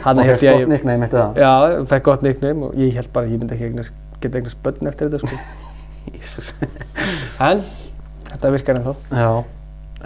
hann 0.05 0.19
Og 0.21 0.25
held 0.27 0.43
ég 0.43 0.51
að 0.51 0.59
gott 0.59 0.63
ég 0.65 0.71
nickname 0.71 1.07
eftir 1.07 1.21
það. 1.23 1.41
Já, 1.41 1.53
fekk 1.93 2.09
gott 2.11 2.27
nickname 2.27 2.69
og 2.69 2.79
ég 2.81 2.95
held 2.99 3.11
bara 3.15 3.29
að 3.29 3.35
ég 3.35 3.43
myndi 3.43 3.57
ekki 3.57 3.87
geta 4.23 4.41
eignast 4.41 4.63
börn 4.65 4.91
eftir 4.91 5.11
þetta 5.11 5.23
sko. 5.23 5.37
Jísus. 6.17 6.55
En 7.43 7.63
þetta 8.31 8.53
virkar 8.55 8.81
ennþá. 8.81 8.97
Já. 9.11 9.56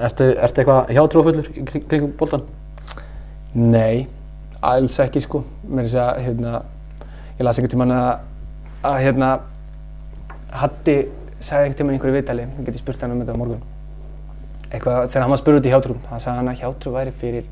Ertu, 0.00 0.26
ertu 0.32 0.62
eitthvað 0.62 0.90
hjátrúfullur 0.94 1.48
kring, 1.68 1.86
kringum 1.90 2.12
boltan? 2.18 2.44
Nei, 3.54 4.06
alls 4.64 4.98
ekki 5.02 5.22
sko. 5.24 5.42
Mér 5.68 5.88
er 5.90 6.00
að, 6.04 6.20
hérna, 6.26 6.60
ég 7.38 7.44
las 7.44 7.58
einhvern 7.58 7.74
tímann 7.74 7.94
að, 7.96 8.10
að 8.90 8.98
hérna, 9.04 9.30
Hatti 10.50 10.96
sagði 11.40 11.68
einhvern 11.68 11.78
tímann 11.78 11.94
í 11.94 11.98
einhverju 11.98 12.16
viðtali, 12.16 12.46
ég 12.46 12.68
geti 12.68 12.82
spurt 12.82 13.04
hann 13.04 13.14
um 13.14 13.22
þetta 13.22 13.36
á 13.36 13.40
morgun. 13.40 13.62
Eitthvað, 14.70 15.08
þegar 15.10 15.24
hann 15.24 15.34
var 15.34 15.40
spurður 15.42 15.60
út 15.60 15.68
í 15.68 15.74
hjátrú, 15.74 15.96
hann 16.10 16.22
sagði 16.22 16.40
hann 16.40 16.50
að 16.52 16.62
hjátrú 16.62 16.94
væri 16.94 17.14
fyrir, 17.20 17.46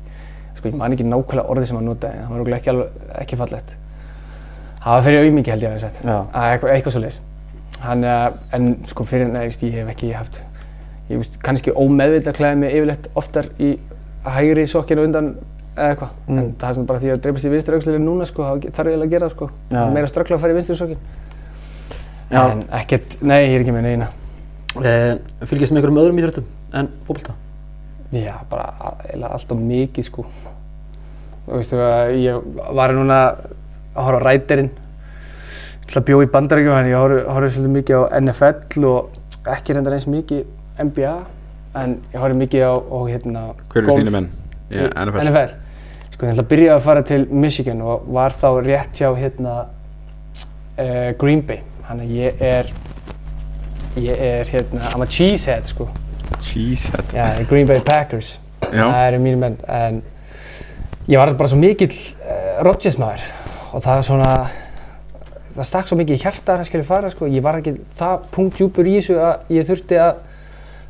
sko 0.57 0.71
ég 0.71 0.77
man 0.79 0.95
ekki 0.95 1.07
nákvæmlega 1.07 1.53
orðið 1.53 1.69
sem 1.69 1.79
hann 1.79 1.89
notaði, 1.89 2.19
það 2.23 2.33
var 2.33 2.39
örugglega 2.39 2.59
ekki, 2.61 2.73
alveg, 2.73 2.99
ekki 3.23 3.39
fallegt. 3.39 3.73
Það 4.79 4.93
var 4.95 5.07
fyrir 5.07 5.25
auðmingi 5.25 5.53
held 5.53 5.65
ég 5.65 5.73
að 5.73 5.75
það 5.75 5.83
sett, 5.85 6.03
Já. 6.05 6.17
að 6.19 6.53
eitthvað, 6.53 6.73
eitthvað 6.75 6.95
svo 6.95 7.01
leis. 7.03 7.19
Hann, 7.83 8.05
uh, 8.07 8.27
en 8.55 8.69
sko 8.87 9.07
fyrir, 9.07 9.31
nei, 9.31 9.41
ég 9.49 9.75
hef 9.79 9.91
ekki 9.95 10.13
haft, 10.15 10.39
ég 11.09 11.17
veist, 11.21 11.39
kannski 11.43 11.71
ómeðvitað 11.73 12.37
klæði 12.37 12.59
mig 12.61 12.75
yfirleitt 12.77 13.07
oftar 13.17 13.49
í 13.59 13.71
hægri 14.29 14.65
sokkinu 14.69 15.05
undan 15.07 15.31
eða 15.75 15.93
eitthvað. 15.93 16.11
Mm. 16.27 16.37
En 16.41 16.51
það 16.59 16.69
er 16.69 16.75
svona 16.77 16.89
bara 16.91 16.99
því 17.03 17.11
að 17.13 17.21
dreipast 17.23 17.47
í 17.47 17.51
vinstri 17.53 17.77
aukslega 17.77 18.01
núna, 18.03 18.27
sko, 18.29 18.43
þá 18.43 18.69
þarf 18.75 18.89
ég 18.89 18.95
eiginlega 18.95 19.07
að 19.07 19.13
gera 19.15 19.29
það, 19.29 19.35
sko. 19.35 19.49
Já. 19.71 19.81
Meira 19.95 20.09
ströggla 20.11 20.37
að 20.37 20.43
fara 20.43 20.53
í 20.53 20.57
vinstri 20.59 20.75
sokkin. 20.79 20.99
Já. 22.29 22.41
En 22.51 22.63
ekkert, 22.81 23.15
nei, 23.25 23.39
ég 23.47 23.55
er 23.55 23.63
ekki 23.63 23.75
með 23.75 23.87
neina. 23.87 24.09
Eh, 24.83 25.13
fylgist 25.49 25.73
með 25.73 25.79
einhverjum 25.81 26.01
öðrum 26.03 26.19
íþróttum 26.21 26.49
en 26.77 26.91
fótbolta? 27.07 27.33
Já, 28.13 28.35
bara 28.49 28.67
a- 28.77 28.95
eiginlega 29.07 29.31
allt 29.33 29.51
of 29.55 29.57
mikið, 29.63 30.05
sko. 30.05 30.25
Þú 31.47 31.55
veistu 31.55 31.79
að 31.81 32.13
ég 32.21 32.53
var 32.77 32.93
núna 32.93 33.17
að 33.95 34.03
horfa 34.05 34.21
á 34.21 34.25
ræterinn. 34.27 34.69
Ég 34.69 35.89
ætla 35.89 36.01
að 36.03 36.05
bjó 36.05 36.21
í 36.21 36.29
bandarækjum, 36.29 36.75
en 36.77 36.85
ég 36.91 36.99
horfi, 37.01 37.23
horfi 37.25 37.49
svolítið 37.55 37.75
mikið 37.79 37.95
á 37.97 38.01
NFL 38.19 38.85
og 38.85 39.09
ekki 39.49 39.73
reyndar 39.73 39.95
eins 39.97 40.05
mikið 40.05 40.45
NBA. 40.83 41.15
En 41.79 41.97
ég 42.13 42.19
horfi 42.21 42.37
mikið 42.39 42.63
á, 42.65 42.73
á 42.81 42.99
hérna, 43.09 43.41
Hver 43.69 43.83
eru 43.83 43.97
þínu 43.99 44.13
menn? 44.15 44.29
í 44.69 44.79
NFL? 44.83 45.23
NFL. 45.25 45.57
Sko, 46.13 46.25
ég 46.25 46.33
ætla 46.33 46.43
að 46.43 46.49
byrja 46.51 46.75
að 46.75 46.85
fara 46.87 47.03
til 47.07 47.21
Michigan 47.31 47.81
og 47.85 48.07
var 48.13 48.33
þá 48.35 48.47
rétt 48.65 48.99
hjá 48.99 49.09
hérna 49.17 49.55
uh, 49.65 51.09
Green 51.21 51.41
Bay. 51.47 51.61
Þannig 51.87 52.05
að 52.09 52.15
ég 52.19 52.43
er, 52.49 52.71
ég 53.97 54.23
er 54.29 54.51
hérna, 54.53 54.91
I'm 54.93 55.05
a 55.05 55.09
cheesehead 55.09 55.69
sko. 55.69 55.87
Cheesehead. 56.41 57.13
Já, 57.15 57.45
Green 57.49 57.67
Bay 57.69 57.81
Packers. 57.85 58.35
Já. 58.69 58.83
Það 58.85 59.03
eru 59.07 59.21
mínu 59.23 59.41
menn. 59.41 59.59
En 59.67 60.01
ég 61.09 61.17
var 61.17 61.31
bara 61.37 61.49
svo 61.49 61.57
mikill 61.59 61.93
uh, 61.93 62.59
Rodgers 62.65 62.97
maður 63.01 63.23
og 63.73 63.83
það 63.85 63.99
er 63.99 64.05
svona, 64.07 64.29
það 65.55 65.67
stakk 65.69 65.89
svo 65.89 65.97
mikið 65.99 66.15
í 66.17 66.21
hjarta 66.23 66.53
að 66.55 66.61
það 66.63 66.69
skilja 66.71 66.87
fara 66.89 67.11
sko. 67.13 67.29
Ég 67.29 67.45
var 67.45 67.59
ekki 67.61 67.75
það 67.97 68.27
punktjúpur 68.33 68.89
í 68.89 68.95
þessu 68.99 69.17
að 69.21 69.53
ég 69.55 69.67
þurfti 69.69 69.99
að, 70.01 70.21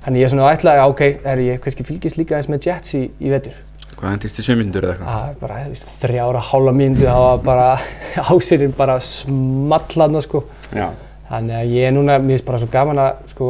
þannig 0.05 0.23
ég 0.23 0.31
svona 0.33 0.51
ætlaði 0.53 0.83
að 0.83 0.93
ok, 0.93 1.01
er 1.33 1.41
ég 1.45 1.63
kannski 1.63 1.85
fylgist 1.87 2.19
líka 2.19 2.37
eins 2.37 2.49
með 2.51 2.69
Jets 2.69 2.95
í, 2.97 3.03
í 3.19 3.33
vetur. 3.33 3.57
Hvað 3.99 4.13
hendist 4.13 4.39
í 4.39 4.45
sjömyndur 4.47 4.85
eða 4.87 4.93
eitthvað? 4.95 5.09
Það 5.11 5.29
er 5.29 5.39
bara, 5.41 5.57
þú 5.65 5.73
veist, 5.73 5.89
þrjára 5.99 6.43
hálfa 6.49 6.73
mínútu, 6.79 7.03
það 7.03 7.23
var 7.25 7.41
bara, 7.49 7.65
ásýrin 8.31 8.75
bara 8.77 8.95
smallarna, 9.03 10.21
sko. 10.23 10.43
Já. 10.71 10.87
Þannig 11.29 11.57
að 11.59 11.73
ég 11.75 11.89
er 11.89 11.95
núna, 11.97 12.15
mér 12.23 12.37
finnst 12.37 12.47
bara 12.47 12.61
svo 12.61 12.71
gaman 12.71 13.03
að, 13.03 13.25
sko, 13.33 13.49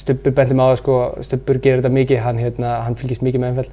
Stubbur 0.00 0.34
mig 0.34 0.46
á 0.46 0.66
það, 0.70 0.76
sko, 0.80 0.96
Stubbur 1.26 1.58
gerir 1.62 1.80
þetta 1.82 1.94
mikið, 1.94 2.20
hann, 2.24 2.40
hérna, 2.42 2.74
hann 2.86 2.98
fylgist 2.98 3.22
mikið 3.26 3.42
með 3.42 3.52
ennfell. 3.54 3.70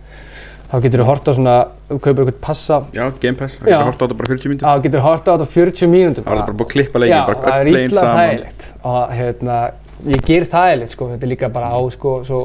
Þá 0.68 0.76
getur 0.84 1.00
þú 1.00 1.08
hort 1.08 1.30
á 1.30 1.32
svona, 1.38 1.56
þú 1.88 1.98
kaupir 2.04 2.24
eitthvað 2.26 2.40
passa, 2.44 2.78
Já, 2.92 3.04
Game 3.24 3.40
Pass, 3.40 3.56
það 3.56 3.70
Já. 3.72 3.78
getur 3.78 3.88
hort 3.88 4.02
á 4.02 4.04
þetta 4.04 4.18
bara 4.20 4.32
40 4.34 4.52
myndur 4.52 4.68
þá 4.68 4.82
getur 4.84 5.00
þú 5.00 5.06
hort 5.06 5.22
á 5.24 5.32
þetta 5.32 5.46
á 5.48 5.54
40 5.54 5.92
mínútum. 5.94 6.26
Það 6.26 6.34
var 6.34 6.42
þetta 6.42 6.48
bara 6.50 6.58
búið 6.60 6.68
að 6.68 6.74
klippa 6.74 7.02
leikin, 7.04 7.22
bara 7.30 7.38
það 7.38 7.54
öll 7.54 7.62
er 7.62 7.70
legin 7.72 7.92
illa 7.94 8.04
saman 8.04 8.20
þægilegt. 8.20 8.66
Og 8.92 9.14
hérna, 9.22 9.60
ég 10.06 10.22
ger 10.26 10.46
þægilegt, 10.46 10.92
sko, 10.94 11.10
þetta 11.14 11.26
er 11.26 11.32
líka 11.34 11.50
bara 11.54 11.72
á, 11.74 11.80
sko, 11.92 12.20
svo 12.28 12.42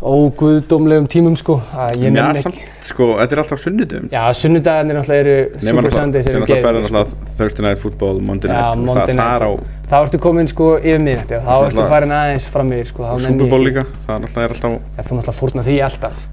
óguðdómlegum 0.00 1.06
tímum, 1.12 1.34
sko, 1.36 1.58
að 1.76 1.98
ég 2.00 2.06
Já, 2.08 2.12
nenni 2.14 2.40
ekki. 2.40 2.62
samt, 2.62 2.86
sko, 2.88 3.08
þetta 3.18 3.36
er 3.36 3.40
alltaf 3.42 3.60
sunnudum 3.60 4.06
Já, 4.08 4.22
sunnudagarnir 4.38 4.96
náttúrulega 4.96 5.20
eru 5.26 5.34
Nefna 5.60 5.74
Super 5.82 5.92
Sundays 5.92 6.24
sem 6.30 6.38
eru 6.38 6.46
alltaf 6.56 6.86
sko. 6.88 7.02
alltaf 7.02 7.36
Thursday 7.36 7.66
Night 7.66 7.82
Football, 7.82 8.20
Monday 8.24 8.48
Já, 8.48 8.62
Night 8.70 8.86
Monday 8.86 9.12
það, 9.12 9.20
það 9.20 9.34
er 9.36 9.44
á. 9.44 9.52
Þá 9.90 9.96
ertu 10.00 10.20
komin 10.24 10.48
sko 10.48 10.70
yfir 10.80 11.04
miðnætti 11.04 11.36
og 11.36 11.44
þá 11.50 11.66
ertu 11.68 11.86
farin 11.92 12.16
aðeins 12.16 12.48
fram 12.54 12.72
yfir 12.72 12.88
sko. 12.94 13.04
þá 13.04 13.12
nenni 13.12 13.26
Super 13.26 13.44
ég 13.44 13.50
Bowl 13.52 13.60
ekki- 13.60 13.68
líka, 13.68 13.84
það 14.06 14.14
er 14.14 14.24
alltaf, 14.24 14.40
er 14.46 14.56
alltaf 14.56 14.72
Já, 14.72 15.02
þú 15.04 15.18
náttúrulega 15.20 15.38
fórna 15.42 15.66
því 15.68 15.76
alltaf. 15.90 16.26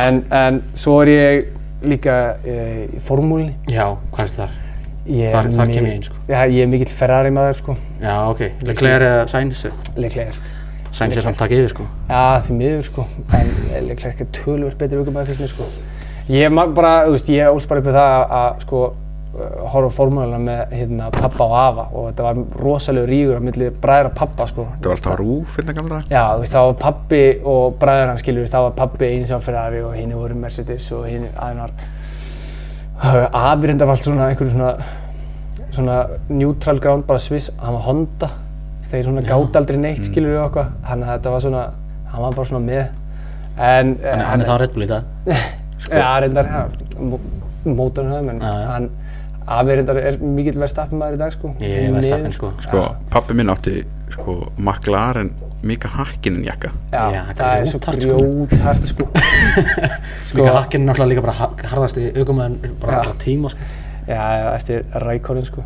En, 0.00 0.24
en 0.40 0.62
svo 0.74 0.96
er 1.02 1.12
ég 1.12 1.44
líka 1.84 2.16
e, 2.46 2.58
í 2.96 3.00
formúlinni. 3.04 3.54
Já, 3.68 3.90
hvað 4.14 4.24
er 4.24 4.36
þar? 4.38 4.58
Ég 5.06 5.32
Þar- 5.34 5.50
þar 5.50 5.72
kem 5.72 5.86
ég 5.86 5.94
inn, 5.96 6.02
sko. 6.06 6.14
Já, 6.28 6.40
ég 6.46 6.62
er 6.62 6.68
mikill 6.70 6.92
Ferrari 6.94 7.30
maður 7.34 7.56
sko. 7.58 7.76
Já, 8.00 8.16
ok. 8.30 8.42
Leclerc 8.68 9.02
eða 9.02 9.28
Sainz? 9.28 9.64
Leclerc. 9.96 10.36
Sainz 10.92 11.16
er 11.16 11.22
samt 11.24 11.38
takk 11.40 11.50
yfir, 11.56 11.68
sko. 11.72 11.86
Já, 12.08 12.38
því 12.44 12.56
miður 12.58 12.82
sko. 12.86 13.06
En 13.34 13.86
Leclerc 13.88 14.20
er 14.20 14.26
tölvöld 14.36 14.76
betur 14.78 15.02
aukumæður 15.02 15.32
fyrst 15.32 15.40
mér 15.40 15.48
sko. 15.56 15.70
Ég 16.30 16.52
mag 16.54 16.74
bara, 16.74 17.06
þú 17.08 17.16
veist, 17.16 17.30
ég 17.34 17.48
ólst 17.50 17.66
bara 17.68 17.80
upp 17.82 17.88
með 17.90 17.96
það 17.98 18.12
að, 18.14 18.34
að 18.38 18.60
sko 18.62 18.82
uh, 18.86 19.64
horfa 19.72 19.90
á 19.90 19.96
formúlina 19.96 20.38
með 20.38 20.76
hérna 20.76 21.08
pappa 21.10 21.48
og 21.48 21.56
afa 21.58 21.86
og 21.90 22.06
þetta 22.12 22.26
var 22.28 22.42
rosalega 22.62 23.10
rígur 23.10 23.40
á 23.40 23.42
milli 23.42 23.70
bræður 23.82 24.12
og 24.12 24.14
pappa 24.20 24.46
sko. 24.46 24.68
Þetta 24.76 24.92
var 24.92 25.00
alltaf 25.00 25.18
rúf 25.18 25.56
hérna 25.58 25.74
gamla 25.80 25.98
Já, 26.12 26.22
þú 26.36 26.44
veist, 26.44 26.52
það 26.54 26.68
var 26.68 26.78
pappi 26.84 27.22
og 27.42 27.74
bræður 27.82 28.12
hans, 28.12 28.22
skilur, 28.22 28.46
það 28.54 28.68
var 28.68 28.78
pappi 28.78 29.10
eins 29.10 29.34
á 29.34 29.38
Ferrari 29.42 29.82
og 29.82 29.96
hinn 29.98 30.14
voru 30.14 30.38
Mercedes 30.38 30.86
og 30.94 31.08
hinn 31.10 31.26
aðeins 31.34 31.74
var 33.02 33.28
Afi 33.32 33.66
reyndar 33.70 33.88
var 33.88 33.96
alltaf 33.96 34.08
svona 34.08 34.28
einhverju 34.30 34.54
svona 34.54 34.72
svona 35.72 35.98
neutral 36.28 36.78
ground, 36.84 37.06
bara 37.08 37.18
Swiss, 37.18 37.50
hann 37.58 37.74
var 37.78 37.84
Honda. 37.86 38.28
Þeir 38.90 39.06
svona 39.08 39.22
gátt 39.24 39.56
aldrei 39.56 39.78
neitt 39.80 40.04
skilur 40.04 40.34
við 40.34 40.42
okkar 40.44 40.72
þannig 40.84 41.08
að 41.08 41.14
þetta 41.16 41.32
var 41.32 41.44
svona, 41.46 41.62
hann 42.12 42.24
var 42.26 42.34
bara 42.36 42.50
svona 42.50 42.66
með. 42.66 42.82
En 43.56 43.94
eh, 44.02 44.10
Hann, 44.12 44.26
hann 44.28 44.44
er 44.44 44.50
þá 44.50 44.58
Red 44.60 44.74
Bull 44.76 44.84
í 44.84 44.90
dag. 44.90 45.08
Já, 45.92 46.08
reyndar, 46.22 46.46
ja, 46.46 46.60
mótorinn 47.66 48.12
höfum, 48.14 48.28
en 48.36 48.44
hann 48.44 48.90
Afi 49.52 49.74
reyndar 49.74 49.98
er 49.98 50.20
mikill 50.22 50.54
verðstappin 50.60 51.00
maður 51.00 51.16
í 51.16 51.22
dag 51.24 51.32
sko. 51.34 51.50
Ég 51.64 51.88
er 51.88 51.96
verðstappinn 51.96 52.36
sko. 52.36 52.52
Sko, 52.62 52.82
pappi 53.10 53.34
minn 53.34 53.50
átti 53.50 53.80
sko 54.14 54.36
McLaren 54.60 55.32
Mika 55.62 55.88
Hakkinen 55.88 56.42
jakka 56.44 56.70
Já, 56.92 57.02
Já, 57.14 57.20
það 57.38 57.60
er 57.60 57.68
svo 57.70 57.78
grjóthart, 57.94 58.86
sko. 58.88 59.06
sko 59.12 60.38
Mika 60.40 60.54
Hakkinn 60.56 60.82
er 60.82 60.88
náttúrulega 60.90 61.10
líka 61.12 61.22
bara 61.26 61.36
ha- 61.38 61.68
harðasti 61.74 62.08
aukumæðin 62.18 62.56
bara 62.82 62.92
Já. 62.92 62.98
allra 63.04 63.14
tíma 63.22 63.50
sko. 63.52 63.68
Já, 64.08 64.18
já, 64.18 64.48
eftir 64.56 64.84
Rækonin 65.04 65.46
sko 65.46 65.62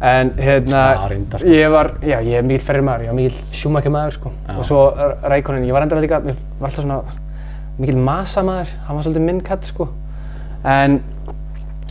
En 0.00 0.30
hérna, 0.38 0.82
Já, 0.96 1.08
reyndar, 1.10 1.42
sko. 1.42 1.48
ég 1.52 1.72
var, 1.74 1.90
já, 2.06 2.20
ég 2.24 2.38
er 2.38 2.44
mikill 2.46 2.64
ferri 2.64 2.80
maður, 2.86 3.02
ég 3.04 3.10
var 3.10 3.16
mikill 3.18 3.40
sjúmakja 3.58 3.90
maður 3.92 4.14
sko 4.16 4.30
Og 4.56 4.62
svo 4.64 4.84
Rækonin, 5.28 5.66
ég 5.68 5.74
var 5.76 5.84
endur 5.84 6.00
líka, 6.00 6.22
ég 6.24 6.38
var 6.60 6.70
alltaf 6.70 6.84
svona 6.86 7.00
mikill 7.80 7.98
masa 8.06 8.44
maður, 8.46 8.70
hann 8.86 8.96
var 8.96 9.04
svolítið 9.08 9.26
minn 9.26 9.42
katt 9.44 9.66
sko 9.68 9.88
En, 10.64 11.00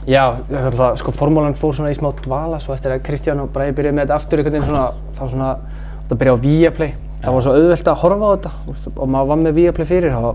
já, 0.07 0.23
þetta 0.47 0.57
er 0.63 0.71
alltaf, 0.71 0.97
sko, 1.03 1.11
formúlan 1.19 1.53
fór 1.59 1.75
svona 1.77 1.91
í 1.91 1.97
smá 1.99 2.09
dvala 2.23 2.59
Svo 2.63 2.73
eftir 2.77 2.95
að 2.95 3.03
Kristján 3.05 3.43
og 3.43 3.51
Bræði 3.53 3.75
byrjaði 3.77 3.97
með 3.99 4.07
þetta 4.07 4.17
aftur 4.23 4.41
einhvern 4.41 4.57
veginn 4.57 4.69
svona, 4.71 4.87
þá 5.19 5.23
svona, 5.35 5.51
þetta 6.07 6.19
byrjaði 6.23 6.39
á 6.39 6.43
Viaplay 6.47 6.91
Það 7.19 7.35
var 7.35 7.45
svo 7.45 7.53
auðvelt 7.57 7.91
að 7.91 7.99
horfa 8.03 8.27
á 8.27 8.31
þetta 8.35 8.51
og 8.95 9.09
maður 9.11 9.29
var 9.31 9.41
með 9.43 9.57
Viaplay 9.59 9.87
fyrir 9.89 10.15
þá 10.15 10.29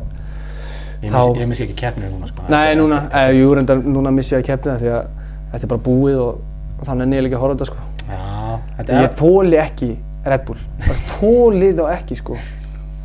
Ég 1.05 1.47
missi, 1.49 1.65
ég 1.65 1.69
ekki 1.69 1.77
keppnir 1.77 2.09
núna 2.09 2.29
sko. 2.31 2.47
Nei, 2.49 2.75
núna, 2.79 3.03
eh, 3.13 3.31
jú, 3.37 3.51
reyndar, 3.55 3.81
núna 3.85 4.13
missi 4.15 4.35
ég 4.35 4.41
að 4.41 4.47
keppna 4.47 4.77
því 4.81 4.91
að 4.95 5.09
þetta 5.53 5.67
er 5.67 5.71
bara 5.73 5.85
búið 5.85 6.21
og 6.23 6.87
þannig 6.89 7.13
er 7.13 7.19
ég 7.19 7.25
líka 7.27 7.37
að 7.37 7.43
horfa 7.45 7.55
á 7.55 7.57
þetta 7.59 7.69
sko. 7.71 7.77
Já, 8.09 8.61
þetta 8.79 8.95
Ég 8.95 9.09
er 9.09 9.17
þóli 9.19 9.61
ekki 9.61 9.91
Red 10.25 10.47
Bull, 10.47 10.61
bara 10.87 10.99
þóli 11.11 11.71
þá 11.77 11.85
ekki 11.99 12.17
sko, 12.17 12.39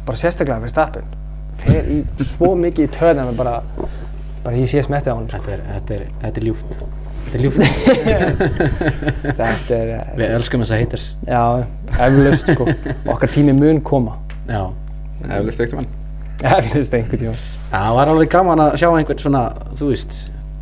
bara 0.07 0.21
sérstaklega 0.21 0.63
fyrir 0.63 0.75
stappin. 0.75 1.09
Fer 1.59 1.89
í 1.91 1.99
svo 2.37 2.53
mikið 2.55 2.87
í 2.87 2.91
töðan 2.95 3.33
að 3.33 3.41
bara, 3.41 3.57
bara 4.45 4.55
ég 4.55 4.71
sé 4.71 4.83
smettið 4.85 5.11
á 5.11 5.15
hann 5.17 5.27
sko. 5.27 5.41
Þetta 5.43 5.57
er, 5.57 5.65
þetta 5.73 5.97
er, 5.97 6.05
þetta 6.23 6.39
er 6.39 6.47
ljúft. 6.47 6.79
Þetta 7.29 7.37
er 7.37 7.43
ljúft. 7.45 7.59
Þetta 9.39 9.75
er, 9.75 9.89
eh, 9.93 10.07
Við 10.17 10.31
elskum 10.33 10.63
þessa 10.63 10.79
haters. 10.81 11.03
já, 11.27 11.41
eflaust 11.93 12.47
sko, 12.55 12.65
okkar 13.13 13.29
tími 13.35 13.53
mun 13.53 13.81
koma. 13.85 14.15
Já. 14.49 14.63
Eflust 15.29 15.59
ekkert 15.61 15.77
mann 15.81 15.89
Eflaust 16.39 16.93
einhvern 16.95 17.19
tíma. 17.21 17.33
Já, 17.35 17.75
það 17.75 17.95
var 17.99 18.07
alveg 18.15 18.29
gaman 18.33 18.63
að 18.65 18.75
sjá 18.81 18.87
einhvern 18.89 19.21
svona, 19.21 19.41
þú 19.77 19.85
veist, 19.91 20.17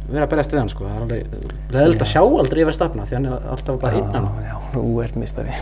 vera 0.10 0.26
að 0.26 0.32
berjast 0.34 0.52
við 0.56 0.60
hann 0.64 0.72
sko. 0.74 0.82
Það 0.84 0.96
er 0.98 1.02
alveg 1.06 1.22
leðilt 1.78 2.04
að 2.04 2.12
sjá 2.12 2.22
aldrei 2.26 2.62
yfir 2.66 2.76
stafna 2.76 3.06
því 3.08 3.14
hann 3.20 3.28
er 3.30 3.34
alltaf 3.54 3.80
bara 3.84 3.94
hinn 3.96 4.12
hann. 4.18 4.28
Já, 4.44 4.56
þú 4.74 4.84
ert 5.06 5.16
mistari. 5.22 5.52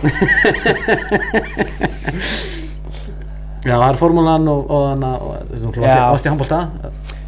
Já, 3.65 3.73
það 3.81 3.87
er 3.89 3.97
formúlan 3.97 4.43
og, 4.49 4.59
og 4.69 4.83
þannig 4.91 5.09
að, 5.09 5.21
þú 5.59 5.69
veist, 5.73 5.89
Já. 5.89 6.03
varst 6.13 6.25
í 6.27 6.29
handbólta? 6.31 6.59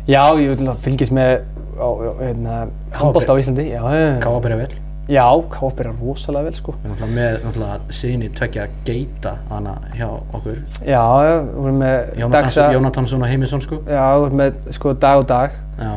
Já, 0.08 0.22
ég 0.38 0.52
vil 0.54 0.68
að 0.70 0.84
fylgjast 0.86 1.14
með 1.18 1.32
handbólt 1.78 3.30
á 3.30 3.36
Íslandi. 3.40 3.70
Já, 3.72 3.82
já, 3.94 4.20
Káa 4.24 4.40
byrja 4.44 4.58
vel. 4.58 4.76
Já, 5.08 5.24
K.O.P. 5.50 5.80
er 5.80 5.92
rosalega 6.02 6.44
vel 6.44 6.56
sko. 6.58 6.74
Með 6.84 7.38
náttúrulega 7.46 7.94
síni 7.96 8.28
tvekja 8.36 8.66
geita 8.84 9.38
hana 9.48 9.78
hjá 9.96 10.10
okkur. 10.36 10.58
Já, 10.84 11.00
við 11.24 11.46
vorum 11.56 11.78
með 11.80 12.10
Jónatansson, 12.20 13.22
og 13.24 13.30
Heimisson 13.32 13.64
sko. 13.64 13.80
já, 13.88 14.02
við 14.04 14.26
vorum 14.26 14.42
með 14.42 14.58
sko 14.76 14.94
dag 15.00 15.22
og 15.22 15.30
dag, 15.30 15.56
Já. 15.80 15.94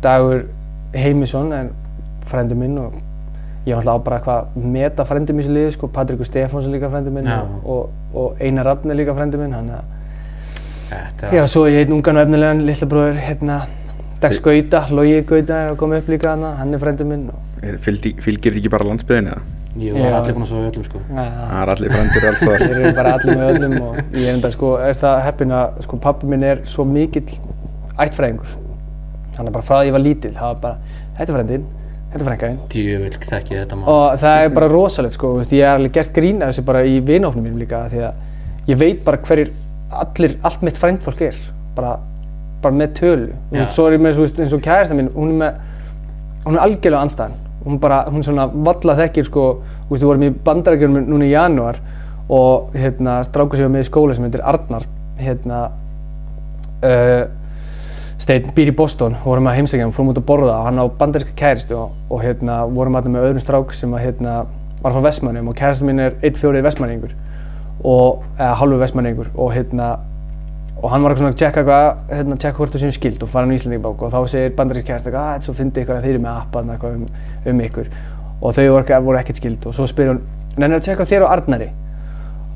dagur 0.00 0.40
Heimisson 0.94 1.52
en 1.52 1.68
frændi 2.24 2.56
minn 2.56 2.78
og 2.80 2.96
ég 3.66 3.76
var 3.76 3.82
alltaf 3.84 4.04
bara 4.06 4.16
eitthvað 4.22 4.72
meta 4.78 5.04
frændi 5.04 5.36
minn 5.36 5.44
sem 5.44 5.52
liði 5.58 5.74
sko, 5.76 5.90
Patrikur 5.92 6.24
Stefánsson 6.24 6.72
líka 6.72 6.88
frændi 6.88 7.12
minn 7.12 7.28
Já. 7.28 7.42
og, 7.64 7.90
og, 8.14 8.40
Einar 8.40 8.64
Rafn 8.70 8.90
er 8.90 8.96
líka 8.96 9.12
frændi 9.16 9.36
minn, 9.36 9.52
hann 9.52 9.68
að, 9.76 9.84
já, 11.36 11.44
svo 11.46 11.66
ég 11.68 11.82
heit 11.82 11.92
ungan 11.92 12.16
og 12.16 12.24
efnilegan 12.24 12.64
lilla 12.64 12.88
bróður, 12.88 13.20
hérna, 13.20 13.60
Dags 14.22 14.40
Gauta, 14.42 14.80
Logi 14.90 15.20
Gauta 15.28 15.60
er 15.62 15.70
að 15.72 15.78
koma 15.78 16.00
upp 16.00 16.08
líka 16.10 16.32
hana, 16.34 16.56
hann 16.58 16.74
er 16.74 16.82
frændi 16.82 17.06
minn 17.06 17.28
Fylgir 17.84 18.18
þetta 18.22 18.58
ekki 18.58 18.70
bara 18.72 18.86
landsbyðinni 18.88 19.30
eða? 19.34 19.44
Jú, 19.78 19.92
það 19.94 20.06
er 20.08 20.14
allir 20.18 20.34
búin 20.34 20.44
að 20.44 20.50
svo 20.50 20.60
öllum 20.66 20.84
sko. 20.88 21.00
Það 21.08 21.58
er 21.60 21.70
allir 21.74 21.92
frændir 21.94 22.24
alltaf 22.28 22.62
þeir 22.62 22.78
eru 22.78 22.92
bara 22.96 23.12
allir 23.14 23.36
með 23.38 23.50
öllum 23.52 23.74
og 23.84 23.98
ég 24.16 24.24
er 24.24 24.30
enda 24.32 24.50
sko, 24.54 24.70
er 24.82 24.96
það 24.98 25.18
heppin 25.26 25.54
að 25.54 25.76
sko 25.84 25.98
pappi 26.02 26.30
minn 26.30 26.46
er 26.48 26.62
svo 26.66 26.86
mikill 26.88 27.26
ættfræðingur. 27.98 28.56
Þannig 29.36 29.52
að 29.52 29.54
bara 29.58 29.66
frá 29.68 29.76
því 29.76 29.90
ég 29.90 29.94
var 29.94 30.02
lítill, 30.02 30.32
það 30.34 30.50
var 30.50 30.58
bara, 30.64 30.96
þetta 31.18 31.28
er 31.28 31.38
frændinn, 31.38 31.68
þetta 32.08 32.20
er 32.24 32.28
frænkaðinn 32.30 32.60
Djövill 32.74 33.20
þekki 33.28 33.58
þetta 33.60 33.78
maður. 33.78 33.94
og 33.94 34.18
það 34.24 34.42
er 34.42 34.52
bara 34.58 34.70
rosalegt 34.72 35.18
sko, 35.18 35.32
ég 35.46 35.62
er 35.62 35.74
alveg 35.76 35.94
gert 35.98 36.12
grín 36.16 36.42
af 36.42 36.50
þessu 36.50 36.66
bara 36.66 36.82
í 36.82 36.98
vinóknum 36.98 37.46
mínum 37.46 37.62
líka 37.62 37.84
því 37.92 38.02
að 38.08 38.72
ég 38.72 38.80
veit 38.82 39.04
bara 39.06 39.22
hverjir 39.28 39.52
allir, 40.02 40.38
allt 40.42 40.66
mitt 40.66 40.80
frændfólk 40.80 41.22
er. 41.28 41.38
Bara, 41.76 41.98
bara 42.62 42.74
með 42.74 42.94
tölu. 42.98 43.28
Veist, 43.52 43.74
svo 43.76 43.88
er 43.88 43.98
ég 43.98 44.02
með 44.02 44.22
veist, 44.22 44.40
eins 44.40 44.54
og 44.56 44.64
kærasta 44.64 44.96
mín 44.98 45.12
hún 45.14 45.34
er 45.34 45.38
með, 45.42 45.60
hún 46.46 46.56
er 46.56 46.64
algjörlega 46.64 47.04
anstæðan 47.06 47.44
hún 47.64 47.78
bara, 47.78 48.04
hún 48.10 48.24
svona 48.24 48.46
valla 48.52 48.96
þekkir 48.98 49.26
sko, 49.28 49.46
þú 49.88 49.92
veist, 49.92 50.02
við 50.02 50.08
vorum 50.08 50.26
í 50.26 50.34
bandarækjunum 50.46 51.08
núna 51.10 51.26
í 51.26 51.32
janúar 51.32 51.80
og 52.32 52.76
hérna 52.76 53.18
strákur 53.26 53.60
var 53.64 53.72
með 53.72 53.86
í 53.86 53.88
skóla 53.88 54.16
sem 54.16 54.26
heitir 54.26 54.44
Arnar 54.46 54.86
hérna 55.18 55.60
uh, 56.84 57.24
Steinn 58.18 58.50
býr 58.54 58.72
í 58.72 58.76
Boston, 58.76 59.14
vorum 59.22 59.46
að 59.46 59.60
heimsækja 59.60 59.86
hann, 59.86 59.94
fórum 59.94 60.12
út 60.12 60.20
að 60.20 60.26
borða 60.28 60.56
og 60.58 60.68
hann 60.68 60.80
á 60.82 60.84
bandaríska 61.00 61.36
kæristu 61.38 61.76
og, 61.78 61.94
og 62.10 62.22
hérna, 62.24 62.60
vorum 62.74 62.98
að 62.98 63.10
með 63.14 63.28
öðrum 63.28 63.44
strák 63.44 63.74
sem 63.76 63.94
að, 63.94 64.04
hérna, 64.08 64.34
var 64.82 64.94
frá 64.94 65.04
Vestmannum 65.06 65.50
og 65.52 65.58
kæristu 65.58 65.86
mín 65.86 66.02
er 66.02 66.16
1-4 66.26 66.62
Vestmanningur 66.66 67.14
og, 67.86 68.24
eða 68.36 68.54
halvu 68.58 68.80
Vestmanningur 68.82 69.30
og 69.36 69.54
hérna 69.54 69.92
og 70.78 70.92
hann 70.92 71.02
var 71.02 71.10
eitthvað 71.10 71.24
svona 71.24 71.34
að 71.34 71.40
tjekka 71.40 71.62
eitthvað, 71.62 71.86
hérna, 72.12 72.36
tjekka 72.38 72.58
hvort 72.60 72.74
það 72.74 72.82
séum 72.84 72.94
skild 72.94 73.22
og 73.24 73.30
fara 73.32 73.46
hann 73.46 73.54
í 73.54 73.58
Íslandingabók 73.58 74.04
og 74.06 74.12
þá 74.12 74.18
segir 74.30 74.52
bandaríska 74.54 74.86
kæristu 74.92 75.08
eitthvað, 75.10 75.24
að 75.24 75.32
þetta 75.34 75.48
svo 75.48 75.54
fyndi 75.58 75.80
eitthvað 75.82 75.98
að 75.98 76.04
þeir 76.06 76.14
eru 76.14 76.22
með 76.22 76.38
appan 76.38 76.70
eitthvað 76.74 76.94
um, 76.94 77.04
um 77.50 77.62
ykkur. 77.66 77.88
Og 78.38 78.54
þau 78.54 78.66
voru, 78.68 78.98
voru 79.08 79.18
ekkert 79.18 79.40
skild 79.40 79.66
og 79.66 79.74
svo 79.74 79.88
spyr 79.90 80.12
hún, 80.12 80.20
nennir 80.54 80.78
að 80.78 81.02
á 81.02 81.10
þér 81.10 81.26
og 81.26 81.34
Arnari? 81.34 81.68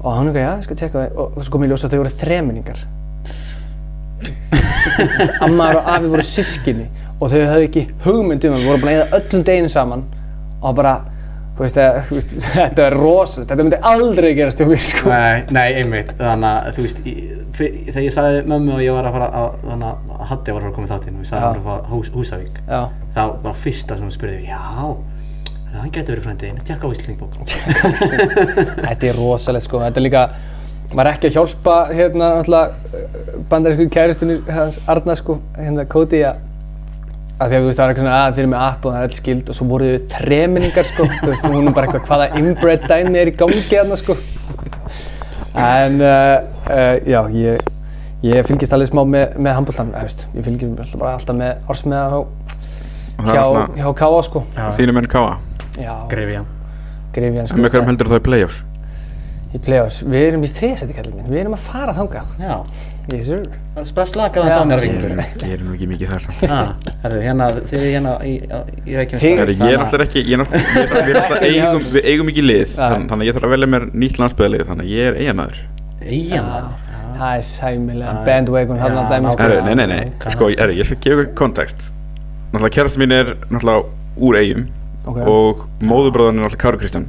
Og 0.03 0.15
hann 0.15 0.31
eitthvað, 0.31 0.47
já, 0.47 0.53
ég 0.55 0.67
skal 0.69 0.79
tjekka 0.79 1.03
það 1.03 1.23
og 1.25 1.43
svo 1.43 1.55
kom 1.57 1.67
ég 1.67 1.73
ljós 1.73 1.87
að 1.87 1.97
þau 1.97 2.03
voru 2.05 2.15
þremenningar. 2.23 2.85
Ammar 5.49 5.81
og 5.81 5.91
afi 5.97 6.13
voru 6.15 6.27
sískinni 6.27 6.87
og 7.19 7.31
þau 7.31 7.39
höfðu 7.41 7.67
ekki 7.67 7.85
hugmynd 8.07 8.47
um 8.47 8.55
vorum 8.69 8.83
búin 8.83 8.93
að 8.93 9.01
eða 9.01 9.19
öllum 9.19 9.45
deginu 9.47 9.71
saman. 9.73 10.07
Og 10.63 10.75
bara, 10.79 10.95
veist, 11.65 11.79
eh, 11.83 11.99
þú 12.09 12.17
veist 12.19 12.33
þetta 12.57 12.85
er 12.89 12.97
rosalegt, 12.99 13.49
þetta 13.53 13.65
myndi 13.67 13.79
aldrei 13.93 14.29
gerast 14.39 14.61
hjá 14.63 14.67
mér, 14.71 14.83
sko. 14.89 15.11
Nei, 15.13 15.43
nei, 15.57 15.69
einmitt, 15.83 16.13
þannig 16.19 16.49
að 16.51 16.77
þú 16.77 16.85
veist, 16.87 17.03
fyr- 17.59 17.79
þegar 17.89 18.07
ég 18.07 18.15
sagði 18.17 18.45
mömmu 18.53 18.75
og 18.77 18.83
ég 18.85 18.97
var 18.97 19.09
að 19.11 19.17
fara 19.19 19.29
að, 19.41 19.57
þannig 19.71 19.89
að 19.91 20.23
Hatti 20.33 20.55
var 20.55 20.61
að 20.61 20.63
fara 20.63 20.73
að 20.73 20.77
koma 20.79 20.89
í 20.89 20.93
þáttinn 20.93 21.17
og 21.19 21.25
ég 21.27 21.31
sagði 21.33 21.43
að 21.43 21.49
hann 21.49 21.67
var 21.67 21.75
að 21.75 21.83
fara 21.83 21.97
hús, 21.97 22.13
Húsavík, 22.17 22.63
Já, 22.69 22.81
þá 23.17 23.23
var 23.47 23.59
fyrsta 23.67 23.99
sem 24.01 24.13
spurði, 24.15 24.39
já, 24.49 24.61
að 25.73 25.77
hann 25.81 25.93
gæti 25.97 26.13
verið 26.13 26.27
frændið, 26.29 26.63
tjekka 26.69 26.85
á 26.85 26.93
Íslandbók. 26.93 27.33
þetta 28.87 29.11
er 29.13 29.17
rosalegt, 29.19 29.67
sko, 29.69 29.81
þetta 29.87 30.01
er 30.03 30.07
líka, 30.07 30.25
var 30.93 31.09
ekki 31.15 31.31
að 31.31 31.37
hjálpa, 31.39 31.77
hérna, 31.97 32.31
náttúrulega, 32.39 33.43
bandarísku 33.49 33.87
kæristunni 33.95 34.41
hans 34.53 34.81
Arna, 34.93 35.17
sko, 35.17 35.39
hérna, 35.57 35.87
Cody, 35.89 36.21
að 36.29 36.43
að 37.39 37.53
því 37.53 37.57
að 37.57 37.63
þú 37.63 37.69
veist, 37.69 37.79
það 37.79 37.83
var 37.83 37.93
eitthvað 37.93 38.05
svona 38.05 38.19
að 38.21 38.37
þeir 38.37 38.45
eru 38.45 38.53
með 38.53 38.65
app 38.67 38.87
og 38.87 38.93
það 38.93 39.01
er 39.01 39.09
alls 39.09 39.21
skild 39.23 39.51
og 39.53 39.59
svo 39.59 39.67
voru 39.71 39.91
þau 39.93 40.09
þreminningar, 40.17 40.89
sko, 40.91 41.09
þú 41.13 41.31
veist, 41.31 41.47
hún 41.49 41.71
er 41.71 41.77
bara 41.79 41.89
eitthvað 41.89 42.09
hvaða 42.11 42.29
inbred 42.41 42.87
dæmi 42.91 43.23
er 43.23 43.31
í 43.33 43.35
gangi 43.37 43.63
hérna, 43.67 43.99
sko. 44.01 44.19
En, 45.53 45.99
uh, 46.01 46.37
uh, 46.69 46.95
já, 47.09 47.21
ég, 47.37 47.67
ég 48.29 48.49
fylgist 48.49 48.77
alveg 48.77 48.93
smá 48.93 49.03
með, 49.05 49.37
með 49.43 49.59
handbóltan, 49.59 49.93
veist, 49.97 50.27
ég 50.37 50.47
fylgist 50.47 50.79
alltaf, 50.79 50.99
bara 51.03 51.17
alltaf 51.19 51.39
með 51.39 51.73
ársmiða 51.73 52.23
Og 53.23 53.29
hjá, 53.29 53.43
hjá, 53.77 53.89
K.A. 53.95 54.23
sko. 54.27 54.43
Þínu 54.79 54.95
menn 54.97 55.09
Grefi 56.11 56.39
hann. 56.39 56.49
Grifjan 57.13 57.49
sko. 57.49 57.61
Með 57.61 57.75
hverjum 57.75 57.91
heldur 57.91 58.11
það 58.11 58.23
í 58.23 58.25
play-offs? 58.29 58.61
Í 59.53 59.61
play-offs, 59.63 60.01
við 60.09 60.27
erum 60.31 60.47
í 60.47 60.51
þriðsæti 60.51 60.97
kallið 60.97 61.19
minn, 61.19 61.29
við 61.29 61.43
erum 61.43 61.57
að 61.59 61.67
fara 61.67 61.95
þangað. 61.97 62.31
Já, 62.41 62.55
Yes 63.11 63.27
sir. 63.27 63.43
bara 63.75 64.07
slakað 64.07 64.45
hans 64.47 64.55
á 64.55 64.63
mér 64.63 64.79
að 64.79 64.85
Ég 64.87 65.03
er- 65.03 65.53
er 65.57 65.63
nú 65.67 65.73
ekki 65.75 65.89
mikið 65.91 66.09
þar. 66.13 66.21
Samt 66.23 66.43
Ah, 66.55 66.69
herðu, 67.03 67.21
hérna, 67.25 67.49
þið 67.67 67.79
er 67.81 67.89
hérna 67.97 68.13
í, 68.23 68.35
í 68.87 68.95
Reykjavík. 68.95 69.23
Þið- 69.23 69.39
Herri, 69.43 69.55
Ég 69.59 69.73
er 69.73 69.79
náttúrulega 69.83 70.07
ekki, 70.07 70.23
ég 70.23 70.33
er 70.33 70.39
náttúrulega, 70.43 71.03
ég 71.03 71.17
er- 71.17 71.33
við 71.33 71.49
eigum, 71.51 71.83
við 71.97 72.05
eigum 72.13 72.29
ekki 72.33 72.45
lið 72.47 72.75
Þannig 72.79 73.11
að 73.19 73.27
ég 73.27 73.35
þarf 73.35 73.49
að 73.49 73.55
velja 73.57 73.69
mér 73.75 73.87
nýtt 73.93 74.19
landsbyðalið 74.23 74.63
Þannig 74.71 74.87
að 74.87 74.93
ég 74.93 75.03
er 75.11 75.15
eigamæður 75.23 75.59
Eyjamaður. 76.03 76.71
Það 77.19 77.37
er 77.37 77.43
sæmilega. 77.47 78.13
Bandwagon 78.27 78.79
hann 78.79 78.93
Já, 78.93 79.01
að 79.03 79.11
dæmi 79.13 79.33
sko. 79.33 79.43
Herri, 79.43 79.63
nei, 79.63 79.75
nei, 79.75 79.87
nei, 79.87 80.13
sko, 80.33 80.49
herri, 80.59 80.77
ég 80.79 80.85
skal 80.87 80.97
gefa 81.05 81.23
ykkur 81.27 81.35
kontekst 81.43 81.91
Náttúrulega 82.53 82.75
kærast 82.77 82.99
mín 82.99 83.13
er 83.13 83.35
náttúrulega 83.51 83.87
úr 84.19 84.37
eigum. 84.41 84.65
Og 85.07 85.67
móðubróðan 85.83 86.39
er 86.39 86.47
náttúrulega 86.47 86.63
Káru 86.63 86.79
Kristján 86.79 87.07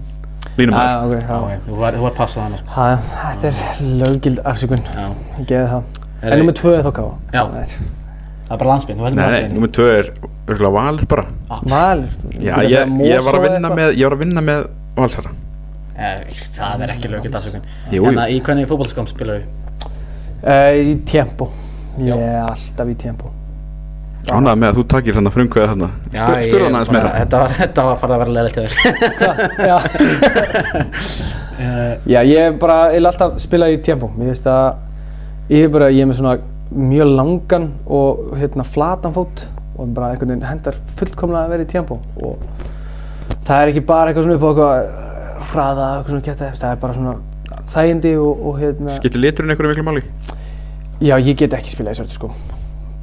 Mínum 0.57 0.75
Já, 0.77 0.83
maður 1.01 1.15
ok, 1.15 1.23
Já, 1.23 1.27
já. 1.27 1.57
ok, 1.57 1.67
þú 1.67 1.77
var, 2.03 2.13
passað 2.17 2.43
hann, 2.43 2.57
sko. 2.61 2.69
Ha, 2.75 2.87
Þetta 3.33 3.47
er 3.49 3.55
löggild 4.03 4.41
afsökun, 4.51 4.83
Já. 4.93 5.05
ég 5.39 5.47
geði 5.49 5.67
það. 5.71 5.83
En 6.23 6.39
nummið 6.39 6.57
tvö 6.59 6.73
er 6.77 6.83
þá 6.85 6.91
káa. 6.99 7.13
Já. 7.33 7.43
Það 8.43 8.53
er 8.53 8.59
bara 8.61 8.69
landsbygg, 8.69 8.97
þú 8.99 9.07
heldur 9.07 9.17
Nei, 9.17 9.23
með 9.23 9.31
nei, 9.33 9.39
landsbygg. 9.39 9.53
nummer 9.57 9.71
tvö 9.73 9.87
er 9.97 10.11
örgulega 10.53 10.73
Valur 10.77 11.05
bara 11.09 11.23
Valur, 11.63 12.09
Já, 12.43 12.53
ég, 12.69 13.23
var 13.25 13.37
að 13.39 13.45
vinna 13.47 13.69
með 13.73 13.93
Ég 13.97 14.03
var 14.09 14.15
að 14.17 14.23
vinna 14.25 14.41
með 14.45 14.67
Valsara 14.99 15.31
Eh, 15.93 16.23
Það 16.57 16.81
er 16.83 16.89
ekki 16.95 17.09
lögild 17.11 17.35
afsökun. 17.37 17.65
Hérna, 17.91 18.23
í 18.33 18.39
hvernig 18.41 18.65
fótballskóm 18.67 19.05
spilar 19.07 19.43
þú? 19.43 19.89
Uh, 20.41 20.79
í 20.89 20.95
tempo. 21.05 21.51
Ég 22.01 22.09
Já. 22.09 22.15
er 22.17 22.39
alltaf 22.47 22.89
í 22.89 22.95
tempo. 22.97 23.29
Ánægð 24.31 24.55
með 24.61 24.69
að 24.69 24.77
þú 24.79 24.83
takir 24.93 25.17
hann 25.17 25.27
að 25.27 25.33
frumkvæða 25.35 25.67
þarna 25.73 25.89
Já, 26.13 26.23
Spur, 26.23 26.37
ég- 26.37 26.45
Spurðu 26.47 26.65
hann 26.69 26.77
aðeins 26.79 26.91
meira 26.95 27.09
Þetta 27.17 27.39
var, 27.41 27.55
þetta 27.59 27.83
var 27.89 27.97
farið 28.01 28.15
að 28.15 28.19
vera 28.23 28.49
þér 28.55 28.71
Já. 29.69 29.77
Eh, 31.59 31.97
Já, 32.09 32.19
ég 32.25 32.39
er 32.47 32.55
bara, 32.61 32.77
ég 32.93 32.97
vil 33.01 33.09
alltaf 33.09 33.35
spila 33.43 33.67
í 33.69 33.77
tempo. 33.85 34.07
Mér 34.17 34.31
finnst 34.31 34.47
að 34.49 35.53
ég 35.53 35.67
er 35.67 35.73
bara, 35.73 35.89
ég 35.93 36.01
er 36.05 36.09
með 36.09 36.17
svona 36.21 36.37
mjög 36.73 37.11
langan 37.19 37.67
og 37.93 38.23
hérna 38.39 38.65
flatan 38.65 39.13
fót 39.13 39.43
og 39.77 39.91
bara 39.93 40.13
einhvern 40.13 40.31
veginn 40.33 40.47
hendar 40.47 40.77
fullkomlega 40.97 41.43
að 41.45 41.51
vera 41.53 41.65
í 41.67 41.69
tempo 41.69 41.99
og 42.23 42.41
það 43.45 43.59
er 43.59 43.71
ekki 43.73 43.83
bara 43.89 44.09
eitthvað 44.09 44.25
svona 44.27 44.37
upp 44.39 44.45
á 44.45 44.49
eitthvað 44.49 44.73
eh, 44.79 45.43
hraða, 45.51 45.87
eitthvað 45.99 46.13
svona 46.15 46.25
kæft 46.29 46.43
það 46.63 46.71
er 46.71 46.81
bara 46.81 46.97
svona 46.97 47.13
þægindi 47.75 48.15
og, 48.23 48.43
og 48.49 48.59
hérna 48.61 48.95
Skiptir 48.97 49.21
liturinn 49.23 49.53
einhverju 49.53 49.73
miklu 49.75 49.85
máli? 49.91 50.03
Já, 51.03 51.15
ég 51.19 51.37
get 51.43 51.53
ekki 51.57 51.73
spilað 51.75 51.97
í 51.97 52.01
svörtu 52.01 52.17
sko 52.17 52.31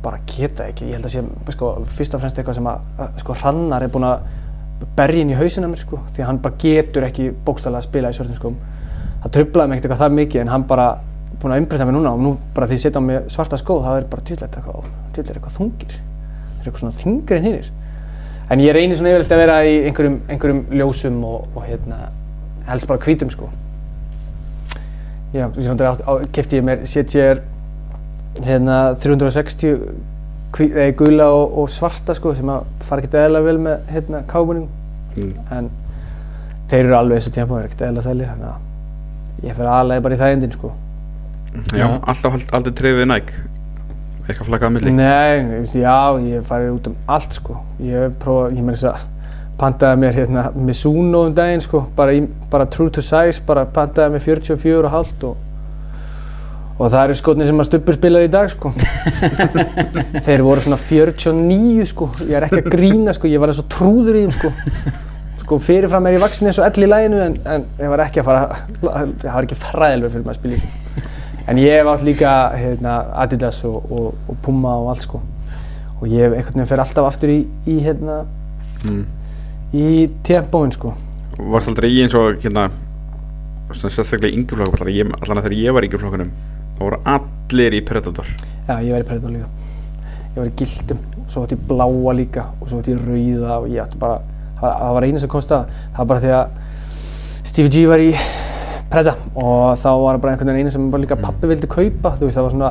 bara 0.05 0.21
geta 0.29 0.67
ekki, 0.71 0.89
ég 0.91 0.99
held 0.99 1.09
að 1.09 1.15
sé 1.15 1.55
sko, 1.55 1.73
fyrst 1.97 2.15
og 2.17 2.23
fremst 2.23 2.39
eitthvað 2.41 2.59
sem 2.59 2.69
að 2.71 3.01
að, 3.01 3.19
sko, 3.23 3.37
Hrannar 3.43 3.85
er 3.85 3.93
búinn 3.93 4.09
að 4.09 4.29
berja 4.97 5.25
inn 5.25 5.33
í 5.35 5.37
hausinn 5.37 5.67
á 5.67 5.71
mér 5.71 5.83
sko, 5.83 6.01
því 6.15 6.25
að 6.25 6.31
hann 6.31 6.41
bara 6.45 6.61
getur 6.63 7.07
ekki 7.09 7.31
bókstaflega 7.45 7.83
að 7.83 7.89
spila 7.89 8.13
í 8.13 8.17
svörtum 8.17 8.39
skóm. 8.39 8.57
Það 9.21 9.35
trublaði 9.37 9.73
mig 9.73 9.81
eitthvað 9.81 10.01
það 10.01 10.15
mikið 10.17 10.45
en 10.45 10.53
hann 10.55 10.65
bara 10.71 10.87
búinn 11.41 11.57
að 11.57 11.63
umbreyta 11.65 11.89
mig 11.89 11.97
núna 11.99 12.15
og 12.17 12.25
nú 12.25 12.33
bara 12.57 12.69
því 12.71 12.79
ég 12.79 12.85
setja 12.87 13.03
á 13.03 13.05
mig 13.05 13.29
svarta 13.33 13.61
skóð 13.61 13.85
þá 13.85 13.91
er 13.93 14.09
bara 14.15 14.25
tjóðlegt 14.25 14.57
eitthvað, 14.57 14.89
tjóðlegt 15.13 15.37
eitthvað 15.37 15.59
þungir. 15.59 15.99
Það 16.01 16.65
er 16.65 16.71
eitthvað 16.71 16.83
svona 16.85 17.01
þingri 17.03 17.41
en 17.41 17.47
hinnir 17.49 17.71
en 18.51 18.61
ég 18.65 18.75
reynir 18.75 18.99
svona 18.99 19.13
yfirleitt 19.13 19.35
að 19.35 19.41
vera 19.45 19.59
í 19.63 19.75
einhverjum, 19.87 20.17
einhverjum 20.27 20.63
ljósum 20.75 21.19
og, 21.27 21.45
og 21.55 21.67
hérna 21.69 21.99
helst 22.67 22.89
bara 22.91 23.03
hvítum 23.05 23.31
sko. 23.31 23.47
Já, 25.31 25.47
kefti 26.35 26.59
ég 26.59 26.67
mér 26.67 26.83
CTR 26.83 27.45
hérna 28.47 28.95
360 29.03 29.79
hví- 30.57 30.73
eh, 30.77 30.93
gula 30.99 31.27
og, 31.31 31.59
og 31.59 31.69
svarta 31.71 32.15
sko 32.15 32.35
sem 32.35 32.47
að 32.51 32.65
fara 32.87 33.01
ekkert 33.03 33.15
eðla 33.25 33.43
vel 33.45 33.59
með 33.59 33.79
hérna 33.95 34.23
kábunum 34.27 34.69
Mm. 35.17 35.33
en 35.51 35.71
þeir 36.71 36.85
eru 36.85 36.95
alveg 36.95 37.17
eins 37.19 37.27
og 37.27 37.33
tíma 37.35 37.51
og 37.51 37.59
er 37.59 37.65
ekkert 37.67 37.81
eðla 37.89 38.03
þælir 38.05 38.29
þannig 38.31 38.51
að 38.51 39.47
ég 39.49 39.57
fer 39.57 39.67
aðalega 39.67 40.03
bara 40.05 40.15
í 40.15 40.19
þægindin 40.21 40.53
sko 40.55 40.71
Já, 41.75 41.79
Já. 41.81 41.87
alltaf 42.07 42.37
aldrei 42.55 42.73
trefið 42.79 43.09
næk 43.11 43.33
Eitthvað 44.29 44.47
flakað 44.47 44.67
að 44.69 44.75
milli 44.77 44.93
Nei, 44.95 45.39
ég 45.41 45.49
veist, 45.65 45.75
já, 45.75 45.97
ég 46.23 46.45
farið 46.47 46.77
út 46.77 46.87
um 46.87 46.95
allt 47.09 47.33
sko 47.35 47.57
ég 47.83 48.05
hef 48.05 48.13
prófað, 48.23 48.55
ég 48.55 48.63
með 48.69 48.77
þess 48.79 48.85
að 48.93 49.01
pantaði 49.59 49.99
mér 50.05 50.15
hérna 50.21 50.45
Mizuno 50.55 51.25
um 51.27 51.35
daginn 51.35 51.61
sko 51.67 51.81
bara, 51.97 52.13
í, 52.15 52.23
bara 52.51 52.67
true 52.71 52.91
to 52.91 53.03
size, 53.03 53.43
bara 53.47 53.65
pantaði 53.67 54.15
mér 54.15 54.23
44 54.23 54.85
og 54.87 54.93
og 56.81 56.89
það 56.89 57.03
eru 57.03 57.17
skotni 57.19 57.47
sem 57.47 57.61
að 57.61 57.69
stubbur 57.69 57.97
spilar 57.99 58.25
í 58.25 58.33
dag 58.33 58.49
sko. 58.49 58.73
Þeir 60.27 60.45
voru 60.47 60.65
svona 60.65 60.81
49 60.81 61.89
sko. 61.91 62.09
Ég 62.25 62.39
er 62.39 62.47
ekki 62.47 62.63
að 62.63 62.71
grína 62.73 63.13
sko, 63.17 63.29
ég 63.29 63.43
var 63.43 63.53
eins 63.53 63.61
og 63.61 63.69
trúður 63.73 64.17
í 64.17 64.25
þeim 64.25 64.33
sko. 64.39 64.53
Sko 65.43 65.59
fyrirfram 65.61 66.09
er 66.09 66.17
ég 66.17 66.25
vaksin 66.25 66.49
eins 66.49 66.61
og 66.63 66.69
ell 66.69 66.87
í 66.87 66.89
læginu 66.89 67.21
en, 67.27 67.37
en 67.45 67.67
ég 67.83 67.93
var 67.93 68.05
ekki 68.07 68.23
að 68.23 68.31
fara 68.31 68.61
það 68.81 69.13
var 69.27 69.49
ekki 69.49 69.61
fræðilver 69.61 70.15
fyrir 70.15 70.25
maður 70.25 70.37
að 70.37 70.41
spila 70.41 70.57
í 70.57 70.63
þessu 70.63 71.09
en 71.51 71.59
ég 71.59 71.81
hef 71.81 71.89
átt 71.91 72.05
líka 72.07 72.33
hérna, 72.55 72.97
Adidas 73.19 73.59
og, 73.67 73.91
og, 73.91 74.13
og 74.31 74.37
Puma 74.45 74.77
og 74.79 74.93
allt 74.93 75.07
sko. 75.09 75.21
Og 76.01 76.07
ég 76.09 76.23
hef 76.25 76.37
einhvern 76.37 76.61
veginn 76.61 76.71
fer 76.71 76.83
alltaf 76.85 77.09
aftur 77.11 77.33
í, 77.35 77.41
í 77.69 77.81
hérna 77.85 78.23
mm. 78.87 79.03
í 79.77 79.89
tempóin 80.27 80.73
sko. 80.73 80.95
Varst 81.41 81.73
aldrei 81.73 81.91
í 81.91 82.01
eins 82.05 82.15
og 82.17 82.39
hérna 82.41 82.69
sérstaklega 83.75 84.33
í 84.33 84.39
yngjurflokkum 84.39 84.81
allan, 84.81 84.95
ég, 84.95 85.13
allan 85.21 85.41
að 85.41 85.49
þegar 85.49 85.59
ég 85.59 85.77
var 85.77 85.85
í 85.85 85.91
yngjurflokkunum 85.91 86.33
þá 86.81 86.87
voru 86.87 86.99
allir 87.13 87.75
í 87.77 87.81
Predator. 87.85 88.29
Já, 88.65 88.79
ég 88.81 88.95
var 88.95 89.03
í 89.03 89.07
Predator 89.09 89.33
líka. 89.35 89.49
Ég 90.31 90.39
var 90.39 90.49
í 90.49 90.53
gildum, 90.57 91.01
svo 91.29 91.43
átti 91.45 91.57
ég 91.59 91.65
bláa 91.69 92.15
líka 92.17 92.47
og 92.57 92.71
svo 92.71 92.79
átti 92.81 92.95
ég 92.95 93.03
rauða 93.05 93.57
og 93.59 93.67
ég 93.69 93.83
átti 93.83 93.99
bara, 94.01 94.21
það 94.57 94.65
var, 94.65 94.77
það 94.81 94.95
var 94.97 95.07
einu 95.09 95.21
sem 95.21 95.33
komst 95.33 95.53
að, 95.53 95.75
það 95.91 95.99
var 96.01 96.09
bara 96.13 96.23
því 96.25 96.31
að 96.39 97.49
Stevie 97.51 97.73
G 97.75 97.83
var 97.91 98.05
í 98.05 98.11
Preda 98.91 99.15
og 99.35 99.79
þá 99.83 99.89
var 100.07 100.21
bara 100.23 100.33
einhvern 100.33 100.53
veginn 100.55 100.65
einu 100.71 100.73
sem 100.75 100.87
bara 100.93 101.03
líka 101.05 101.19
pappi 101.21 101.51
vildi 101.51 101.69
kaupa, 101.71 102.15
þú 102.17 102.29
veist, 102.29 102.39
það 102.39 102.47
var 102.47 102.55
svona, 102.55 102.71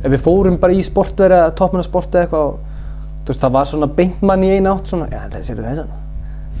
ef 0.00 0.08
við 0.14 0.24
fórum 0.24 0.56
bara 0.64 0.74
í 0.74 0.82
sportverið 0.84 1.42
eða 1.42 1.52
toppmannasport 1.60 2.16
eða 2.16 2.24
eitthvað 2.24 2.48
og 2.48 3.20
þú 3.20 3.30
veist, 3.30 3.44
það 3.44 3.54
var 3.58 3.70
svona 3.70 3.90
beintmann 4.00 4.44
í 4.48 4.50
einu 4.56 4.72
átt 4.72 4.90
svona, 4.90 5.10
já, 5.12 5.22
það 5.28 5.46
séu 5.46 5.60
þessan, 5.60 5.94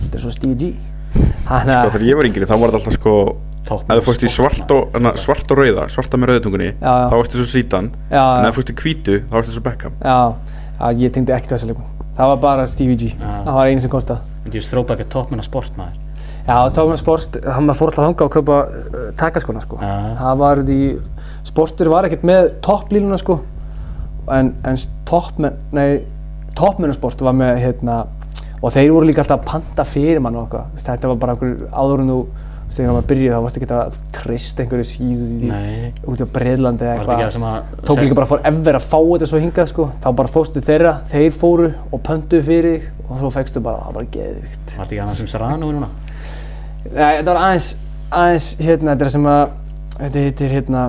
þetta 0.02 0.20
er 0.20 0.24
svona 0.26 0.38
Stevie 0.38 0.60
G. 0.60 0.70
Þannig 1.48 1.72
Sko 1.72 1.80
að, 1.80 1.90
þegar 1.96 2.06
ég 2.10 2.20
var 2.20 2.28
yngri 2.30 2.48
þá 2.48 2.54
var 2.54 2.72
þetta 2.74 2.80
alltaf 2.82 2.98
sko 3.00 3.16
ef 3.64 3.88
þú 3.88 4.04
fórst 4.08 4.24
í 4.26 4.30
svart 4.32 4.74
og, 4.76 4.90
hana, 4.94 5.14
svart 5.20 5.50
og 5.54 5.60
rauða 5.62 5.88
svarta 5.92 6.20
með 6.20 6.32
rauðutungunni 6.34 6.70
Já, 6.70 6.84
já. 6.84 7.08
þá 7.10 7.14
varstu 7.16 7.40
svo 7.40 7.48
sítan 7.48 7.90
Já, 8.10 8.22
en 8.22 8.46
ef 8.48 8.52
þú 8.52 8.58
fórst 8.60 8.72
í 8.74 8.78
hvítu 8.82 9.18
þá 9.24 9.34
varstu 9.38 9.56
svo 9.56 9.64
Beckham 9.64 9.98
já, 10.04 10.18
já, 10.78 10.86
ég 11.04 11.14
tengdi 11.14 11.32
ekkert 11.36 11.56
þessa 11.56 11.70
leikum. 11.72 11.90
Það 12.14 12.30
var 12.30 12.40
bara 12.44 12.66
Stevie 12.70 12.96
G, 13.00 13.12
Já. 13.18 13.30
það 13.46 13.54
var 13.58 13.70
einu 13.72 13.82
sem 13.82 13.90
komst 13.90 14.10
að. 14.14 14.20
Þetta 14.44 14.58
er 14.60 14.66
strópa 14.68 14.96
toppmenn 15.10 15.42
að 15.42 15.48
sport 15.48 15.78
maður 15.80 16.00
Já, 16.44 16.68
Tóman 16.76 16.98
Sport, 17.00 17.38
hann 17.48 17.72
fór 17.72 17.88
alltaf 17.88 18.04
að 18.26 18.32
kaupa 18.34 18.56
uh, 18.68 19.04
takaskona 19.16 19.62
sko. 19.64 19.78
Já. 19.80 19.94
Það 20.18 20.40
var 20.42 20.60
því, 20.68 20.78
sportur 21.48 21.88
var 21.88 22.04
ekkert 22.04 22.26
með 22.28 22.50
topplínuna 22.66 23.16
sko, 23.16 23.38
en, 24.28 24.50
en 24.68 24.76
toppmenn, 25.08 25.56
nei, 25.72 26.02
toppmennasport 26.58 27.24
var 27.24 27.32
með 27.38 27.62
hérna, 27.62 28.02
og 28.60 28.74
þeir 28.76 28.92
voru 28.92 29.08
líka 29.08 29.24
alltaf 29.24 29.40
að 29.40 29.48
panta 29.54 29.86
fyrir 29.88 30.20
mann 30.20 30.36
og 30.36 30.44
eitthvað, 30.44 30.68
Þú 30.76 30.84
þetta 30.90 31.12
var 31.14 31.22
bara 31.22 31.36
einhver 31.38 31.56
áður 31.72 32.04
en 32.04 32.12
þú, 32.12 32.18
þú 32.28 32.43
þegar 32.74 32.94
maður 32.96 33.06
byrjaði 33.10 33.34
þá 33.34 33.44
varst 33.44 33.58
ekki 33.60 33.68
að 33.76 33.96
trista 34.16 34.64
einhverju 34.64 34.86
síðu 34.88 35.50
út 36.10 36.22
á 36.24 36.26
Breiðlandi 36.34 36.86
eða 36.88 36.94
eitthvað. 36.98 37.70
Tók 37.86 38.00
líka 38.02 38.18
bara 38.18 38.28
fór 38.30 38.42
ever 38.50 38.78
að 38.78 38.88
fá 38.90 38.98
þetta 38.98 39.28
svo 39.30 39.40
hingað 39.42 39.70
sko, 39.70 39.86
þá 40.02 40.08
bara 40.20 40.32
fóstu 40.34 40.62
þeirra, 40.64 40.94
þeir 41.12 41.36
fóru 41.38 41.70
og 41.94 42.02
pöntuðu 42.08 42.46
fyrir 42.48 42.76
þig 42.78 43.08
og 43.08 43.22
svo 43.22 43.32
fegstu 43.34 43.62
bara, 43.64 43.80
það 43.84 43.90
var 43.90 43.98
bara 44.00 44.12
geðvikt. 44.18 44.66
Var 44.66 44.76
þetta 44.76 44.86
ekki 44.90 45.02
annað 45.04 45.18
sem 45.20 45.30
Serrano 45.32 45.70
er 45.70 45.78
núna? 45.78 45.90
Nei, 46.84 47.10
þetta 47.20 47.30
var 47.30 47.40
aðeins, 47.44 47.68
aðeins 48.10 48.48
hérna, 48.60 48.94
þetta 48.94 49.08
er 49.08 49.14
sem 49.14 49.28
að, 49.34 49.58
þetta 49.98 50.24
heitir 50.26 50.54
hérna, 50.58 50.84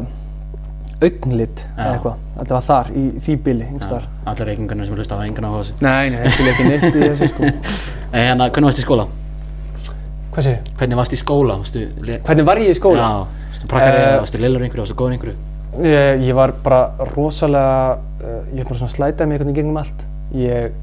augnlit 1.06 1.66
eða 1.76 1.92
eitthvað. 1.94 2.24
Þetta 2.36 2.56
var 2.56 2.66
þar, 2.66 2.90
í 2.96 3.04
því 3.24 3.36
þar. 3.86 4.08
Allir 4.26 4.50
reykingarnir 4.50 4.88
sem 4.90 4.98
hlusta 4.98 5.20
á 5.20 5.24
engan 5.24 5.46
á 5.48 5.52
þessu 5.56 5.76
Nei, 5.86 6.10
nei, 6.10 6.24
ekki 6.26 6.66
neitt 6.68 6.90
í 6.90 7.06
þessu 7.06 7.30
sko. 7.32 7.52
Eh, 8.16 8.30
Hérna, 8.30 8.46
hvernig 8.48 8.70
varst 8.70 8.80
í 8.80 8.84
skóla? 8.86 9.04
Hvað 10.36 10.44
sér? 10.50 10.56
Hvernig 10.76 10.98
varst 11.00 11.14
í 11.16 11.18
skóla? 11.20 11.54
Varstu, 11.62 11.82
Hvernig 12.28 12.44
var 12.44 12.60
ég 12.60 12.74
í 12.74 12.76
skóla? 12.76 13.00
Já, 13.00 13.44
varstu 13.48 13.68
prakkari, 13.72 14.00
Eh, 14.04 14.16
varstu 14.20 14.40
lillur 14.42 14.64
einhverju, 14.66 14.84
varstu 14.84 14.96
góður 15.00 15.14
einhverju? 15.16 15.36
Ég, 15.80 16.24
ég 16.28 16.36
var 16.36 16.52
bara 16.64 16.80
rosalega, 17.16 18.00
uh, 18.20 18.42
ég 18.52 18.58
var 18.58 18.68
bara 18.68 18.80
svona 18.82 18.92
slætaði 18.92 19.28
mig 19.30 19.38
einhvern 19.38 19.54
veginn 19.54 19.56
gegnum 19.56 19.78
allt. 19.80 20.04
Ég, 20.36 20.76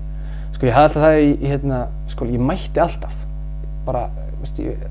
sko 0.55 0.67
ég 0.67 0.73
hafði 0.73 0.89
alltaf 0.89 1.05
það 1.05 1.17
í, 1.21 1.35
hérna, 1.51 1.81
sko 2.09 2.29
ég 2.31 2.41
mætti 2.41 2.81
alltaf. 2.81 3.13
Bara, 3.85 4.07
veist 4.41 4.63
ég, 4.65 4.87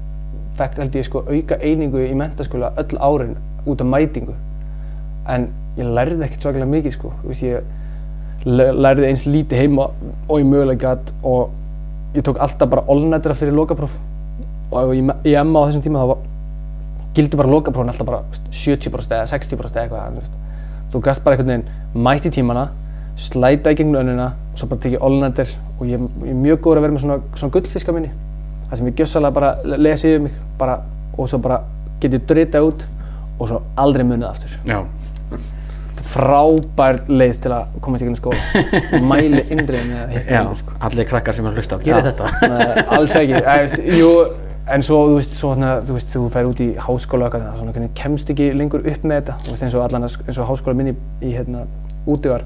fekk 0.61 0.77
held 0.77 0.99
ég 0.99 1.09
sko 1.09 1.23
auka 1.25 1.57
einingu 1.57 2.05
í 2.05 2.13
mentaskóla 2.21 2.71
öll 2.77 3.01
árin 3.01 3.35
út 3.65 3.81
af 3.81 3.87
mætingu. 3.87 4.37
En 5.25 5.49
ég 5.75 5.89
lærði 5.89 6.21
ekkert 6.21 6.45
svakalega 6.45 6.69
mikið 6.69 6.97
sko, 6.99 7.15
veist 7.25 7.41
ég 7.41 7.65
lærði 8.45 9.09
eins 9.09 9.25
lítið 9.25 9.57
heima 9.57 9.89
og 10.29 10.37
ég 10.37 10.45
mögulega 10.45 10.85
gætt 10.85 11.13
og 11.23 11.49
ég 12.13 12.21
tók 12.21 12.37
alltaf 12.37 12.69
bara 12.69 12.85
olnættra 12.85 13.33
fyrir 13.33 13.57
lokapróf. 13.57 13.97
Og 14.71 14.93
í, 14.95 15.01
í 15.03 15.33
MA 15.43 15.61
á 15.61 15.67
þessum 15.67 15.83
tíma 15.83 16.03
þá 16.05 16.15
gildi 17.17 17.35
bara 17.39 17.51
lokaprófin 17.51 17.91
alltaf 17.91 18.07
bara 18.07 18.21
veist, 18.31 18.45
70% 18.55 19.11
eða 19.17 19.25
60% 19.27 19.81
eða 19.81 19.83
eitthvað 19.83 20.29
þú 20.93 21.01
gast 21.03 21.23
bara 21.25 21.35
einhvern 21.35 21.51
veginn 21.51 22.03
mætt 22.07 22.27
í 22.27 22.31
tímana 22.37 22.69
slæta 23.19 23.73
í 23.73 23.75
gegnum 23.79 23.99
önnuna 23.99 24.29
og 24.53 24.59
svo 24.61 24.69
bara 24.71 24.79
tekið 24.85 25.03
allnættir 25.07 25.51
og 25.77 25.83
ég, 25.91 25.99
ég 26.23 26.31
er 26.31 26.39
mjög 26.39 26.61
góður 26.63 26.79
að 26.79 26.85
vera 26.85 26.95
með 26.95 27.03
svona, 27.03 27.17
svona 27.35 27.53
gullfiska 27.57 27.95
minni 27.95 28.11
það 28.69 28.79
sem 28.79 28.87
ég 28.87 28.95
gjössalega 29.01 29.35
bara 29.35 29.49
le- 29.67 29.79
lesi 29.83 30.07
yfir 30.13 30.23
mig 30.29 30.37
bara, 30.59 30.77
og 31.17 31.27
svo 31.31 31.39
bara 31.43 31.59
get 31.99 32.15
ég 32.15 32.23
drita 32.31 32.63
út 32.63 32.85
og 33.39 33.51
svo 33.51 33.59
aldrei 33.83 34.07
munið 34.07 34.29
aftur 34.31 34.55
Já. 34.71 34.79
Frábær 36.11 37.01
leið 37.11 37.37
til 37.43 37.51
að 37.55 37.75
komast 37.83 38.03
í 38.03 38.07
gegnum 38.07 38.19
skóla 38.19 38.39
Ég 38.95 39.03
mæli 39.11 39.43
einhver, 39.51 40.55
sko. 40.59 40.73
allir 40.87 41.07
krakkar 41.11 41.37
sem 41.37 41.45
er 41.45 41.51
að 41.53 41.59
hlusta 41.61 41.77
á, 41.77 41.79
Já, 41.87 41.99
þetta? 42.07 42.31
Nei, 42.51 42.85
alls 42.97 43.15
ekki, 43.19 43.37
Æ, 43.37 43.53
veist, 43.65 43.77
jú, 43.99 44.09
en 44.69 44.83
svo 44.85 44.99
þú 45.09 45.15
veist, 45.17 45.33
svo, 45.37 45.53
þarna, 45.55 45.71
þú 45.87 45.95
veist, 45.97 46.09
þú 46.13 46.23
fer 46.31 46.49
út 46.49 46.61
í 46.61 46.67
háskóla 46.77 47.27
og 47.27 47.35
eitthvað, 47.35 47.59
svona, 47.59 47.73
hvernig 47.75 47.93
kemst 47.97 48.29
ekki 48.29 48.51
lengur 48.53 48.85
upp 48.85 49.03
með 49.07 49.21
þetta, 49.21 49.37
þú 49.45 49.53
veist, 49.55 49.63
eins 49.65 49.77
og 49.77 49.85
allan, 49.87 50.05
eins 50.05 50.37
og 50.37 50.49
háskóla 50.51 50.77
minni 50.77 50.93
í, 51.21 51.31
hérna, 51.33 51.65
úti 52.05 52.31
var, 52.31 52.45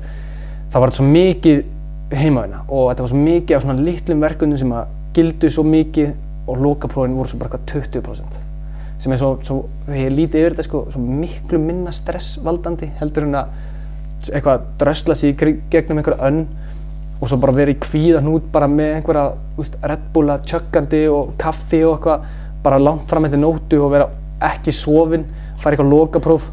það 0.71 0.79
var 0.79 0.93
þetta 0.93 1.01
svo 1.01 1.09
mikið 1.11 1.63
heimaðina 2.15 2.63
og 2.69 2.89
þetta 2.91 3.05
var 3.05 3.11
svo 3.11 3.21
mikið 3.25 3.57
af 3.57 3.65
svona 3.65 3.85
litlum 3.89 4.23
verkefnum 4.23 4.59
sem 4.61 4.73
að 4.77 4.95
gildu 5.15 5.49
svo 5.51 5.63
mikið 5.67 6.11
og 6.45 6.59
lokaprófin 6.61 7.15
voru 7.17 7.31
svo 7.31 7.39
bara 7.41 7.57
eitthvað 7.57 7.85
20% 7.91 8.41
sem 9.01 9.11
er 9.11 9.19
svo, 9.19 9.31
svo 9.43 9.57
þegar 9.87 10.01
ég 10.03 10.13
líti 10.15 10.39
yfir 10.39 10.53
þetta 10.55 10.65
sko, 10.67 10.83
svo 10.93 11.01
miklu 11.03 11.59
minna 11.59 11.91
stressvaldandi 11.95 12.91
heldur 12.99 13.25
en 13.27 13.39
að 13.41 13.55
eitthvað 14.31 14.67
drösla 14.81 15.17
gri- 15.37 15.59
gegnum 15.73 15.99
einhverja 15.99 16.29
önn 16.29 16.45
og 17.19 17.29
svo 17.29 17.39
bara 17.41 17.55
verið 17.55 17.77
í 17.77 17.81
kvíðan 17.85 18.27
út 18.31 18.49
bara 18.51 18.67
með 18.71 18.97
einhverja 18.97 19.25
úst, 19.61 19.77
Red 19.83 20.09
Bull 20.13 20.33
að 20.33 20.45
tjökkandi 20.51 21.01
og 21.11 21.33
kaffi 21.41 21.81
og 21.87 21.95
eitthvað 21.95 22.27
bara 22.65 22.81
langt 22.81 23.09
fram 23.09 23.27
eftir 23.27 23.41
nóttu 23.41 23.79
og 23.85 23.93
vera 23.93 24.09
ekki 24.49 24.73
sofin 24.75 25.25
fara 25.61 25.75
eitthvað 25.75 25.91
lokapróf 25.93 26.49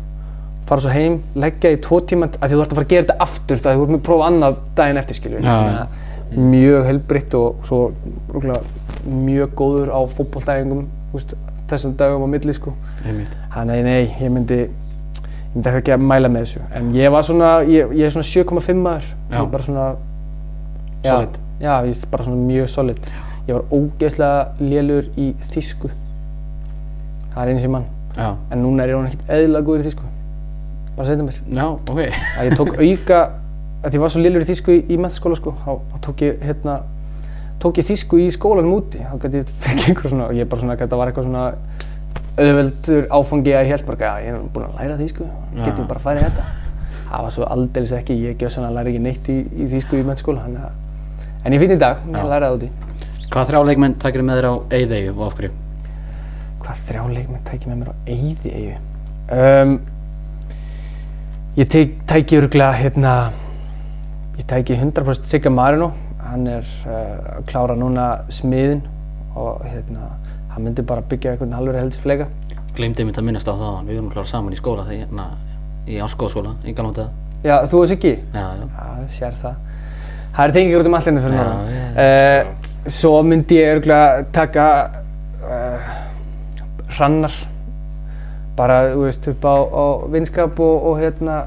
fara 0.69 0.85
svo 0.85 0.93
heim, 0.95 1.19
leggja 1.35 1.73
í 1.75 1.81
tvo 1.83 1.99
tíma 2.07 2.29
af 2.31 2.47
því 2.47 2.55
þú 2.55 2.65
ert 2.65 2.75
að 2.75 2.79
fara 2.79 2.87
að 2.87 2.93
gera 2.95 3.07
þetta 3.09 3.27
aftur 3.27 3.63
það 3.65 3.79
þú 3.79 3.87
ert 3.87 3.95
með 3.97 4.05
prófa 4.09 4.29
annað 4.31 4.61
daginn 4.79 5.01
eftir 5.03 5.19
skilju 5.19 5.43
Já. 5.43 5.87
mjög 6.37 6.87
heilbritt 6.89 7.35
og 7.37 7.67
svo 7.69 7.81
rúglega, 8.31 8.63
mjög 9.09 9.57
góður 9.59 9.91
á 9.93 10.01
fótbolltæðingum 10.15 10.87
þessum 11.73 11.97
dagum 11.99 12.27
á 12.27 12.29
milli 12.33 12.55
sko. 12.57 12.75
Þannig 13.53 13.81
að 13.81 13.87
nei, 13.87 14.01
ég 14.21 14.33
myndi, 14.33 14.59
ég 14.69 15.55
myndi 15.55 15.75
ekki 15.81 15.95
að 15.95 16.07
mæla 16.09 16.31
með 16.33 16.47
þessu. 16.47 16.65
En 16.79 16.91
ég 16.97 17.13
var 17.15 17.27
svona, 17.27 17.53
ég, 17.69 17.93
ég 17.97 18.09
er 18.09 18.15
svona 18.15 18.29
7,5 18.29 18.83
maður. 18.83 19.13
Bara 19.53 19.67
svona... 19.67 19.87
Solid. 21.11 21.39
Já, 21.63 21.75
ég 21.87 21.97
er 21.97 22.09
bara 22.11 22.25
svona 22.27 22.47
mjög 22.47 22.69
solid. 22.69 23.11
Ég 23.49 23.55
var 23.59 23.65
ógeðslega 23.75 24.47
lélur 24.61 25.09
í 25.19 25.29
þýsku. 25.53 25.91
Það 27.35 27.43
er 27.43 27.53
eins 27.55 27.65
og 27.67 27.71
mann. 27.77 27.87
Já, 28.17 28.29
En 28.53 28.63
núna 28.63 28.85
er 28.85 28.93
ég 28.93 28.99
orðinn 28.99 29.13
ekkert 29.13 29.31
eðlilega 29.37 29.67
góður 29.67 29.83
í 29.83 29.87
þýsku. 29.89 30.09
Bara 30.97 31.07
segja 31.09 31.25
mér. 31.25 31.39
já, 31.49 31.65
ok. 31.73 32.01
Að 32.39 32.49
ég 32.51 32.57
tók 32.59 32.73
auka, 32.77 33.21
að 33.83 33.95
ég 33.97 34.03
var 34.03 34.11
svo 34.13 34.21
lélur 34.23 34.43
í 34.45 34.49
þýsku 34.51 34.75
í, 34.77 34.81
í 34.93 34.99
menntaskóla 35.01 35.39
sko, 35.39 35.55
þá, 35.65 35.71
tók 36.05 36.21
ég 36.27 36.43
hérna, 36.45 36.75
tók 37.63 37.79
ég 37.81 37.87
þýsku 37.89 38.21
í 38.21 38.27
skólanum 38.35 38.75
úti. 38.77 39.01
Þá 39.01 39.15
gæti 39.25 39.41
ég 39.41 39.55
fengið 39.65 39.89
einhver 39.89 40.13
svona, 40.13 40.27
og 40.29 40.37
ég 40.37 40.51
bara 40.53 40.61
svona, 40.61 40.77
þetta 40.83 40.99
var 41.01 41.09
eitthvað 41.13 41.29
svona 41.31 41.47
auðveldur 42.43 43.09
áfangi 43.13 43.53
að 43.57 43.65
ég 43.67 43.73
held 43.75 43.87
bara, 43.89 43.99
já, 44.05 44.13
ég 44.27 44.37
er 44.37 44.45
búinn 44.55 44.69
að 44.69 44.77
læra 44.81 44.99
þýsku, 45.01 45.27
Já. 45.57 45.65
getum 45.67 45.89
bara 45.91 46.01
að 46.01 46.07
fara 46.07 46.21
í 46.21 46.29
þetta. 46.29 46.45
Það 47.13 47.25
var 47.27 47.35
svo 47.35 47.49
aldeilis 47.53 47.93
ekki, 47.93 48.15
ég 48.25 48.39
gjössan 48.41 48.65
að 48.69 48.77
læra 48.79 48.93
ekki 48.93 49.03
neitt 49.05 49.29
í, 49.33 49.37
í 49.53 49.67
þýsku 49.73 49.99
í 49.99 50.05
menntaskóla, 50.09 50.45
þannig 50.47 50.63
að, 50.65 50.79
en 51.45 51.53
ég 51.53 51.63
finn 51.63 51.75
í 51.75 51.81
dag, 51.81 52.07
ég 52.07 52.31
læra 52.31 52.49
það 52.49 52.57
úti. 52.61 52.71
Hvað 53.33 53.51
þrjá 53.51 53.67
leikmenn 53.71 53.99
takir 54.01 54.25
með 54.27 54.41
þér 54.41 54.49
á 54.49 54.55
Eyðeyju 54.79 55.13
og 55.17 55.27
af 55.27 55.37
hverju? 55.39 55.53
Hvað 56.63 56.83
þrjá 56.87 57.03
leikmenn 57.11 57.43
tæki 57.43 57.69
með 57.71 57.79
mér 57.81 57.89
á 57.91 57.95
eyði 58.07 58.51
eigu? 58.55 58.75
Um, 59.35 59.73
ég 61.59 61.71
tek, 61.73 61.97
tæki 62.07 62.39
örgulega 62.39 62.77
hérna, 62.79 63.15
ég 64.39 64.47
tæki 64.51 64.77
100% 64.77 65.27
Sigga 65.27 65.51
Marino, 65.51 65.91
hann 66.23 66.47
er 66.53 66.69
uh, 66.87 66.93
að 67.39 67.49
klára 67.51 67.75
núna 67.79 68.07
smiðin 68.31 68.85
og 69.35 69.65
hérna, 69.67 70.13
hann 70.53 70.69
myndi 70.69 70.87
bara 70.87 71.03
byggja 71.03 71.35
einhvern 71.35 71.57
halvur 71.59 71.81
heldsfleika. 71.81 72.31
Gleymdi 72.77 73.09
mitt 73.09 73.19
að 73.19 73.27
minnast 73.27 73.51
á 73.51 73.55
það, 73.59 73.83
við 73.89 73.99
vorum 73.99 74.15
klára 74.15 74.31
saman 74.31 74.55
í 74.55 74.61
skóla 74.61 74.87
þegar 74.87 75.03
hérna, 75.03 75.29
í 75.91 75.99
áskóðskóla, 76.07 76.55
í 76.63 76.77
galvönda. 76.79 77.09
Já, 77.43 77.57
þú 77.67 77.83
og 77.83 77.91
Siggi? 77.91 78.15
Já, 78.31 78.47
já. 78.61 78.67
Já, 78.71 79.13
sér 79.19 79.41
það. 79.43 79.72
Það 80.33 80.45
er 80.45 80.55
tengingur 80.57 80.83
út 80.83 80.91
um 80.91 80.95
allt 80.99 81.09
hérna 81.09 81.23
fyrir 81.25 81.39
norðan. 81.39 81.73
Uh, 81.93 82.91
svo 82.93 83.19
myndi 83.27 83.59
ég 83.61 83.75
örgulega 83.77 84.23
taka 84.33 84.69
uh, 85.45 85.91
hrannar, 86.97 87.35
bara, 88.57 88.79
þú 88.95 89.05
veist, 89.07 89.29
upp 89.33 89.45
á, 89.45 89.57
á 89.61 89.85
vinskap 90.15 90.61
og, 90.61 90.89
og 90.91 91.03
hérna, 91.03 91.43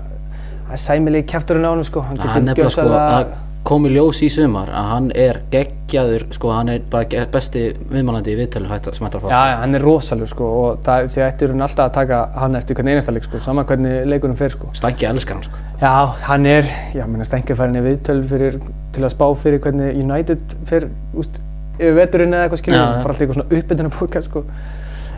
það 0.68 0.78
er 0.78 0.84
sæmilegi 0.86 1.28
kjæfturinn 1.34 1.66
á 1.66 1.72
hann, 1.74 1.84
sko. 1.88 2.06
Hann 2.06 2.22
Hann 2.22 2.50
nefnilega 2.52 2.76
sko 2.78 2.88
að 2.94 3.34
kom 3.66 3.88
í 3.88 3.92
ljós 3.96 4.20
í 4.22 4.28
sumar 4.30 4.70
að 4.70 4.90
hann 4.92 5.08
er 5.18 5.40
geggjaður, 5.54 6.28
sko, 6.36 6.52
hann 6.54 6.70
er 6.70 6.84
bara 6.92 7.24
besti 7.34 7.64
viðmálandi 7.90 8.36
í 8.36 8.38
viðtölu 8.38 8.70
hægt 8.70 8.92
sem 8.94 9.08
hægt 9.08 9.18
að 9.18 9.24
fá. 9.24 9.30
Já, 9.32 9.40
já, 9.50 9.56
hann 9.64 9.78
er 9.78 9.86
rosalug, 9.86 10.30
sko, 10.30 10.50
og 10.60 10.84
það, 10.86 11.08
því 11.16 11.24
ættir 11.26 11.54
hann 11.54 11.66
alltaf 11.66 11.88
að 11.88 11.96
taka 11.96 12.20
hann 12.38 12.60
eftir 12.60 12.78
hvern 12.78 12.92
einasta 12.94 13.16
leik, 13.16 13.26
sko, 13.26 13.42
sama 13.42 13.64
hvernig 13.66 14.06
leikunum 14.12 14.38
fer, 14.38 14.54
sko. 14.54 14.70
Stækki 14.78 15.10
elskar 15.10 15.40
hann, 15.40 15.48
sko. 15.48 15.64
Já, 15.82 15.94
hann 16.28 16.46
er, 16.52 16.70
já, 16.94 17.08
menn 17.08 17.26
að 17.26 17.30
Stengi 17.32 17.58
farin 17.58 17.80
í 17.80 17.84
viðtöl 17.88 18.20
fyrir, 18.30 18.60
til 18.94 19.08
að 19.08 19.14
spá 19.16 19.26
fyrir 19.42 19.64
hvernig 19.66 19.98
United 20.04 20.56
fer, 20.70 20.86
úst, 21.18 21.42
yfir 21.80 21.98
veturinn 21.98 22.38
eða 22.38 22.46
eitthvað 22.46 22.70
já. 22.70 22.84
hann 22.84 23.02
fara 23.02 23.16
alltaf 23.16 23.26
eitthvað 23.26 23.40
svona 23.40 23.60
uppbytuna 23.64 23.94
podcast, 23.98 24.30
sko. 24.30 24.46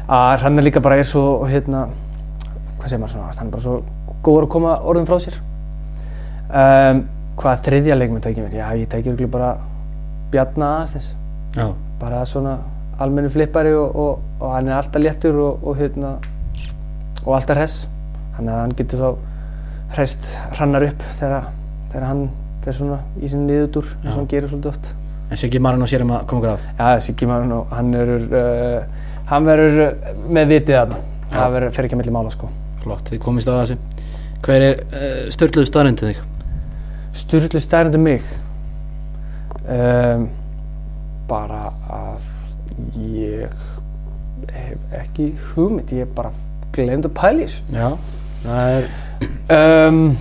Að 0.08 0.48
hann 0.48 0.64
er 0.64 0.70
líka 0.70 0.86
bara 0.88 1.02
er 1.04 1.12
svo, 1.12 1.28
hérna, 1.52 1.84
hvað 2.78 2.88
segir 2.88 3.04
maður 3.04 3.18
svona, 3.18 3.36
hann 3.36 3.52
er 3.52 3.54
bara 3.58 3.68
svo 3.68 3.78
góður 4.24 4.48
að 4.48 4.52
koma 4.56 4.80
orðum 4.88 5.12
frá 5.12 5.20
sér. 5.28 5.40
Um, 6.48 7.04
hvað 7.38 7.62
þriðja 7.68 7.98
leikmenn 7.98 8.24
tækir 8.26 8.48
mér? 8.48 8.56
Já, 8.58 8.68
ég 8.78 8.90
tækir 8.90 9.14
örugglega 9.14 9.34
bara 9.34 9.52
Bjarna 10.32 10.72
Aðstens, 10.82 11.14
Já. 11.56 11.70
bara 12.02 12.26
svona 12.26 12.58
almennu 13.00 13.30
flippari 13.30 13.74
og, 13.78 13.96
og, 13.96 14.24
og 14.42 14.54
hann 14.56 14.68
er 14.72 14.80
alltaf 14.80 15.02
léttur 15.02 15.38
og, 15.44 15.64
og 15.64 15.78
hérna, 15.78 16.16
og 17.26 17.36
alltaf 17.38 17.60
hress. 17.60 17.88
Þannig 18.38 18.54
að 18.54 18.62
hann 18.62 18.76
getur 18.78 19.04
þá 19.04 19.10
hreist 19.96 20.30
hrannar 20.58 20.86
upp 20.90 21.04
þegar, 21.20 21.50
þegar 21.92 22.08
hann 22.10 22.24
fer 22.66 22.78
svona 22.78 22.98
í 23.22 23.30
sinni 23.32 23.54
niðurdúr 23.54 23.92
eins 23.94 24.12
og 24.12 24.18
hann 24.18 24.32
gerir 24.32 24.52
svolítið 24.52 24.74
oft. 24.74 24.90
En 25.28 25.40
Siggi 25.40 25.60
Marino 25.60 25.88
sér 25.90 26.04
um 26.06 26.14
að 26.16 26.26
koma 26.30 26.42
okkur 26.42 26.54
af. 26.54 26.66
Já, 26.80 27.04
Siggi 27.06 27.28
Marun 27.28 27.54
og 27.56 27.76
hann 27.76 27.92
verður, 27.96 28.26
uh, 28.40 29.12
hann 29.32 29.48
verður 29.48 29.84
uh, 29.84 30.10
með 30.38 30.54
vitið 30.54 30.80
þarna. 30.80 31.04
Það 31.34 31.54
verður, 31.58 31.76
fer 31.76 31.88
ekki 31.88 31.98
að 31.98 32.02
milli 32.02 32.16
mála 32.16 32.32
sko. 32.34 32.50
Flott, 32.84 33.12
þið 33.12 33.22
komist 33.26 33.52
að 33.52 33.62
þessu. 33.64 33.78
Hver 34.48 34.66
er 34.70 34.84
uh, 34.88 35.22
störtluðu 35.36 35.70
staðrindið 35.72 36.14
þig? 36.14 36.26
Sturlu 37.18 37.62
stærndu 37.64 38.00
mig. 38.02 38.22
Um, 39.68 40.28
bara 41.28 41.72
að 41.92 42.22
ég 43.04 43.50
hef 44.54 44.96
ekki 45.02 45.32
hugmynd, 45.52 45.92
ég 45.92 46.06
hef 46.06 46.14
bara 46.16 46.32
glemt 46.76 47.08
að 47.10 47.42
þessu. 47.44 47.64
Já. 47.74 47.90
Það 48.46 48.78
er, 48.78 48.90
Um, 49.50 50.12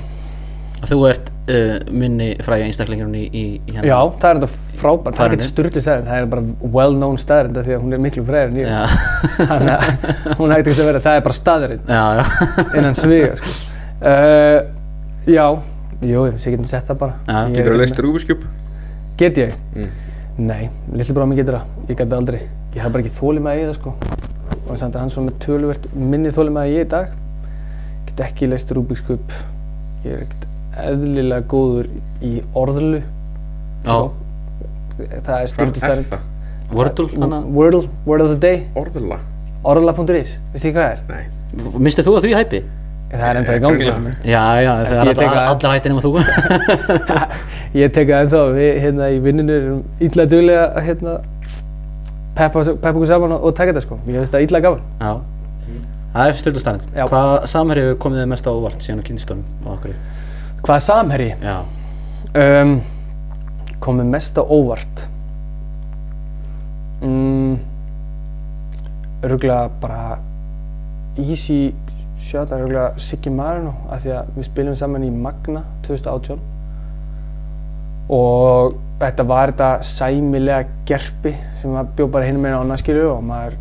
þú 0.87 0.97
ert 1.11 1.27
uh, 1.51 1.75
minni 1.93 2.31
fræga 2.47 2.65
einstaklingurinn 2.69 3.17
í, 3.19 3.25
í, 3.29 3.43
hérna. 3.75 3.85
já, 3.91 3.99
það 4.23 4.29
er 4.31 4.39
þetta 4.41 4.79
frábært, 4.81 5.19
það 5.19 5.27
er 5.27 5.35
ekki 5.37 5.49
sturlu 5.51 5.83
stærnd, 5.83 6.07
það 6.09 6.21
er 6.23 6.29
bara 6.33 6.73
well-known 6.77 7.19
stærnd 7.21 7.59
því 7.67 7.75
að 7.77 7.83
hún 7.85 7.97
er 7.97 8.03
miklu 8.07 8.25
fræðir 8.29 8.55
en 8.55 8.61
ég. 8.63 8.97
Þannig 9.51 9.73
að 9.75 10.41
hún 10.41 10.55
hægt 10.55 10.71
ekki 10.73 10.85
að 10.85 10.91
vera, 10.93 11.03
það 11.05 11.19
er 11.21 11.25
bara 11.27 11.39
staðurinn 11.41 11.93
innan 12.79 12.97
sviga, 12.99 13.33
sko. 13.41 13.55
Uh, 14.01 14.59
já, 15.37 15.47
jú, 16.03 16.25
ég 16.27 16.37
getum 16.45 16.67
sett 16.71 16.87
það 16.89 16.99
bara. 16.99 17.15
Ég- 17.27 17.57
Getur 17.57 17.73
þú 17.75 17.79
leist 17.81 18.01
Rubik's 18.05 18.25
Cube? 18.29 18.47
Get 19.17 19.37
ég? 19.41 19.55
Mm. 19.75 19.91
Nei, 20.39 20.69
litli 20.93 21.15
bróðum 21.17 21.37
getur 21.37 21.55
það. 21.59 21.65
Ég 21.89 21.97
gæti 21.97 22.13
aldrei. 22.19 22.41
Ég 22.75 22.83
hef 22.83 22.93
bara 22.93 23.03
ekki 23.05 23.15
þólimæði 23.21 23.63
í 23.63 23.69
það 23.71 23.75
sko. 23.79 23.95
Og 24.69 24.79
samt 24.79 24.95
er 24.95 25.01
hann 25.01 25.11
svo 25.11 25.23
með 25.25 25.39
töluvert 25.41 25.87
minni 25.97 26.29
þólimæði 26.35 26.75
ég 26.77 26.87
í 26.87 26.89
dag. 26.89 27.09
Get 28.07 28.21
ekki 28.29 28.49
leist 28.51 28.69
Cube. 29.07 29.33
Ég 30.05 30.13
er 30.13 30.27
ekkert 30.27 30.47
eðlilega 30.77 31.47
góður 31.49 31.89
í 32.23 32.43
orðlu. 32.55 33.03
Já. 33.87 34.11
Það 34.97 35.41
er 35.41 35.47
stundu 35.47 35.81
Hvað 35.81 35.97
er 35.97 36.03
það? 36.11 36.21
Wordle. 36.73 37.09
Wordle, 37.55 37.89
Word 38.07 38.21
of 38.23 38.29
the 38.35 38.39
Day. 38.43 38.67
Orðla? 38.75 39.19
Orðla.is, 39.67 40.39
veistu 40.53 40.69
þið 40.69 40.75
hvað 40.77 40.85
það 40.85 40.93
er? 40.93 41.01
Nei. 41.09 41.25
Mistið 41.87 42.07
þú 42.07 42.15
að 42.19 42.25
því 42.27 42.33
hæpi? 42.37 42.61
Það 43.11 43.29
er 43.29 43.39
ennþá 43.41 43.55
í 43.55 43.63
gangi. 43.63 43.79
Greinilega. 43.79 43.97
hérna. 43.97 44.13
Já, 44.27 44.45
já, 44.65 44.71
það 44.89 45.01
er 45.03 45.11
ég 45.11 45.19
tek 45.21 45.29
allar, 45.29 45.39
það. 45.39 45.53
allar 45.55 45.75
hætti 45.77 45.93
nema 45.93 46.03
þú. 46.03 46.11
Ég 47.81 47.93
tek 47.93 48.09
það 48.09 48.25
ennþá, 48.25 48.43
við 48.57 48.79
hérna 48.83 49.09
í 49.13 49.17
vinninu 49.21 49.55
erum 49.61 49.81
illa 50.07 50.25
duglega 50.31 50.67
að 50.73 50.87
hérna 50.87 51.15
peppa, 52.37 52.63
peppa 52.73 52.93
okkur 52.95 53.11
saman 53.11 53.35
og, 53.37 53.47
og 53.47 53.57
taka 53.59 53.75
þetta 53.75 53.85
sko. 53.85 53.99
Ég 54.09 54.19
finnst 54.23 54.35
það 54.35 54.47
illa 54.47 54.63
gaman. 54.65 54.85
Já. 55.03 55.13
Það 56.17 56.31
er 56.31 56.39
störtluðu 56.41 56.65
staðrind. 56.65 56.87
Já. 56.97 57.05
Hvað 57.13 57.33
samherju 57.53 57.97
komið 58.01 58.23
þið 58.23 58.29
mest 58.33 58.49
á 58.49 58.51
óvart 58.57 58.87
síðan 58.87 59.03
á 59.05 59.07
kynnstöðum 59.07 59.43
og 59.67 59.73
okkur? 59.75 59.97
Hvað 60.65 60.79
er 60.79 60.85
samherji? 60.87 61.33
Já. 61.45 61.57
Um, 62.37 62.73
komið 63.85 64.09
mest 64.15 64.41
á 64.41 64.43
óvart 64.43 65.03
mm, 67.05 67.59
Örgulega 69.27 69.69
bara 69.81 70.19
easy 71.21 71.75
shot 72.27 72.53
er 72.53 72.65
örgulega 72.65 72.91
Siggi 73.03 73.31
Marino 73.33 73.73
af 73.93 74.03
því 74.03 74.15
að 74.19 74.35
við 74.37 74.49
spilum 74.49 74.77
saman 74.79 75.07
í 75.07 75.11
Magna 75.15 75.63
2018 75.87 76.41
og 78.17 78.77
þetta 79.01 79.27
var 79.27 79.53
þetta 79.53 79.71
sæmilega 79.87 80.67
gerpi 80.89 81.33
sem 81.61 81.73
maður 81.75 81.95
bjó 81.99 82.09
bara 82.17 82.29
hinn 82.29 82.41
með 82.43 82.59
annars 82.61 82.83
skilju 82.85 83.09
og 83.13 83.25
maður 83.27 83.57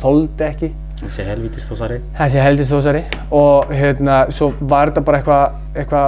þoldi 0.00 0.48
ekki 0.48 0.72
Þessi 1.02 1.24
helvítist 1.26 1.66
þó 1.66 1.78
sari. 1.80 1.96
þessi 2.14 2.42
heldist 2.44 2.70
þósari 2.70 3.00
og 3.34 3.72
hérna, 3.74 4.20
svo 4.30 4.52
var 4.60 4.92
þetta 4.92 5.02
bara 5.08 5.18
eitthvað 5.18 5.80
eitthva 5.82 6.02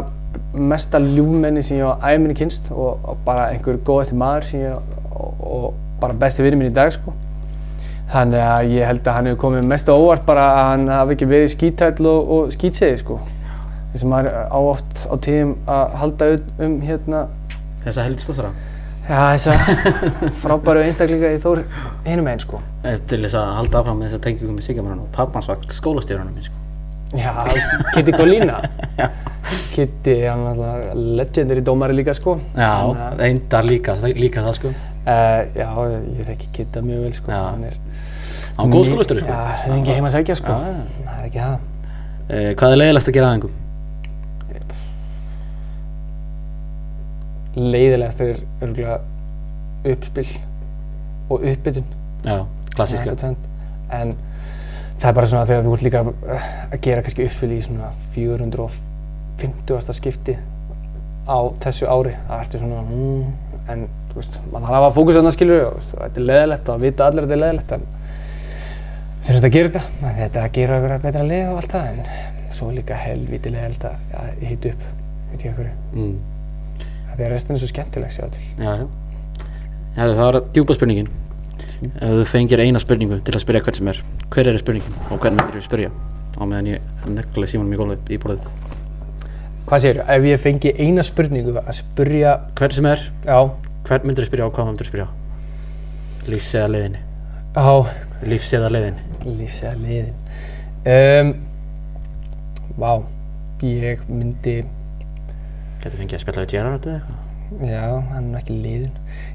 mesta 0.54 1.00
ljúfmenni 1.02 1.64
sem 1.66 1.80
ég 1.80 1.88
á 1.90 2.14
æminni 2.14 2.36
kynst 2.38 2.70
og, 2.70 3.02
og 3.02 3.18
bara 3.26 3.48
einhver 3.50 3.80
góð 3.82 4.04
eftir 4.04 4.20
maður 4.20 4.46
sem 4.50 4.62
ég 4.62 4.76
og, 5.10 5.42
og 5.42 5.66
bara 6.02 6.14
besti 6.20 6.44
vinur 6.46 6.60
minn 6.60 6.70
í 6.70 6.74
dag 6.74 6.92
sko. 6.94 7.14
Þannig 8.14 8.44
að 8.46 8.72
ég 8.74 8.88
held 8.88 9.08
að 9.08 9.16
hann 9.18 9.28
hefur 9.30 9.40
komið 9.44 9.70
mest 9.74 9.88
óvart 9.92 10.26
bara 10.26 10.44
að 10.54 10.68
hann 10.70 10.84
hafi 10.94 11.16
ekki 11.16 11.30
verið 11.30 11.54
skítæll 11.54 12.10
og, 12.10 12.34
og 12.36 12.52
skítsegi 12.54 13.00
sko. 13.02 13.18
þess 13.92 14.04
að 14.04 14.12
maður 14.12 14.36
á 14.50 14.58
oft 14.58 15.06
á 15.10 15.14
tíðum 15.26 15.56
að 15.70 15.96
halda 16.02 16.30
um 16.66 16.76
hérna 16.84 17.24
Þessa 17.84 18.06
sara. 18.16 18.50
já, 19.04 19.36
þessa 19.36 19.54
frábæru 20.40 20.84
einstaklinga 20.86 21.34
í 21.36 21.40
Þór 21.42 21.60
hinum 22.06 22.30
einn 22.30 22.40
sko. 22.40 22.60
Til 22.82 23.18
þess 23.26 23.36
að 23.36 23.50
halda 23.58 23.82
áfram 23.82 23.98
með 24.00 24.08
þessa 24.08 24.24
tengingum 24.24 24.56
með 24.56 24.68
Sigga 24.70 24.84
Marino. 24.86 25.04
Pappans 25.12 25.50
var 25.50 25.60
skólastjórunum 25.68 26.32
minn, 26.32 26.46
sko. 26.46 26.62
Já, 27.14 27.34
Kitty 27.94 28.14
Colina 28.16 28.56
Kitty, 29.74 30.16
hann 30.24 30.46
er 30.48 30.54
alltaf 30.54 30.96
legendary 31.20 31.62
dómari 31.66 31.94
líka 32.00 32.14
sko. 32.16 32.38
Já, 32.56 32.72
reyndar 33.20 33.68
líka, 33.68 33.98
líka 34.16 34.42
það 34.48 34.60
sko. 34.62 34.72
uh, 35.04 35.40
já, 35.54 35.68
ég 36.16 36.30
þekki 36.30 36.52
Kitta 36.56 36.82
mjög 36.82 37.04
vel 37.04 37.18
sko. 37.20 37.42
Er 38.54 38.60
Hann 38.60 38.70
var 38.70 38.78
góð 38.78 38.84
skólastur 38.86 39.18
sko. 39.18 39.32
Já, 39.34 39.54
hefði 39.64 39.76
ekki 39.80 39.94
heima 39.96 40.06
að 40.06 40.12
segja 40.14 40.34
sko. 40.38 40.52
Það 40.54 41.14
er 41.14 41.24
ekki 41.26 41.40
það. 41.40 41.54
Uh, 42.24 42.50
hvað 42.60 42.74
er 42.74 42.78
leiðilegast 42.78 43.08
að 43.10 43.16
gera 43.16 43.30
aðeingum? 43.32 43.54
Leiðilegast 47.74 48.22
er 48.22 48.36
örgulega 48.62 48.98
uppspill 49.90 50.28
og 51.34 51.48
uppbytun. 51.50 51.88
Já, 52.22 52.36
klassíska. 52.76 53.16
En 53.90 54.14
það 55.00 55.08
er 55.10 55.18
bara 55.18 55.32
svona 55.32 55.48
þegar 55.50 55.66
þú 55.66 55.74
ert 55.74 55.86
líka 55.88 56.04
uh, 56.06 56.46
að 56.68 56.78
gera 56.86 57.02
kannski 57.02 57.26
uppspil 57.26 57.50
í 57.56 57.58
svona 57.66 57.90
450. 58.14 59.98
skipti 59.98 60.38
á 61.26 61.38
þessu 61.66 61.90
ári. 61.90 62.14
Það 62.30 62.46
ertu 62.46 62.62
svona, 62.62 62.86
mm, 62.86 63.66
en 63.74 63.84
þú 64.12 64.22
veist, 64.22 64.40
maður 64.46 64.70
þarf 64.70 64.78
að 64.78 64.78
hafa 64.78 64.94
fókus 64.94 65.14
á 65.14 65.18
þarna 65.18 65.34
skilur 65.34 65.66
og 65.72 65.84
þetta 65.90 66.20
er 66.22 66.30
leðilegt 66.30 66.68
og 66.68 66.74
að 66.78 66.86
vita 66.86 67.10
allir 67.10 67.24
að 67.24 67.26
þetta 67.26 67.38
er 67.40 67.44
leðilegt 67.44 67.76
en 67.80 67.86
þess 69.24 69.40
að 69.40 69.54
gera 69.54 69.70
þetta, 69.72 69.82
að 70.04 70.20
þetta 70.20 70.44
gera 70.58 70.78
ykkur 70.80 70.94
að 70.94 71.04
betra 71.06 71.24
lið 71.28 71.46
og 71.48 71.60
allt 71.60 71.74
það 71.74 71.90
en 71.92 72.54
svo 72.54 72.70
líka 72.74 72.98
helvíti 72.98 73.52
leðilegt 73.52 73.86
að 73.88 74.14
ja, 74.14 74.24
hita 74.50 74.72
upp, 74.74 74.86
veit 75.32 75.44
ég 75.46 75.58
hverju. 75.58 75.74
Mm. 75.94 76.14
Þetta 77.08 77.26
er 77.26 77.32
restin 77.34 77.60
svo 77.60 77.68
skemmtileg 77.70 78.12
sjá 78.14 78.26
til. 78.34 78.44
Já, 78.58 78.82
já. 78.82 78.86
Herru, 79.94 80.16
það 80.18 80.26
var 80.28 80.40
djúpa 80.56 80.76
spurningin. 80.76 81.10
Ef 81.84 82.14
þú 82.18 82.24
fengir 82.26 82.62
eina 82.64 82.80
spurningu 82.82 83.20
til 83.24 83.34
að 83.36 83.44
spyrja 83.44 83.62
hvern 83.64 83.78
sem 83.78 83.90
er, 83.92 84.00
hver 84.34 84.50
er 84.50 84.58
spurningin 84.60 84.96
og 85.08 85.20
hvern 85.22 85.38
myndir 85.38 85.58
við 85.58 85.66
spyrja? 85.68 85.90
Á 86.34 86.42
meðan 86.42 86.70
ég 86.72 87.08
nekla 87.14 87.48
símanum 87.50 87.74
í 87.74 87.78
gólfið 87.78 88.14
í 88.16 88.20
borðið. 88.22 88.48
Hvað 89.68 89.84
segir 89.84 90.00
ef 90.12 90.26
ég 90.28 90.42
fengi 90.42 90.74
eina 90.76 91.04
spurningu 91.06 91.54
að 91.62 91.76
spurja, 91.78 92.34
Hvern 92.58 92.74
sem 92.76 92.88
er, 92.90 93.04
já, 93.24 93.38
hvern 93.86 94.08
myndir 94.08 94.26
við 94.26 94.30
spyrja 94.32 94.48
og 94.50 94.56
hvað 94.56 94.70
myndir 94.70 94.88
við 94.88 94.92
spyrja? 94.92 95.08
Lífs 96.28 96.54
eða 96.58 96.72
leiðinni. 96.74 97.04
á 97.54 97.72
Lífs 98.24 98.52
eða 98.56 98.72
leiðinni. 98.72 99.13
Lífs 99.24 99.60
eða 99.64 99.74
liðin. 99.82 100.14
Um, 100.84 101.34
vá, 102.80 102.90
ég 103.64 104.02
myndi, 104.08 104.62
Getur 105.84 106.00
fengið 106.00 106.18
að 106.18 106.24
spila 106.24 106.44
við 106.44 106.56
Gerard 106.56 106.88
eða 106.88 106.98
eitthvað? 107.00 107.24
já, 107.62 107.82
hann 108.10 108.30
er 108.32 108.40
ekki 108.40 108.56
liðin. 108.56 108.94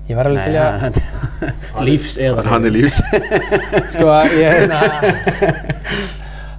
Ég 0.09 0.17
var 0.17 0.29
alveg 0.29 0.47
til 0.49 0.55
að, 0.59 0.97
að... 1.75 1.83
Lífs 1.87 2.15
eða 2.21 2.45
Hann 2.49 2.65
er 2.67 2.73
lífs 2.73 2.97
sko, 3.93 4.07
ég, 4.33 4.55
hérna, 4.57 4.79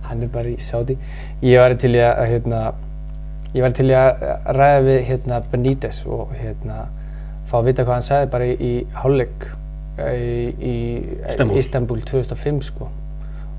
hann 0.07 0.23
er 0.25 0.31
bara 0.33 0.51
í 0.51 0.57
sáti. 0.63 0.97
Ég 1.45 1.61
var 1.61 1.75
til 1.81 1.93
að, 1.99 2.23
hérna, 2.31 2.63
ég 3.57 3.67
var 3.67 3.75
til 3.77 3.89
að 3.99 4.25
ræða 4.57 4.81
við, 4.87 5.01
hérna, 5.11 5.43
Benítez 5.53 6.03
og, 6.07 6.31
hérna, 6.39 6.85
fá 7.51 7.59
að 7.61 7.73
vita 7.73 7.87
hvað 7.87 7.99
hann 7.99 8.09
sagði 8.09 8.33
bara 8.37 8.49
í, 8.49 8.55
í 8.55 8.73
hálfleik 9.03 9.51
í, 10.01 10.25
í 10.55 10.75
Istanbul. 11.29 11.61
Istanbul 11.61 12.03
2005, 12.07 12.63
sko. 12.71 12.91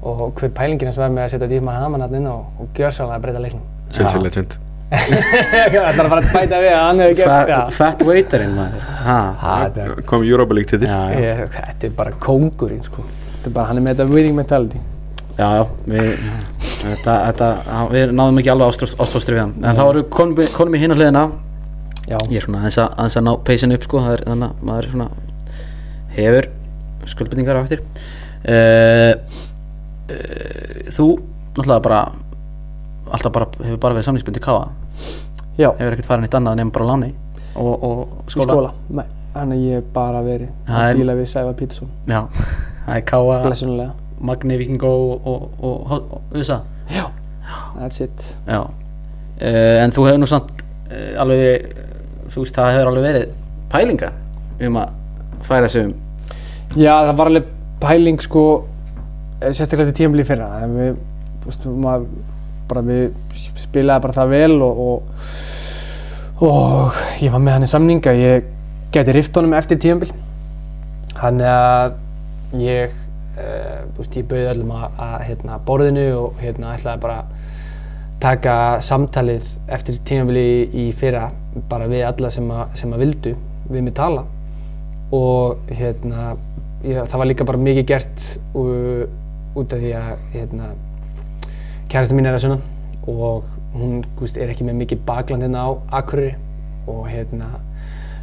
Og 0.01 0.31
hver 0.39 0.49
pælingin 0.57 0.87
hans 0.89 0.97
var 0.97 1.09
með 1.13 1.23
að 1.27 1.31
setja 1.35 1.47
Dífman 1.51 1.75
Hamann 1.77 2.01
hann 2.01 2.15
inn 2.17 2.27
á 2.27 2.33
og 2.33 2.67
gjör 2.77 2.93
sannlega 2.95 3.19
að 3.19 3.25
breyta 3.27 3.41
leiknum. 3.43 3.63
Chelsea 3.93 4.21
legend 4.21 4.57
Það 5.71 5.75
er 5.87 6.09
bara 6.09 6.19
að 6.19 6.25
bæta 6.33 6.57
við 6.59 6.71
að 6.75 6.81
hann 6.83 6.99
hefur 6.99 7.17
gert 7.19 7.29
Fat, 7.31 7.49
það. 7.51 7.69
fat 7.77 8.01
waiterinn 8.09 8.55
maður. 8.57 8.81
Ha. 9.05 9.17
Ha, 9.43 9.53
þetta 9.65 9.83
er- 9.85 10.01
Kom 10.09 10.23
Europa 10.27 10.53
League 10.57 10.79
já. 10.79 10.97
ég- 11.15 11.43
Þetta 11.55 11.87
er 11.87 11.93
bara 11.95 12.11
kóngurinn 12.19 12.81
sko. 12.83 13.05
Þetta 13.05 13.47
er 13.47 13.53
bara, 13.55 13.65
hann 13.69 13.77
er 13.77 13.81
með 13.85 13.93
þetta 13.95 14.09
winning 14.11 14.35
mentality. 14.35 14.81
Já, 15.37 15.47
já, 15.55 15.63
við, 15.87 16.09
þetta, 16.81 17.13
þetta, 17.29 17.47
við 17.93 18.11
náðum 18.19 18.39
ekki 18.41 18.51
alveg 18.51 18.67
ástróstri 18.99 19.33
við 19.37 19.39
hann 19.45 19.53
En 19.63 19.77
þá 19.79 19.83
erum 19.85 20.03
við 20.03 20.09
konum, 20.57 20.75
í- 20.75 20.77
í 20.77 20.81
hinna 20.83 20.97
hliðina 20.99 21.23
Já. 22.09 22.17
Ég 22.27 22.41
er 22.41 22.45
svona 22.49 22.59
aðeins 22.59 22.77
að, 22.83 22.89
aðeins 22.97 23.15
að 23.21 23.23
ná 23.29 23.31
peysin 23.47 23.71
upp 23.77 23.83
sko 23.87 24.01
Það 24.03 24.13
er 24.17 24.23
þannig 24.27 24.49
að 24.51 24.65
maður 24.67 24.83
er 24.83 24.91
svona 24.91 25.07
hefur 26.17 26.49
skuldbendingar 27.13 27.55
á 27.55 27.61
eftir 27.63 27.79
uh, 28.43 29.13
Þú 30.95 31.07
náttúrulega 31.55 31.83
bara 31.85 32.01
alltaf 33.11 33.31
bara, 33.35 33.47
hefur 33.65 33.79
bara 33.83 33.95
verið 33.97 34.07
samlingsbundi 34.09 34.39
káa 34.43 34.67
Já. 35.59 35.69
Hefur 35.77 35.93
ekkert 35.95 36.07
farið 36.07 36.25
neitt 36.25 36.37
annað 36.39 36.59
nema 36.61 36.71
bara 36.75 36.85
láni 36.93 37.09
og, 37.59 37.83
og 37.83 38.29
skóla, 38.31 38.53
Skóla. 38.53 38.69
Nei, 38.95 39.05
hann 39.35 39.51
er 39.51 39.59
ég 39.65 39.87
bara 39.93 40.21
verið 40.23 40.51
Það 40.67 40.77
að 40.79 40.89
er- 40.91 40.99
díla 41.01 41.15
við 41.19 41.27
Sævar 41.33 41.57
Pítursson. 41.59 41.89
Já, 42.07 42.21
það 42.85 42.95
er 42.95 43.03
káa, 43.11 43.41
Blessunulega. 43.43 43.91
Magni, 44.21 44.57
Víkingó 44.61 44.91
og, 45.11 45.27
og, 45.27 45.65
og, 45.65 45.91
og 46.13 46.37
USA 46.37 46.61
Já. 46.91 47.07
That's 47.75 47.99
it. 48.05 48.23
Já, 48.47 48.61
uh, 48.61 49.83
en 49.83 49.91
þú 49.91 50.05
hefur 50.07 50.21
nú 50.21 50.27
samt 50.29 50.51
uh, 50.91 51.21
alveg, 51.23 51.71
þú 52.31 52.43
veist, 52.45 52.55
það 52.55 52.71
hefur 52.77 52.91
alveg 52.93 53.07
verið 53.09 53.31
pælinga 53.71 54.11
um 54.61 54.77
að 54.77 54.93
færa 55.47 55.69
sig 55.73 55.89
um 55.89 55.93
Já, 56.79 56.93
það 57.09 57.15
var 57.19 57.31
alveg 57.33 57.49
pæling 57.81 58.21
sko, 58.23 58.43
eh, 58.61 58.70
sérstaklega 59.41 59.89
til 59.89 59.97
tímabili 60.01 60.25
fyrra. 60.27 60.49
En 60.65 60.75
við, 60.77 60.97
þú 61.41 61.51
veist, 61.51 61.67
maður, 61.85 62.07
bara 62.71 62.83
við 62.87 63.37
spilaði 63.59 64.05
bara 64.05 64.17
það 64.17 64.33
vel 64.35 64.57
og, 64.63 64.81
og, 64.85 66.47
og 66.47 66.99
ég 67.21 67.33
var 67.33 67.43
með 67.43 67.57
hann 67.57 67.67
í 67.67 67.71
samninga. 67.71 68.15
Ég 68.17 68.49
gæti 68.93 69.15
rift 69.17 69.37
honum 69.39 69.57
eftir 69.57 69.81
tímabil. 69.81 70.11
Þannig 71.17 71.51
að 71.51 71.97
ég, 72.61 72.97
uh, 73.35 73.79
þú 73.91 74.03
veist, 74.03 74.17
ég 74.19 74.27
bauði 74.29 74.49
öllum 74.55 74.75
að, 74.77 74.87
að 75.07 75.15
hérna, 75.29 75.61
borðinu 75.67 76.07
og 76.19 76.41
hérna 76.41 76.75
ætlaði 76.75 77.03
bara 77.05 77.21
að 77.21 77.37
taka 78.21 78.55
samtalið 78.85 79.47
eftir 79.73 79.97
tímabili 80.05 80.43
í, 80.45 80.83
í 80.83 80.91
fyrra 80.93 81.31
bara 81.71 81.87
við 81.89 82.05
alla 82.05 82.29
sem 82.33 82.45
að, 82.53 82.75
sem 82.77 82.93
að 82.93 83.01
vildu 83.01 83.33
við 83.71 83.85
mig 83.87 83.95
tala 83.97 84.27
og 85.15 85.71
hérna, 85.73 86.35
ég, 86.85 87.01
það 87.01 87.17
var 87.17 87.29
líka 87.31 87.47
bara 87.47 87.61
mikið 87.65 87.87
gert 87.89 88.21
uh, 88.55 89.03
út 89.57 89.73
af 89.73 89.81
því 89.81 89.91
að 89.97 90.23
hérna, 90.35 90.69
kærasta 91.91 92.17
mín 92.17 92.29
er 92.29 92.37
að 92.37 92.45
sunnan 92.45 92.63
og 93.09 93.49
hún 93.75 94.01
veist, 94.19 94.37
er 94.37 94.51
ekki 94.51 94.67
með 94.67 94.79
mikið 94.83 95.03
bakland 95.07 95.45
hérna 95.45 95.65
á 95.67 95.69
Akureyri 96.01 96.35
og 96.91 97.05
hérna, 97.09 97.51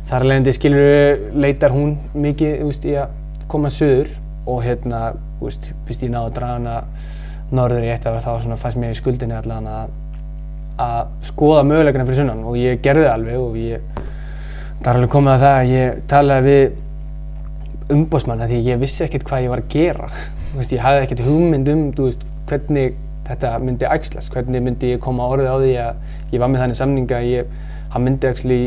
þar 0.09 0.27
leðandi 0.29 0.55
skilur 0.57 1.29
leitar 1.37 1.75
hún 1.75 1.97
mikið 2.15 2.65
veist, 2.65 2.89
í 2.89 2.97
að 3.01 3.15
koma 3.51 3.73
söður 3.73 4.13
og 4.49 4.63
hérna, 4.65 5.13
veist, 5.43 5.73
fyrst 5.89 6.05
ég 6.07 6.13
náði 6.13 6.33
að 6.33 6.37
draga 6.39 6.59
hana 6.59 6.77
norður 7.55 7.87
í 7.87 7.93
eitt 7.93 8.07
ár 8.07 8.21
þá 8.21 8.35
svona 8.43 8.61
fannst 8.61 8.81
mér 8.81 8.93
í 8.93 8.99
skuldinni 8.99 9.37
allan 9.39 9.69
að 9.73 9.97
að 10.79 11.09
skoða 11.27 11.65
möguleikana 11.67 12.07
fyrir 12.07 12.21
sunnan 12.21 12.45
og 12.47 12.59
ég 12.59 12.83
gerði 12.85 13.07
það 13.09 13.15
alveg 13.17 13.39
og 13.43 13.57
ég 13.59 13.87
það 14.79 14.91
er 14.91 14.99
alveg 14.99 15.11
komið 15.15 15.33
að 15.33 15.41
það 15.43 15.57
að 15.57 15.73
ég 15.73 16.03
talaði 16.13 16.53
við 16.53 17.97
umbósmann 17.97 18.45
því 18.45 18.61
ég 18.69 18.83
vissi 18.83 19.03
ekkert 19.07 19.27
hvað 19.27 19.47
ég 19.47 19.53
var 19.55 19.63
að 19.65 19.73
gera 19.73 20.11
veist, 20.55 20.73
ég 20.73 20.83
hafði 20.83 21.05
ekkert 21.05 21.25
hugmynd 21.27 21.71
um 21.73 21.85
veist, 21.99 22.25
hvernig 22.49 22.97
þetta 23.29 23.55
myndi 23.61 23.89
æxlast 23.89 24.33
hvernig 24.33 24.65
myndi 24.65 24.95
ég 24.95 25.03
koma 25.05 25.29
orðið 25.29 25.51
á 25.53 25.57
því 25.61 25.73
að 25.85 26.33
ég 26.33 26.43
var 26.43 26.53
með 26.53 26.63
þannig 26.65 26.79
samninga 26.79 27.19
að 27.19 27.29
ég, 27.29 27.57
myndi 27.99 28.31
actually, 28.31 28.61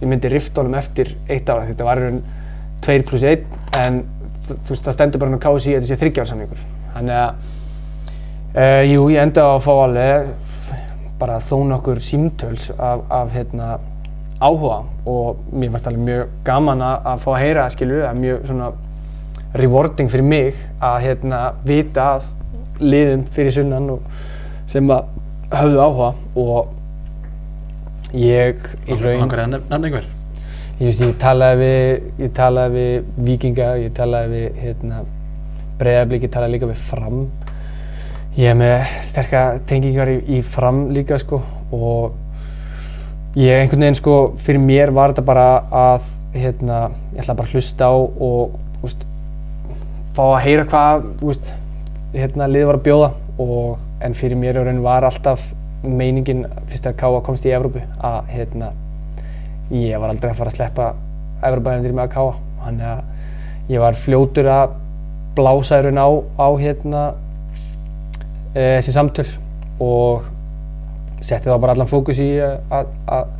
ég 0.00 0.08
myndi 0.08 0.30
rifta 0.32 0.62
honum 0.62 0.78
eftir 0.80 1.12
eitt 1.28 1.50
ára 1.50 1.66
þetta 1.68 1.88
var 1.88 2.00
raun 2.00 2.22
2 2.86 3.02
pluss 3.08 3.26
1 3.28 3.44
en 3.80 4.02
veist 4.68 4.84
það 4.84 4.96
stendur 4.96 5.20
bara 5.20 5.34
hann 5.34 5.40
á 5.40 5.44
KSI 5.44 5.74
að 5.74 5.82
þetta 5.82 5.90
sé 5.90 5.98
þryggjára 6.00 6.30
samningur. 6.30 6.62
Þannig 6.94 7.18
að 7.20 7.30
uh, 8.56 8.82
jú 8.88 9.08
ég 9.12 9.22
enda 9.22 9.46
á 9.46 9.50
að 9.52 9.64
fá 9.66 9.72
alveg 9.84 10.30
bara 11.20 11.40
þó 11.44 11.56
nokkur 11.68 12.00
símtöls 12.04 12.70
af, 12.78 13.04
af 13.12 13.34
hérna 13.36 13.74
áhuga 14.40 14.80
og 15.10 15.42
mér 15.52 15.74
fannst 15.74 15.90
alveg 15.90 16.06
mjög 16.06 16.30
gaman 16.46 16.84
að, 16.84 17.10
að 17.12 17.24
fá 17.26 17.30
að 17.34 17.42
heyra 17.44 17.66
skilur, 17.74 18.06
að 18.08 18.22
mjög 18.22 18.46
svona 18.48 18.70
rewarding 19.56 20.10
fyrir 20.10 20.26
mig 20.26 20.60
að 20.80 21.00
hérna 21.06 21.40
vita 21.66 22.06
af 22.16 22.28
liðum 22.80 23.24
fyrir 23.34 23.54
sunnan 23.54 23.90
sem 24.70 24.90
að 24.94 25.08
höfðu 25.50 25.82
áhuga 25.82 26.10
og 26.38 28.14
ég 28.14 28.62
í 28.86 28.96
raun 28.98 29.24
Langar 29.24 29.44
að 29.44 29.52
nefna 29.56 29.80
einhver? 29.80 30.06
Ég, 30.80 30.86
veist, 30.86 31.02
ég 31.04 31.16
talaði 31.20 31.58
við 31.60 32.22
ég 32.24 32.32
talaði 32.36 32.76
við 32.76 33.26
Víkinga 33.26 33.70
ég 33.82 33.92
talaði 33.96 34.30
við 34.32 34.62
hérna, 34.62 35.02
Breiðablík 35.80 36.24
ég 36.24 36.32
talaði 36.32 36.54
líka 36.56 36.70
við 36.70 36.86
Fram. 36.88 37.20
Ég 38.38 38.52
er 38.52 38.56
með 38.56 38.94
sterka 39.04 39.44
tengingar 39.68 40.08
í, 40.12 40.16
í 40.38 40.40
Fram 40.46 40.86
líka 40.94 41.18
sko 41.20 41.42
og 41.74 43.36
ég 43.38 43.60
einhvern 43.60 43.84
veginn 43.84 43.98
sko 43.98 44.16
fyrir 44.40 44.62
mér 44.62 44.94
var 44.94 45.12
þetta 45.12 45.26
bara 45.26 45.46
að 45.82 46.08
hérna, 46.34 46.80
ég 47.12 47.22
ætla 47.24 47.36
bara 47.36 47.50
að 47.50 47.58
hlusta 47.58 47.90
á 47.90 47.94
og 47.98 48.58
fá 50.20 50.26
að 50.34 50.42
heyra 50.44 50.64
hvað 50.68 51.04
úst, 51.24 51.46
hérna, 52.12 52.48
liðið 52.50 52.66
var 52.68 52.76
að 52.76 52.84
bjóða 52.84 53.06
og, 53.40 53.84
en 54.04 54.16
fyrir 54.16 54.36
mér 54.36 54.58
í 54.60 54.64
raun 54.66 54.82
var 54.84 55.06
alltaf 55.08 55.46
meiningin 55.80 56.42
fyrst 56.68 56.88
að 56.90 56.98
Káa 57.00 57.22
komst 57.24 57.46
í 57.48 57.52
Evrópu 57.56 57.80
að 58.04 58.28
hérna, 58.34 58.68
ég 59.72 59.96
var 60.00 60.12
aldrei 60.12 60.32
að 60.34 60.42
fara 60.42 60.52
að 60.52 60.58
sleppa 60.58 60.88
Evrópaðindir 61.48 61.94
með 61.96 62.04
að 62.04 62.12
Káa 62.16 62.34
þannig 62.66 62.90
að 62.90 63.70
ég 63.72 63.84
var 63.84 63.96
fljótur 64.02 64.50
að 64.52 64.74
blása 65.38 65.78
í 65.80 65.86
raun 65.86 66.02
á, 66.04 66.08
á 66.36 66.48
hérna, 66.60 67.04
e, 68.52 68.66
þessi 68.76 68.96
samtöl 68.98 69.28
og 69.80 70.28
setti 71.24 71.48
þá 71.48 71.56
bara 71.62 71.78
allan 71.78 71.88
fókus 71.88 72.20
í 72.20 72.28
uh, 72.44 72.58
að, 72.76 73.32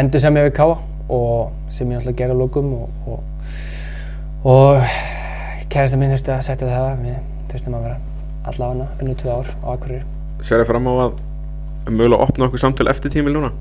endur 0.00 0.24
sem 0.24 0.40
ég 0.40 0.48
við 0.48 0.56
káa 0.56 0.78
og 1.12 1.52
sem 1.72 1.92
ég 1.92 2.00
alltaf 2.00 2.16
gerði 2.16 2.38
að 2.38 2.42
lókum 2.46 2.72
og, 2.78 3.12
og, 3.12 3.52
og 4.54 4.96
kærasta 5.76 6.00
mín 6.00 6.12
þurfti 6.14 6.34
að 6.34 6.42
setja 6.48 6.72
það 6.72 7.04
við 7.04 7.22
þurftum 7.52 7.78
að 7.78 7.86
vera 7.86 8.00
allavega 8.50 8.90
unnu 9.02 9.16
tvö 9.22 9.38
ár 9.38 9.54
á 9.62 9.66
Akureyri 9.76 10.04
Sér 10.40 10.62
þið 10.62 10.68
fram 10.72 10.90
á 10.90 10.94
að 11.06 11.16
mögulega 11.86 12.26
opna 12.26 12.48
okkur 12.48 12.62
samtöl 12.64 12.90
eftir 12.90 13.12
tímil 13.14 13.36
núna? 13.36 13.54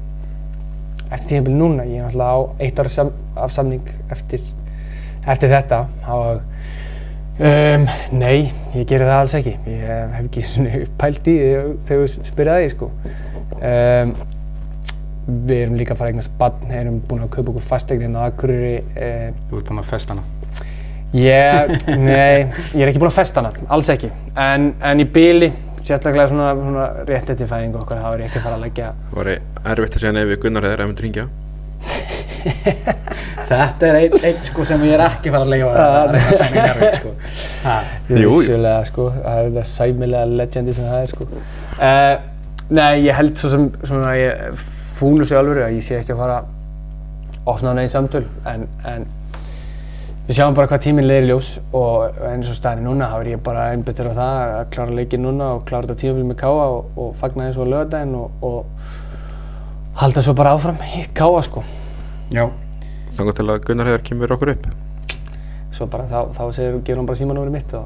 eftir 1.11 1.35
tímabili 1.35 1.57
núna, 1.57 1.85
ég 1.85 2.01
er 2.01 2.07
náttúrulega 2.07 2.33
á 2.33 2.39
eitt 2.65 2.79
ára 2.79 2.89
sam, 2.89 3.11
af 3.37 3.53
samning 3.53 3.89
eftir, 4.11 4.43
eftir 5.25 5.51
þetta 5.51 5.81
og 6.11 6.41
um, 7.39 7.89
nei, 8.17 8.51
ég 8.75 8.87
gerir 8.89 9.07
það 9.07 9.19
alls 9.19 9.35
ekki 9.39 9.55
ég 9.69 9.83
hef 9.89 10.15
ekki 10.23 10.45
svona 10.49 10.85
pælt 10.99 11.29
í 11.31 11.35
þegar 11.87 12.07
þú 12.15 12.29
spyrja 12.31 12.57
það 12.57 12.69
sko 12.73 12.89
um, 13.59 14.15
við 15.25 15.59
erum 15.59 15.77
líka 15.79 15.95
að 15.95 16.01
fara 16.01 16.09
að 16.09 16.15
eignast 16.15 16.33
barn, 16.39 16.73
erum 16.79 16.99
búin 17.09 17.25
að 17.25 17.33
kaupa 17.37 17.53
okkur 17.53 17.69
fasteignin 17.69 18.17
á 18.17 18.27
Akureyri 18.27 18.75
um, 18.81 19.39
Þú 19.49 19.61
ert 19.61 19.71
búinn 19.71 19.81
að 19.81 19.89
festa 19.89 20.13
hana. 20.13 20.25
Ég, 21.15 21.71
nei, 21.95 22.47
ég 22.75 22.81
er 22.83 22.89
ekki 22.89 22.99
búinn 22.99 23.11
að 23.11 23.19
festa 23.21 23.39
hana, 23.39 23.67
alls 23.71 23.87
ekki. 23.93 24.09
En, 24.35 24.73
en 24.83 24.99
í 24.99 25.05
bíli, 25.07 25.47
sérstaklega 25.85 26.27
svona, 26.31 26.51
svona 26.57 26.85
rétt 27.07 27.29
eftir 27.31 27.47
fæðingu 27.49 27.79
okkar, 27.79 28.01
þá 28.01 28.07
er 28.11 28.23
ég 28.23 28.29
ekki 28.29 28.41
að 28.41 28.45
fara 28.47 28.57
að 28.57 28.63
leggja 28.65 28.91
Það 29.11 29.17
var 29.19 29.29
erfitt 29.75 29.97
að 29.97 30.03
segja 30.03 30.13
nei 30.15 30.23
við 30.25 30.39
Gunnar 30.43 30.67
eða 30.69 30.85
ef 30.85 30.91
við 30.91 31.03
ringja 31.05 31.25
Þetta 33.49 33.87
er 33.87 33.99
einn 33.99 34.15
ein, 34.25 34.39
sko, 34.47 34.65
sem 34.67 34.85
ég 34.87 34.95
er 34.97 35.03
ekki 35.05 35.29
að 35.29 35.35
fara 35.37 35.45
að 35.45 35.51
leifa 35.53 35.85
að 35.85 36.13
reyna 36.15 36.31
að 36.31 36.39
segja 36.41 36.65
mér 36.79 36.97
sko. 36.99 37.11
Ha. 37.65 37.75
Jú, 38.09 38.17
jú. 38.17 38.31
Vissulega, 38.33 38.79
sko, 38.89 39.07
það 39.15 39.41
er 39.41 39.49
þetta 39.49 39.65
sæmilega 39.71 40.31
legendi 40.41 40.75
sem 40.77 40.89
það 40.89 41.03
er, 41.03 41.13
sko. 41.13 41.27
Uh, 41.75 42.15
nei, 42.79 42.91
ég 43.05 43.19
held 43.19 43.41
svo 43.41 43.51
sem, 43.53 43.67
svona, 43.83 44.15
ég 44.17 44.65
fúlur 44.97 45.29
sig 45.29 45.39
alveg 45.39 45.61
að 45.67 45.77
ég 45.77 45.85
sé 45.85 45.99
ekki 45.99 46.15
að 46.15 46.23
fara 46.23 46.39
að 46.41 47.53
opna 47.53 47.73
hana 47.73 47.85
í 47.85 47.91
samtöl, 47.93 48.23
en, 48.49 48.65
en 48.89 49.05
við 50.25 50.39
sjáum 50.39 50.55
bara 50.57 50.65
hvað 50.69 50.81
tíminn 50.87 51.05
leiðir 51.05 51.27
ljós 51.29 51.47
og 51.77 52.17
eins 52.25 52.47
og 52.49 52.55
staðin 52.57 52.87
núna, 52.87 53.11
þá 53.11 53.17
er 53.19 53.27
ég 53.35 53.41
bara 53.45 53.61
einbyttur 53.75 54.09
á 54.09 54.13
það 54.17 54.35
að 54.55 54.69
klára 54.73 54.97
leikinn 54.97 55.25
núna 55.25 55.45
og 55.57 55.61
klára 55.69 55.85
þetta 55.85 56.01
tímafél 56.01 56.25
með 56.25 56.37
Káa 56.39 56.65
og, 56.73 56.81
og 56.97 57.09
fagna 57.19 57.45
þessu 57.49 57.61
á 57.61 57.71
lögadaginn 57.73 58.15
og, 58.17 58.27
og 58.41 58.61
halda 60.01 60.19
svo 60.25 60.33
bara 60.37 60.55
áfram 60.57 60.79
í 60.81 60.83
Káa, 61.13 61.41
sko. 61.45 61.59
Já. 62.33 62.45
Þannig 63.13 63.35
til 63.37 63.45
að 63.45 63.61
Gunnar 63.67 63.89
hefur 63.91 64.03
kemur 64.09 64.33
okkur 64.35 64.49
upp 64.55 64.65
Svo 65.75 65.83
bara 65.91 66.05
þá, 66.09 66.19
þá 66.33 66.43
segir, 66.55 66.73
gefur 66.87 66.99
hann 67.01 67.09
bara 67.09 67.19
símanúmerið 67.19 67.53
mitt 67.53 67.71
og 67.75 67.85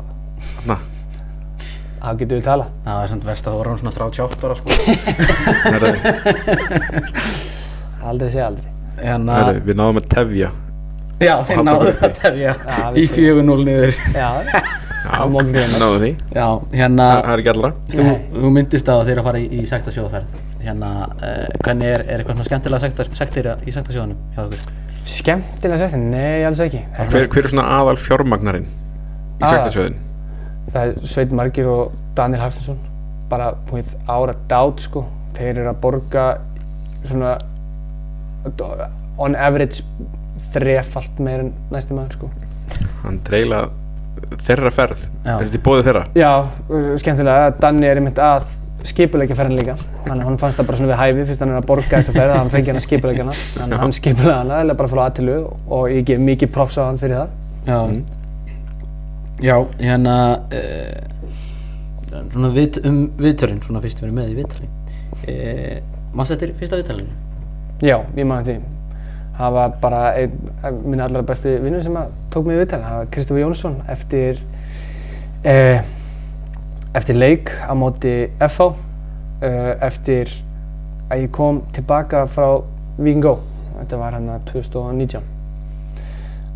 þá 1.99 2.09
getum 2.15 2.37
við 2.37 2.45
tala. 2.45 2.65
Það 2.85 3.03
er 3.03 3.09
samt 3.11 3.25
verst 3.27 3.47
að 3.49 3.51
þú 3.51 3.57
voru 3.59 3.75
svona 3.81 3.95
38 3.97 4.45
ára 4.47 4.55
sko. 4.55 4.67
Aldrei 8.09 8.29
segja 8.31 8.47
aldrei. 8.47 8.69
Hérna, 8.99 9.33
herri, 9.41 9.61
við 9.65 9.75
náðum 9.79 9.99
að 9.99 10.05
tefja 10.13 10.49
já, 11.19 11.33
þeir 11.47 11.63
náðu 11.67 11.93
að 11.99 12.13
tefja 12.19 12.53
í 12.95 13.05
við- 13.05 13.15
4-0 13.15 13.65
niður. 13.67 13.99
Já, 14.15 14.29
náðum 15.81 16.01
því 16.03 16.09
Já, 16.35 16.45
hérna, 16.75 17.05
Það 17.09 17.23
það 17.25 17.31
er 17.33 17.41
ekki 17.43 17.51
allra 17.53 17.71
þú, 17.89 18.05
þú 18.35 18.51
myndist 18.57 18.91
að 18.93 19.03
þeir 19.09 19.21
að 19.21 19.29
fara 19.29 19.39
í, 19.39 19.47
í 19.49 19.63
sektasjóðaferð. 19.69 20.35
Hérna, 20.59 20.89
uh, 21.15 21.45
hvernig 21.63 21.87
er, 21.93 22.03
er 22.05 22.19
eitthvað 22.19 22.35
svona 22.37 22.49
skemmtilega 22.49 22.83
sektar, 22.83 23.09
sektir 23.19 23.49
í 23.65 23.73
sektasjóðanum 23.73 24.19
hjá 24.35 24.43
okkur? 24.43 24.75
Skemmtilega 25.09 25.79
sett, 25.89 25.97
nei, 26.03 26.43
alls 26.45 26.59
ekki. 26.61 26.83
Hver, 26.99 27.29
hver 27.31 27.47
er 27.47 27.53
svona 27.55 27.65
aðal 27.79 27.97
fjármagnarinn 28.03 28.67
í 28.67 29.41
Aðal? 29.41 29.53
sektarsjóðin? 29.55 29.97
Það 30.69 30.81
er 30.91 31.09
Sveit 31.09 31.31
Margir 31.39 31.69
og 31.71 31.95
Daniel 32.19 32.43
Hafstinsson, 32.43 32.77
bara 33.31 33.53
with 33.71 33.95
ára 34.11 34.35
dát, 34.51 34.83
sko. 34.83 35.05
Þeir 35.39 35.63
eru 35.63 35.71
að 35.71 35.79
borga 35.81 36.25
svona 37.07 37.37
on 39.17 39.35
average 39.35 39.81
þrefalt 40.53 41.19
meir 41.25 41.45
en 41.45 41.51
næsti 41.73 41.97
maður, 41.97 42.17
sko. 42.19 42.29
Hann 43.03 43.19
dreila 43.27 43.65
þeirra 44.43 44.71
ferð 44.75 45.03
Já. 45.23 45.35
Þessi 45.39 45.59
bóði 45.63 45.85
þeirra 45.87 46.01
Já, 46.19 46.31
skemmtilega, 47.01 47.51
Danni 47.61 47.87
er 47.87 48.01
einmitt 48.01 48.19
að 48.21 48.47
skipulegja 48.87 49.35
ferðin 49.35 49.59
líka. 49.59 49.75
Að 50.07 50.21
hann 50.23 50.37
fannst 50.39 50.59
það 50.59 50.69
bara 50.69 50.79
svona 50.79 50.93
við 50.93 50.99
hæfi 51.01 51.25
fyrst 51.27 51.41
hann 51.43 51.51
er 51.51 51.57
að 51.59 51.67
borga 51.67 51.99
þessa 51.99 52.13
ferð, 52.15 52.35
hann 52.37 52.51
fengi 52.53 52.69
hann 52.71 52.79
að 52.79 52.85
skipulegja 52.85 53.25
hana. 53.25 53.35
Að 53.65 53.75
hann 53.83 53.95
skipulegja 53.97 54.37
hana, 54.37 54.61
eða 54.63 54.77
bara 54.79 54.91
frá 54.93 55.01
aðtilu 55.05 55.35
og 55.67 55.83
ég 55.91 56.07
gef 56.07 56.23
mikið 56.23 56.53
props 56.55 56.79
á 56.79 56.83
hann 56.85 57.01
fyrir 57.01 57.19
það. 57.19 57.35
Já, 57.67 57.79
já, 59.43 59.55
hérna, 59.83 60.15
uh, 60.55 62.17
svona 62.31 62.53
við, 62.55 62.81
um 62.87 62.99
viðtörinn, 63.19 63.61
svona 63.67 63.83
fyrst 63.83 63.99
við 64.01 64.09
erum 64.09 64.19
með 64.21 64.33
í 64.33 64.39
viðtörinn. 64.39 64.75
Uh, 65.19 65.95
Mást 66.15 66.33
þetta 66.33 66.47
er 66.47 66.57
fyrsta 66.63 66.79
viðtörinn? 66.79 67.15
Já, 67.83 67.97
ég 68.15 68.27
man 68.27 68.47
því. 68.47 68.61
Það 69.39 69.53
var 69.55 69.75
bara 69.79 69.99
einn 70.19 70.49
af 70.67 70.79
minna 70.83 71.05
allra 71.07 71.21
besti 71.23 71.53
vinnur 71.63 71.83
sem 71.83 71.95
tók 72.33 72.43
mig 72.43 72.57
í 72.57 72.59
viðtal. 72.59 72.81
Það 72.83 72.97
var 72.97 73.05
Kristofur 73.15 73.39
Jónsson 73.39 73.77
eftir, 73.87 74.41
eh, 75.47 75.79
eftir 76.93 77.15
leik 77.15 77.53
á 77.63 77.71
móti 77.71 78.29
FH, 78.39 78.75
eh, 79.41 79.75
eftir 79.87 80.27
að 81.09 81.21
ég 81.23 81.31
kom 81.31 81.61
tilbaka 81.71 82.25
frá 82.27 82.63
Víking 82.97 83.21
Go. 83.21 83.39
Þetta 83.79 83.97
var 83.97 84.11
hann 84.11 84.27
að 84.27 84.45
2019. 84.51 85.23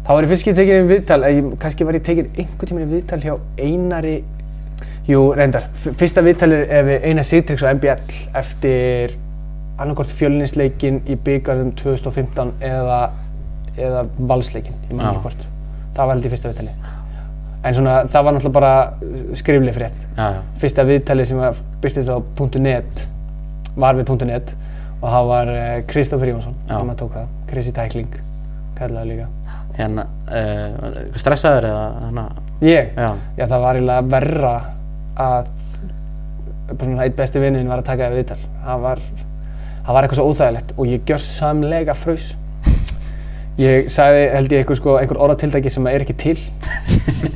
Þá 0.03 0.09
var 0.09 0.23
ég 0.23 0.29
fyrst 0.29 0.43
ekki 0.43 0.55
tekin 0.55 0.83
í 0.83 0.91
viðtal, 0.91 1.23
eh, 1.23 1.39
ég, 1.39 1.57
kannski 1.57 1.85
var 1.85 1.93
ég 1.93 2.03
tekin 2.03 2.29
einhvern 2.35 2.67
tímann 2.67 2.89
í 2.89 2.91
viðtal 2.99 3.21
hjá 3.21 3.39
Einari, 3.57 4.23
jú 5.07 5.33
reyndar, 5.33 5.69
fyrsta 5.73 6.21
viðtalið 6.21 6.69
er 6.69 6.83
við 6.83 7.07
Einar 7.07 7.23
Sigtryggs 7.23 7.63
og 7.63 7.77
MBL 7.77 8.01
eftir 8.35 9.15
annarkort 9.77 10.11
fjölinsleikin 10.13 11.01
í 11.09 11.15
byggarðum 11.25 11.71
2015 11.79 12.51
eða, 12.63 12.99
eða 13.77 14.03
valsleikin, 14.29 14.75
ég 14.89 14.97
man 14.97 15.09
ekki 15.11 15.23
hvort. 15.27 15.47
Það 15.93 16.05
var 16.09 16.15
held 16.15 16.27
í 16.27 16.33
fyrsta 16.33 16.51
viðtali. 16.51 16.75
En 17.63 17.75
svona, 17.77 17.95
það 18.11 18.25
var 18.27 18.35
náttúrulega 18.35 18.57
bara 18.57 19.35
skrifleg 19.39 19.75
frétt. 19.77 19.99
Fyrsta 20.59 20.83
viðtali 20.87 21.25
sem 21.25 21.39
var 21.39 21.57
byrtist 21.83 22.11
á 22.11 22.17
.net 22.59 23.07
var 23.79 23.95
við 23.97 24.11
.net 24.27 24.53
og 25.03 25.09
það 25.09 25.29
var 25.29 25.49
uh, 25.51 25.77
Kristoffer 25.89 26.29
Jónsson 26.31 26.53
sem 26.69 26.91
að 26.93 26.99
tók 27.01 27.15
það. 27.17 27.31
Krissi 27.49 27.73
Tækling, 27.75 28.13
kallaði 28.77 29.09
líka. 29.09 29.25
Hérna, 29.73 30.05
uh, 30.29 31.01
stressaður 31.19 31.67
eða, 31.71 31.85
hérna, 32.05 32.25
Ég? 32.63 32.91
já, 32.95 33.09
Já, 33.37 33.45
það 33.49 33.59
var 33.65 33.79
eiginlega 33.79 34.07
verra 34.13 34.53
að 35.19 35.51
eitt 37.03 37.15
besti 37.17 37.41
vinnin 37.43 37.67
var 37.67 37.81
að 37.81 37.89
taka 37.89 38.07
það 38.07 38.19
viðtal. 38.19 38.39
Það 38.63 38.83
var, 38.85 39.01
það 39.83 39.97
var 39.97 40.05
eitthvað 40.05 40.19
svo 40.19 40.29
óþægilegt 40.31 40.73
og 40.77 40.89
ég 40.89 41.03
gjörsamlega 41.09 41.97
fraus. 41.97 42.29
Ég 43.59 43.89
sagði, 43.93 44.23
held 44.33 44.55
ég, 44.55 44.63
einhver, 44.63 44.79
sko, 44.79 44.95
einhver 44.97 45.19
orðatiltæki 45.21 45.69
sem 45.69 45.87
er 45.91 46.01
ekki 46.05 46.15
til 46.17 46.37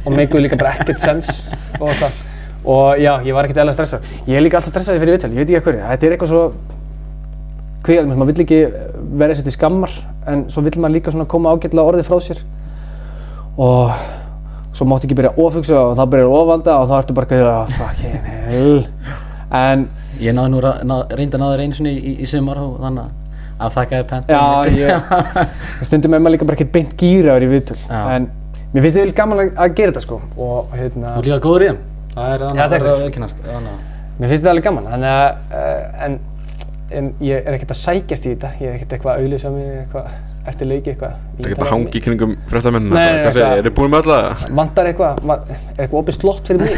og 0.06 0.16
meikuði 0.16 0.48
líka 0.48 0.58
bara 0.58 0.74
ekkert 0.80 1.04
sens 1.04 1.44
og 1.78 1.92
það. 2.00 2.24
Og 2.68 3.04
já, 3.04 3.12
ég 3.24 3.38
var 3.38 3.46
ekkert 3.46 3.62
eðla 3.62 3.76
stressað. 3.78 4.08
Ég 4.26 4.40
er 4.40 4.44
líka 4.44 4.58
alltaf 4.58 4.74
stressaði 4.74 5.04
fyrir 5.04 5.18
viðtal, 5.18 5.32
ég 5.36 5.44
veit 5.44 5.52
ekki 5.52 5.60
að 5.60 5.68
hverju. 5.68 5.84
Þetta 5.92 6.08
er 6.08 6.16
eitthvað 6.16 6.34
svo 6.34 6.44
kvíðalum, 7.88 8.18
maður 8.18 8.34
vill 8.34 8.44
ekki 8.44 8.62
vera 9.20 9.34
þessi 9.34 9.46
til 9.48 9.56
skammar 9.56 9.94
en 10.28 10.48
svo 10.52 10.64
vill 10.66 10.76
maður 10.82 10.98
líka 10.98 11.14
svona 11.14 11.28
koma 11.30 11.54
ágætlega 11.56 11.92
orðið 11.92 12.10
frá 12.10 12.18
sér 12.26 12.42
og 13.58 13.94
svo 14.76 14.88
máttu 14.90 15.08
ekki 15.08 15.18
byrja 15.18 15.32
að 15.34 15.46
ofugsa 15.46 15.78
og 15.80 15.94
þá 15.98 16.04
byrjar 16.12 16.28
að 16.28 16.36
ofanda 16.42 16.76
og 16.82 16.90
þá 16.90 16.96
ertu 16.98 17.16
bara 17.18 17.30
að 17.30 17.34
gera 17.34 17.54
fucking 17.78 18.28
hell 18.50 18.76
en 19.58 19.88
ég 20.24 20.36
náði 20.38 20.52
nú 20.54 20.62
ra- 20.64 20.80
ná, 20.88 20.96
reyndi 21.14 21.38
að 21.38 21.44
náði 21.44 21.66
einu 21.68 21.78
sinni 21.78 21.94
í, 21.98 22.14
í, 22.24 22.28
sumar 22.30 22.60
og 22.62 22.78
þannig 22.84 23.04
að 23.08 23.66
afþakkaði 23.68 24.08
pent. 24.12 24.32
já, 24.32 24.44
ég, 24.78 25.12
stundum 25.88 26.14
er 26.14 26.22
maður 26.24 26.36
líka 26.36 26.48
bara 26.50 26.60
ekkert 26.60 26.74
beint 26.76 26.96
gýra 27.00 27.36
vera 27.38 27.48
í 27.48 27.52
viðtöl 27.52 27.78
en 27.90 28.28
mér 28.74 28.86
finnst 28.86 28.98
þið 28.98 29.04
vel 29.04 29.14
gaman 29.18 29.44
að, 29.48 29.76
gera 29.78 29.92
þetta 29.94 30.04
sko 30.06 30.20
og 30.48 30.74
hérna, 30.78 31.14
ert 31.18 31.30
líka 31.30 31.40
góður 31.46 31.66
í 31.66 31.70
þeim. 31.72 31.80
Það 32.18 32.34
er 32.34 32.44
þannig 32.46 32.64
að 32.64 32.74
það 32.74 32.80
er 32.80 32.90
að 32.94 33.06
aukynast. 33.08 33.44
Mér 34.18 34.32
finnst 34.32 34.42
þetta 34.42 34.54
alveg 34.54 34.68
gaman 34.68 34.90
þannig 34.94 35.12
að, 35.18 35.30
en, 36.08 36.20
en 36.98 37.10
ég 37.26 37.44
er 37.44 37.58
ekkert 37.58 37.74
að 37.76 37.82
sækjast 37.84 38.26
í 38.28 38.34
þetta 38.34 38.54
ég 38.62 38.72
er 38.72 38.78
ekkert 38.78 38.98
eitthvað 38.98 39.14
að 39.14 39.26
auðlýsa 39.26 39.52
mig 39.54 39.68
eitthvað 39.84 40.12
eftir 40.48 40.70
leiki 40.70 40.92
eitthvað 40.94 41.14
Það 41.18 41.44
er 41.44 41.50
ekki 41.52 41.60
bara 41.62 41.72
hangi 41.74 42.00
í 42.00 42.02
kringum 42.06 42.34
fréttamennina 42.52 43.04
eru 43.08 43.32
þið 43.68 43.74
búin 43.78 43.92
með 43.94 44.00
alla 44.08 44.18
það? 44.24 44.54
vantar 44.60 44.90
eitthvað, 44.92 45.22
va- 45.32 45.38
er 45.52 45.82
eitthvað 45.84 46.00
opið 46.02 46.18
slott 46.18 46.48
fyrir 46.48 46.60
mig? 46.64 46.74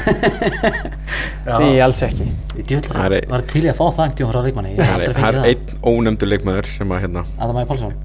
Nei, 1.59 1.79
alls 1.85 2.01
ekki 2.07 2.27
Ég 2.59 2.85
Það 2.89 3.15
er- 3.19 3.27
var 3.31 3.45
til 3.53 3.63
í 3.63 3.71
að 3.71 3.77
fá 3.79 3.85
það 3.87 4.03
einhvern 4.03 4.17
tíma 4.19 4.31
frá 4.33 4.41
leikmanni. 4.45 4.71
Ég 4.75 4.83
Það 4.83 5.05
er, 5.07 5.11
er 5.29 5.49
einn 5.53 5.63
ónefndur 5.93 6.31
leikmaður 6.33 6.69
sem 6.75 6.93
að 6.95 7.03
hérna 7.05 7.23
Adam 7.39 7.59
Ægir 7.61 7.69
Pálsson. 7.71 7.97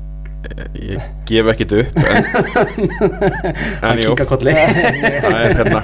Ég 0.76 1.04
gef 1.28 1.46
ekkert 1.54 1.72
upp 1.80 1.88
en, 2.04 2.24
en 3.88 4.26
kolli. 4.28 4.52
það 5.24 5.38
er 5.40 5.54
hérna 5.58 5.80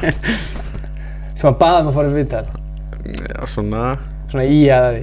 sem 1.41 1.49
að 1.49 1.57
baða 1.63 1.79
mig 1.87 1.91
að 1.91 1.97
fara 1.97 2.11
í 2.11 2.17
viðtal 2.19 2.47
já, 3.17 3.39
svona 3.49 3.85
svona 4.31 4.45
í 4.45 4.59
að 4.77 4.99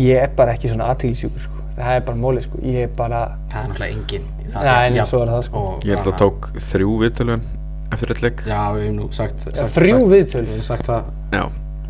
ég 0.00 0.22
er 0.24 0.32
bara 0.38 0.54
ekki 0.56 0.70
svona 0.72 0.88
aðtílisjúkur 0.94 1.44
sko. 1.44 1.53
Það 1.76 1.96
er 1.96 2.00
bara 2.06 2.18
mólið 2.18 2.42
sko. 2.46 2.58
ég 2.62 2.76
er 2.84 2.88
bara 2.96 3.20
Það 3.50 3.58
er 3.64 3.68
náttúrulega 3.68 3.94
enginn. 3.96 4.26
í 4.44 4.48
það. 4.52 4.64
Nei, 4.64 4.98
en 4.98 5.06
svo 5.06 5.22
er 5.22 5.28
það, 5.34 5.42
sko. 5.48 5.58
og 5.58 5.82
Ég 5.84 5.98
að 5.98 6.04
bara- 6.04 6.16
tók 6.22 6.48
þrjú 6.70 6.92
viðtölun 7.02 7.42
eftir 7.92 8.10
eitt 8.14 8.22
leik. 8.22 8.40
Já, 8.46 8.60
við 8.74 8.82
hefum 8.84 8.96
nú 9.00 9.12
sagt, 9.12 9.40
sagt 9.42 9.74
þrjú 9.74 9.98
sagt, 10.00 10.10
viðtöl 10.14 10.44
Við 10.44 10.54
hefum 10.54 10.62
sagt 10.62 10.86
það. 10.86 11.04
Já, 11.32 11.44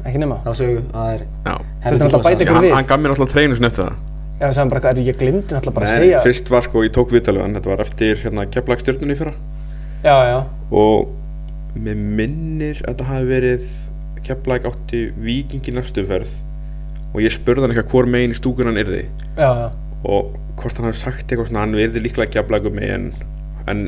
ekki 0.04 0.18
nema. 0.18 0.38
Þá 0.44 0.50
sögu 0.60 0.82
það 0.92 1.14
er 1.14 1.20
Þetta 1.44 1.54
er 1.84 1.92
náttúrulega 1.94 2.18
að 2.18 2.24
bæta 2.24 2.44
ykkur 2.44 2.60
við. 2.64 2.74
hann 2.74 2.86
gaf 2.86 3.00
mér 3.00 3.10
alltaf 3.14 3.32
treinu 3.32 3.54
sinni 3.56 3.66
eftir 3.66 3.84
það. 3.84 3.96
Já, 4.40 4.46
það 4.50 4.56
hann 4.56 4.68
bara, 4.68 4.80
"Ertu, 4.90 5.04
ég 5.04 5.16
glimti 5.18 5.54
náttúrulega 5.54 5.74
bara 5.74 5.86
að 5.86 5.94
Nei, 5.94 6.00
segja 6.08 6.20
fyrst 6.24 6.48
var 6.50 6.60
sko, 6.62 6.82
ég 6.82 6.90
tók 6.92 7.10
viðtalið 7.10 7.40
hann, 7.42 7.54
þetta 7.54 7.66
var 7.70 7.80
eftir 7.80 8.16
hérna 8.16 8.46
keflagstjörnunni 8.50 9.16
fyrra. 9.16 9.34
Já, 10.04 10.16
já, 10.26 10.44
og 10.72 11.08
mér 11.78 11.96
minnir 11.96 12.82
að 12.82 12.94
þetta 12.96 13.04
hafi 13.04 13.24
verið 13.24 13.64
keflag 14.24 14.62
átti 14.64 15.12
vikingi 15.16 15.72
næstu 15.72 16.06
ferð 16.06 16.28
og 17.14 17.22
ég 17.22 17.34
spurði 17.34 17.64
hann 17.64 17.74
eitthvað 17.74 17.92
hvor 17.94 18.08
megin 18.10 18.34
í 18.34 18.38
stúkun 18.38 18.70
hann 18.70 18.80
yrði. 18.82 19.04
Já, 19.38 19.50
já. 19.62 19.68
Og 20.04 20.34
hvort 20.58 20.80
hann 20.80 20.90
hafi 20.90 21.00
sagt 21.00 21.28
eitthvað 21.28 21.50
svona 21.50 21.62
hann 21.64 21.78
yrði 21.78 22.02
líklega 22.02 22.34
keflag 22.34 22.66
um 22.68 22.76
mig 22.78 22.90
en, 22.90 23.06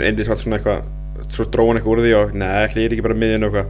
eindi 0.01 0.27
satt 0.27 0.43
svona 0.43 0.61
eitthvað 0.61 0.87
svo 1.35 1.49
dró 1.51 1.67
hann 1.69 1.81
eitthvað 1.81 1.97
úr 1.97 2.05
því 2.05 2.15
og 2.21 2.39
neða, 2.39 2.63
ég 2.71 2.87
er 2.87 2.95
ekki 2.97 3.07
bara 3.07 3.19
miðin 3.19 3.49
og 3.49 3.61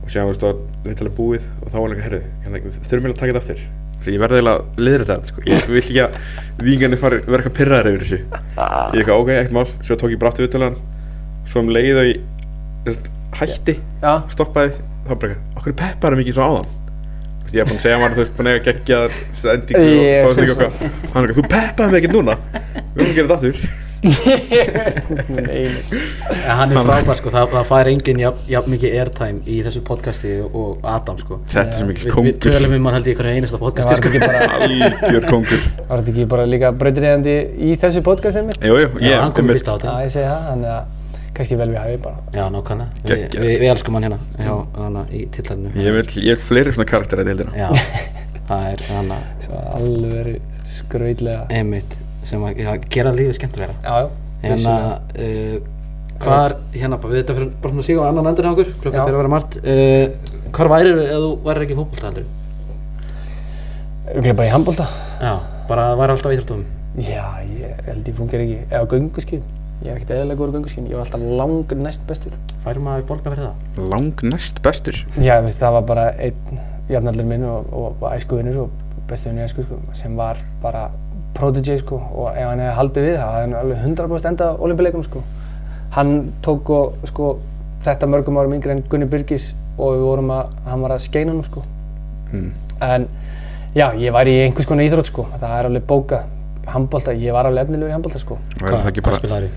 og 0.00 0.08
séðan 0.08 0.30
veist 0.30 0.42
þú 0.42 0.50
viðtalið 0.86 1.14
búið 1.18 1.46
og 1.60 1.68
þá 1.68 1.76
var 1.76 1.82
hann 1.84 1.94
eitthvað 1.94 2.14
hérna, 2.44 2.60
við 2.64 2.78
þurfum 2.80 3.06
eiginlega 3.06 3.14
að 3.14 3.20
taka 3.20 3.32
þetta 3.34 3.42
aftur. 3.44 3.60
Svo 4.00 4.14
ég 4.14 4.22
verði 4.22 4.38
eiginlega 4.40 4.56
að 4.56 4.80
liðra 4.86 5.06
þetta 5.10 5.30
sko. 5.30 5.44
ég 5.44 5.66
vil 5.68 5.80
ekki 5.82 6.00
að 6.02 6.10
vikingarnir 6.64 7.00
fari 7.02 7.18
vera 7.26 7.42
eitthvað 7.42 7.56
pyrraðar 7.58 7.90
yfir 7.90 8.04
þessu. 8.06 8.20
Ég 8.24 9.02
eitthvað 9.02 9.20
ok, 9.20 9.32
eitt 9.36 9.54
mál, 9.54 9.66
svo 9.84 9.98
tók 10.00 10.14
ég 10.14 10.20
bara 10.22 10.32
aftur 10.32 10.46
viðtalið 10.46 10.70
hann. 10.70 10.78
Svo 11.50 11.62
um 11.62 11.72
leið 11.76 12.00
og 12.00 12.08
ég 12.08 13.00
hætti, 13.40 13.76
stoppaði 14.32 14.72
þá 15.06 15.14
bara, 15.20 15.38
okkur 15.58 15.76
peppar 15.78 16.16
er 16.16 16.20
mikið 16.22 16.38
svo 16.38 16.48
áðan? 16.48 16.70
Þú 16.72 16.79
veist, 17.50 17.58
ég 17.58 17.60
er 17.60 17.66
búin 17.68 17.78
að 17.78 17.84
segja 17.84 17.98
maður, 18.00 18.14
þú 18.16 18.22
veist, 18.24 18.34
búin 18.38 18.46
að 18.46 18.54
eiga 18.56 18.64
geggja 18.70 18.98
sendingu 19.42 19.82
og 19.82 19.86
Jesus. 20.06 20.22
stóðsendingu 20.24 20.54
og 20.54 20.58
eitthvað. 20.64 20.74
Hann 21.12 21.20
er 21.20 21.28
eitthvað, 21.28 21.38
þú 21.38 21.44
peppaði 21.54 21.90
mig 21.90 21.98
ekkert 22.00 22.16
núna. 22.16 22.34
Við 22.94 23.14
gera 23.14 23.26
þetta 23.26 23.36
aftur. 23.36 23.56
Ja, 26.40 26.54
hann 26.56 26.70
er 26.72 26.78
frábær 26.86 27.18
sko, 27.18 27.32
það, 27.34 27.50
það 27.52 27.66
fær 27.68 27.90
enginn 27.90 28.20
jafn, 28.22 28.38
jafn 28.48 28.72
mikið 28.72 28.94
airtime 29.00 29.42
í 29.44 29.58
þessu 29.66 29.82
podcasti 29.84 30.30
og 30.46 30.86
Adam 30.88 31.18
sko. 31.20 31.40
Þetta 31.52 31.66
er 31.66 31.76
svo 31.82 31.88
mikil 31.90 32.06
Við, 32.06 32.08
við 32.08 32.14
kongur. 32.14 32.38
tölum 32.46 32.76
um 32.78 32.88
hann 32.88 32.96
held 32.96 33.10
ég 33.10 33.12
í 33.12 33.18
hverju 33.20 33.34
einasta 33.40 33.60
podcasti 33.60 33.98
sko. 33.98 34.08
ekki 34.08 34.22
bara, 34.24 34.38
algjör 34.56 35.26
kongur. 35.28 35.66
Var 35.90 36.00
þetta 36.00 36.14
ekki 36.14 36.24
bara 36.32 36.46
líka 36.48 36.72
breytriðandi 36.80 37.36
í 37.60 37.76
þessu 37.82 38.00
podcastið 38.06 38.48
mitt? 38.48 38.64
jú, 38.64 38.78
jú, 38.80 38.88
Já, 39.02 39.10
ég 39.10 39.20
hann 39.26 39.36
kom 39.36 39.52
fyrst 39.52 39.68
á 39.68 39.74
þetta 39.76 40.80
kannski 41.40 41.56
vel 41.56 41.70
við 41.72 41.80
hafið 41.80 42.00
bara. 42.04 42.22
Já, 42.36 42.44
nákvæmlega, 42.52 43.02
Vi, 43.08 43.18
við, 43.40 43.52
við 43.62 43.70
elskum 43.72 43.96
hann 43.96 44.06
hérna. 44.06 44.18
Já, 44.36 44.52
hana 44.76 45.02
í 45.08 45.24
tillæðinu 45.32 45.72
ég 45.86 45.94
vil, 45.96 46.06
ég 46.28 46.36
vil 46.36 46.44
fleiri 46.44 46.74
svona 46.76 46.88
karakter 46.90 47.22
að 47.22 47.30
deildina. 47.30 47.54
Já, 47.56 47.68
það 48.50 48.64
er 48.70 48.82
hann 48.90 49.12
að 49.16 49.28
Svo 49.46 49.60
alveg 49.80 50.32
skrautlega. 50.76 51.44
Einmitt 51.56 51.96
sem 52.28 52.42
að 52.44 52.60
já, 52.60 52.70
gera 52.92 53.12
lífið 53.16 53.38
skemmtilegra. 53.38 53.76
Já, 53.80 54.04
já. 54.04 54.10
Hérna, 54.40 54.74
uh, 55.20 55.54
hvað 56.20 56.42
er, 56.46 56.56
hérna, 56.76 56.98
bara 57.00 57.14
við 57.14 57.22
þetta 57.22 57.36
fyrir 57.38 57.48
bara 57.60 57.72
svona 57.72 57.84
að 57.84 57.88
síga 57.88 58.04
á 58.04 58.08
annan 58.10 58.28
endur 58.30 58.46
hjá 58.48 58.52
okkur, 58.54 58.74
klukkan 58.82 59.00
Já. 59.00 59.04
fyrir 59.06 59.16
að 59.16 59.22
vera 59.22 59.32
margt. 59.34 59.56
Uh, 59.64 60.36
Hvar 60.50 60.70
værir 60.72 60.96
þú 60.98 61.06
ef 61.06 61.22
þú 61.24 61.30
værir 61.46 61.64
ekki 61.66 61.78
fótbolta 61.78 62.10
heldur? 62.10 62.28
Örgulega 64.10 64.36
bara 64.40 64.48
í 64.48 64.52
handbólta 64.52 64.86
Já, 65.20 65.32
bara 65.68 65.84
væri 66.00 66.16
alltaf 66.16 66.32
í 66.32 66.36
íþróttum. 66.36 66.64
Já, 67.04 67.24
ég 67.46 67.84
held 67.86 68.08
ég 68.10 68.16
fungir 68.18 68.42
ekki 68.42 68.56
Eða 68.66 68.88
gönguskinn 68.90 69.44
Ég 69.80 69.90
er 69.90 69.96
ekkert 69.96 70.10
eðalega 70.16 70.40
góður 70.40 70.58
gönguskinn 70.58 70.88
Ég 70.90 70.98
var 70.98 71.06
alltaf 71.06 71.22
lang 71.40 71.74
næst 71.80 72.02
bestur 72.08 72.34
Færi 72.64 72.82
maður 72.84 73.06
borga 73.08 73.32
fyrir 73.32 73.46
það? 73.46 73.84
lang 73.92 74.24
næst 74.28 74.60
bestur 74.64 74.98
Já, 75.16 75.38
veist, 75.40 75.60
það 75.62 75.76
var 75.78 75.86
bara 75.88 76.06
einn 76.20 76.60
jafnaldur 76.90 77.28
minn 77.30 77.44
og, 77.48 77.70
og 77.72 78.04
æskuvinnur 78.10 78.64
og 78.64 78.74
bestu 79.10 79.30
vinnur 79.30 79.46
æsku 79.46 79.64
sko, 79.64 79.78
sem 79.96 80.16
var 80.18 80.40
bara 80.62 80.88
prodigy 81.34 81.78
sko 81.80 81.98
og 82.00 82.32
ef 82.34 82.48
hann 82.48 82.60
hefði 82.60 82.76
haldið 82.78 83.06
við 83.06 83.16
það 83.20 83.36
hefði 83.36 83.46
hann 83.46 83.56
alveg 83.60 83.84
100% 83.86 84.30
endað 84.30 84.64
olimpíuleikunum 84.66 85.06
sko. 85.06 85.22
Hann 85.94 86.12
tók 86.44 86.70
og 86.74 87.06
sko 87.10 87.30
þetta 87.84 88.08
mörgum 88.10 88.38
árum 88.40 88.56
yngri 88.58 88.74
en 88.74 88.82
Gunni 88.90 89.08
Birgis 89.10 89.52
og 89.78 89.94
við 89.96 90.04
vorum 90.04 90.34
að, 90.34 90.50
hann 90.66 90.84
var 90.84 90.96
að 90.96 91.06
skeina 91.06 91.32
hann 91.32 91.46
sko. 91.46 91.62
mm. 92.32 92.50
En 92.80 93.06
já, 93.74 93.86
ég 94.00 94.12
var 94.12 94.28
í 94.28 94.36
einhvers 94.44 94.68
konar 94.68 94.86
íþrótt 94.86 95.10
sko, 95.10 95.26
það 95.38 95.56
er 95.58 95.70
alveg 95.70 95.86
bókað. 95.88 96.28
Handbólta, 96.74 97.14
ég 97.16 97.34
var 97.34 97.48
alveg 97.48 97.66
efnilegur 97.66 97.90
í 97.90 97.96
handbólta 97.96 98.20
sko. 98.22 98.38
var 98.60 98.76
hvað 98.76 99.02
bara 99.06 99.18
spilaðir 99.18 99.50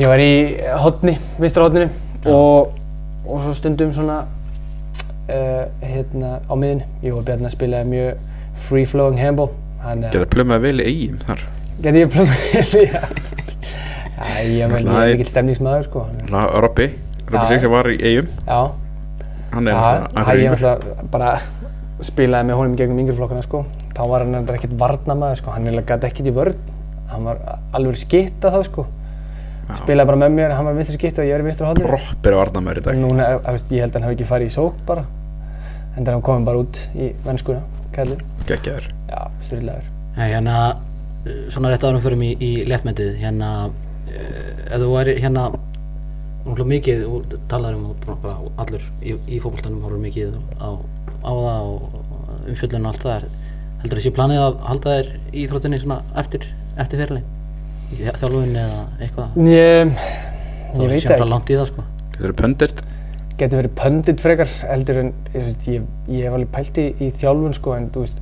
Ég 0.00 0.08
var 0.08 0.20
í 0.22 0.32
hotni, 0.80 1.16
vinstra 1.40 1.64
hotninu 1.66 1.88
og, 2.30 2.76
og 3.26 3.42
svo 3.44 3.54
stundum 3.56 3.90
svona 3.96 4.20
uh, 5.28 5.64
hérna 5.82 6.38
á 6.46 6.54
miðin. 6.56 6.84
Ég 7.04 7.16
og 7.16 7.24
Bjarni 7.26 7.50
spilaði 7.52 7.90
mjög 7.90 8.22
free 8.68 8.86
flowing 8.88 9.18
handball. 9.20 9.50
Þannig 9.80 10.12
geta 10.12 10.28
plömaði 10.34 10.66
vel 10.66 10.82
í 10.82 10.86
eigum 10.90 11.20
þar 11.24 11.42
Geti 11.80 12.02
ég 12.02 12.10
plömmið 12.12 12.74
já. 12.84 13.00
já, 14.20 14.40
ég 14.44 14.64
er 14.66 14.72
Náttúrulega 14.74 15.06
ég 15.06 15.14
er 15.14 15.14
mikill 15.14 15.30
stemningsmaður 15.30 15.86
sko. 15.88 16.02
Robby, 16.28 16.88
Robby 17.30 17.40
Já. 17.40 17.46
Sig 17.48 17.62
sem 17.64 17.72
var 17.72 17.88
í 17.88 17.96
eigum 17.96 18.28
Já, 18.44 18.58
hann 19.54 19.70
er 19.70 19.72
já, 19.72 19.80
náttúrulega 19.80 20.26
það 20.28 20.42
ég 20.42 20.50
Akureyringur. 20.50 20.64
náttúrulega 20.66 21.08
bara 21.14 21.30
spilaði 22.10 22.48
með 22.50 22.60
honum 22.60 22.74
í 22.76 22.80
gegnum 22.80 23.00
yngri 23.04 23.16
flokkana 23.16 23.46
sko. 23.46 23.62
Þá 24.00 24.06
var 24.08 24.22
hann 24.24 24.34
endur 24.38 24.56
ekkert 24.56 24.72
varnamaður 24.80 25.36
sko, 25.42 25.52
hann 25.52 25.66
eiginlega 25.68 25.92
gæti 25.98 26.08
ekkert 26.08 26.28
í 26.30 26.32
vörn. 26.32 26.54
Hann 27.10 27.26
var 27.28 27.40
alveg 27.76 27.98
skitta 28.00 28.48
þá 28.54 28.60
sko. 28.64 28.86
Spilaði 29.82 30.08
bara 30.08 30.18
með 30.22 30.32
mér, 30.38 30.54
hann 30.56 30.64
var 30.66 30.74
vinstri 30.78 30.96
skitta 30.96 31.20
og 31.20 31.28
ég 31.28 31.36
var 31.36 31.42
í 31.44 31.46
vinstri 31.50 31.66
hodninu. 31.68 31.90
Ropp 31.92 32.26
er 32.26 32.34
að 32.34 32.40
varna 32.40 32.62
mér 32.64 32.80
í 32.80 32.84
dag 32.86 32.96
Núna, 32.96 33.26
er- 33.34 33.42
þú 33.44 33.52
veist, 33.58 33.68
ég 33.76 33.84
held 33.84 33.92
að 33.92 33.98
hann 34.00 34.06
hafi 34.08 34.16
ekki 34.16 34.28
farið 34.30 34.48
í 34.48 34.54
sók 34.56 34.80
bara. 34.88 35.04
En 35.96 36.00
það 36.00 36.08
er 36.08 36.16
hann 36.16 36.24
komið 36.30 36.48
bara 36.48 36.62
út 36.64 36.80
í 36.96 37.10
vennskuna, 37.26 37.60
kallið. 37.92 38.24
geggjaður 38.48 38.88
Já, 39.10 39.20
styrlaður. 39.46 39.84
Nei, 40.16 40.26
hérna, 40.32 40.56
uh, 41.26 41.50
svona 41.50 41.70
rétt 41.74 41.84
árum 41.84 42.00
fyrir 42.00 42.16
mig 42.18 42.40
í, 42.40 42.48
í 42.48 42.64
léttmyndið, 42.70 43.12
hérna, 43.20 43.50
uh, 43.68 44.64
ef 44.70 44.80
þú 44.80 44.90
væri 44.96 45.18
hérna, 45.20 45.44
náttúrulega 46.46 46.70
mikið, 46.72 47.04
þú 47.04 47.38
talar 47.52 47.74
um 47.76 47.90
og 47.92 48.06
bara, 48.22 48.36
allur 48.64 48.82
í, 49.02 49.14
í 49.28 49.38
fótboltanum 49.42 49.82
horfur 49.84 50.02
mikið 50.02 50.34
á, 50.58 50.68
á 51.20 51.30
það 51.30 51.68
og 51.68 51.82
umfjöllun 52.48 52.86
og 52.86 52.94
allt 52.94 53.04
það 53.04 53.16
er, 53.18 53.26
heldur 53.82 53.98
þessi 54.00 54.12
planið 54.16 54.42
að 54.44 54.58
halda 54.68 54.96
þér 54.98 55.10
í 55.32 55.46
þróttinni 55.50 55.80
svona 55.82 56.00
eftir, 56.20 56.46
eftir 56.76 57.00
fyrirli, 57.02 57.22
í 57.90 58.00
þjá- 58.02 58.16
þjálfun 58.20 58.56
eða 58.64 58.80
eitthvað, 59.00 59.36
Ég, 59.50 59.92
ég 60.76 60.88
veit 60.88 61.00
ekki. 61.00 61.28
sko. 61.66 61.84
getur 62.16 62.32
þú 62.34 62.40
pöndit 62.44 62.82
Getur 63.40 63.56
verið 63.62 63.72
pöndit 63.78 64.20
frekar 64.20 64.50
heldur 64.68 64.98
en, 65.00 65.06
ég, 65.32 65.44
veist, 65.46 65.62
ég, 65.72 65.84
ég 66.12 66.26
hef 66.26 66.34
alveg 66.36 66.50
pælt 66.52 66.76
í, 66.82 66.82
í 67.00 67.06
þjálfun 67.22 67.54
sko 67.56 67.72
en 67.72 67.86
þú 67.94 68.02
veist, 68.04 68.18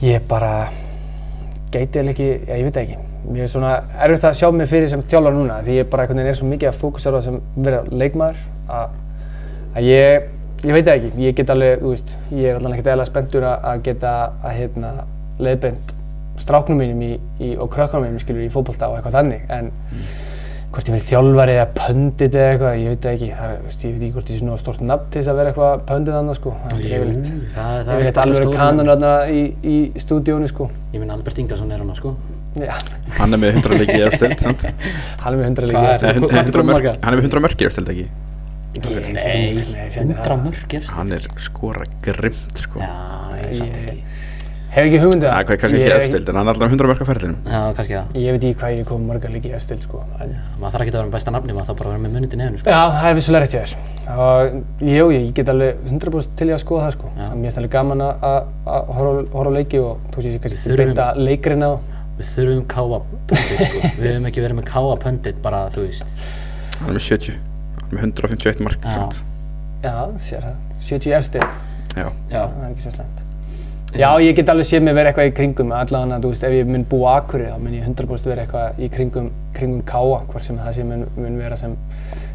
ég 0.00 0.22
bara 0.30 0.52
gæti 1.74 2.00
eða 2.00 2.08
ekki, 2.14 2.28
já, 2.48 2.54
ég 2.56 2.64
veit 2.70 2.78
ekki. 2.80 2.96
Mér 3.28 3.42
er 3.44 3.50
svona 3.52 3.72
erfitt 4.00 4.24
að 4.24 4.38
sjá 4.40 4.48
mig 4.56 4.70
fyrir 4.70 4.88
sem 4.88 5.02
þjálfar 5.04 5.36
núna 5.36 5.58
því 5.66 5.76
ég 5.82 5.90
bara 5.92 6.06
er 6.32 6.38
svo 6.38 6.48
mikið 6.48 6.70
að 6.70 6.78
fókusa 6.80 7.12
á 7.12 7.16
það 7.18 7.24
sem 7.26 7.38
vera 7.66 7.82
leikmaður 7.90 8.40
að, 8.78 8.96
að 9.76 9.88
ég, 9.90 10.28
ég 10.64 10.72
veit 10.74 10.84
það 10.88 10.94
ekki. 10.98 11.10
Ég 11.26 11.34
get 11.38 11.50
alveg, 11.54 11.78
þú 11.82 11.92
veist, 11.94 12.16
ég 12.34 12.48
er 12.50 12.58
alveg 12.58 12.78
ekkert 12.78 12.92
eðla 12.94 13.06
spenntur 13.08 13.46
að, 13.48 13.68
að 13.72 13.82
geta 13.88 14.14
að 14.42 14.56
hérna 14.58 14.92
leiðbeint 15.38 15.94
stráknum 16.38 16.78
mínum 16.78 17.02
í, 17.02 17.12
í, 17.42 17.52
og 17.58 17.70
krökkunum 17.74 18.06
mínum 18.08 18.22
skilur 18.22 18.44
í 18.46 18.50
fótbolta 18.54 18.88
og 18.90 18.98
eitthvað 18.98 19.16
þannig 19.18 19.48
en 19.50 19.70
hvort 20.68 20.84
ég 20.86 20.92
verið 20.92 21.06
þjálfari 21.08 21.54
eða 21.56 21.66
pöndit 21.78 22.34
eða 22.36 22.48
eitthvað, 22.52 22.74
ég 22.78 22.90
veit 22.92 23.02
það 23.06 23.14
ekki. 23.16 23.28
Það, 23.38 23.52
er, 23.54 23.60
veist, 23.64 23.84
ég 23.86 23.92
veit 23.94 24.02
ekki 24.04 24.12
hvort 24.18 24.30
ég 24.34 24.38
sé 24.42 24.46
nú 24.46 24.56
stort 24.60 24.82
nafn 24.84 25.06
til 25.10 25.20
þess 25.22 25.30
að 25.32 25.38
vera 25.40 25.52
eitthvað 25.52 25.84
pöndit 25.88 26.18
annað 26.18 26.36
sko. 26.38 26.52
Það 26.64 26.74
er 26.74 26.82
Jú, 26.84 26.98
yfirleitt, 26.98 27.30
það, 27.54 27.70
það 27.78 27.92
er 27.94 27.96
yfirleitt 27.98 28.20
alltaf 28.22 28.42
alveg 28.42 28.58
kanon 28.60 28.90
þarna 28.92 29.12
í, 29.32 29.40
í 29.64 29.76
stúdíónu 30.04 30.50
sko. 30.52 30.68
Ég 30.92 31.00
minn 31.02 31.14
Albert 31.16 31.40
Ingarsson 31.42 31.72
er 31.74 31.82
hana 31.82 31.96
sko. 31.98 32.14
Já, 32.58 32.74
hann 33.18 33.34
er 33.38 33.40
með 33.42 33.58
100 33.62 33.80
leikið 33.80 33.98
í 33.98 34.06
efstild 34.10 34.40
sant? 34.44 34.64
hann 35.22 35.32
er 35.34 35.38
með 35.40 35.46
hundra 35.48 35.66
Hvað 35.68 35.72
leikið. 35.72 35.88
er- 35.88 36.02
Nei, 36.02 36.14
hund- 36.18 36.28
hvað 36.28 36.38
100 36.38 36.58
er 36.58 36.64
mörk- 36.68 36.72
marga? 36.74 36.94
hann 37.04 37.14
er 37.14 37.18
með 37.20 37.26
100 37.28 37.42
mörk 37.44 37.60
í 37.62 37.66
efstild 37.68 37.90
ekki 37.92 38.06
Nei, 38.84 39.54
Nei, 39.54 39.90
fjandinn, 39.90 40.16
100 40.16 40.24
það- 40.24 40.44
mörgir. 40.44 40.84
hann 40.96 41.12
er 41.12 41.26
skora 41.38 41.84
grimt 42.02 42.58
sko 42.58 42.80
Já, 42.80 42.92
ég 43.42 43.54
samt 43.54 43.74
Ég- 43.76 43.88
ekki. 43.88 44.02
Hef 44.68 44.84
ekki 44.84 44.98
hugmyndu 45.00 45.26
Það 45.26 45.38
er 45.50 45.56
kannski 45.58 45.78
ekki 45.80 45.94
efstild 45.98 46.28
en 46.28 46.36
hann 46.36 46.46
er 46.48 46.52
alltaf 46.52 46.68
100 46.70 46.86
mörk 46.90 47.00
á 47.00 47.06
ferðinum 47.08 47.36
Já, 47.48 47.60
kannski 47.74 47.94
það. 47.96 48.06
Ég 48.20 48.30
veit 48.36 48.44
ekki 48.44 48.54
hvað 48.60 48.74
ég 48.78 48.84
kom 48.86 49.06
marga 49.08 49.28
leikið 49.32 49.54
eftir 49.56 49.76
sko. 49.80 50.02
En, 50.20 50.34
maður 50.60 50.72
þarf 50.74 50.82
ekki 50.84 50.92
að 50.92 50.98
vera 50.98 51.06
með 51.08 51.14
besta 51.16 51.30
nafni, 51.32 51.52
maður 51.56 51.66
þarf 51.70 51.78
bara 51.78 51.88
að 51.88 51.92
vera 51.96 52.02
með 52.04 52.12
munið 52.18 52.34
í 52.34 52.38
nefnu 52.38 52.58
sko. 52.60 52.68
Já, 52.70 52.82
það 52.98 53.08
er 53.08 53.14
vissulega 53.18 53.42
rétt 53.42 53.54
hjá 53.56 53.62
þér. 53.64 53.74
Og 54.18 54.88
jú, 54.92 55.04
ég 55.16 55.32
get 55.34 55.48
alveg 55.48 55.74
100% 55.88 56.36
til 56.36 56.48
í 56.48 56.52
að 56.52 56.62
skoða 56.62 56.84
það 56.84 56.92
sko. 56.98 57.06
Já. 57.16 57.28
Mér 57.32 57.44
finnst 57.48 57.58
alveg 57.58 57.70
gaman 57.70 57.98
að- 57.98 58.16
að 58.22 58.40
að 58.68 58.82
horfa 58.94 59.48
á- 59.48 59.56
leiki 59.56 59.78
og 59.80 59.98
þú 60.12 60.22
sé 60.22 60.38
kannski 60.38 60.58
Þurfum- 60.68 60.94
beita 60.94 61.14
leikurinn 61.16 61.64
á. 61.64 61.72
við 62.18 62.26
þurfum 62.36 62.64
káa 62.68 63.02
pöndit 63.26 63.58
sko. 63.66 63.78
við 63.98 64.08
höfum 64.12 64.26
ekki 64.28 64.40
verið 64.44 64.56
með 64.60 64.66
káa 64.68 64.92
er 67.88 67.98
með 67.98 68.04
70 68.08 68.24
hann 68.24 68.32
er 68.32 68.36
með 68.36 68.36
151 68.38 68.64
mark 68.66 68.88
Já. 68.88 69.24
Já, 69.78 69.96
sér 70.18 70.42
það. 70.42 70.56
70 70.88 71.16
efstir, 71.18 71.44
já 71.94 72.06
já, 72.06 72.40
það 72.42 72.62
er 72.64 72.70
ekki 72.72 72.84
svo 72.84 72.94
slæmt. 72.96 73.24
Já, 73.96 74.08
ég 74.20 74.34
get 74.36 74.50
alveg 74.52 74.66
séð 74.68 74.82
mig 74.84 74.96
vera 74.98 75.10
eitthvað 75.12 75.30
í 75.30 75.34
kringum, 75.36 75.70
allavega, 75.72 76.18
þú 76.20 76.32
veist, 76.32 76.42
ef 76.44 76.56
ég 76.58 76.68
mun 76.68 76.82
búa 76.90 77.14
Akureyri, 77.22 77.52
þá 77.54 77.62
mun 77.62 77.76
ég 77.78 77.86
100% 77.86 78.28
vera 78.28 78.44
eitthvað 78.44 78.82
í 78.84 78.88
kringum, 78.92 79.30
kringum 79.56 79.84
Káa, 79.88 80.18
hvort 80.28 80.44
sem 80.44 80.58
það 80.60 80.76
sé 80.76 80.84
mun, 80.84 81.06
mun 81.16 81.38
vera 81.40 81.56
sem 81.56 81.76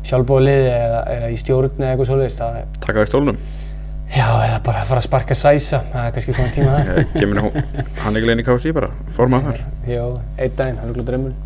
sjálfbóðliði 0.08 0.72
eða, 0.72 1.04
eða 1.14 1.30
í 1.30 1.38
stjórn 1.40 1.78
eða 1.78 1.92
eitthvað 1.94 2.26
það 2.40 2.58
er, 2.64 2.66
taka 2.88 3.04
á 3.04 3.06
í 3.06 3.12
stólnum 3.12 3.40
já, 4.14 4.28
eða 4.48 4.60
bara 4.66 4.82
að 4.82 4.90
fara 4.90 5.04
að 5.04 5.08
sparka 5.08 5.38
sæsa, 5.38 5.84
það 5.94 6.10
er 6.10 6.18
kannski 6.18 6.36
komið 6.40 6.54
tíma 6.58 6.76
það. 6.80 7.02
Kemur 7.20 7.42
hún 7.46 7.64
hann 8.04 8.18
ekki 8.18 8.30
leginn 8.30 8.44
í 8.44 8.48
KSI 8.50 8.76
bara 8.76 8.92
formað 9.18 9.50
þar 9.52 9.64
Jó, 9.94 10.06
einn 10.38 10.58
daginn, 10.58 10.82
hann 10.82 10.94
er 10.94 11.08
drömmun. 11.12 11.42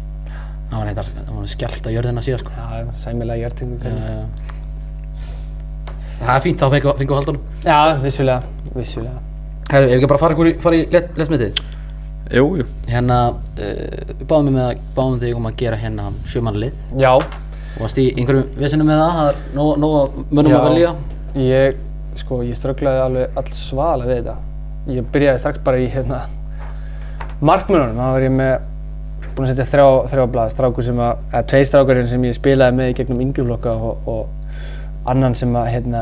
Það 0.71 0.77
var 0.77 0.85
neitt 0.89 0.99
það 1.01 1.31
var 1.37 1.47
skellt 1.53 1.87
á 1.87 1.89
jörðina 1.95 2.23
síðan 2.25 2.41
sko. 2.43 2.51
Já, 2.57 2.85
sæmilega 3.03 3.39
hjartingu. 3.43 3.77
uh, 3.87 4.25
Það 6.17 6.35
er 6.35 6.41
fínt, 6.41 6.59
þá 6.61 6.69
fengu, 6.73 6.93
fengu 6.97 7.13
haldunum. 7.17 7.41
Já, 7.63 7.77
vissulega, 8.01 8.41
vissulega. 8.75 9.19
Hefur 9.69 9.87
við 9.87 9.95
ekki 9.97 10.07
bara 10.09 10.21
fara 10.21 10.33
ykkur 10.37 10.49
í, 10.49 10.53
fara 10.63 10.75
í 10.79 10.85
let, 10.91 11.11
letmetið? 11.19 11.59
Jú, 12.37 12.45
jú 12.59 12.65
Hérna, 12.89 13.17
uh, 13.29 14.13
við 14.17 14.23
báðum, 14.27 14.47
mig 14.49 14.55
með, 14.57 14.65
að- 14.71 14.79
báðum 14.97 15.19
þig 15.21 15.35
um 15.37 15.45
að 15.51 15.55
gera 15.61 15.77
hérna 15.77 16.07
sjömanlið. 16.25 16.73
Já, 17.03 17.11
Og 17.77 17.83
varst 17.83 17.99
í 18.01 18.07
einhverjum 18.17 18.47
vesinu 18.57 18.83
með 18.87 18.97
það, 19.03 19.17
það 19.19 19.27
er 19.29 19.35
nóg, 19.53 19.67
nóg 19.77 19.95
að 19.99 20.15
mönnum 20.33 20.51
Já. 20.51 20.57
að 20.57 20.67
velja. 20.71 20.93
ég, 21.37 21.75
sko, 22.17 22.39
ég 22.41 22.57
strögglaði 22.57 23.01
alveg 23.03 23.37
all 23.37 23.51
svalega 23.53 24.09
við 24.09 24.17
þetta. 24.17 24.35
Ég 24.95 25.11
byrjaði 25.13 25.39
strax 25.43 25.59
bara 25.67 25.77
í, 25.77 25.85
hérna, 25.93 26.21
markmönunum. 27.41 27.99
Það 28.01 28.15
var 28.15 28.25
ég 28.25 28.33
með, 28.33 28.55
búinn 29.37 29.47
að 29.47 29.53
setja 29.53 29.67
þrjá, 29.69 29.87
þrjá 30.11 30.25
blað, 30.33 30.53
strákur 30.55 30.85
sem 30.87 30.99
að, 31.05 31.19
eða 31.31 31.43
tveir 31.51 31.67
strákurinn 31.69 32.09
sem 32.09 32.23
ég 32.25 32.37
spilaði 32.37 32.77
með 32.79 32.89
í 32.91 32.95
gegnum 32.97 33.21
yngri 33.21 33.45
flokka 33.45 33.75
og, 33.77 34.09
og 34.09 35.11
annan 35.13 35.37
sem 35.37 35.53
að, 35.55 35.69
hérna, 35.75 36.01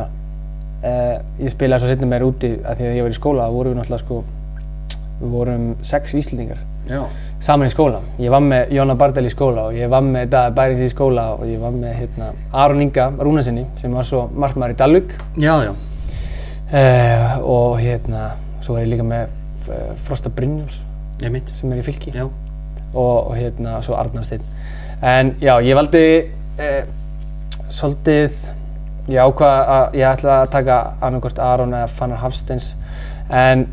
eh, 0.82 1.18
ég 1.44 1.52
spilaði 1.53 1.84
svo 1.84 1.91
setna 1.91 2.10
meir 2.10 2.26
úti 2.26 2.53
að 2.64 2.80
því 2.80 2.88
að 2.90 2.98
ég 2.99 3.06
var 3.07 3.16
í 3.16 3.20
skóla, 3.20 3.49
þá 3.49 3.57
vorum 3.57 3.76
við 3.76 3.80
náttúrulega, 3.82 4.06
sko, 4.06 4.22
við 5.20 5.36
vorum 5.36 5.68
sex 5.86 6.16
Íslendingar 6.16 6.64
Já. 6.90 7.02
saman 7.44 7.68
í 7.70 7.74
skóla. 7.74 8.02
Ég 8.22 8.32
var 8.34 8.44
með 8.44 8.74
Jóna 8.76 8.95
Bardel 8.99 9.26
í 9.26 9.32
skóla 9.34 9.68
og 9.70 9.78
ég 9.78 9.90
var 9.91 10.03
með 10.06 10.30
Daði 10.34 10.56
Bærings 10.60 10.84
í 10.86 10.90
skóla 10.91 11.28
og 11.36 11.45
ég 11.49 11.60
var 11.62 11.76
með 11.76 11.95
hérna, 12.02 12.32
Aron 12.53 12.84
Inga 12.84 13.10
Rúnasinni 13.20 13.66
sem 13.82 13.94
var 13.95 14.07
svo 14.07 14.26
markmaður 14.36 14.76
í 14.76 14.80
Dalvik 14.82 15.16
Já, 15.41 15.53
já. 15.66 15.74
uh, 16.72 17.38
og 17.41 17.80
hérna, 17.82 18.32
svo 18.62 18.76
var 18.78 18.86
ég 18.86 18.94
líka 18.95 19.07
með 19.07 19.32
uh, 19.70 19.94
Frosta 20.06 20.32
mitt. 20.36 21.49
sem 21.56 21.72
er 21.72 21.80
í 21.80 21.86
fylki 21.86 22.12
Já. 22.14 22.28
Og, 22.95 23.27
og 23.30 23.35
hérna, 23.38 23.80
svo 23.85 23.95
Arnar 23.99 24.26
Steinn. 24.26 24.43
En 25.03 25.35
já, 25.41 25.53
ég 25.61 25.77
valdi 25.77 26.03
uh, 26.59 26.81
svolítið, 27.69 28.38
ég 29.11 29.22
ákvað 29.22 29.72
að 29.76 29.97
ég 29.99 30.09
ætla 30.09 30.41
að 30.41 30.51
taka 30.55 30.81
annarkort 31.05 31.39
Aron 31.43 31.76
eða 31.76 31.91
Fannar 31.99 32.23
Hafsteins. 32.23 32.72
En 33.30 33.67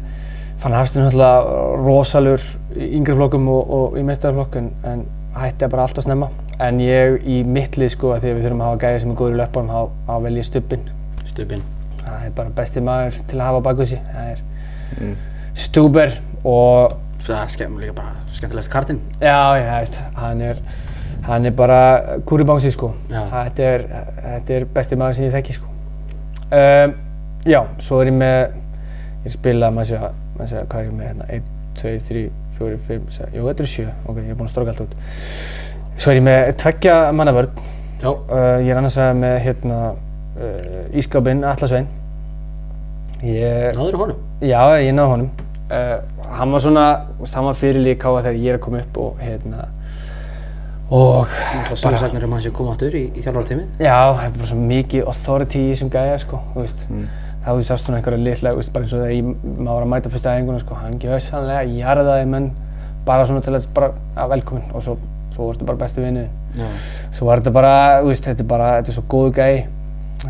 Fannar 0.63 0.83
Hafsteins 0.83 1.07
er 1.07 1.11
náttúrulega 1.11 1.83
rosalur 1.83 2.49
í 2.77 2.93
yngri 2.99 3.17
flokkum 3.19 3.49
og, 3.53 3.77
og 3.79 4.01
í 4.01 4.07
meistaraflokk 4.07 4.59
en, 4.61 4.73
en 4.87 5.05
hætti 5.39 5.67
að 5.67 5.75
bara 5.75 5.87
alltaf 5.87 6.07
snemma. 6.07 6.31
En 6.63 6.81
ég 6.83 7.23
í 7.27 7.43
mittlið 7.49 7.95
sko 7.97 8.13
að 8.15 8.25
því 8.25 8.33
að 8.33 8.37
við 8.37 8.49
þurfum 8.49 8.65
að 8.65 8.71
hafa 8.71 8.83
gæði 8.85 9.05
sem 9.05 9.15
er 9.15 9.21
góður 9.23 9.39
í 9.39 9.41
löpunum 9.41 9.73
þá, 9.73 10.13
vel 10.27 10.35
ég 10.37 10.49
stubbin 10.49 10.91
Stupin. 11.25 11.63
það 12.03 12.27
er 12.27 12.35
bara 12.37 12.53
besti 12.57 12.83
maður 12.83 13.19
til 13.31 13.39
að 13.39 13.47
hafa 13.47 13.63
baku 13.69 13.87
sig. 13.87 14.03
Það 14.13 14.33
er 14.33 15.15
Stuber 15.63 16.15
og 16.49 16.95
Það 17.23 17.37
er 17.39 17.51
skemm, 17.55 17.77
líka 17.79 17.95
bara 17.95 18.13
skemmtilegast 18.35 18.73
kartinn. 18.73 18.99
Já, 19.23 19.37
ég 19.61 19.69
veist, 19.69 19.99
hann 20.19 20.41
er, 20.43 20.59
hann 21.29 21.47
er 21.47 21.55
bara 21.57 21.79
kúribánsi 22.27 22.73
sko. 22.75 22.93
Já. 23.13 23.21
Þetta 23.31 23.69
er, 23.69 23.85
þetta 24.25 24.57
er 24.57 24.67
besti 24.75 24.99
maður 24.99 25.19
sem 25.19 25.27
ég 25.29 25.37
þekki 25.37 25.55
sko. 25.59 25.71
Um, 26.53 26.95
já, 27.49 27.61
svo 27.81 28.01
er 28.03 28.11
ég 28.11 28.17
með, 28.19 28.57
ég 29.29 29.37
spila, 29.37 29.71
maður 29.73 29.93
sé 29.93 30.01
að, 30.01 30.17
maður 30.37 30.51
sé 30.51 30.59
að, 30.61 30.67
hvað 30.73 30.83
er 30.83 30.89
ég 30.89 30.97
með 30.99 31.11
hérna, 31.13 31.29
1, 31.39 31.53
2, 31.83 31.93
3, 32.09 32.25
4, 32.59 32.81
5, 32.89 33.07
6, 33.19 33.37
jú, 33.39 33.47
þetta 33.49 33.65
eru 33.65 33.71
7, 33.77 33.87
ok, 34.11 34.19
ég 34.19 34.35
er 34.35 34.41
búinn 34.41 34.51
að 34.51 34.53
stróka 34.57 34.75
allt 34.75 34.83
út. 34.85 34.99
Svo 36.03 36.13
er 36.13 36.19
ég 36.19 36.27
með 36.27 36.51
tveggja 36.65 36.97
mannavörn, 37.17 37.63
Já. 38.03 38.11
uh, 38.11 38.59
ég 38.59 38.73
er 38.75 38.83
annars 38.83 38.99
vegar 38.99 39.17
með 39.23 39.39
hérna 39.47 39.79
uh, 39.93 40.99
ískápinn 40.99 41.47
Atlasvein. 41.49 41.89
Ég, 43.23 43.73
Náður 43.79 44.01
honum. 44.03 44.21
Já, 44.43 44.61
ég 44.83 44.91
náði 44.99 45.15
honum. 45.15 45.33
Uh, 45.73 46.27
hann 46.37 46.53
var 46.53 46.61
svona, 46.61 46.83
veist, 47.17 47.35
hann 47.39 47.47
var 47.49 47.55
fyrirlík 47.57 48.01
káa 48.03 48.19
þegar 48.21 48.35
ég 48.43 48.51
er 48.53 48.59
að 48.59 48.65
koma 48.67 48.81
upp 48.83 48.99
og 49.01 49.21
hérna 49.25 49.63
og 50.93 51.31
Það 51.71 51.79
sögursagnir 51.81 52.25
um 52.27 52.33
hans 52.37 52.45
sem 52.45 52.53
kom 52.53 52.69
áttur 52.69 52.93
í, 52.99 53.07
í 53.17 53.23
þjálfartímið. 53.25 53.69
já, 53.81 53.95
það 54.13 54.25
er 54.27 54.35
bara 54.35 54.49
svo 54.51 54.59
mikið 54.69 55.07
authority 55.09 55.63
í 55.63 55.71
þessum 55.71 55.93
gæja 55.95 56.19
sko, 56.21 56.41
þú 56.53 56.65
veist. 56.67 56.83
Þá 57.43 57.49
þú 57.49 57.63
sást 57.71 57.87
svona 57.87 57.99
einhverja 58.03 58.21
litla, 58.27 58.53
þú 58.53 58.61
veist, 58.61 58.73
bara 58.75 58.85
eins 58.85 58.93
og 58.93 59.01
þegar 59.01 59.15
ég, 59.17 59.31
maður 59.57 59.71
var 59.79 59.87
að 59.87 59.91
mæta 59.95 60.13
fyrsta 60.13 60.35
æfinguna 60.37 60.61
sko, 60.61 60.77
hann 60.83 60.99
gjössanlega 61.01 61.63
jarðaði 61.79 62.29
menn 62.35 62.51
bara 63.09 63.25
svona 63.31 63.41
til 63.47 63.57
að 63.57 63.71
bara, 63.79 63.89
að 64.21 64.35
velkomin 64.37 64.69
og 64.77 64.85
svo, 64.85 64.99
svo 65.33 65.49
varstu 65.49 65.71
bara 65.71 65.81
besti 65.81 66.05
vinnu. 66.05 66.27
Já. 66.61 66.69
Svo 67.17 67.31
var 67.31 67.41
þetta 67.41 67.55
bara, 67.57 67.73
þú 68.03 68.13
veist, 68.13 68.29
þetta 68.29 68.45
er 68.45 68.51
bara, 68.53 68.69
þetta 68.83 68.93
er 68.93 68.99
svo 69.01 69.07
góðu 69.17 69.33
gæi 69.41 69.65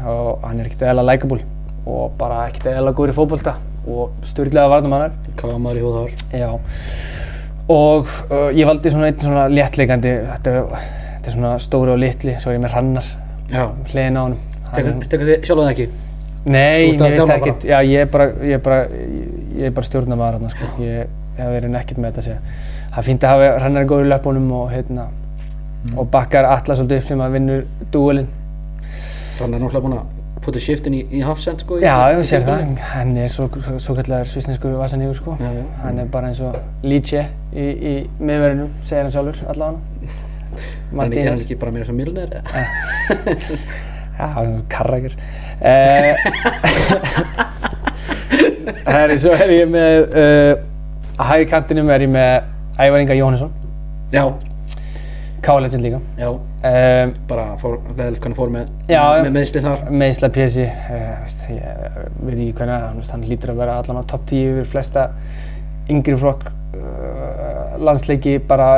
og 0.07 0.47
hann 0.47 0.63
er 0.63 0.71
ekkert 0.71 0.87
eðla 0.93 1.09
likeable 1.11 1.43
og 1.91 2.15
bara 2.23 2.47
ekkert 2.47 2.71
eðla 2.77 2.95
góður 2.95 3.13
í 3.13 3.19
fótbolta 3.19 3.59
og 3.87 4.13
styrlega 4.29 4.69
varnum 4.71 4.93
hann 4.97 5.09
er. 5.09 5.17
Hvað 5.41 5.53
var 5.55 5.63
maður 5.65 5.81
í 5.81 5.85
húðhár? 5.87 6.15
Já. 6.37 6.51
Og 7.73 8.09
uh, 8.31 8.49
ég 8.55 8.67
valdi 8.69 8.91
svona 8.93 9.09
einn 9.11 9.23
svona 9.23 9.45
léttleikandi, 9.53 10.13
þetta 10.33 10.55
þetta 10.73 11.31
er 11.31 11.37
svona 11.37 11.53
stóri 11.63 11.93
og 11.95 12.01
litli, 12.03 12.35
svo 12.43 12.55
ég 12.55 12.63
með 12.63 12.75
hrannar 12.75 13.11
Já. 13.53 13.69
hliðin 13.93 14.19
á. 14.19 14.25
Hann- 14.73 15.03
Tekur 15.07 15.29
þið 15.29 15.47
sjálf 15.47 15.63
það 15.63 15.73
ekki? 15.75 15.87
Nei, 16.43 16.59
að 16.59 16.87
finnst 16.89 17.03
þjálfa 17.03 17.27
það 17.29 17.37
ekkert, 17.37 17.65
já 17.71 17.77
ég 17.87 18.01
er 18.03 18.09
bara, 18.11 18.25
ég 18.43 18.57
er 18.57 18.63
bara, 18.65 18.79
ég 19.55 19.67
er 19.69 19.75
bara 19.77 19.87
stjórnamaður 19.87 20.39
hérna 20.41 20.51
sko, 20.51 20.71
ég 20.83 21.13
hef 21.39 21.53
verið 21.55 21.71
nekkert 21.71 22.01
með 22.03 22.09
þetta 22.09 22.23
að 22.23 22.27
segja. 22.27 22.57
Það 22.97 23.07
fínt 23.09 23.27
að 23.27 23.35
hafa 23.35 23.51
hrannar 23.61 23.87
góður 23.93 24.09
í 24.09 24.11
löpunum 24.11 24.49
og 24.59 24.73
hérna, 24.73 25.05
og 25.95 26.09
bakkar 26.11 26.49
alla 26.51 26.77
svolítið 26.79 26.99
upp 26.99 27.07
sem 27.13 27.23
að 27.23 27.37
vinnur 27.39 27.63
dúelinn. 27.95 28.27
Hann 29.39 29.55
er 29.55 29.63
náttúrulega 29.63 29.85
búinn 29.87 29.97
að 30.01 30.22
putta 30.43 30.61
shiftin 30.63 30.97
í, 30.99 31.03
í 31.15 31.23
hafsend 31.23 31.63
sko. 31.63 31.79
Já, 31.83 31.95
ég 32.13 32.21
í 32.23 32.27
sér 32.27 32.45
það, 32.47 32.75
hann 32.93 33.15
er 33.23 33.31
svo, 33.33 33.47
svo 33.83 33.95
kallar 33.99 34.29
svisneskur 34.29 34.75
vasanýgur 34.81 35.17
sko. 35.19 35.37
Já, 35.41 35.51
já. 35.55 35.63
Hann 35.85 36.03
er 36.03 36.11
bara 36.13 36.33
eins 36.33 36.43
og 36.43 36.59
Lítsje 36.87 37.29
í, 37.55 37.67
í 37.67 37.95
miðverðinu, 38.19 38.69
segir 38.83 39.07
hann 39.07 39.15
sjálfur 39.15 39.43
allavega. 39.55 39.81
En 40.93 41.15
er 41.17 41.31
hann 41.31 41.41
ekki 41.41 41.57
bara 41.57 41.73
meira 41.73 41.87
sem 41.89 41.97
Milner? 41.97 42.35
Já, 44.19 44.27
hann 44.35 44.51
er 44.59 44.65
karrakir. 44.69 45.15
Uh, 45.65 46.13
Herri, 48.93 49.17
svo 49.23 49.33
er 49.33 49.55
ég 49.57 49.71
með, 49.73 50.13
uh, 50.13 50.53
að 51.17 51.31
hægri 51.31 51.49
kantinum 51.55 51.89
er 51.95 52.05
ég 52.05 52.13
með 52.13 52.33
Ævar 52.83 53.01
Inga 53.01 53.17
Jóhannesson, 53.17 53.55
Já. 54.13 54.27
K-legend 55.43 55.83
líka. 55.83 55.99
Já. 56.19 56.29
Um, 56.31 57.13
Bara 57.27 57.45
leðilegt 57.59 58.23
hvernig 58.23 58.39
fór 58.39 58.51
með, 58.55 58.69
með 58.87 59.31
meðsli 59.35 59.63
þar. 59.65 59.81
meðsla 59.91 60.29
pjessi, 60.31 60.67
uh, 60.69 61.33
ég 61.51 61.57
eh, 61.59 61.97
veit 62.23 62.37
ekki 62.37 62.53
hvernig 62.61 63.09
hann, 63.11 63.25
hlýtur 63.27 63.51
að 63.51 63.63
vera 63.65 63.79
allan 63.81 63.99
á 63.99 64.11
topp 64.13 64.29
10 64.31 64.53
yfir 64.53 64.69
flesta 64.71 65.09
yngri 65.91 66.15
flokk 66.21 66.47
uh, 66.47 67.75
landsleiki 67.83 68.37
bara 68.47 68.69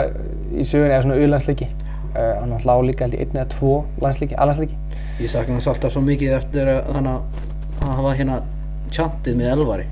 í 0.54 0.64
sögunni 0.64 0.94
eða 0.94 1.02
svona 1.04 1.18
auðlandsleiki. 1.20 1.68
Uh, 2.14 2.30
hann 2.40 2.54
hlá 2.62 2.74
líka 2.86 3.04
held 3.04 3.18
ég 3.18 3.26
einn 3.26 3.40
eða 3.42 3.50
tvo 3.52 3.74
landsleiki, 4.00 4.38
allandsleiki. 4.40 4.78
Ég 5.20 5.32
sakna 5.34 5.58
hans 5.58 5.68
alltaf 5.68 5.92
svo 5.92 6.00
mikið 6.06 6.38
eftir 6.38 6.70
þannig 6.86 7.18
að 7.18 7.90
hann 7.90 8.06
var 8.06 8.16
hérna 8.16 8.38
tjantið 8.94 9.36
með 9.42 9.52
Elvari. 9.58 9.84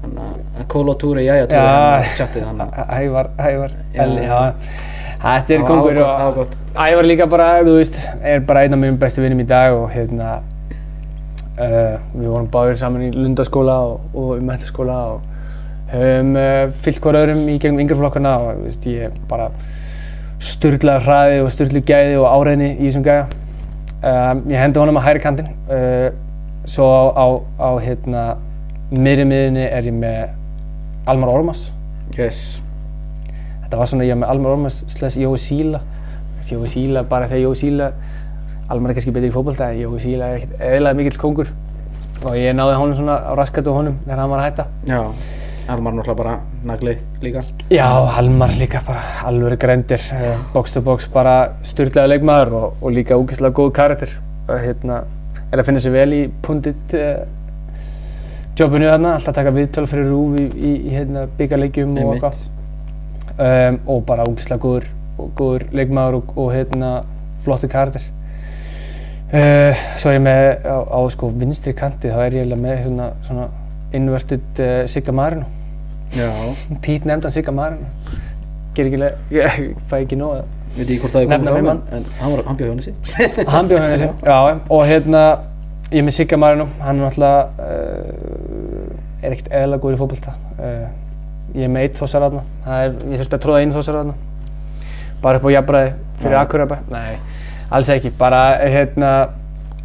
Þannig 0.00 0.24
að 0.62 0.64
Kóla 0.72 0.96
Túri, 0.96 1.26
jæja 1.26 1.50
Túri, 1.50 2.14
tjantið 2.16 2.48
hann. 2.48 2.64
Ævar, 2.88 3.30
Ævar. 3.36 3.76
Elli, 4.06 4.24
já. 4.24 4.88
Þetta 5.20 5.52
er 5.54 5.64
kongur 5.68 5.98
gott. 6.36 6.54
Ævar 6.80 7.04
líka 7.04 7.26
bara, 7.28 7.48
þú 7.64 7.74
veist, 7.76 7.98
er 8.24 8.40
bara 8.48 8.62
einn 8.64 8.72
af 8.72 8.80
mínum 8.80 8.96
bestu 9.00 9.20
vinnum 9.20 9.42
í 9.42 9.48
dag 9.48 9.74
og 9.76 9.90
hérna, 9.92 10.38
uh, 11.58 11.98
við 12.14 12.30
vorum 12.30 12.46
báðir 12.52 12.78
saman 12.80 13.04
í 13.04 13.10
Lundaskóla 13.12 13.74
og, 13.90 14.06
og 14.16 14.30
í 14.38 14.46
mentaskóla 14.46 14.96
og 15.10 15.26
höfum 15.90 16.32
uh, 16.40 16.62
fyllt 16.86 17.02
hver 17.04 17.18
öðrum 17.20 17.42
í 17.52 17.58
gegnum 17.60 17.82
yngreflokkana 17.84 18.32
og 18.38 18.62
þú 18.62 18.64
veist, 18.70 18.88
ég 18.88 19.10
er 19.10 19.20
bara 19.28 19.50
sturlaður 20.40 21.04
hraði 21.04 21.44
og 21.44 21.52
sturluð 21.52 21.84
gæði 21.90 22.16
og 22.22 22.26
áræðni 22.30 22.70
í 22.78 22.86
þessum 22.86 23.04
gæja. 23.10 23.28
Um, 24.00 24.42
ég 24.48 24.56
hendi 24.62 24.80
honum 24.80 24.96
á 24.96 25.04
hægri 25.04 25.24
kantinn, 25.26 25.52
uh, 25.68 26.08
svo 26.64 26.88
á, 26.88 27.02
á, 27.12 27.26
á 27.60 27.70
hérna, 27.84 28.24
miðri 28.88 29.28
miðinni 29.28 29.68
er 29.68 29.92
ég 29.92 30.00
með 30.00 30.32
Almar 31.12 31.36
Ormas. 31.36 31.68
Yes. 32.16 32.62
Þetta 33.70 33.78
var 33.78 33.86
svona, 33.86 34.02
ég 34.08 34.16
með 34.18 34.30
Almar 34.32 34.56
Ormas 34.56 34.76
slags 34.90 35.14
Jói 35.14 35.36
Síla. 35.38 35.78
Jói 36.50 36.66
Síla, 36.66 37.04
bara 37.06 37.28
þegar 37.30 37.44
Jói 37.44 37.58
Síla, 37.60 37.86
Almar 38.66 38.90
er 38.90 38.96
kannski 38.98 39.12
betur 39.14 39.30
í 39.30 39.34
fótbolta, 39.36 39.68
en 39.70 39.78
Jói 39.78 40.00
Síla 40.02 40.30
er 40.34 40.48
eðlilega 40.58 40.98
mikill 40.98 41.20
kóngur. 41.22 41.52
Og 42.24 42.34
ég 42.34 42.50
náði 42.58 42.80
honum 42.80 42.98
svona 42.98 43.20
á 43.22 43.30
raskatu 43.38 43.70
honum 43.76 44.00
þegar 44.02 44.24
hann 44.24 44.34
var 44.34 44.42
að 44.42 44.48
hætta. 44.48 44.66
Já. 44.90 44.98
Almar 45.70 45.94
náttúrulega 45.94 46.18
bara 46.18 46.34
nagli 46.66 46.98
líka. 47.22 47.46
Já, 47.70 47.86
Almar 48.18 48.58
líka 48.58 48.82
bara 48.90 49.06
alveg 49.30 49.62
grændir, 49.62 50.10
uh, 50.18 50.44
box 50.50 50.74
to 50.74 50.82
box, 50.82 51.06
bara 51.14 51.38
styrlaði 51.62 52.16
leikmaður 52.16 52.54
og, 52.64 52.78
og 52.82 52.98
líka 52.98 53.22
ógeðslega 53.22 53.54
góð 53.54 53.74
karakter. 53.78 54.20
Uh, 54.50 54.58
hérna, 54.66 55.04
er 55.46 55.62
að 55.62 55.70
finna 55.70 55.86
sér 55.86 55.94
vel 55.94 56.10
í 56.18 56.24
pundit 56.42 56.98
uh, 56.98 57.20
jobbinu 58.58 58.90
þarna, 58.90 59.20
alltaf 59.20 59.38
taka 59.38 59.54
viðtöl 59.54 59.86
fyrir 59.86 60.10
rúf 60.10 60.40
í, 60.42 60.50
í, 60.58 60.78
í 60.90 60.96
hérna, 60.98 61.30
byggarleikjum 61.38 61.94
og 61.94 62.18
Einmitt. 62.18 62.50
Um, 63.40 63.78
og 63.90 64.02
bara 64.08 64.26
ógeðslega 64.28 64.62
góður, 64.62 64.88
góður 65.38 65.66
leikmaður 65.76 66.20
og, 66.20 66.32
og 66.36 66.52
hérna, 66.54 66.90
flottu 67.44 67.70
karakter. 67.72 68.04
Uh, 69.30 69.78
svo 70.00 70.10
er 70.10 70.18
ég 70.18 70.24
með 70.24 70.46
á, 70.66 70.78
á 70.90 71.00
sko, 71.14 71.30
vinstri 71.38 71.74
kanti, 71.78 72.10
þá 72.10 72.24
er 72.24 72.38
ég 72.40 72.44
eiginlega 72.44 72.64
með 72.64 72.80
svona, 72.86 73.10
svona 73.28 73.48
inverted 73.96 74.62
uh, 74.64 74.80
Sigga 74.90 75.14
Marino. 75.14 75.46
Já. 76.16 76.30
Tít 76.82 77.06
nefndan 77.06 77.34
Sigga 77.34 77.54
Marino. 77.54 77.86
Ger 78.74 78.88
ekki 78.88 78.98
leið, 79.02 79.20
ég 79.34 79.60
fæ 79.90 80.00
ekki 80.02 80.18
nóg 80.18 80.40
að 80.40 80.56
Veit 80.70 80.84
ekki 80.84 81.00
hvort 81.02 81.14
það 81.16 81.24
er 81.24 81.30
Nefna 81.32 81.52
komið 81.54 81.66
fram, 81.66 81.78
en, 81.90 82.04
hann, 82.46 82.58
bjóð 82.58 82.68
henni 82.70 82.84
sín. 82.84 82.98
hann 83.50 83.70
bjóð 83.70 83.80
henni 83.82 83.96
sem, 83.98 84.12
já, 84.22 84.36
og 84.70 84.82
hérna, 84.86 85.22
ég 85.90 85.98
er 85.98 86.04
með 86.06 86.14
Sigga 86.14 86.38
Marino, 86.38 86.66
hann 86.78 87.00
er 87.00 87.08
náttúrulega 87.08 87.40
uh, 87.66 89.24
er 89.26 89.34
ekkert 89.34 89.50
eðla 89.60 89.80
góður 89.82 89.96
í 89.96 90.00
fótbolta 90.04 90.36
uh, 90.62 90.84
ég 91.58 91.70
með 91.72 91.86
eitt 91.86 91.98
þossararna 92.00 92.42
ég 93.10 93.20
þurfti 93.20 93.36
að 93.36 93.42
tróða 93.44 93.62
einu 93.62 93.76
þossararna 93.76 94.14
bara 95.22 95.40
upp 95.40 95.48
á 95.48 95.50
jafnbræði 95.56 95.92
fyrir 96.20 96.36
Já. 96.36 96.40
Akurabæ 96.44 96.76
nei, 96.92 97.18
alls 97.70 97.90
ekki, 97.92 98.12
bara 98.18 98.42
hérna 98.60 99.10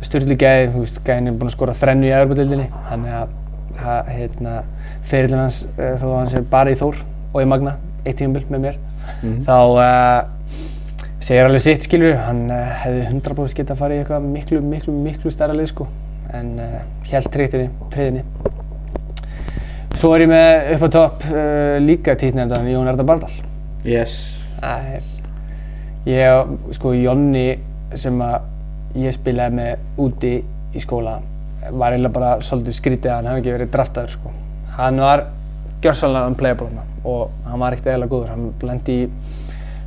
styrli 0.05 0.37
gæði, 0.39 0.69
þú 0.73 0.83
veist, 0.83 1.01
gæðin 1.07 1.31
er 1.31 1.37
búinn 1.39 1.51
að 1.51 1.55
skora 1.55 1.75
þrennu 1.77 2.07
í 2.09 2.13
Evropadildinni 2.15 2.67
þannig 2.89 3.17
að 3.19 3.35
það, 3.79 4.11
hérna, 4.15 4.55
ferillin 5.09 5.43
hans 5.43 5.61
uh, 5.67 5.93
þó 5.99 6.05
að 6.09 6.17
hann 6.19 6.31
sé 6.33 6.43
bara 6.51 6.73
í 6.73 6.79
Þór 6.79 6.99
og 7.33 7.39
í 7.41 7.49
Magna 7.49 7.77
eitt 8.05 8.19
tímabil 8.21 8.45
með 8.51 8.67
mér 8.67 8.81
þá 9.47 9.55
uh, 9.55 10.59
segir 11.19 11.47
alveg 11.47 11.63
sitt 11.65 11.87
skilur 11.87 12.19
hann 12.25 12.45
uh, 12.51 12.75
hefði 12.83 13.07
100% 13.09 13.59
getað 13.61 13.75
að 13.75 13.81
fara 13.83 13.97
í 13.97 14.03
eitthvað 14.03 14.29
miklu, 14.29 14.61
miklu, 14.63 14.95
miklu 15.07 15.33
stærra 15.33 15.57
lið 15.57 15.71
sko. 15.73 15.89
En 16.35 16.55
held 17.07 17.27
treytinni, 17.31 17.69
treyðinni 17.93 18.25
svo 19.99 20.13
er 20.15 20.25
ég 20.25 20.31
með 20.31 20.71
upp 20.75 20.87
á 20.87 20.89
topp 20.95 21.27
uh, 21.31 21.75
líka 21.83 22.15
títnefndan 22.19 22.67
Jón 22.71 22.89
Erda 22.91 23.05
Bardal 23.07 23.31
Yes. 23.85 24.15
Það 24.57 24.87
er 24.95 25.07
ég, 26.09 26.53
sko 26.73 26.93
Jonni 26.97 27.45
sem 27.95 28.17
að 28.25 28.97
ég 28.97 29.13
spilaði 29.13 29.59
með 29.59 30.01
úti 30.01 30.33
í 30.75 30.81
skóla 30.81 31.19
var 31.69 31.93
eiginlega 31.93 32.13
bara 32.15 32.31
svolítið 32.45 32.77
skrítið 32.79 33.11
að 33.11 33.17
hann 33.17 33.29
hefði 33.29 33.41
ekki 33.41 33.53
verið 33.55 33.71
draftaður 33.73 34.13
sko. 34.13 34.31
Hann 34.75 35.01
var 35.01 35.23
gjörsalega 35.83 36.31
unplayable 36.31 36.69
þarna 36.71 36.85
og 37.05 37.35
hann 37.45 37.61
var 37.61 37.75
ekkert 37.75 37.91
eðalega 37.93 38.11
góður. 38.11 38.33
Hann 38.33 38.69
lendi 38.69 38.97
í 39.03 39.07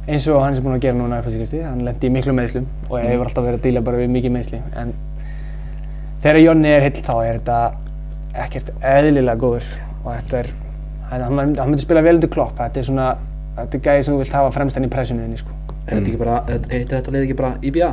eins 0.08 0.28
og 0.32 0.40
hann 0.42 0.56
sem 0.56 0.64
búinn 0.64 0.78
að 0.78 0.86
gera 0.86 0.98
núna 0.98 1.18
upp 1.20 1.28
á 1.28 1.32
síkasti 1.34 1.60
hann 1.66 1.82
lendi 1.84 2.08
í 2.08 2.12
miklu 2.14 2.32
meðslum 2.36 2.68
og 2.88 2.96
hefur 3.02 3.28
alltaf 3.28 3.44
verið 3.44 3.58
að 3.58 3.66
díla 3.66 3.82
bara 3.84 4.00
við 4.00 4.14
mikið 4.14 4.34
meðsli 4.38 4.60
en 4.80 4.94
þegar 6.22 6.40
Jonni 6.46 6.72
er 6.72 6.86
heill 6.86 7.02
þá 7.02 7.12
er 7.18 7.40
þetta 7.40 7.58
ekkert 8.46 8.70
eðlilega 8.94 9.42
góður 9.42 9.68
og 10.08 10.16
þetta 10.16 10.42
er 10.42 10.50
hann, 11.10 11.24
hann, 11.28 11.54
hann 11.60 11.72
myndi 11.72 11.84
spila 11.84 12.02
vel 12.04 12.16
undir 12.18 12.32
klopp 12.32 12.58
þetta 12.58 12.80
er 12.82 12.88
svona 12.88 13.08
þetta 13.58 13.78
er 13.78 13.84
gæði 13.88 14.04
sem 14.06 14.14
þú 14.14 14.22
vilt 14.22 14.36
hafa 14.38 14.52
fremst 14.54 14.78
enn 14.78 14.86
í 14.86 14.92
pressuninni 14.92 15.40
sko. 15.40 15.56
Er 15.88 15.98
þetta 15.98 16.10
ekki 16.10 16.20
bara, 16.20 16.38
heitir 16.48 16.94
þetta 16.94 17.14
leið 17.14 17.26
ekki 17.26 17.36
bara 17.38 17.54
IBA? 17.64 17.90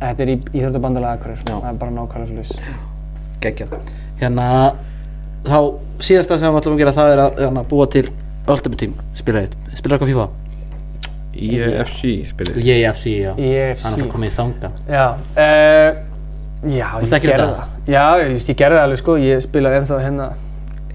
þetta 0.00 0.24
er 0.24 0.32
í 0.32 0.36
Íþróttabandalega 0.52 1.16
Akureyri 1.16 1.44
Já. 1.46 1.54
það 1.54 1.68
er 1.70 1.78
bara 1.80 1.94
nákvæmlega 1.96 2.28
svo 2.30 2.36
laus 2.40 2.50
Geggjað 3.44 3.76
Hérna, 4.20 4.48
þá 5.46 5.58
síðasta 6.04 6.40
sem 6.40 6.52
við 6.52 6.60
ætlum 6.60 6.76
að 6.76 6.82
gera 6.82 6.96
það 6.96 7.12
er 7.12 7.22
að, 7.22 7.38
hérna, 7.44 7.62
búa 7.70 7.86
til 7.92 8.04
Ultimate 8.46 8.80
Team, 8.82 8.98
spila 9.16 9.44
eitt 9.44 9.56
Spila 9.76 9.96
eitthvað 9.96 10.12
FIFA? 10.12 10.28
EFC 11.36 12.12
spilið 12.30 12.60
EFC, 12.64 13.04
já 13.20 13.32
EFC. 13.36 13.82
Hann 13.84 13.96
er 13.96 14.04
bara 14.04 14.12
komið 14.14 14.30
í 14.30 14.34
þanga 14.36 14.70
já 14.88 15.06
uh, 15.12 15.98
já, 16.64 16.86
ég 16.96 17.10
gerði 17.12 17.32
þetta? 17.32 17.48
það 17.52 17.92
já, 17.92 18.04
ég 18.24 18.56
gerði 18.56 18.78
það 18.78 18.84
alveg 18.86 19.02
sko 19.02 19.16
ég 19.20 19.42
spilaði 19.44 19.80
ennþá 19.82 19.98
hérna 20.04 20.28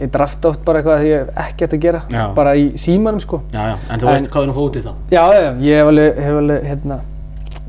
ég 0.01 0.09
drafta 0.11 0.49
oft 0.49 0.63
bara 0.65 0.81
eitthvað 0.81 1.01
því 1.03 1.09
ég 1.11 1.19
hef 1.21 1.41
ekkert 1.45 1.73
að 1.77 1.81
gera. 1.85 2.01
Já. 2.11 2.23
bara 2.35 2.55
í 2.57 2.65
símanum 2.81 3.19
sko. 3.23 3.41
Já, 3.53 3.61
já, 3.71 3.75
en 3.89 3.99
þú 3.99 4.07
En- 4.07 4.13
veist 4.17 4.31
hvað 4.33 4.43
er 4.43 4.47
nú 4.51 4.55
fótið 4.57 4.87
þá? 4.87 4.93
Já, 5.11 5.23
já, 5.37 5.51
ég 5.61 5.77
hef 5.81 5.87
alveg, 5.91 6.21
hef 6.25 6.39
alveg 6.41 6.63
hérna 6.71 6.99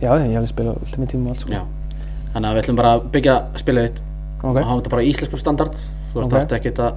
já, 0.00 0.10
ég 0.10 0.30
hef 0.32 0.36
alveg 0.40 0.52
spilað 0.52 0.76
alltaf 0.82 0.98
með 1.02 1.10
tíma 1.12 1.22
og 1.22 1.34
allt 1.36 1.40
sko. 1.46 1.52
Já. 1.52 1.62
Þannig 2.32 2.48
að 2.48 2.54
við 2.56 2.62
ætlum 2.64 2.76
bara 2.82 2.92
að 2.96 3.02
byggja 3.12 3.36
spila 3.60 3.80
eitt 3.86 4.00
ok, 4.42 4.56
og 4.56 4.62
hafa 4.64 4.78
þetta 4.80 4.90
bara 4.96 5.02
í 5.02 5.10
íslenskum 5.12 5.38
standard. 5.42 5.74
Þú 6.12 6.22
Ok. 6.24 6.32
þarft 6.32 6.52
ekkert 6.58 6.78
að, 6.78 6.92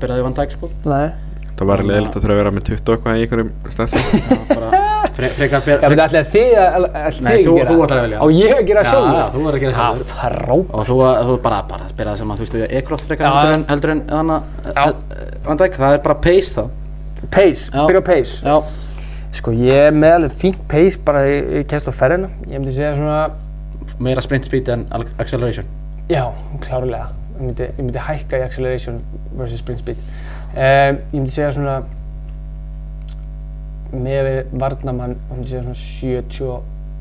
byrja 0.00 0.16
því 0.16 0.22
vann 0.24 0.34
tæk, 0.36 0.50
sko. 0.56 0.70
Nei. 0.84 1.10
Það 1.56 1.66
var 1.66 1.82
leðilegt 1.88 2.16
að 2.16 2.22
þurfa 2.22 2.34
að 2.36 2.40
vera 2.42 2.50
með 2.52 2.64
20 2.68 2.92
og 2.92 2.96
eitthvað 2.96 3.16
í 3.16 3.22
einhverjum 3.26 3.50
fre, 3.72 4.85
frekar 5.16 5.62
byrja 5.66 5.88
betur 5.88 6.02
ætlaði 6.06 6.30
þið 6.34 6.54
að, 6.62 6.86
Nei, 6.86 7.32
þið 7.32 7.36
að 7.36 7.46
þú- 7.46 7.56
gera? 7.56 7.68
þú 7.70 7.76
ætlar 7.86 7.98
að 7.98 8.04
velja. 8.06 8.18
Á 8.20 8.26
ég 8.36 8.54
að 8.56 8.64
gera 8.70 8.82
Já, 8.82 8.90
sjálfur? 8.90 9.16
já, 9.16 9.26
þú 9.34 9.42
verður 9.46 9.58
að 9.58 9.60
gera 9.64 9.74
sjálfur. 9.76 10.06
Já, 10.06 10.14
það 10.16 10.26
er 10.30 10.36
ráp. 10.46 10.74
og 10.74 10.86
þú, 10.86 10.96
þú 11.28 11.36
bara, 11.46 11.60
bara 11.70 11.88
spila 11.88 12.10
það 12.10 12.18
sem 12.22 12.30
að 12.30 12.36
þú 12.36 12.46
veist, 12.46 13.06
frekar 13.06 13.26
Já, 13.26 13.32
heldur 13.32 13.52
já. 13.52 13.56
en, 13.56 13.64
heldur 13.70 13.90
en 13.90 14.02
hana, 14.10 14.42
Já. 14.66 14.92
Van 15.46 15.56
Dijk, 15.56 15.74
það 15.80 15.92
er 15.92 16.02
bara 16.08 16.14
pace 16.26 16.54
þá 16.56 16.66
Pace, 17.30 17.70
byrja 17.72 18.00
pace. 18.04 18.42
Já, 18.44 18.62
Sko, 19.36 19.50
ég 19.52 19.72
er 19.88 19.92
með 19.92 20.12
alveg 20.16 20.32
fínt 20.32 20.60
pace 20.68 20.96
bara 21.04 21.24
í, 21.28 21.64
kæst 21.68 21.88
á 21.88 21.92
ferðina. 21.92 22.28
Ég 22.48 22.56
myndi 22.60 22.72
segja 22.72 22.94
svona, 22.96 23.30
meira 24.00 24.20
sprint 24.24 24.44
speed 24.48 24.68
en 24.72 24.86
acceleration 25.18 25.64
já, 26.08 26.22
klárlega. 26.62 27.08
Ég 27.36 27.42
myndi, 27.42 27.62
ég 27.66 27.82
myndi 27.82 27.98
hækka 27.98 28.38
í 28.38 28.44
acceleration 28.46 29.00
versus 29.36 29.58
sprint 29.58 29.80
speed. 29.82 29.96
Um, 30.54 31.00
ég 31.12 31.18
myndi 31.18 31.30
segja 31.34 31.50
svona, 31.52 31.82
með 33.92 34.20
við 34.26 34.58
varnamann, 34.64 35.16
myndi 35.30 35.52
segja 35.52 35.62
svona 35.64 35.78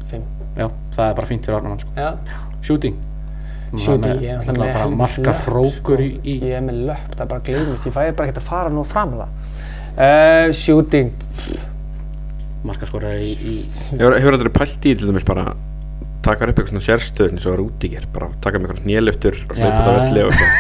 75. 0.06 0.32
Já, 0.56 0.70
það 0.96 1.10
er 1.10 1.20
bara 1.20 1.30
fínt 1.32 1.50
fyrir 1.50 1.60
Arnamann, 1.60 1.84
sko 1.84 1.90
Shooting 2.66 3.04
shooting, 3.82 4.22
ég 4.24 4.32
er 4.32 4.38
náttúrulega 4.40 4.56
með 4.56 4.72
bara 4.72 4.80
helvítis 4.80 5.00
marka 5.02 5.22
löpp, 5.26 5.40
hrókur 5.50 6.00
sko. 6.00 6.06
í, 6.06 6.10
í 6.24 6.34
Ég 6.42 6.54
er 6.58 6.64
með 6.66 6.78
löpp, 6.90 7.10
það 7.14 7.24
er 7.26 7.30
bara 7.32 7.46
gleymist, 7.50 7.86
ég 7.88 7.96
fæði 7.96 8.12
bara 8.18 8.26
ekkert 8.28 8.42
að 8.42 8.50
fara 8.50 8.70
nú 8.74 8.84
fram 8.88 9.12
það. 9.20 9.30
Uh, 9.96 10.48
shooting, 10.56 11.10
markaskorari 12.66 13.24
í, 13.24 13.34
í 13.36 13.56
Hefur, 13.92 14.18
hefur 14.20 14.38
þetta 14.38 14.56
pælt 14.60 14.82
í 14.90 14.92
til 14.96 15.08
dæmis 15.10 15.28
bara 15.28 15.46
taka 16.26 16.42
upp 16.50 16.58
eitthvað 16.58 16.72
svona 16.74 16.88
sérstöðn 16.88 17.36
eins 17.38 17.46
og 17.46 17.52
var 17.54 17.62
úti 17.68 17.86
ger 17.94 18.06
bara 18.14 18.28
taka 18.44 18.56
með 18.60 18.68
eitthvað 18.74 18.88
néluftur 18.90 19.36
og 19.46 19.56
hlaupa 19.60 19.82
Já. 19.86 19.88
velli 20.00 20.22
og 20.26 20.30
eitthvað 20.34 20.54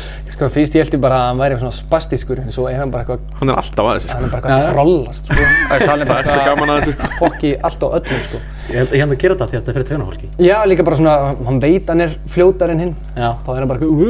Sko 0.40 0.48
fyrst 0.48 0.72
ég 0.72 0.86
held 0.86 0.94
ég 0.96 1.00
bara 1.04 1.16
að 1.20 1.26
hann 1.28 1.40
væri 1.42 1.56
svona 1.60 1.74
spastískur 1.76 2.38
en 2.40 2.52
svo 2.54 2.62
er 2.70 2.78
hann 2.80 2.88
bara 2.88 3.02
eitthvað, 3.04 3.24
Hann 3.36 3.50
er 3.52 3.58
alltaf 3.60 3.88
að 3.90 3.98
þessu 3.98 4.08
hann 4.14 4.22
er 4.24 4.30
sko. 4.30 4.32
bara 4.32 4.40
eitthvað 4.40 4.62
að 4.64 4.70
trollast 4.72 5.26
sko. 5.28 5.34
Það 5.68 5.74
er 5.76 6.04
Það 6.08 6.20
er 6.20 6.28
svo 6.30 6.44
gaman 6.46 6.70
að 6.72 6.78
þessu 6.80 6.94
sko. 6.94 7.08
fokki 7.18 7.50
allt 7.68 7.84
og 7.84 7.96
öllum 7.98 8.22
sko. 8.24 8.40
Ég 8.70 8.78
held 8.80 8.94
ég 8.96 9.02
held 9.04 9.12
að 9.12 9.20
gera 9.20 9.36
þetta 9.36 9.48
því 9.50 9.58
að 9.58 9.60
þetta 9.60 9.70
er 9.70 9.76
fyrir 9.76 9.88
tveina 9.90 10.06
fólki 10.08 10.30
Já, 10.46 10.56
líka 10.70 10.86
bara 10.88 10.96
svona, 11.00 11.16
hann 11.50 11.60
veit 11.60 11.92
hann 11.92 12.04
er 12.06 12.14
fljótar 12.32 12.72
en 12.72 12.80
hinn. 12.86 12.94
Já, 13.20 13.28
þá 13.44 13.50
er 13.52 13.60
hann 13.60 13.68
bara 13.68 13.84
eitthvað 13.84 14.00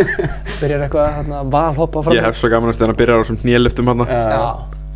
byrjar 0.60 0.84
eitthvað 0.86 1.10
hérna, 1.18 1.42
valhoppa 1.56 2.04
fram 2.06 2.14
Ég 2.14 2.28
hef 2.30 2.38
svo 2.38 2.52
gaman 2.54 2.70
eftir 2.70 2.86
hann 2.86 2.94
að 2.94 3.00
byrja 3.02 3.18
á 3.18 3.20
þessum 3.24 3.42
néluftum 3.50 3.90
hann 3.90 4.06
já, 4.06 4.44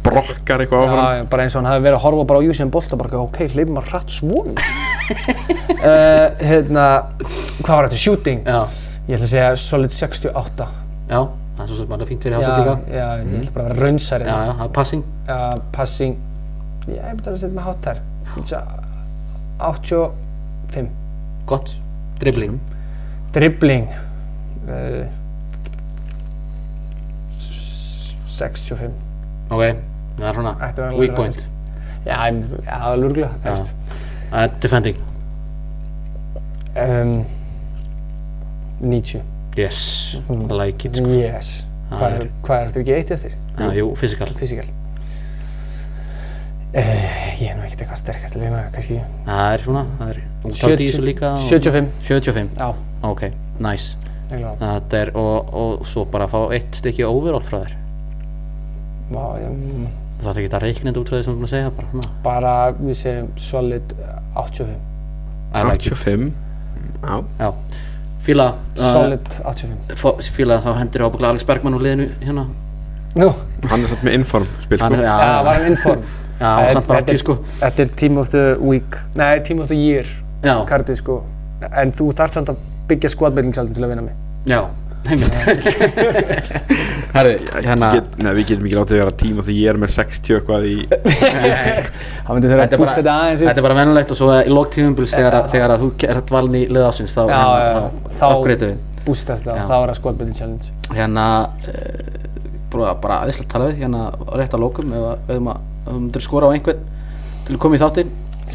brokkar 0.05 0.63
eitthvað 0.63 0.85
áfram. 0.87 1.03
Já, 1.19 1.27
bara 1.35 1.49
eins 1.49 1.57
og 1.57 1.63
hann 1.65 1.71
hafi 1.73 1.83
verið 1.89 1.99
að 1.99 2.05
horfa 2.07 2.29
bara 2.31 2.39
á 2.39 2.47
Usain 2.47 2.71
Bolt 2.71 2.93
og 2.95 3.01
bara 3.03 3.11
eitthvað, 3.11 3.27
ok, 3.27 3.39
hleypum 3.57 3.75
maður 3.81 3.91
hratt 3.91 4.15
svona. 4.15 4.55
Uh, 5.81 6.27
Hérna, 6.51 6.87
hvað 7.65 7.75
var 7.75 7.89
þetta, 7.89 8.01
shooting? 8.05 8.43
Já, 8.45 8.61
Ég 9.05 9.15
ætla 9.19 9.27
að 9.27 9.33
segja 9.35 9.57
solid 9.61 9.93
68 9.93 10.69
já 11.11 11.19
Það 11.55 11.63
er 11.65 11.69
svo 11.71 11.77
sem 11.79 11.91
bara 11.91 12.07
fínt 12.09 12.25
fyrir 12.25 12.35
Já, 12.35 12.41
hásætt 12.41 12.59
líka. 12.59 12.77
já, 12.91 13.09
ég 13.21 13.35
ætla 13.41 13.53
bara 13.55 13.65
að 13.65 13.69
vera 13.75 13.87
raunsæri 13.87 14.25
Já, 14.27 14.37
já, 14.49 14.69
passing. 14.79 15.05
Uh, 15.29 15.59
passing. 15.77 16.15
Já, 16.89 16.95
ég 16.97 17.13
myndi 17.13 17.31
að 17.31 17.37
setja 17.43 17.55
með 17.59 17.67
hátt 17.69 17.85
þær 17.89 18.01
Ég 18.01 18.33
myndi 18.35 18.43
að 18.43 18.49
segja 18.49 18.63
85 19.69 20.89
Gott, 21.47 21.71
dribbling. 22.19 22.57
Dribbling. 23.37 23.85
Uh, 24.65 25.05
65 28.35 28.91
Ok, 29.53 29.63
það 30.19 30.29
er 30.29 30.39
svona 30.39 30.55
weak 30.99 31.15
point. 31.15 31.45
já, 32.07 32.17
já, 32.17 32.79
það 32.81 32.95
er 32.95 32.99
Já. 33.45 33.55
Er 34.35 34.51
defending. 34.63 34.97
Um, 36.75 37.13
90 38.85 39.21
Yes, 39.57 39.81
Mm. 40.29 40.49
Like 40.51 40.89
it. 40.89 40.97
Sko. 40.99 41.07
yes. 41.15 41.51
Það 41.91 42.01
hvað 42.01 42.09
er, 42.09 42.23
er- 42.25 42.63
er 42.65 42.71
þetta 42.71 42.81
ekki 42.81 42.95
eitt 42.97 43.11
eftir? 43.15 43.35
Já, 43.59 43.69
jú, 43.79 43.91
physical. 43.97 44.33
Fysikal 44.35 44.65
uh, 46.75 47.41
ég 47.41 47.51
er 47.51 47.57
nú 47.59 47.63
ekkert 47.67 47.85
eitthvað 47.85 48.01
sterkast 48.01 48.39
leina 48.41 48.63
kannski. 48.75 48.99
Það 49.29 49.53
er 49.55 49.63
svona, 49.65 49.85
það 50.01 50.11
er 50.15 50.21
Þú 50.45 50.55
taldi 50.61 50.87
í 50.87 50.89
þessu 50.91 51.05
líka 51.07 51.31
og- 51.35 51.47
75 51.49 51.91
75, 52.09 52.51
já, 52.59 52.75
ok, 53.11 53.23
nice. 53.61 53.97
Þetta 54.35 54.99
er, 54.99 55.11
og, 55.15 55.53
og 55.55 55.85
svo 55.87 56.05
bara 56.11 56.27
fá 56.27 56.41
eitt 56.57 56.75
stykki 56.75 57.05
overall 57.07 57.45
frá 57.47 57.61
þér. 57.63 57.75
Má, 59.15 59.23
ég, 59.39 59.53
mm, 59.53 59.87
Það 60.19 60.27
þarf 60.29 60.39
ekki 60.41 60.55
að 60.57 60.63
reikna 60.65 60.91
þetta 60.91 61.01
út 61.03 61.09
frá 61.11 61.17
því 61.19 61.25
sem 61.25 61.33
þú 61.33 61.37
erum 61.37 61.45
að 61.47 61.53
segja 61.53 61.71
bara, 61.77 62.09
bara 62.25 62.53
við 62.79 62.97
segjum 62.97 63.29
solid 63.37 63.95
85 64.35 64.77
I 65.55 65.63
like 65.69 65.87
it. 65.87 65.93
85 65.93 66.33
Já. 67.05 67.17
Já, 67.39 67.51
fíla 68.25 68.47
uh, 68.55 68.93
solid 68.93 69.27
85 69.45 69.97
fó- 70.01 70.17
Fíla 70.37 70.59
þá 70.65 70.71
hendur 70.81 71.05
ábygglega 71.09 71.31
Alex 71.35 71.45
Bergman 71.49 71.75
úr 71.79 71.83
liðinu 71.87 72.09
hérna. 72.25 72.47
Nú, 73.15 73.29
Hann 73.71 73.85
er 73.85 73.89
samt 73.93 74.03
með 74.05 74.15
inform 74.19 74.47
spil 74.61 74.81
Hann 74.83 74.97
sko. 74.97 75.03
já, 75.05 75.43
var 75.47 75.55
hann 75.61 75.67
inform. 75.71 76.01
Já, 76.41 76.47
hann 76.49 76.65
var 76.65 76.73
samt 76.75 76.87
bara 76.89 77.01
Þetta 77.01 77.11
er- 77.13 77.15
tíu 77.15 77.23
sko. 77.23 77.35
þetta 77.61 77.83
er 77.85 77.93
team 78.01 78.17
of 78.19 78.31
the 78.33 78.45
week. 78.61 78.97
Nei, 79.15 79.39
team 79.47 79.61
of 79.61 79.69
the 79.69 79.77
year 79.79 80.07
Já, 80.43 80.57
kartið 80.69 80.97
sko. 80.99 81.21
En 81.71 81.93
þú 81.93 82.09
þarf 82.19 82.33
samt 82.41 82.49
að 82.53 82.57
byggja 82.89 83.09
squadbuildingsaldi 83.15 83.75
til 83.75 83.85
að 83.87 83.89
vinna 83.95 84.03
mig 84.03 84.15
já, 84.51 84.59
Herri, 87.15 87.35
hérna 87.65 87.89
Get, 87.93 88.07
nei, 88.19 88.33
við 88.39 88.45
getum 88.51 88.65
ekki 88.69 88.77
látið 88.79 88.95
að 88.97 89.01
vera 89.03 89.13
tím 89.21 89.37
og 89.41 89.45
því 89.47 89.55
ég 89.59 89.67
er 89.75 89.79
með 89.83 89.91
60 89.95 90.35
eitthvað 90.39 90.63
í 90.67 90.69
hann 90.89 92.33
myndi 92.39 92.49
þurfa 92.51 92.65
Þetta 92.65 92.65
að 92.65 92.75
er 92.75 92.79
bara, 92.81 92.93
aðeins 93.15 93.41
upp. 93.41 93.47
þetta 93.51 93.61
er 93.63 93.67
bara 93.69 93.79
venulegt 93.81 94.11
og 94.15 94.19
svo 94.21 94.29
í 94.41 94.43
lók 94.55 94.69
tímumbils 94.75 95.13
þegar, 95.15 95.33
að- 95.43 95.49
þegar 95.53 95.71
að 95.77 95.81
þú 95.85 95.89
ert 96.17 96.29
valin 96.35 96.57
í 96.59 96.61
liðásins 96.73 97.13
þá, 97.15 97.23
hérna, 97.29 97.45
já, 97.45 97.47
þá, 97.75 97.81
þá- 98.19 98.35
uppgreitum 98.39 98.69
við. 98.73 98.79
bústa 99.05 99.31
þetta 99.37 99.51
Já. 99.53 99.55
og 99.55 99.59
þá 99.69 99.77
er 99.77 99.89
það 99.93 99.99
squadbuilding 100.01 100.37
challenge. 100.41 100.67
Hérna 100.97 101.25
uh, 101.45 101.49
bara, 102.73 103.15
aðeinslega 103.23 103.53
talaði 103.55 103.75
hérna 103.83 104.01
rétt 104.41 104.55
að 104.57 104.63
lókum 104.65 104.87
ef 104.97 105.03
að- 105.13 105.21
ef 105.37 105.41
maður 105.51 105.93
myndir 106.01 106.23
skora 106.25 106.45
á 106.49 106.51
einhvern 106.57 106.81
til 107.45 107.53
að 107.55 107.61
koma 107.61 107.77
í 107.77 107.83
þáttinn 107.85 108.11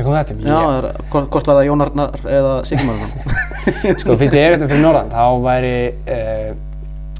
Koma 0.05 0.21
þetta 0.23 0.49
Já, 0.49 0.57
það 0.57 0.77
er, 0.77 0.87
hvort, 1.11 1.47
var 1.49 1.57
það 1.59 1.65
Jón 1.67 1.83
Arnar 1.85 2.27
eða 2.37 2.53
Sigmar 2.67 3.01
Sko, 4.01 4.15
fyrst 4.19 4.35
ég 4.35 4.43
er 4.43 4.55
hérna 4.55 4.69
fyrir 4.69 4.83
Norðan, 4.83 5.11
þá 5.13 5.25
væri, 5.43 5.73
uh, 6.09 6.51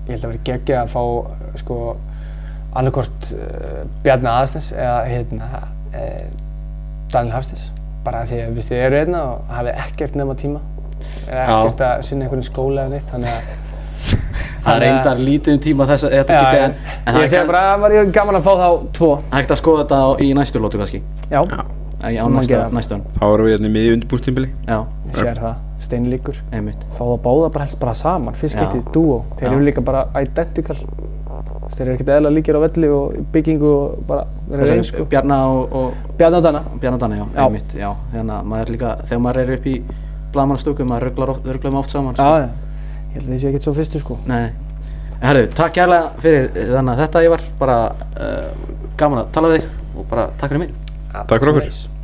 ég 0.08 0.14
held 0.14 0.24
að 0.24 0.32
veri 0.32 0.42
geggja 0.48 0.84
að 0.84 0.94
fá, 0.94 1.04
sko, 1.62 1.80
annarkort 2.80 3.32
uh, 3.36 3.82
Bjarni 4.06 4.32
Aðstens 4.32 4.72
eða, 4.76 5.00
hérna, 5.10 5.50
uh, 5.94 6.26
Daniel 7.14 7.36
Hafstens. 7.38 7.70
Bara 8.06 8.24
því 8.30 8.44
að, 8.46 8.54
fyrst, 8.58 8.72
þið 8.72 8.86
eru 8.88 9.00
hérna 9.02 9.24
og 9.34 9.56
hafið 9.58 9.82
ekkert 9.86 10.20
nema 10.20 10.38
tíma, 10.40 10.62
eða 11.28 11.42
Já. 11.42 11.56
ekkert 11.58 11.84
að 11.90 12.06
sinna 12.10 12.28
einhvern 12.28 12.48
skóla 12.48 12.86
eða 12.86 12.96
neitt, 12.96 13.10
þannig 13.12 13.36
að... 13.36 13.58
Það 14.64 14.74
er 14.74 14.84
reyndar 14.84 15.20
lítið 15.24 15.54
um 15.56 15.60
tíma 15.64 15.86
þess 15.88 16.06
að 16.08 16.14
þetta 16.18 16.40
skipti 16.40 16.58
en, 16.60 16.74
en 17.00 17.16
það 17.16 17.24
Ég 17.24 17.30
segi 17.32 17.48
bara 17.48 17.62
að 17.72 17.84
var 17.84 17.94
ég 17.96 18.10
gaman 18.16 18.40
að 18.40 18.48
fá 18.48 18.52
þá 18.60 18.88
tvo. 18.98 19.12
hægt 19.32 19.54
að 19.56 19.60
skoða 19.62 19.86
þetta 19.86 20.00
á, 20.04 20.10
í 20.20 20.30
næstu 20.36 20.62
lótu 20.64 20.82
kannski 20.82 21.00
Já, 21.32 21.40
Já. 21.40 21.62
Æ, 22.00 22.16
á 22.16 22.26
næsta, 22.32 22.62
hann 22.70 23.04
Þá 23.20 23.26
erum 23.28 23.46
við 23.48 23.54
hérna 23.56 23.68
í 23.68 23.74
miði 23.74 23.94
undirbúinstimbili 23.98 24.50
Já, 24.68 24.78
ég 25.10 25.18
sér 25.20 25.40
það, 25.42 25.56
steinlíkur. 25.84 26.38
Fá 26.96 27.02
það 27.04 27.18
báða 27.26 27.50
bara 27.56 27.66
helst 27.66 27.80
bara 27.82 27.94
saman, 27.98 28.38
fyrst 28.40 28.60
getið 28.60 28.92
dúo. 28.96 29.18
Þeir 29.40 29.50
eru 29.52 29.66
líka 29.68 29.84
bara 29.84 30.06
identical. 30.22 30.78
Þeir 31.76 31.84
eru 31.86 31.94
ekkert 31.98 32.12
eðla 32.16 32.32
líkir 32.34 32.58
á 32.58 32.62
velli 32.64 32.88
og 32.92 33.18
í 33.20 33.24
byggingu 33.34 33.70
og 33.72 34.00
bara 34.08 34.24
verið 34.50 34.74
eins 34.78 34.90
sko. 34.94 35.06
Bjarna 35.12 35.42
og, 35.52 35.76
og 35.76 36.16
Bjarni 36.20 36.40
og 36.40 36.48
Dana. 36.48 36.64
Bjarna 36.82 37.02
Danni, 37.04 37.20
já, 37.20 37.26
Já. 37.36 37.44
einmitt 37.46 37.76
Já, 37.78 37.90
hérna 38.16 38.40
maður 38.44 38.74
líka, 38.76 38.96
þegar 39.06 39.22
maður 39.28 39.42
er 39.44 39.54
upp 39.58 39.70
í 39.70 39.76
blaðmannastöku, 40.34 40.88
maður 40.90 41.08
rugglar 41.10 41.72
með 41.72 41.80
oft 41.84 41.94
saman 41.96 42.18
sko. 42.18 42.26
Já. 42.26 42.50
Ég 43.10 43.16
held 43.16 43.24
að 43.28 43.32
þið 43.34 43.40
séu 43.44 43.50
ekkert 43.54 43.68
svo 43.70 43.76
fyrstu 43.78 44.02
sko. 44.04 44.18
Nei, 44.30 44.52
herru, 45.24 45.48
takk 45.58 45.74
kærlega 45.78 46.12
fyrir 46.24 46.52
þannig 46.74 46.92
að 46.94 47.02
þetta 47.06 47.24
ég 47.26 47.34
var 47.34 47.48
bara 47.62 47.80
uh, 48.20 48.52
gaman 49.00 49.24
að 49.24 49.34
tala 49.38 49.54
við 49.54 49.64
þig 49.64 49.98
og 50.00 50.10
bara 50.12 50.28
takk 50.38 50.54
fyrir 50.54 50.66
mig 50.66 50.89
Takk 51.14 51.40
fyrir 51.42 51.54
okkur. 51.54 51.64
Sömuleiðis. 51.64 51.99